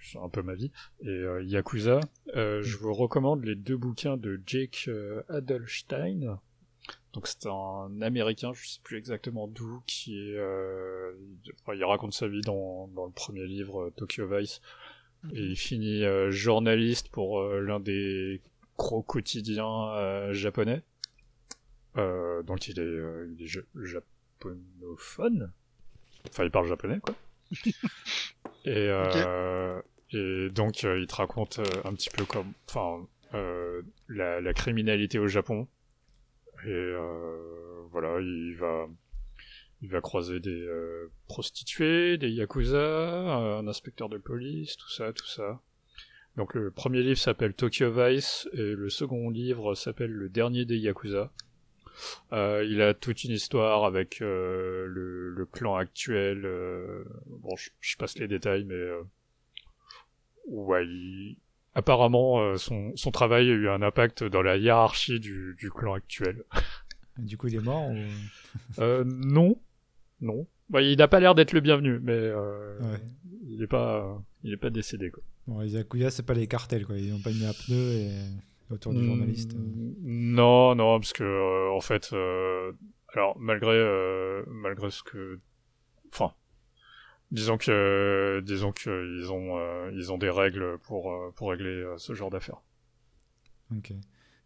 c'est 0.03 0.19
un 0.19 0.29
peu 0.29 0.43
ma 0.43 0.55
vie, 0.55 0.71
et 1.03 1.25
Yakuza, 1.43 2.01
je 2.35 2.77
vous 2.77 2.95
recommande 2.95 3.45
les 3.45 3.55
deux 3.55 3.77
bouquins 3.77 4.17
de 4.17 4.41
Jake 4.47 4.89
Adelstein. 5.29 6.39
Donc 7.13 7.27
c'est 7.27 7.47
un 7.47 8.01
Américain, 8.01 8.53
je 8.55 8.67
sais 8.67 8.81
plus 8.83 8.97
exactement 8.97 9.47
d'où, 9.47 9.83
qui 9.87 10.19
est, 10.19 10.39
il 11.75 11.85
raconte 11.85 12.15
sa 12.15 12.29
vie 12.29 12.41
dans, 12.41 12.89
dans 12.89 13.07
le 13.07 13.13
premier 13.13 13.47
livre 13.47 13.91
Tokyo 13.97 14.27
Vice, 14.27 14.61
et 15.33 15.41
il 15.41 15.57
finit 15.57 16.03
journaliste 16.31 17.09
pour 17.11 17.43
l'un 17.43 17.81
des 17.81 18.41
gros 18.77 19.03
quotidiens 19.03 20.33
japonais. 20.33 20.83
Euh, 21.99 22.43
donc 22.43 22.69
il 22.69 22.79
est, 22.79 22.83
euh, 22.83 23.31
il 23.37 23.45
est 23.45 23.65
japonophone. 23.75 25.53
Enfin, 26.27 26.45
il 26.45 26.51
parle 26.51 26.67
japonais, 26.67 27.01
quoi. 27.01 27.15
et, 28.65 28.89
euh, 28.89 29.81
et 30.13 30.49
donc, 30.51 30.83
il 30.83 31.07
te 31.07 31.15
raconte 31.15 31.61
un 31.85 31.95
petit 31.95 32.11
peu 32.11 32.25
comme, 32.25 32.53
enfin, 32.69 33.07
la, 34.09 34.41
la, 34.41 34.55
criminalité 34.55 35.19
au 35.19 35.29
Japon. 35.29 35.69
Et 36.67 36.93
voilà, 37.91 38.21
il 38.21 38.55
va, 38.57 38.87
il 39.81 39.91
va 39.91 40.01
croiser 40.01 40.41
des 40.41 40.69
prostituées, 41.29 42.19
des 42.19 42.31
yakuza, 42.31 42.79
un 42.79 43.67
inspecteur 43.67 44.09
de 44.09 44.19
police, 44.19 44.77
tout 44.77 44.91
ça, 44.91 45.13
tout 45.13 45.27
ça. 45.27 45.61
Donc 46.37 46.55
le 46.55 46.71
premier 46.71 47.03
livre 47.03 47.19
s'appelle 47.19 47.53
Tokyo 47.53 47.91
Vice 47.91 48.49
et 48.55 48.73
le 48.73 48.89
second 48.89 49.29
livre 49.29 49.75
s'appelle 49.75 50.11
Le 50.11 50.29
dernier 50.31 50.65
des 50.65 50.79
yakuza. 50.79 51.31
Euh, 52.33 52.67
il 52.69 52.81
a 52.81 52.95
toute 52.95 53.25
une 53.25 53.33
histoire 53.33 53.85
avec 53.85 54.23
euh, 54.23 54.87
le, 54.87 55.47
clan 55.51 55.77
actuel. 55.77 56.43
Euh, 56.45 57.05
bon, 57.27 57.55
je, 57.57 57.97
passe 57.97 58.19
les 58.19 58.29
détails, 58.29 58.65
mais 58.65 58.83
ouais, 60.47 60.87
apparemment 61.75 62.57
son, 62.57 62.95
travail 63.13 63.51
a 63.51 63.53
eu 63.53 63.69
un 63.69 63.83
impact 63.83 64.25
dans 64.25 64.43
la 64.43 64.57
hiérarchie 64.57 65.21
du, 65.21 65.57
clan 65.75 65.95
actuel. 65.95 66.45
Du 67.19 67.37
coup, 67.37 67.49
il 67.49 67.57
est 67.57 67.61
mort 67.61 67.93
Non, 68.79 69.61
non. 70.23 70.47
Bah, 70.71 70.81
il 70.81 70.97
n'a 70.97 71.09
pas 71.09 71.21
l'air 71.21 71.35
d'être 71.35 71.53
le 71.53 71.61
bienvenu, 71.61 71.99
mais 72.01 72.31
il 73.51 73.59
n'est 73.59 73.67
pas, 73.67 74.19
il 74.43 74.53
est 74.55 74.57
pas 74.57 74.71
décédé 74.71 75.11
quoi. 75.11 75.23
Bon, 75.47 75.61
les 75.61 75.73
Yakuza, 75.73 76.11
c'est 76.11 76.23
pas 76.23 76.33
les 76.33 76.47
cartels 76.47 76.87
quoi. 76.87 76.97
Ils 76.97 77.11
n'ont 77.11 77.21
pas 77.21 77.31
mis 77.31 77.45
un 77.45 77.53
pneu 77.53 77.93
et 77.93 78.11
autour 78.73 78.95
du 78.95 79.05
journaliste 79.05 79.55
euh. 79.57 79.95
Non, 80.03 80.75
non, 80.75 80.99
parce 80.99 81.13
que 81.13 81.23
euh, 81.23 81.71
en 81.73 81.81
fait, 81.81 82.13
euh, 82.13 82.73
alors 83.15 83.39
malgré 83.39 83.79
malgré 84.47 84.91
ce 84.91 85.03
que, 85.03 85.41
enfin, 86.13 86.33
disons 87.31 87.59
que 87.59 88.43
disons 88.45 88.73
que 88.73 89.19
ils 89.19 89.33
ont 89.33 89.91
ils 89.91 90.13
ont 90.13 90.19
des 90.19 90.31
règles 90.31 90.79
pour 90.79 91.15
pour 91.35 91.51
régler 91.51 91.95
ce 91.99 92.15
genre 92.15 92.31
d'affaires. 92.31 92.63
Ok. 93.77 93.93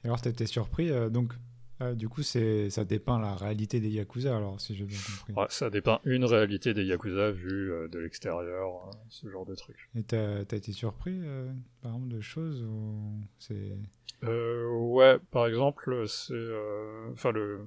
Alors, 0.05 0.25
été 0.25 0.47
surpris 0.47 0.91
donc 1.11 1.33
Ah, 1.79 1.93
du 1.93 2.09
coup, 2.09 2.23
c'est 2.23 2.71
ça 2.71 2.85
dépeint 2.87 3.21
la 3.21 3.35
réalité 3.35 3.81
des 3.81 3.91
Yakuza, 3.91 4.35
alors, 4.35 4.59
si 4.61 4.75
j'ai 4.75 4.85
bien 4.85 4.97
compris. 4.97 5.33
Ouais, 5.35 5.47
ça 5.51 5.69
dépeint 5.69 6.01
une 6.05 6.25
réalité 6.25 6.73
des 6.73 6.85
Yakuza 6.85 7.33
vue 7.33 7.71
euh, 7.71 7.89
de 7.89 7.99
l'extérieur, 7.99 8.89
euh, 8.89 8.91
ce 9.11 9.29
genre 9.29 9.45
de 9.45 9.55
truc. 9.55 9.91
Et 9.95 10.03
t'as 10.03 10.39
as 10.39 10.57
été 10.57 10.73
surpris, 10.73 11.19
euh, 11.23 11.53
par 11.83 11.93
exemple, 11.93 12.09
de 12.15 12.21
choses 12.23 12.63
ou 12.63 13.21
c'est... 13.39 13.77
Euh, 14.25 14.67
ouais, 14.71 15.19
par 15.31 15.47
exemple, 15.47 16.05
c'est... 16.09 16.33
euh, 16.33 17.11
Enfin, 17.13 17.31
le... 17.33 17.67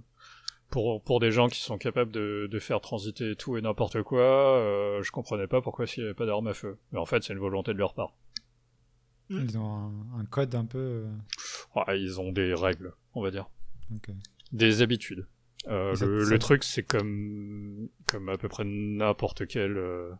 Pour, 0.71 1.01
pour 1.03 1.19
des 1.19 1.31
gens 1.31 1.47
qui 1.47 1.59
sont 1.59 1.77
capables 1.79 2.11
de, 2.11 2.47
de 2.49 2.59
faire 2.59 2.79
transiter 2.81 3.35
tout 3.35 3.57
et 3.57 3.61
n'importe 3.61 4.01
quoi, 4.03 4.57
euh, 4.57 5.01
je 5.03 5.11
comprenais 5.11 5.47
pas 5.47 5.61
pourquoi 5.61 5.85
s'il 5.87 6.03
n'y 6.03 6.07
avait 6.09 6.15
pas 6.15 6.25
d'armes 6.27 6.47
à 6.47 6.53
feu. 6.53 6.77
Mais 6.91 6.99
en 6.99 7.05
fait, 7.05 7.23
c'est 7.23 7.33
une 7.33 7.39
volonté 7.39 7.73
de 7.73 7.79
leur 7.79 7.93
part. 7.95 8.13
Mm. 9.29 9.39
Ils 9.43 9.57
ont 9.57 9.71
un, 9.73 10.19
un 10.19 10.25
code 10.25 10.53
un 10.55 10.65
peu... 10.65 10.77
euh, 10.77 11.07
Ouais, 11.75 11.99
ils 12.01 12.19
ont 12.19 12.31
des 12.31 12.53
règles, 12.55 12.93
on 13.13 13.21
va 13.21 13.29
dire. 13.31 13.47
Ok. 13.95 14.09
Des 14.51 14.81
habitudes. 14.81 15.27
Euh, 15.67 15.93
le, 15.99 16.23
le 16.23 16.39
truc, 16.39 16.63
c'est 16.63 16.83
comme, 16.83 17.89
comme 18.07 18.29
à 18.29 18.37
peu 18.37 18.47
près 18.47 18.63
n'importe 18.65 19.45
quel 19.47 19.77
euh, 19.77 20.11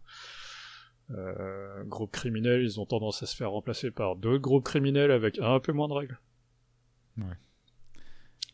euh, 1.12 1.84
groupe 1.86 2.12
criminel, 2.12 2.62
ils 2.62 2.80
ont 2.80 2.86
tendance 2.86 3.24
à 3.24 3.26
se 3.26 3.36
faire 3.36 3.52
remplacer 3.52 3.90
par 3.90 4.16
d'autres 4.16 4.42
groupes 4.42 4.66
criminels 4.66 5.12
avec 5.12 5.40
un 5.40 5.60
peu 5.60 5.72
moins 5.72 5.88
de 5.88 5.94
règles. 5.94 6.20
Ouais. 7.18 7.26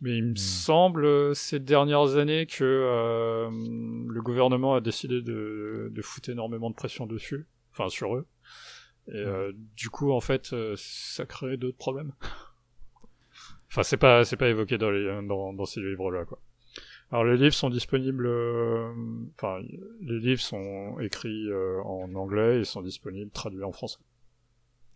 Mais 0.02 0.18
il 0.18 0.24
me 0.26 0.32
Hmm. 0.34 0.38
semble 0.38 1.36
ces 1.36 1.60
dernières 1.60 2.18
années 2.18 2.46
que 2.46 2.64
euh, 2.64 3.50
le 3.50 4.22
gouvernement 4.22 4.76
a 4.76 4.82
décidé 4.82 5.22
de, 5.22 5.90
de 5.92 6.02
foutre 6.02 6.30
énormément 6.30 6.70
de 6.70 6.76
pression 6.76 7.08
dessus, 7.08 7.48
enfin 7.72 7.90
sur 7.90 8.16
eux. 8.16 8.28
Et 9.08 9.16
euh, 9.16 9.52
du 9.76 9.90
coup, 9.90 10.12
en 10.12 10.20
fait, 10.22 10.52
euh, 10.54 10.76
ça 10.78 11.26
crée 11.26 11.58
d'autres 11.58 11.78
problèmes. 11.78 12.14
enfin, 13.76 13.84
c'est 13.84 13.98
pas 13.98 14.24
c'est 14.24 14.38
pas 14.38 14.48
évoqué 14.48 14.78
dans 14.78 14.90
les 14.90 15.06
dans, 15.28 15.54
dans 15.54 15.66
ces 15.66 15.82
livres-là, 15.82 16.24
quoi. 16.26 16.40
Alors 17.12 17.26
les 17.26 17.38
livres 17.38 17.54
sont 17.54 17.70
disponibles, 17.70 18.26
euh, 18.26 18.92
enfin 19.38 19.60
les 20.02 20.20
livres 20.20 20.42
sont 20.42 21.00
écrits 21.00 21.50
euh, 21.50 21.82
en 21.84 22.14
anglais 22.16 22.62
et 22.62 22.64
sont 22.64 22.82
disponibles 22.82 23.32
traduits 23.32 23.64
en 23.64 23.72
français. 23.72 24.00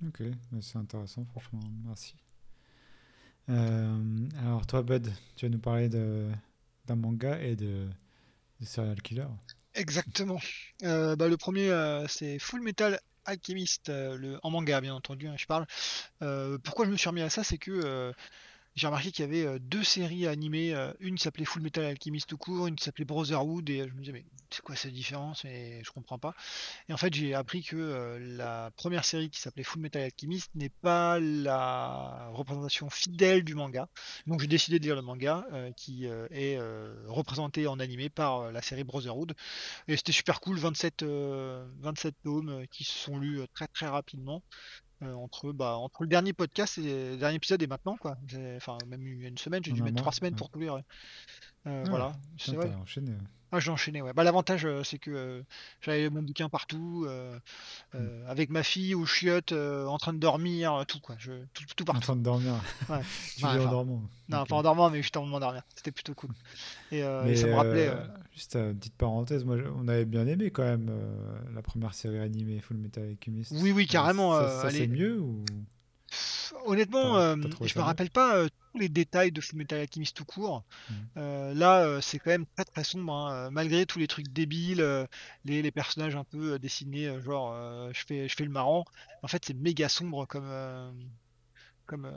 Ok, 0.07 0.23
c'est 0.61 0.77
intéressant, 0.77 1.25
franchement, 1.25 1.59
merci. 1.85 2.15
Euh, 3.49 4.27
alors 4.41 4.65
toi, 4.65 4.81
Bud, 4.81 5.11
tu 5.35 5.45
vas 5.45 5.49
nous 5.49 5.59
parler 5.59 5.89
de 5.89 6.27
d'un 6.85 6.95
manga 6.95 7.39
et 7.41 7.55
de, 7.55 7.87
de 8.59 8.65
serial 8.65 9.01
killer. 9.01 9.27
Exactement. 9.75 10.39
Euh, 10.83 11.15
bah, 11.15 11.27
le 11.27 11.37
premier, 11.37 11.69
euh, 11.69 12.07
c'est 12.07 12.39
Full 12.39 12.61
Metal 12.61 12.99
Alchemist, 13.25 13.89
euh, 13.89 14.17
le, 14.17 14.39
en 14.41 14.49
manga, 14.49 14.81
bien 14.81 14.95
entendu, 14.95 15.27
hein, 15.27 15.35
je 15.37 15.45
parle. 15.45 15.67
Euh, 16.23 16.57
pourquoi 16.63 16.85
je 16.85 16.91
me 16.91 16.97
suis 16.97 17.09
remis 17.09 17.21
à 17.21 17.29
ça, 17.29 17.43
c'est 17.43 17.59
que 17.59 17.71
euh, 17.71 18.11
j'ai 18.75 18.87
remarqué 18.87 19.11
qu'il 19.11 19.25
y 19.25 19.27
avait 19.27 19.45
euh, 19.45 19.59
deux 19.59 19.83
séries 19.83 20.27
animées. 20.27 20.73
euh, 20.73 20.93
une 20.99 21.15
qui 21.15 21.23
s'appelait 21.23 21.45
Full 21.45 21.61
Metal 21.61 21.85
Alchemist 21.85 22.27
tout 22.29 22.37
court, 22.37 22.67
une 22.67 22.75
qui 22.75 22.83
s'appelait 22.83 23.05
Brotherhood, 23.05 23.69
et 23.69 23.81
euh, 23.81 23.87
je 23.89 23.93
me 23.93 23.99
disais, 23.99 24.11
mais 24.13 24.25
c'est 24.49 24.61
quoi 24.61 24.75
cette 24.75 24.93
différence? 24.93 25.45
Et 25.45 25.81
je 25.83 25.91
comprends 25.91 26.19
pas. 26.19 26.33
Et 26.87 26.93
en 26.93 26.97
fait, 26.97 27.13
j'ai 27.13 27.33
appris 27.33 27.63
que 27.63 28.17
la 28.19 28.71
première 28.77 29.05
série 29.05 29.29
qui 29.29 29.39
s'appelait 29.39 29.63
Full 29.63 29.81
Metal 29.81 30.01
Alchemist 30.01 30.49
n'est 30.55 30.69
pas 30.69 31.19
la 31.19 32.29
représentation 32.33 32.89
fidèle 32.89 33.43
du 33.43 33.53
manga. 33.53 33.87
Donc 34.27 34.41
j'ai 34.41 34.47
décidé 34.47 34.79
de 34.79 34.83
lire 34.85 34.95
le 34.95 35.01
manga 35.03 35.45
qui 35.75 36.05
est 36.05 36.57
représenté 37.07 37.67
en 37.67 37.79
animé 37.79 38.09
par 38.09 38.51
la 38.51 38.61
série 38.61 38.83
Brotherhood. 38.83 39.35
Et 39.87 39.97
c'était 39.97 40.11
super 40.11 40.39
cool, 40.39 40.57
27, 40.57 41.03
euh, 41.03 41.67
27 41.79 42.15
tomes 42.23 42.65
qui 42.71 42.83
se 42.83 42.93
sont 42.93 43.17
lus 43.17 43.41
très 43.53 43.67
très 43.67 43.87
rapidement. 43.87 44.43
Euh, 45.03 45.13
entre, 45.13 45.51
bah, 45.51 45.75
entre 45.77 46.03
le 46.03 46.09
dernier 46.09 46.33
podcast 46.33 46.77
et 46.77 47.11
le 47.11 47.17
dernier 47.17 47.35
épisode 47.35 47.61
et 47.61 47.67
maintenant, 47.67 47.95
quoi. 47.97 48.17
Enfin, 48.57 48.77
même 48.87 49.05
il 49.07 49.21
y 49.21 49.25
a 49.25 49.29
une 49.29 49.37
semaine, 49.37 49.63
j'ai 49.63 49.71
dû 49.71 49.81
mettre 49.81 49.97
trois 49.97 50.11
semaines 50.11 50.35
pour 50.35 50.49
tout 50.49 50.59
lire. 50.59 50.73
ouais. 50.75 50.83
Euh, 51.67 51.83
Ah, 51.85 51.89
voilà. 51.89 52.13
C'est 52.37 52.51
Putain, 52.51 52.57
ouais. 52.63 52.69
t'as 52.69 52.77
enchaîné. 52.77 53.11
Ah, 53.51 53.59
j'ai 53.59 53.71
enchaîné, 53.71 54.01
ouais. 54.01 54.13
Bah, 54.13 54.23
l'avantage, 54.23 54.65
euh, 54.65 54.83
c'est 54.83 54.99
que 54.99 55.09
euh, 55.11 55.41
j'avais 55.81 56.09
mon 56.09 56.21
bouquin 56.21 56.49
partout, 56.49 57.05
euh, 57.07 57.37
euh, 57.95 58.29
avec 58.29 58.49
ma 58.51 58.61
fille 58.61 58.93
au 58.93 59.05
chiottes, 59.07 59.53
en 59.53 59.97
train 59.97 60.13
de 60.13 60.19
dormir, 60.19 60.83
tout, 60.87 60.99
quoi. 60.99 61.15
Je, 61.17 61.31
tout, 61.53 61.63
tout 61.75 61.83
En 61.83 61.85
partout. 61.85 62.01
train 62.01 62.15
de 62.15 62.21
dormir. 62.21 62.53
Ouais. 62.89 62.99
tu 63.37 63.45
Ouais, 63.45 63.53
lis 63.53 63.65
en 63.65 63.71
dormant. 63.71 64.01
Non, 64.29 64.45
pas 64.45 64.55
en 64.55 64.61
dormant, 64.63 64.89
mais 64.91 65.01
juste 65.01 65.17
en 65.17 65.25
m'endormir. 65.25 65.63
C'était 65.75 65.91
plutôt 65.91 66.13
cool. 66.13 66.29
Et, 66.91 66.99
et 66.99 67.35
ça 67.35 67.47
me 67.47 67.55
rappelait. 67.55 67.91
juste 68.33 68.55
une 68.55 68.77
petite 68.77 68.95
parenthèse, 68.95 69.43
moi 69.45 69.57
on 69.77 69.87
avait 69.87 70.05
bien 70.05 70.27
aimé 70.27 70.51
quand 70.51 70.63
même 70.63 70.91
la 71.55 71.61
première 71.61 71.93
série 71.93 72.19
animée 72.19 72.59
Full 72.59 72.77
Metal 72.77 73.03
Alchemist. 73.03 73.51
Oui, 73.55 73.71
oui, 73.71 73.87
carrément, 73.87 74.33
Ça, 74.39 74.61
ça, 74.63 74.69
c'est 74.69 74.83
est- 74.83 74.87
mieux 74.87 75.19
ou? 75.19 75.43
Honnêtement, 76.65 77.35
trouvé 77.49 77.69
je 77.69 77.77
me 77.77 77.83
rappelle 77.83 78.09
pas 78.09 78.45
les 78.75 78.89
détails 78.89 79.31
de 79.31 79.41
Fullmetal 79.41 79.79
Alchemist 79.79 80.15
tout 80.15 80.25
court. 80.25 80.63
Mhm. 80.89 80.95
Euh, 81.17 81.53
là, 81.53 81.83
euh, 81.83 82.01
c'est 82.01 82.19
quand 82.19 82.29
même 82.31 82.45
très 82.55 82.65
très 82.65 82.83
sombre, 82.83 83.13
hein, 83.13 83.33
euh, 83.33 83.49
malgré 83.49 83.85
tous 83.85 83.99
les 83.99 84.07
trucs 84.07 84.27
débiles, 84.29 84.81
euh, 84.81 85.05
les, 85.45 85.61
les 85.61 85.71
personnages 85.71 86.15
un 86.15 86.23
peu 86.23 86.59
dessinés, 86.59 87.19
genre 87.21 87.53
je 87.93 88.03
fais 88.05 88.27
je 88.27 88.35
fais 88.35 88.43
le 88.45 88.51
marrant. 88.51 88.85
En 89.23 89.27
fait, 89.27 89.43
c'est 89.45 89.53
méga 89.55 89.89
sombre 89.89 90.25
comme 90.27 90.49
comme 91.85 92.11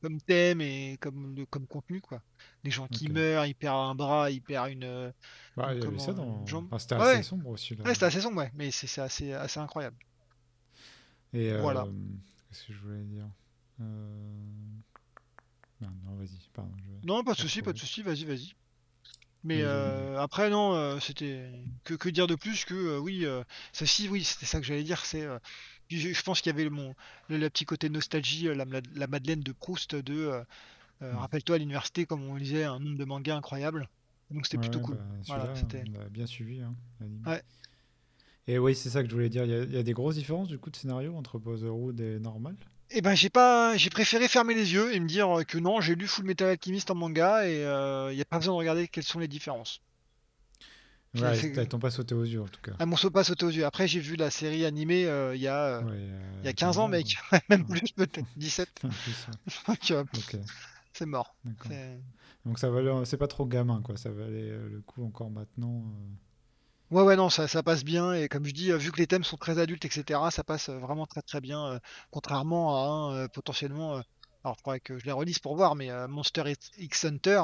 comme 0.00 0.20
thème 0.20 0.60
et 0.60 0.98
comme 1.00 1.44
comme 1.50 1.66
contenu 1.68 2.00
quoi. 2.00 2.20
Des 2.64 2.70
gens 2.72 2.88
qui 2.88 3.08
meurent, 3.08 3.46
il 3.46 3.54
perd 3.54 3.76
un 3.76 3.94
bras, 3.94 4.30
il 4.30 4.42
perd 4.42 4.70
une. 4.70 5.12
Bah, 5.56 5.72
comment, 5.80 5.98
ça 6.00 6.12
dans. 6.12 6.44
une. 6.44 6.56
Enfin, 6.56 6.78
c'était 6.78 6.96
Ouais. 6.96 7.02
assez 7.14 7.22
sombre 7.22 7.50
aussi. 7.50 7.76
Là. 7.76 7.84
Ouais, 7.84 7.94
c'est 7.94 8.04
assez 8.04 8.20
sombre, 8.20 8.38
ouais, 8.38 8.50
mais 8.54 8.70
c'est 8.72 9.00
assez 9.00 9.32
assez 9.32 9.60
incroyable. 9.60 9.96
Et 11.32 11.56
Voilà. 11.58 11.86
Qu'est-ce 12.48 12.66
que 12.66 12.72
je 12.72 12.78
voulais 12.80 13.04
dire? 13.04 13.26
Non, 15.82 15.90
non, 16.06 16.16
vas-y. 16.16 16.38
Pardon. 16.54 16.70
je- 17.02 17.06
Non, 17.06 17.22
pas 17.24 17.32
de 17.34 17.38
souci, 17.38 17.60
pas 17.62 17.72
de 17.72 17.78
souci, 17.78 18.02
vas-y, 18.02 18.24
vas-y. 18.24 18.52
Mais 19.44 19.62
euh, 19.62 20.20
après, 20.20 20.50
non, 20.50 20.74
euh, 20.74 21.00
c'était 21.00 21.50
que, 21.84 21.94
que 21.94 22.08
dire 22.08 22.28
de 22.28 22.36
plus 22.36 22.64
que 22.64 22.74
euh, 22.74 22.98
oui, 22.98 23.26
ça 23.72 23.86
si, 23.86 24.08
oui, 24.08 24.22
c'était 24.22 24.46
ça 24.46 24.60
que 24.60 24.66
j'allais 24.66 24.84
dire. 24.84 25.04
C'est, 25.04 25.26
je, 25.90 26.12
je 26.12 26.22
pense 26.22 26.40
qu'il 26.40 26.50
y 26.50 26.54
avait 26.54 26.64
le, 26.64 26.70
mon, 26.70 26.94
le, 27.28 27.38
le 27.38 27.50
petit 27.50 27.64
côté 27.64 27.88
nostalgie, 27.90 28.44
la, 28.44 28.64
la- 28.64 28.80
la 28.94 29.06
Madeleine 29.08 29.40
de 29.40 29.52
Proust 29.52 29.96
de, 29.96 30.44
rappelle-toi 31.00 31.56
à 31.56 31.58
l'université, 31.58 32.06
comme 32.06 32.22
on 32.22 32.36
lisait 32.36 32.64
un 32.64 32.78
nombre 32.78 32.98
de 32.98 33.04
mangas 33.04 33.36
incroyable. 33.36 33.88
Donc 34.30 34.46
c'était 34.46 34.58
plutôt 34.58 34.80
cool. 34.80 34.96
bah, 34.96 35.04
Voilà, 35.26 35.54
c'était- 35.56 35.84
on 35.96 36.00
a 36.00 36.08
bien 36.08 36.26
suivi. 36.26 36.60
Hein. 36.60 36.74
Ouais. 37.26 37.42
Et 38.48 38.58
oui, 38.58 38.74
c'est 38.74 38.90
ça 38.90 39.02
que 39.02 39.08
je 39.08 39.14
voulais 39.14 39.28
dire. 39.28 39.44
Il 39.44 39.50
y, 39.50 39.54
a, 39.54 39.62
il 39.64 39.72
y 39.72 39.76
a 39.76 39.82
des 39.82 39.92
grosses 39.92 40.14
différences 40.16 40.48
du 40.48 40.58
coup 40.58 40.70
de 40.70 40.76
scénario 40.76 41.14
entre 41.16 41.38
Brotherhood 41.38 42.00
et 42.00 42.18
normal? 42.18 42.56
Et 42.94 43.00
ben 43.00 43.14
j'ai 43.14 43.30
pas, 43.30 43.76
j'ai 43.76 43.90
préféré 43.90 44.28
fermer 44.28 44.54
les 44.54 44.72
yeux 44.72 44.94
et 44.94 45.00
me 45.00 45.08
dire 45.08 45.38
euh, 45.38 45.42
que 45.44 45.58
non, 45.58 45.80
j'ai 45.80 45.94
lu 45.94 46.06
Full 46.06 46.24
Metal 46.24 46.48
Alchemist 46.48 46.90
en 46.90 46.94
manga 46.94 47.48
et 47.48 47.62
il 48.10 48.14
n'y 48.14 48.20
a 48.20 48.24
pas 48.24 48.38
besoin 48.38 48.54
de 48.54 48.58
regarder 48.58 48.88
quelles 48.88 49.04
sont 49.04 49.18
les 49.18 49.28
différences. 49.28 49.80
Ouais, 51.14 51.38
elles 51.56 51.68
t'ont 51.68 51.78
pas 51.78 51.90
sauté 51.90 52.14
aux 52.14 52.24
yeux 52.24 52.40
en 52.40 52.48
tout 52.48 52.60
cas. 52.62 52.72
Ah, 52.78 52.86
mon 52.86 52.96
saut 52.96 53.10
pas 53.10 53.22
sauté 53.22 53.44
aux 53.44 53.50
yeux. 53.50 53.66
Après, 53.66 53.86
j'ai 53.86 54.00
vu 54.00 54.16
la 54.16 54.30
série 54.30 54.64
animée 54.64 55.04
euh, 55.06 55.36
il 55.36 55.42
y 55.42 55.48
a, 55.48 55.64
euh, 55.64 55.82
Ouais, 55.82 55.90
euh, 55.94 56.40
il 56.42 56.46
y 56.46 56.48
a 56.48 56.54
15 56.54 56.78
ans, 56.78 56.88
mec. 56.88 57.16
Même 57.50 57.66
plus, 57.66 57.92
peut-être 57.92 58.26
17. 58.36 58.68
En 58.84 58.88
plus, 58.88 59.26
ouais. 59.28 59.66
Donc, 59.66 59.90
euh, 59.90 60.02
Ok, 60.02 60.36
c'est 60.94 61.06
mort. 61.06 61.36
Donc 62.44 62.58
ça 62.58 62.70
valait, 62.70 62.90
c'est 63.04 63.18
pas 63.18 63.28
trop 63.28 63.46
gamin 63.46 63.82
quoi. 63.82 63.96
Ça 63.96 64.10
valait 64.10 64.50
euh, 64.50 64.68
le 64.68 64.80
coup 64.80 65.04
encore 65.04 65.30
maintenant. 65.30 65.84
Ouais, 66.92 67.02
ouais, 67.02 67.16
non, 67.16 67.28
ça, 67.30 67.48
ça 67.48 67.62
passe 67.62 67.84
bien. 67.84 68.12
Et 68.12 68.28
comme 68.28 68.44
je 68.44 68.52
dis, 68.52 68.70
euh, 68.70 68.76
vu 68.76 68.92
que 68.92 68.98
les 68.98 69.06
thèmes 69.06 69.24
sont 69.24 69.36
très 69.38 69.58
adultes, 69.58 69.84
etc., 69.84 70.30
ça 70.30 70.44
passe 70.44 70.68
euh, 70.68 70.78
vraiment 70.78 71.06
très 71.06 71.22
très 71.22 71.40
bien. 71.40 71.64
euh, 71.66 71.78
contrairement 72.10 72.76
à 72.76 72.88
un 72.88 73.14
euh, 73.24 73.28
potentiellement. 73.28 73.96
euh, 73.96 74.00
alors, 74.44 74.56
il 74.58 74.62
faudrait 74.62 74.80
que 74.80 74.98
je 74.98 75.04
les 75.06 75.12
relise 75.12 75.38
pour 75.38 75.56
voir, 75.56 75.74
mais 75.74 75.90
euh, 75.90 76.06
Monster 76.06 76.42
X- 76.78 77.04
Hunter, 77.04 77.42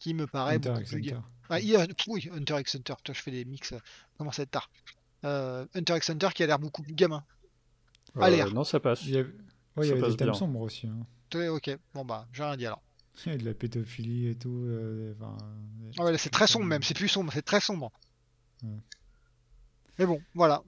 qui 0.00 0.14
me 0.14 0.26
paraît 0.26 0.56
Hunter 0.56 0.68
beaucoup 0.70 0.80
x 0.82 0.90
plus. 0.90 1.00
ga- 1.02 1.16
Hunter. 1.16 1.26
Ah, 1.50 1.60
il 1.60 1.68
y 1.68 1.76
a- 1.76 1.86
oui, 2.08 2.28
Hunter 2.32 2.56
x 2.60 2.74
Hunter. 2.74 2.94
Toi, 3.04 3.14
je 3.14 3.22
fais 3.22 3.30
des 3.30 3.44
mix. 3.44 3.72
euh, 3.72 3.78
comment 4.16 4.32
ça 4.32 4.42
va 4.42 4.44
être 4.44 4.50
tard. 4.50 4.70
Euh, 5.24 5.66
Hunter 5.74 5.96
x 5.96 6.10
Hunter 6.10 6.28
qui 6.34 6.42
a 6.42 6.46
l'air 6.46 6.58
beaucoup 6.58 6.82
plus 6.82 6.94
gamin. 6.94 7.22
Euh, 8.16 8.22
À 8.22 8.30
l'air. 8.30 8.52
non, 8.52 8.64
ça 8.64 8.80
passe. 8.80 9.02
Il 9.04 9.10
y 9.10 9.18
avait, 9.18 9.28
ouais, 9.28 9.32
il 9.78 9.84
y 9.84 9.88
Ça 9.88 9.92
avait 9.94 10.02
des 10.10 10.16
thèmes 10.16 10.30
bien. 10.30 10.34
sombres 10.38 10.60
aussi. 10.62 10.86
Hein. 10.88 11.06
Ouais, 11.34 11.48
ok, 11.48 11.70
bon 11.94 12.04
bah, 12.04 12.26
j'ai 12.32 12.42
rien 12.42 12.56
dit 12.56 12.66
alors. 12.66 12.82
Il 13.26 13.32
y 13.32 13.34
a 13.34 13.38
de 13.38 13.44
la 13.44 13.54
pédophilie 13.54 14.28
et 14.28 14.34
tout. 14.34 14.64
euh, 14.66 15.14
enfin, 15.20 15.36
Ah 15.98 16.04
ouais, 16.04 16.12
là, 16.12 16.18
c'est 16.18 16.30
très 16.30 16.46
sombre 16.46 16.64
même, 16.66 16.82
c'est 16.82 16.94
plus 16.94 17.08
sombre, 17.08 17.32
c'est 17.32 17.42
très 17.42 17.60
sombre. 17.60 17.90
Ouais. 18.62 18.70
Mais 19.98 20.06
bon, 20.06 20.20
voilà. 20.34 20.62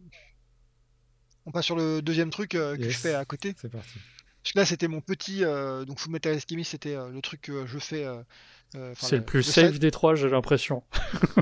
On 1.46 1.50
passe 1.52 1.64
sur 1.66 1.76
le 1.76 2.02
deuxième 2.02 2.30
truc 2.30 2.54
euh, 2.54 2.76
que 2.76 2.82
je 2.90 2.98
fais 2.98 3.14
à 3.14 3.24
côté. 3.24 3.54
C'est 3.60 3.70
parti. 3.70 3.98
Parce 4.42 4.52
que 4.54 4.58
là, 4.58 4.64
c'était 4.66 4.88
mon 4.88 5.00
petit. 5.00 5.44
euh, 5.44 5.84
donc, 5.84 5.98
Fullmetal 5.98 6.34
Alchemist, 6.34 6.70
c'était 6.72 6.94
euh, 6.94 7.10
le 7.10 7.20
truc 7.20 7.42
que 7.42 7.66
je 7.66 7.78
fais. 7.78 8.04
euh, 8.04 8.22
euh, 8.76 8.94
C'est 8.98 9.16
le 9.16 9.24
plus 9.24 9.42
safe 9.42 9.78
des 9.78 9.90
trois, 9.90 10.14
j'ai 10.14 10.28
l'impression. 10.28 10.82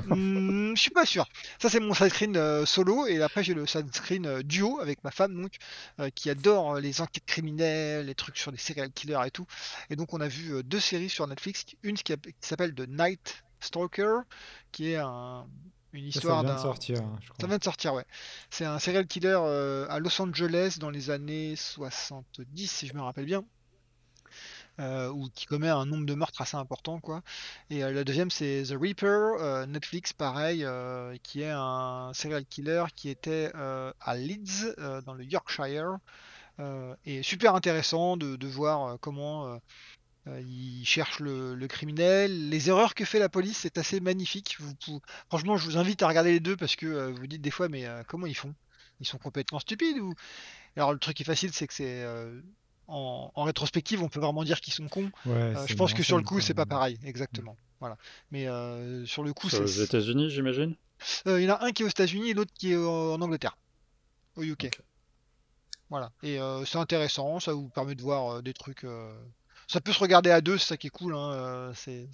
Hmm, 0.07 0.75
je 0.75 0.81
suis 0.81 0.91
pas 0.91 1.05
sûr. 1.05 1.29
Ça, 1.61 1.69
c'est 1.69 1.81
mon 1.81 1.93
side 1.95 2.09
screen 2.09 2.37
euh, 2.37 2.65
solo. 2.65 3.07
Et 3.07 3.21
après, 3.23 3.45
j'ai 3.45 3.53
le 3.55 3.67
side 3.67 3.95
screen 3.95 4.27
euh, 4.27 4.43
duo 4.43 4.81
avec 4.81 5.05
ma 5.05 5.11
femme, 5.11 5.41
donc, 5.41 5.57
euh, 6.01 6.09
qui 6.15 6.31
adore 6.31 6.77
euh, 6.77 6.81
les 6.81 7.01
enquêtes 7.01 7.27
criminelles, 7.27 8.07
les 8.07 8.15
trucs 8.15 8.39
sur 8.39 8.51
les 8.51 8.57
serial 8.59 8.91
killers 8.91 9.21
et 9.27 9.31
tout. 9.31 9.47
Et 9.91 9.97
donc, 9.97 10.15
on 10.15 10.21
a 10.21 10.29
vu 10.29 10.55
euh, 10.55 10.63
deux 10.63 10.81
séries 10.81 11.11
sur 11.11 11.27
Netflix. 11.27 11.67
Une 11.83 11.97
qui 11.97 12.15
s'appelle 12.41 12.75
The 12.75 12.89
Night 12.89 13.45
Stalker, 13.61 14.21
qui 14.73 14.93
est 14.93 14.97
un- 14.97 15.47
une 15.93 16.11
Ça, 16.13 16.21
ça 16.21 16.29
histoire 16.29 16.43
vient 16.43 16.45
de 16.45 16.55
d'un. 16.55 16.59
sortir, 16.59 17.03
hein, 17.03 17.19
je 17.23 17.33
Ça 17.41 17.47
crois. 17.47 17.49
vient 17.49 17.59
de 17.59 17.65
sortir, 17.65 17.95
ouais. 17.95 18.05
C'est 18.51 18.65
un 18.65 18.79
serial 18.79 19.07
killer 19.07 19.37
euh, 19.41 19.87
à 19.91 19.99
Los 20.01 20.21
Angeles 20.23 20.77
dans 20.81 20.91
les 20.91 21.11
années 21.11 21.57
70, 21.57 22.71
si 22.71 22.87
je 22.87 22.95
me 22.95 23.03
rappelle 23.03 23.27
bien. 23.27 23.45
euh, 24.81 25.09
ou 25.11 25.29
qui 25.31 25.47
commet 25.47 25.69
un 25.69 25.87
nombre 25.87 26.07
de 26.07 26.15
meurtres 26.15 26.41
assez 26.41 26.57
important, 26.57 27.01
quoi. 27.01 27.23
Et 27.71 27.81
la 27.81 28.05
deuxième, 28.05 28.31
c'est 28.31 28.63
The 28.69 28.75
Reaper, 28.81 29.67
Netflix, 29.67 30.13
pareil, 30.13 30.65
qui 31.23 31.43
est 31.43 31.51
un 31.51 32.13
serial 32.15 32.45
killer 32.47 32.85
qui 32.95 33.09
était 33.09 33.51
à 33.55 34.17
Leeds, 34.17 34.75
dans 35.05 35.15
le 35.15 35.25
Yorkshire. 35.25 35.99
et 37.05 37.23
super 37.25 37.55
intéressant 37.57 38.17
de, 38.17 38.47
voir 38.47 38.99
comment 39.01 39.59
il 40.47 40.85
cherche 40.85 41.21
le, 41.21 41.67
criminel. 41.67 42.49
Les 42.49 42.69
erreurs 42.69 42.95
que 42.95 43.05
fait 43.05 43.19
la 43.19 43.29
police, 43.29 43.59
c'est 43.59 43.79
assez 43.79 44.01
magnifique. 44.01 44.57
Vous, 44.61 45.01
franchement, 45.29 45.57
je 45.57 45.65
vous 45.65 45.77
invite 45.77 46.03
à 46.03 46.09
regarder 46.09 46.33
les 46.33 46.41
deux 46.41 46.57
parce 46.57 46.77
que 46.77 47.11
vous 47.11 47.27
dites 47.27 47.43
des 47.43 47.51
fois, 47.51 47.69
mais 47.69 47.87
comment 48.07 48.27
ils 48.27 48.37
font? 48.37 48.55
Ils 49.01 49.07
sont 49.07 49.19
complètement 49.19 49.59
stupides 49.59 49.99
ou? 49.99 50.15
Alors 50.79 50.93
le 50.93 50.99
truc 50.99 51.17
qui 51.17 51.23
est 51.23 51.27
facile, 51.27 51.53
c'est 51.53 51.67
que 51.67 51.75
c'est 51.75 52.03
euh, 52.05 52.41
en, 52.87 53.43
rétrospective, 53.43 54.03
on 54.03 54.09
peut 54.09 54.21
vraiment 54.21 54.45
dire 54.45 54.61
qu'ils 54.61 54.73
sont 54.73 54.89
cons. 54.89 55.11
Euh, 55.27 55.67
je 55.67 55.75
pense 55.75 55.93
que 55.93 56.03
sur 56.03 56.17
le 56.17 56.23
coup, 56.23 56.41
c'est 56.41 56.55
pas 56.55 56.67
pareil, 56.67 56.99
exactement. 57.05 57.57
Voilà. 57.81 57.97
Mais 58.31 58.47
euh, 58.47 59.05
sur 59.05 59.23
le 59.25 59.33
coup, 59.33 59.49
c'est 59.51 59.61
aux 59.61 59.67
États-Unis, 59.67 60.31
j'imagine? 60.31 60.77
Il 61.27 61.41
y 61.41 61.51
en 61.51 61.55
a 61.55 61.65
un 61.65 61.73
qui 61.73 61.83
est 61.83 61.87
aux 61.87 61.91
États-Unis 61.91 62.31
et 62.31 62.35
l'autre 62.35 62.53
qui 62.55 62.73
est 62.73 62.77
en 62.77 63.21
Angleterre, 63.21 63.57
au 64.37 64.43
UK. 64.43 64.71
Voilà. 65.91 66.13
Et 66.23 66.39
c'est 66.67 66.79
intéressant, 66.79 67.41
ça 67.41 67.53
vous 67.53 67.69
permet 67.69 67.95
de 67.95 68.03
voir 68.03 68.43
des 68.43 68.53
trucs. 68.53 68.85
Ça 69.69 69.81
peut 69.81 69.93
se 69.93 70.01
regarder 70.01 70.31
à 70.31 70.41
deux, 70.41 70.59
c'est 70.59 70.69
ça 70.69 70.77
qui 70.77 70.89
est 70.89 70.91
cool. 70.91 71.15
Hein. 71.15 71.73
c'est 71.75 72.09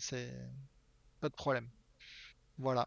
pas 1.20 1.28
de 1.30 1.34
problème. 1.34 1.66
Voilà. 2.58 2.86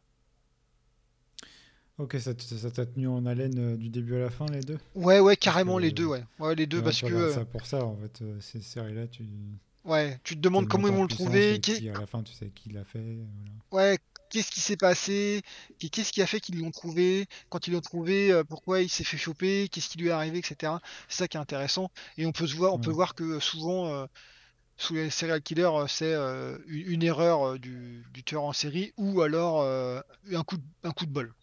Ok, 1.98 2.16
ça, 2.20 2.34
t'a 2.36 2.86
tenu 2.86 3.08
en 3.08 3.26
haleine 3.26 3.58
euh, 3.58 3.76
du 3.76 3.90
début 3.90 4.18
à 4.18 4.20
la 4.20 4.30
fin, 4.30 4.46
les 4.46 4.60
deux? 4.60 4.78
Ouais, 4.94 5.20
ouais, 5.20 5.36
carrément 5.36 5.80
les 5.80 5.92
deux, 5.92 6.06
ouais. 6.06 6.24
Ouais, 6.38 6.54
les 6.54 6.68
deux, 6.68 6.84
parce 6.84 7.02
que. 7.02 7.08
Euh, 7.08 7.34
ça 7.34 7.44
pour 7.44 7.66
ça, 7.66 7.84
en 7.84 7.98
fait, 7.98 8.22
euh, 8.22 8.40
ces 8.40 8.62
séries-là, 8.62 9.08
tu. 9.08 9.26
Ouais, 9.84 10.20
tu 10.24 10.36
te 10.36 10.40
demandes 10.40 10.68
comment 10.68 10.88
ils 10.88 10.94
vont 10.94 11.04
le 11.04 11.08
trouver. 11.08 11.60
Qui, 11.60 11.90
à 11.90 11.94
la 11.94 12.06
fin, 12.06 12.22
tu 12.22 12.34
sais 12.34 12.52
qui 12.54 12.70
l'a 12.70 12.84
fait. 12.84 13.18
Ouais, 13.72 13.98
qu'est-ce 14.30 14.52
qui 14.52 14.60
s'est 14.60 14.78
passé 14.78 15.42
Qu'est-ce 15.80 16.12
qui 16.12 16.22
a 16.22 16.28
fait 16.28 16.40
qu'ils 16.40 16.60
l'ont 16.60 16.72
trouvé 16.72 17.26
Quand 17.50 17.66
ils 17.68 17.74
l'ont 17.74 17.82
trouvé, 17.82 18.44
pourquoi 18.48 18.82
il 18.82 18.90
s'est 18.90 19.06
fait 19.06 19.18
choper 19.18 19.68
Qu'est-ce 19.70 19.90
qui 19.90 19.98
lui 19.98 20.10
est 20.10 20.12
arrivé, 20.12 20.38
etc. 20.38 20.74
C'est 21.08 21.18
ça 21.18 21.28
qui 21.28 21.38
est 21.38 21.40
intéressant. 21.40 21.90
Et 22.18 22.28
on 22.28 22.32
peut 22.32 22.46
se 22.46 22.56
voir, 22.56 22.76
on 22.76 22.80
peut 22.80 22.92
voir 22.92 23.16
que 23.16 23.40
souvent. 23.40 24.08
Sous 24.78 24.94
les 24.94 25.10
serial 25.10 25.42
killers, 25.42 25.86
c'est 25.88 26.16
une, 26.68 27.04
erreur 27.04 27.60
du, 27.60 28.04
tueur 28.26 28.44
en 28.44 28.54
série 28.54 28.94
ou 28.98 29.22
alors 29.22 29.64
un, 29.64 30.44
coup 30.44 30.58
un 30.84 30.92
coup 30.92 31.06
de 31.06 31.12
bol. 31.12 31.34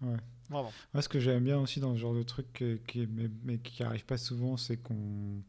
Ouais. 0.00 0.16
Moi, 0.50 0.70
ce 1.00 1.08
que 1.08 1.18
j'aime 1.18 1.44
bien 1.44 1.58
aussi 1.58 1.80
dans 1.80 1.94
ce 1.94 1.98
genre 1.98 2.14
de 2.14 2.22
truc, 2.22 2.46
qui, 2.86 3.06
mais, 3.06 3.28
mais, 3.44 3.58
qui 3.58 3.82
arrive 3.82 4.04
pas 4.04 4.18
souvent, 4.18 4.56
c'est 4.56 4.76
qu'on. 4.76 5.42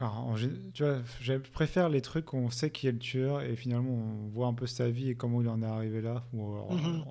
Enfin, 0.00 0.34
tu 0.74 0.82
vois, 0.82 1.00
je 1.20 1.34
préfère 1.34 1.88
les 1.88 2.00
trucs 2.00 2.32
où 2.32 2.36
on 2.36 2.50
sait 2.50 2.70
qui 2.70 2.88
est 2.88 2.92
le 2.92 2.98
tueur 2.98 3.42
et 3.42 3.54
finalement 3.54 3.92
on 3.92 4.28
voit 4.30 4.48
un 4.48 4.54
peu 4.54 4.66
sa 4.66 4.90
vie 4.90 5.10
et 5.10 5.14
comment 5.14 5.40
il 5.42 5.48
en 5.48 5.62
est 5.62 5.66
arrivé 5.66 6.00
là, 6.00 6.24
ou 6.32 6.56
mhm. 6.72 7.04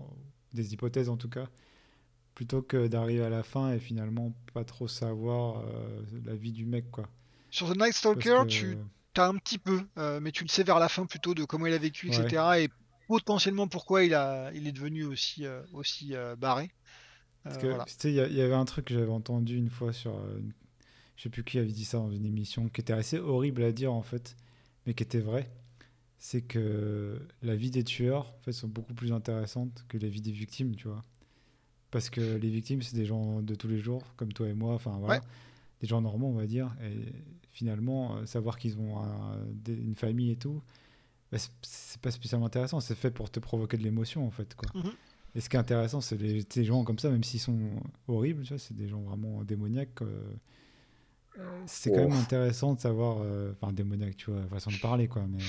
des 0.53 0.73
hypothèses 0.73 1.07
en 1.07 1.15
tout 1.15 1.29
cas, 1.29 1.47
plutôt 2.35 2.61
que 2.61 2.87
d'arriver 2.87 3.23
à 3.23 3.29
la 3.29 3.43
fin 3.43 3.71
et 3.71 3.79
finalement 3.79 4.33
pas 4.53 4.65
trop 4.65 4.89
savoir 4.89 5.59
euh, 5.59 6.01
la 6.25 6.35
vie 6.35 6.51
du 6.51 6.65
mec, 6.65 6.91
quoi. 6.91 7.07
Sur 7.51 7.71
The 7.71 7.77
Night 7.77 7.93
Stalker, 7.93 8.43
tu 8.47 8.77
as 9.17 9.27
un 9.27 9.35
petit 9.35 9.59
peu, 9.59 9.81
euh, 9.97 10.19
mais 10.19 10.31
tu 10.31 10.43
le 10.43 10.49
sais 10.49 10.63
vers 10.63 10.79
la 10.79 10.89
fin 10.89 11.05
plutôt 11.05 11.35
de 11.35 11.43
comment 11.43 11.67
il 11.67 11.73
a 11.73 11.77
vécu, 11.77 12.07
etc. 12.07 12.43
Et 12.57 12.69
potentiellement 13.11 13.67
pourquoi 13.67 14.03
il, 14.03 14.13
a, 14.13 14.51
il 14.53 14.67
est 14.67 14.71
devenu 14.71 15.03
aussi, 15.03 15.45
euh, 15.45 15.61
aussi 15.73 16.15
euh, 16.15 16.35
barré. 16.35 16.71
Euh, 17.47 17.83
il 18.03 18.11
y, 18.11 18.41
avait 18.41 18.53
un 18.53 18.65
truc 18.65 18.85
que 18.85 18.93
j'avais 18.93 19.11
entendu 19.11 19.57
une 19.57 19.69
fois 19.69 19.91
sur. 19.91 20.13
je 21.15 21.23
sais 21.23 21.29
plus 21.29 21.43
qui 21.43 21.57
avait 21.57 21.71
dit 21.71 21.85
ça 21.85 21.97
dans 21.97 22.11
une 22.11 22.25
émission, 22.25 22.69
qui 22.69 22.81
était 22.81 22.93
assez 22.93 23.17
horrible 23.17 23.63
à 23.63 23.71
dire 23.71 23.91
en 23.91 24.03
fait, 24.03 24.37
mais 24.85 24.93
qui 24.93 25.03
était 25.03 25.19
vrai. 25.19 25.49
C'est 26.19 26.43
que 26.43 27.19
la 27.41 27.55
vie 27.55 27.71
des 27.71 27.83
tueurs 27.83 28.27
en 28.27 28.41
fait, 28.43 28.51
sont 28.51 28.67
beaucoup 28.67 28.93
plus 28.93 29.11
intéressantes 29.11 29.83
que 29.89 29.97
la 29.97 30.07
vie 30.07 30.21
des 30.21 30.31
victimes, 30.31 30.75
tu 30.75 30.87
vois. 30.87 31.03
Parce 31.89 32.11
que 32.11 32.21
les 32.21 32.49
victimes, 32.49 32.83
c'est 32.83 32.95
des 32.95 33.05
gens 33.05 33.41
de 33.41 33.55
tous 33.55 33.67
les 33.67 33.79
jours, 33.79 34.03
comme 34.17 34.31
toi 34.31 34.47
et 34.47 34.53
moi, 34.53 34.75
enfin 34.75 34.97
voilà. 34.99 35.21
Des 35.81 35.87
gens 35.87 35.99
normaux, 35.99 36.27
on 36.27 36.37
va 36.37 36.45
dire. 36.45 36.71
Et 36.83 37.11
finalement, 37.51 38.25
savoir 38.25 38.57
qu'ils 38.57 38.77
ont 38.77 39.01
une 39.67 39.95
famille 39.95 40.31
et 40.31 40.37
tout, 40.37 40.61
bah, 41.31 41.37
c'est 41.61 42.01
pas 42.01 42.11
spécialement 42.11 42.47
intéressant. 42.47 42.79
C'est 42.79 42.95
fait 42.95 43.11
pour 43.11 43.29
te 43.29 43.39
provoquer 43.39 43.77
de 43.77 43.83
l'émotion, 43.83 44.25
en 44.25 44.31
fait. 44.31 44.55
Quoi. 44.55 44.69
Mhm. 44.81 44.91
Et 45.33 45.39
ce 45.39 45.49
qui 45.49 45.55
est 45.55 45.59
intéressant, 45.59 46.01
c'est 46.01 46.17
les, 46.17 46.45
ces 46.49 46.65
gens 46.65 46.83
comme 46.83 46.99
ça, 46.99 47.09
même 47.09 47.23
s'ils 47.23 47.39
sont 47.39 47.57
horribles, 48.07 48.43
c'est 48.57 48.75
des 48.75 48.89
gens 48.89 49.01
vraiment 49.01 49.43
démoniaques. 49.43 50.01
Euh, 50.01 50.23
euh, 51.39 51.61
c'est 51.65 51.89
quand 51.89 52.09
même 52.09 52.11
intéressant 52.11 52.73
de 52.73 52.81
savoir. 52.81 53.19
Euh, 53.21 53.53
enfin, 53.53 53.71
démoniaque, 53.71 54.17
tu 54.17 54.29
vois, 54.29 54.45
façon 54.49 54.71
de 54.71 54.77
parler, 54.77 55.07
quoi. 55.07 55.25
Mais, 55.29 55.43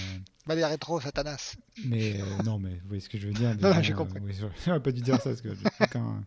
bah, 0.46 0.54
les 0.54 0.64
rétro, 0.64 1.00
Satanas. 1.00 1.56
Mais 1.84 2.20
non, 2.44 2.60
mais 2.60 2.74
vous 2.74 2.88
voyez 2.88 3.00
ce 3.00 3.08
que 3.08 3.18
je 3.18 3.26
veux 3.26 3.32
dire. 3.32 3.56
non, 3.60 3.82
j'ai 3.82 3.92
compris. 3.92 4.20
J'aurais 4.64 4.82
pas 4.82 4.92
dû 4.92 5.00
dire 5.00 5.16
ça, 5.16 5.30
parce 5.30 5.40
que 5.40 5.52
j'ai 5.52 5.66
aucun. 5.80 6.22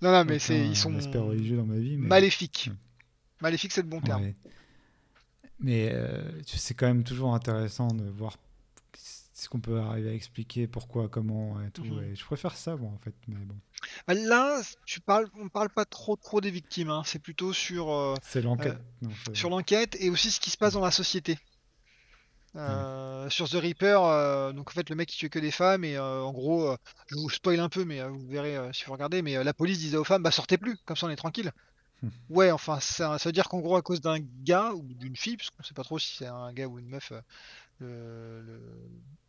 non, 0.00 0.12
non, 0.12 0.24
mais 0.24 0.38
c'est, 0.38 0.64
ils 0.64 0.76
sont. 0.76 0.92
religieux 0.92 1.56
dans 1.56 1.66
ma 1.66 1.78
vie. 1.78 1.96
Mais... 1.96 2.06
Maléfiques. 2.06 2.70
Maléfique, 3.40 3.72
c'est 3.72 3.82
le 3.82 3.88
bon 3.88 4.00
terme. 4.00 4.32
Mais 5.60 5.90
euh, 5.92 6.22
c'est 6.46 6.74
quand 6.74 6.86
même 6.86 7.04
toujours 7.04 7.34
intéressant 7.34 7.88
de 7.88 8.04
voir 8.04 8.36
ce 9.34 9.48
qu'on 9.48 9.60
peut 9.60 9.78
arriver 9.78 10.10
à 10.10 10.14
expliquer, 10.14 10.66
pourquoi, 10.66 11.08
comment 11.08 11.60
et 11.62 11.70
tout. 11.70 11.84
Mhm. 11.84 12.14
je 12.14 12.24
préfère 12.24 12.56
ça, 12.56 12.76
bon, 12.76 12.88
en 12.88 12.98
fait. 12.98 13.14
Mais 13.28 13.36
bon. 13.36 13.54
Bah, 14.06 14.14
là, 14.14 14.60
tu 14.84 15.00
parles, 15.00 15.28
on 15.38 15.48
parle 15.48 15.70
pas 15.70 15.84
trop 15.84 16.16
trop 16.16 16.40
des 16.40 16.50
victimes. 16.50 16.90
Hein. 16.90 17.02
C'est 17.04 17.20
plutôt 17.20 17.52
sur. 17.52 17.90
Euh, 17.90 18.14
l'enquête. 18.36 18.78
Euh, 19.04 19.08
sur 19.34 19.50
l'enquête 19.50 19.96
et 20.00 20.10
aussi 20.10 20.30
ce 20.30 20.40
qui 20.40 20.50
se 20.50 20.56
passe 20.56 20.74
dans 20.74 20.84
la 20.84 20.90
société. 20.90 21.38
Sur 23.28 23.48
The 23.48 23.54
Reaper, 23.54 24.52
donc 24.52 24.68
en 24.68 24.72
fait 24.72 24.90
le 24.90 24.96
mec 24.96 25.14
il 25.14 25.16
tue 25.16 25.30
que 25.30 25.38
des 25.38 25.52
femmes 25.52 25.84
et 25.84 25.96
en 25.96 26.32
gros, 26.32 26.74
je 27.06 27.14
vous 27.14 27.30
spoil 27.30 27.60
un 27.60 27.68
peu, 27.68 27.84
mais 27.84 28.02
vous 28.02 28.26
verrez 28.26 28.58
si 28.72 28.84
vous 28.84 28.92
regardez, 28.92 29.22
mais 29.22 29.44
la 29.44 29.54
police 29.54 29.78
disait 29.78 29.96
aux 29.96 30.02
femmes 30.02 30.24
bah 30.24 30.32
sortez 30.32 30.58
plus, 30.58 30.76
comme 30.84 30.96
ça 30.96 31.06
on 31.06 31.10
est 31.10 31.14
tranquille. 31.14 31.52
Ouais, 32.30 32.50
enfin, 32.50 32.78
ça, 32.80 33.18
ça 33.18 33.28
veut 33.28 33.32
dire 33.32 33.48
qu'en 33.48 33.60
gros, 33.60 33.76
à 33.76 33.82
cause 33.82 34.00
d'un 34.00 34.18
gars 34.20 34.72
ou 34.72 34.82
d'une 34.82 35.16
fille, 35.16 35.36
parce 35.36 35.50
qu'on 35.50 35.62
sait 35.62 35.74
pas 35.74 35.84
trop 35.84 35.98
si 35.98 36.16
c'est 36.16 36.26
un 36.26 36.52
gars 36.52 36.66
ou 36.66 36.78
une 36.78 36.88
meuf, 36.88 37.12
euh, 37.82 38.42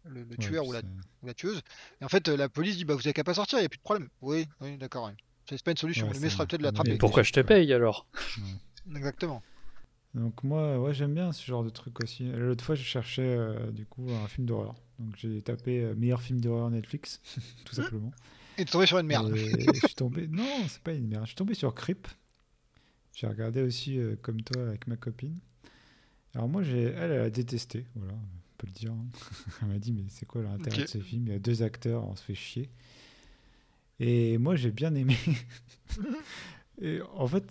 le, 0.06 0.24
le, 0.24 0.38
tueur 0.38 0.66
ou, 0.66 0.72
la, 0.72 0.82
la, 1.24 1.34
tueuse. 1.34 1.62
Et 2.02 2.06
en 2.06 2.10
fait, 2.10 2.28
la 2.28 2.50
police 2.50 2.78
dit 2.78 2.86
bah 2.86 2.96
vous 2.96 3.02
avez 3.02 3.14
qu'à 3.14 3.24
pas 3.24 3.34
sortir, 3.34 3.60
il 3.60 3.64
n'y 3.64 3.66
a 3.66 3.70
plus 3.70 3.78
de 3.78 3.84
problème. 3.84 4.10
Oui, 4.22 4.48
oui, 4.62 4.78
d'accord. 4.78 5.12
C'est 5.48 5.64
pas 5.64 5.72
une 5.72 5.78
solution. 5.78 6.10
le 6.12 6.20
mec 6.20 6.32
sera 6.32 6.46
peut-être 6.46 6.62
de 6.62 6.66
l'attraper. 6.66 6.98
pourquoi 6.98 7.24
je 7.24 7.32
te 7.32 7.40
paye 7.40 7.74
alors? 7.74 8.06
Exactement. 8.96 9.42
Donc 10.16 10.44
moi, 10.44 10.80
ouais, 10.80 10.94
j'aime 10.94 11.14
bien 11.14 11.32
ce 11.32 11.46
genre 11.46 11.64
de 11.64 11.70
truc 11.70 12.04
aussi. 12.04 12.26
L'autre 12.26 12.64
fois, 12.64 12.76
je 12.76 12.84
cherchais 12.84 13.22
euh, 13.22 13.72
du 13.72 13.86
coup 13.86 14.08
un 14.12 14.28
film 14.28 14.48
d'horreur. 14.48 14.76
Donc 14.98 15.16
j'ai 15.18 15.42
tapé 15.42 15.82
euh, 15.82 15.94
meilleur 15.96 16.22
film 16.22 16.42
d'horreur 16.42 16.70
Netflix, 16.72 17.22
tout 17.66 17.76
simplement. 17.76 18.12
Et 18.58 18.66
tu 18.66 18.72
tombé 18.72 18.86
sur 18.88 18.98
une 19.00 19.08
merde. 19.08 19.34
je 19.36 19.86
suis 19.86 19.96
tombé. 19.96 20.28
Non, 20.28 20.44
c'est 20.68 20.82
pas 20.82 20.94
une 20.94 21.08
merde. 21.08 21.24
Je 21.24 21.30
suis 21.30 21.36
tombé 21.36 21.54
sur 21.54 21.74
Creep, 21.74 22.08
j'ai 23.20 23.28
regardé 23.28 23.62
aussi 23.62 24.00
euh, 24.00 24.16
comme 24.22 24.42
toi 24.42 24.66
avec 24.70 24.88
ma 24.88 24.96
copine. 24.96 25.38
Alors 26.34 26.48
moi, 26.48 26.64
j'ai, 26.64 26.84
elle, 26.84 27.12
elle 27.12 27.22
a 27.22 27.30
détesté, 27.30 27.86
voilà, 27.96 28.14
on 28.14 28.58
peut 28.58 28.68
le 28.68 28.72
dire. 28.72 28.94
Hein. 28.94 29.08
elle 29.62 29.68
m'a 29.68 29.78
dit, 29.78 29.92
mais 29.92 30.06
c'est 30.08 30.26
quoi 30.26 30.42
l'intérêt 30.42 30.84
de 30.84 30.88
ce 30.88 31.00
film? 31.00 31.28
Il 31.28 31.34
y 31.34 31.36
a 31.36 31.40
deux 31.40 31.62
acteurs, 31.62 32.08
on 32.08 32.16
se 32.16 32.24
fait 32.24 32.36
chier. 32.36 32.70
Et 34.00 34.38
moi, 34.38 34.56
j'ai 34.56 34.72
bien 34.72 34.96
aimé. 34.96 35.18
Et 36.82 37.02
en 37.14 37.28
fait, 37.28 37.44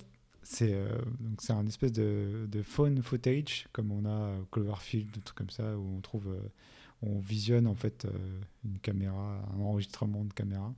c'est 0.42 0.72
euh, 0.72 0.88
donc 1.20 1.42
c'est 1.42 1.52
un 1.52 1.66
espèce 1.66 1.92
de, 1.92 2.46
de 2.50 2.62
phone 2.62 3.02
footage 3.02 3.68
comme 3.72 3.92
on 3.92 4.06
a 4.06 4.32
Cloverfield, 4.50 5.10
des 5.10 5.20
trucs 5.20 5.36
comme 5.36 5.50
ça, 5.50 5.76
où 5.76 5.96
on 5.98 6.00
trouve, 6.00 6.28
euh, 6.28 6.40
on 7.02 7.18
visionne 7.18 7.66
en 7.66 7.74
fait 7.74 8.06
une 8.64 8.78
caméra, 8.78 9.46
un 9.54 9.60
enregistrement 9.60 10.24
de 10.24 10.32
caméra. 10.32 10.72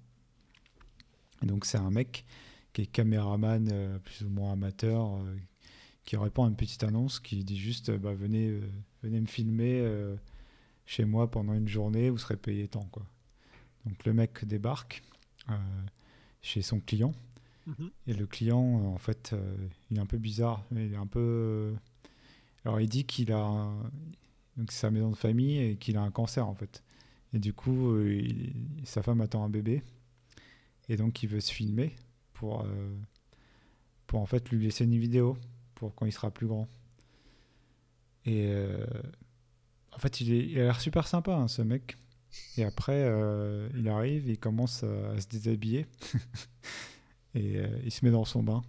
Et 1.45 1.47
donc 1.47 1.65
c'est 1.65 1.79
un 1.79 1.91
mec 1.93 2.25
qui 2.73 2.83
est 2.83 2.87
caméraman 2.87 3.69
euh, 3.73 3.99
plus 3.99 4.25
ou 4.25 4.29
moins 4.29 4.53
amateur, 4.53 5.15
euh, 5.17 5.37
qui 6.05 6.17
répond 6.17 6.45
à 6.45 6.49
une 6.49 6.57
petite 6.57 6.83
annonce 6.85 7.21
qui 7.21 7.45
dit 7.45 7.59
juste 7.59 7.91
bah, 7.91 8.15
venez, 8.15 8.49
euh, 8.49 8.61
venez 9.03 9.21
me 9.21 9.27
filmer 9.27 9.85
chez 10.87 11.05
moi 11.05 11.31
pendant 11.31 11.55
une 11.55 11.69
journée, 11.69 12.11
vous 12.11 12.19
serez 12.19 12.37
payé 12.37 12.69
tant. 12.69 12.85
Quoi. 12.91 13.07
Donc 13.87 14.05
le 14.05 14.13
mec 14.13 14.45
débarque 14.45 15.03
chez 16.43 16.63
son 16.63 16.81
client. 16.81 17.15
Mhm. 17.67 17.91
Et 18.07 18.15
le 18.15 18.27
client, 18.27 18.59
en 18.59 18.99
fait, 18.99 19.35
il 19.91 19.99
est 19.99 20.01
un 20.01 20.07
peu 20.07 20.19
bizarre. 20.19 20.65
Il 20.73 20.93
est 20.93 20.97
un 20.97 21.07
peu. 21.07 21.75
Alors, 22.65 22.81
il 22.81 22.89
dit 22.89 23.05
qu'il 23.05 23.31
a. 23.33 23.71
Donc, 24.57 24.73
c'est 24.73 24.81
sa 24.81 24.91
maison 24.91 25.11
de 25.11 25.17
famille 25.17 25.59
et 25.59 25.77
qu'il 25.77 25.97
a 25.97 26.03
un 26.03 26.11
cancer, 26.11 26.47
en 26.47 26.55
fait. 26.55 26.83
Et 27.35 27.39
du 27.39 27.53
coup, 27.53 27.95
sa 28.85 29.03
femme 29.03 29.21
attend 29.21 29.45
un 29.45 29.51
bébé. 29.51 29.83
Et 30.89 30.97
donc, 30.97 31.23
il 31.23 31.29
veut 31.29 31.41
se 31.41 31.53
filmer 31.53 31.95
pour, 32.41 32.63
euh, 32.63 32.97
pour 34.07 34.19
en 34.21 34.25
fait 34.25 34.49
lui 34.51 34.65
laisser 34.65 34.85
une 34.85 34.99
vidéo 34.99 35.37
pour 35.75 35.95
quand 35.95 36.07
il 36.07 36.13
sera 36.13 36.31
plus 36.31 36.47
grand. 36.47 36.69
Et 38.25 38.47
euh, 38.49 38.87
en 39.93 39.99
fait, 39.99 40.23
il, 40.23 40.33
est, 40.33 40.47
il 40.47 40.59
a 40.59 40.63
l'air 40.63 40.81
super 40.81 41.07
sympa, 41.07 41.35
hein, 41.35 41.49
ce 41.49 41.61
mec. 41.61 41.99
Et 42.57 42.65
après, 42.65 43.03
euh, 43.05 43.69
il 43.77 43.89
arrive, 43.91 44.27
il 44.27 44.39
commence 44.39 44.85
à, 44.85 45.21
se 45.21 45.29
déshabiller. 45.29 45.87
et 47.35 47.61
il 47.85 47.91
se 47.91 48.05
met 48.05 48.11
dans 48.11 48.25
son 48.25 48.43
bain. 48.43 48.63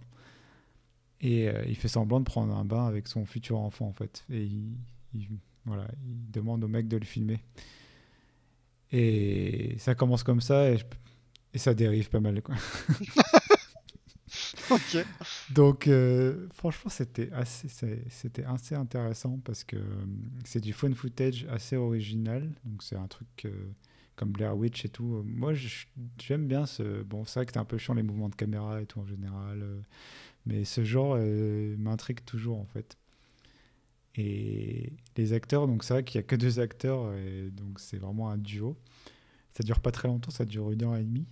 Et 1.22 1.48
il 1.66 1.76
fait 1.76 1.88
semblant 1.88 2.18
de 2.20 2.24
prendre 2.24 2.54
un 2.54 2.64
bain 2.64 2.86
avec 2.86 3.08
son 3.08 3.24
futur 3.24 3.58
enfant, 3.58 3.86
en 3.86 3.92
fait. 3.92 4.24
Et 4.30 4.42
il, 4.42 4.76
il- 5.14 5.28
voilà, 5.64 5.86
il 6.04 6.30
demande 6.30 6.62
au 6.64 6.68
mec 6.68 6.88
de 6.88 6.96
le 6.96 7.04
filmer. 7.04 7.38
Et 8.90 9.76
ça 9.78 9.94
commence 9.94 10.24
comme 10.24 10.40
ça, 10.40 10.70
et, 10.70 10.78
et 11.54 11.58
ça 11.58 11.72
dérive 11.72 12.10
pas 12.10 12.20
mal, 12.20 12.42
quoi. 12.42 12.56
Donc, 15.50 15.86
euh, 15.86 16.48
franchement, 16.52 16.90
c'était 16.90 17.30
assez, 17.32 17.68
assez 18.46 18.74
intéressant 18.74 19.38
parce 19.44 19.64
que 19.64 19.76
euh, 19.76 20.04
c'est 20.44 20.60
du 20.60 20.72
phone 20.72 20.94
footage 20.94 21.46
assez 21.50 21.76
original. 21.76 22.50
Donc, 22.64 22.82
c'est 22.82 22.96
un 22.96 23.06
truc 23.06 23.28
euh, 23.44 23.50
comme 24.16 24.30
Blair 24.30 24.56
Witch 24.56 24.84
et 24.84 24.88
tout. 24.88 25.22
Moi, 25.24 25.52
j'aime 26.18 26.46
bien 26.46 26.66
ce. 26.66 27.02
Bon, 27.02 27.24
c'est 27.24 27.40
vrai 27.40 27.46
que 27.46 27.52
c'est 27.52 27.58
un 27.58 27.64
peu 27.64 27.78
chiant 27.78 27.94
les 27.94 28.02
mouvements 28.02 28.28
de 28.28 28.34
caméra 28.34 28.80
et 28.80 28.86
tout 28.86 29.00
en 29.00 29.06
général. 29.06 29.64
mais 30.46 30.64
ce 30.64 30.84
genre 30.84 31.16
m'intrigue 31.78 32.24
toujours 32.24 32.58
en 32.58 32.66
fait. 32.66 32.96
Et 34.14 34.92
les 35.16 35.32
acteurs, 35.32 35.66
donc 35.66 35.84
c'est 35.84 35.94
vrai 35.94 36.04
qu'il 36.04 36.20
n'y 36.20 36.24
a 36.24 36.26
que 36.26 36.36
deux 36.36 36.60
acteurs, 36.60 37.10
donc 37.52 37.80
c'est 37.80 37.96
vraiment 37.96 38.28
un 38.28 38.36
duo. 38.36 38.76
Ça 39.56 39.62
dure 39.62 39.80
pas 39.80 39.90
très 39.90 40.08
longtemps, 40.08 40.30
ça 40.30 40.44
dure 40.44 40.70
une 40.70 40.82
heure 40.82 40.96
et 40.96 41.02
demie. 41.02 41.26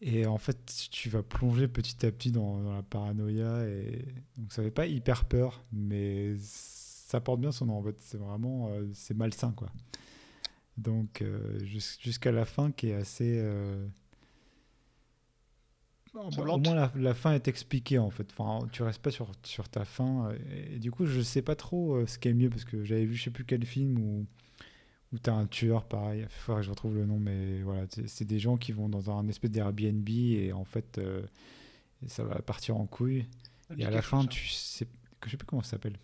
Et 0.00 0.26
en 0.26 0.38
fait, 0.38 0.88
tu 0.90 1.08
vas 1.08 1.22
plonger 1.22 1.66
petit 1.68 2.06
à 2.06 2.12
petit 2.12 2.30
dans, 2.30 2.60
dans 2.62 2.72
la 2.72 2.82
paranoïa. 2.82 3.66
Et... 3.68 4.04
Donc 4.36 4.52
ça 4.52 4.62
fait 4.62 4.70
pas 4.70 4.86
hyper 4.86 5.24
peur, 5.24 5.64
mais 5.72 6.36
ça 6.38 7.20
porte 7.20 7.40
bien 7.40 7.52
son 7.52 7.66
nom. 7.66 7.78
En 7.78 7.82
fait, 7.82 7.96
c'est 8.00 8.18
vraiment 8.18 8.68
euh, 8.70 8.86
c'est 8.94 9.14
malsain 9.14 9.52
quoi. 9.52 9.68
Donc 10.76 11.22
euh, 11.22 11.58
jus- 11.64 11.98
jusqu'à 12.00 12.30
la 12.32 12.44
fin 12.44 12.70
qui 12.70 12.90
est 12.90 12.94
assez. 12.94 13.38
euh, 13.38 13.86
Au 16.14 16.58
moins 16.58 16.74
la, 16.74 16.92
la 16.96 17.14
fin 17.14 17.32
est 17.32 17.48
expliquée 17.48 17.98
en 17.98 18.10
fait. 18.10 18.28
Enfin, 18.36 18.66
tu 18.72 18.82
restes 18.82 19.02
pas 19.02 19.10
sur, 19.10 19.32
sur 19.42 19.68
ta 19.68 19.84
fin. 19.84 20.32
Et, 20.50 20.76
et 20.76 20.78
du 20.78 20.90
coup, 20.90 21.06
je 21.06 21.20
sais 21.20 21.42
pas 21.42 21.56
trop 21.56 22.06
ce 22.06 22.18
qui 22.18 22.28
est 22.28 22.34
mieux 22.34 22.50
parce 22.50 22.64
que 22.64 22.84
j'avais 22.84 23.04
vu 23.04 23.14
je 23.16 23.24
sais 23.24 23.30
plus 23.30 23.44
quel 23.44 23.64
film 23.64 23.98
où 23.98 24.26
où 25.12 25.18
t'as 25.18 25.32
un 25.32 25.46
tueur 25.46 25.84
pareil. 25.84 26.22
Il 26.22 26.28
faudrait 26.28 26.60
que 26.60 26.66
je 26.66 26.70
retrouve 26.70 26.94
le 26.94 27.06
nom, 27.06 27.18
mais 27.18 27.62
voilà, 27.62 27.86
c'est 28.06 28.26
des 28.26 28.38
gens 28.38 28.56
qui 28.56 28.72
vont 28.72 28.88
dans 28.88 29.10
un 29.10 29.28
espèce 29.28 29.50
d'Airbnb 29.50 30.08
et 30.08 30.52
en 30.52 30.64
fait 30.64 30.98
euh, 30.98 31.22
ça 32.06 32.24
va 32.24 32.40
partir 32.42 32.76
en 32.76 32.86
couille. 32.86 33.26
Et 33.76 33.84
à 33.84 33.90
la 33.90 34.02
fin, 34.02 34.26
tu 34.26 34.48
sais, 34.48 34.86
je 35.24 35.30
sais 35.30 35.36
plus 35.36 35.46
comment 35.46 35.62
ça 35.62 35.72
s'appelle, 35.72 35.98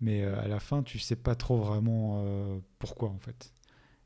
mais 0.00 0.22
euh, 0.22 0.40
à 0.40 0.48
la 0.48 0.60
fin, 0.60 0.82
tu 0.82 0.98
sais 0.98 1.16
pas 1.16 1.34
trop 1.34 1.56
vraiment 1.56 2.22
euh, 2.24 2.58
pourquoi 2.78 3.08
en 3.08 3.18
fait. 3.18 3.52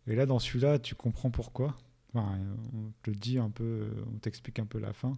Et 0.07 0.15
là, 0.15 0.25
dans 0.25 0.39
celui-là, 0.39 0.79
tu 0.79 0.95
comprends 0.95 1.31
pourquoi. 1.31 1.77
Enfin, 2.15 2.39
on 2.73 2.93
te 3.03 3.11
le 3.11 3.17
dit 3.17 3.39
un 3.39 3.51
peu, 3.51 3.91
on 4.15 4.19
t'explique 4.19 4.59
un 4.59 4.67
peu 4.67 4.79
la 4.79 4.93
fin. 4.93 5.17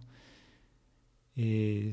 Et 1.37 1.91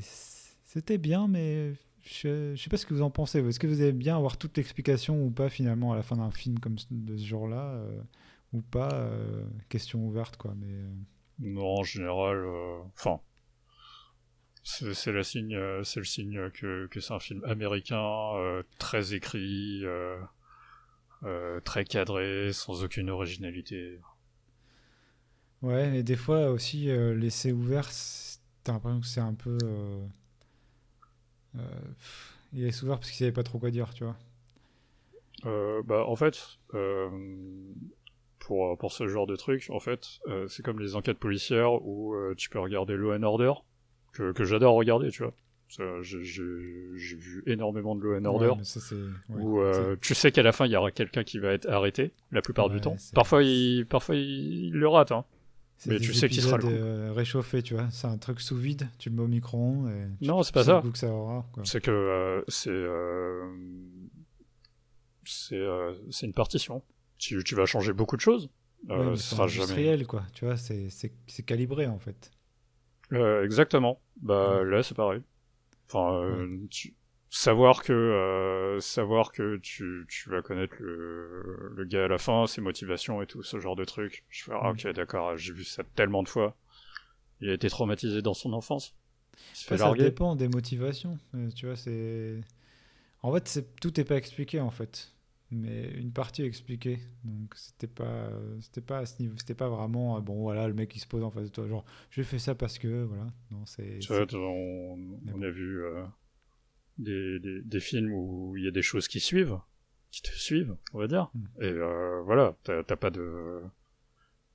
c'était 0.65 0.97
bien, 0.97 1.27
mais 1.27 1.73
je, 2.07 2.55
sais 2.55 2.69
pas 2.69 2.77
ce 2.77 2.85
que 2.85 2.93
vous 2.93 3.01
en 3.01 3.09
pensez. 3.11 3.39
Est-ce 3.45 3.59
que 3.59 3.67
vous 3.67 3.81
aimez 3.81 3.91
bien 3.91 4.15
avoir 4.17 4.37
toute 4.37 4.55
l'explication 4.57 5.23
ou 5.25 5.29
pas 5.31 5.49
finalement 5.49 5.93
à 5.93 5.95
la 5.95 6.03
fin 6.03 6.15
d'un 6.17 6.31
film 6.31 6.59
comme 6.59 6.77
ce- 6.77 6.87
de 6.91 7.17
ce 7.17 7.25
genre-là 7.25 7.71
euh, 7.73 8.01
ou 8.53 8.61
pas 8.61 8.93
euh, 8.93 9.43
Question 9.69 10.05
ouverte 10.07 10.37
quoi. 10.37 10.53
Mais 10.55 10.71
euh, 10.73 10.89
Non, 11.39 11.79
en 11.79 11.83
général, 11.83 12.43
enfin, 12.95 13.19
c'est 14.63 14.93
c'est 14.93 15.11
la 15.11 15.23
signe, 15.23 15.57
c'est 15.83 15.99
le 15.99 16.05
signe 16.05 16.49
que, 16.51 16.87
que 16.87 16.99
c'est 16.99 17.13
un 17.13 17.19
film 17.19 17.43
américain, 17.45 18.31
très 18.79 19.13
écrit, 19.13 19.83
très 21.63 21.85
cadré, 21.85 22.51
sans 22.53 22.83
aucune 22.83 23.09
originalité. 23.09 23.99
Ouais, 25.61 25.99
et 25.99 26.03
des 26.03 26.15
fois 26.15 26.49
aussi, 26.51 26.85
laisser 27.15 27.51
ouvert, 27.51 27.89
t'as 28.63 28.73
l'impression 28.73 28.99
que 29.01 29.07
c'est 29.07 29.21
un 29.21 29.33
peu. 29.33 29.57
Euh, 31.59 31.63
il 32.53 32.63
laisse 32.63 32.81
ouvert 32.83 32.97
parce 32.97 33.09
qu'il 33.09 33.17
savait 33.19 33.31
pas 33.31 33.43
trop 33.43 33.59
quoi 33.59 33.71
dire, 33.71 33.93
tu 33.93 34.03
vois. 34.03 34.15
Euh, 35.45 35.81
bah, 35.85 36.05
en 36.07 36.15
fait, 36.15 36.39
euh, 36.73 37.09
pour, 38.39 38.77
pour 38.77 38.91
ce 38.91 39.07
genre 39.07 39.27
de 39.27 39.35
truc, 39.35 39.67
en 39.69 39.79
fait, 39.79 40.19
c'est 40.47 40.63
comme 40.63 40.79
les 40.79 40.95
enquêtes 40.95 41.19
policières 41.19 41.73
où 41.85 42.15
tu 42.37 42.49
peux 42.49 42.59
regarder 42.59 42.95
Law 42.95 43.13
and 43.13 43.23
Order, 43.23 43.53
que, 44.13 44.31
que 44.31 44.43
j'adore 44.45 44.75
regarder, 44.75 45.09
tu 45.11 45.23
vois. 45.23 45.33
J'ai 46.01 46.21
vu 47.17 47.43
énormément 47.45 47.93
de 47.95 48.01
Law 48.01 48.15
and 48.17 48.25
Order. 48.25 48.47
Ouais, 48.51 48.55
mais 48.59 48.63
ça, 48.63 48.79
c'est. 48.79 48.95
ouais, 48.95 49.41
où 49.41 49.59
euh, 49.59 49.97
tu 50.01 50.15
sais 50.15 50.31
qu'à 50.31 50.41
la 50.41 50.53
fin 50.53 50.65
il 50.65 50.71
y 50.71 50.77
aura 50.77 50.91
quelqu'un 50.91 51.25
qui 51.25 51.39
va 51.39 51.51
être 51.51 51.67
arrêté 51.69 52.13
la 52.31 52.41
plupart 52.41 52.67
Ouais, 52.67 52.75
du 52.75 52.79
temps. 52.81 52.95
Parfois 53.13 53.43
il 53.43 53.85
parfois 53.85 54.15
il, 54.15 54.67
il 54.67 54.71
le 54.71 54.87
rate 54.87 55.11
hein. 55.11 55.25
Mais 55.85 55.99
tu 55.99 56.13
sais 56.13 56.27
qu'il 56.29 56.41
sera 56.41 56.57
le 56.57 56.63
coup. 56.63 56.69
euh, 56.71 57.11
réchauffés, 57.13 57.61
tu 57.61 57.73
vois. 57.75 57.87
C'est 57.91 58.07
un 58.07 58.17
truc 58.17 58.41
sous 58.41 58.57
vide, 58.57 58.89
tu 58.97 59.09
le 59.09 59.15
mets 59.15 59.21
au 59.23 59.27
micro-ondes 59.27 59.89
et. 59.89 60.05
tu- 60.19 60.27
Non, 60.27 60.41
c'est 60.43 60.53
pas 60.53 60.63
ça. 60.63 60.81
C'est 61.63 61.81
que 61.81 61.91
euh, 61.91 62.41
c'est 62.47 62.69
euh, 62.71 63.45
c'est 65.25 65.55
euh, 65.55 65.93
une 66.23 66.33
partition. 66.33 66.83
Tu, 67.17 67.43
tu 67.43 67.55
vas 67.55 67.65
changer 67.65 67.93
beaucoup 67.93 68.15
de 68.15 68.21
choses. 68.21 68.49
Euh, 68.89 69.11
Ouais, 69.11 69.17
ce 69.17 69.23
c'est 69.23 69.35
sera 69.35 69.47
jamais. 69.47 70.03
quoi. 70.05 70.23
Tu 70.33 70.45
vois, 70.45 70.55
c'est 70.57 71.43
calibré, 71.45 71.87
en 71.87 71.99
fait. 71.99 72.31
Euh, 73.13 73.43
exactement. 73.43 73.99
Bah 74.21 74.63
là 74.63 74.83
c'est 74.83 74.95
pareil. 74.95 75.21
Enfin 75.89 76.45
tu- 76.69 76.93
savoir 77.29 77.83
que 77.83 77.93
euh, 77.93 78.79
savoir 78.79 79.31
que 79.31 79.57
tu, 79.57 80.05
tu 80.09 80.29
vas 80.29 80.41
connaître 80.41 80.75
le, 80.79 81.71
le 81.75 81.85
gars 81.85 82.05
à 82.05 82.07
la 82.07 82.17
fin, 82.17 82.47
ses 82.47 82.61
motivations 82.61 83.21
et 83.21 83.27
tout 83.27 83.43
ce 83.43 83.59
genre 83.59 83.75
de 83.75 83.85
trucs. 83.85 84.25
Je 84.29 84.43
fais 84.45 84.51
ah, 84.53 84.71
Mm. 84.71 84.71
ok 84.71 84.87
d'accord, 84.93 85.37
j'ai 85.37 85.53
vu 85.53 85.63
ça 85.63 85.83
tellement 85.95 86.23
de 86.23 86.29
fois. 86.29 86.55
Il 87.41 87.49
a 87.49 87.53
été 87.53 87.69
traumatisé 87.69 88.21
dans 88.21 88.33
son 88.35 88.53
enfance. 88.53 88.95
Il 89.53 89.57
se 89.57 89.65
fait 89.67 89.75
Après, 89.75 89.77
ça 89.77 89.83
larguer. 89.85 90.03
dépend 90.03 90.35
des 90.35 90.47
motivations. 90.47 91.19
euh, 91.35 91.49
tu 91.51 91.65
vois, 91.67 91.75
c'est. 91.75 92.39
En 93.23 93.33
fait, 93.33 93.47
c'est- 93.47 93.75
tout 93.81 93.93
n'est 93.97 94.05
pas 94.05 94.17
expliqué, 94.17 94.59
en 94.61 94.71
fait. 94.71 95.13
Mais 95.51 95.91
une 95.91 96.11
partie 96.13 96.43
est 96.43 96.47
expliquée. 96.47 96.99
Donc, 97.25 97.53
c'était 97.55 97.87
pas, 97.87 98.31
c'était 98.61 98.81
pas 98.81 98.99
à 98.99 99.05
ce 99.05 99.21
niveau. 99.21 99.35
C'était 99.37 99.55
pas 99.55 99.69
vraiment. 99.69 100.17
euh, 100.17 100.21
Bon, 100.21 100.41
voilà, 100.41 100.67
le 100.67 100.73
mec 100.75 100.89
qui 100.89 100.99
se 100.99 101.07
pose 101.07 101.23
en 101.23 101.31
face 101.31 101.45
de 101.45 101.49
toi. 101.49 101.67
Genre, 101.67 101.85
j'ai 102.11 102.23
fait 102.23 102.39
ça 102.39 102.55
parce 102.55 102.79
que. 102.79 103.03
Voilà. 103.05 103.27
Non, 103.51 103.65
c'est. 103.65 103.99
On, 104.35 104.97
on 105.35 105.41
a 105.41 105.49
vu 105.49 105.83
euh, 105.85 106.03
des, 106.97 107.39
des, 107.39 107.61
des 107.61 107.79
films 107.79 108.11
où 108.13 108.55
il 108.57 108.63
y 108.63 108.67
a 108.67 108.71
des 108.71 108.81
choses 108.81 109.07
qui 109.07 109.19
suivent, 109.19 109.59
qui 110.11 110.21
te 110.21 110.29
suivent, 110.29 110.75
on 110.93 110.99
va 110.99 111.07
dire. 111.07 111.29
Mm. 111.33 111.45
Et 111.61 111.65
euh, 111.71 112.21
voilà, 112.23 112.55
t'as 112.63 112.83
pas 112.83 113.09
de 113.09 113.61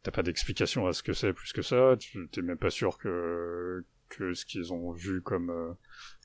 t'as 0.03 0.11
pas 0.11 0.23
d'explication 0.25 0.87
à 0.87 0.93
ce 0.93 1.03
que 1.03 1.13
c'est 1.13 1.33
plus 1.33 1.53
que 1.53 1.63
ça. 1.63 1.97
Tu 1.99 2.29
t'es 2.31 2.43
même 2.43 2.59
pas 2.59 2.71
sûr 2.71 2.99
que 2.99 3.85
que 4.09 4.35
ce 4.35 4.45
qu'ils 4.45 4.73
ont 4.73 4.93
vu 4.93 5.23
comme 5.23 5.51
euh, 5.51 5.73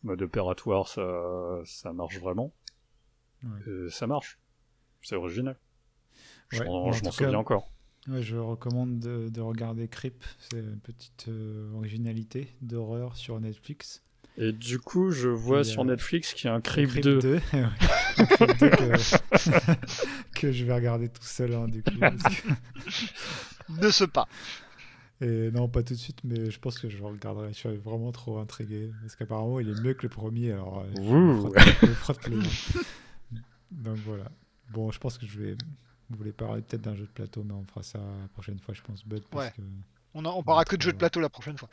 mode 0.03 0.21
opératoire 0.21 0.87
ça 0.87 1.61
ça 1.65 1.93
marche 1.93 2.19
vraiment. 2.19 2.53
Ouais. 3.43 3.59
Et 3.67 3.89
ça 3.89 4.07
march. 4.07 4.39
C'est 5.03 5.15
original. 5.15 5.57
Je 6.49 6.59
Ouais, 6.59 6.65
m'en 6.65 6.87
en 6.87 6.91
cas, 6.91 7.11
souviens 7.11 7.33
encore. 7.35 7.71
Ouais, 8.07 8.21
je 8.23 8.37
recommande 8.37 8.99
de, 8.99 9.29
de 9.29 9.41
regarder 9.41 9.87
Creep. 9.87 10.23
C'est 10.39 10.59
une 10.59 10.79
petite 10.79 11.27
euh, 11.27 11.71
originalité 11.73 12.55
d'horreur 12.61 13.15
sur 13.15 13.39
Netflix. 13.39 14.03
Et 14.37 14.51
du 14.51 14.77
coup, 14.79 15.09
je 15.11 15.29
vois 15.29 15.61
Et, 15.61 15.63
sur 15.63 15.81
euh, 15.81 15.85
Netflix 15.85 16.33
qu'il 16.33 16.45
y 16.47 16.49
a 16.49 16.53
un 16.53 16.61
Creep 16.61 16.99
2. 16.99 17.19
2. 17.19 17.33
ouais. 17.53 17.63
Un 18.17 18.25
Creep 18.25 18.57
2 18.59 18.69
que, 18.69 19.75
que 20.39 20.51
je 20.51 20.63
vais 20.65 20.73
regarder 20.73 21.09
tout 21.09 21.23
seul, 21.23 21.53
hein, 21.55 21.67
du 21.67 21.81
coup. 21.83 21.97
parce 21.99 22.23
que- 22.23 22.47
Ne 23.81 23.89
se 23.89 24.03
pas. 24.05 24.27
Et 25.19 25.49
non, 25.51 25.67
pas 25.67 25.81
tout 25.81 25.95
de 25.95 25.99
suite, 25.99 26.19
mais 26.23 26.51
je 26.51 26.59
pense 26.59 26.77
que 26.77 26.87
je 26.89 26.97
le 26.99 27.05
regarderai. 27.05 27.49
Je 27.51 27.57
suis 27.57 27.75
vraiment 27.77 28.11
trop 28.11 28.37
intrigué. 28.37 28.91
Parce 29.01 29.15
qu'apparemment, 29.15 29.59
il 29.59 29.69
est 29.69 29.81
mieux 29.81 29.93
que 29.95 30.03
le 30.03 30.09
premier. 30.09 30.51
Alors, 30.51 30.79
euh, 30.81 30.91
je 30.95 31.01
me 31.01 31.35
frotte- 31.35 31.59
je 31.81 31.85
me 31.87 31.93
frotte. 31.95 32.29
Donc 33.71 33.97
voilà. 34.05 34.25
Bon, 34.71 34.91
je 34.91 34.99
pense 34.99 35.17
que 35.17 35.25
je 35.25 35.39
vais. 35.39 35.57
Vous 36.09 36.17
voulez 36.17 36.31
parler 36.31 36.61
peut-être 36.61 36.83
d'un 36.83 36.95
jeu 36.95 37.03
de 37.05 37.09
plateau, 37.11 37.43
mais 37.43 37.53
on 37.53 37.65
fera 37.65 37.83
ça 37.83 37.97
la 37.97 38.27
prochaine 38.29 38.59
fois, 38.59 38.73
je 38.73 38.81
pense, 38.83 39.05
Bud. 39.05 39.23
Parce 39.31 39.45
Ouais. 39.47 39.51
que 39.57 39.61
On, 40.13 40.23
en- 40.23 40.37
on 40.37 40.43
parlera 40.43 40.63
que 40.63 40.75
de 40.75 40.81
jeux 40.83 40.93
de 40.93 40.97
plateau 40.97 41.19
la 41.19 41.29
prochaine 41.29 41.57
fois. 41.57 41.69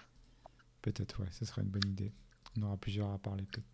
peut-être, 0.83 1.21
ouais, 1.21 1.29
ce 1.31 1.45
sera 1.45 1.63
une 1.63 1.69
bonne 1.69 1.87
idée. 1.87 2.13
On 2.59 2.63
aura 2.63 2.77
plusieurs 2.77 3.11
à 3.11 3.19
parler 3.19 3.43
peut-être. 3.45 3.67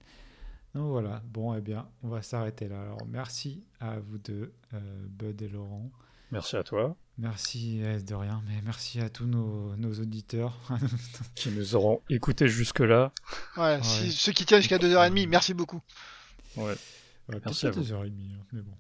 Donc 0.75 0.89
voilà. 0.91 1.21
Bon, 1.27 1.55
eh 1.55 1.61
bien, 1.61 1.89
on 2.03 2.09
va 2.09 2.23
s'arrêter 2.23 2.69
là. 2.69 2.81
Alors, 2.83 3.05
merci 3.07 3.67
à 3.81 3.99
vous 3.99 4.19
deux, 4.19 4.53
euh, 4.75 5.07
Bud 5.09 5.43
et 5.43 5.49
Laurent. 5.49 5.91
Merci 6.33 6.57
à 6.57 6.63
toi, 6.63 6.97
Merci 7.19 7.83
euh, 7.83 8.01
de 8.01 8.15
rien, 8.15 8.41
mais 8.47 8.63
merci 8.65 9.01
à 9.01 9.11
tous 9.11 9.27
nos, 9.27 9.75
nos 9.77 9.93
auditeurs. 10.01 10.57
qui 11.35 11.51
nous 11.51 11.75
auront 11.75 12.01
écoutés 12.09 12.47
jusque-là. 12.49 13.13
Ouais, 13.57 13.81
si- 13.83 14.13
ceux 14.13 14.33
qui 14.33 14.47
tiennent 14.47 14.61
jusqu'à 14.63 14.79
2h30, 14.79 15.27
merci 15.29 15.53
beaucoup. 15.53 15.81
Ouais. 16.57 16.65
Ouais, 17.29 17.41
Merci 17.45 17.67
à 17.67 17.71
peut-être 17.73 17.85
vous. 17.85 17.93
2h30, 17.95 18.07
hein, 18.07 18.45
mais 18.53 18.63
bon. 18.63 18.73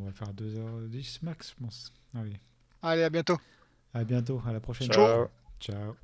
On 0.00 0.04
va 0.06 0.12
faire 0.12 0.32
2h10 0.32 1.18
max, 1.22 1.54
je 1.58 1.64
pense. 1.64 1.92
Allez, 2.14 2.36
Allez, 2.82 3.02
à 3.02 3.10
bientôt. 3.10 3.38
à 3.92 4.04
bientôt, 4.04 4.40
à 4.46 4.52
la 4.52 4.60
prochaine. 4.60 4.90
Ciao. 4.90 5.26
Ciao. 5.60 5.96